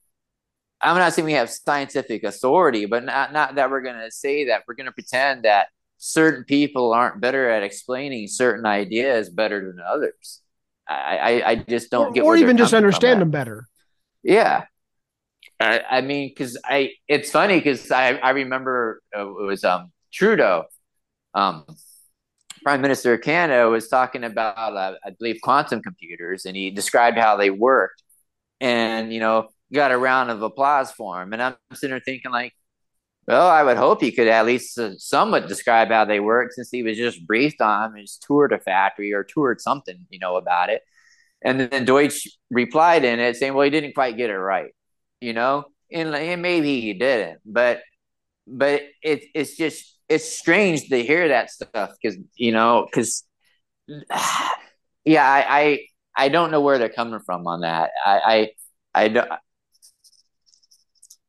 I'm 0.82 0.98
not 0.98 1.14
saying 1.14 1.28
we 1.28 1.34
have 1.34 1.52
scientific 1.52 2.24
authority, 2.24 2.88
but 2.88 3.06
not 3.06 3.32
not 3.32 3.54
that 3.56 3.70
we're 3.70 3.84
going 3.84 4.00
to 4.00 4.10
say 4.10 4.46
that 4.46 4.64
we're 4.68 4.74
going 4.74 4.88
to 4.88 4.92
pretend 4.92 5.44
that 5.44 5.68
certain 6.00 6.44
people 6.44 6.92
aren't 6.92 7.22
better 7.22 7.52
at 7.52 7.62
explaining 7.62 8.28
certain 8.30 8.66
ideas 8.66 9.30
better 9.30 9.62
than 9.62 9.80
others. 9.80 10.42
I 10.88 11.18
I, 11.18 11.50
I 11.52 11.56
just 11.56 11.92
don't 11.92 12.08
or, 12.08 12.12
get, 12.14 12.24
or 12.24 12.36
even 12.36 12.58
just 12.58 12.74
understand 12.74 13.22
them 13.22 13.30
better. 13.30 13.68
Yeah, 14.24 14.66
I, 15.60 15.82
I 15.90 16.02
mean, 16.02 16.30
because 16.30 16.58
I 16.64 16.92
it's 17.08 17.32
funny 17.32 17.58
because 17.58 17.92
I 17.92 18.14
I 18.14 18.32
remember 18.32 19.02
uh, 19.16 19.28
it 19.28 19.46
was 19.46 19.64
um 19.64 19.92
Trudeau, 20.14 20.66
um, 21.34 21.66
Prime 22.64 22.82
Minister 22.82 23.14
of 23.14 23.22
Canada 23.22 23.70
was 23.70 23.88
talking 23.88 24.24
about 24.24 24.76
uh, 24.76 24.96
I 25.06 25.12
believe 25.12 25.40
quantum 25.42 25.82
computers, 25.82 26.46
and 26.46 26.56
he 26.56 26.72
described 26.72 27.18
how 27.18 27.38
they 27.38 27.50
worked, 27.50 28.04
and 28.62 29.14
you 29.14 29.20
know 29.20 29.50
got 29.74 29.92
a 29.92 29.98
round 29.98 30.32
of 30.32 30.42
applause 30.42 30.92
for 30.92 31.22
him, 31.22 31.34
and 31.34 31.42
I'm 31.44 31.56
sitting 31.74 31.92
there 31.92 32.02
thinking 32.02 32.32
like, 32.32 32.54
Well, 33.28 33.48
I 33.48 33.64
would 33.64 33.78
hope 33.78 34.02
he 34.02 34.12
could 34.12 34.28
at 34.28 34.46
least 34.46 34.78
uh, 34.80 34.98
somewhat 34.98 35.48
describe 35.48 35.90
how 35.90 36.06
they 36.06 36.20
work 36.20 36.52
since 36.54 36.70
he 36.72 36.84
was 36.84 36.98
just 36.98 37.26
briefed 37.28 37.62
on 37.62 37.94
them, 37.94 38.02
just 38.02 38.24
toured 38.24 38.54
a 38.54 38.60
factory 38.60 39.14
or 39.14 39.24
toured 39.24 39.62
something, 39.62 40.08
you 40.10 40.20
know, 40.20 40.38
about 40.38 40.70
it. 40.70 40.82
And 41.44 41.60
then 41.62 41.86
Deutsch 41.86 42.28
replied 42.52 43.06
in 43.06 43.20
it 43.20 43.38
saying, 43.38 43.54
well, 43.54 43.64
he 43.66 43.70
didn't 43.72 43.94
quite 43.96 44.18
get 44.18 44.30
it 44.30 44.38
right, 44.38 44.72
you 45.22 45.34
know, 45.34 45.66
and, 45.92 46.14
and 46.16 46.42
maybe 46.42 46.82
he 46.82 46.94
didn't, 46.94 47.40
but, 47.46 47.82
but 48.48 48.82
it, 49.02 49.24
it's 49.34 49.58
just, 49.58 49.98
it's 50.08 50.38
strange 50.38 50.90
to 50.90 51.04
hear 51.04 51.28
that 51.30 51.52
stuff 51.52 51.92
because, 52.02 52.18
you 52.36 52.52
know, 52.52 52.86
because, 52.86 53.24
yeah, 55.06 55.28
I, 55.28 55.46
I, 55.50 55.80
I 56.18 56.30
don't 56.30 56.52
know 56.52 56.62
where 56.62 56.78
they're 56.78 56.90
coming 56.90 57.20
from 57.26 57.48
on 57.48 57.62
that. 57.62 57.92
I, 58.06 58.20
I, 58.94 59.04
I 59.04 59.08
don't, 59.10 59.30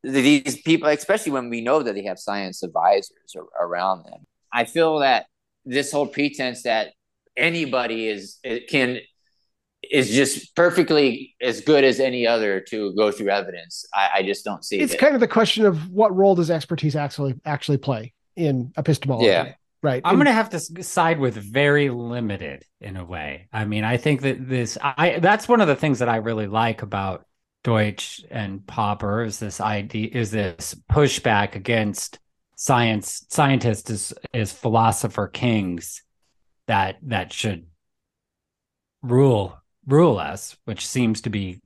these 0.03 0.63
people, 0.63 0.89
especially 0.89 1.33
when 1.33 1.51
we 1.51 1.61
know 1.61 1.83
that 1.83 1.95
they 1.95 2.05
have 2.05 2.19
science 2.19 2.63
advisors 2.63 3.37
around 3.61 4.05
them. 4.05 4.27
I 4.53 4.65
feel 4.65 5.01
that 5.01 5.27
this 5.65 5.93
whole 5.93 6.07
pretense 6.07 6.63
that 6.63 6.93
anybody 7.37 8.09
is 8.09 8.39
can 8.69 8.99
is 9.89 10.11
just 10.11 10.55
perfectly 10.55 11.35
as 11.41 11.61
good 11.61 11.85
as 11.85 12.01
any 12.01 12.27
other 12.27 12.61
to 12.61 12.95
go 12.95 13.11
through 13.11 13.31
evidence. 13.31 13.85
I, 13.95 14.11
I 14.17 14.23
just 14.23 14.45
don't 14.45 14.65
see 14.65 14.81
it's 14.81 14.95
it. 14.95 14.99
kind 14.99 15.15
of 15.15 15.21
the 15.21 15.29
question 15.29 15.65
of 15.65 15.91
what 15.91 16.15
role 16.15 16.35
does 16.35 16.51
expertise 16.51 16.97
actually 16.97 17.35
actually 17.45 17.79
play 17.79 18.13
in 18.37 18.73
epistemology. 18.77 19.27
Yeah. 19.27 19.55
Right. 19.83 20.03
I'm 20.05 20.17
going 20.17 20.27
to 20.27 20.33
have 20.33 20.51
to 20.51 20.61
side 20.83 21.19
with 21.19 21.37
very 21.37 21.89
limited 21.89 22.67
in 22.83 22.99
a 22.99 23.05
way. 23.05 23.49
I 23.51 23.65
mean, 23.65 23.83
I 23.83 23.97
think 23.97 24.21
that 24.23 24.47
this 24.47 24.77
I 24.83 25.19
that's 25.21 25.49
one 25.49 25.63
of 25.63 25.69
the 25.69 25.77
things 25.77 26.01
that 26.01 26.09
I 26.09 26.17
really 26.17 26.47
like 26.47 26.83
about 26.83 27.25
Deutsch 27.65 28.23
and 28.31 28.67
Popper 28.67 29.23
is 29.23 29.39
this 29.39 29.61
idea 29.61 30.11
is 30.13 30.31
this 30.31 30.75
pushback 30.91 31.55
against 31.55 32.19
science 32.57 33.25
scientists 33.31 33.91
as, 33.91 34.15
as 34.35 34.53
philosopher 34.53 35.29
kings 35.29 36.03
that 36.67 36.99
that 37.03 37.33
should 37.33 37.67
rule 39.03 39.60
rule 39.91 40.19
us, 40.19 40.57
which 40.65 40.87
seems 40.87 41.21
to 41.23 41.31
be 41.31 41.61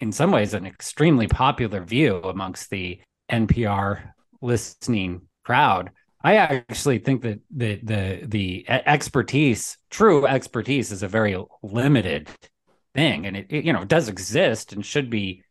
in 0.00 0.12
some 0.12 0.30
ways 0.30 0.54
an 0.54 0.66
extremely 0.66 1.26
popular 1.26 1.82
view 1.82 2.16
amongst 2.16 2.70
the 2.70 3.00
NPR 3.30 4.12
listening 4.40 5.22
crowd. 5.44 5.90
I 6.22 6.36
actually 6.36 6.98
think 6.98 7.22
that 7.22 7.40
the 7.50 7.80
the 7.82 8.20
the 8.26 8.68
expertise, 8.68 9.78
true 9.90 10.26
expertise, 10.26 10.92
is 10.92 11.02
a 11.02 11.08
very 11.08 11.36
limited 11.62 12.28
thing 12.94 13.26
and 13.26 13.36
it, 13.36 13.46
it, 13.50 13.64
you 13.64 13.72
know 13.72 13.84
does 13.84 14.08
exist 14.08 14.72
and 14.72 14.84
should 14.84 15.10
be 15.10 15.42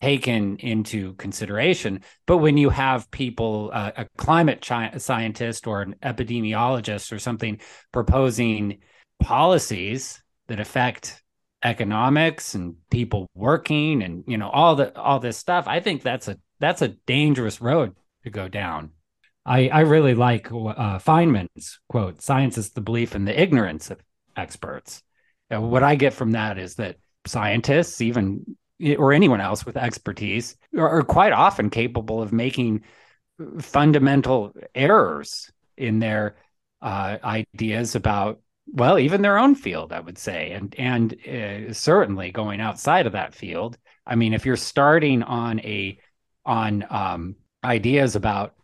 taken 0.00 0.56
into 0.56 1.14
consideration 1.14 2.00
but 2.26 2.38
when 2.38 2.56
you 2.56 2.70
have 2.70 3.10
people 3.10 3.70
uh, 3.72 3.92
a 3.96 4.06
climate 4.18 4.60
chi- 4.66 4.96
scientist 4.98 5.66
or 5.66 5.80
an 5.80 5.94
epidemiologist 6.02 7.12
or 7.12 7.18
something 7.18 7.60
proposing 7.92 8.78
policies 9.20 10.20
that 10.48 10.58
affect 10.58 11.21
economics 11.64 12.54
and 12.54 12.74
people 12.90 13.28
working 13.34 14.02
and 14.02 14.24
you 14.26 14.36
know 14.36 14.48
all 14.48 14.74
the 14.74 14.96
all 14.98 15.20
this 15.20 15.36
stuff 15.36 15.68
i 15.68 15.78
think 15.78 16.02
that's 16.02 16.26
a 16.26 16.36
that's 16.62 16.80
a 16.80 16.88
dangerous 16.88 17.60
road 17.60 17.94
to 18.22 18.30
go 18.30 18.48
down. 18.48 18.90
I 19.44 19.68
i 19.68 19.80
really 19.80 20.14
like 20.14 20.46
uh, 20.46 20.98
feynman's 21.00 21.80
quote 21.88 22.22
science 22.22 22.56
is 22.56 22.70
the 22.70 22.80
belief 22.80 23.14
in 23.14 23.24
the 23.24 23.38
ignorance 23.38 23.90
of 23.90 24.00
experts. 24.36 25.02
And 25.50 25.70
what 25.70 25.82
I 25.82 25.96
get 25.96 26.14
from 26.14 26.32
that 26.32 26.56
is 26.56 26.76
that 26.76 26.96
scientists, 27.26 28.00
even 28.00 28.56
or 28.96 29.12
anyone 29.12 29.40
else 29.40 29.66
with 29.66 29.76
expertise, 29.76 30.56
are, 30.76 30.88
are 30.88 31.02
quite 31.02 31.32
often 31.32 31.68
capable 31.68 32.22
of 32.22 32.32
making 32.32 32.84
fundamental 33.58 34.52
errors 34.74 35.50
in 35.76 35.98
their 35.98 36.36
uh, 36.80 37.18
ideas 37.24 37.96
about 37.96 38.40
well 38.72 38.98
even 38.98 39.22
their 39.22 39.38
own 39.38 39.54
field 39.54 39.92
i 39.92 40.00
would 40.00 40.18
say 40.18 40.52
and 40.52 40.74
and 40.78 41.14
uh, 41.28 41.72
certainly 41.72 42.30
going 42.30 42.60
outside 42.60 43.06
of 43.06 43.12
that 43.12 43.34
field 43.34 43.78
i 44.06 44.14
mean 44.14 44.34
if 44.34 44.44
you're 44.44 44.56
starting 44.56 45.22
on 45.22 45.60
a 45.60 45.98
on 46.44 46.84
um, 46.90 47.36
ideas 47.64 48.16
about 48.16 48.54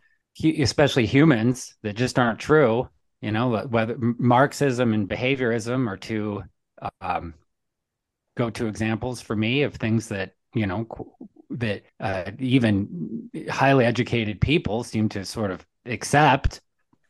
especially 0.43 1.05
humans 1.05 1.75
that 1.83 1.95
just 1.95 2.19
aren't 2.19 2.39
true 2.39 2.87
you 3.21 3.31
know 3.31 3.59
whether 3.67 3.95
marxism 3.99 4.93
and 4.93 5.09
behaviorism 5.09 5.87
are 5.87 5.97
two 5.97 6.43
um, 7.01 7.33
go-to 8.37 8.67
examples 8.67 9.21
for 9.21 9.35
me 9.35 9.63
of 9.63 9.75
things 9.75 10.07
that 10.07 10.33
you 10.53 10.65
know 10.65 10.87
that 11.49 11.83
uh, 11.99 12.31
even 12.39 13.29
highly 13.49 13.85
educated 13.85 14.39
people 14.39 14.83
seem 14.83 15.09
to 15.09 15.25
sort 15.25 15.51
of 15.51 15.65
accept. 15.85 16.61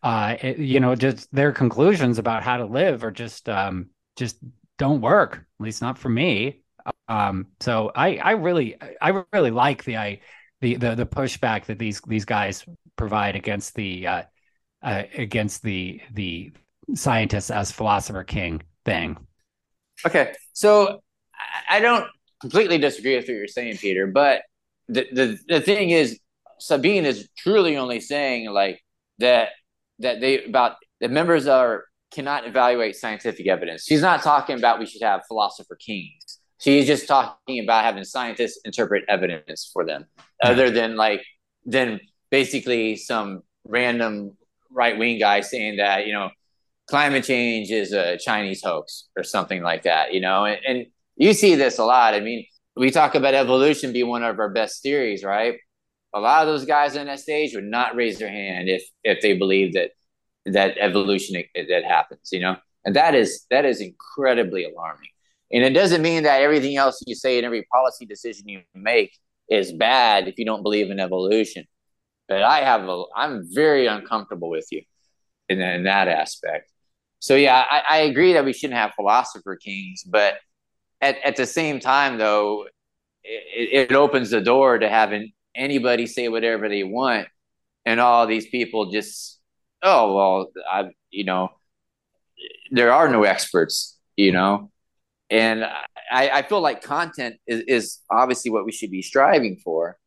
Uh, 0.02 0.36
it, 0.42 0.58
you 0.60 0.80
know, 0.80 0.96
just 0.96 1.34
their 1.34 1.52
conclusions 1.52 2.20
about 2.20 2.44
how 2.44 2.58
to 2.58 2.66
live 2.66 3.04
are 3.04 3.12
just 3.12 3.50
um, 3.50 3.90
just 4.16 4.38
don't 4.78 5.02
work. 5.02 5.46
At 5.60 5.64
least 5.64 5.82
not 5.82 5.98
for 5.98 6.10
me. 6.10 6.62
Um, 7.08 7.48
so 7.60 7.92
I 7.96 8.18
I 8.18 8.32
really 8.32 8.78
I 9.02 9.24
really 9.34 9.52
like 9.52 9.84
the 9.84 9.98
I 9.98 10.22
the 10.62 10.76
the 10.76 10.96
the 10.96 11.06
pushback 11.06 11.66
that 11.66 11.80
these 11.80 12.02
these 12.08 12.26
guys 12.26 12.66
provide 12.96 13.36
against 13.36 13.76
the 13.76 14.08
uh, 14.08 14.24
uh, 14.82 15.04
against 15.16 15.64
the 15.64 16.02
the 16.14 16.52
scientists 16.96 17.52
as 17.52 17.72
philosopher 17.72 18.24
king 18.24 18.62
thing. 18.86 19.18
Okay, 20.06 20.34
so 20.54 21.02
I 21.70 21.80
don't 21.80 22.08
completely 22.40 22.78
disagree 22.78 23.16
with 23.18 23.28
what 23.28 23.34
you're 23.34 23.48
saying, 23.48 23.78
Peter, 23.78 24.08
but 24.08 24.44
the 24.88 25.08
the, 25.12 25.40
the 25.48 25.62
thing 25.62 25.90
is, 25.90 26.20
Sabine 26.60 27.06
is 27.06 27.28
truly 27.38 27.78
only 27.78 28.00
saying 28.00 28.50
like 28.50 28.82
that 29.20 29.50
that 30.00 30.22
they 30.22 30.44
about 30.44 30.76
the 31.00 31.10
members 31.10 31.48
are 31.48 31.86
cannot 32.12 32.48
evaluate 32.48 32.96
scientific 32.96 33.48
evidence. 33.48 33.84
She's 33.84 34.02
not 34.02 34.24
talking 34.24 34.58
about 34.58 34.80
we 34.80 34.86
should 34.86 35.04
have 35.04 35.22
philosopher 35.28 35.76
kings. 35.76 36.40
She's 36.60 36.88
just 36.88 37.08
talking 37.08 37.64
about 37.64 37.84
having 37.84 38.04
scientists 38.04 38.60
interpret 38.66 39.06
evidence 39.08 39.70
for 39.72 39.86
them, 39.86 40.06
other 40.44 40.70
than 40.70 40.96
like 40.96 41.24
than 41.66 42.00
basically 42.30 42.96
some 42.96 43.44
random 43.66 44.36
right 44.72 44.98
wing 44.98 45.20
guy 45.20 45.42
saying 45.42 45.78
that 45.78 46.08
you 46.08 46.14
know 46.14 46.30
climate 46.90 47.24
change 47.24 47.70
is 47.72 47.94
a 47.94 48.18
Chinese 48.18 48.64
hoax 48.64 49.08
or 49.16 49.24
something 49.24 49.62
like 49.62 49.84
that, 49.84 50.14
you 50.14 50.20
know? 50.20 50.46
And, 50.46 50.60
and, 50.68 50.86
you 51.16 51.34
see 51.34 51.56
this 51.56 51.80
a 51.80 51.84
lot. 51.84 52.14
I 52.14 52.22
mean, 52.22 52.46
we 52.78 52.92
talk 52.92 53.14
about 53.14 53.34
evolution 53.34 53.92
being 53.92 54.08
one 54.08 54.24
of 54.24 54.40
our 54.40 54.48
best 54.48 54.82
theories, 54.82 55.22
right? 55.22 55.56
A 56.14 56.20
lot 56.20 56.42
of 56.42 56.48
those 56.48 56.66
guys 56.66 56.98
on 56.98 57.06
that 57.06 57.20
stage 57.20 57.54
would 57.54 57.64
not 57.66 57.96
raise 57.96 58.20
their 58.20 58.30
hand 58.30 58.70
if 58.70 58.84
if 59.04 59.22
they 59.22 59.38
believe 59.38 59.74
that 59.74 59.92
that 60.46 60.78
evolution 60.80 61.44
that 61.56 61.84
happens, 61.84 62.30
you 62.32 62.40
know? 62.40 62.56
And 62.86 62.96
that 62.96 63.14
is 63.16 63.46
that 63.52 63.66
is 63.66 63.82
incredibly 63.82 64.66
alarming. 64.66 65.10
And 65.52 65.64
it 65.64 65.72
doesn't 65.72 66.02
mean 66.02 66.24
that 66.24 66.42
everything 66.42 66.78
else 66.78 67.02
you 67.06 67.16
say 67.16 67.38
and 67.38 67.46
every 67.46 67.66
policy 67.72 68.06
decision 68.06 68.48
you 68.48 68.62
make 68.74 69.18
is 69.50 69.72
bad 69.74 70.28
if 70.28 70.38
you 70.38 70.46
don't 70.46 70.64
believe 70.64 70.92
in 70.92 71.00
evolution. 71.00 71.66
But 72.28 72.44
I 72.44 72.60
have 72.62 72.88
a 72.88 73.04
I'm 73.16 73.44
very 73.52 73.88
uncomfortable 73.88 74.50
with 74.50 74.68
you 74.72 74.84
in, 75.50 75.62
in 75.62 75.84
that 75.84 76.08
aspect. 76.08 76.72
So 77.20 77.36
yeah, 77.36 77.66
I, 77.70 77.84
I 77.90 77.98
agree 78.00 78.34
that 78.34 78.46
we 78.46 78.54
shouldn't 78.54 78.80
have 78.80 78.94
philosopher 78.96 79.58
kings, 79.58 80.04
but 80.04 80.36
at, 81.02 81.18
at 81.24 81.36
the 81.36 81.46
same 81.46 81.80
time, 81.80 82.18
though, 82.18 82.66
it, 83.24 83.92
it 83.92 83.96
opens 83.96 84.30
the 84.30 84.42
door 84.42 84.78
to 84.78 84.90
having 84.90 85.32
anybody 85.60 86.08
say 86.08 86.30
whatever 86.30 86.70
they 86.70 86.84
want, 86.84 87.28
and 87.86 88.00
all 88.00 88.26
these 88.26 88.48
people 88.48 88.92
just, 88.92 89.40
oh 89.84 90.16
well, 90.16 90.52
I 90.70 90.90
you 91.12 91.26
know, 91.26 91.50
there 92.72 92.92
are 92.92 93.10
no 93.10 93.24
experts, 93.24 93.98
you 94.16 94.32
know, 94.32 94.72
and 95.30 95.64
I, 96.12 96.30
I 96.30 96.42
feel 96.44 96.62
like 96.62 96.82
content 96.82 97.36
is, 97.46 97.62
is 97.68 98.00
obviously 98.10 98.52
what 98.52 98.66
we 98.66 98.72
should 98.72 98.92
be 98.92 99.02
striving 99.02 99.58
for 99.64 99.98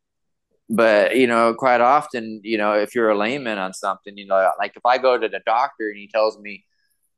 but 0.71 1.17
you 1.17 1.27
know 1.27 1.53
quite 1.55 1.81
often 1.81 2.41
you 2.45 2.57
know 2.57 2.75
if 2.75 2.95
you're 2.95 3.11
a 3.11 3.19
layman 3.19 3.59
on 3.59 3.75
something 3.75 4.17
you 4.17 4.25
know 4.25 4.49
like 4.61 4.73
if 4.77 4.87
i 4.87 4.97
go 4.97 5.19
to 5.19 5.29
the 5.29 5.41
doctor 5.45 5.89
and 5.89 5.99
he 5.99 6.07
tells 6.07 6.39
me 6.39 6.65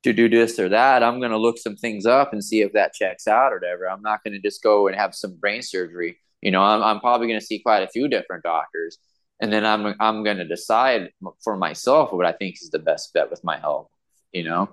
to 0.05 0.13
do 0.13 0.29
this 0.29 0.59
or 0.59 0.69
that, 0.69 1.03
I'm 1.03 1.19
going 1.19 1.33
to 1.33 1.39
look 1.39 1.59
some 1.59 1.77
things 1.77 2.05
up 2.07 2.33
and 2.33 2.45
see 2.45 2.61
if 2.61 2.75
that 2.75 2.93
checks 2.93 3.27
out 3.27 3.53
or 3.53 3.57
whatever. 3.57 3.91
I'm 3.91 4.03
not 4.03 4.23
going 4.23 4.35
to 4.35 4.41
just 4.41 4.63
go 4.63 4.87
and 4.87 4.95
have 4.95 5.15
some 5.15 5.37
brain 5.37 5.63
surgery. 5.63 6.19
You 6.45 6.51
know, 6.51 6.63
I'm, 6.63 6.83
I'm 6.83 7.01
probably 7.01 7.27
going 7.27 7.41
to 7.41 7.47
see 7.47 7.59
quite 7.61 7.83
a 7.83 7.89
few 7.89 8.07
different 8.07 8.45
doctors, 8.45 8.99
and 9.41 9.51
then 9.51 9.65
I'm 9.65 9.95
I'm 9.99 10.23
going 10.23 10.37
to 10.37 10.47
decide 10.47 11.11
for 11.43 11.57
myself 11.57 12.13
what 12.13 12.27
I 12.27 12.33
think 12.33 12.57
is 12.61 12.69
the 12.69 12.79
best 12.79 13.15
bet 13.15 13.31
with 13.31 13.43
my 13.43 13.59
health. 13.59 13.89
You 14.31 14.45
know, 14.45 14.69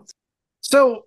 so 0.60 1.06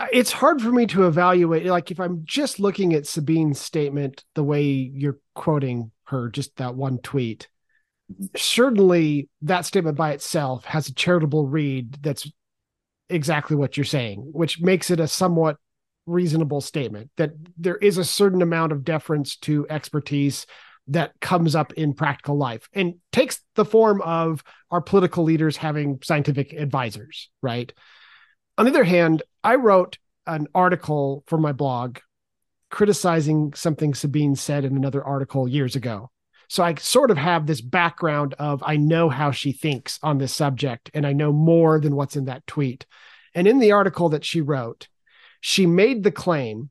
uh, 0.00 0.08
it's 0.12 0.32
hard 0.32 0.60
for 0.60 0.72
me 0.72 0.86
to 0.86 1.06
evaluate. 1.06 1.66
Like 1.66 1.92
if 1.92 2.00
I'm 2.00 2.22
just 2.24 2.58
looking 2.58 2.94
at 2.94 3.06
Sabine's 3.06 3.60
statement, 3.60 4.24
the 4.34 4.42
way 4.42 4.64
you're 4.64 5.20
quoting 5.36 5.92
her, 6.06 6.28
just 6.30 6.56
that 6.56 6.74
one 6.74 6.98
tweet. 6.98 7.48
Mm-hmm. 8.12 8.26
Certainly, 8.36 9.28
that 9.42 9.66
statement 9.66 9.96
by 9.96 10.12
itself 10.12 10.64
has 10.64 10.88
a 10.88 10.94
charitable 10.94 11.46
read 11.46 11.98
that's 12.02 12.28
exactly 13.08 13.54
what 13.54 13.76
you're 13.76 13.84
saying, 13.84 14.30
which 14.32 14.60
makes 14.60 14.90
it 14.90 14.98
a 14.98 15.06
somewhat 15.06 15.58
reasonable 16.06 16.60
statement 16.60 17.10
that 17.16 17.32
there 17.56 17.76
is 17.76 17.98
a 17.98 18.04
certain 18.04 18.42
amount 18.42 18.72
of 18.72 18.84
deference 18.84 19.36
to 19.36 19.66
expertise 19.70 20.46
that 20.88 21.12
comes 21.20 21.54
up 21.54 21.72
in 21.74 21.94
practical 21.94 22.36
life 22.36 22.68
and 22.72 22.94
takes 23.12 23.40
the 23.54 23.64
form 23.64 24.00
of 24.02 24.42
our 24.70 24.80
political 24.80 25.22
leaders 25.22 25.56
having 25.56 26.00
scientific 26.02 26.52
advisors, 26.52 27.30
right? 27.40 27.72
On 28.58 28.64
the 28.64 28.72
other 28.72 28.84
hand, 28.84 29.22
I 29.44 29.54
wrote 29.54 29.98
an 30.26 30.48
article 30.54 31.24
for 31.26 31.38
my 31.38 31.52
blog 31.52 31.98
criticizing 32.70 33.52
something 33.54 33.94
Sabine 33.94 34.34
said 34.34 34.64
in 34.64 34.76
another 34.76 35.04
article 35.04 35.46
years 35.46 35.76
ago. 35.76 36.10
So 36.48 36.62
I 36.62 36.74
sort 36.74 37.10
of 37.10 37.16
have 37.16 37.46
this 37.46 37.60
background 37.60 38.34
of 38.38 38.62
I 38.66 38.76
know 38.76 39.08
how 39.08 39.30
she 39.30 39.52
thinks 39.52 39.98
on 40.02 40.18
this 40.18 40.34
subject 40.34 40.90
and 40.92 41.06
I 41.06 41.12
know 41.12 41.32
more 41.32 41.78
than 41.78 41.94
what's 41.94 42.16
in 42.16 42.24
that 42.26 42.46
tweet. 42.46 42.86
And 43.34 43.46
in 43.46 43.58
the 43.58 43.72
article 43.72 44.10
that 44.10 44.24
she 44.24 44.40
wrote, 44.40 44.88
she 45.42 45.66
made 45.66 46.04
the 46.04 46.12
claim 46.12 46.70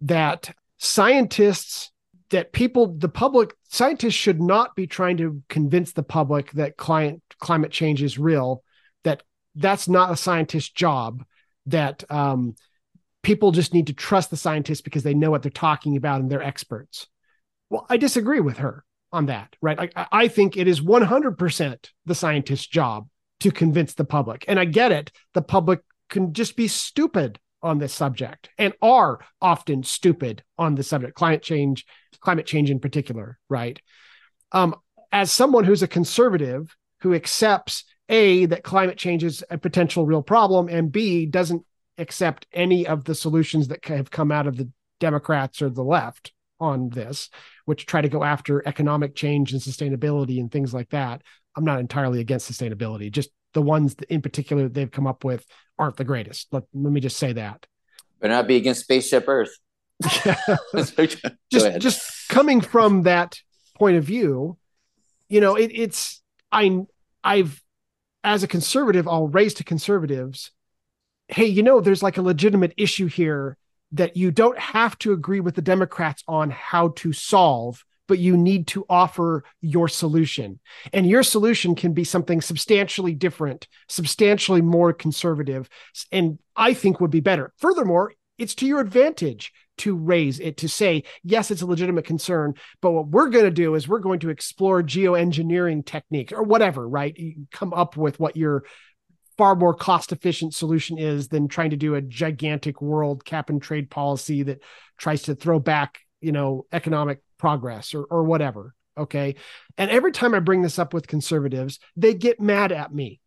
that 0.00 0.54
scientists 0.78 1.90
that 2.30 2.52
people 2.52 2.86
the 2.96 3.08
public 3.08 3.54
scientists 3.68 4.14
should 4.14 4.40
not 4.40 4.74
be 4.76 4.86
trying 4.86 5.16
to 5.16 5.42
convince 5.48 5.92
the 5.92 6.02
public 6.02 6.52
that 6.52 6.76
climate 6.76 7.20
climate 7.40 7.72
change 7.72 8.02
is 8.02 8.18
real 8.18 8.62
that 9.04 9.22
that's 9.56 9.88
not 9.88 10.12
a 10.12 10.16
scientist's 10.16 10.70
job 10.70 11.24
that 11.66 12.04
um, 12.10 12.54
people 13.22 13.50
just 13.50 13.74
need 13.74 13.88
to 13.88 13.92
trust 13.92 14.30
the 14.30 14.36
scientists 14.36 14.80
because 14.80 15.02
they 15.02 15.14
know 15.14 15.30
what 15.30 15.42
they're 15.42 15.50
talking 15.50 15.96
about 15.96 16.20
and 16.20 16.30
they're 16.30 16.42
experts. 16.42 17.08
Well 17.68 17.84
i 17.90 17.96
disagree 17.96 18.40
with 18.40 18.58
her 18.58 18.84
on 19.10 19.26
that 19.26 19.56
right? 19.60 19.92
I, 19.96 20.06
I 20.12 20.28
think 20.28 20.56
it 20.56 20.68
is 20.68 20.80
100% 20.80 21.90
the 22.06 22.14
scientist's 22.14 22.66
job 22.66 23.08
to 23.40 23.50
convince 23.50 23.94
the 23.94 24.04
public. 24.04 24.44
And 24.46 24.60
i 24.60 24.64
get 24.64 24.92
it. 24.92 25.10
The 25.34 25.42
public 25.42 25.80
can 26.08 26.32
just 26.32 26.56
be 26.56 26.68
stupid 26.68 27.40
on 27.62 27.78
this 27.78 27.92
subject 27.92 28.48
and 28.58 28.72
are 28.80 29.18
often 29.40 29.82
stupid 29.82 30.42
on 30.56 30.74
the 30.74 30.82
subject 30.82 31.14
climate 31.14 31.42
change 31.42 31.84
climate 32.20 32.46
change 32.46 32.70
in 32.70 32.80
particular 32.80 33.38
right? 33.48 33.80
Um, 34.52 34.74
as 35.12 35.30
someone 35.32 35.64
who's 35.64 35.82
a 35.82 35.88
conservative 35.88 36.76
who 37.00 37.14
accepts 37.14 37.84
a 38.08 38.46
that 38.46 38.62
climate 38.62 38.96
change 38.96 39.24
is 39.24 39.44
a 39.50 39.58
potential 39.58 40.06
real 40.06 40.22
problem 40.22 40.68
and 40.68 40.92
b 40.92 41.26
doesn't 41.26 41.64
accept 41.98 42.46
any 42.52 42.86
of 42.86 43.04
the 43.04 43.14
solutions 43.14 43.68
that 43.68 43.84
have 43.84 44.10
come 44.10 44.30
out 44.30 44.46
of 44.46 44.56
the 44.56 44.70
democrats 45.00 45.60
or 45.62 45.68
the 45.68 45.82
left 45.82 46.32
on 46.60 46.88
this 46.90 47.30
which 47.66 47.86
try 47.86 48.00
to 48.00 48.08
go 48.08 48.24
after 48.24 48.66
economic 48.66 49.14
change 49.14 49.52
and 49.52 49.60
sustainability 49.60 50.40
and 50.40 50.50
things 50.50 50.72
like 50.72 50.88
that 50.90 51.22
i'm 51.56 51.64
not 51.64 51.80
entirely 51.80 52.20
against 52.20 52.50
sustainability 52.50 53.10
just 53.10 53.30
the 53.54 53.62
ones 53.62 53.96
in 54.08 54.22
particular 54.22 54.64
that 54.64 54.74
they've 54.74 54.90
come 54.90 55.06
up 55.06 55.24
with 55.24 55.44
aren't 55.78 55.96
the 55.96 56.04
greatest. 56.04 56.48
Let, 56.52 56.64
let 56.74 56.92
me 56.92 57.00
just 57.00 57.16
say 57.16 57.32
that. 57.32 57.66
But 58.20 58.30
not 58.30 58.48
be 58.48 58.56
against 58.56 58.82
Spaceship 58.82 59.24
Earth. 59.28 59.50
just 61.50 61.78
just 61.78 62.28
coming 62.28 62.60
from 62.60 63.02
that 63.02 63.38
point 63.74 63.96
of 63.96 64.04
view, 64.04 64.56
you 65.28 65.40
know, 65.40 65.56
it, 65.56 65.70
it's 65.72 66.22
I 66.52 66.80
I've 67.22 67.62
as 68.24 68.42
a 68.42 68.48
conservative, 68.48 69.08
I'll 69.08 69.28
raise 69.28 69.54
to 69.54 69.64
conservatives, 69.64 70.50
hey, 71.28 71.46
you 71.46 71.62
know, 71.62 71.80
there's 71.80 72.02
like 72.02 72.18
a 72.18 72.22
legitimate 72.22 72.74
issue 72.76 73.06
here 73.06 73.56
that 73.92 74.16
you 74.16 74.30
don't 74.30 74.58
have 74.58 74.98
to 74.98 75.12
agree 75.12 75.40
with 75.40 75.54
the 75.54 75.62
Democrats 75.62 76.22
on 76.28 76.50
how 76.50 76.88
to 76.96 77.12
solve 77.12 77.84
but 78.08 78.18
you 78.18 78.36
need 78.36 78.66
to 78.68 78.84
offer 78.88 79.44
your 79.60 79.86
solution. 79.86 80.58
And 80.92 81.08
your 81.08 81.22
solution 81.22 81.76
can 81.76 81.92
be 81.92 82.04
something 82.04 82.40
substantially 82.40 83.14
different, 83.14 83.68
substantially 83.86 84.62
more 84.62 84.92
conservative, 84.92 85.68
and 86.10 86.38
I 86.56 86.74
think 86.74 87.00
would 87.00 87.12
be 87.12 87.20
better. 87.20 87.52
Furthermore, 87.58 88.14
it's 88.38 88.54
to 88.56 88.66
your 88.66 88.80
advantage 88.80 89.52
to 89.78 89.94
raise 89.94 90.40
it 90.40 90.56
to 90.56 90.68
say, 90.68 91.04
yes, 91.22 91.50
it's 91.50 91.62
a 91.62 91.66
legitimate 91.66 92.04
concern, 92.04 92.54
but 92.80 92.90
what 92.90 93.08
we're 93.08 93.28
going 93.28 93.44
to 93.44 93.50
do 93.50 93.74
is 93.76 93.86
we're 93.86 94.00
going 94.00 94.18
to 94.20 94.30
explore 94.30 94.82
geoengineering 94.82 95.86
techniques 95.86 96.32
or 96.32 96.42
whatever, 96.42 96.88
right? 96.88 97.16
You 97.16 97.46
come 97.52 97.72
up 97.72 97.96
with 97.96 98.18
what 98.18 98.36
your 98.36 98.64
far 99.36 99.54
more 99.54 99.74
cost 99.74 100.10
efficient 100.10 100.52
solution 100.52 100.98
is 100.98 101.28
than 101.28 101.46
trying 101.46 101.70
to 101.70 101.76
do 101.76 101.94
a 101.94 102.02
gigantic 102.02 102.82
world 102.82 103.24
cap 103.24 103.50
and 103.50 103.62
trade 103.62 103.88
policy 103.88 104.42
that 104.42 104.60
tries 104.98 105.22
to 105.22 105.34
throw 105.36 105.60
back, 105.60 106.00
you 106.20 106.32
know, 106.32 106.66
economic 106.72 107.22
progress 107.38 107.94
or 107.94 108.04
or 108.04 108.24
whatever. 108.24 108.74
Okay. 108.96 109.36
And 109.76 109.90
every 109.90 110.12
time 110.12 110.34
I 110.34 110.40
bring 110.40 110.62
this 110.62 110.78
up 110.78 110.92
with 110.92 111.06
conservatives, 111.06 111.78
they 111.96 112.14
get 112.14 112.40
mad 112.40 112.72
at 112.72 112.92
me. 112.92 113.20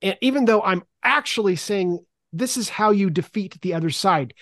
And 0.00 0.16
even 0.20 0.44
though 0.44 0.60
I'm 0.60 0.82
actually 1.04 1.56
saying 1.56 2.00
this 2.32 2.56
is 2.56 2.68
how 2.68 2.90
you 2.90 3.10
defeat 3.10 3.60
the 3.60 3.74
other 3.74 3.90
side. 3.90 4.34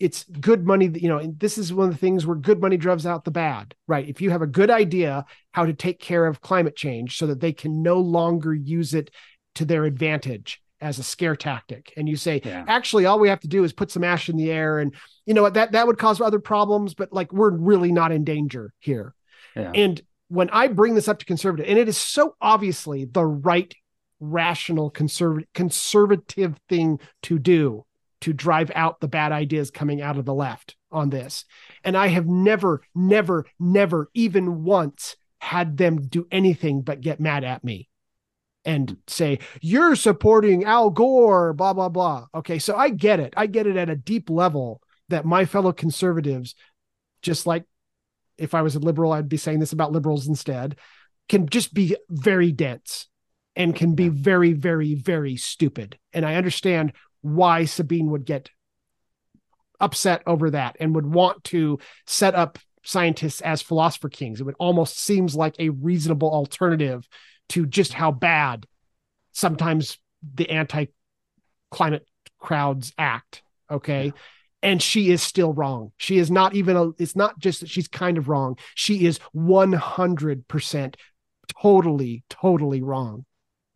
It's 0.00 0.24
good 0.24 0.66
money, 0.66 0.88
you 0.88 1.08
know, 1.08 1.18
and 1.18 1.38
this 1.38 1.56
is 1.56 1.72
one 1.72 1.88
of 1.88 1.94
the 1.94 2.00
things 2.00 2.26
where 2.26 2.36
good 2.36 2.60
money 2.60 2.76
drives 2.76 3.06
out 3.06 3.24
the 3.24 3.30
bad, 3.30 3.74
right? 3.86 4.06
If 4.06 4.20
you 4.20 4.30
have 4.30 4.42
a 4.42 4.46
good 4.46 4.70
idea 4.70 5.24
how 5.52 5.64
to 5.66 5.72
take 5.72 6.00
care 6.00 6.26
of 6.26 6.40
climate 6.40 6.76
change 6.76 7.16
so 7.16 7.28
that 7.28 7.40
they 7.40 7.52
can 7.52 7.82
no 7.82 7.98
longer 8.00 8.52
use 8.52 8.92
it 8.92 9.10
to 9.54 9.64
their 9.64 9.84
advantage, 9.84 10.60
as 10.80 10.98
a 10.98 11.02
scare 11.02 11.36
tactic. 11.36 11.92
And 11.96 12.08
you 12.08 12.16
say 12.16 12.40
yeah. 12.44 12.64
actually 12.68 13.06
all 13.06 13.18
we 13.18 13.28
have 13.28 13.40
to 13.40 13.48
do 13.48 13.64
is 13.64 13.72
put 13.72 13.90
some 13.90 14.04
ash 14.04 14.28
in 14.28 14.36
the 14.36 14.50
air. 14.50 14.78
And 14.78 14.94
you 15.26 15.34
know 15.34 15.42
what 15.42 15.54
that 15.54 15.72
that 15.72 15.86
would 15.86 15.98
cause 15.98 16.20
other 16.20 16.40
problems 16.40 16.94
but 16.94 17.12
like 17.12 17.32
we're 17.32 17.50
really 17.50 17.92
not 17.92 18.12
in 18.12 18.24
danger 18.24 18.72
here. 18.78 19.14
Yeah. 19.56 19.70
and 19.74 20.00
when 20.28 20.50
i 20.50 20.66
bring 20.66 20.96
this 20.96 21.06
up 21.06 21.20
to 21.20 21.24
conservative 21.24 21.66
and 21.68 21.78
it 21.78 21.88
is 21.88 21.96
so 21.96 22.34
obviously 22.40 23.04
the 23.04 23.24
right 23.24 23.72
rational 24.18 24.90
conservative 24.90 25.48
conservative 25.54 26.58
thing 26.68 26.98
to 27.22 27.38
do 27.38 27.84
to 28.20 28.32
drive 28.32 28.70
out 28.74 29.00
the 29.00 29.08
bad 29.08 29.32
ideas 29.32 29.70
coming 29.70 30.00
out 30.00 30.16
of 30.16 30.24
the 30.24 30.34
left 30.34 30.76
on 30.90 31.10
this. 31.10 31.44
And 31.84 31.96
i 31.96 32.08
have 32.08 32.26
never 32.26 32.82
never 32.94 33.46
never 33.60 34.10
even 34.14 34.64
once 34.64 35.16
had 35.40 35.76
them 35.76 36.00
do 36.08 36.26
anything 36.30 36.80
but 36.82 37.00
get 37.00 37.20
mad 37.20 37.44
at 37.44 37.62
me 37.62 37.88
and 38.64 38.96
say 39.06 39.38
you're 39.60 39.96
supporting 39.96 40.64
Al 40.64 40.90
Gore, 40.90 41.52
blah 41.52 41.72
blah 41.72 41.88
blah. 41.88 42.26
Okay, 42.34 42.58
so 42.58 42.76
I 42.76 42.90
get 42.90 43.20
it. 43.20 43.34
I 43.36 43.46
get 43.46 43.66
it 43.66 43.76
at 43.76 43.90
a 43.90 43.96
deep 43.96 44.30
level 44.30 44.80
that 45.08 45.24
my 45.24 45.44
fellow 45.44 45.72
conservatives, 45.72 46.54
just 47.22 47.46
like 47.46 47.64
if 48.38 48.54
I 48.54 48.62
was 48.62 48.74
a 48.74 48.80
liberal, 48.80 49.12
I'd 49.12 49.28
be 49.28 49.36
saying 49.36 49.60
this 49.60 49.72
about 49.72 49.92
liberals 49.92 50.26
instead, 50.26 50.76
can 51.28 51.48
just 51.48 51.72
be 51.72 51.96
very 52.08 52.52
dense 52.52 53.08
and 53.56 53.74
can 53.74 53.94
be 53.94 54.08
very, 54.08 54.52
very, 54.52 54.94
very 54.94 55.36
stupid. 55.36 55.98
And 56.12 56.24
I 56.24 56.34
understand 56.34 56.92
why 57.20 57.64
Sabine 57.64 58.10
would 58.10 58.24
get 58.24 58.50
upset 59.80 60.22
over 60.26 60.50
that 60.50 60.76
and 60.80 60.94
would 60.94 61.06
want 61.06 61.44
to 61.44 61.78
set 62.06 62.34
up 62.34 62.58
scientists 62.84 63.40
as 63.40 63.62
philosopher 63.62 64.08
kings. 64.08 64.40
It 64.40 64.44
would 64.44 64.56
almost 64.58 64.98
seems 64.98 65.34
like 65.34 65.54
a 65.58 65.70
reasonable 65.70 66.30
alternative 66.30 67.08
to 67.50 67.66
just 67.66 67.92
how 67.92 68.10
bad 68.10 68.66
sometimes 69.32 69.98
the 70.34 70.48
anti 70.50 70.86
climate 71.70 72.06
crowds 72.38 72.92
act. 72.98 73.42
Okay. 73.70 74.06
Yeah. 74.06 74.12
And 74.62 74.82
she 74.82 75.10
is 75.10 75.22
still 75.22 75.52
wrong. 75.52 75.92
She 75.98 76.16
is 76.16 76.30
not 76.30 76.54
even 76.54 76.76
a, 76.76 76.90
it's 76.98 77.16
not 77.16 77.38
just 77.38 77.60
that 77.60 77.68
she's 77.68 77.88
kind 77.88 78.16
of 78.16 78.28
wrong. 78.28 78.56
She 78.74 79.04
is 79.04 79.20
100% 79.36 80.94
totally, 81.60 82.24
totally 82.30 82.82
wrong. 82.82 83.26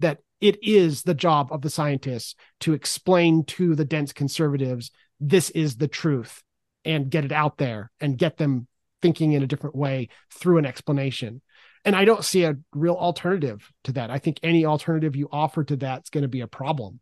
That 0.00 0.20
it 0.40 0.58
is 0.62 1.02
the 1.02 1.14
job 1.14 1.48
of 1.50 1.60
the 1.60 1.70
scientists 1.70 2.34
to 2.60 2.72
explain 2.72 3.44
to 3.44 3.74
the 3.74 3.84
dense 3.84 4.12
conservatives 4.12 4.90
this 5.20 5.50
is 5.50 5.76
the 5.76 5.88
truth 5.88 6.42
and 6.84 7.10
get 7.10 7.24
it 7.24 7.32
out 7.32 7.58
there 7.58 7.90
and 8.00 8.16
get 8.16 8.36
them 8.36 8.66
thinking 9.02 9.32
in 9.32 9.42
a 9.42 9.46
different 9.46 9.76
way 9.76 10.08
through 10.32 10.58
an 10.58 10.66
explanation 10.66 11.42
and 11.84 11.96
I 11.96 12.04
don't 12.04 12.24
see 12.24 12.44
a 12.44 12.56
real 12.72 12.94
alternative 12.94 13.70
to 13.84 13.92
that. 13.92 14.10
I 14.10 14.18
think 14.18 14.40
any 14.42 14.64
alternative 14.64 15.16
you 15.16 15.28
offer 15.30 15.64
to 15.64 15.76
that 15.76 16.02
is 16.02 16.10
going 16.10 16.22
to 16.22 16.28
be 16.28 16.40
a 16.40 16.46
problem. 16.46 17.00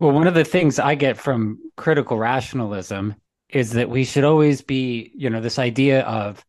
Well, 0.00 0.12
one 0.12 0.26
of 0.26 0.34
the 0.34 0.44
things 0.44 0.78
I 0.78 0.94
get 0.94 1.16
from 1.16 1.58
critical 1.76 2.18
rationalism 2.18 3.14
is 3.48 3.72
that 3.72 3.90
we 3.90 4.04
should 4.04 4.24
always 4.24 4.62
be, 4.62 5.12
you 5.14 5.30
know, 5.30 5.40
this 5.40 5.58
idea 5.58 6.02
of 6.02 6.44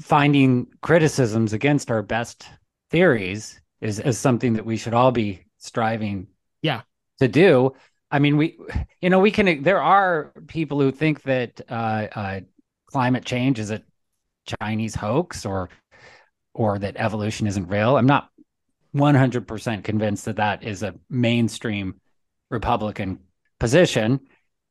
finding 0.00 0.68
criticisms 0.80 1.52
against 1.52 1.90
our 1.90 2.02
best 2.02 2.46
theories 2.90 3.60
is, 3.80 3.98
is 3.98 4.18
something 4.18 4.54
that 4.54 4.64
we 4.64 4.76
should 4.76 4.94
all 4.94 5.12
be 5.12 5.44
striving 5.58 6.26
yeah 6.62 6.82
to 7.18 7.28
do 7.28 7.74
i 8.10 8.18
mean 8.18 8.36
we 8.36 8.58
you 9.00 9.10
know 9.10 9.18
we 9.18 9.30
can 9.30 9.62
there 9.62 9.82
are 9.82 10.32
people 10.46 10.80
who 10.80 10.90
think 10.90 11.22
that 11.22 11.60
uh, 11.68 12.06
uh, 12.14 12.40
climate 12.86 13.24
change 13.24 13.58
is 13.58 13.70
a 13.70 13.82
chinese 14.60 14.94
hoax 14.94 15.44
or 15.44 15.68
or 16.58 16.76
that 16.76 16.96
evolution 16.96 17.46
isn't 17.46 17.68
real. 17.68 17.96
I'm 17.96 18.06
not 18.06 18.30
100% 18.94 19.84
convinced 19.84 20.24
that 20.24 20.36
that 20.36 20.64
is 20.64 20.82
a 20.82 20.96
mainstream 21.08 22.00
Republican 22.50 23.20
position, 23.60 24.18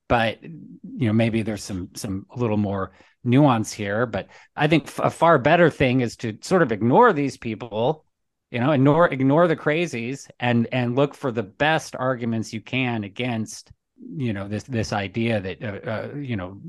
but 0.09 0.43
you 0.43 1.07
know 1.07 1.13
maybe 1.13 1.43
there's 1.43 1.63
some 1.63 1.89
some 1.93 2.25
a 2.35 2.37
little 2.37 2.57
more 2.57 2.91
nuance 3.23 3.71
here. 3.71 4.05
But 4.05 4.27
I 4.55 4.67
think 4.67 4.91
a 4.97 5.09
far 5.09 5.39
better 5.39 5.69
thing 5.69 6.01
is 6.01 6.17
to 6.17 6.37
sort 6.41 6.61
of 6.61 6.73
ignore 6.73 7.13
these 7.13 7.37
people, 7.37 8.03
you 8.51 8.59
know, 8.59 8.71
ignore 8.71 9.07
ignore 9.07 9.47
the 9.47 9.55
crazies 9.55 10.29
and 10.41 10.67
and 10.73 10.97
look 10.97 11.15
for 11.15 11.31
the 11.31 11.43
best 11.43 11.95
arguments 11.95 12.51
you 12.51 12.59
can 12.59 13.05
against 13.05 13.71
you 14.17 14.33
know 14.33 14.49
this 14.49 14.63
this 14.63 14.91
idea 14.91 15.39
that 15.39 15.63
uh, 15.63 15.89
uh, 15.89 16.15
you 16.17 16.35
know 16.35 16.59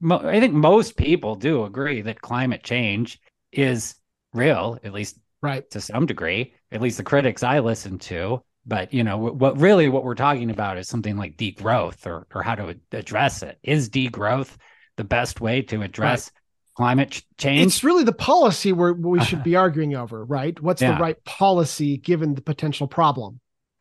mo- 0.00 0.28
I 0.28 0.38
think 0.38 0.52
most 0.52 0.98
people 0.98 1.34
do 1.34 1.64
agree 1.64 2.02
that 2.02 2.20
climate 2.20 2.62
change 2.62 3.20
is 3.52 3.94
real, 4.32 4.78
at 4.82 4.92
least 4.92 5.18
right 5.42 5.68
to 5.70 5.80
some 5.80 6.06
degree. 6.06 6.54
At 6.72 6.80
least 6.80 6.98
the 6.98 7.04
critics 7.04 7.42
I 7.42 7.60
listen 7.60 7.98
to. 8.00 8.42
But 8.66 8.92
you 8.92 9.04
know 9.04 9.16
what? 9.16 9.58
Really, 9.58 9.88
what 9.88 10.04
we're 10.04 10.14
talking 10.14 10.50
about 10.50 10.78
is 10.78 10.88
something 10.88 11.16
like 11.16 11.36
degrowth, 11.36 12.06
or 12.06 12.26
or 12.34 12.42
how 12.42 12.54
to 12.54 12.76
address 12.92 13.42
it. 13.42 13.58
Is 13.62 13.88
degrowth 13.88 14.56
the 14.96 15.04
best 15.04 15.40
way 15.40 15.62
to 15.62 15.82
address 15.82 16.30
right. 16.30 16.76
climate 16.76 17.22
change? 17.38 17.66
It's 17.66 17.82
really 17.82 18.04
the 18.04 18.12
policy 18.12 18.72
where 18.72 18.92
we 18.92 19.20
should 19.24 19.42
be 19.42 19.56
arguing 19.56 19.94
over, 19.96 20.24
right? 20.24 20.60
What's 20.60 20.82
yeah. 20.82 20.94
the 20.94 21.00
right 21.00 21.22
policy 21.24 21.96
given 21.96 22.34
the 22.34 22.42
potential 22.42 22.86
problem? 22.86 23.40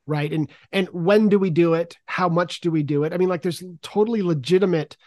right 0.10 0.34
and 0.34 0.50
and 0.72 0.88
when 0.90 1.30
do 1.30 1.38
we 1.38 1.52
do 1.52 1.76
it 1.76 1.96
how 2.08 2.28
much 2.28 2.62
do 2.62 2.72
we 2.72 2.84
do 2.84 3.04
it 3.04 3.14
i 3.14 3.18
mean 3.18 3.30
like 3.30 3.44
there's 3.44 3.64
totally 3.82 4.22
legitimate 4.22 4.98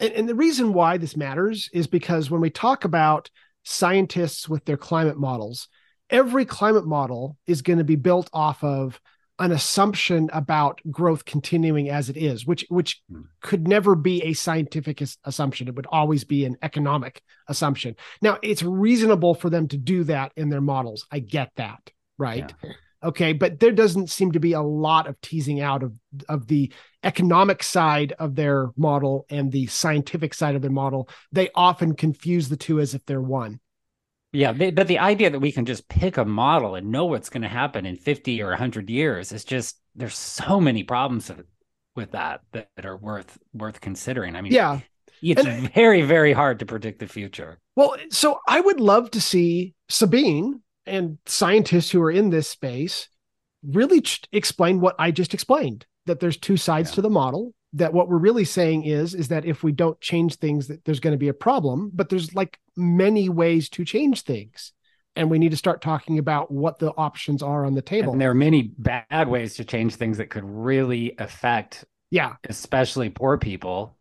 and, 0.00 0.12
and 0.12 0.28
the 0.28 0.34
reason 0.34 0.72
why 0.72 0.96
this 0.98 1.16
matters 1.16 1.70
is 1.72 1.86
because 1.86 2.30
when 2.30 2.40
we 2.40 2.50
talk 2.50 2.84
about 2.84 3.30
scientists 3.68 4.48
with 4.48 4.64
their 4.64 4.76
climate 4.76 5.18
models 5.18 5.68
every 6.10 6.44
climate 6.44 6.86
model 6.86 7.36
is 7.46 7.60
going 7.60 7.78
to 7.78 7.84
be 7.84 7.96
built 7.96 8.30
off 8.32 8.64
of 8.64 8.98
an 9.40 9.52
assumption 9.52 10.28
about 10.32 10.80
growth 10.90 11.24
continuing 11.24 11.90
as 11.90 12.08
it 12.08 12.16
is 12.16 12.46
which 12.46 12.64
which 12.70 13.02
mm. 13.12 13.24
could 13.42 13.68
never 13.68 13.94
be 13.94 14.22
a 14.24 14.32
scientific 14.32 15.02
assumption 15.24 15.68
it 15.68 15.74
would 15.74 15.86
always 15.90 16.24
be 16.24 16.46
an 16.46 16.56
economic 16.62 17.22
assumption 17.48 17.94
now 18.22 18.38
it's 18.42 18.62
reasonable 18.62 19.34
for 19.34 19.50
them 19.50 19.68
to 19.68 19.76
do 19.76 20.02
that 20.02 20.32
in 20.36 20.48
their 20.48 20.62
models 20.62 21.06
i 21.12 21.18
get 21.18 21.50
that 21.56 21.90
right 22.16 22.54
yeah. 22.64 22.70
Okay, 23.02 23.32
but 23.32 23.60
there 23.60 23.70
doesn't 23.70 24.10
seem 24.10 24.32
to 24.32 24.40
be 24.40 24.52
a 24.52 24.60
lot 24.60 25.06
of 25.06 25.20
teasing 25.20 25.60
out 25.60 25.82
of 25.82 25.98
of 26.28 26.48
the 26.48 26.72
economic 27.04 27.62
side 27.62 28.12
of 28.18 28.34
their 28.34 28.70
model 28.76 29.24
and 29.30 29.52
the 29.52 29.66
scientific 29.66 30.34
side 30.34 30.56
of 30.56 30.62
their 30.62 30.70
model. 30.70 31.08
They 31.30 31.50
often 31.54 31.94
confuse 31.94 32.48
the 32.48 32.56
two 32.56 32.80
as 32.80 32.94
if 32.94 33.04
they're 33.06 33.20
one. 33.20 33.60
Yeah, 34.32 34.52
but 34.52 34.88
the 34.88 34.98
idea 34.98 35.30
that 35.30 35.40
we 35.40 35.52
can 35.52 35.64
just 35.64 35.88
pick 35.88 36.18
a 36.18 36.24
model 36.24 36.74
and 36.74 36.90
know 36.90 37.06
what's 37.06 37.30
going 37.30 37.42
to 37.42 37.48
happen 37.48 37.86
in 37.86 37.96
50 37.96 38.42
or 38.42 38.50
100 38.50 38.90
years 38.90 39.32
is 39.32 39.44
just 39.44 39.80
there's 39.94 40.18
so 40.18 40.60
many 40.60 40.82
problems 40.82 41.30
with 41.96 42.10
that 42.12 42.42
that 42.52 42.68
are 42.84 42.96
worth 42.96 43.38
worth 43.54 43.80
considering. 43.80 44.36
I 44.36 44.42
mean, 44.42 44.52
yeah. 44.52 44.80
It's 45.22 45.44
and, 45.44 45.72
very 45.72 46.02
very 46.02 46.32
hard 46.32 46.58
to 46.58 46.66
predict 46.66 46.98
the 46.98 47.08
future. 47.08 47.58
Well, 47.74 47.96
so 48.10 48.40
I 48.46 48.60
would 48.60 48.80
love 48.80 49.10
to 49.12 49.20
see 49.20 49.74
Sabine 49.88 50.60
and 50.88 51.18
scientists 51.26 51.90
who 51.90 52.02
are 52.02 52.10
in 52.10 52.30
this 52.30 52.48
space 52.48 53.08
really 53.62 54.00
ch- 54.00 54.22
explain 54.32 54.80
what 54.80 54.96
I 54.98 55.10
just 55.10 55.34
explained 55.34 55.86
that 56.06 56.20
there's 56.20 56.36
two 56.36 56.56
sides 56.56 56.90
yeah. 56.90 56.94
to 56.96 57.02
the 57.02 57.10
model 57.10 57.54
that 57.74 57.92
what 57.92 58.08
we're 58.08 58.18
really 58.18 58.44
saying 58.44 58.84
is 58.84 59.14
is 59.14 59.28
that 59.28 59.44
if 59.44 59.62
we 59.62 59.72
don't 59.72 60.00
change 60.00 60.36
things 60.36 60.68
that 60.68 60.84
there's 60.84 61.00
going 61.00 61.12
to 61.12 61.18
be 61.18 61.28
a 61.28 61.34
problem 61.34 61.90
but 61.92 62.08
there's 62.08 62.34
like 62.34 62.58
many 62.76 63.28
ways 63.28 63.68
to 63.68 63.84
change 63.84 64.22
things 64.22 64.72
and 65.16 65.30
we 65.30 65.38
need 65.38 65.50
to 65.50 65.56
start 65.56 65.82
talking 65.82 66.18
about 66.18 66.50
what 66.50 66.78
the 66.78 66.92
options 66.92 67.42
are 67.42 67.64
on 67.64 67.74
the 67.74 67.82
table 67.82 68.12
and 68.12 68.20
there 68.20 68.30
are 68.30 68.34
many 68.34 68.72
bad 68.78 69.28
ways 69.28 69.54
to 69.54 69.64
change 69.64 69.94
things 69.96 70.18
that 70.18 70.30
could 70.30 70.44
really 70.44 71.14
affect 71.18 71.84
yeah 72.10 72.34
especially 72.48 73.10
poor 73.10 73.36
people 73.36 73.96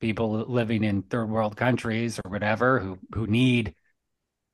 people 0.00 0.44
living 0.48 0.82
in 0.82 1.02
third 1.02 1.30
world 1.30 1.56
countries 1.56 2.20
or 2.24 2.30
whatever 2.30 2.80
who 2.80 2.98
who 3.14 3.26
need 3.28 3.74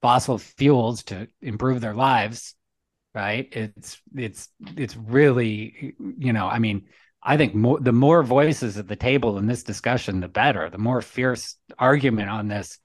fossil 0.02 0.39
fuels 0.39 1.02
to 1.05 1.28
improve 1.43 1.81
their 1.81 1.94
lives 1.94 2.55
right? 3.14 3.48
It's 3.52 4.01
it's 4.14 4.48
it's 4.77 4.97
really 4.97 5.94
you 5.98 6.32
know 6.32 6.47
i 6.47 6.59
mean 6.59 6.86
i 7.22 7.36
think 7.36 7.55
more 7.55 7.81
the 7.81 7.93
more 7.93 8.22
voices 8.22 8.78
at 8.78 8.89
the 8.89 8.97
table 8.97 9.39
in 9.39 9.47
this 9.47 9.62
discussion 9.62 10.20
the 10.20 10.28
better. 10.28 10.70
The 10.70 10.78
more 10.78 11.02
fierce 11.02 11.56
argument 11.78 12.31
on 12.31 12.48
this 12.48 12.78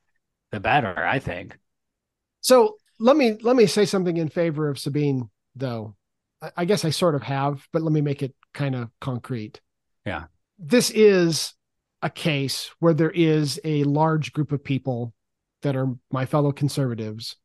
the 0.52 0.60
better 0.60 0.98
i 0.98 1.20
think. 1.20 1.58
So 2.42 2.76
let 3.00 3.18
me 3.18 3.38
let 3.42 3.56
me 3.56 3.66
say 3.66 3.86
something 3.86 4.18
in 4.18 4.30
favor 4.30 4.70
of 4.70 4.80
sabine 4.80 5.30
though. 5.56 5.96
I, 6.42 6.52
I 6.58 6.66
guess 6.66 6.86
i 6.86 6.90
sort 6.90 7.16
of 7.16 7.24
have 7.24 7.68
but 7.72 7.82
let 7.82 7.92
me 7.92 8.02
make 8.02 8.24
it 8.24 8.34
kind 8.54 8.76
of 8.76 8.90
concrete. 9.00 9.62
Yeah. 10.06 10.26
This 10.58 10.90
is 10.90 11.54
a 12.02 12.10
case 12.10 12.72
where 12.80 12.94
there 12.94 13.12
is 13.12 13.60
a 13.64 13.84
large 13.84 14.32
group 14.32 14.52
of 14.52 14.64
people 14.64 15.14
that 15.66 15.76
are 15.76 15.88
my 16.12 16.28
fellow 16.28 16.52
conservatives 16.52 17.38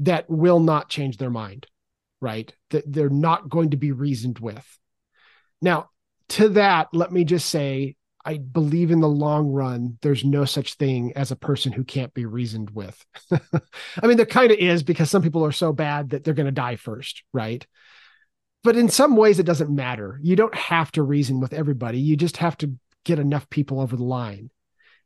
that 0.00 0.28
will 0.28 0.58
not 0.58 0.88
change 0.88 1.16
their 1.16 1.30
mind, 1.30 1.68
right? 2.20 2.52
That 2.70 2.92
they're 2.92 3.08
not 3.08 3.48
going 3.48 3.70
to 3.70 3.76
be 3.76 3.92
reasoned 3.92 4.40
with. 4.40 4.66
Now, 5.60 5.90
to 6.30 6.48
that, 6.50 6.88
let 6.92 7.12
me 7.12 7.22
just 7.24 7.48
say, 7.48 7.94
I 8.24 8.38
believe 8.38 8.90
in 8.90 8.98
the 8.98 9.08
long 9.08 9.52
run, 9.52 9.96
there's 10.02 10.24
no 10.24 10.44
such 10.44 10.74
thing 10.74 11.12
as 11.14 11.30
a 11.30 11.36
person 11.36 11.70
who 11.70 11.84
can't 11.84 12.12
be 12.12 12.26
reasoned 12.26 12.70
with. 12.70 13.00
I 13.32 14.06
mean, 14.06 14.16
there 14.16 14.26
kind 14.26 14.50
of 14.50 14.58
is 14.58 14.82
because 14.82 15.08
some 15.08 15.22
people 15.22 15.44
are 15.44 15.52
so 15.52 15.72
bad 15.72 16.10
that 16.10 16.24
they're 16.24 16.34
going 16.34 16.46
to 16.46 16.52
die 16.52 16.76
first, 16.76 17.22
right? 17.32 17.64
But 18.64 18.76
in 18.76 18.88
some 18.88 19.14
ways, 19.14 19.38
it 19.38 19.46
doesn't 19.46 19.74
matter. 19.74 20.18
You 20.20 20.34
don't 20.34 20.54
have 20.54 20.90
to 20.92 21.02
reason 21.04 21.38
with 21.38 21.52
everybody. 21.52 22.00
You 22.00 22.16
just 22.16 22.38
have 22.38 22.56
to 22.58 22.74
get 23.04 23.20
enough 23.20 23.48
people 23.50 23.80
over 23.80 23.94
the 23.94 24.04
line. 24.04 24.50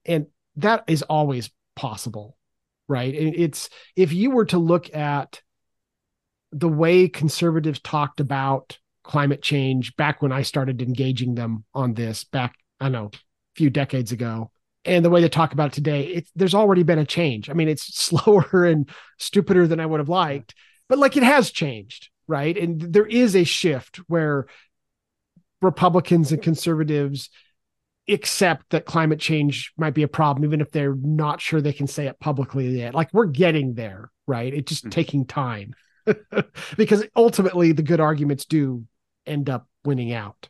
And 0.07 0.29
that 0.57 0.85
is 0.87 1.03
always 1.03 1.51
possible 1.75 2.37
right? 2.89 3.15
And 3.15 3.35
it's 3.35 3.69
if 3.95 4.13
you 4.13 4.31
were 4.31 4.47
to 4.47 4.59
look 4.59 4.95
at 4.95 5.41
the 6.53 6.69
way 6.69 7.09
conservatives 7.09 7.81
talked 7.81 8.21
about 8.21 8.79
climate 9.03 9.43
change 9.43 9.97
back 9.97 10.23
when 10.23 10.33
I 10.33 10.43
started 10.43 10.83
engaging 10.83 11.35
them 11.35 11.65
on 11.75 11.95
this 11.95 12.25
back, 12.25 12.55
I 12.81 12.87
don't 12.87 12.93
know, 12.93 13.11
a 13.13 13.19
few 13.57 13.71
decades 13.71 14.13
ago, 14.13 14.51
and 14.85 15.05
the 15.05 15.11
way 15.11 15.21
they 15.21 15.29
talk 15.29 15.53
about 15.53 15.69
it 15.69 15.75
today, 15.75 16.25
there's 16.35 16.55
already 16.55 16.85
been 16.85 16.99
a 16.99 17.05
change. 17.05 17.51
I 17.51 17.53
mean, 17.55 17.69
it's 17.69 17.95
slower 17.99 18.65
and 18.65 18.89
stupider 19.19 19.67
than 19.67 19.81
I 19.81 19.87
would 19.87 20.01
have 20.01 20.09
liked, 20.09 20.55
but 20.89 20.99
like 20.99 21.17
it 21.17 21.23
has 21.23 21.51
changed, 21.51 22.09
right? 22.29 22.57
And 22.57 22.81
there 22.81 23.07
is 23.07 23.35
a 23.35 23.45
shift 23.45 23.97
where 24.07 24.47
Republicans 25.61 26.33
and 26.33 26.43
conservatives 26.43 27.31
accept 28.09 28.71
that 28.71 28.85
climate 28.85 29.19
change 29.19 29.73
might 29.77 29.95
be 29.95 30.03
a 30.03 30.09
problem, 30.09 30.45
even 30.45 30.61
if 30.61 30.71
they're 30.71 30.95
not 30.95 31.41
sure 31.41 31.61
they 31.61 31.73
can 31.73 31.87
say 31.87 32.07
it 32.07 32.21
publicly 32.21 32.69
yet. 32.69 32.95
Like 32.95 33.13
we're 33.13 33.27
getting 33.27 33.75
there, 33.75 34.11
right? 34.27 34.53
It's 34.53 34.71
just 34.71 34.85
mm-hmm. 34.85 34.91
taking 34.91 35.27
time 35.27 35.75
because 36.77 37.05
ultimately 37.17 37.73
the 37.73 37.83
good 37.83 38.01
arguments 38.01 38.45
do 38.45 38.85
end 39.27 39.51
up 39.51 39.69
winning 39.85 40.13
out. 40.13 40.49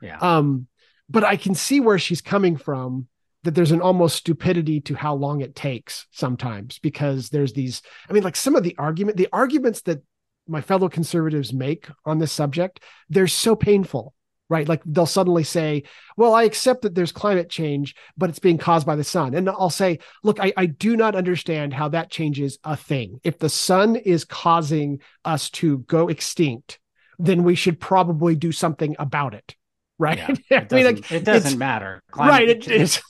Yeah. 0.00 0.18
Um, 0.18 0.66
but 1.08 1.24
I 1.24 1.36
can 1.36 1.54
see 1.54 1.78
where 1.78 1.98
she's 1.98 2.20
coming 2.20 2.56
from 2.56 3.06
that 3.44 3.54
there's 3.54 3.72
an 3.72 3.80
almost 3.80 4.16
stupidity 4.16 4.80
to 4.80 4.94
how 4.94 5.14
long 5.14 5.40
it 5.40 5.54
takes 5.54 6.06
sometimes 6.10 6.78
because 6.78 7.28
there's 7.28 7.52
these, 7.52 7.82
I 8.08 8.12
mean, 8.12 8.22
like 8.22 8.36
some 8.36 8.56
of 8.56 8.62
the 8.62 8.74
argument, 8.78 9.16
the 9.16 9.28
arguments 9.32 9.82
that 9.82 10.02
my 10.48 10.60
fellow 10.60 10.88
conservatives 10.88 11.52
make 11.52 11.88
on 12.04 12.18
this 12.18 12.32
subject, 12.32 12.80
they're 13.08 13.28
so 13.28 13.54
painful 13.54 14.14
right? 14.52 14.68
Like 14.68 14.82
they'll 14.84 15.06
suddenly 15.06 15.44
say, 15.44 15.84
well, 16.14 16.34
I 16.34 16.42
accept 16.42 16.82
that 16.82 16.94
there's 16.94 17.10
climate 17.10 17.48
change, 17.48 17.96
but 18.18 18.28
it's 18.28 18.38
being 18.38 18.58
caused 18.58 18.86
by 18.86 18.96
the 18.96 19.02
sun. 19.02 19.34
And 19.34 19.48
I'll 19.48 19.70
say, 19.70 19.98
look, 20.22 20.38
I, 20.40 20.52
I 20.58 20.66
do 20.66 20.94
not 20.94 21.14
understand 21.14 21.72
how 21.72 21.88
that 21.88 22.10
changes 22.10 22.58
a 22.62 22.76
thing. 22.76 23.18
If 23.24 23.38
the 23.38 23.48
sun 23.48 23.96
is 23.96 24.26
causing 24.26 25.00
us 25.24 25.48
to 25.52 25.78
go 25.78 26.08
extinct, 26.08 26.78
then 27.18 27.44
we 27.44 27.54
should 27.54 27.80
probably 27.80 28.36
do 28.36 28.52
something 28.52 28.94
about 28.98 29.34
it. 29.34 29.56
Right. 29.98 30.18
Yeah, 30.50 30.62
it, 30.62 30.72
I 30.72 30.76
mean, 30.76 30.84
like, 30.84 31.12
it 31.12 31.22
doesn't 31.22 31.58
matter. 31.58 32.02
Climate 32.10 32.32
right. 32.32 32.48
It, 32.48 32.66
it's, 32.68 33.00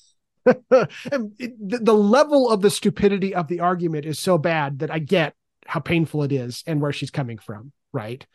the 0.45 1.95
level 1.95 2.51
of 2.51 2.61
the 2.61 2.69
stupidity 2.69 3.35
of 3.35 3.49
the 3.49 3.61
argument 3.61 4.05
is 4.05 4.19
so 4.19 4.37
bad 4.37 4.81
that 4.81 4.91
I 4.91 4.99
get 4.99 5.33
how 5.65 5.81
painful 5.81 6.23
it 6.25 6.33
is 6.33 6.63
and 6.67 6.83
where 6.83 6.93
she's 6.93 7.11
coming 7.11 7.39
from. 7.39 7.73
Right 7.95 8.27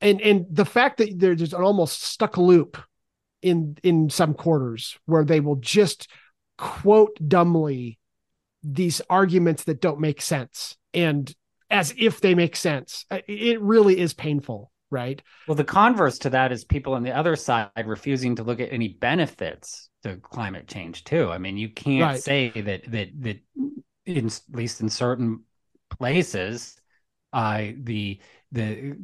and 0.00 0.20
and 0.20 0.46
the 0.50 0.64
fact 0.64 0.98
that 0.98 1.18
there's 1.18 1.52
an 1.52 1.62
almost 1.62 2.02
stuck 2.02 2.36
loop 2.36 2.78
in 3.42 3.76
in 3.82 4.10
some 4.10 4.34
quarters 4.34 4.98
where 5.06 5.24
they 5.24 5.40
will 5.40 5.56
just 5.56 6.08
quote 6.56 7.16
dumbly 7.26 7.98
these 8.62 9.00
arguments 9.08 9.64
that 9.64 9.80
don't 9.80 10.00
make 10.00 10.20
sense 10.20 10.76
and 10.92 11.34
as 11.70 11.94
if 11.98 12.20
they 12.20 12.34
make 12.34 12.56
sense. 12.56 13.04
It 13.10 13.60
really 13.60 13.98
is 13.98 14.14
painful 14.14 14.70
right? 14.90 15.22
Well 15.46 15.54
the 15.54 15.64
converse 15.64 16.18
to 16.20 16.30
that 16.30 16.52
is 16.52 16.64
people 16.64 16.94
on 16.94 17.02
the 17.02 17.14
other 17.14 17.36
side 17.36 17.70
refusing 17.84 18.36
to 18.36 18.42
look 18.42 18.60
at 18.60 18.72
any 18.72 18.88
benefits 18.88 19.90
to 20.02 20.16
climate 20.16 20.66
change 20.66 21.04
too. 21.04 21.30
I 21.30 21.38
mean 21.38 21.56
you 21.56 21.68
can't 21.68 22.02
right. 22.02 22.22
say 22.22 22.50
that 22.50 22.90
that 22.90 23.08
that 23.20 23.38
in, 24.06 24.26
at 24.26 24.40
least 24.52 24.80
in 24.80 24.88
certain 24.88 25.44
places 25.90 26.76
uh 27.32 27.66
the 27.76 28.20
the 28.52 28.96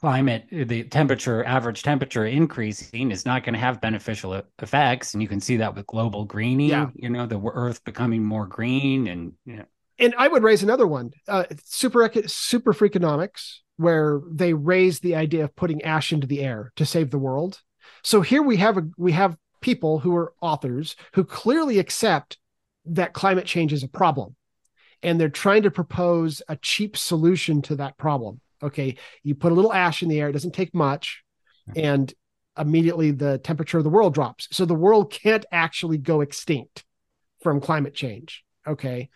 climate, 0.00 0.46
the 0.50 0.84
temperature, 0.84 1.44
average 1.44 1.82
temperature 1.82 2.26
increasing 2.26 3.10
is 3.10 3.24
not 3.24 3.44
going 3.44 3.54
to 3.54 3.58
have 3.58 3.80
beneficial 3.80 4.42
effects. 4.60 5.14
And 5.14 5.22
you 5.22 5.28
can 5.28 5.40
see 5.40 5.56
that 5.56 5.74
with 5.74 5.86
global 5.86 6.24
greening, 6.24 6.68
yeah. 6.68 6.90
you 6.94 7.08
know, 7.08 7.26
the 7.26 7.40
earth 7.40 7.82
becoming 7.84 8.24
more 8.24 8.46
green 8.46 9.08
and, 9.08 9.32
you 9.44 9.56
know. 9.56 9.64
And 9.98 10.14
I 10.18 10.28
would 10.28 10.42
raise 10.42 10.62
another 10.62 10.86
one, 10.86 11.12
uh, 11.26 11.44
super, 11.64 12.10
super 12.26 12.74
freakonomics, 12.74 13.60
where 13.78 14.20
they 14.30 14.52
raise 14.52 15.00
the 15.00 15.14
idea 15.14 15.44
of 15.44 15.56
putting 15.56 15.82
ash 15.82 16.12
into 16.12 16.26
the 16.26 16.40
air 16.40 16.72
to 16.76 16.84
save 16.84 17.10
the 17.10 17.18
world. 17.18 17.62
So 18.02 18.20
here 18.20 18.42
we 18.42 18.58
have 18.58 18.76
a, 18.76 18.86
we 18.98 19.12
have 19.12 19.38
people 19.62 19.98
who 19.98 20.14
are 20.14 20.34
authors 20.42 20.96
who 21.14 21.24
clearly 21.24 21.78
accept 21.78 22.36
that 22.84 23.14
climate 23.14 23.46
change 23.46 23.72
is 23.72 23.82
a 23.82 23.88
problem 23.88 24.36
and 25.02 25.20
they're 25.20 25.28
trying 25.28 25.62
to 25.62 25.70
propose 25.70 26.42
a 26.48 26.56
cheap 26.56 26.96
solution 26.96 27.62
to 27.62 27.76
that 27.76 27.96
problem. 27.96 28.40
Okay, 28.62 28.96
you 29.22 29.34
put 29.34 29.52
a 29.52 29.54
little 29.54 29.72
ash 29.72 30.02
in 30.02 30.08
the 30.08 30.20
air, 30.20 30.28
it 30.28 30.32
doesn't 30.32 30.54
take 30.54 30.74
much, 30.74 31.22
and 31.74 32.12
immediately 32.58 33.10
the 33.10 33.38
temperature 33.38 33.78
of 33.78 33.84
the 33.84 33.90
world 33.90 34.14
drops. 34.14 34.48
So 34.50 34.64
the 34.64 34.74
world 34.74 35.12
can't 35.12 35.44
actually 35.52 35.98
go 35.98 36.20
extinct 36.20 36.84
from 37.42 37.60
climate 37.60 37.94
change. 37.94 38.44
Okay. 38.66 39.10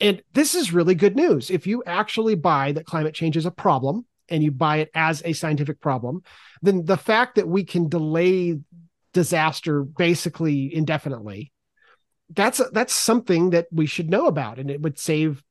And 0.00 0.22
this 0.32 0.54
is 0.54 0.72
really 0.72 0.94
good 0.94 1.14
news. 1.14 1.50
If 1.50 1.66
you 1.66 1.82
actually 1.86 2.34
buy 2.34 2.72
that 2.72 2.86
climate 2.86 3.14
change 3.14 3.36
is 3.36 3.46
a 3.46 3.50
problem 3.50 4.06
and 4.28 4.42
you 4.42 4.50
buy 4.50 4.78
it 4.78 4.90
as 4.94 5.22
a 5.24 5.34
scientific 5.34 5.80
problem, 5.80 6.22
then 6.62 6.84
the 6.84 6.96
fact 6.96 7.36
that 7.36 7.46
we 7.46 7.64
can 7.64 7.88
delay 7.88 8.58
disaster 9.12 9.82
basically 9.82 10.74
indefinitely 10.74 11.52
that's 12.32 12.60
that's 12.70 12.94
something 12.94 13.50
that 13.50 13.66
we 13.72 13.86
should 13.86 14.08
know 14.08 14.26
about 14.26 14.58
and 14.58 14.70
it 14.70 14.80
would 14.80 14.98
save 14.98 15.42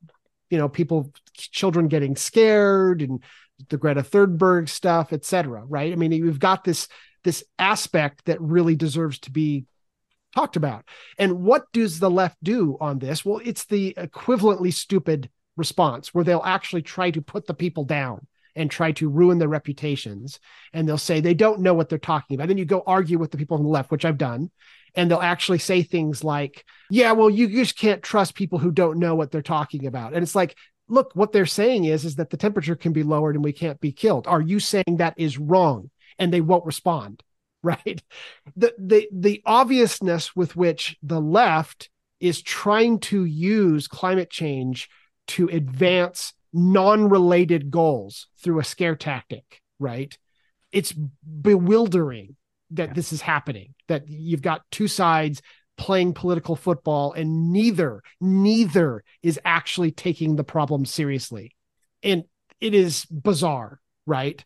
you 0.50 0.58
know 0.58 0.70
people 0.70 1.12
children 1.34 1.88
getting 1.88 2.16
scared 2.16 3.02
and 3.02 3.24
the 3.70 3.78
greta 3.78 4.02
thunberg 4.02 4.70
stuff 4.70 5.14
etc 5.14 5.64
right? 5.68 5.92
I 5.92 5.96
mean 5.96 6.12
you've 6.12 6.40
got 6.40 6.64
this 6.64 6.88
this 7.24 7.44
aspect 7.58 8.26
that 8.26 8.42
really 8.42 8.76
deserves 8.76 9.20
to 9.20 9.32
be 9.32 9.66
talked 10.36 10.56
about. 10.56 10.86
And 11.18 11.42
what 11.42 11.66
does 11.74 12.00
the 12.00 12.10
left 12.10 12.38
do 12.44 12.78
on 12.80 13.00
this? 13.00 13.26
Well 13.26 13.42
it's 13.44 13.66
the 13.66 13.94
equivalently 13.98 14.74
stupid 14.74 15.30
response 15.58 16.14
where 16.14 16.24
they'll 16.24 16.42
actually 16.44 16.82
try 16.82 17.12
to 17.12 17.22
put 17.22 17.46
the 17.46 17.54
people 17.54 17.84
down 17.84 18.26
and 18.56 18.70
try 18.70 18.92
to 18.94 19.10
ruin 19.10 19.38
their 19.38 19.48
reputations. 19.48 20.40
And 20.74 20.88
they'll 20.88 20.98
say 20.98 21.22
they 21.22 21.34
don't 21.34 21.62
know 21.62 21.74
what 21.74 21.90
they're 21.90 21.98
talking 21.98 22.36
about. 22.36 22.48
Then 22.48 22.58
you 22.58 22.66
go 22.66 22.84
argue 22.86 23.18
with 23.18 23.32
the 23.32 23.38
people 23.38 23.58
on 23.58 23.64
the 23.64 23.70
left 23.70 23.92
which 23.92 24.06
i've 24.06 24.18
done 24.18 24.50
and 25.00 25.10
they'll 25.10 25.20
actually 25.20 25.60
say 25.60 25.82
things 25.82 26.24
like, 26.24 26.66
"Yeah, 26.90 27.14
well, 27.14 27.30
you 27.30 27.48
just 27.48 27.78
can't 27.78 28.04
trust 28.04 28.36
people 28.36 28.60
who 28.60 28.72
don't 28.72 29.00
know 29.00 29.16
what 29.16 29.32
they're 29.32 29.42
talking 29.42 29.86
about." 29.86 30.14
And 30.14 30.22
it's 30.22 30.36
like, 30.36 30.56
look, 30.90 31.12
what 31.16 31.32
they're 31.32 31.46
saying 31.46 31.86
is 31.86 32.04
is 32.04 32.16
that 32.16 32.32
the 32.32 32.38
temperature 32.38 32.76
can 32.76 32.92
be 32.92 33.04
lowered 33.04 33.36
and 33.36 33.44
we 33.44 33.54
can't 33.54 33.80
be 33.80 33.92
killed. 33.92 34.28
Are 34.28 34.42
you 34.42 34.60
saying 34.60 34.98
that 34.98 35.14
is 35.18 35.38
wrong? 35.38 35.90
And 36.18 36.34
they 36.34 36.42
won't 36.42 36.66
respond, 36.66 37.24
right? 37.64 38.02
The 38.58 38.74
the 38.78 39.08
the 39.14 39.42
obviousness 39.46 40.36
with 40.36 40.56
which 40.56 40.98
the 41.02 41.22
left 41.22 41.90
is 42.20 42.42
trying 42.42 43.00
to 43.00 43.24
use 43.24 43.88
climate 43.88 44.30
change 44.30 44.90
to 45.28 45.48
advance 45.48 46.34
non-related 46.52 47.72
goals 47.72 48.28
through 48.44 48.60
a 48.60 48.64
scare 48.64 48.96
tactic, 48.96 49.62
right? 49.80 50.18
It's 50.72 50.92
bewildering 50.92 52.36
that 52.72 52.90
yeah. 52.90 52.94
this 52.94 53.14
is 53.14 53.22
happening 53.22 53.74
that 53.88 54.08
you've 54.08 54.42
got 54.42 54.62
two 54.72 54.88
sides 54.88 55.42
playing 55.78 56.14
political 56.14 56.56
football 56.56 57.14
and 57.14 57.52
neither 57.54 58.04
neither 58.20 59.04
is 59.24 59.40
actually 59.46 59.92
taking 59.92 60.36
the 60.36 60.44
problem 60.44 60.86
seriously. 60.86 61.56
And 62.04 62.26
it 62.60 62.74
is 62.74 63.06
bizarre 63.06 63.80
right? 64.10 64.44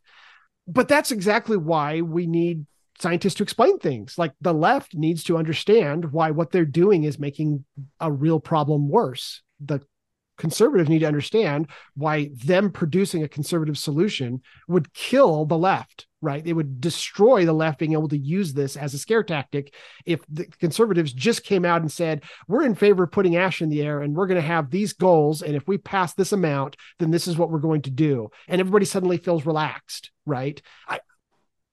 But 0.67 0.87
that's 0.87 1.11
exactly 1.11 1.57
why 1.57 2.01
we 2.01 2.27
need 2.27 2.67
scientists 2.99 3.35
to 3.35 3.43
explain 3.43 3.79
things. 3.79 4.17
Like 4.17 4.33
the 4.41 4.53
left 4.53 4.93
needs 4.93 5.23
to 5.25 5.37
understand 5.37 6.11
why 6.11 6.31
what 6.31 6.51
they're 6.51 6.65
doing 6.65 7.05
is 7.05 7.17
making 7.17 7.65
a 7.99 8.11
real 8.11 8.39
problem 8.39 8.89
worse. 8.89 9.41
The 9.59 9.81
conservatives 10.37 10.89
need 10.89 10.99
to 10.99 11.07
understand 11.07 11.67
why 11.95 12.29
them 12.33 12.71
producing 12.71 13.23
a 13.23 13.27
conservative 13.27 13.77
solution 13.77 14.41
would 14.67 14.93
kill 14.93 15.45
the 15.45 15.57
left 15.57 16.07
right? 16.23 16.47
It 16.47 16.53
would 16.53 16.79
destroy 16.79 17.45
the 17.45 17.53
left 17.53 17.79
being 17.79 17.91
able 17.91 18.07
to 18.07 18.17
use 18.17 18.53
this 18.53 18.77
as 18.77 18.93
a 18.93 18.97
scare 18.97 19.23
tactic 19.23 19.75
if 20.05 20.21
the 20.29 20.45
conservatives 20.45 21.11
just 21.11 21.43
came 21.43 21.65
out 21.65 21.81
and 21.81 21.91
said, 21.91 22.23
we're 22.47 22.63
in 22.63 22.75
favor 22.75 23.03
of 23.03 23.11
putting 23.11 23.35
ash 23.35 23.61
in 23.61 23.67
the 23.67 23.81
air 23.81 24.01
and 24.01 24.15
we're 24.15 24.27
going 24.27 24.41
to 24.41 24.47
have 24.47 24.71
these 24.71 24.93
goals. 24.93 25.41
And 25.41 25.53
if 25.53 25.67
we 25.67 25.77
pass 25.77 26.13
this 26.13 26.31
amount, 26.31 26.77
then 26.97 27.11
this 27.11 27.27
is 27.27 27.37
what 27.37 27.51
we're 27.51 27.59
going 27.59 27.81
to 27.83 27.91
do. 27.91 28.29
And 28.47 28.61
everybody 28.61 28.85
suddenly 28.85 29.17
feels 29.17 29.45
relaxed, 29.45 30.11
right? 30.25 30.61
I, 30.87 31.01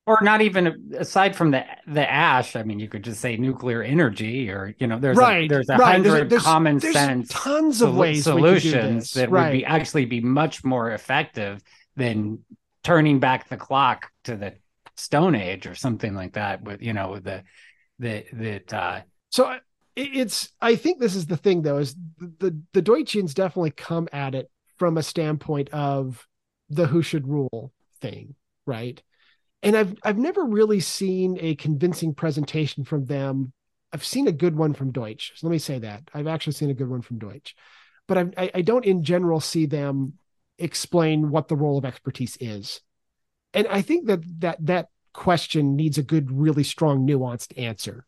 or 0.07 0.19
not 0.23 0.41
even 0.41 0.95
aside 0.99 1.37
from 1.37 1.51
the 1.51 1.65
the 1.87 2.09
ash. 2.11 2.57
I 2.57 2.62
mean, 2.62 2.81
you 2.81 2.89
could 2.89 3.05
just 3.05 3.20
say 3.20 3.37
nuclear 3.37 3.83
energy, 3.83 4.51
or 4.51 4.75
you 4.79 4.87
know, 4.87 4.99
there's 4.99 5.17
right, 5.17 5.45
a, 5.45 5.49
there's 5.49 5.69
a 5.69 5.77
right. 5.77 5.93
hundred 5.93 6.11
there's, 6.11 6.31
there's, 6.31 6.43
common 6.43 6.79
there's 6.79 6.95
sense 6.95 7.29
tons 7.31 7.83
of 7.83 7.97
ways 7.97 8.25
solutions 8.25 9.12
that 9.12 9.31
right. 9.31 9.47
would 9.47 9.53
be 9.53 9.65
actually 9.65 10.07
be 10.07 10.20
much 10.20 10.65
more 10.65 10.91
effective 10.93 11.62
than 11.97 12.41
turning 12.83 13.20
back 13.20 13.49
the 13.49 13.57
clock 13.57 14.11
to 14.25 14.37
the 14.37 14.55
Stone 14.97 15.35
Age 15.35 15.67
or 15.67 15.75
something 15.75 16.15
like 16.15 16.33
that. 16.35 16.62
With 16.62 16.83
you 16.83 16.93
know 16.93 17.19
the 17.19 17.45
the 17.99 18.25
that. 18.33 18.73
Uh, 18.73 19.01
so 19.31 19.57
it's 19.97 20.51
I 20.61 20.77
think 20.77 20.99
this 20.99 21.15
is 21.15 21.27
the 21.27 21.37
thing 21.37 21.62
though 21.62 21.79
is 21.79 21.95
the 22.19 22.33
the, 22.39 22.61
the 22.73 22.83
Deutschians 22.83 23.35
definitely 23.35 23.73
come 23.73 24.09
at 24.12 24.35
it 24.35 24.51
from 24.79 24.97
a 24.97 25.03
standpoint 25.03 25.69
of 25.70 26.27
the 26.70 26.87
who 26.87 27.03
should 27.03 27.29
rule 27.29 27.73
thing, 28.01 28.35
right? 28.67 29.03
And 29.63 29.77
I've 29.77 29.95
I've 30.03 30.19
never 30.19 30.45
really 30.45 30.81
seen 30.81 31.39
a 31.41 31.55
convincing 31.55 32.15
presentation 32.15 32.85
from 32.85 33.07
them. 33.07 33.53
I've 33.93 34.05
seen 34.05 34.29
a 34.29 34.33
good 34.33 34.57
one 34.57 34.73
from 34.73 34.93
Deutsch. 34.93 35.33
So 35.37 35.47
let 35.47 35.53
me 35.53 35.59
say 35.59 35.79
that 35.81 36.05
I've 36.15 36.27
actually 36.27 36.55
seen 36.55 36.71
a 36.71 36.75
good 36.75 36.89
one 36.89 37.03
from 37.03 37.19
Deutsch, 37.19 37.55
but 38.07 38.19
I, 38.37 38.51
I 38.55 38.63
don't 38.63 38.85
in 38.85 39.03
general 39.03 39.41
see 39.41 39.67
them 39.67 40.15
explain 40.59 41.31
what 41.31 41.49
the 41.49 41.57
role 41.57 41.79
of 41.79 41.85
expertise 41.85 42.37
is. 42.41 42.81
And 43.53 43.67
I 43.67 43.83
think 43.83 44.07
that 44.07 44.21
that 44.41 44.65
that 44.67 44.89
question 45.13 45.77
needs 45.77 45.99
a 45.99 46.03
good, 46.03 46.31
really 46.31 46.65
strong, 46.65 47.07
nuanced 47.07 47.59
answer. 47.59 48.07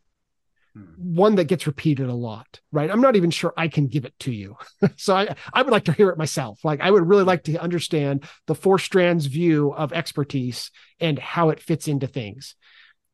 Hmm. 0.75 0.85
One 0.97 1.35
that 1.37 1.45
gets 1.45 1.67
repeated 1.67 2.09
a 2.09 2.15
lot, 2.15 2.61
right? 2.71 2.91
I'm 2.91 3.01
not 3.01 3.17
even 3.17 3.31
sure 3.31 3.53
I 3.57 3.69
can 3.69 3.89
give 3.89 4.05
it 4.05 4.19
to 4.21 4.33
you. 4.33 4.57
so 4.97 5.15
I, 5.15 5.35
I 5.53 5.63
would 5.63 5.73
like 5.73 5.85
to 5.85 5.93
hear 5.93 6.09
it 6.11 6.19
myself. 6.19 6.65
Like 6.65 6.81
I 6.81 6.91
would 6.91 7.07
really 7.07 7.25
like 7.25 7.45
to 7.45 7.57
understand 7.59 8.25
the 8.47 8.55
four 8.55 8.79
strands 8.79 9.27
view 9.27 9.73
of 9.75 9.93
expertise 9.93 10.71
and 11.01 11.19
how 11.19 11.51
it 11.51 11.61
fits 11.61 11.89
into 11.89 12.07
things. 12.07 12.55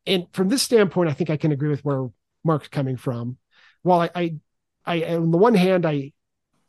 And 0.07 0.27
from 0.33 0.49
this 0.49 0.63
standpoint, 0.63 1.11
I 1.11 1.13
think 1.13 1.31
I 1.31 1.37
can 1.37 1.53
agree 1.53 1.69
with 1.69 1.85
where 1.85 2.09
Mark's 2.45 2.69
coming 2.69 2.97
from. 2.97 3.39
While 3.83 4.01
I, 4.01 4.11
I, 4.15 4.35
I 4.87 5.17
on 5.17 5.31
the 5.31 5.39
one 5.39 5.55
hand, 5.55 5.85
I 5.85 6.13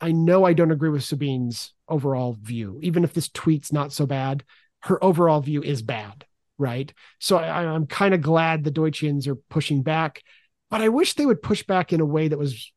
I 0.01 0.11
know 0.11 0.45
I 0.45 0.53
don't 0.53 0.71
agree 0.71 0.89
with 0.89 1.03
Sabine's 1.03 1.73
overall 1.87 2.37
view, 2.41 2.79
even 2.81 3.03
if 3.03 3.13
this 3.13 3.29
tweet's 3.29 3.71
not 3.71 3.91
so 3.91 4.05
bad. 4.05 4.43
Her 4.81 5.03
overall 5.03 5.41
view 5.41 5.61
is 5.61 5.81
bad, 5.81 6.25
right? 6.57 6.93
So 7.19 7.37
I, 7.37 7.65
I'm 7.65 7.85
kind 7.85 8.13
of 8.13 8.21
glad 8.21 8.63
the 8.63 8.71
Deutschians 8.71 9.27
are 9.27 9.35
pushing 9.35 9.83
back, 9.83 10.21
but 10.69 10.81
I 10.81 10.89
wish 10.89 11.13
they 11.13 11.25
would 11.25 11.41
push 11.41 11.63
back 11.63 11.93
in 11.93 12.01
a 12.01 12.05
way 12.05 12.27
that 12.27 12.37
was 12.37 12.71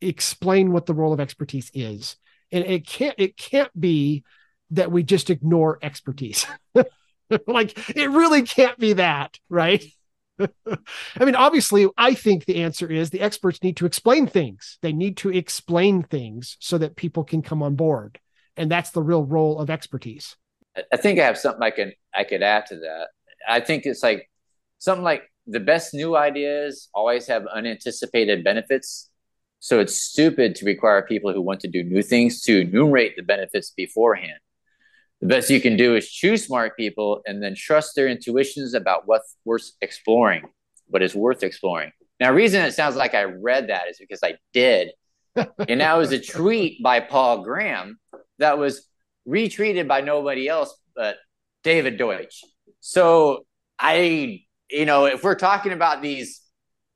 explain 0.00 0.72
what 0.72 0.86
the 0.86 0.94
role 0.94 1.12
of 1.12 1.20
expertise 1.20 1.70
is, 1.74 2.16
and 2.52 2.64
it 2.64 2.86
can't 2.86 3.14
it 3.18 3.36
can't 3.36 3.78
be 3.78 4.24
that 4.70 4.90
we 4.90 5.02
just 5.02 5.30
ignore 5.30 5.78
expertise. 5.82 6.46
like 7.46 7.96
it 7.96 8.10
really 8.10 8.42
can't 8.42 8.78
be 8.78 8.94
that, 8.94 9.38
right? 9.48 9.84
I 10.40 11.24
mean, 11.24 11.36
obviously, 11.36 11.88
I 11.96 12.14
think 12.14 12.44
the 12.44 12.62
answer 12.62 12.90
is 12.90 13.10
the 13.10 13.20
experts 13.20 13.62
need 13.62 13.76
to 13.78 13.86
explain 13.86 14.26
things. 14.26 14.78
They 14.82 14.92
need 14.92 15.16
to 15.18 15.30
explain 15.30 16.02
things 16.02 16.56
so 16.60 16.78
that 16.78 16.96
people 16.96 17.24
can 17.24 17.42
come 17.42 17.62
on 17.62 17.76
board. 17.76 18.18
And 18.56 18.70
that's 18.70 18.90
the 18.90 19.02
real 19.02 19.24
role 19.24 19.58
of 19.58 19.70
expertise. 19.70 20.36
I 20.92 20.96
think 20.96 21.18
I 21.18 21.24
have 21.24 21.38
something 21.38 21.62
I 21.62 21.70
can 21.70 21.92
I 22.14 22.24
could 22.24 22.42
add 22.42 22.66
to 22.66 22.76
that. 22.76 23.08
I 23.48 23.60
think 23.60 23.86
it's 23.86 24.02
like 24.02 24.28
something 24.78 25.04
like 25.04 25.22
the 25.46 25.60
best 25.60 25.94
new 25.94 26.16
ideas 26.16 26.88
always 26.94 27.26
have 27.26 27.46
unanticipated 27.46 28.44
benefits. 28.44 29.10
So 29.60 29.80
it's 29.80 29.96
stupid 29.96 30.54
to 30.56 30.66
require 30.66 31.02
people 31.02 31.32
who 31.32 31.40
want 31.40 31.60
to 31.60 31.68
do 31.68 31.82
new 31.82 32.02
things 32.02 32.42
to 32.42 32.60
enumerate 32.60 33.16
the 33.16 33.22
benefits 33.22 33.70
beforehand 33.70 34.38
the 35.24 35.28
best 35.28 35.48
you 35.48 35.58
can 35.58 35.76
do 35.76 35.96
is 35.96 36.10
choose 36.10 36.44
smart 36.44 36.76
people 36.76 37.22
and 37.24 37.42
then 37.42 37.54
trust 37.56 37.94
their 37.96 38.08
intuitions 38.08 38.74
about 38.74 39.06
what's 39.06 39.36
worth 39.46 39.70
exploring, 39.80 40.42
what 40.88 41.02
is 41.02 41.14
worth 41.14 41.42
exploring. 41.42 41.92
Now, 42.20 42.28
the 42.28 42.36
reason 42.36 42.62
it 42.62 42.74
sounds 42.74 42.94
like 42.94 43.14
I 43.14 43.24
read 43.24 43.70
that 43.70 43.88
is 43.88 43.96
because 43.98 44.20
I 44.22 44.34
did. 44.52 44.90
and 45.36 45.80
that 45.80 45.96
was 45.96 46.12
a 46.12 46.20
tweet 46.20 46.82
by 46.82 47.00
Paul 47.00 47.42
Graham 47.42 47.98
that 48.38 48.58
was 48.58 48.86
retweeted 49.26 49.88
by 49.88 50.02
nobody 50.02 50.46
else 50.46 50.78
but 50.94 51.16
David 51.62 51.96
Deutsch. 51.96 52.42
So 52.80 53.46
I, 53.78 54.42
you 54.74 54.86
know, 54.86 55.06
if 55.06 55.22
we're 55.22 55.36
talking 55.36 55.72
about 55.72 56.02
these 56.02 56.42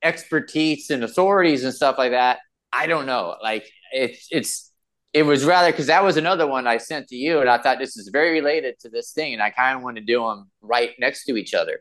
expertise 0.03 0.91
and 0.91 1.05
authorities 1.05 1.65
and 1.65 1.73
stuff 1.73 1.97
like 1.97 2.11
that, 2.11 2.39
I 2.73 2.87
don't 2.87 3.07
know. 3.07 3.37
Like 3.43 3.69
it's 3.93 4.29
it's 4.31 4.73
it 5.13 5.23
was 5.23 5.45
rather 5.45 5.71
because 5.71 5.87
that 5.87 6.05
was 6.05 6.17
another 6.17 6.47
one 6.47 6.67
I 6.67 6.79
sent 6.79 7.09
to 7.09 7.17
you, 7.17 7.41
and 7.41 7.49
I 7.49 7.59
thought 7.59 7.79
this 7.79 7.97
is 7.97 8.09
very 8.09 8.33
related 8.33 8.79
to 8.81 8.89
this 8.89 9.13
thing, 9.13 9.33
and 9.33 9.43
I 9.43 9.51
kind 9.51 9.77
of 9.77 9.83
want 9.83 9.97
to 9.97 10.03
do 10.03 10.21
them 10.21 10.51
right 10.61 10.91
next 10.99 11.25
to 11.27 11.37
each 11.37 11.55
other. 11.55 11.81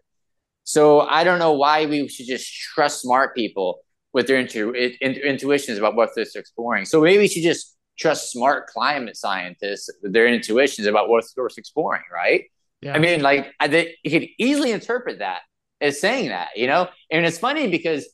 So 0.64 1.02
I 1.02 1.24
don't 1.24 1.40
know 1.40 1.54
why 1.54 1.86
we 1.86 2.08
should 2.08 2.28
just 2.28 2.54
trust 2.54 3.02
smart 3.02 3.36
people 3.36 3.80
with 4.14 4.28
their 4.28 4.38
intu- 4.38 4.74
intuitions 4.74 5.78
about 5.78 5.96
what 5.96 6.10
they're 6.16 6.26
exploring. 6.36 6.86
So 6.86 7.02
maybe 7.02 7.20
we 7.20 7.28
should 7.28 7.44
just 7.44 7.76
trust 7.98 8.32
smart 8.32 8.68
climate 8.68 9.18
scientists 9.18 9.90
with 10.02 10.14
their 10.14 10.28
intuitions 10.28 10.88
about 10.88 11.10
what's 11.10 11.36
worth 11.36 11.58
exploring, 11.58 12.04
right? 12.14 12.46
Yeah. 12.82 12.94
I 12.94 13.00
mean, 13.00 13.22
like 13.22 13.54
I, 13.60 13.94
you 14.04 14.12
could 14.12 14.28
easily 14.38 14.72
interpret 14.72 15.20
that 15.20 15.42
as 15.82 16.00
saying 16.00 16.30
that, 16.30 16.50
you 16.56 16.68
know. 16.68 16.88
And 17.12 17.26
it's 17.26 17.38
funny 17.38 17.68
because 17.70 18.08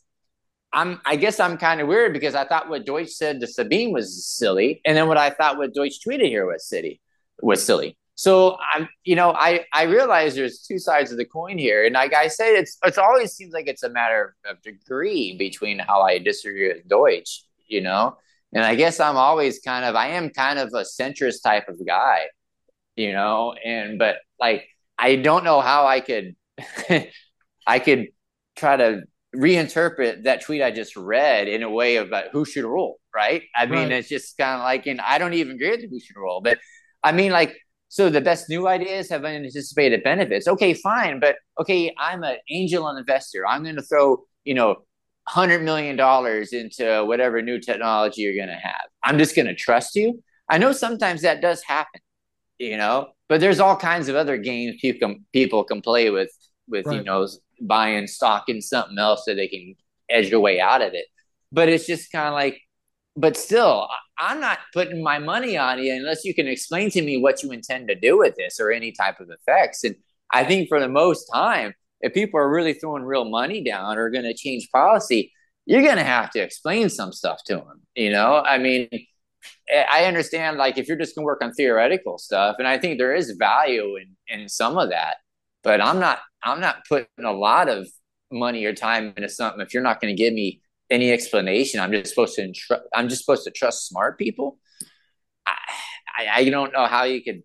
I'm 0.71 0.99
I 1.05 1.15
guess 1.15 1.39
I'm 1.39 1.57
kind 1.57 1.81
of 1.81 1.87
weird 1.87 2.13
because 2.13 2.35
I 2.35 2.45
thought 2.45 2.69
what 2.69 2.85
Deutsch 2.85 3.11
said 3.11 3.39
to 3.39 3.47
Sabine 3.47 3.91
was 3.91 4.25
silly, 4.25 4.81
and 4.85 4.97
then 4.97 5.07
what 5.07 5.17
I 5.17 5.29
thought 5.29 5.57
what 5.57 5.73
Deutsch 5.73 5.99
tweeted 6.05 6.27
here 6.27 6.45
was 6.45 6.67
silly 6.67 6.99
was 7.41 7.63
silly. 7.63 7.97
So 8.15 8.57
I'm, 8.73 8.87
you 9.03 9.15
know, 9.15 9.31
I 9.31 9.65
I 9.73 9.83
realize 9.83 10.35
there's 10.35 10.59
two 10.59 10.79
sides 10.79 11.11
of 11.11 11.17
the 11.17 11.25
coin 11.25 11.57
here, 11.57 11.85
and 11.85 11.93
like 11.93 12.13
I 12.13 12.27
say, 12.27 12.55
it's 12.55 12.77
it's 12.83 12.97
always 12.97 13.33
seems 13.33 13.53
like 13.53 13.67
it's 13.67 13.83
a 13.83 13.89
matter 13.89 14.35
of 14.45 14.61
degree 14.61 15.35
between 15.37 15.79
how 15.79 16.01
I 16.01 16.19
disagree 16.19 16.67
with 16.73 16.87
Deutsch, 16.87 17.43
you 17.67 17.81
know, 17.81 18.17
and 18.53 18.63
I 18.63 18.75
guess 18.75 18.99
I'm 18.99 19.17
always 19.17 19.59
kind 19.59 19.85
of 19.85 19.95
I 19.95 20.09
am 20.09 20.29
kind 20.29 20.59
of 20.59 20.69
a 20.73 20.83
centrist 20.83 21.43
type 21.43 21.67
of 21.69 21.83
guy, 21.85 22.25
you 22.95 23.13
know, 23.13 23.53
and 23.65 23.97
but 23.97 24.17
like 24.39 24.67
I 24.97 25.15
don't 25.15 25.43
know 25.43 25.61
how 25.61 25.87
I 25.87 25.99
could 25.99 26.35
I 27.65 27.79
could 27.79 28.07
try 28.55 28.77
to 28.77 29.03
reinterpret 29.35 30.23
that 30.23 30.41
tweet 30.41 30.61
I 30.61 30.71
just 30.71 30.95
read 30.95 31.47
in 31.47 31.63
a 31.63 31.69
way 31.69 31.95
of 31.95 32.09
like, 32.09 32.31
who 32.31 32.45
should 32.45 32.65
rule, 32.65 32.99
right? 33.15 33.43
I 33.55 33.65
mean, 33.65 33.89
right. 33.89 33.91
it's 33.93 34.09
just 34.09 34.37
kind 34.37 34.59
of 34.59 34.63
like, 34.63 34.85
and 34.85 35.01
I 35.01 35.17
don't 35.17 35.33
even 35.33 35.55
agree 35.55 35.71
with 35.71 35.89
who 35.89 35.99
should 35.99 36.15
rule, 36.15 36.41
but 36.41 36.59
I 37.03 37.11
mean, 37.11 37.31
like 37.31 37.55
so 37.93 38.09
the 38.09 38.21
best 38.21 38.49
new 38.49 38.67
ideas 38.67 39.09
have 39.11 39.23
unanticipated 39.23 40.01
benefits. 40.03 40.47
Okay, 40.47 40.73
fine, 40.73 41.19
but 41.19 41.35
okay, 41.61 41.93
I'm 41.99 42.23
an 42.23 42.37
angel 42.49 42.89
investor. 42.89 43.45
I'm 43.45 43.61
going 43.61 43.75
to 43.75 43.83
throw 43.83 44.23
you 44.45 44.55
know 44.55 44.77
hundred 45.27 45.61
million 45.61 45.95
dollars 45.95 46.53
into 46.53 47.05
whatever 47.05 47.43
new 47.43 47.59
technology 47.59 48.23
you're 48.23 48.35
going 48.35 48.47
to 48.47 48.55
have. 48.55 48.81
I'm 49.03 49.19
just 49.19 49.35
going 49.35 49.45
to 49.45 49.53
trust 49.53 49.95
you. 49.95 50.23
I 50.49 50.57
know 50.57 50.71
sometimes 50.71 51.21
that 51.21 51.39
does 51.39 51.61
happen, 51.61 52.01
you 52.57 52.77
know, 52.77 53.09
but 53.29 53.39
there's 53.39 53.59
all 53.59 53.75
kinds 53.75 54.09
of 54.09 54.15
other 54.15 54.37
games 54.37 54.75
people 54.81 55.15
people 55.31 55.63
can 55.63 55.81
play 55.81 56.09
with 56.09 56.31
with 56.67 56.87
right. 56.87 56.95
you 56.95 57.03
know 57.03 57.27
buying 57.61 58.07
stock 58.07 58.45
in 58.47 58.61
something 58.61 58.97
else 58.97 59.23
so 59.25 59.33
they 59.33 59.47
can 59.47 59.75
edge 60.09 60.29
their 60.29 60.39
way 60.39 60.59
out 60.59 60.81
of 60.81 60.93
it. 60.93 61.05
But 61.51 61.69
it's 61.69 61.85
just 61.85 62.11
kind 62.11 62.27
of 62.27 62.33
like 62.33 62.61
but 63.15 63.37
still, 63.37 63.87
I'm 64.17 64.39
not 64.39 64.59
putting 64.73 65.03
my 65.03 65.19
money 65.19 65.57
on 65.57 65.79
you 65.83 65.93
unless 65.93 66.25
you 66.25 66.33
can 66.33 66.47
explain 66.47 66.89
to 66.91 67.01
me 67.01 67.17
what 67.17 67.43
you 67.43 67.51
intend 67.51 67.87
to 67.89 67.95
do 67.95 68.17
with 68.17 68.35
this 68.35 68.59
or 68.59 68.71
any 68.71 68.91
type 68.91 69.19
of 69.19 69.29
effects. 69.29 69.83
And 69.83 69.95
I 70.31 70.43
think 70.43 70.67
for 70.67 70.79
the 70.79 70.89
most 70.89 71.25
time, 71.25 71.73
if 72.01 72.13
people 72.13 72.39
are 72.39 72.49
really 72.49 72.73
throwing 72.73 73.03
real 73.03 73.25
money 73.25 73.63
down 73.63 73.97
or 73.97 74.09
going 74.09 74.25
to 74.25 74.33
change 74.33 74.69
policy, 74.71 75.31
you're 75.65 75.83
going 75.83 75.97
to 75.97 76.03
have 76.03 76.31
to 76.31 76.41
explain 76.41 76.89
some 76.89 77.13
stuff 77.13 77.39
to 77.45 77.55
them. 77.55 77.81
You 77.95 78.11
know, 78.11 78.37
I 78.37 78.57
mean, 78.57 78.89
I 79.71 80.05
understand 80.05 80.57
like 80.57 80.77
if 80.77 80.87
you're 80.87 80.97
just 80.97 81.15
going 81.15 81.23
to 81.23 81.27
work 81.27 81.43
on 81.43 81.53
theoretical 81.53 82.17
stuff, 82.17 82.55
and 82.59 82.67
I 82.67 82.77
think 82.77 82.97
there 82.97 83.15
is 83.15 83.31
value 83.31 83.95
in 83.97 84.15
in 84.27 84.49
some 84.49 84.77
of 84.77 84.89
that, 84.89 85.17
but 85.63 85.81
I'm 85.81 85.99
not 85.99 86.19
I'm 86.43 86.59
not 86.59 86.85
putting 86.87 87.07
a 87.23 87.31
lot 87.31 87.69
of 87.69 87.87
money 88.31 88.65
or 88.65 88.73
time 88.73 89.13
into 89.15 89.29
something 89.29 89.61
if 89.61 89.73
you're 89.73 89.83
not 89.83 90.01
going 90.01 90.15
to 90.15 90.21
give 90.21 90.33
me 90.33 90.61
any 90.89 91.11
explanation. 91.11 91.79
I'm 91.79 91.91
just 91.91 92.09
supposed 92.09 92.35
to 92.35 92.47
intru- 92.47 92.81
I'm 92.93 93.09
just 93.09 93.23
supposed 93.23 93.45
to 93.45 93.51
trust 93.51 93.87
smart 93.87 94.17
people. 94.17 94.59
I, 95.45 95.55
I, 96.17 96.27
I 96.35 96.49
don't 96.49 96.73
know 96.73 96.85
how 96.85 97.03
you 97.03 97.23
could 97.23 97.43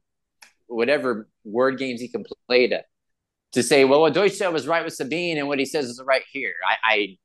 whatever 0.67 1.29
word 1.45 1.79
games 1.79 2.03
you 2.03 2.11
can 2.11 2.25
play 2.47 2.69
to 2.69 2.83
to 3.53 3.63
say, 3.63 3.85
well, 3.85 4.01
what 4.01 4.13
Deutsch 4.13 4.35
said 4.35 4.49
was 4.49 4.67
right 4.67 4.85
with 4.85 4.93
Sabine, 4.93 5.39
and 5.39 5.49
what 5.49 5.59
he 5.59 5.65
says 5.65 5.87
is 5.87 6.03
right 6.05 6.25
here. 6.31 6.55
I 6.67 6.95
I, 6.95 7.19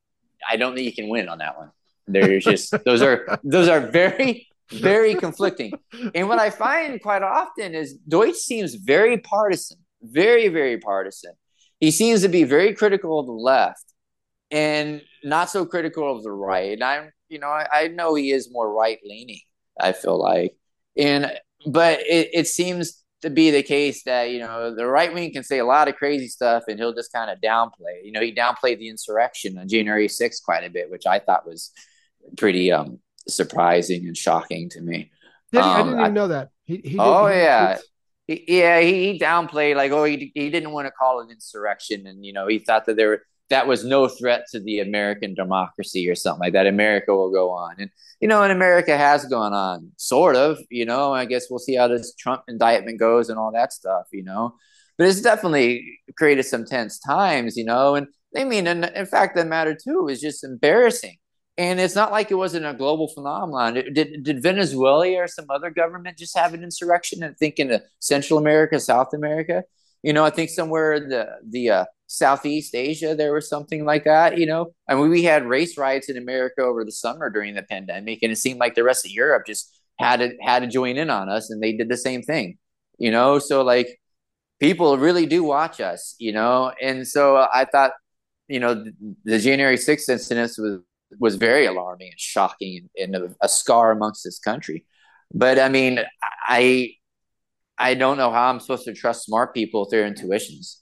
I 0.51 0.57
don't 0.57 0.75
think 0.75 0.85
you 0.85 0.93
can 0.93 1.09
win 1.09 1.27
on 1.27 1.39
that 1.39 1.57
one. 1.57 1.71
There's 2.07 2.43
just 2.43 2.73
those 2.85 3.01
are 3.01 3.39
those 3.43 3.67
are 3.67 3.79
very 3.79 4.47
very 4.71 5.15
conflicting. 5.15 5.73
And 6.15 6.27
what 6.27 6.39
I 6.39 6.49
find 6.49 7.01
quite 7.01 7.21
often 7.21 7.75
is 7.75 7.95
Deutsch 7.95 8.35
seems 8.35 8.75
very 8.75 9.17
partisan, 9.17 9.77
very 10.03 10.47
very 10.49 10.77
partisan. 10.77 11.33
He 11.79 11.91
seems 11.91 12.21
to 12.21 12.29
be 12.29 12.43
very 12.43 12.73
critical 12.73 13.19
of 13.19 13.25
the 13.25 13.33
left, 13.33 13.83
and 14.51 15.01
not 15.23 15.49
so 15.49 15.65
critical 15.65 16.15
of 16.15 16.23
the 16.23 16.31
right. 16.31 16.81
I'm, 16.81 17.11
you 17.29 17.39
know, 17.39 17.47
I, 17.47 17.67
I 17.73 17.87
know 17.87 18.15
he 18.15 18.31
is 18.31 18.51
more 18.51 18.71
right 18.71 18.99
leaning. 19.03 19.41
I 19.79 19.91
feel 19.91 20.17
like, 20.17 20.55
and 20.97 21.31
but 21.65 22.01
it, 22.01 22.29
it 22.33 22.47
seems 22.47 23.03
to 23.23 23.29
be 23.29 23.51
the 23.51 23.63
case 23.63 24.03
that 24.03 24.31
you 24.31 24.39
know 24.39 24.75
the 24.75 24.85
right 24.85 25.13
wing 25.13 25.31
can 25.31 25.43
say 25.43 25.59
a 25.59 25.65
lot 25.65 25.87
of 25.87 25.95
crazy 25.95 26.27
stuff 26.27 26.63
and 26.67 26.77
he'll 26.77 26.93
just 26.93 27.11
kind 27.11 27.31
of 27.31 27.39
downplay. 27.39 28.03
You 28.03 28.11
know, 28.11 28.21
he 28.21 28.33
downplayed 28.33 28.79
the 28.79 28.89
insurrection 28.89 29.57
on 29.57 29.67
January 29.67 30.07
6th 30.07 30.43
quite 30.43 30.65
a 30.65 30.69
bit, 30.69 30.91
which 30.91 31.05
I 31.07 31.19
thought 31.19 31.47
was 31.47 31.71
pretty 32.37 32.71
um 32.71 32.99
surprising 33.27 34.05
and 34.05 34.15
shocking 34.15 34.69
to 34.69 34.81
me. 34.81 35.11
Did 35.51 35.61
um, 35.61 35.69
I 35.69 35.77
didn't 35.77 35.93
even 35.93 36.03
I, 36.03 36.09
know 36.09 36.27
that. 36.27 36.49
He, 36.65 36.75
he 36.75 36.81
did, 36.81 36.99
oh 36.99 37.27
he, 37.27 37.39
yeah. 37.39 37.77
He, 38.27 38.43
yeah, 38.47 38.79
he, 38.79 39.19
downplayed 39.19 39.75
like, 39.75 39.91
oh, 39.91 40.05
he, 40.05 40.31
he 40.33 40.49
didn't 40.49 40.71
want 40.71 40.87
to 40.87 40.91
call 40.91 41.19
it 41.21 41.31
insurrection, 41.31 42.07
and 42.07 42.25
you 42.25 42.33
know, 42.33 42.47
he 42.47 42.59
thought 42.59 42.85
that 42.85 42.95
there 42.95 43.21
that 43.49 43.67
was 43.67 43.83
no 43.83 44.07
threat 44.07 44.45
to 44.51 44.59
the 44.59 44.79
American 44.79 45.33
democracy 45.33 46.09
or 46.09 46.15
something 46.15 46.39
like 46.39 46.53
that. 46.53 46.65
America 46.65 47.13
will 47.13 47.31
go 47.31 47.51
on. 47.51 47.75
And, 47.77 47.89
you 48.19 48.27
know, 48.27 48.41
and 48.41 48.51
America 48.51 48.97
has 48.97 49.25
gone 49.25 49.53
on, 49.53 49.91
sort 49.97 50.35
of, 50.35 50.57
you 50.71 50.85
know, 50.85 51.13
I 51.13 51.25
guess 51.25 51.47
we'll 51.49 51.59
see 51.59 51.75
how 51.75 51.87
this 51.87 52.15
Trump 52.15 52.41
indictment 52.47 52.99
goes 52.99 53.29
and 53.29 53.37
all 53.37 53.51
that 53.51 53.73
stuff, 53.73 54.05
you 54.11 54.23
know. 54.23 54.55
But 54.97 55.07
it's 55.07 55.21
definitely 55.21 55.99
created 56.17 56.43
some 56.43 56.65
tense 56.65 56.99
times, 56.99 57.57
you 57.57 57.65
know. 57.65 57.95
And 57.95 58.07
I 58.35 58.43
mean, 58.43 58.65
and 58.65 58.85
in 58.85 59.05
fact, 59.05 59.35
the 59.35 59.45
matter 59.45 59.75
too 59.75 60.07
is 60.07 60.21
just 60.21 60.43
embarrassing. 60.43 61.17
And 61.57 61.79
it's 61.79 61.95
not 61.95 62.11
like 62.11 62.31
it 62.31 62.35
wasn't 62.35 62.65
a 62.65 62.73
global 62.73 63.07
phenomenon. 63.07 63.75
Did, 63.93 64.23
did 64.23 64.41
Venezuela 64.41 65.07
or 65.13 65.27
some 65.27 65.45
other 65.49 65.69
government 65.69 66.17
just 66.17 66.35
have 66.35 66.53
an 66.55 66.63
insurrection 66.63 67.21
and 67.21 67.37
think 67.37 67.59
in 67.59 67.79
Central 67.99 68.39
America, 68.39 68.79
South 68.79 69.13
America? 69.13 69.63
You 70.01 70.13
know, 70.13 70.25
I 70.25 70.31
think 70.31 70.49
somewhere 70.49 70.93
in 70.93 71.09
the 71.09 71.27
the 71.47 71.69
uh, 71.69 71.85
Southeast 72.07 72.75
Asia, 72.75 73.15
there 73.15 73.33
was 73.33 73.47
something 73.47 73.85
like 73.85 74.03
that, 74.03 74.37
you 74.37 74.45
know. 74.45 74.73
I 74.89 74.95
mean, 74.95 75.09
we 75.09 75.23
had 75.23 75.45
race 75.45 75.77
riots 75.77 76.09
in 76.09 76.17
America 76.17 76.61
over 76.61 76.83
the 76.83 76.91
summer 76.91 77.29
during 77.29 77.55
the 77.55 77.63
pandemic, 77.63 78.19
and 78.21 78.31
it 78.31 78.37
seemed 78.37 78.59
like 78.59 78.75
the 78.75 78.83
rest 78.83 79.05
of 79.05 79.11
Europe 79.11 79.45
just 79.45 79.71
had 79.99 80.17
to 80.17 80.35
had 80.41 80.59
to 80.59 80.67
join 80.67 80.97
in 80.97 81.09
on 81.09 81.29
us, 81.29 81.49
and 81.49 81.61
they 81.61 81.73
did 81.73 81.87
the 81.87 81.97
same 81.97 82.21
thing, 82.21 82.57
you 82.97 83.11
know. 83.11 83.39
So 83.39 83.63
like, 83.63 84.01
people 84.59 84.97
really 84.97 85.25
do 85.25 85.43
watch 85.43 85.79
us, 85.79 86.15
you 86.19 86.33
know, 86.33 86.73
and 86.81 87.07
so 87.07 87.37
I 87.37 87.65
thought, 87.65 87.91
you 88.47 88.59
know, 88.59 88.73
the, 88.73 88.93
the 89.23 89.39
January 89.39 89.77
sixth 89.77 90.09
incident 90.09 90.51
was 90.57 90.79
was 91.19 91.35
very 91.35 91.65
alarming 91.65 92.09
and 92.11 92.19
shocking 92.19 92.89
and 92.97 93.15
a, 93.15 93.35
a 93.41 93.49
scar 93.49 93.91
amongst 93.91 94.23
this 94.23 94.39
country. 94.39 94.85
But 95.33 95.59
I 95.59 95.69
mean, 95.69 95.99
I 96.47 96.91
I 97.77 97.95
don't 97.95 98.17
know 98.17 98.31
how 98.31 98.49
I'm 98.49 98.59
supposed 98.59 98.85
to 98.85 98.93
trust 98.93 99.25
smart 99.25 99.53
people 99.53 99.81
with 99.81 99.89
their 99.89 100.05
intuitions. 100.05 100.81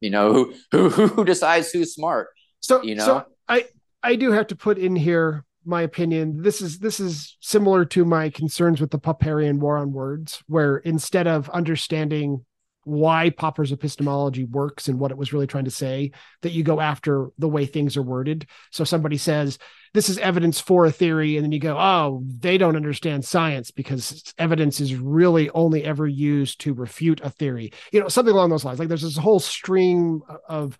You 0.00 0.10
know 0.10 0.32
who 0.32 0.54
who 0.72 0.88
who 0.88 1.24
decides 1.24 1.70
who's 1.70 1.94
smart 1.94 2.28
so 2.60 2.82
you 2.82 2.94
know? 2.94 3.04
So 3.04 3.26
i 3.48 3.66
i 4.02 4.16
do 4.16 4.32
have 4.32 4.46
to 4.48 4.56
put 4.56 4.78
in 4.78 4.96
here 4.96 5.44
my 5.64 5.82
opinion. 5.82 6.42
This 6.42 6.60
is 6.60 6.78
this 6.78 6.98
is 6.98 7.36
similar 7.40 7.84
to 7.86 8.04
my 8.04 8.30
concerns 8.30 8.80
with 8.80 8.90
the 8.90 8.98
popperian 8.98 9.58
war 9.58 9.76
on 9.78 9.92
words 9.92 10.42
where 10.46 10.78
instead 10.78 11.26
of 11.26 11.48
understanding 11.50 12.44
why 12.84 13.30
popper's 13.30 13.72
epistemology 13.72 14.44
works 14.44 14.88
and 14.88 14.98
what 14.98 15.10
it 15.10 15.16
was 15.16 15.32
really 15.32 15.46
trying 15.46 15.64
to 15.64 15.70
say 15.70 16.10
that 16.42 16.52
you 16.52 16.62
go 16.64 16.80
after 16.80 17.28
the 17.38 17.48
way 17.48 17.64
things 17.64 17.96
are 17.96 18.02
worded. 18.02 18.46
So 18.70 18.84
somebody 18.84 19.16
says 19.16 19.58
this 19.94 20.08
is 20.08 20.18
evidence 20.18 20.58
for 20.58 20.86
a 20.86 20.92
theory. 20.92 21.36
And 21.36 21.44
then 21.44 21.52
you 21.52 21.60
go 21.60 21.76
oh 21.78 22.24
they 22.26 22.58
don't 22.58 22.76
understand 22.76 23.24
science 23.24 23.70
because 23.70 24.34
evidence 24.38 24.80
is 24.80 24.94
really 24.94 25.50
only 25.50 25.84
ever 25.84 26.06
used 26.06 26.60
to 26.62 26.74
refute 26.74 27.20
a 27.22 27.30
theory. 27.30 27.72
You 27.92 28.00
know 28.00 28.08
something 28.08 28.34
along 28.34 28.50
those 28.50 28.64
lines. 28.64 28.78
Like 28.78 28.88
there's 28.88 29.02
this 29.02 29.16
whole 29.16 29.40
stream 29.40 30.22
of 30.48 30.76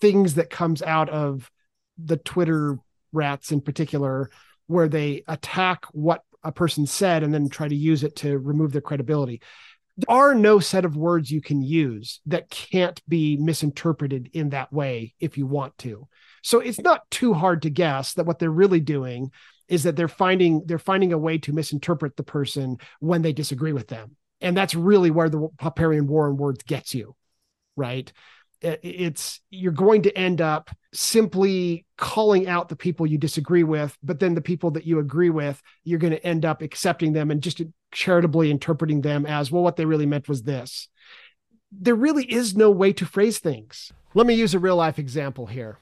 things 0.00 0.34
that 0.34 0.50
comes 0.50 0.82
out 0.82 1.08
of 1.08 1.50
the 1.98 2.16
twitter 2.16 2.78
rats 3.12 3.50
in 3.50 3.60
particular 3.60 4.30
where 4.68 4.88
they 4.88 5.24
attack 5.26 5.84
what 5.92 6.22
a 6.42 6.52
person 6.52 6.86
said 6.86 7.22
and 7.22 7.34
then 7.34 7.48
try 7.48 7.68
to 7.68 7.74
use 7.74 8.02
it 8.02 8.16
to 8.16 8.38
remove 8.38 8.72
their 8.72 8.80
credibility 8.80 9.42
are 10.08 10.34
no 10.34 10.58
set 10.58 10.84
of 10.84 10.96
words 10.96 11.30
you 11.30 11.40
can 11.40 11.62
use 11.62 12.20
that 12.26 12.50
can't 12.50 13.00
be 13.08 13.36
misinterpreted 13.36 14.30
in 14.32 14.50
that 14.50 14.72
way 14.72 15.14
if 15.20 15.36
you 15.36 15.46
want 15.46 15.76
to 15.78 16.06
so 16.42 16.60
it's 16.60 16.80
not 16.80 17.10
too 17.10 17.34
hard 17.34 17.62
to 17.62 17.70
guess 17.70 18.14
that 18.14 18.26
what 18.26 18.38
they're 18.38 18.50
really 18.50 18.80
doing 18.80 19.30
is 19.70 19.84
that 19.84 19.96
they're 19.96 20.08
finding 20.08 20.62
they're 20.66 20.78
finding 20.78 21.12
a 21.12 21.18
way 21.18 21.38
to 21.38 21.52
misinterpret 21.52 22.16
the 22.16 22.22
person 22.22 22.76
when 22.98 23.22
they 23.22 23.32
disagree 23.32 23.72
with 23.72 23.88
them. 23.88 24.16
And 24.42 24.56
that's 24.56 24.74
really 24.74 25.10
where 25.10 25.28
the 25.28 25.48
Popperian 25.58 26.06
war 26.06 26.28
on 26.28 26.36
words 26.36 26.62
gets 26.64 26.94
you, 26.94 27.14
right? 27.76 28.12
It's 28.62 29.40
you're 29.48 29.72
going 29.72 30.02
to 30.02 30.18
end 30.18 30.40
up 30.40 30.70
simply 30.92 31.86
calling 31.96 32.46
out 32.46 32.68
the 32.68 32.76
people 32.76 33.06
you 33.06 33.16
disagree 33.16 33.62
with, 33.62 33.96
but 34.02 34.18
then 34.18 34.34
the 34.34 34.42
people 34.42 34.72
that 34.72 34.86
you 34.86 34.98
agree 34.98 35.30
with, 35.30 35.62
you're 35.84 35.98
going 35.98 36.12
to 36.12 36.26
end 36.26 36.44
up 36.44 36.60
accepting 36.60 37.12
them 37.12 37.30
and 37.30 37.42
just 37.42 37.62
charitably 37.92 38.50
interpreting 38.50 39.00
them 39.00 39.26
as, 39.26 39.50
well, 39.50 39.62
what 39.62 39.76
they 39.76 39.84
really 39.84 40.06
meant 40.06 40.28
was 40.28 40.42
this. 40.42 40.88
There 41.72 41.94
really 41.94 42.24
is 42.24 42.56
no 42.56 42.70
way 42.70 42.92
to 42.92 43.06
phrase 43.06 43.38
things. 43.38 43.92
Let 44.14 44.26
me 44.26 44.34
use 44.34 44.54
a 44.54 44.58
real 44.58 44.76
life 44.76 44.98
example 44.98 45.46
here. 45.46 45.78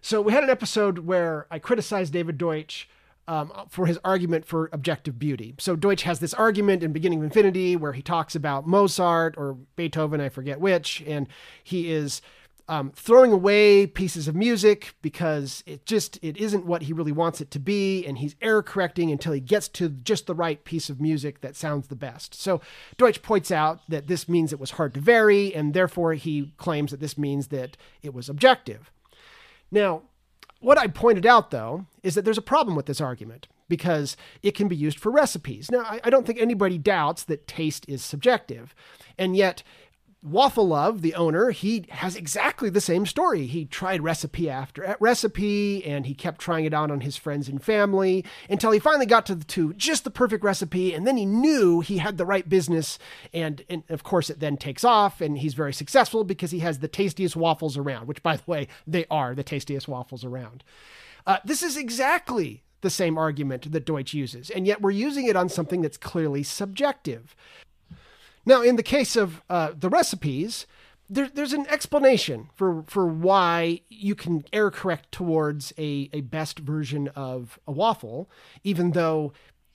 So 0.00 0.20
we 0.20 0.32
had 0.32 0.44
an 0.44 0.50
episode 0.50 0.98
where 0.98 1.46
I 1.50 1.58
criticized 1.58 2.12
David 2.12 2.36
Deutsch 2.36 2.88
um, 3.26 3.52
for 3.70 3.86
his 3.86 3.98
argument 4.04 4.44
for 4.44 4.68
objective 4.72 5.18
beauty. 5.18 5.54
So 5.58 5.76
Deutsch 5.76 6.02
has 6.02 6.18
this 6.18 6.34
argument 6.34 6.82
in 6.82 6.92
Beginning 6.92 7.20
of 7.20 7.24
Infinity 7.24 7.74
where 7.76 7.92
he 7.94 8.02
talks 8.02 8.34
about 8.34 8.66
Mozart 8.66 9.34
or 9.38 9.54
Beethoven, 9.76 10.20
I 10.20 10.28
forget 10.28 10.60
which, 10.60 11.02
and 11.06 11.26
he 11.62 11.90
is 11.90 12.20
um, 12.68 12.92
throwing 12.94 13.32
away 13.32 13.86
pieces 13.86 14.26
of 14.26 14.34
music 14.34 14.94
because 15.02 15.62
it 15.66 15.84
just 15.84 16.18
it 16.22 16.36
isn't 16.38 16.64
what 16.64 16.82
he 16.82 16.92
really 16.92 17.12
wants 17.12 17.40
it 17.40 17.50
to 17.52 17.58
be. 17.58 18.06
And 18.06 18.18
he's 18.18 18.36
error 18.40 18.62
correcting 18.62 19.10
until 19.10 19.32
he 19.32 19.40
gets 19.40 19.68
to 19.68 19.90
just 19.90 20.26
the 20.26 20.34
right 20.34 20.64
piece 20.64 20.88
of 20.88 21.00
music 21.00 21.42
that 21.42 21.56
sounds 21.56 21.88
the 21.88 21.96
best. 21.96 22.34
So 22.34 22.60
deutsch 22.96 23.22
points 23.22 23.50
out 23.50 23.80
that 23.88 24.06
this 24.06 24.28
means 24.28 24.52
it 24.52 24.60
was 24.60 24.72
hard 24.72 24.94
to 24.94 25.00
vary 25.00 25.54
and 25.54 25.74
therefore 25.74 26.14
he 26.14 26.52
claims 26.56 26.90
that 26.90 27.00
this 27.00 27.18
means 27.18 27.48
that 27.48 27.76
it 28.02 28.14
was 28.14 28.28
objective. 28.28 28.90
Now 29.70 30.02
what 30.60 30.78
i 30.78 30.86
pointed 30.86 31.26
out 31.26 31.50
though 31.50 31.84
is 32.02 32.14
that 32.14 32.24
there's 32.24 32.38
a 32.38 32.42
problem 32.42 32.74
with 32.74 32.86
this 32.86 33.00
argument 33.00 33.48
because 33.68 34.16
it 34.42 34.54
can 34.54 34.68
be 34.68 34.76
used 34.76 34.98
for 34.98 35.12
recipes. 35.12 35.70
Now 35.70 35.80
i, 35.80 36.00
I 36.04 36.08
don't 36.08 36.26
think 36.26 36.40
anybody 36.40 36.78
doubts 36.78 37.24
that 37.24 37.46
taste 37.46 37.84
is 37.88 38.02
subjective. 38.02 38.74
And 39.18 39.36
yet 39.36 39.62
Waffle 40.24 40.68
Love, 40.68 41.02
the 41.02 41.14
owner, 41.14 41.50
he 41.50 41.84
has 41.90 42.16
exactly 42.16 42.70
the 42.70 42.80
same 42.80 43.04
story. 43.04 43.46
He 43.46 43.66
tried 43.66 44.02
recipe 44.02 44.48
after 44.48 44.96
recipe 44.98 45.84
and 45.84 46.06
he 46.06 46.14
kept 46.14 46.40
trying 46.40 46.64
it 46.64 46.72
out 46.72 46.90
on 46.90 47.00
his 47.00 47.18
friends 47.18 47.46
and 47.46 47.62
family 47.62 48.24
until 48.48 48.70
he 48.70 48.78
finally 48.78 49.04
got 49.04 49.26
to, 49.26 49.34
the, 49.34 49.44
to 49.44 49.74
just 49.74 50.02
the 50.02 50.10
perfect 50.10 50.42
recipe. 50.42 50.94
And 50.94 51.06
then 51.06 51.18
he 51.18 51.26
knew 51.26 51.80
he 51.80 51.98
had 51.98 52.16
the 52.16 52.24
right 52.24 52.48
business. 52.48 52.98
And, 53.34 53.64
and 53.68 53.82
of 53.90 54.02
course, 54.02 54.30
it 54.30 54.40
then 54.40 54.56
takes 54.56 54.82
off 54.82 55.20
and 55.20 55.36
he's 55.36 55.52
very 55.52 55.74
successful 55.74 56.24
because 56.24 56.52
he 56.52 56.60
has 56.60 56.78
the 56.78 56.88
tastiest 56.88 57.36
waffles 57.36 57.76
around, 57.76 58.08
which, 58.08 58.22
by 58.22 58.36
the 58.36 58.44
way, 58.46 58.68
they 58.86 59.04
are 59.10 59.34
the 59.34 59.44
tastiest 59.44 59.88
waffles 59.88 60.24
around. 60.24 60.64
Uh, 61.26 61.38
this 61.44 61.62
is 61.62 61.76
exactly 61.76 62.62
the 62.80 62.88
same 62.88 63.18
argument 63.18 63.72
that 63.72 63.84
Deutsch 63.84 64.14
uses, 64.14 64.50
and 64.50 64.66
yet 64.66 64.80
we're 64.80 64.90
using 64.90 65.26
it 65.26 65.36
on 65.36 65.48
something 65.48 65.80
that's 65.80 65.96
clearly 65.96 66.42
subjective. 66.42 67.34
Now, 68.46 68.62
in 68.62 68.76
the 68.76 68.82
case 68.82 69.16
of 69.16 69.42
uh, 69.48 69.72
the 69.78 69.88
recipes, 69.88 70.66
there, 71.08 71.28
there's 71.32 71.52
an 71.52 71.66
explanation 71.68 72.50
for, 72.54 72.84
for 72.86 73.06
why 73.06 73.80
you 73.88 74.14
can 74.14 74.44
error 74.52 74.70
correct 74.70 75.12
towards 75.12 75.72
a, 75.78 76.08
a 76.12 76.22
best 76.22 76.58
version 76.58 77.08
of 77.08 77.58
a 77.66 77.72
waffle, 77.72 78.30
even 78.62 78.92
though 78.92 79.32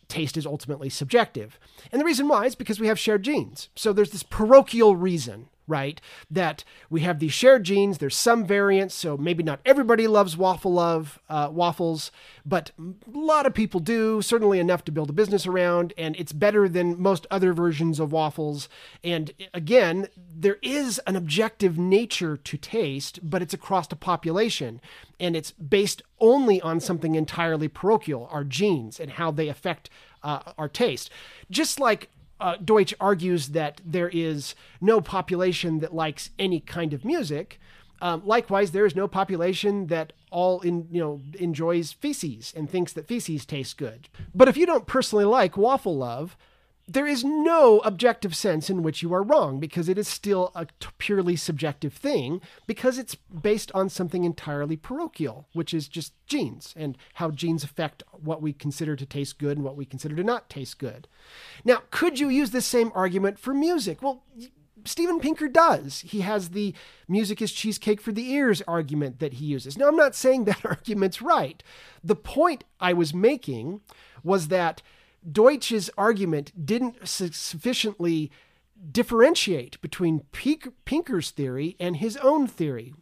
taste 0.07 0.37
is 0.37 0.45
ultimately 0.45 0.89
subjective. 0.89 1.59
And 1.91 2.01
the 2.01 2.05
reason 2.05 2.27
why 2.27 2.45
is 2.45 2.55
because 2.55 2.79
we 2.79 2.87
have 2.87 2.99
shared 2.99 3.23
genes. 3.23 3.69
So 3.75 3.93
there's 3.93 4.09
this 4.09 4.23
parochial 4.23 4.95
reason 4.95 5.49
right? 5.69 6.01
That 6.29 6.63
we 6.89 7.01
have 7.01 7.19
these 7.19 7.33
shared 7.33 7.63
genes. 7.63 7.99
There's 7.99 8.17
some 8.17 8.45
variants, 8.45 8.95
so 8.95 9.15
maybe 9.15 9.43
not 9.43 9.61
everybody 9.65 10.07
loves 10.07 10.35
waffle 10.35 10.73
love 10.73 11.19
uh, 11.29 11.49
waffles, 11.51 12.11
but 12.45 12.71
a 12.79 13.17
lot 13.17 13.45
of 13.45 13.53
people 13.53 13.79
do. 13.79 14.21
Certainly 14.21 14.59
enough 14.59 14.83
to 14.85 14.91
build 14.91 15.09
a 15.09 15.13
business 15.13 15.45
around, 15.45 15.93
and 15.97 16.15
it's 16.17 16.33
better 16.33 16.67
than 16.67 17.01
most 17.01 17.27
other 17.31 17.53
versions 17.53 17.99
of 17.99 18.11
waffles. 18.11 18.67
And 19.03 19.31
again, 19.53 20.07
there 20.17 20.57
is 20.61 20.99
an 21.07 21.15
objective 21.15 21.77
nature 21.77 22.35
to 22.35 22.57
taste, 22.57 23.19
but 23.21 23.41
it's 23.41 23.53
across 23.53 23.87
the 23.87 23.95
population, 23.95 24.81
and 25.19 25.35
it's 25.35 25.51
based 25.51 26.01
only 26.19 26.59
on 26.61 26.79
something 26.79 27.15
entirely 27.15 27.67
parochial, 27.67 28.27
our 28.31 28.43
genes 28.43 28.99
and 28.99 29.11
how 29.11 29.31
they 29.31 29.47
affect 29.47 29.89
uh, 30.23 30.53
our 30.57 30.67
taste. 30.67 31.09
Just 31.49 31.79
like 31.79 32.09
uh, 32.39 32.55
Deutsch 32.63 32.93
argues 32.99 33.49
that 33.49 33.81
there 33.85 34.09
is 34.09 34.55
no 34.79 35.01
population 35.01 35.79
that 35.79 35.93
likes 35.93 36.29
any 36.39 36.59
kind 36.59 36.93
of 36.93 37.03
music. 37.03 37.59
Um, 38.01 38.21
likewise, 38.25 38.71
there 38.71 38.85
is 38.85 38.95
no 38.95 39.07
population 39.07 39.87
that 39.87 40.13
all 40.31 40.61
in 40.61 40.87
you 40.91 41.01
know 41.01 41.21
enjoys 41.37 41.91
feces 41.91 42.53
and 42.55 42.69
thinks 42.69 42.93
that 42.93 43.07
feces 43.07 43.45
taste 43.45 43.77
good. 43.77 44.07
But 44.33 44.47
if 44.47 44.55
you 44.55 44.65
don't 44.65 44.87
personally 44.87 45.25
like 45.25 45.57
waffle 45.57 45.97
love, 45.97 46.37
there 46.89 47.05
is 47.05 47.23
no 47.23 47.79
objective 47.79 48.35
sense 48.35 48.69
in 48.69 48.81
which 48.81 49.03
you 49.03 49.13
are 49.13 49.21
wrong 49.21 49.59
because 49.59 49.87
it 49.87 49.97
is 49.97 50.07
still 50.07 50.51
a 50.55 50.65
t- 50.65 50.87
purely 50.97 51.35
subjective 51.35 51.93
thing 51.93 52.41
because 52.65 52.97
it's 52.97 53.13
based 53.15 53.71
on 53.73 53.89
something 53.89 54.23
entirely 54.23 54.75
parochial, 54.75 55.47
which 55.53 55.71
is 55.71 55.87
just 55.87 56.13
genes 56.25 56.73
and 56.75 56.97
how 57.15 57.29
genes 57.29 57.63
affect 57.63 58.01
what 58.11 58.41
we 58.41 58.53
consider 58.53 58.95
to 58.95 59.05
taste 59.05 59.37
good 59.37 59.55
and 59.55 59.63
what 59.63 59.75
we 59.75 59.85
consider 59.85 60.15
to 60.15 60.23
not 60.23 60.49
taste 60.49 60.79
good. 60.79 61.07
Now, 61.63 61.83
could 61.91 62.19
you 62.19 62.27
use 62.27 62.49
this 62.49 62.65
same 62.65 62.91
argument 62.95 63.37
for 63.37 63.53
music? 63.53 64.01
Well, 64.01 64.23
Steven 64.83 65.19
Pinker 65.19 65.47
does. 65.47 66.01
He 66.01 66.21
has 66.21 66.49
the 66.49 66.73
music 67.07 67.39
is 67.39 67.51
cheesecake 67.51 68.01
for 68.01 68.11
the 68.11 68.31
ears 68.31 68.63
argument 68.67 69.19
that 69.19 69.33
he 69.33 69.45
uses. 69.45 69.77
Now, 69.77 69.87
I'm 69.87 69.95
not 69.95 70.15
saying 70.15 70.43
that 70.45 70.65
argument's 70.65 71.21
right. 71.21 71.61
The 72.03 72.15
point 72.15 72.63
I 72.79 72.93
was 72.93 73.13
making 73.13 73.81
was 74.23 74.47
that 74.47 74.81
Deutsch's 75.29 75.89
argument 75.97 76.65
didn't 76.65 77.07
sufficiently 77.07 78.31
differentiate 78.91 79.79
between 79.81 80.21
Pinker's 80.31 81.31
theory 81.31 81.75
and 81.79 81.97
his 81.97 82.15
own 82.17 82.47
theory. 82.47 82.93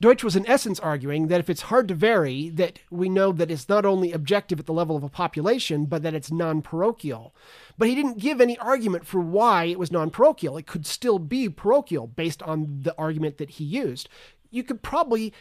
Deutsch 0.00 0.24
was 0.24 0.36
in 0.36 0.46
essence 0.46 0.80
arguing 0.80 1.28
that 1.28 1.40
if 1.40 1.50
it's 1.50 1.62
hard 1.62 1.88
to 1.88 1.94
vary, 1.94 2.48
that 2.50 2.78
we 2.90 3.08
know 3.08 3.32
that 3.32 3.50
it's 3.50 3.68
not 3.68 3.84
only 3.84 4.12
objective 4.12 4.58
at 4.58 4.66
the 4.66 4.72
level 4.72 4.96
of 4.96 5.02
a 5.02 5.08
population, 5.08 5.84
but 5.86 6.02
that 6.02 6.14
it's 6.14 6.30
non-parochial. 6.30 7.34
But 7.78 7.88
he 7.88 7.94
didn't 7.94 8.18
give 8.18 8.40
any 8.40 8.58
argument 8.58 9.06
for 9.06 9.20
why 9.20 9.64
it 9.64 9.78
was 9.78 9.92
non-parochial. 9.92 10.56
It 10.56 10.66
could 10.66 10.86
still 10.86 11.18
be 11.18 11.48
parochial 11.48 12.06
based 12.06 12.42
on 12.42 12.80
the 12.82 12.94
argument 12.96 13.38
that 13.38 13.50
he 13.50 13.64
used. 13.64 14.08
You 14.50 14.62
could 14.62 14.82
probably 14.82 15.32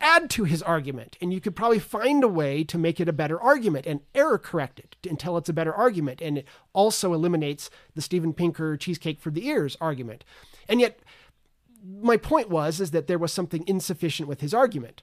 add 0.00 0.30
to 0.30 0.44
his 0.44 0.62
argument 0.62 1.16
and 1.20 1.32
you 1.32 1.40
could 1.40 1.56
probably 1.56 1.78
find 1.78 2.22
a 2.22 2.28
way 2.28 2.62
to 2.64 2.78
make 2.78 3.00
it 3.00 3.08
a 3.08 3.12
better 3.12 3.40
argument 3.40 3.86
and 3.86 4.00
error 4.14 4.38
correct 4.38 4.78
it 4.78 4.96
until 5.08 5.36
it's 5.36 5.48
a 5.48 5.52
better 5.52 5.74
argument 5.74 6.20
and 6.20 6.38
it 6.38 6.46
also 6.72 7.12
eliminates 7.12 7.70
the 7.94 8.02
Steven 8.02 8.32
Pinker 8.32 8.76
cheesecake 8.76 9.20
for 9.20 9.30
the 9.30 9.46
ears 9.46 9.76
argument. 9.80 10.24
And 10.68 10.80
yet 10.80 11.00
my 11.84 12.16
point 12.16 12.48
was 12.48 12.80
is 12.80 12.90
that 12.92 13.06
there 13.06 13.18
was 13.18 13.32
something 13.32 13.64
insufficient 13.66 14.28
with 14.28 14.40
his 14.40 14.54
argument. 14.54 15.02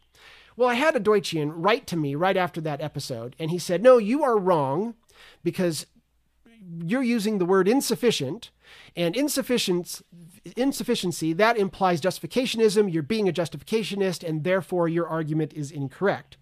Well 0.57 0.69
i 0.69 0.75
had 0.75 0.95
a 0.95 1.01
deutschian 1.01 1.51
write 1.53 1.85
to 1.87 1.97
me 1.97 2.15
right 2.15 2.37
after 2.37 2.61
that 2.61 2.81
episode 2.81 3.35
and 3.37 3.51
he 3.51 3.59
said 3.59 3.83
no 3.83 3.97
you 3.97 4.23
are 4.23 4.37
wrong 4.37 4.95
because 5.43 5.85
you're 6.83 7.03
using 7.03 7.37
the 7.37 7.45
word 7.45 7.67
insufficient 7.67 8.51
and 8.95 9.15
insufficiency 9.15 10.03
insufficiency 10.55 11.33
that 11.33 11.57
implies 11.57 11.99
justificationism. 11.99 12.91
You're 12.91 13.03
being 13.03 13.27
a 13.27 13.33
justificationist 13.33 14.27
and 14.27 14.43
therefore 14.43 14.87
your 14.87 15.07
argument 15.07 15.53
is 15.53 15.71
incorrect. 15.71 16.37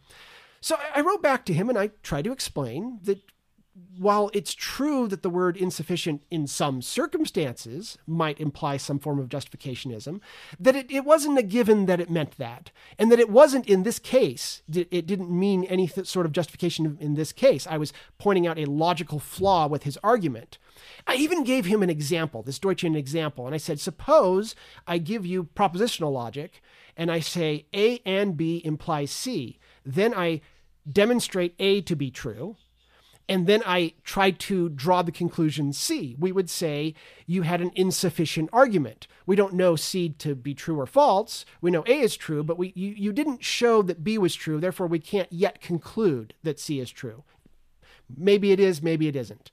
So 0.62 0.78
i 0.96 1.02
wrote 1.02 1.22
back 1.22 1.46
to 1.46 1.54
him 1.54 1.70
and 1.70 1.78
i 1.78 1.92
tried 2.04 2.24
to 2.26 2.32
explain 2.32 3.00
that 3.04 3.20
while 3.98 4.30
it's 4.34 4.54
true 4.54 5.08
that 5.08 5.24
the 5.24 5.30
word 5.30 5.58
insufficient 5.58 6.24
in 6.30 6.46
some 6.46 6.82
circumstances 6.82 7.98
might 8.06 8.40
imply 8.40 8.78
some 8.78 9.00
form 9.00 9.20
of 9.20 9.30
justificationism, 9.30 10.20
that 10.60 10.76
it, 10.76 10.92
it 10.92 11.06
wasn't 11.06 11.38
a 11.38 11.44
given 11.44 11.86
that 11.88 12.00
it 12.00 12.10
meant 12.10 12.38
that, 12.38 12.72
and 13.00 13.12
that 13.12 13.20
it 13.20 13.30
wasn't 13.30 13.68
in 13.68 13.84
this 13.84 13.98
case, 13.98 14.62
it 14.72 15.08
didn't 15.08 15.32
mean 15.32 15.64
any 15.66 15.88
th- 15.88 16.08
sort 16.08 16.26
of 16.26 16.32
justification 16.32 16.98
in 17.00 17.16
this 17.16 17.32
case. 17.32 17.66
I 17.66 17.78
was 17.78 17.94
pointing 18.20 18.46
out 18.46 18.60
a 18.60 18.66
logical 18.66 19.20
flaw 19.20 19.68
with 19.68 19.84
his 19.84 19.98
argument. 20.04 20.58
I 21.08 21.16
even 21.16 21.44
gave 21.44 21.66
him 21.66 21.82
an 21.82 21.90
example, 21.90 22.44
this 22.44 22.60
Deutschian 22.60 22.96
example, 22.96 23.46
and 23.46 23.56
I 23.56 23.60
said, 23.60 23.80
suppose 23.80 24.56
I 24.88 25.00
give 25.00 25.26
you 25.26 25.46
propositional 25.56 26.14
logic 26.14 26.62
and 26.96 27.12
I 27.12 27.22
say 27.22 27.66
A 27.74 28.00
and 28.06 28.38
B 28.38 28.62
implies 28.64 29.10
C. 29.12 29.58
Then 29.84 30.14
I 30.14 30.42
demonstrate 30.88 31.56
A 31.60 31.82
to 31.82 31.96
be 31.96 32.12
true 32.12 32.56
and 33.30 33.48
then 33.48 33.64
I 33.66 33.94
tried 34.04 34.40
to 34.40 34.70
draw 34.70 35.02
the 35.02 35.12
conclusion 35.12 35.72
C. 35.72 36.16
We 36.20 36.32
would 36.32 36.50
say 36.50 36.94
you 37.26 37.44
had 37.44 37.62
an 37.62 37.72
insufficient 37.76 38.50
argument. 38.52 39.08
We 39.26 39.36
don't 39.36 39.54
know 39.54 39.76
C 39.76 40.10
to 40.10 40.36
be 40.36 40.54
true 40.54 40.80
or 40.80 40.86
false. 40.86 41.46
We 41.62 41.72
know 41.72 41.84
A 41.88 42.00
is 42.00 42.18
true, 42.18 42.44
but 42.44 42.58
we, 42.58 42.74
you, 42.76 42.90
you 42.90 43.14
didn't 43.14 43.44
show 43.44 43.82
that 43.84 44.04
B 44.04 44.18
was 44.18 44.36
true. 44.36 44.60
Therefore, 44.60 44.88
we 44.88 45.00
can't 45.00 45.32
yet 45.32 45.62
conclude 45.62 46.34
that 46.44 46.60
C 46.60 46.80
is 46.80 46.92
true. 46.92 47.24
Maybe 48.16 48.52
it 48.52 48.60
is, 48.60 48.82
maybe 48.82 49.08
it 49.08 49.16
isn't. 49.16 49.52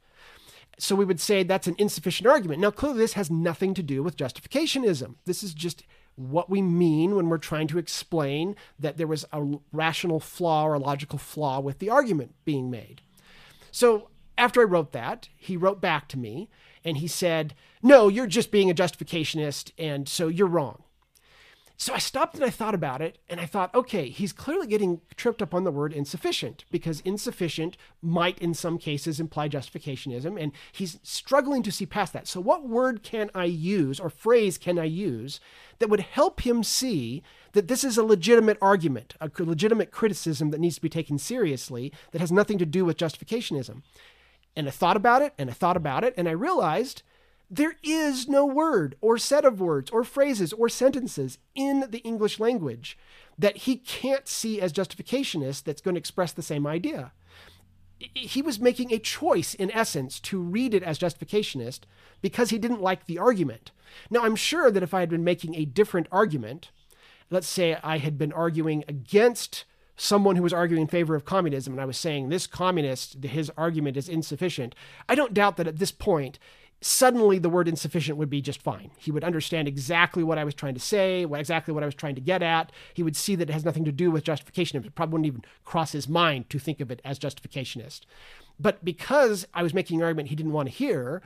So 0.79 0.97
we 0.97 1.05
would 1.05 1.21
say 1.21 1.43
that's 1.43 1.67
an 1.67 1.77
insufficient 1.79 2.27
argument. 2.27 2.61
Now, 2.61 2.71
clearly, 2.71 2.99
this 2.99 3.13
has 3.13 3.31
nothing 3.31 3.75
to 3.75 3.83
do 3.83 4.03
with 4.03 4.17
justificationism. 4.17 5.15
This 5.27 5.43
is 5.43 5.55
just 5.55 5.85
what 6.17 6.51
we 6.51 6.61
mean 6.61 7.15
when 7.15 7.29
we're 7.29 7.39
trying 7.39 7.69
to 7.69 7.79
explain 7.79 8.57
that 8.79 8.97
there 8.97 9.07
was 9.07 9.25
a 9.33 9.59
rational 9.73 10.19
flaw 10.19 10.65
or 10.65 10.75
a 10.75 10.79
logical 10.79 11.19
flaw 11.19 11.61
with 11.61 11.79
the 11.79 11.91
argument 11.91 12.35
being 12.45 12.71
made. 12.71 13.03
So 13.71 14.11
after 14.37 14.61
I 14.61 14.65
wrote 14.65 14.93
that, 14.93 15.29
he 15.37 15.57
wrote 15.57 15.81
back 15.81 16.09
to 16.09 16.19
me 16.19 16.49
and 16.85 16.97
he 16.97 17.07
said, 17.07 17.55
No, 17.83 18.09
you're 18.09 18.27
just 18.27 18.51
being 18.51 18.71
a 18.71 18.75
justificationist, 18.75 19.73
and 19.79 20.09
so 20.09 20.29
you're 20.29 20.47
wrong. 20.47 20.83
So 21.81 21.95
I 21.95 21.99
stopped 21.99 22.35
and 22.35 22.45
I 22.45 22.51
thought 22.51 22.75
about 22.75 23.01
it, 23.01 23.17
and 23.27 23.41
I 23.41 23.47
thought, 23.47 23.75
okay, 23.75 24.11
he's 24.11 24.35
clearly 24.35 24.67
getting 24.67 25.01
tripped 25.17 25.41
up 25.41 25.55
on 25.55 25.65
the 25.65 25.71
word 25.71 25.95
insufficient 25.95 26.67
because 26.71 27.01
insufficient 27.07 27.79
might, 28.03 28.39
in 28.39 28.53
some 28.53 28.77
cases, 28.77 29.19
imply 29.19 29.49
justificationism, 29.49 30.39
and 30.39 30.53
he's 30.73 30.99
struggling 31.03 31.63
to 31.63 31.73
see 31.73 31.87
past 31.87 32.13
that. 32.13 32.29
So, 32.29 32.39
what 32.39 32.69
word 32.69 33.03
can 33.03 33.31
I 33.35 33.47
use 33.47 33.99
or 33.99 34.11
phrase 34.11 34.59
can 34.59 34.79
I 34.79 34.85
use 34.85 35.41
that 35.79 35.89
would 35.89 36.01
help 36.01 36.47
him 36.47 36.63
see 36.63 37.23
that 37.53 37.69
this 37.69 37.85
is 37.85 37.99
a 37.99 38.05
legitimate 38.05 38.59
argument, 38.63 39.15
a 39.21 39.31
legitimate 39.39 39.91
criticism 39.91 40.51
that 40.51 40.61
needs 40.61 40.77
to 40.77 40.81
be 40.81 40.89
taken 40.89 41.19
seriously 41.19 41.93
that 42.13 42.21
has 42.21 42.33
nothing 42.33 42.59
to 42.59 42.67
do 42.67 42.85
with 42.85 42.97
justificationism? 42.97 43.83
And 44.57 44.69
I 44.69 44.71
thought 44.71 44.97
about 44.97 45.23
it 45.23 45.33
and 45.39 45.51
I 45.51 45.53
thought 45.53 45.77
about 45.77 46.05
it, 46.05 46.15
and 46.17 46.29
I 46.29 46.33
realized 46.33 47.03
There 47.53 47.75
is 47.83 48.29
no 48.29 48.47
word 48.47 48.95
or 49.01 49.19
set 49.19 49.45
of 49.45 49.61
words 49.61 49.91
or 49.91 50.05
phrases 50.05 50.53
or 50.53 50.69
sentences 50.69 51.39
in 51.57 51.87
the 51.91 51.99
English 51.99 52.39
language 52.39 52.97
that 53.37 53.59
he 53.59 53.77
can't 53.77 54.29
see 54.29 54.61
as 54.61 54.73
justificationist 54.73 55.65
that's 55.65 55.81
going 55.81 55.97
to 55.97 55.99
express 55.99 56.31
the 56.33 56.43
same 56.43 56.65
idea. 56.65 57.11
He 57.99 58.41
was 58.41 58.61
making 58.61 58.93
a 58.93 59.01
choice, 59.01 59.55
in 59.55 59.71
essence, 59.73 60.21
to 60.21 60.41
read 60.41 60.75
it 60.75 60.85
as 60.85 60.99
justificationist 60.99 61.81
because 62.23 62.51
he 62.51 62.59
didn't 62.59 62.81
like 62.81 63.07
the 63.07 63.19
argument. 63.19 63.73
Now, 64.11 64.25
I'm 64.25 64.37
sure 64.37 64.71
that 64.71 64.85
if 64.85 64.95
I 64.95 65.01
had 65.01 65.11
been 65.11 65.25
making 65.25 65.57
a 65.57 65.65
different 65.65 66.07
argument, 66.13 66.71
let's 67.31 67.47
say 67.47 67.79
I 67.83 67.99
had 67.99 68.19
been 68.19 68.33
arguing 68.33 68.85
against 68.89 69.65
someone 69.97 70.37
who 70.37 70.43
was 70.43 70.53
arguing 70.53 70.83
in 70.83 70.89
favor 70.89 71.15
of 71.15 71.25
communism 71.25 71.75
and 71.75 71.81
I 71.81 71.85
was 71.85 71.97
saying 71.97 72.29
this 72.29 72.47
communist, 72.47 73.23
his 73.23 73.51
argument 73.57 73.97
is 73.97 74.09
insufficient, 74.09 74.75
I 75.09 75.15
don't 75.15 75.35
doubt 75.35 75.57
that 75.59 75.67
at 75.67 75.79
this 75.79 75.93
point, 75.93 76.39
suddenly 76.81 77.39
the 77.39 77.51
word 77.51 77.69
insufficient 77.69 78.17
would 78.17 78.31
be 78.31 78.41
just 78.41 78.63
fine. 78.63 78.91
He 78.97 79.11
would 79.11 79.25
understand 79.25 79.69
exactly 79.69 80.23
what 80.23 80.39
I 80.39 80.45
was 80.45 80.55
trying 80.55 80.75
to 80.75 80.81
say, 80.81 81.27
what, 81.27 81.41
exactly 81.41 81.75
what 81.75 81.83
I 81.83 81.87
was 81.87 81.95
trying 81.95 82.15
to 82.15 82.21
get 82.21 82.43
at. 82.43 82.73
He 82.95 83.03
would 83.03 83.17
see 83.17 83.35
that 83.37 83.51
it 83.51 83.53
has 83.53 83.65
nothing 83.65 83.85
to 83.85 83.93
do 83.93 84.11
with 84.11 84.25
justification. 84.25 84.83
It 84.83 84.95
probably 84.95 85.13
wouldn't 85.13 85.27
even 85.27 85.45
cross 85.65 85.93
his 85.93 86.09
mind 86.09 86.49
to 86.51 86.59
think 86.59 86.81
of 86.81 86.91
it 86.91 87.03
as 87.05 87.19
justificationist. 87.19 88.01
But 88.59 88.85
because 88.85 89.47
I 89.53 89.63
was 89.63 89.75
making 89.75 89.99
an 89.99 90.05
argument 90.05 90.29
he 90.29 90.37
didn't 90.37 90.53
want 90.53 90.69
to 90.69 90.75
hear, 90.75 91.23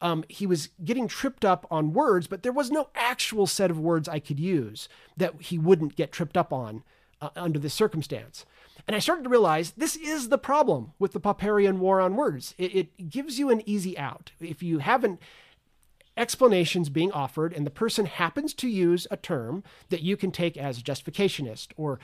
um, 0.00 0.24
he 0.28 0.46
was 0.46 0.68
getting 0.84 1.08
tripped 1.08 1.44
up 1.44 1.66
on 1.70 1.92
words, 1.92 2.26
but 2.26 2.42
there 2.42 2.52
was 2.52 2.70
no 2.70 2.88
actual 2.94 3.46
set 3.46 3.70
of 3.70 3.78
words 3.78 4.08
I 4.08 4.18
could 4.18 4.40
use 4.40 4.88
that 5.16 5.40
he 5.40 5.58
wouldn't 5.58 5.96
get 5.96 6.12
tripped 6.12 6.36
up 6.36 6.52
on 6.52 6.82
uh, 7.20 7.30
under 7.36 7.58
this 7.58 7.74
circumstance. 7.74 8.44
And 8.86 8.94
I 8.94 9.00
started 9.00 9.24
to 9.24 9.30
realize 9.30 9.72
this 9.72 9.96
is 9.96 10.28
the 10.28 10.38
problem 10.38 10.92
with 10.98 11.12
the 11.12 11.20
Popperian 11.20 11.78
war 11.78 12.00
on 12.00 12.14
words. 12.14 12.54
It, 12.58 12.74
it 12.74 13.10
gives 13.10 13.38
you 13.38 13.50
an 13.50 13.62
easy 13.68 13.98
out. 13.98 14.32
If 14.40 14.62
you 14.62 14.78
haven't 14.78 15.20
explanations 16.16 16.88
being 16.88 17.12
offered 17.12 17.52
and 17.52 17.66
the 17.66 17.70
person 17.70 18.06
happens 18.06 18.54
to 18.54 18.68
use 18.68 19.06
a 19.10 19.16
term 19.16 19.62
that 19.90 20.02
you 20.02 20.16
can 20.16 20.30
take 20.30 20.56
as 20.56 20.82
justificationist 20.82 21.68
or 21.76 21.98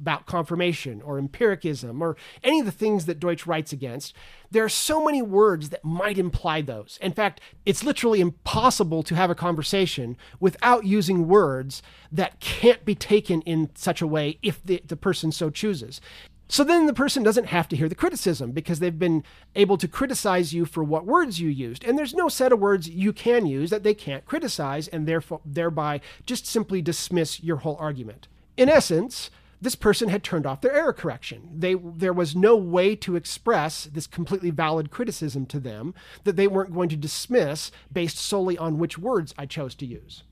about 0.00 0.26
confirmation 0.26 1.00
or 1.02 1.18
empiricism 1.18 2.02
or 2.02 2.16
any 2.44 2.60
of 2.60 2.66
the 2.66 2.72
things 2.72 3.06
that 3.06 3.18
Deutsch 3.18 3.46
writes 3.46 3.72
against, 3.72 4.14
there 4.50 4.64
are 4.64 4.68
so 4.68 5.04
many 5.04 5.22
words 5.22 5.70
that 5.70 5.84
might 5.84 6.18
imply 6.18 6.60
those. 6.60 6.98
In 7.00 7.12
fact, 7.12 7.40
it's 7.64 7.84
literally 7.84 8.20
impossible 8.20 9.02
to 9.04 9.14
have 9.14 9.30
a 9.30 9.34
conversation 9.34 10.16
without 10.38 10.84
using 10.84 11.28
words 11.28 11.82
that 12.12 12.40
can't 12.40 12.84
be 12.84 12.94
taken 12.94 13.42
in 13.42 13.70
such 13.74 14.02
a 14.02 14.06
way 14.06 14.38
if 14.42 14.62
the, 14.62 14.82
the 14.86 14.96
person 14.96 15.32
so 15.32 15.50
chooses. 15.50 16.00
So 16.48 16.62
then 16.62 16.86
the 16.86 16.94
person 16.94 17.24
doesn't 17.24 17.46
have 17.46 17.66
to 17.68 17.76
hear 17.76 17.88
the 17.88 17.96
criticism 17.96 18.52
because 18.52 18.78
they've 18.78 18.96
been 18.96 19.24
able 19.56 19.76
to 19.78 19.88
criticize 19.88 20.54
you 20.54 20.64
for 20.64 20.84
what 20.84 21.04
words 21.04 21.40
you 21.40 21.48
used. 21.48 21.84
And 21.84 21.98
there's 21.98 22.14
no 22.14 22.28
set 22.28 22.52
of 22.52 22.60
words 22.60 22.88
you 22.88 23.12
can 23.12 23.46
use 23.46 23.70
that 23.70 23.82
they 23.82 23.94
can't 23.94 24.24
criticize 24.24 24.86
and 24.86 25.08
therefore 25.08 25.40
thereby 25.44 26.00
just 26.24 26.46
simply 26.46 26.80
dismiss 26.80 27.42
your 27.42 27.58
whole 27.58 27.76
argument. 27.80 28.28
In 28.56 28.68
essence, 28.68 29.30
this 29.60 29.74
person 29.74 30.08
had 30.08 30.22
turned 30.22 30.46
off 30.46 30.60
their 30.60 30.74
error 30.74 30.92
correction. 30.92 31.48
They, 31.54 31.74
there 31.74 32.12
was 32.12 32.36
no 32.36 32.56
way 32.56 32.94
to 32.96 33.16
express 33.16 33.84
this 33.84 34.06
completely 34.06 34.50
valid 34.50 34.90
criticism 34.90 35.46
to 35.46 35.60
them 35.60 35.94
that 36.24 36.36
they 36.36 36.46
weren't 36.46 36.74
going 36.74 36.88
to 36.90 36.96
dismiss 36.96 37.70
based 37.90 38.18
solely 38.18 38.58
on 38.58 38.78
which 38.78 38.98
words 38.98 39.34
I 39.38 39.46
chose 39.46 39.74
to 39.76 39.86
use. 39.86 40.24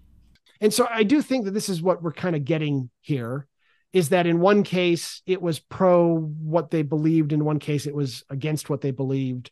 And 0.61 0.73
so 0.73 0.86
I 0.91 1.03
do 1.03 1.23
think 1.23 1.44
that 1.44 1.53
this 1.53 1.69
is 1.69 1.83
what 1.83 2.03
we're 2.03 2.12
kind 2.12 2.36
of 2.36 2.44
getting 2.44 2.91
here 3.01 3.47
is 3.93 4.09
that 4.11 4.27
in 4.27 4.41
one 4.41 4.62
case 4.62 5.23
it 5.27 5.41
was 5.41 5.59
pro 5.59 6.19
what 6.19 6.70
they 6.70 6.83
believed, 6.83 7.33
in 7.33 7.44
one 7.44 7.59
case 7.59 7.86
it 7.86 7.94
was 7.94 8.25
against 8.28 8.69
what 8.69 8.81
they 8.81 8.91
believed. 8.91 9.51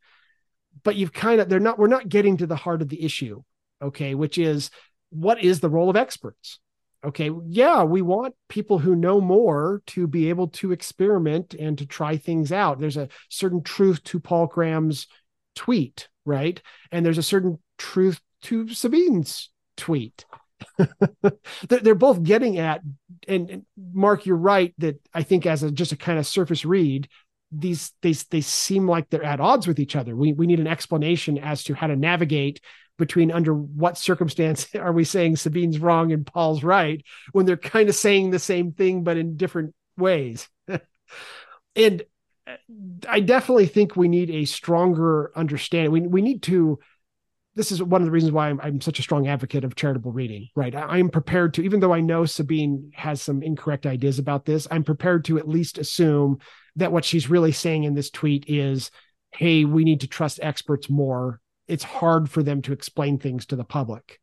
But 0.85 0.97
you've 0.97 1.13
kind 1.13 1.41
of, 1.41 1.49
they're 1.49 1.61
not, 1.61 1.79
we're 1.79 1.87
not 1.87 2.09
getting 2.09 2.37
to 2.39 2.47
the 2.47 2.57
heart 2.57 2.83
of 2.83 2.89
the 2.89 3.05
issue, 3.05 3.43
okay, 3.81 4.15
which 4.15 4.39
is 4.39 4.71
what 5.11 5.43
is 5.43 5.61
the 5.61 5.71
role 5.71 5.91
of 5.91 5.97
experts? 5.97 6.59
Okay, 7.05 7.31
yeah, 7.47 7.83
we 7.83 8.03
want 8.03 8.35
people 8.49 8.79
who 8.79 8.95
know 8.95 9.21
more 9.21 9.83
to 9.89 10.07
be 10.07 10.29
able 10.29 10.49
to 10.49 10.73
experiment 10.73 11.55
and 11.55 11.79
to 11.79 11.87
try 11.87 12.17
things 12.17 12.53
out. 12.53 12.81
There's 12.81 12.97
a 12.97 13.09
certain 13.29 13.63
truth 13.63 14.03
to 14.05 14.21
Paul 14.21 14.47
Graham's 14.47 15.07
tweet, 15.57 16.09
right? 16.25 16.61
And 16.91 17.05
there's 17.05 17.19
a 17.19 17.23
certain 17.23 17.59
truth 17.79 18.21
to 18.43 18.69
Sabine's 18.69 19.51
tweet. 19.77 20.25
they're 21.69 21.95
both 21.95 22.23
getting 22.23 22.59
at, 22.59 22.83
and 23.27 23.65
Mark, 23.93 24.27
you're 24.27 24.37
right 24.37 24.75
that 24.79 25.01
I 25.13 25.23
think 25.25 25.45
as 25.45 25.63
a 25.63 25.71
just 25.73 25.93
a 25.93 25.97
kind 25.97 26.19
of 26.19 26.27
surface 26.27 26.65
read, 26.65 27.09
these 27.51 27.93
they 28.01 28.13
they 28.31 28.41
seem 28.41 28.89
like 28.89 29.11
they're 29.11 29.25
at 29.25 29.41
odds 29.41 29.67
with 29.67 29.79
each 29.79 29.97
other. 29.97 30.17
We 30.17 30.33
we 30.33 30.47
need 30.47 30.61
an 30.61 30.67
explanation 30.67 31.37
as 31.37 31.65
to 31.65 31.75
how 31.75 31.89
to 31.89 31.97
navigate 31.97 32.61
between 33.03 33.33
under 33.33 33.53
what 33.53 33.99
circumstance 33.99 34.73
are 34.77 34.93
we 34.93 35.03
saying 35.03 35.35
Sabine's 35.35 35.81
wrong 35.81 36.13
and 36.13 36.25
Paul's 36.25 36.63
right 36.63 37.05
when 37.33 37.47
they're 37.47 37.57
kind 37.57 37.89
of 37.89 37.97
saying 37.97 38.31
the 38.31 38.39
same 38.39 38.71
thing 38.71 39.03
but 39.03 39.17
in 39.17 39.37
different 39.37 39.75
ways. 39.97 40.49
and 41.75 42.03
uh, 42.47 42.53
I 43.09 43.19
definitely 43.19 43.67
think 43.67 43.97
we 43.97 44.07
need 44.07 44.31
a 44.31 44.45
stronger 44.45 45.33
understanding. 45.35 45.91
We 45.91 46.01
we 46.03 46.23
need 46.23 46.43
to. 46.45 46.79
This 47.57 47.73
is 47.73 47.83
one 47.83 48.01
of 48.01 48.07
the 48.07 48.13
reasons 48.13 48.33
why 48.33 48.49
I'm, 48.49 48.61
I'm 48.63 48.81
such 48.81 49.01
a 49.01 49.03
strong 49.03 49.27
advocate 49.27 49.65
of 49.65 49.75
charitable 49.75 50.13
reading. 50.13 50.49
Right, 50.55 50.73
I, 50.73 50.83
I'm 50.83 51.09
prepared 51.09 51.55
to, 51.55 51.63
even 51.63 51.81
though 51.81 51.93
I 51.93 52.01
know 52.01 52.25
Sabine 52.25 52.93
has 52.95 53.21
some 53.21 53.43
incorrect 53.43 53.85
ideas 53.85 54.21
about 54.21 54.45
this, 54.45 54.69
I'm 54.71 54.85
prepared 54.85 55.25
to 55.25 55.39
at 55.39 55.49
least 55.49 55.77
assume 55.77 56.39
that 56.77 56.93
what 56.93 57.05
she's 57.05 57.29
really 57.29 57.53
saying 57.53 57.83
in 57.83 57.95
this 57.95 58.11
tweet 58.11 58.45
is, 58.47 58.93
"Hey, 59.33 59.65
we 59.65 59.83
need 59.83 60.03
to 60.03 60.07
trust 60.07 60.39
experts 60.41 60.89
more 60.89 61.41
it's 61.69 61.85
hard 61.85 62.31
for 62.31 62.43
them 62.43 62.63
to 62.63 62.73
explain 62.73 63.19
things 63.19 63.47
to 63.47 63.57
the 63.57 63.65
public, 63.65 64.21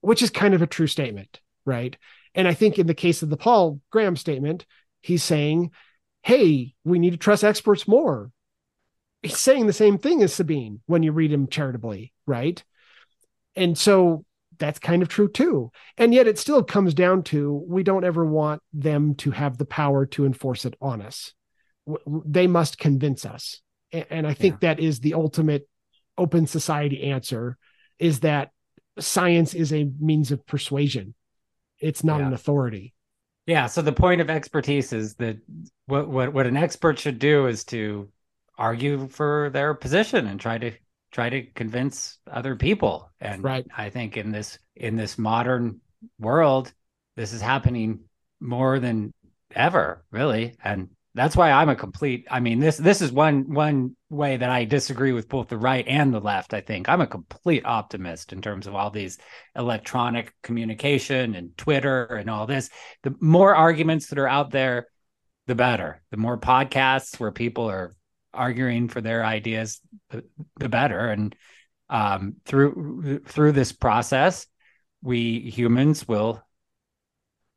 which 0.00 0.22
is 0.22 0.30
kind 0.30 0.54
of 0.54 0.62
a 0.62 0.66
true 0.66 0.86
statement, 0.86 1.40
right? 1.64 1.96
And 2.34 2.46
I 2.46 2.54
think 2.54 2.78
in 2.78 2.86
the 2.86 2.94
case 2.94 3.22
of 3.22 3.30
the 3.30 3.36
Paul 3.36 3.80
Graham 3.90 4.16
statement, 4.16 4.66
he's 5.00 5.24
saying, 5.24 5.70
hey, 6.22 6.74
we 6.84 6.98
need 6.98 7.10
to 7.10 7.16
trust 7.16 7.44
experts 7.44 7.88
more. 7.88 8.30
He's 9.22 9.38
saying 9.38 9.66
the 9.66 9.72
same 9.72 9.98
thing 9.98 10.22
as 10.22 10.34
Sabine 10.34 10.80
when 10.86 11.02
you 11.02 11.12
read 11.12 11.32
him 11.32 11.48
charitably, 11.48 12.12
right? 12.26 12.62
And 13.56 13.76
so 13.76 14.24
that's 14.58 14.78
kind 14.78 15.02
of 15.02 15.08
true 15.08 15.28
too. 15.28 15.70
And 15.96 16.12
yet 16.12 16.26
it 16.26 16.38
still 16.38 16.62
comes 16.62 16.94
down 16.94 17.22
to 17.24 17.64
we 17.66 17.82
don't 17.82 18.04
ever 18.04 18.24
want 18.24 18.62
them 18.72 19.14
to 19.16 19.30
have 19.30 19.56
the 19.56 19.64
power 19.64 20.06
to 20.06 20.26
enforce 20.26 20.64
it 20.64 20.74
on 20.80 21.02
us. 21.02 21.32
They 22.06 22.46
must 22.46 22.78
convince 22.78 23.24
us. 23.24 23.60
And 23.92 24.26
I 24.26 24.34
think 24.34 24.56
yeah. 24.60 24.74
that 24.74 24.80
is 24.80 25.00
the 25.00 25.14
ultimate 25.14 25.66
open 26.18 26.46
society 26.46 27.10
answer 27.10 27.56
is 27.98 28.20
that 28.20 28.50
science 28.98 29.54
is 29.54 29.72
a 29.72 29.88
means 30.00 30.30
of 30.30 30.44
persuasion. 30.46 31.14
It's 31.80 32.04
not 32.04 32.20
yeah. 32.20 32.26
an 32.26 32.32
authority. 32.32 32.94
Yeah. 33.46 33.66
So 33.66 33.80
the 33.80 33.92
point 33.92 34.20
of 34.20 34.28
expertise 34.28 34.92
is 34.92 35.14
that 35.14 35.38
what, 35.86 36.08
what 36.08 36.32
what 36.32 36.46
an 36.46 36.56
expert 36.56 36.98
should 36.98 37.18
do 37.18 37.46
is 37.46 37.64
to 37.66 38.08
argue 38.58 39.08
for 39.08 39.50
their 39.52 39.72
position 39.74 40.26
and 40.26 40.38
try 40.38 40.58
to 40.58 40.72
try 41.12 41.30
to 41.30 41.42
convince 41.42 42.18
other 42.30 42.56
people. 42.56 43.10
And 43.20 43.42
right. 43.42 43.66
I 43.76 43.90
think 43.90 44.16
in 44.16 44.32
this 44.32 44.58
in 44.76 44.96
this 44.96 45.16
modern 45.16 45.80
world, 46.18 46.72
this 47.16 47.32
is 47.32 47.40
happening 47.40 48.00
more 48.40 48.78
than 48.78 49.12
ever, 49.54 50.04
really. 50.10 50.56
And 50.62 50.90
that's 51.18 51.36
why 51.36 51.50
I'm 51.50 51.68
a 51.68 51.76
complete. 51.76 52.26
I 52.30 52.40
mean, 52.40 52.60
this 52.60 52.76
this 52.76 53.02
is 53.02 53.10
one 53.10 53.52
one 53.52 53.96
way 54.10 54.36
that 54.36 54.50
I 54.50 54.64
disagree 54.64 55.12
with 55.12 55.28
both 55.28 55.48
the 55.48 55.58
right 55.58 55.86
and 55.86 56.12
the 56.12 56.20
left. 56.20 56.54
I 56.54 56.60
think 56.60 56.88
I'm 56.88 57.00
a 57.00 57.06
complete 57.06 57.64
optimist 57.64 58.32
in 58.32 58.40
terms 58.40 58.66
of 58.66 58.74
all 58.74 58.90
these 58.90 59.18
electronic 59.56 60.34
communication 60.42 61.34
and 61.34 61.56
Twitter 61.56 62.04
and 62.04 62.30
all 62.30 62.46
this. 62.46 62.70
The 63.02 63.14
more 63.20 63.54
arguments 63.54 64.08
that 64.08 64.18
are 64.18 64.28
out 64.28 64.50
there, 64.50 64.88
the 65.46 65.54
better. 65.54 66.02
The 66.10 66.16
more 66.16 66.38
podcasts 66.38 67.18
where 67.18 67.32
people 67.32 67.68
are 67.68 67.96
arguing 68.32 68.88
for 68.88 69.00
their 69.00 69.24
ideas, 69.24 69.80
the, 70.10 70.24
the 70.60 70.68
better. 70.68 71.08
And 71.08 71.34
um, 71.88 72.36
through 72.44 73.22
through 73.26 73.52
this 73.52 73.72
process, 73.72 74.46
we 75.02 75.40
humans 75.40 76.06
will 76.06 76.42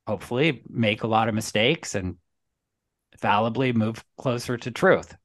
hopefully 0.08 0.64
make 0.70 1.04
a 1.04 1.08
lot 1.08 1.28
of 1.30 1.36
mistakes 1.36 1.96
and 1.96 2.16
fallibly 3.22 3.74
move 3.74 4.04
closer 4.18 4.58
to 4.58 4.72
truth. 4.72 5.16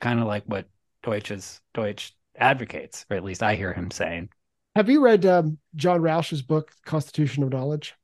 Kind 0.00 0.20
of 0.20 0.26
like 0.26 0.44
what 0.44 0.66
Deutsch's 1.02 1.60
Deutsch 1.74 2.14
advocates, 2.36 3.06
or 3.10 3.16
at 3.16 3.24
least 3.24 3.42
I 3.42 3.54
hear 3.54 3.72
him 3.72 3.90
saying. 3.90 4.28
Have 4.74 4.88
you 4.88 5.02
read 5.02 5.24
um, 5.24 5.58
John 5.74 6.02
Rauch's 6.02 6.42
book, 6.42 6.72
Constitution 6.84 7.42
of 7.42 7.50
Knowledge? 7.50 7.94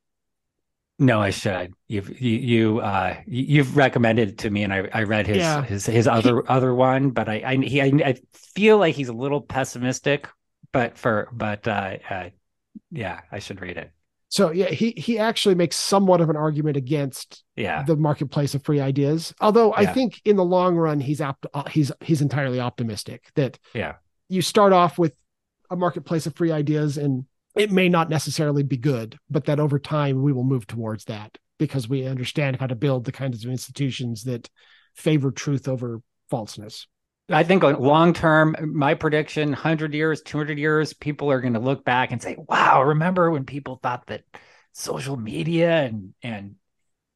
No, 0.99 1.21
I 1.21 1.31
should. 1.31 1.73
You've 1.87 2.21
you, 2.21 2.37
you 2.37 2.79
uh 2.79 3.17
you've 3.25 3.75
recommended 3.75 4.29
it 4.29 4.37
to 4.39 4.49
me, 4.49 4.63
and 4.63 4.71
I, 4.71 4.87
I 4.93 5.03
read 5.03 5.25
his 5.25 5.37
yeah. 5.37 5.63
his 5.63 5.85
his 5.85 6.07
other 6.07 6.37
he, 6.37 6.47
other 6.47 6.73
one, 6.73 7.09
but 7.09 7.27
I 7.27 7.41
I 7.45 7.57
he 7.57 7.81
I, 7.81 7.85
I 8.05 8.15
feel 8.33 8.77
like 8.77 8.95
he's 8.95 9.09
a 9.09 9.13
little 9.13 9.41
pessimistic, 9.41 10.29
but 10.71 10.97
for 10.97 11.29
but 11.33 11.67
uh, 11.67 11.97
uh 12.09 12.29
yeah, 12.91 13.21
I 13.31 13.39
should 13.39 13.59
read 13.59 13.77
it. 13.77 13.91
So 14.33 14.49
yeah, 14.49 14.69
he 14.69 14.95
he 14.97 15.19
actually 15.19 15.53
makes 15.53 15.75
somewhat 15.75 16.19
of 16.19 16.27
an 16.27 16.35
argument 16.35 16.75
against 16.75 17.43
yeah. 17.55 17.83
the 17.83 17.95
marketplace 17.95 18.55
of 18.55 18.63
free 18.63 18.79
ideas. 18.79 19.31
Although 19.39 19.67
yeah. 19.75 19.81
I 19.81 19.93
think 19.93 20.19
in 20.25 20.37
the 20.37 20.43
long 20.43 20.75
run 20.75 20.99
he's 20.99 21.21
op- 21.21 21.45
uh, 21.53 21.69
he's 21.69 21.91
he's 22.01 22.19
entirely 22.19 22.59
optimistic 22.59 23.25
that 23.35 23.59
yeah 23.75 23.93
you 24.29 24.41
start 24.41 24.73
off 24.73 24.97
with 24.97 25.13
a 25.69 25.75
marketplace 25.75 26.25
of 26.25 26.35
free 26.35 26.51
ideas 26.51 26.97
and 26.97 27.25
it 27.55 27.71
may 27.71 27.87
not 27.87 28.09
necessarily 28.09 28.63
be 28.63 28.75
good, 28.75 29.19
but 29.29 29.45
that 29.45 29.59
over 29.59 29.77
time 29.77 30.23
we 30.23 30.33
will 30.33 30.43
move 30.43 30.65
towards 30.65 31.05
that 31.05 31.37
because 31.59 31.87
we 31.87 32.07
understand 32.07 32.59
how 32.59 32.65
to 32.65 32.73
build 32.73 33.05
the 33.05 33.11
kinds 33.11 33.45
of 33.45 33.51
institutions 33.51 34.23
that 34.23 34.49
favor 34.95 35.29
truth 35.29 35.67
over 35.67 36.01
falseness. 36.31 36.87
I 37.29 37.43
think 37.43 37.63
long 37.63 38.13
term, 38.13 38.55
my 38.73 38.95
prediction 38.95 39.49
100 39.49 39.93
years, 39.93 40.21
200 40.21 40.57
years, 40.57 40.93
people 40.93 41.31
are 41.31 41.41
going 41.41 41.53
to 41.53 41.59
look 41.59 41.85
back 41.85 42.11
and 42.11 42.21
say, 42.21 42.35
wow, 42.49 42.83
remember 42.83 43.31
when 43.31 43.45
people 43.45 43.79
thought 43.81 44.07
that 44.07 44.23
social 44.73 45.15
media 45.15 45.83
and, 45.83 46.13
and 46.21 46.55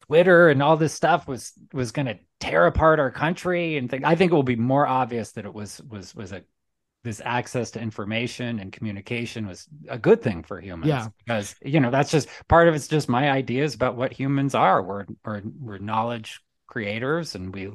Twitter 0.01 0.49
and 0.49 0.63
all 0.63 0.77
this 0.77 0.93
stuff 0.93 1.27
was 1.27 1.51
was 1.73 1.91
going 1.91 2.05
to 2.05 2.17
tear 2.39 2.65
apart 2.65 2.99
our 2.99 3.11
country 3.11 3.77
and 3.77 3.89
think 3.89 4.05
I 4.05 4.15
think 4.15 4.31
it 4.31 4.35
will 4.35 4.43
be 4.43 4.55
more 4.55 4.87
obvious 4.87 5.33
that 5.33 5.45
it 5.45 5.53
was 5.53 5.81
was 5.81 6.15
was 6.15 6.31
a 6.31 6.43
this 7.07 7.21
access 7.23 7.71
to 7.71 7.79
information 7.81 8.59
and 8.59 8.71
communication 8.71 9.47
was 9.47 9.67
a 9.87 9.97
good 9.97 10.21
thing 10.21 10.43
for 10.43 10.59
humans. 10.59 10.89
Yeah. 10.89 11.07
Because, 11.25 11.55
you 11.63 11.79
know, 11.79 11.89
that's 11.89 12.11
just 12.11 12.27
part 12.49 12.67
of 12.67 12.75
it's 12.75 12.87
just 12.87 13.07
my 13.07 13.31
ideas 13.31 13.75
about 13.75 13.95
what 13.95 14.11
humans 14.11 14.53
are. 14.53 14.83
We're, 14.83 15.05
we're, 15.25 15.41
we're 15.59 15.77
knowledge 15.77 16.41
creators 16.67 17.35
and 17.35 17.53
we, 17.53 17.71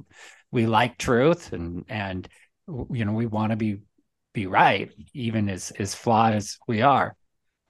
we 0.53 0.67
like 0.67 0.99
truth 0.99 1.53
and, 1.53 1.85
and, 1.89 2.29
you 2.69 3.05
know, 3.05 3.13
we 3.13 3.27
want 3.27 3.51
to 3.51 3.57
be, 3.57 3.81
be 4.33 4.47
right, 4.47 4.93
even 5.13 5.49
as, 5.49 5.73
as 5.73 5.95
flawed 5.95 6.35
as 6.35 6.59
we 6.69 6.83
are. 6.83 7.17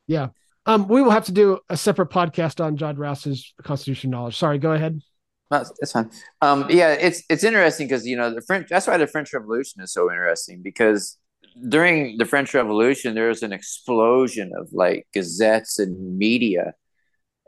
Yeah. 0.07 0.29
Um, 0.67 0.87
we 0.87 1.03
will 1.03 1.11
have 1.11 1.25
to 1.27 1.33
do 1.33 1.59
a 1.69 1.77
separate 1.77 2.11
podcast 2.11 2.65
on 2.65 2.77
John 2.77 2.97
Rauch's 2.97 3.55
constitution 3.63 4.11
knowledge. 4.11 4.37
Sorry, 4.37 4.59
go 4.59 4.73
ahead. 4.73 5.01
No, 5.51 5.59
that's 5.59 5.93
fine. 5.93 6.11
Um, 6.41 6.67
yeah, 6.71 6.93
it's 6.93 7.25
it's 7.29 7.45
interesting 7.45 7.87
because 7.87 8.07
you 8.07 8.17
know 8.17 8.35
the 8.35 8.41
French. 8.41 8.69
That's 8.71 8.87
why 8.87 8.97
the 8.97 9.07
French 9.07 9.35
Revolution 9.35 9.83
is 9.83 9.93
so 9.93 10.11
interesting 10.11 10.63
because 10.63 11.19
during 11.69 12.17
the 12.17 12.25
French 12.25 12.55
Revolution, 12.55 13.15
there 13.15 13.29
was 13.29 13.43
an 13.43 13.53
explosion 13.53 14.53
of 14.57 14.69
like 14.73 15.07
gazettes 15.13 15.79
and 15.79 16.17
media 16.17 16.73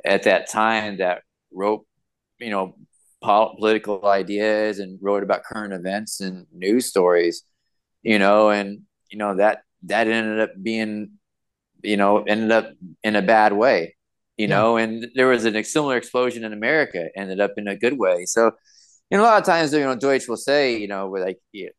at 0.04 0.24
that 0.24 0.50
time 0.50 0.98
that 0.98 1.22
wrote, 1.50 1.86
you 2.38 2.50
know, 2.50 2.74
pol- 2.74 2.76
political 3.24 4.06
ideas 4.06 4.78
and 4.78 4.98
wrote 5.02 5.22
about 5.22 5.44
current 5.44 5.72
events 5.72 6.20
and 6.20 6.46
news 6.52 6.86
stories, 6.86 7.42
you 8.02 8.18
know, 8.18 8.50
and 8.50 8.82
you 9.10 9.18
know 9.18 9.36
that 9.36 9.62
that 9.84 10.06
ended 10.08 10.40
up 10.40 10.50
being, 10.62 11.12
you 11.82 11.96
know, 11.96 12.22
ended 12.22 12.50
up 12.50 12.72
in 13.02 13.16
a 13.16 13.22
bad 13.22 13.52
way, 13.52 13.96
you 14.36 14.46
yeah. 14.46 14.56
know, 14.56 14.76
and 14.76 15.08
there 15.14 15.28
was 15.28 15.44
a 15.44 15.62
similar 15.62 15.96
explosion 15.96 16.44
in 16.44 16.52
America, 16.52 17.08
ended 17.16 17.40
up 17.40 17.52
in 17.56 17.68
a 17.68 17.76
good 17.76 17.98
way. 17.98 18.24
So, 18.26 18.52
you 19.10 19.18
know, 19.18 19.22
a 19.22 19.26
lot 19.26 19.40
of 19.40 19.46
times, 19.46 19.72
you 19.72 19.80
know, 19.80 19.94
Deutsch 19.96 20.28
will 20.28 20.36
say, 20.36 20.76
you 20.76 20.88
know, 20.88 21.08
we're 21.08 21.24
like, 21.24 21.38
you 21.52 21.70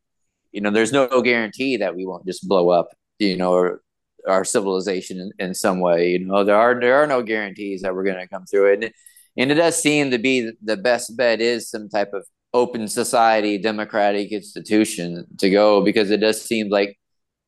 know, 0.53 0.71
there's 0.71 0.93
no 0.93 1.21
guarantee 1.21 1.77
that 1.77 1.95
we 1.95 2.05
won't 2.05 2.25
just 2.25 2.47
blow 2.47 2.69
up, 2.69 2.89
you 3.19 3.37
know, 3.37 3.53
or 3.53 3.81
our 4.27 4.43
civilization 4.43 5.19
in, 5.19 5.31
in 5.47 5.53
some 5.53 5.79
way. 5.79 6.11
You 6.11 6.19
know, 6.25 6.43
there 6.43 6.55
are 6.55 6.79
there 6.79 6.95
are 6.95 7.07
no 7.07 7.21
guarantees 7.21 7.81
that 7.81 7.93
we're 7.93 8.05
going 8.05 8.19
to 8.19 8.27
come 8.27 8.45
through 8.45 8.73
it, 8.73 8.83
and, 8.83 8.93
and 9.37 9.51
it 9.51 9.55
does 9.55 9.81
seem 9.81 10.11
to 10.11 10.17
be 10.17 10.51
the 10.63 10.77
best 10.77 11.15
bet 11.17 11.41
is 11.41 11.69
some 11.69 11.89
type 11.89 12.13
of 12.13 12.25
open 12.53 12.87
society, 12.87 13.57
democratic 13.57 14.31
institution 14.31 15.25
to 15.39 15.49
go 15.49 15.83
because 15.83 16.09
it 16.09 16.21
does 16.21 16.41
seem 16.41 16.69
like 16.69 16.97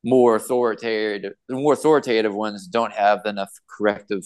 more 0.04 0.36
authoritative, 0.36 1.32
the 1.48 1.54
more 1.54 1.72
authoritative 1.72 2.34
ones 2.34 2.66
don't 2.66 2.92
have 2.92 3.20
enough 3.24 3.50
corrective 3.68 4.24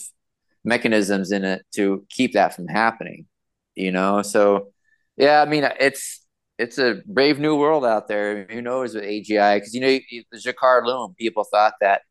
mechanisms 0.64 1.32
in 1.32 1.44
it 1.44 1.62
to 1.74 2.04
keep 2.10 2.32
that 2.32 2.54
from 2.54 2.66
happening. 2.68 3.26
You 3.74 3.92
know, 3.92 4.22
so 4.22 4.72
yeah, 5.16 5.40
I 5.40 5.46
mean, 5.46 5.66
it's 5.80 6.26
it's 6.58 6.78
a 6.78 7.02
brave 7.06 7.38
new 7.38 7.56
world 7.56 7.84
out 7.84 8.08
there. 8.08 8.46
Who 8.50 8.60
knows 8.60 8.94
with 8.94 9.04
AGI? 9.04 9.56
Because 9.56 9.74
you 9.74 9.80
know, 9.80 9.98
the 10.32 10.38
Jacquard 10.38 10.84
Loom, 10.86 11.14
people 11.18 11.44
thought 11.44 11.74
that 11.80 12.02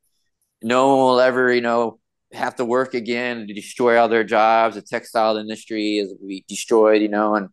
no 0.64 0.96
one 0.96 0.98
will 1.00 1.20
ever, 1.20 1.54
you 1.54 1.62
know, 1.62 2.00
have 2.34 2.56
to 2.58 2.66
work 2.66 2.94
again 2.94 3.48
to 3.48 3.54
destroy 3.54 4.00
all 4.00 4.10
their 4.10 4.24
jobs. 4.24 4.76
The 4.76 4.82
textile 4.82 5.38
industry 5.38 5.98
is 5.98 6.14
be 6.14 6.46
destroyed, 6.48 7.02
you 7.02 7.10
know, 7.10 7.36
and 7.36 7.50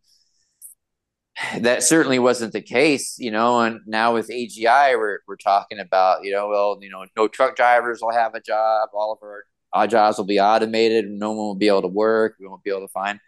that 1.62 1.82
certainly 1.82 2.18
wasn't 2.18 2.52
the 2.52 2.62
case, 2.62 3.16
you 3.18 3.30
know. 3.30 3.60
And 3.60 3.80
now 3.86 4.14
with 4.14 4.28
AGI, 4.28 4.96
we're 4.96 5.20
we're 5.26 5.36
talking 5.36 5.78
about, 5.78 6.24
you 6.24 6.32
know, 6.32 6.48
well, 6.48 6.78
you 6.80 6.90
know, 6.90 7.06
no 7.16 7.28
truck 7.28 7.56
drivers 7.56 8.00
will 8.02 8.12
have 8.12 8.34
a 8.34 8.40
job. 8.40 8.90
All 8.92 9.12
of 9.12 9.18
our, 9.22 9.44
our 9.72 9.86
jobs 9.86 10.18
will 10.18 10.26
be 10.26 10.40
automated. 10.40 11.06
No 11.08 11.30
one 11.30 11.38
will 11.38 11.54
be 11.54 11.68
able 11.68 11.82
to 11.82 11.88
work. 11.88 12.36
We 12.40 12.46
won't 12.46 12.62
be 12.62 12.70
able 12.70 12.86
to 12.86 12.92
find 12.92 13.20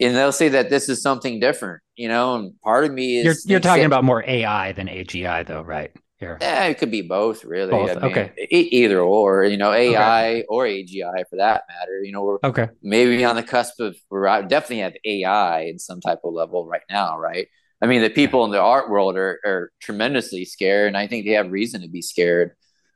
and 0.00 0.16
they'll 0.16 0.32
say 0.32 0.48
that 0.50 0.70
this 0.70 0.88
is 0.88 1.02
something 1.02 1.40
different, 1.40 1.82
you 1.96 2.08
know. 2.08 2.36
And 2.36 2.60
part 2.62 2.84
of 2.84 2.92
me 2.92 3.18
is 3.18 3.24
you're, 3.46 3.54
you're 3.54 3.60
talking 3.60 3.84
about 3.84 4.04
more 4.04 4.24
AI 4.26 4.72
than 4.72 4.88
AGI, 4.88 5.46
though, 5.46 5.62
right? 5.62 5.92
Here, 6.18 6.38
yeah, 6.40 6.64
it 6.66 6.78
could 6.78 6.92
be 6.92 7.02
both, 7.02 7.44
really. 7.44 7.72
Both. 7.72 7.90
I 7.90 7.94
mean, 7.94 8.04
okay, 8.04 8.32
e- 8.38 8.68
either 8.70 9.00
or, 9.00 9.44
you 9.44 9.56
know, 9.56 9.72
AI 9.72 10.28
okay. 10.28 10.44
or 10.48 10.64
AGI 10.64 11.24
for 11.28 11.36
that 11.36 11.64
matter. 11.68 12.02
You 12.02 12.12
know, 12.12 12.22
we're 12.22 12.38
okay. 12.44 12.68
Maybe 12.82 13.24
on 13.24 13.34
the 13.34 13.42
cusp 13.42 13.80
of 13.80 13.96
we're 14.10 14.24
definitely 14.42 14.78
have 14.78 14.94
AI 15.04 15.62
in 15.62 15.78
some 15.78 16.00
type 16.00 16.20
of 16.24 16.32
level 16.32 16.66
right 16.66 16.82
now, 16.88 17.18
right? 17.18 17.48
I 17.82 17.86
mean, 17.86 18.00
the 18.00 18.10
people 18.10 18.44
in 18.44 18.52
the 18.52 18.60
art 18.60 18.88
world 18.88 19.16
are, 19.16 19.40
are 19.44 19.72
tremendously 19.80 20.44
scared, 20.44 20.88
and 20.88 20.96
I 20.96 21.06
think 21.06 21.26
they 21.26 21.32
have 21.32 21.50
reason 21.50 21.82
to 21.82 21.88
be 21.88 22.00
scared 22.00 22.52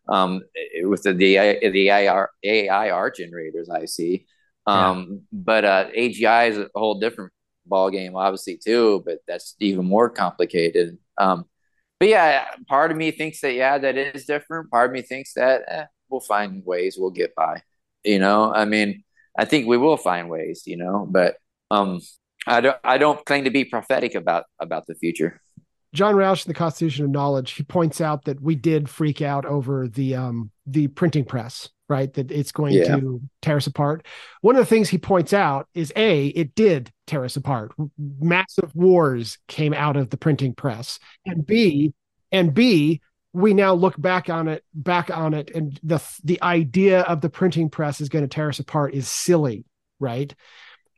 um, 0.09 0.43
with 0.83 1.03
the 1.03 1.13
the, 1.13 1.59
the 1.71 1.91
AI, 1.91 2.27
AI 2.45 2.91
art 2.91 3.17
generators 3.17 3.69
I 3.69 3.85
see. 3.87 4.27
Um, 4.67 5.09
yeah. 5.11 5.19
But 5.33 5.65
uh, 5.65 5.89
AGI 5.97 6.51
is 6.51 6.59
a 6.59 6.69
whole 6.75 7.01
different 7.01 7.33
ball 7.67 7.91
game, 7.91 8.17
obviously 8.17 8.57
too. 8.57 9.03
But 9.05 9.19
that's 9.27 9.57
even 9.61 9.85
more 9.85 10.09
complicated. 10.09 10.99
Um, 11.19 11.47
but 11.99 12.09
yeah, 12.09 12.44
part 12.68 12.91
of 12.91 12.97
me 12.97 13.10
thinks 13.10 13.41
that 13.41 13.55
yeah, 13.55 13.78
that 13.78 13.97
is 13.97 14.25
different. 14.27 14.70
Part 14.70 14.91
of 14.91 14.93
me 14.93 15.02
thinks 15.02 15.35
that 15.35 15.62
eh, 15.68 15.85
we'll 16.09 16.20
find 16.20 16.65
ways, 16.65 16.97
we'll 16.99 17.10
get 17.10 17.35
by. 17.35 17.62
You 18.05 18.18
know, 18.18 18.52
I 18.52 18.65
mean, 18.65 19.05
I 19.39 19.44
think 19.44 19.67
we 19.67 19.77
will 19.77 19.97
find 19.97 20.28
ways. 20.28 20.62
You 20.67 20.77
know, 20.77 21.07
but 21.10 21.36
um, 21.70 22.01
I 22.47 22.60
don't. 22.60 22.78
I 22.85 22.99
don't 22.99 23.25
claim 23.25 23.44
to 23.44 23.51
be 23.51 23.65
prophetic 23.65 24.15
about 24.15 24.44
about 24.60 24.86
the 24.86 24.94
future. 24.94 25.41
John 25.94 26.15
Rauch 26.15 26.44
in 26.44 26.50
the 26.50 26.55
Constitution 26.55 27.05
of 27.05 27.10
Knowledge, 27.10 27.52
he 27.52 27.62
points 27.62 28.00
out 28.00 28.25
that 28.25 28.41
we 28.41 28.55
did 28.55 28.89
freak 28.89 29.23
out 29.23 29.47
over 29.47 29.89
the 29.89 30.17
um, 30.17 30.50
the 30.67 30.89
printing 30.89 31.25
press 31.25 31.68
right? 31.89 32.12
That 32.15 32.31
it's 32.31 32.52
going 32.52 32.75
yeah. 32.75 32.97
to 32.97 33.20
tear 33.42 33.57
us 33.57 33.67
apart. 33.67 34.07
One 34.42 34.57
of 34.57 34.60
the 34.60 34.67
things 34.67 34.89
he 34.89 34.99
points 34.99 35.33
out 35.33 35.68
is 35.75 35.92
A, 35.97 36.26
it 36.28 36.55
did 36.55 36.92
tear 37.07 37.25
us 37.25 37.36
apart. 37.36 37.73
Massive 37.99 38.75
wars 38.75 39.39
came 39.49 39.73
out 39.73 39.97
of 39.97 40.10
the 40.10 40.17
printing 40.17 40.55
press. 40.55 40.99
And 41.25 41.47
B, 41.47 41.94
and 42.31 42.52
B, 42.52 43.00
we 43.33 43.55
now 43.55 43.75
look 43.75 44.00
back 44.00 44.28
on 44.28 44.49
it, 44.49 44.65
back 44.75 45.10
on 45.10 45.34
it, 45.34 45.50
and 45.55 45.78
the 45.83 46.02
the 46.25 46.42
idea 46.42 47.02
of 47.02 47.20
the 47.20 47.28
printing 47.31 47.70
press 47.70 48.00
is 48.00 48.08
going 48.08 48.25
to 48.25 48.28
tear 48.28 48.49
us 48.49 48.58
apart 48.58 48.94
is 48.94 49.08
silly, 49.08 49.65
right? 50.00 50.34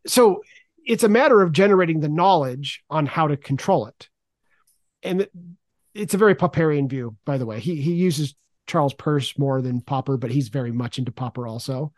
So 0.06 0.42
it's 0.86 1.04
a 1.04 1.08
matter 1.08 1.42
of 1.42 1.52
generating 1.52 2.00
the 2.00 2.08
knowledge 2.08 2.82
on 2.88 3.06
how 3.06 3.28
to 3.28 3.36
control 3.36 3.86
it. 3.86 4.08
And 5.02 5.28
it's 5.94 6.14
a 6.14 6.18
very 6.18 6.34
Popperian 6.34 6.88
view, 6.88 7.16
by 7.24 7.38
the 7.38 7.46
way. 7.46 7.60
He 7.60 7.76
he 7.76 7.94
uses 7.94 8.34
Charles 8.66 8.94
Peirce 8.94 9.38
more 9.38 9.60
than 9.62 9.80
Popper, 9.80 10.16
but 10.16 10.30
he's 10.30 10.48
very 10.48 10.72
much 10.72 10.98
into 10.98 11.12
Popper 11.12 11.46
also. 11.46 11.92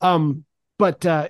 Um, 0.00 0.44
but 0.78 1.04
uh, 1.04 1.28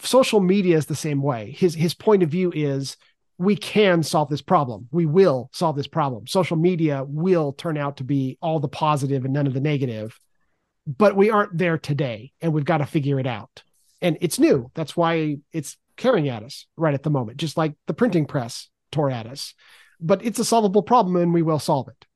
social 0.00 0.40
media 0.40 0.76
is 0.76 0.86
the 0.86 0.94
same 0.94 1.22
way. 1.22 1.50
His 1.50 1.74
his 1.74 1.94
point 1.94 2.22
of 2.22 2.30
view 2.30 2.52
is 2.54 2.96
we 3.38 3.56
can 3.56 4.02
solve 4.02 4.28
this 4.28 4.42
problem. 4.42 4.86
We 4.92 5.06
will 5.06 5.48
solve 5.52 5.74
this 5.74 5.86
problem. 5.86 6.26
Social 6.26 6.58
media 6.58 7.04
will 7.06 7.52
turn 7.54 7.78
out 7.78 7.96
to 7.96 8.04
be 8.04 8.36
all 8.42 8.60
the 8.60 8.68
positive 8.68 9.24
and 9.24 9.32
none 9.32 9.46
of 9.46 9.54
the 9.54 9.60
negative, 9.60 10.18
but 10.86 11.16
we 11.16 11.30
aren't 11.30 11.56
there 11.56 11.78
today, 11.78 12.32
and 12.42 12.52
we've 12.52 12.64
got 12.66 12.78
to 12.78 12.86
figure 12.86 13.18
it 13.18 13.26
out. 13.26 13.62
And 14.02 14.18
it's 14.20 14.38
new. 14.38 14.70
That's 14.74 14.96
why 14.96 15.38
it's 15.52 15.76
carrying 15.96 16.28
at 16.28 16.42
us 16.42 16.66
right 16.76 16.94
at 16.94 17.02
the 17.02 17.10
moment, 17.10 17.38
just 17.38 17.56
like 17.56 17.74
the 17.86 17.94
printing 17.94 18.26
press 18.26 18.68
tore 18.92 19.10
at 19.10 19.26
us. 19.26 19.54
But 20.00 20.24
it's 20.24 20.38
a 20.38 20.44
solvable 20.44 20.82
problem, 20.82 21.16
and 21.16 21.34
we 21.34 21.42
will 21.42 21.58
solve 21.58 21.88
it. 21.88 22.06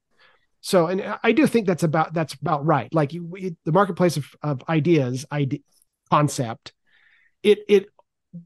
So, 0.61 0.87
and 0.87 1.19
I 1.23 1.33
do 1.33 1.47
think 1.47 1.67
that's 1.67 1.83
about 1.83 2.15
that's 2.15 2.35
about 2.35 2.65
right. 2.65 2.93
Like 2.95 3.13
you, 3.13 3.55
the 3.65 3.73
marketplace 3.73 4.17
of, 4.17 4.27
of 4.43 4.63
ideas, 4.69 5.27
idea, 5.31 5.61
concept, 6.11 6.73
it 7.43 7.59
it 7.69 7.87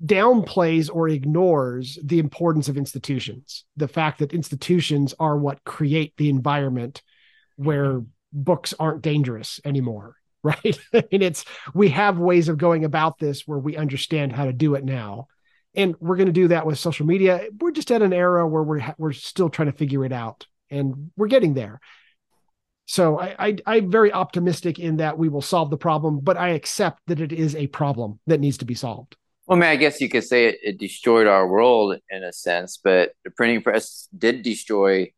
downplays 0.04 0.90
or 0.92 1.08
ignores 1.08 1.98
the 2.02 2.18
importance 2.18 2.68
of 2.68 2.76
institutions. 2.76 3.64
The 3.76 3.88
fact 3.88 4.18
that 4.18 4.32
institutions 4.32 5.14
are 5.18 5.38
what 5.38 5.64
create 5.64 6.14
the 6.16 6.28
environment 6.28 7.02
where 7.56 8.02
books 8.32 8.74
aren't 8.78 9.02
dangerous 9.02 9.60
anymore, 9.64 10.16
right? 10.42 10.78
I 10.92 11.04
mean, 11.12 11.22
it's 11.22 11.44
we 11.74 11.90
have 11.90 12.18
ways 12.18 12.48
of 12.48 12.58
going 12.58 12.84
about 12.84 13.18
this 13.18 13.46
where 13.46 13.58
we 13.58 13.76
understand 13.76 14.32
how 14.32 14.44
to 14.44 14.52
do 14.52 14.74
it 14.74 14.84
now, 14.84 15.28
and 15.74 15.94
we're 16.00 16.16
going 16.16 16.26
to 16.26 16.32
do 16.32 16.48
that 16.48 16.66
with 16.66 16.78
social 16.78 17.06
media. 17.06 17.46
We're 17.60 17.72
just 17.72 17.90
at 17.90 18.02
an 18.02 18.12
era 18.12 18.46
where 18.46 18.62
we're 18.62 18.94
we're 18.98 19.12
still 19.12 19.48
trying 19.48 19.70
to 19.70 19.76
figure 19.76 20.04
it 20.04 20.12
out, 20.12 20.46
and 20.70 21.10
we're 21.16 21.28
getting 21.28 21.54
there. 21.54 21.80
So 22.86 23.20
I, 23.20 23.56
I 23.66 23.76
am 23.76 23.90
very 23.90 24.12
optimistic 24.14 24.78
in 24.78 24.96
that 24.96 25.18
we 25.18 25.28
will 25.28 25.42
solve 25.42 25.68
the 25.68 25.76
problem, 25.76 26.20
but 26.20 26.38
I 26.38 26.50
accept 26.50 27.02
that 27.08 27.20
it 27.20 27.32
is 27.32 27.54
a 27.54 27.66
problem 27.66 28.18
that 28.26 28.40
needs 28.40 28.56
to 28.58 28.64
be 28.64 28.74
solved. 28.74 29.14
Well, 29.46 29.58
I 29.58 29.60
mean, 29.60 29.70
I 29.70 29.76
guess 29.76 30.00
you 30.00 30.08
could 30.08 30.24
say 30.24 30.46
it, 30.46 30.58
it 30.62 30.78
destroyed 30.78 31.26
our 31.26 31.46
world 31.46 31.98
in 32.10 32.24
a 32.24 32.32
sense, 32.32 32.78
but 32.82 33.12
the 33.24 33.30
printing 33.30 33.62
press 33.62 34.08
did 34.16 34.42
destroy 34.42 35.12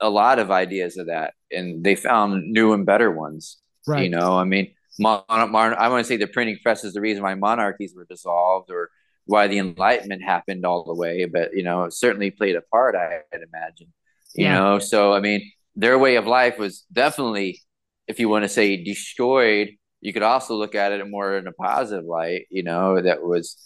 a 0.00 0.08
lot 0.08 0.38
of 0.38 0.52
ideas 0.52 0.96
of 0.96 1.06
that, 1.06 1.34
and 1.50 1.82
they 1.82 1.96
found 1.96 2.52
new 2.52 2.72
and 2.72 2.86
better 2.86 3.10
ones. 3.10 3.58
Right. 3.86 4.04
You 4.04 4.10
know, 4.10 4.38
I 4.38 4.44
mean, 4.44 4.72
mon- 5.00 5.24
mon- 5.28 5.74
I 5.74 5.88
want 5.88 6.04
to 6.04 6.08
say 6.08 6.16
the 6.16 6.28
printing 6.28 6.58
press 6.62 6.84
is 6.84 6.92
the 6.92 7.00
reason 7.00 7.24
why 7.24 7.34
monarchies 7.34 7.92
were 7.94 8.06
dissolved, 8.08 8.70
or 8.70 8.90
why 9.26 9.46
the 9.46 9.58
Enlightenment 9.58 10.22
happened 10.22 10.64
all 10.66 10.84
the 10.84 10.94
way. 10.94 11.24
But 11.26 11.54
you 11.54 11.62
know, 11.62 11.84
it 11.84 11.92
certainly 11.92 12.30
played 12.30 12.56
a 12.56 12.62
part. 12.62 12.94
I'd 12.94 13.22
imagine. 13.32 13.92
You 14.34 14.46
yeah. 14.46 14.54
know, 14.54 14.78
so 14.78 15.12
I 15.12 15.20
mean, 15.20 15.50
their 15.76 15.98
way 15.98 16.16
of 16.16 16.26
life 16.26 16.58
was 16.58 16.84
definitely, 16.92 17.60
if 18.08 18.18
you 18.18 18.28
want 18.28 18.44
to 18.44 18.48
say 18.48 18.82
destroyed, 18.82 19.76
you 20.00 20.12
could 20.12 20.22
also 20.22 20.54
look 20.54 20.74
at 20.74 20.92
it 20.92 21.08
more 21.08 21.36
in 21.36 21.46
a 21.46 21.52
positive 21.52 22.04
light. 22.04 22.46
You 22.50 22.62
know, 22.62 23.00
that 23.00 23.22
was 23.22 23.56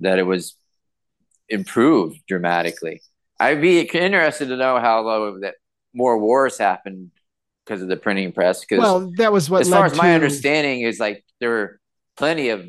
that 0.00 0.18
it 0.18 0.24
was 0.24 0.56
improved 1.48 2.20
dramatically. 2.26 3.02
I'd 3.38 3.60
be 3.60 3.80
interested 3.80 4.48
to 4.48 4.56
know 4.56 4.78
how 4.80 5.02
low 5.02 5.40
that 5.40 5.54
more 5.94 6.18
wars 6.18 6.58
happened 6.58 7.10
because 7.64 7.82
of 7.82 7.88
the 7.88 7.96
printing 7.96 8.32
press. 8.32 8.60
Because 8.60 8.78
well, 8.80 9.10
that 9.16 9.32
was 9.32 9.48
what. 9.48 9.62
As 9.62 9.70
far 9.70 9.86
as 9.86 9.92
to... 9.92 9.98
my 9.98 10.14
understanding 10.14 10.82
is, 10.82 10.98
like 10.98 11.24
there 11.40 11.50
were 11.50 11.80
plenty 12.16 12.48
of 12.50 12.66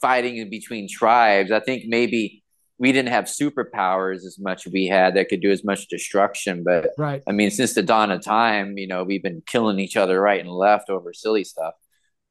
fighting 0.00 0.36
in 0.36 0.50
between 0.50 0.88
tribes. 0.88 1.50
I 1.50 1.60
think 1.60 1.84
maybe 1.86 2.42
we 2.78 2.92
didn't 2.92 3.10
have 3.10 3.24
superpowers 3.24 4.24
as 4.24 4.38
much 4.38 4.66
as 4.66 4.72
we 4.72 4.86
had 4.86 5.14
that 5.14 5.28
could 5.28 5.40
do 5.40 5.50
as 5.50 5.64
much 5.64 5.88
destruction. 5.88 6.62
But 6.64 6.90
right, 6.96 7.22
I 7.26 7.32
mean, 7.32 7.50
since 7.50 7.74
the 7.74 7.82
dawn 7.82 8.10
of 8.10 8.22
time, 8.22 8.78
you 8.78 8.86
know, 8.86 9.04
we've 9.04 9.22
been 9.22 9.42
killing 9.46 9.78
each 9.78 9.96
other 9.96 10.20
right 10.20 10.40
and 10.40 10.50
left 10.50 10.88
over 10.88 11.12
silly 11.12 11.44
stuff, 11.44 11.74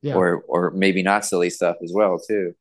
yeah. 0.01 0.15
or 0.15 0.43
or 0.47 0.71
maybe 0.71 1.03
not 1.03 1.25
silly 1.25 1.49
stuff 1.49 1.77
as 1.83 1.91
well 1.93 2.19
too. 2.19 2.53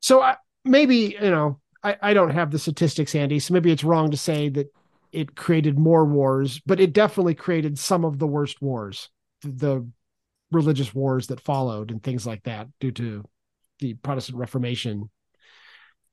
So 0.00 0.22
I, 0.22 0.36
maybe 0.64 1.16
you 1.20 1.30
know 1.30 1.60
I, 1.82 1.96
I 2.00 2.14
don't 2.14 2.30
have 2.30 2.50
the 2.50 2.58
statistics, 2.58 3.14
Andy, 3.14 3.38
so 3.38 3.52
maybe 3.52 3.70
it's 3.70 3.84
wrong 3.84 4.10
to 4.10 4.16
say 4.16 4.48
that 4.50 4.72
it 5.12 5.36
created 5.36 5.78
more 5.78 6.04
wars, 6.04 6.60
but 6.66 6.80
it 6.80 6.92
definitely 6.92 7.34
created 7.34 7.78
some 7.78 8.04
of 8.04 8.18
the 8.18 8.26
worst 8.26 8.60
wars, 8.60 9.10
the 9.42 9.86
religious 10.50 10.94
wars 10.94 11.28
that 11.28 11.40
followed 11.40 11.90
and 11.90 12.02
things 12.02 12.26
like 12.26 12.42
that 12.44 12.68
due 12.80 12.90
to 12.92 13.24
the 13.78 13.94
Protestant 13.94 14.38
Reformation. 14.38 15.10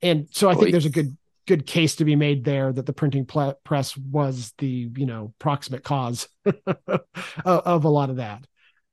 And 0.00 0.28
so 0.32 0.50
I 0.50 0.54
think 0.54 0.72
there's 0.72 0.86
a 0.86 0.90
good 0.90 1.16
good 1.46 1.66
case 1.66 1.96
to 1.96 2.04
be 2.04 2.14
made 2.14 2.44
there 2.44 2.72
that 2.72 2.86
the 2.86 2.92
printing 2.92 3.26
press 3.26 3.96
was 3.96 4.52
the 4.58 4.90
you 4.96 5.06
know 5.06 5.34
proximate 5.38 5.82
cause 5.82 6.28
of 7.44 7.84
a 7.84 7.88
lot 7.88 8.10
of 8.10 8.16
that. 8.16 8.46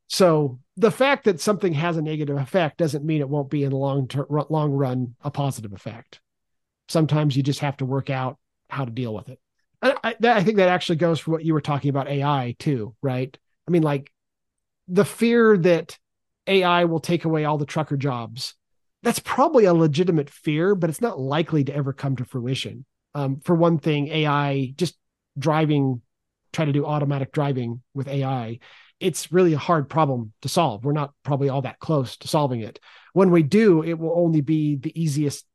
So 0.08 0.60
the 0.76 0.92
fact 0.92 1.26
that 1.26 1.40
something 1.40 1.74
has 1.74 1.98
a 1.98 2.02
negative 2.02 2.38
effect 2.38 2.78
doesn't 2.78 3.06
mean 3.06 3.22
it 3.22 3.30
won't 3.30 3.52
be 3.52 3.64
in 3.64 3.70
the 3.70 3.78
long 3.78 4.08
ter- 4.08 4.26
long 4.30 4.72
run 4.72 5.16
a 5.22 5.30
positive 5.30 5.74
effect 5.74 6.20
sometimes 6.90 7.38
you 7.38 7.44
just 7.44 7.60
have 7.60 7.78
to 7.78 7.86
work 7.86 8.10
out 8.10 8.38
how 8.70 8.84
to 8.84 8.92
deal 8.92 9.14
with 9.14 9.30
it. 9.30 9.40
I, 9.82 9.96
I, 10.04 10.16
I 10.22 10.44
think 10.44 10.58
that 10.58 10.70
actually 10.70 10.98
goes 10.98 11.20
for 11.20 11.32
what 11.32 11.46
you 11.46 11.54
were 11.54 11.62
talking 11.62 11.90
about 11.90 12.10
AI 12.10 12.56
too, 12.60 12.96
right? 13.02 13.36
I 13.68 13.72
mean, 13.72 13.84
like 13.84 14.12
the 14.88 15.06
fear 15.06 15.58
that 15.58 15.98
AI 16.48 16.86
will 16.86 17.00
take 17.00 17.24
away 17.24 17.46
all 17.46 17.58
the 17.58 17.66
trucker 17.66 17.96
jobs. 17.96 18.56
That's 19.04 19.20
probably 19.20 19.66
a 19.66 19.74
legitimate 19.74 20.30
fear, 20.30 20.76
but 20.76 20.90
it's 20.90 21.02
not 21.02 21.20
likely 21.20 21.64
to 21.64 21.76
ever 21.76 21.94
come 21.94 22.16
to 22.18 22.26
fruition. 22.26 22.86
Um, 23.16 23.40
for 23.40 23.56
one 23.56 23.80
thing, 23.80 24.08
AI 24.10 24.74
just 24.76 24.98
driving, 25.38 26.02
try 26.52 26.66
to 26.66 26.74
do 26.74 26.86
automatic 26.86 27.32
driving 27.32 27.82
with 27.94 28.08
AI, 28.08 28.60
it's 29.00 29.32
really 29.32 29.54
a 29.54 29.58
hard 29.58 29.90
problem 29.90 30.34
to 30.42 30.50
solve. 30.50 30.84
We're 30.84 30.92
not 30.92 31.14
probably 31.24 31.50
all 31.50 31.62
that 31.62 31.80
close 31.80 32.18
to 32.18 32.28
solving 32.28 32.62
it. 32.62 32.80
When 33.14 33.32
we 33.32 33.44
do, 33.44 33.82
it 33.84 33.98
will 33.98 34.14
only 34.16 34.42
be 34.42 34.76
the 34.76 35.00
easiest 35.00 35.46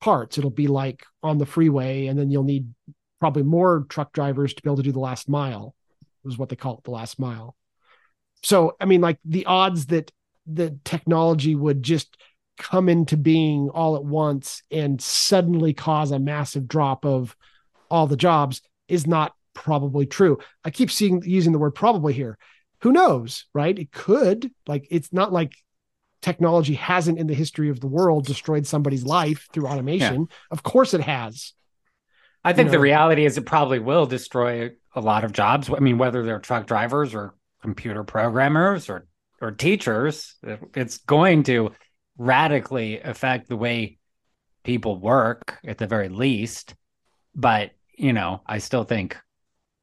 parts. 0.00 0.38
It'll 0.38 0.50
be 0.50 0.66
like 0.66 1.04
on 1.22 1.38
the 1.38 1.46
freeway, 1.46 2.06
and 2.06 2.18
then 2.18 2.30
you'll 2.30 2.42
need 2.42 2.72
probably 3.20 3.42
more 3.42 3.86
truck 3.88 4.12
drivers 4.12 4.54
to 4.54 4.62
be 4.62 4.68
able 4.68 4.78
to 4.78 4.82
do 4.82 4.92
the 4.92 4.98
last 4.98 5.28
mile, 5.28 5.74
is 6.24 6.38
what 6.38 6.48
they 6.48 6.56
call 6.56 6.78
it, 6.78 6.84
the 6.84 6.90
last 6.90 7.18
mile. 7.18 7.56
So, 8.42 8.76
I 8.80 8.86
mean, 8.86 9.00
like 9.00 9.18
the 9.24 9.46
odds 9.46 9.86
that 9.86 10.10
the 10.46 10.78
technology 10.84 11.54
would 11.54 11.82
just 11.82 12.16
come 12.60 12.88
into 12.88 13.16
being 13.16 13.70
all 13.70 13.96
at 13.96 14.04
once 14.04 14.62
and 14.70 15.00
suddenly 15.00 15.72
cause 15.72 16.10
a 16.10 16.18
massive 16.18 16.68
drop 16.68 17.04
of 17.04 17.34
all 17.90 18.06
the 18.06 18.16
jobs 18.16 18.60
is 18.86 19.06
not 19.06 19.34
probably 19.54 20.06
true. 20.06 20.38
I 20.64 20.70
keep 20.70 20.90
seeing 20.90 21.22
using 21.24 21.52
the 21.52 21.58
word 21.58 21.74
probably 21.74 22.12
here. 22.12 22.38
Who 22.82 22.92
knows, 22.92 23.46
right? 23.54 23.76
It 23.76 23.90
could. 23.90 24.50
Like 24.66 24.86
it's 24.90 25.12
not 25.12 25.32
like 25.32 25.54
technology 26.22 26.74
hasn't 26.74 27.18
in 27.18 27.26
the 27.26 27.34
history 27.34 27.70
of 27.70 27.80
the 27.80 27.86
world 27.86 28.26
destroyed 28.26 28.66
somebody's 28.66 29.04
life 29.04 29.48
through 29.52 29.66
automation. 29.66 30.26
Yeah. 30.28 30.36
Of 30.50 30.62
course 30.62 30.92
it 30.94 31.00
has. 31.00 31.54
I 32.44 32.52
think 32.52 32.66
you 32.66 32.72
know, 32.72 32.78
the 32.78 32.80
reality 32.80 33.24
is 33.24 33.36
it 33.38 33.46
probably 33.46 33.78
will 33.78 34.06
destroy 34.06 34.70
a 34.94 35.00
lot 35.00 35.24
of 35.24 35.32
jobs. 35.32 35.70
I 35.70 35.80
mean, 35.80 35.98
whether 35.98 36.22
they're 36.22 36.38
truck 36.38 36.66
drivers 36.66 37.14
or 37.14 37.34
computer 37.62 38.04
programmers 38.04 38.88
or 38.88 39.06
or 39.40 39.50
teachers, 39.50 40.34
it's 40.74 40.98
going 40.98 41.44
to 41.44 41.72
radically 42.20 43.00
affect 43.00 43.48
the 43.48 43.56
way 43.56 43.98
people 44.62 45.00
work 45.00 45.58
at 45.64 45.78
the 45.78 45.86
very 45.86 46.10
least. 46.10 46.74
But, 47.34 47.70
you 47.96 48.12
know, 48.12 48.42
I 48.46 48.58
still 48.58 48.84
think 48.84 49.16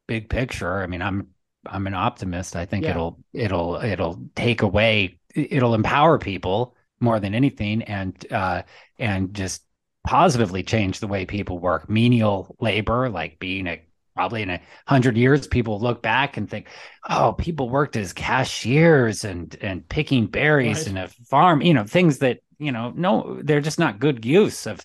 big 0.08 0.30
picture, 0.30 0.82
I 0.82 0.86
mean, 0.86 1.02
I'm 1.02 1.30
I'm 1.66 1.88
an 1.88 1.96
optimist. 1.96 2.56
I 2.56 2.66
think 2.66 2.86
yeah. 2.86 2.92
it'll 2.92 3.20
it'll 3.34 3.76
it'll 3.78 4.22
take 4.36 4.62
away 4.62 5.20
it'll 5.34 5.74
empower 5.74 6.18
people 6.20 6.76
more 7.00 7.20
than 7.20 7.34
anything 7.34 7.82
and 7.84 8.16
uh 8.32 8.62
and 8.98 9.34
just 9.34 9.64
positively 10.06 10.64
change 10.64 11.00
the 11.00 11.08
way 11.08 11.26
people 11.26 11.60
work 11.60 11.90
menial 11.90 12.56
labor 12.62 13.10
like 13.10 13.38
being 13.40 13.68
a 13.68 13.82
probably 14.18 14.42
in 14.42 14.50
a 14.50 14.62
hundred 14.88 15.16
years 15.16 15.48
people 15.48 15.80
look 15.80 16.02
back 16.02 16.38
and 16.38 16.50
think 16.50 16.68
oh 17.10 17.34
people 17.34 17.70
worked 17.70 17.96
as 17.96 18.14
cashiers 18.14 19.24
and 19.24 19.56
and 19.62 19.88
picking 19.88 20.28
berries 20.28 20.80
right. 20.80 20.88
in 20.88 20.98
a 20.98 21.08
farm 21.08 21.62
you 21.62 21.74
know 21.74 21.84
things 21.84 22.18
that 22.20 22.40
you 22.60 22.72
know 22.72 22.92
no 22.96 23.40
they're 23.44 23.62
just 23.62 23.80
not 23.80 24.00
good 24.00 24.26
use 24.26 24.66
of 24.66 24.84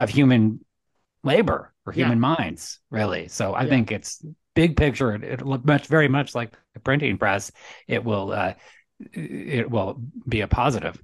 of 0.00 0.08
human 0.08 0.64
labor 1.22 1.72
or 1.86 1.92
human 1.92 2.18
yeah. 2.18 2.36
minds 2.36 2.80
really 2.90 3.28
so 3.28 3.52
i 3.52 3.62
yeah. 3.62 3.68
think 3.68 3.92
it's 3.92 4.24
big 4.54 4.76
picture 4.76 5.14
it, 5.14 5.22
it 5.22 5.46
look 5.46 5.64
much 5.64 5.86
very 5.86 6.08
much 6.08 6.34
like 6.34 6.52
the 6.74 6.80
printing 6.80 7.18
press 7.18 7.52
it 7.86 8.02
will 8.02 8.32
uh 8.32 8.54
it 9.12 9.70
will 9.70 10.00
be 10.28 10.40
a 10.40 10.48
positive. 10.48 11.00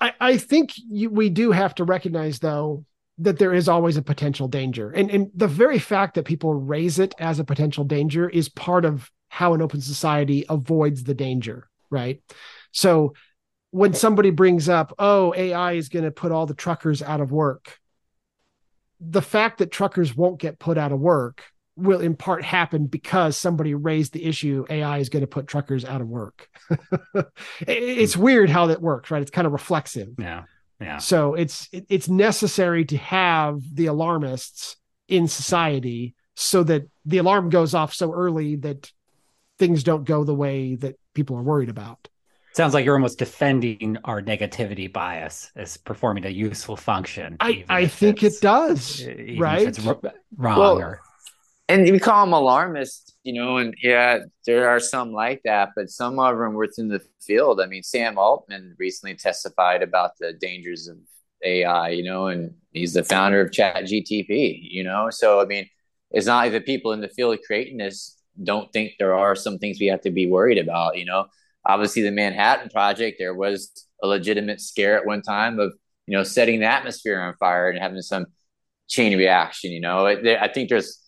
I, 0.00 0.12
I 0.20 0.36
think 0.36 0.72
you, 0.76 1.10
we 1.10 1.28
do 1.28 1.50
have 1.50 1.74
to 1.76 1.84
recognize, 1.84 2.38
though, 2.38 2.84
that 3.18 3.38
there 3.38 3.52
is 3.52 3.68
always 3.68 3.96
a 3.96 4.02
potential 4.02 4.48
danger. 4.48 4.90
And, 4.90 5.10
and 5.10 5.30
the 5.34 5.48
very 5.48 5.78
fact 5.78 6.14
that 6.14 6.24
people 6.24 6.54
raise 6.54 6.98
it 6.98 7.14
as 7.18 7.38
a 7.38 7.44
potential 7.44 7.84
danger 7.84 8.28
is 8.28 8.48
part 8.48 8.84
of 8.84 9.10
how 9.28 9.54
an 9.54 9.62
open 9.62 9.80
society 9.80 10.44
avoids 10.48 11.04
the 11.04 11.14
danger, 11.14 11.68
right? 11.90 12.22
So 12.70 13.14
when 13.70 13.92
somebody 13.92 14.30
brings 14.30 14.68
up, 14.68 14.94
oh, 14.98 15.34
AI 15.36 15.72
is 15.72 15.88
going 15.88 16.04
to 16.04 16.10
put 16.10 16.32
all 16.32 16.46
the 16.46 16.54
truckers 16.54 17.02
out 17.02 17.20
of 17.20 17.32
work, 17.32 17.78
the 19.00 19.22
fact 19.22 19.58
that 19.58 19.70
truckers 19.70 20.16
won't 20.16 20.40
get 20.40 20.58
put 20.58 20.78
out 20.78 20.92
of 20.92 21.00
work 21.00 21.42
will 21.76 22.00
in 22.00 22.16
part 22.16 22.44
happen 22.44 22.86
because 22.86 23.36
somebody 23.36 23.74
raised 23.74 24.12
the 24.12 24.24
issue 24.24 24.64
AI 24.68 24.98
is 24.98 25.08
going 25.08 25.20
to 25.20 25.28
put 25.28 25.46
truckers 25.46 25.84
out 25.84 26.00
of 26.00 26.08
work. 26.08 26.48
it's 27.60 28.14
hmm. 28.14 28.22
weird 28.22 28.50
how 28.50 28.66
that 28.66 28.82
works, 28.82 29.10
right? 29.10 29.22
It's 29.22 29.30
kind 29.30 29.46
of 29.46 29.52
reflexive. 29.52 30.08
Yeah. 30.18 30.44
Yeah. 30.80 30.98
So 30.98 31.34
it's 31.34 31.68
it's 31.72 32.08
necessary 32.08 32.84
to 32.86 32.96
have 32.96 33.62
the 33.74 33.86
alarmists 33.86 34.76
in 35.08 35.26
society 35.26 36.14
so 36.36 36.62
that 36.62 36.88
the 37.04 37.18
alarm 37.18 37.50
goes 37.50 37.74
off 37.74 37.92
so 37.92 38.12
early 38.12 38.56
that 38.56 38.92
things 39.58 39.82
don't 39.82 40.04
go 40.04 40.22
the 40.22 40.34
way 40.34 40.76
that 40.76 40.96
people 41.14 41.36
are 41.36 41.42
worried 41.42 41.68
about. 41.68 42.08
Sounds 42.52 42.74
like 42.74 42.84
you're 42.84 42.94
almost 42.94 43.18
defending 43.18 43.98
our 44.04 44.22
negativity 44.22 44.92
bias 44.92 45.50
as 45.56 45.76
performing 45.76 46.26
a 46.26 46.30
useful 46.30 46.76
function. 46.76 47.36
I, 47.40 47.64
I 47.68 47.86
think 47.86 48.22
it 48.22 48.34
does, 48.40 49.04
right? 49.36 49.66
it's 49.66 49.78
wrong 49.80 50.00
well, 50.36 50.78
or 50.78 51.00
and 51.68 51.82
we 51.90 51.98
call 51.98 52.24
them 52.24 52.32
alarmists, 52.32 53.14
you 53.28 53.34
know, 53.34 53.58
and 53.58 53.74
yeah, 53.82 54.20
there 54.46 54.70
are 54.70 54.80
some 54.80 55.12
like 55.12 55.42
that, 55.44 55.72
but 55.76 55.90
some 55.90 56.18
of 56.18 56.38
them 56.38 56.54
were 56.54 56.66
within 56.66 56.88
the 56.88 57.02
field. 57.20 57.60
I 57.60 57.66
mean, 57.66 57.82
Sam 57.82 58.16
Altman 58.16 58.74
recently 58.78 59.16
testified 59.16 59.82
about 59.82 60.12
the 60.18 60.32
dangers 60.32 60.88
of 60.88 60.96
AI, 61.44 61.90
you 61.90 62.04
know, 62.04 62.28
and 62.28 62.54
he's 62.72 62.94
the 62.94 63.04
founder 63.04 63.42
of 63.42 63.52
Chat 63.52 63.84
GTP, 63.84 64.58
you 64.62 64.82
know. 64.82 65.10
So 65.10 65.42
I 65.42 65.44
mean, 65.44 65.68
it's 66.10 66.24
not 66.24 66.38
like 66.38 66.52
the 66.52 66.62
people 66.62 66.92
in 66.92 67.02
the 67.02 67.08
field 67.10 67.38
creating 67.46 67.76
this 67.76 68.16
don't 68.42 68.72
think 68.72 68.92
there 68.98 69.14
are 69.14 69.36
some 69.36 69.58
things 69.58 69.78
we 69.78 69.88
have 69.88 70.00
to 70.00 70.10
be 70.10 70.26
worried 70.26 70.56
about, 70.56 70.96
you 70.96 71.04
know. 71.04 71.26
Obviously, 71.66 72.00
the 72.00 72.10
Manhattan 72.10 72.70
Project, 72.70 73.16
there 73.18 73.34
was 73.34 73.86
a 74.02 74.06
legitimate 74.06 74.62
scare 74.62 74.96
at 74.96 75.04
one 75.04 75.20
time 75.20 75.58
of, 75.58 75.74
you 76.06 76.16
know, 76.16 76.24
setting 76.24 76.60
the 76.60 76.66
atmosphere 76.66 77.20
on 77.20 77.34
fire 77.34 77.68
and 77.68 77.78
having 77.78 78.00
some 78.00 78.24
chain 78.88 79.18
reaction, 79.18 79.70
you 79.70 79.82
know. 79.82 80.06
I 80.06 80.48
think 80.48 80.70
there's 80.70 81.04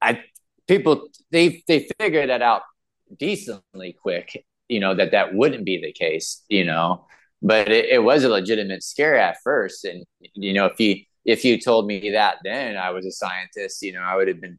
I 0.00 0.22
people 0.68 1.08
they 1.30 1.62
they 1.66 1.88
figured 1.98 2.30
that 2.30 2.42
out 2.42 2.62
decently 3.18 3.96
quick. 4.00 4.44
You 4.68 4.80
know 4.80 4.94
that 4.94 5.12
that 5.12 5.34
wouldn't 5.34 5.64
be 5.64 5.80
the 5.80 5.92
case. 5.92 6.42
You 6.48 6.64
know, 6.64 7.06
but 7.40 7.70
it, 7.70 7.86
it 7.86 8.02
was 8.02 8.24
a 8.24 8.28
legitimate 8.28 8.82
scare 8.82 9.16
at 9.16 9.38
first. 9.42 9.84
And 9.84 10.04
you 10.34 10.52
know, 10.52 10.66
if 10.66 10.78
you 10.80 10.96
if 11.24 11.44
you 11.44 11.60
told 11.60 11.86
me 11.86 12.10
that 12.10 12.38
then 12.42 12.76
I 12.76 12.90
was 12.90 13.06
a 13.06 13.12
scientist, 13.12 13.82
you 13.82 13.92
know, 13.92 14.00
I 14.00 14.16
would 14.16 14.28
have 14.28 14.40
been 14.40 14.58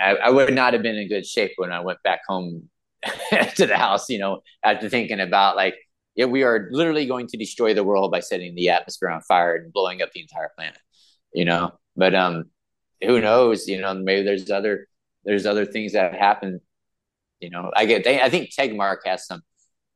I, 0.00 0.14
I 0.16 0.30
would 0.30 0.54
not 0.54 0.72
have 0.72 0.82
been 0.82 0.96
in 0.96 1.08
good 1.08 1.26
shape 1.26 1.52
when 1.56 1.72
I 1.72 1.80
went 1.80 2.02
back 2.02 2.20
home 2.26 2.68
to 3.56 3.66
the 3.66 3.76
house, 3.76 4.08
you 4.08 4.18
know, 4.18 4.42
after 4.64 4.88
thinking 4.88 5.20
about 5.20 5.56
like, 5.56 5.74
yeah, 6.14 6.26
we 6.26 6.42
are 6.42 6.68
literally 6.70 7.06
going 7.06 7.26
to 7.28 7.36
destroy 7.36 7.74
the 7.74 7.84
world 7.84 8.10
by 8.10 8.20
setting 8.20 8.54
the 8.54 8.70
atmosphere 8.70 9.08
on 9.08 9.22
fire 9.22 9.56
and 9.56 9.72
blowing 9.72 10.02
up 10.02 10.10
the 10.12 10.20
entire 10.20 10.50
planet, 10.56 10.78
you 11.32 11.44
know. 11.44 11.72
But 11.96 12.14
um, 12.14 12.46
who 13.02 13.20
knows? 13.20 13.68
You 13.68 13.80
know, 13.80 13.94
maybe 13.94 14.22
there's 14.22 14.50
other 14.50 14.86
there's 15.24 15.46
other 15.46 15.66
things 15.66 15.92
that 15.92 16.14
happen. 16.14 16.60
You 17.40 17.50
know, 17.50 17.70
I 17.74 17.86
get. 17.86 18.06
I 18.06 18.28
think 18.28 18.50
Tegmark 18.50 18.98
has 19.06 19.26
some 19.26 19.42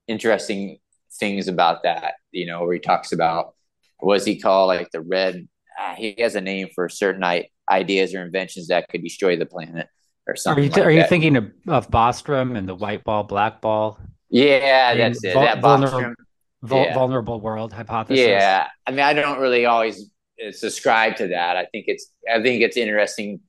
interesting 0.06 0.78
things 1.18 1.48
about 1.48 1.82
that. 1.84 2.14
You 2.32 2.46
know, 2.46 2.64
where 2.64 2.74
he 2.74 2.80
talks 2.80 3.12
about 3.12 3.54
what's 3.98 4.24
he 4.24 4.40
call 4.40 4.66
like 4.66 4.90
the 4.90 5.00
red. 5.00 5.48
Uh, 5.78 5.94
he 5.94 6.14
has 6.18 6.36
a 6.36 6.40
name 6.40 6.68
for 6.74 6.88
certain 6.88 7.24
ideas 7.70 8.14
or 8.14 8.22
inventions 8.22 8.68
that 8.68 8.88
could 8.88 9.02
destroy 9.02 9.36
the 9.36 9.46
planet 9.46 9.88
or 10.28 10.36
something. 10.36 10.62
Are 10.62 10.66
you, 10.66 10.70
like 10.72 10.86
are 10.86 10.90
you 10.90 11.06
thinking 11.06 11.36
of, 11.36 11.50
of 11.66 11.90
Bostrom 11.90 12.56
and 12.56 12.68
the 12.68 12.74
white 12.74 13.04
ball, 13.04 13.24
black 13.24 13.60
ball? 13.60 13.98
Yeah, 14.30 14.94
that's 14.94 15.22
it. 15.24 15.34
that 15.34 15.60
vulnerable, 15.60 16.14
vul- 16.62 16.84
Yeah. 16.84 16.94
vulnerable 16.94 17.40
world 17.40 17.72
hypothesis. 17.72 18.26
Yeah, 18.26 18.68
I 18.86 18.90
mean, 18.90 19.00
I 19.00 19.12
don't 19.14 19.40
really 19.40 19.66
always 19.66 20.10
Uh, 20.40 20.52
subscribe 20.52 21.16
to 21.16 21.28
that. 21.28 21.56
I 21.56 21.66
think 21.66 21.84
it's, 21.88 22.10
I 22.32 22.42
think 22.42 22.62
it's 22.62 22.76
interesting 22.76 23.40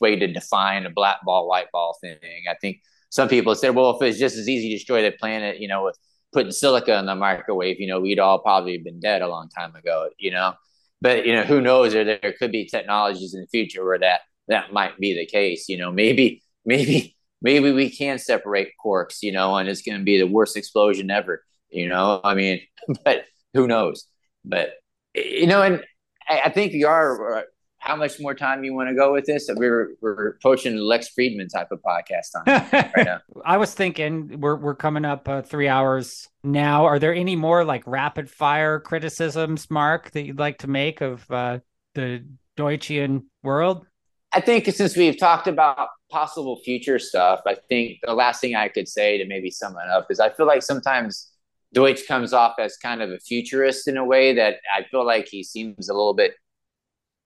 way 0.00 0.16
to 0.16 0.26
define 0.26 0.86
a 0.86 0.90
black 0.90 1.18
ball, 1.24 1.48
white 1.48 1.70
ball 1.72 1.96
thing. 2.00 2.16
I 2.50 2.54
think 2.60 2.78
some 3.10 3.28
people 3.28 3.54
said, 3.54 3.74
well, 3.74 3.96
if 3.96 4.02
it's 4.02 4.18
just 4.18 4.36
as 4.36 4.48
easy 4.48 4.68
to 4.70 4.76
destroy 4.76 5.02
the 5.02 5.12
planet, 5.12 5.60
you 5.60 5.68
know, 5.68 5.84
with 5.84 5.96
putting 6.32 6.52
silica 6.52 6.98
in 6.98 7.06
the 7.06 7.14
microwave, 7.14 7.80
you 7.80 7.86
know, 7.86 8.00
we'd 8.00 8.18
all 8.18 8.40
probably 8.40 8.78
been 8.78 9.00
dead 9.00 9.22
a 9.22 9.28
long 9.28 9.48
time 9.48 9.74
ago, 9.74 10.10
you 10.18 10.30
know. 10.30 10.54
But 11.00 11.26
you 11.26 11.34
know, 11.34 11.42
who 11.42 11.60
knows? 11.60 11.92
There 11.92 12.04
there 12.04 12.32
could 12.32 12.52
be 12.52 12.66
technologies 12.66 13.34
in 13.34 13.42
the 13.42 13.46
future 13.46 13.84
where 13.84 13.98
that 13.98 14.20
that 14.48 14.72
might 14.72 14.98
be 14.98 15.14
the 15.14 15.26
case. 15.26 15.68
You 15.68 15.78
know, 15.78 15.92
maybe 15.92 16.42
maybe 16.64 17.16
maybe 17.42 17.70
we 17.72 17.90
can 17.90 18.18
separate 18.18 18.72
quarks, 18.84 19.18
you 19.22 19.32
know, 19.32 19.56
and 19.56 19.68
it's 19.68 19.82
going 19.82 19.98
to 19.98 20.04
be 20.04 20.18
the 20.18 20.26
worst 20.26 20.56
explosion 20.56 21.10
ever. 21.10 21.44
You 21.70 21.88
know, 21.88 22.20
I 22.24 22.34
mean, 22.34 22.60
but 23.04 23.24
who 23.54 23.66
knows? 23.66 24.06
But 24.44 24.70
you 25.14 25.46
know, 25.46 25.62
and 25.62 25.84
I, 26.28 26.42
I 26.46 26.50
think 26.50 26.72
you 26.72 26.86
are. 26.86 27.38
uh, 27.38 27.42
How 27.78 27.94
much 27.94 28.18
more 28.18 28.34
time 28.34 28.64
you 28.64 28.74
want 28.74 28.88
to 28.88 28.94
go 28.94 29.12
with 29.12 29.26
this? 29.26 29.48
We're 29.54 29.90
we're 30.00 30.28
approaching 30.30 30.76
Lex 30.76 31.10
Fridman 31.16 31.48
type 31.52 31.68
of 31.70 31.80
podcast 31.82 32.32
time 32.34 32.90
right 32.96 33.06
now. 33.06 33.20
I 33.44 33.58
was 33.58 33.72
thinking 33.74 34.40
we're 34.40 34.56
we're 34.56 34.74
coming 34.74 35.04
up 35.04 35.28
uh, 35.28 35.42
three 35.42 35.68
hours 35.68 36.28
now. 36.42 36.86
Are 36.86 36.98
there 36.98 37.14
any 37.14 37.36
more 37.36 37.64
like 37.64 37.84
rapid 37.86 38.28
fire 38.28 38.80
criticisms, 38.80 39.70
Mark, 39.70 40.10
that 40.12 40.22
you'd 40.26 40.38
like 40.38 40.58
to 40.58 40.68
make 40.68 41.00
of 41.00 41.30
uh, 41.30 41.58
the 41.94 42.24
Deutschian 42.56 43.24
world? 43.42 43.86
I 44.32 44.40
think 44.40 44.66
since 44.66 44.96
we've 44.96 45.18
talked 45.18 45.46
about 45.46 45.88
possible 46.10 46.60
future 46.64 46.98
stuff, 46.98 47.40
I 47.46 47.56
think 47.68 47.98
the 48.02 48.14
last 48.14 48.40
thing 48.40 48.54
I 48.56 48.68
could 48.68 48.88
say 48.88 49.16
to 49.18 49.26
maybe 49.26 49.50
sum 49.50 49.74
it 49.74 49.90
up 49.90 50.08
is 50.10 50.18
I 50.20 50.30
feel 50.30 50.46
like 50.46 50.62
sometimes 50.62 51.30
Deutsch 51.76 52.08
comes 52.08 52.32
off 52.32 52.54
as 52.58 52.78
kind 52.78 53.02
of 53.02 53.10
a 53.10 53.18
futurist 53.18 53.86
in 53.86 53.98
a 53.98 54.04
way 54.04 54.32
that 54.32 54.56
I 54.74 54.84
feel 54.90 55.04
like 55.04 55.28
he 55.28 55.44
seems 55.44 55.90
a 55.90 55.92
little 55.92 56.14
bit 56.14 56.32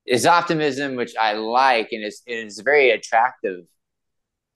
his 0.05 0.27
optimism, 0.27 0.97
which 0.97 1.15
I 1.19 1.35
like, 1.35 1.93
and 1.93 2.05
is 2.05 2.21
is 2.27 2.59
very 2.59 2.91
attractive 2.91 3.61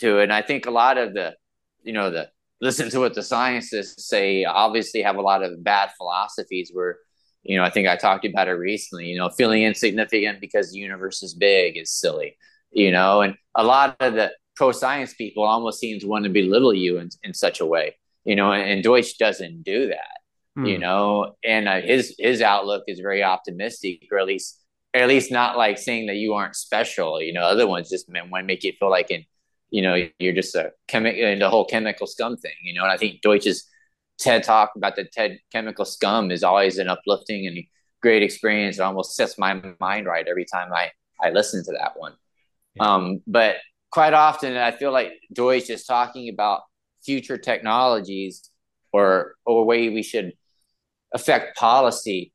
to. 0.00 0.18
And 0.18 0.32
I 0.32 0.42
think 0.42 0.66
a 0.66 0.72
lot 0.72 0.98
of 0.98 1.14
the, 1.14 1.36
you 1.84 1.92
know, 1.92 2.10
the 2.10 2.28
listen 2.60 2.90
to 2.90 2.98
what 2.98 3.14
the 3.14 3.22
scientists 3.22 4.08
say. 4.08 4.44
Obviously, 4.44 5.02
have 5.02 5.14
a 5.14 5.22
lot 5.22 5.44
of 5.44 5.62
bad 5.62 5.90
philosophies 5.96 6.70
where, 6.72 6.96
you 7.44 7.56
know, 7.56 7.62
I 7.62 7.70
think 7.70 7.86
I 7.86 7.94
talked 7.96 8.24
about 8.24 8.48
it 8.48 8.52
recently. 8.52 9.06
You 9.06 9.18
know, 9.18 9.28
feeling 9.28 9.62
insignificant 9.62 10.40
because 10.40 10.72
the 10.72 10.80
universe 10.80 11.22
is 11.22 11.34
big 11.34 11.76
is 11.76 11.92
silly. 11.92 12.36
You 12.72 12.90
know, 12.90 13.20
and 13.20 13.36
a 13.54 13.62
lot 13.62 13.96
of 14.00 14.14
the 14.14 14.32
pro 14.56 14.72
science 14.72 15.14
people 15.14 15.44
almost 15.44 15.78
seem 15.78 16.00
to 16.00 16.08
want 16.08 16.24
to 16.24 16.30
belittle 16.30 16.74
you 16.74 16.98
in, 16.98 17.10
in 17.22 17.32
such 17.32 17.60
a 17.60 17.66
way. 17.66 17.94
You 18.24 18.36
know, 18.36 18.52
and, 18.52 18.68
and 18.70 18.82
Deutsch 18.82 19.18
doesn't 19.18 19.62
do 19.64 19.88
that 19.88 20.18
Hmm. 20.56 20.66
you 20.66 20.78
know? 20.78 21.34
And 21.44 21.68
uh, 21.68 21.80
his 21.80 22.14
his 22.18 22.40
outlook 22.40 22.84
is 22.86 23.00
very 23.00 23.22
optimistic 23.24 24.06
or 24.12 24.18
at 24.18 24.26
least 24.26 24.60
or 24.94 25.00
at 25.02 25.08
least 25.08 25.32
not 25.32 25.56
like 25.56 25.78
saying 25.78 26.06
that 26.06 26.16
you 26.16 26.34
aren't 26.34 26.54
special 26.56 27.20
you 27.20 27.32
know? 27.32 27.42
Other 27.42 27.66
ones 27.66 27.90
just 27.90 28.08
want 28.08 28.42
to 28.42 28.42
make 28.44 28.62
you 28.62 28.72
feel 28.78 28.90
like 28.90 29.10
in 29.10 29.24
you 29.70 29.82
know 29.82 29.96
you're 30.20 30.32
just 30.32 30.54
a 30.54 30.70
chemi- 30.88 31.38
the 31.38 31.50
whole 31.50 31.64
chemical 31.66 32.06
scum 32.06 32.36
thing 32.36 32.52
you 32.62 32.74
know? 32.74 32.82
And 32.82 32.92
i 32.92 32.96
think 32.96 33.20
deutsch's 33.20 33.68
ted 34.18 34.44
talk 34.44 34.70
about 34.76 34.94
the 34.94 35.04
ted 35.04 35.38
chemical 35.50 35.84
scum 35.84 36.30
is 36.30 36.44
always 36.44 36.78
an 36.78 36.88
uplifting 36.88 37.46
and 37.48 37.58
great 38.00 38.22
experience. 38.22 38.78
It 38.78 38.82
almost 38.82 39.16
sets 39.16 39.38
my 39.38 39.60
mind 39.80 40.06
right 40.06 40.26
every 40.28 40.44
time 40.44 40.72
i 40.72 40.90
i 41.20 41.30
listen 41.30 41.64
to 41.64 41.72
that 41.72 41.92
one. 41.98 42.14
Um 42.78 43.22
but 43.26 43.56
quite 43.90 44.12
often 44.12 44.56
i 44.56 44.70
feel 44.72 44.92
like 44.92 45.12
deutsch 45.32 45.70
is 45.70 45.84
talking 45.84 46.28
about 46.28 46.62
future 47.04 47.38
technologies 47.38 48.50
or 48.92 49.34
or 49.44 49.64
way 49.64 49.88
we 49.88 50.02
should 50.02 50.32
affect 51.12 51.56
policy 51.56 52.32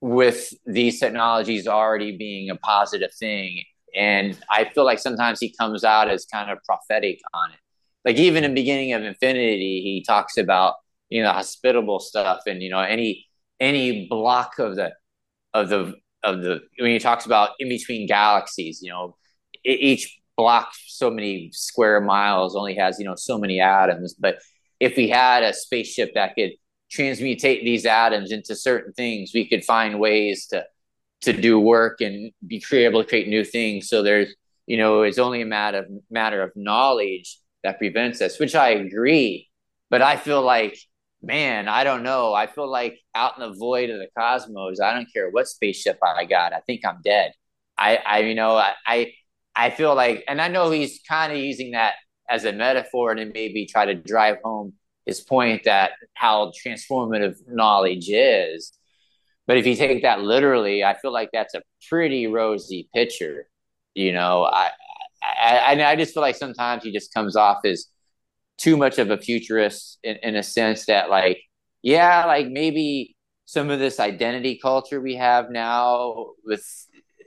with 0.00 0.52
these 0.66 1.00
technologies 1.00 1.66
already 1.66 2.16
being 2.16 2.50
a 2.50 2.56
positive 2.56 3.12
thing. 3.18 3.62
And 3.94 4.38
I 4.50 4.66
feel 4.66 4.84
like 4.84 4.98
sometimes 4.98 5.40
he 5.40 5.54
comes 5.58 5.84
out 5.84 6.08
as 6.08 6.26
kind 6.26 6.50
of 6.50 6.58
prophetic 6.64 7.18
on 7.32 7.52
it. 7.52 7.58
Like 8.04 8.16
even 8.16 8.44
in 8.44 8.54
beginning 8.54 8.92
of 8.92 9.02
Infinity, 9.02 9.80
he 9.82 10.04
talks 10.06 10.36
about, 10.36 10.74
you 11.08 11.22
know, 11.22 11.32
hospitable 11.32 11.98
stuff 11.98 12.40
and, 12.46 12.62
you 12.62 12.70
know, 12.70 12.80
any 12.80 13.26
any 13.58 14.06
block 14.08 14.58
of 14.58 14.76
the 14.76 14.92
of 15.54 15.68
the 15.70 15.94
of 16.22 16.42
the 16.42 16.60
when 16.78 16.90
he 16.90 16.98
talks 16.98 17.26
about 17.26 17.50
in 17.58 17.68
between 17.68 18.06
galaxies, 18.06 18.80
you 18.82 18.90
know, 18.90 19.16
each 19.64 20.20
block 20.36 20.72
so 20.86 21.10
many 21.10 21.50
square 21.52 22.00
miles 22.00 22.54
only 22.56 22.74
has, 22.74 22.98
you 22.98 23.04
know, 23.04 23.14
so 23.16 23.38
many 23.38 23.60
atoms. 23.60 24.14
But 24.14 24.38
if 24.80 24.96
we 24.96 25.08
had 25.08 25.42
a 25.42 25.52
spaceship 25.52 26.12
that 26.14 26.34
could 26.34 26.52
transmutate 26.90 27.64
these 27.64 27.86
atoms 27.86 28.30
into 28.30 28.54
certain 28.54 28.92
things, 28.92 29.32
we 29.34 29.48
could 29.48 29.64
find 29.64 29.98
ways 29.98 30.46
to 30.48 30.64
to 31.22 31.32
do 31.32 31.58
work 31.58 32.00
and 32.00 32.30
be 32.46 32.62
able 32.72 33.02
to 33.02 33.08
create 33.08 33.26
new 33.26 33.42
things. 33.42 33.88
So 33.88 34.02
there's, 34.02 34.34
you 34.66 34.76
know, 34.76 35.02
it's 35.02 35.18
only 35.18 35.42
a 35.42 35.46
matter 35.46 35.78
of 35.78 35.86
matter 36.10 36.42
of 36.42 36.52
knowledge 36.54 37.38
that 37.62 37.78
prevents 37.78 38.20
us, 38.20 38.38
which 38.38 38.54
I 38.54 38.70
agree. 38.70 39.48
But 39.90 40.02
I 40.02 40.16
feel 40.16 40.42
like, 40.42 40.78
man, 41.22 41.68
I 41.68 41.84
don't 41.84 42.02
know. 42.02 42.34
I 42.34 42.46
feel 42.46 42.70
like 42.70 42.98
out 43.14 43.38
in 43.38 43.48
the 43.48 43.56
void 43.56 43.90
of 43.90 43.98
the 43.98 44.08
cosmos, 44.16 44.80
I 44.80 44.94
don't 44.94 45.12
care 45.12 45.30
what 45.30 45.48
spaceship 45.48 45.98
I 46.02 46.24
got. 46.24 46.52
I 46.52 46.60
think 46.60 46.84
I'm 46.84 47.00
dead. 47.04 47.32
I, 47.78 47.96
I, 47.96 48.18
you 48.20 48.34
know, 48.34 48.56
I, 48.56 48.72
I, 48.86 49.12
I 49.56 49.70
feel 49.70 49.94
like, 49.94 50.24
and 50.28 50.40
I 50.40 50.48
know 50.48 50.70
he's 50.70 51.00
kind 51.08 51.32
of 51.32 51.38
using 51.38 51.72
that 51.72 51.94
as 52.28 52.44
a 52.44 52.52
metaphor 52.52 53.14
to 53.14 53.24
maybe 53.24 53.66
try 53.66 53.86
to 53.86 53.94
drive 53.94 54.36
home 54.44 54.74
his 55.06 55.20
point 55.20 55.62
that 55.64 55.92
how 56.14 56.52
transformative 56.66 57.36
knowledge 57.48 58.08
is. 58.08 58.72
But 59.46 59.56
if 59.56 59.66
you 59.66 59.76
take 59.76 60.02
that 60.02 60.20
literally, 60.20 60.82
I 60.82 60.94
feel 60.94 61.12
like 61.12 61.30
that's 61.32 61.54
a 61.54 61.62
pretty 61.88 62.26
rosy 62.26 62.88
picture. 62.92 63.48
You 63.94 64.12
know, 64.12 64.44
I, 64.44 64.70
I, 65.22 65.82
I 65.84 65.96
just 65.96 66.12
feel 66.12 66.20
like 66.20 66.36
sometimes 66.36 66.82
he 66.82 66.92
just 66.92 67.14
comes 67.14 67.36
off 67.36 67.58
as 67.64 67.86
too 68.58 68.76
much 68.76 68.98
of 68.98 69.10
a 69.10 69.16
futurist 69.16 69.98
in, 70.02 70.16
in 70.22 70.36
a 70.36 70.42
sense 70.42 70.86
that, 70.86 71.08
like, 71.08 71.40
yeah, 71.82 72.26
like 72.26 72.48
maybe 72.48 73.14
some 73.44 73.70
of 73.70 73.78
this 73.78 74.00
identity 74.00 74.58
culture 74.60 75.00
we 75.00 75.14
have 75.14 75.50
now 75.50 76.26
with 76.44 76.64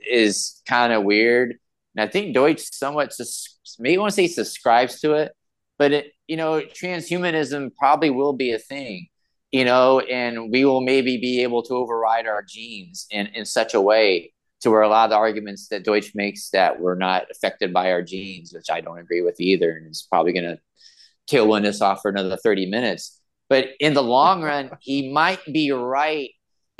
is 0.08 0.60
kind 0.68 0.92
of 0.92 1.04
weird. 1.04 1.56
And 1.94 2.08
I 2.08 2.10
think 2.10 2.34
Deutsch 2.34 2.62
somewhat 2.72 3.12
sus- 3.12 3.58
maybe 3.78 3.98
want 3.98 4.10
to 4.10 4.14
say 4.14 4.28
subscribes 4.28 5.00
to 5.00 5.14
it, 5.14 5.32
but 5.78 5.92
it, 5.92 6.12
you 6.28 6.36
know, 6.36 6.60
transhumanism 6.60 7.70
probably 7.76 8.10
will 8.10 8.32
be 8.32 8.52
a 8.52 8.58
thing, 8.58 9.08
you 9.50 9.64
know, 9.64 10.00
and 10.00 10.50
we 10.52 10.64
will 10.64 10.80
maybe 10.80 11.16
be 11.16 11.42
able 11.42 11.62
to 11.64 11.74
override 11.74 12.26
our 12.26 12.42
genes 12.42 13.06
in, 13.10 13.26
in 13.28 13.44
such 13.44 13.74
a 13.74 13.80
way 13.80 14.32
to 14.60 14.70
where 14.70 14.82
a 14.82 14.88
lot 14.88 15.04
of 15.04 15.10
the 15.10 15.16
arguments 15.16 15.68
that 15.68 15.84
Deutsch 15.84 16.12
makes 16.14 16.50
that 16.50 16.80
we're 16.80 16.94
not 16.94 17.24
affected 17.30 17.72
by 17.72 17.90
our 17.90 18.02
genes, 18.02 18.52
which 18.52 18.70
I 18.70 18.80
don't 18.80 18.98
agree 18.98 19.22
with 19.22 19.40
either, 19.40 19.70
and 19.70 19.86
it's 19.86 20.02
probably 20.02 20.32
going 20.32 20.44
to 20.44 20.58
tailwind 21.30 21.64
us 21.64 21.80
off 21.80 22.02
for 22.02 22.10
another 22.10 22.36
30 22.36 22.66
minutes. 22.66 23.20
But 23.48 23.68
in 23.80 23.94
the 23.94 24.02
long 24.02 24.42
run, 24.42 24.70
he 24.80 25.12
might 25.12 25.40
be 25.50 25.72
right 25.72 26.30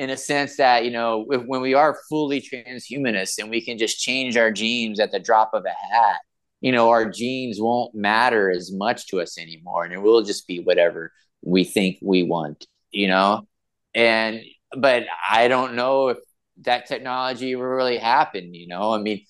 in 0.01 0.09
a 0.09 0.17
sense 0.17 0.57
that, 0.57 0.87
you 0.87 0.91
know, 0.91 1.27
if, 1.29 1.43
when 1.45 1.61
we 1.61 1.75
are 1.75 1.99
fully 2.09 2.41
transhumanists 2.41 3.37
and 3.39 3.51
we 3.51 3.61
can 3.61 3.77
just 3.77 4.01
change 4.01 4.35
our 4.35 4.51
genes 4.51 4.99
at 4.99 5.13
the 5.13 5.21
drop 5.21 5.51
of 5.53 5.67
a 5.67 5.95
hat, 5.95 6.21
you 6.63 6.73
know, 6.73 6.89
our 6.89 7.05
genes 7.05 7.61
won't 7.61 7.95
matter 7.95 8.51
as 8.51 8.73
much 8.73 9.09
to 9.09 9.21
us 9.21 9.37
anymore. 9.37 9.85
And 9.85 9.93
it 9.93 10.01
will 10.01 10.23
just 10.23 10.47
be 10.47 10.61
whatever 10.61 11.13
we 11.43 11.65
think 11.65 11.99
we 12.01 12.23
want, 12.23 12.67
you 12.91 13.09
know? 13.09 13.47
And, 13.95 14.41
but 14.75 15.05
I 15.31 15.49
don't 15.49 15.75
know 15.75 16.09
if 16.09 16.19
that 16.63 16.87
technology 16.87 17.55
will 17.55 17.65
really 17.65 17.99
happen, 17.99 18.55
you 18.55 18.69
know? 18.69 18.95
I 18.95 19.03
mean, 19.03 19.27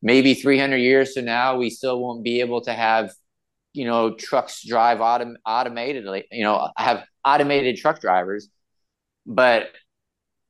maybe 0.00 0.32
300 0.32 0.78
years 0.78 1.12
from 1.12 1.26
now, 1.26 1.58
we 1.58 1.68
still 1.68 2.00
won't 2.00 2.24
be 2.24 2.40
able 2.40 2.62
to 2.62 2.72
have, 2.72 3.12
you 3.74 3.84
know, 3.84 4.14
trucks 4.14 4.66
drive 4.66 5.00
autom- 5.00 6.24
you 6.32 6.44
know, 6.44 6.70
have 6.78 7.04
automated 7.26 7.76
truck 7.76 8.00
drivers, 8.00 8.48
but 9.26 9.68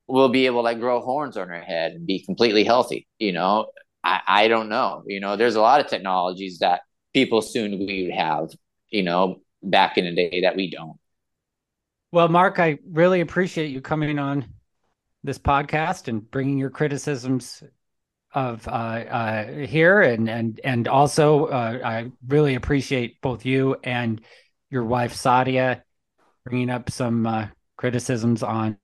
we'll 0.06 0.28
be 0.28 0.46
able 0.46 0.58
to 0.58 0.64
like 0.64 0.80
grow 0.80 1.00
horns 1.00 1.36
on 1.36 1.50
our 1.50 1.60
head 1.60 1.92
and 1.92 2.06
be 2.06 2.20
completely 2.24 2.64
healthy, 2.64 3.06
you 3.18 3.32
know? 3.32 3.66
I, 4.02 4.20
I 4.26 4.48
don't 4.48 4.68
know. 4.68 5.02
You 5.06 5.20
know, 5.20 5.36
there's 5.36 5.54
a 5.54 5.60
lot 5.60 5.80
of 5.80 5.86
technologies 5.86 6.58
that 6.58 6.82
people 7.14 7.40
soon 7.40 7.78
we 7.78 8.04
would 8.04 8.14
have, 8.14 8.50
you 8.90 9.02
know, 9.02 9.40
back 9.62 9.96
in 9.96 10.04
the 10.04 10.14
day 10.14 10.42
that 10.42 10.56
we 10.56 10.70
don't. 10.70 10.98
Well, 12.12 12.28
Mark, 12.28 12.58
I 12.58 12.78
really 12.86 13.22
appreciate 13.22 13.70
you 13.70 13.80
coming 13.80 14.18
on 14.18 14.46
this 15.24 15.38
podcast 15.38 16.06
and 16.06 16.30
bringing 16.30 16.58
your 16.58 16.70
criticisms 16.70 17.62
of 18.32 18.66
uh, 18.68 18.70
uh, 18.70 19.46
here, 19.64 20.02
and 20.02 20.28
and 20.28 20.60
and 20.64 20.86
also 20.86 21.46
uh, 21.46 21.78
I 21.84 22.10
really 22.26 22.56
appreciate 22.56 23.20
both 23.20 23.46
you 23.46 23.76
and 23.82 24.20
your 24.70 24.84
wife 24.84 25.14
Sadia 25.14 25.82
bringing 26.44 26.68
up 26.68 26.90
some 26.90 27.26
uh, 27.26 27.46
criticisms 27.76 28.42
on 28.42 28.76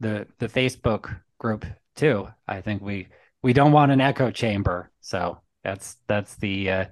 the 0.00 0.26
the 0.38 0.48
Facebook 0.48 1.20
group 1.38 1.64
too. 1.94 2.28
I 2.46 2.60
think 2.60 2.82
we 2.82 3.08
we 3.42 3.52
don't 3.52 3.72
want 3.72 3.92
an 3.92 4.00
echo 4.00 4.30
chamber, 4.30 4.90
so 5.00 5.40
that's 5.64 5.96
that's 6.06 6.36
the 6.36 6.70
uh, 6.70 6.84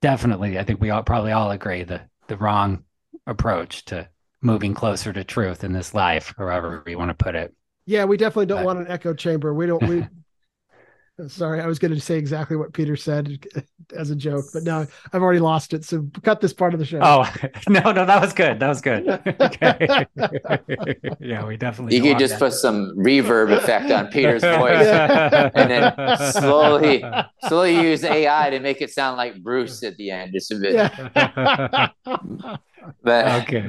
definitely. 0.00 0.58
I 0.58 0.64
think 0.64 0.80
we 0.80 0.90
all 0.90 1.02
probably 1.02 1.32
all 1.32 1.50
agree 1.50 1.84
the 1.84 2.02
the 2.28 2.36
wrong 2.36 2.84
approach 3.26 3.84
to 3.86 4.08
moving 4.40 4.74
closer 4.74 5.12
to 5.12 5.24
truth 5.24 5.64
in 5.64 5.72
this 5.72 5.94
life, 5.94 6.34
however 6.36 6.82
you 6.86 6.98
want 6.98 7.10
to 7.10 7.24
put 7.24 7.34
it. 7.34 7.54
Yeah, 7.86 8.04
we 8.04 8.16
definitely 8.16 8.46
don't 8.46 8.58
but, 8.58 8.66
want 8.66 8.78
an 8.80 8.88
echo 8.88 9.14
chamber. 9.14 9.52
We 9.54 9.66
don't. 9.66 9.82
We 9.86 10.06
Sorry, 11.28 11.60
I 11.60 11.66
was 11.66 11.78
going 11.78 11.94
to 11.94 12.00
say 12.00 12.16
exactly 12.16 12.56
what 12.56 12.72
Peter 12.72 12.96
said 12.96 13.46
as 13.96 14.10
a 14.10 14.16
joke, 14.16 14.46
but 14.52 14.62
now 14.62 14.86
I've 15.12 15.22
already 15.22 15.40
lost 15.40 15.72
it. 15.74 15.84
So 15.84 16.06
cut 16.22 16.40
this 16.40 16.52
part 16.52 16.74
of 16.74 16.80
the 16.80 16.86
show. 16.86 17.00
Oh 17.02 17.30
no, 17.68 17.92
no, 17.92 18.06
that 18.06 18.20
was 18.20 18.32
good. 18.32 18.58
That 18.60 18.68
was 18.68 18.80
good. 18.80 19.08
Okay. 19.42 20.06
yeah, 21.20 21.44
we 21.44 21.56
definitely. 21.56 21.96
You 21.96 22.02
could 22.02 22.18
just 22.18 22.34
that. 22.34 22.38
put 22.38 22.52
some 22.52 22.92
reverb 22.96 23.54
effect 23.56 23.90
on 23.90 24.08
Peter's 24.08 24.42
voice, 24.42 24.86
and 24.86 25.70
then 25.70 26.32
slowly, 26.32 27.04
slowly 27.48 27.80
use 27.80 28.04
AI 28.04 28.50
to 28.50 28.60
make 28.60 28.80
it 28.80 28.90
sound 28.90 29.16
like 29.16 29.42
Bruce 29.42 29.82
at 29.82 29.96
the 29.96 30.10
end, 30.10 30.32
just 30.32 30.52
a 30.52 30.56
bit. 30.56 30.74
Yeah. 30.74 31.88
but 33.02 33.42
okay, 33.42 33.68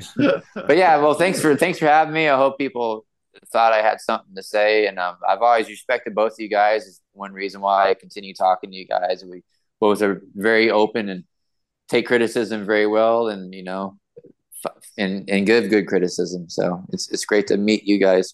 but 0.55 0.77
yeah. 0.77 0.97
Well, 0.97 1.15
thanks 1.15 1.41
for 1.41 1.55
thanks 1.55 1.79
for 1.79 1.87
having 1.87 2.13
me. 2.13 2.27
I 2.27 2.37
hope 2.37 2.57
people 2.57 3.05
thought 3.51 3.73
I 3.73 3.81
had 3.81 4.01
something 4.01 4.35
to 4.35 4.43
say, 4.43 4.87
and 4.87 4.99
um, 4.99 5.17
I've 5.27 5.41
always 5.41 5.69
respected 5.69 6.15
both 6.15 6.33
of 6.33 6.39
you 6.39 6.49
guys. 6.49 6.85
Is 6.85 7.01
one 7.13 7.33
reason 7.33 7.61
why 7.61 7.89
I 7.89 7.93
continue 7.93 8.33
talking 8.33 8.71
to 8.71 8.75
you 8.75 8.87
guys. 8.87 9.23
We 9.23 9.43
both 9.79 10.01
are 10.01 10.21
very 10.35 10.71
open 10.71 11.09
and 11.09 11.23
take 11.89 12.07
criticism 12.07 12.65
very 12.65 12.87
well, 12.87 13.27
and 13.29 13.53
you 13.53 13.63
know, 13.63 13.97
and 14.97 15.29
and 15.29 15.45
give 15.45 15.69
good 15.69 15.87
criticism. 15.87 16.49
So 16.49 16.83
it's 16.89 17.11
it's 17.11 17.25
great 17.25 17.47
to 17.47 17.57
meet 17.57 17.83
you 17.83 17.99
guys. 17.99 18.33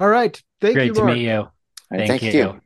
All 0.00 0.08
right, 0.08 0.40
thank 0.60 0.74
great 0.74 0.86
you. 0.86 0.94
Great 0.94 1.00
to 1.00 1.14
meet 1.14 1.24
you. 1.24 1.48
Right, 1.90 2.08
thank, 2.08 2.22
thank 2.22 2.22
you. 2.22 2.30
you. 2.32 2.60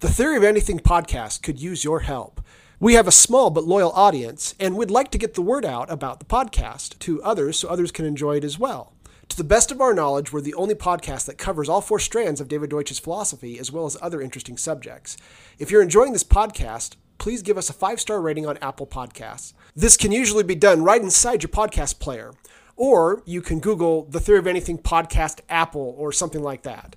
The 0.00 0.10
Theory 0.10 0.36
of 0.36 0.44
Anything 0.44 0.80
podcast 0.80 1.42
could 1.42 1.58
use 1.58 1.82
your 1.82 2.00
help. 2.00 2.42
We 2.80 2.94
have 2.94 3.06
a 3.06 3.12
small 3.12 3.50
but 3.50 3.64
loyal 3.64 3.92
audience, 3.92 4.54
and 4.58 4.76
we'd 4.76 4.90
like 4.90 5.12
to 5.12 5.18
get 5.18 5.34
the 5.34 5.42
word 5.42 5.64
out 5.64 5.90
about 5.90 6.18
the 6.18 6.26
podcast 6.26 6.98
to 7.00 7.22
others 7.22 7.56
so 7.56 7.68
others 7.68 7.92
can 7.92 8.04
enjoy 8.04 8.38
it 8.38 8.44
as 8.44 8.58
well. 8.58 8.92
To 9.28 9.36
the 9.36 9.44
best 9.44 9.70
of 9.70 9.80
our 9.80 9.94
knowledge, 9.94 10.32
we're 10.32 10.40
the 10.40 10.54
only 10.54 10.74
podcast 10.74 11.26
that 11.26 11.38
covers 11.38 11.68
all 11.68 11.80
four 11.80 12.00
strands 12.00 12.40
of 12.40 12.48
David 12.48 12.70
Deutsch's 12.70 12.98
philosophy 12.98 13.60
as 13.60 13.70
well 13.70 13.86
as 13.86 13.96
other 14.02 14.20
interesting 14.20 14.56
subjects. 14.56 15.16
If 15.56 15.70
you're 15.70 15.82
enjoying 15.82 16.12
this 16.12 16.24
podcast, 16.24 16.96
please 17.18 17.42
give 17.42 17.56
us 17.56 17.70
a 17.70 17.74
five 17.74 18.00
star 18.00 18.20
rating 18.20 18.44
on 18.44 18.58
Apple 18.58 18.88
Podcasts. 18.88 19.52
This 19.76 19.96
can 19.96 20.10
usually 20.10 20.44
be 20.44 20.56
done 20.56 20.82
right 20.82 21.00
inside 21.00 21.44
your 21.44 21.50
podcast 21.50 22.00
player, 22.00 22.34
or 22.76 23.22
you 23.24 23.40
can 23.40 23.60
Google 23.60 24.04
the 24.06 24.20
Theory 24.20 24.40
of 24.40 24.48
Anything 24.48 24.78
podcast 24.78 25.40
Apple 25.48 25.94
or 25.96 26.10
something 26.10 26.42
like 26.42 26.62
that. 26.62 26.96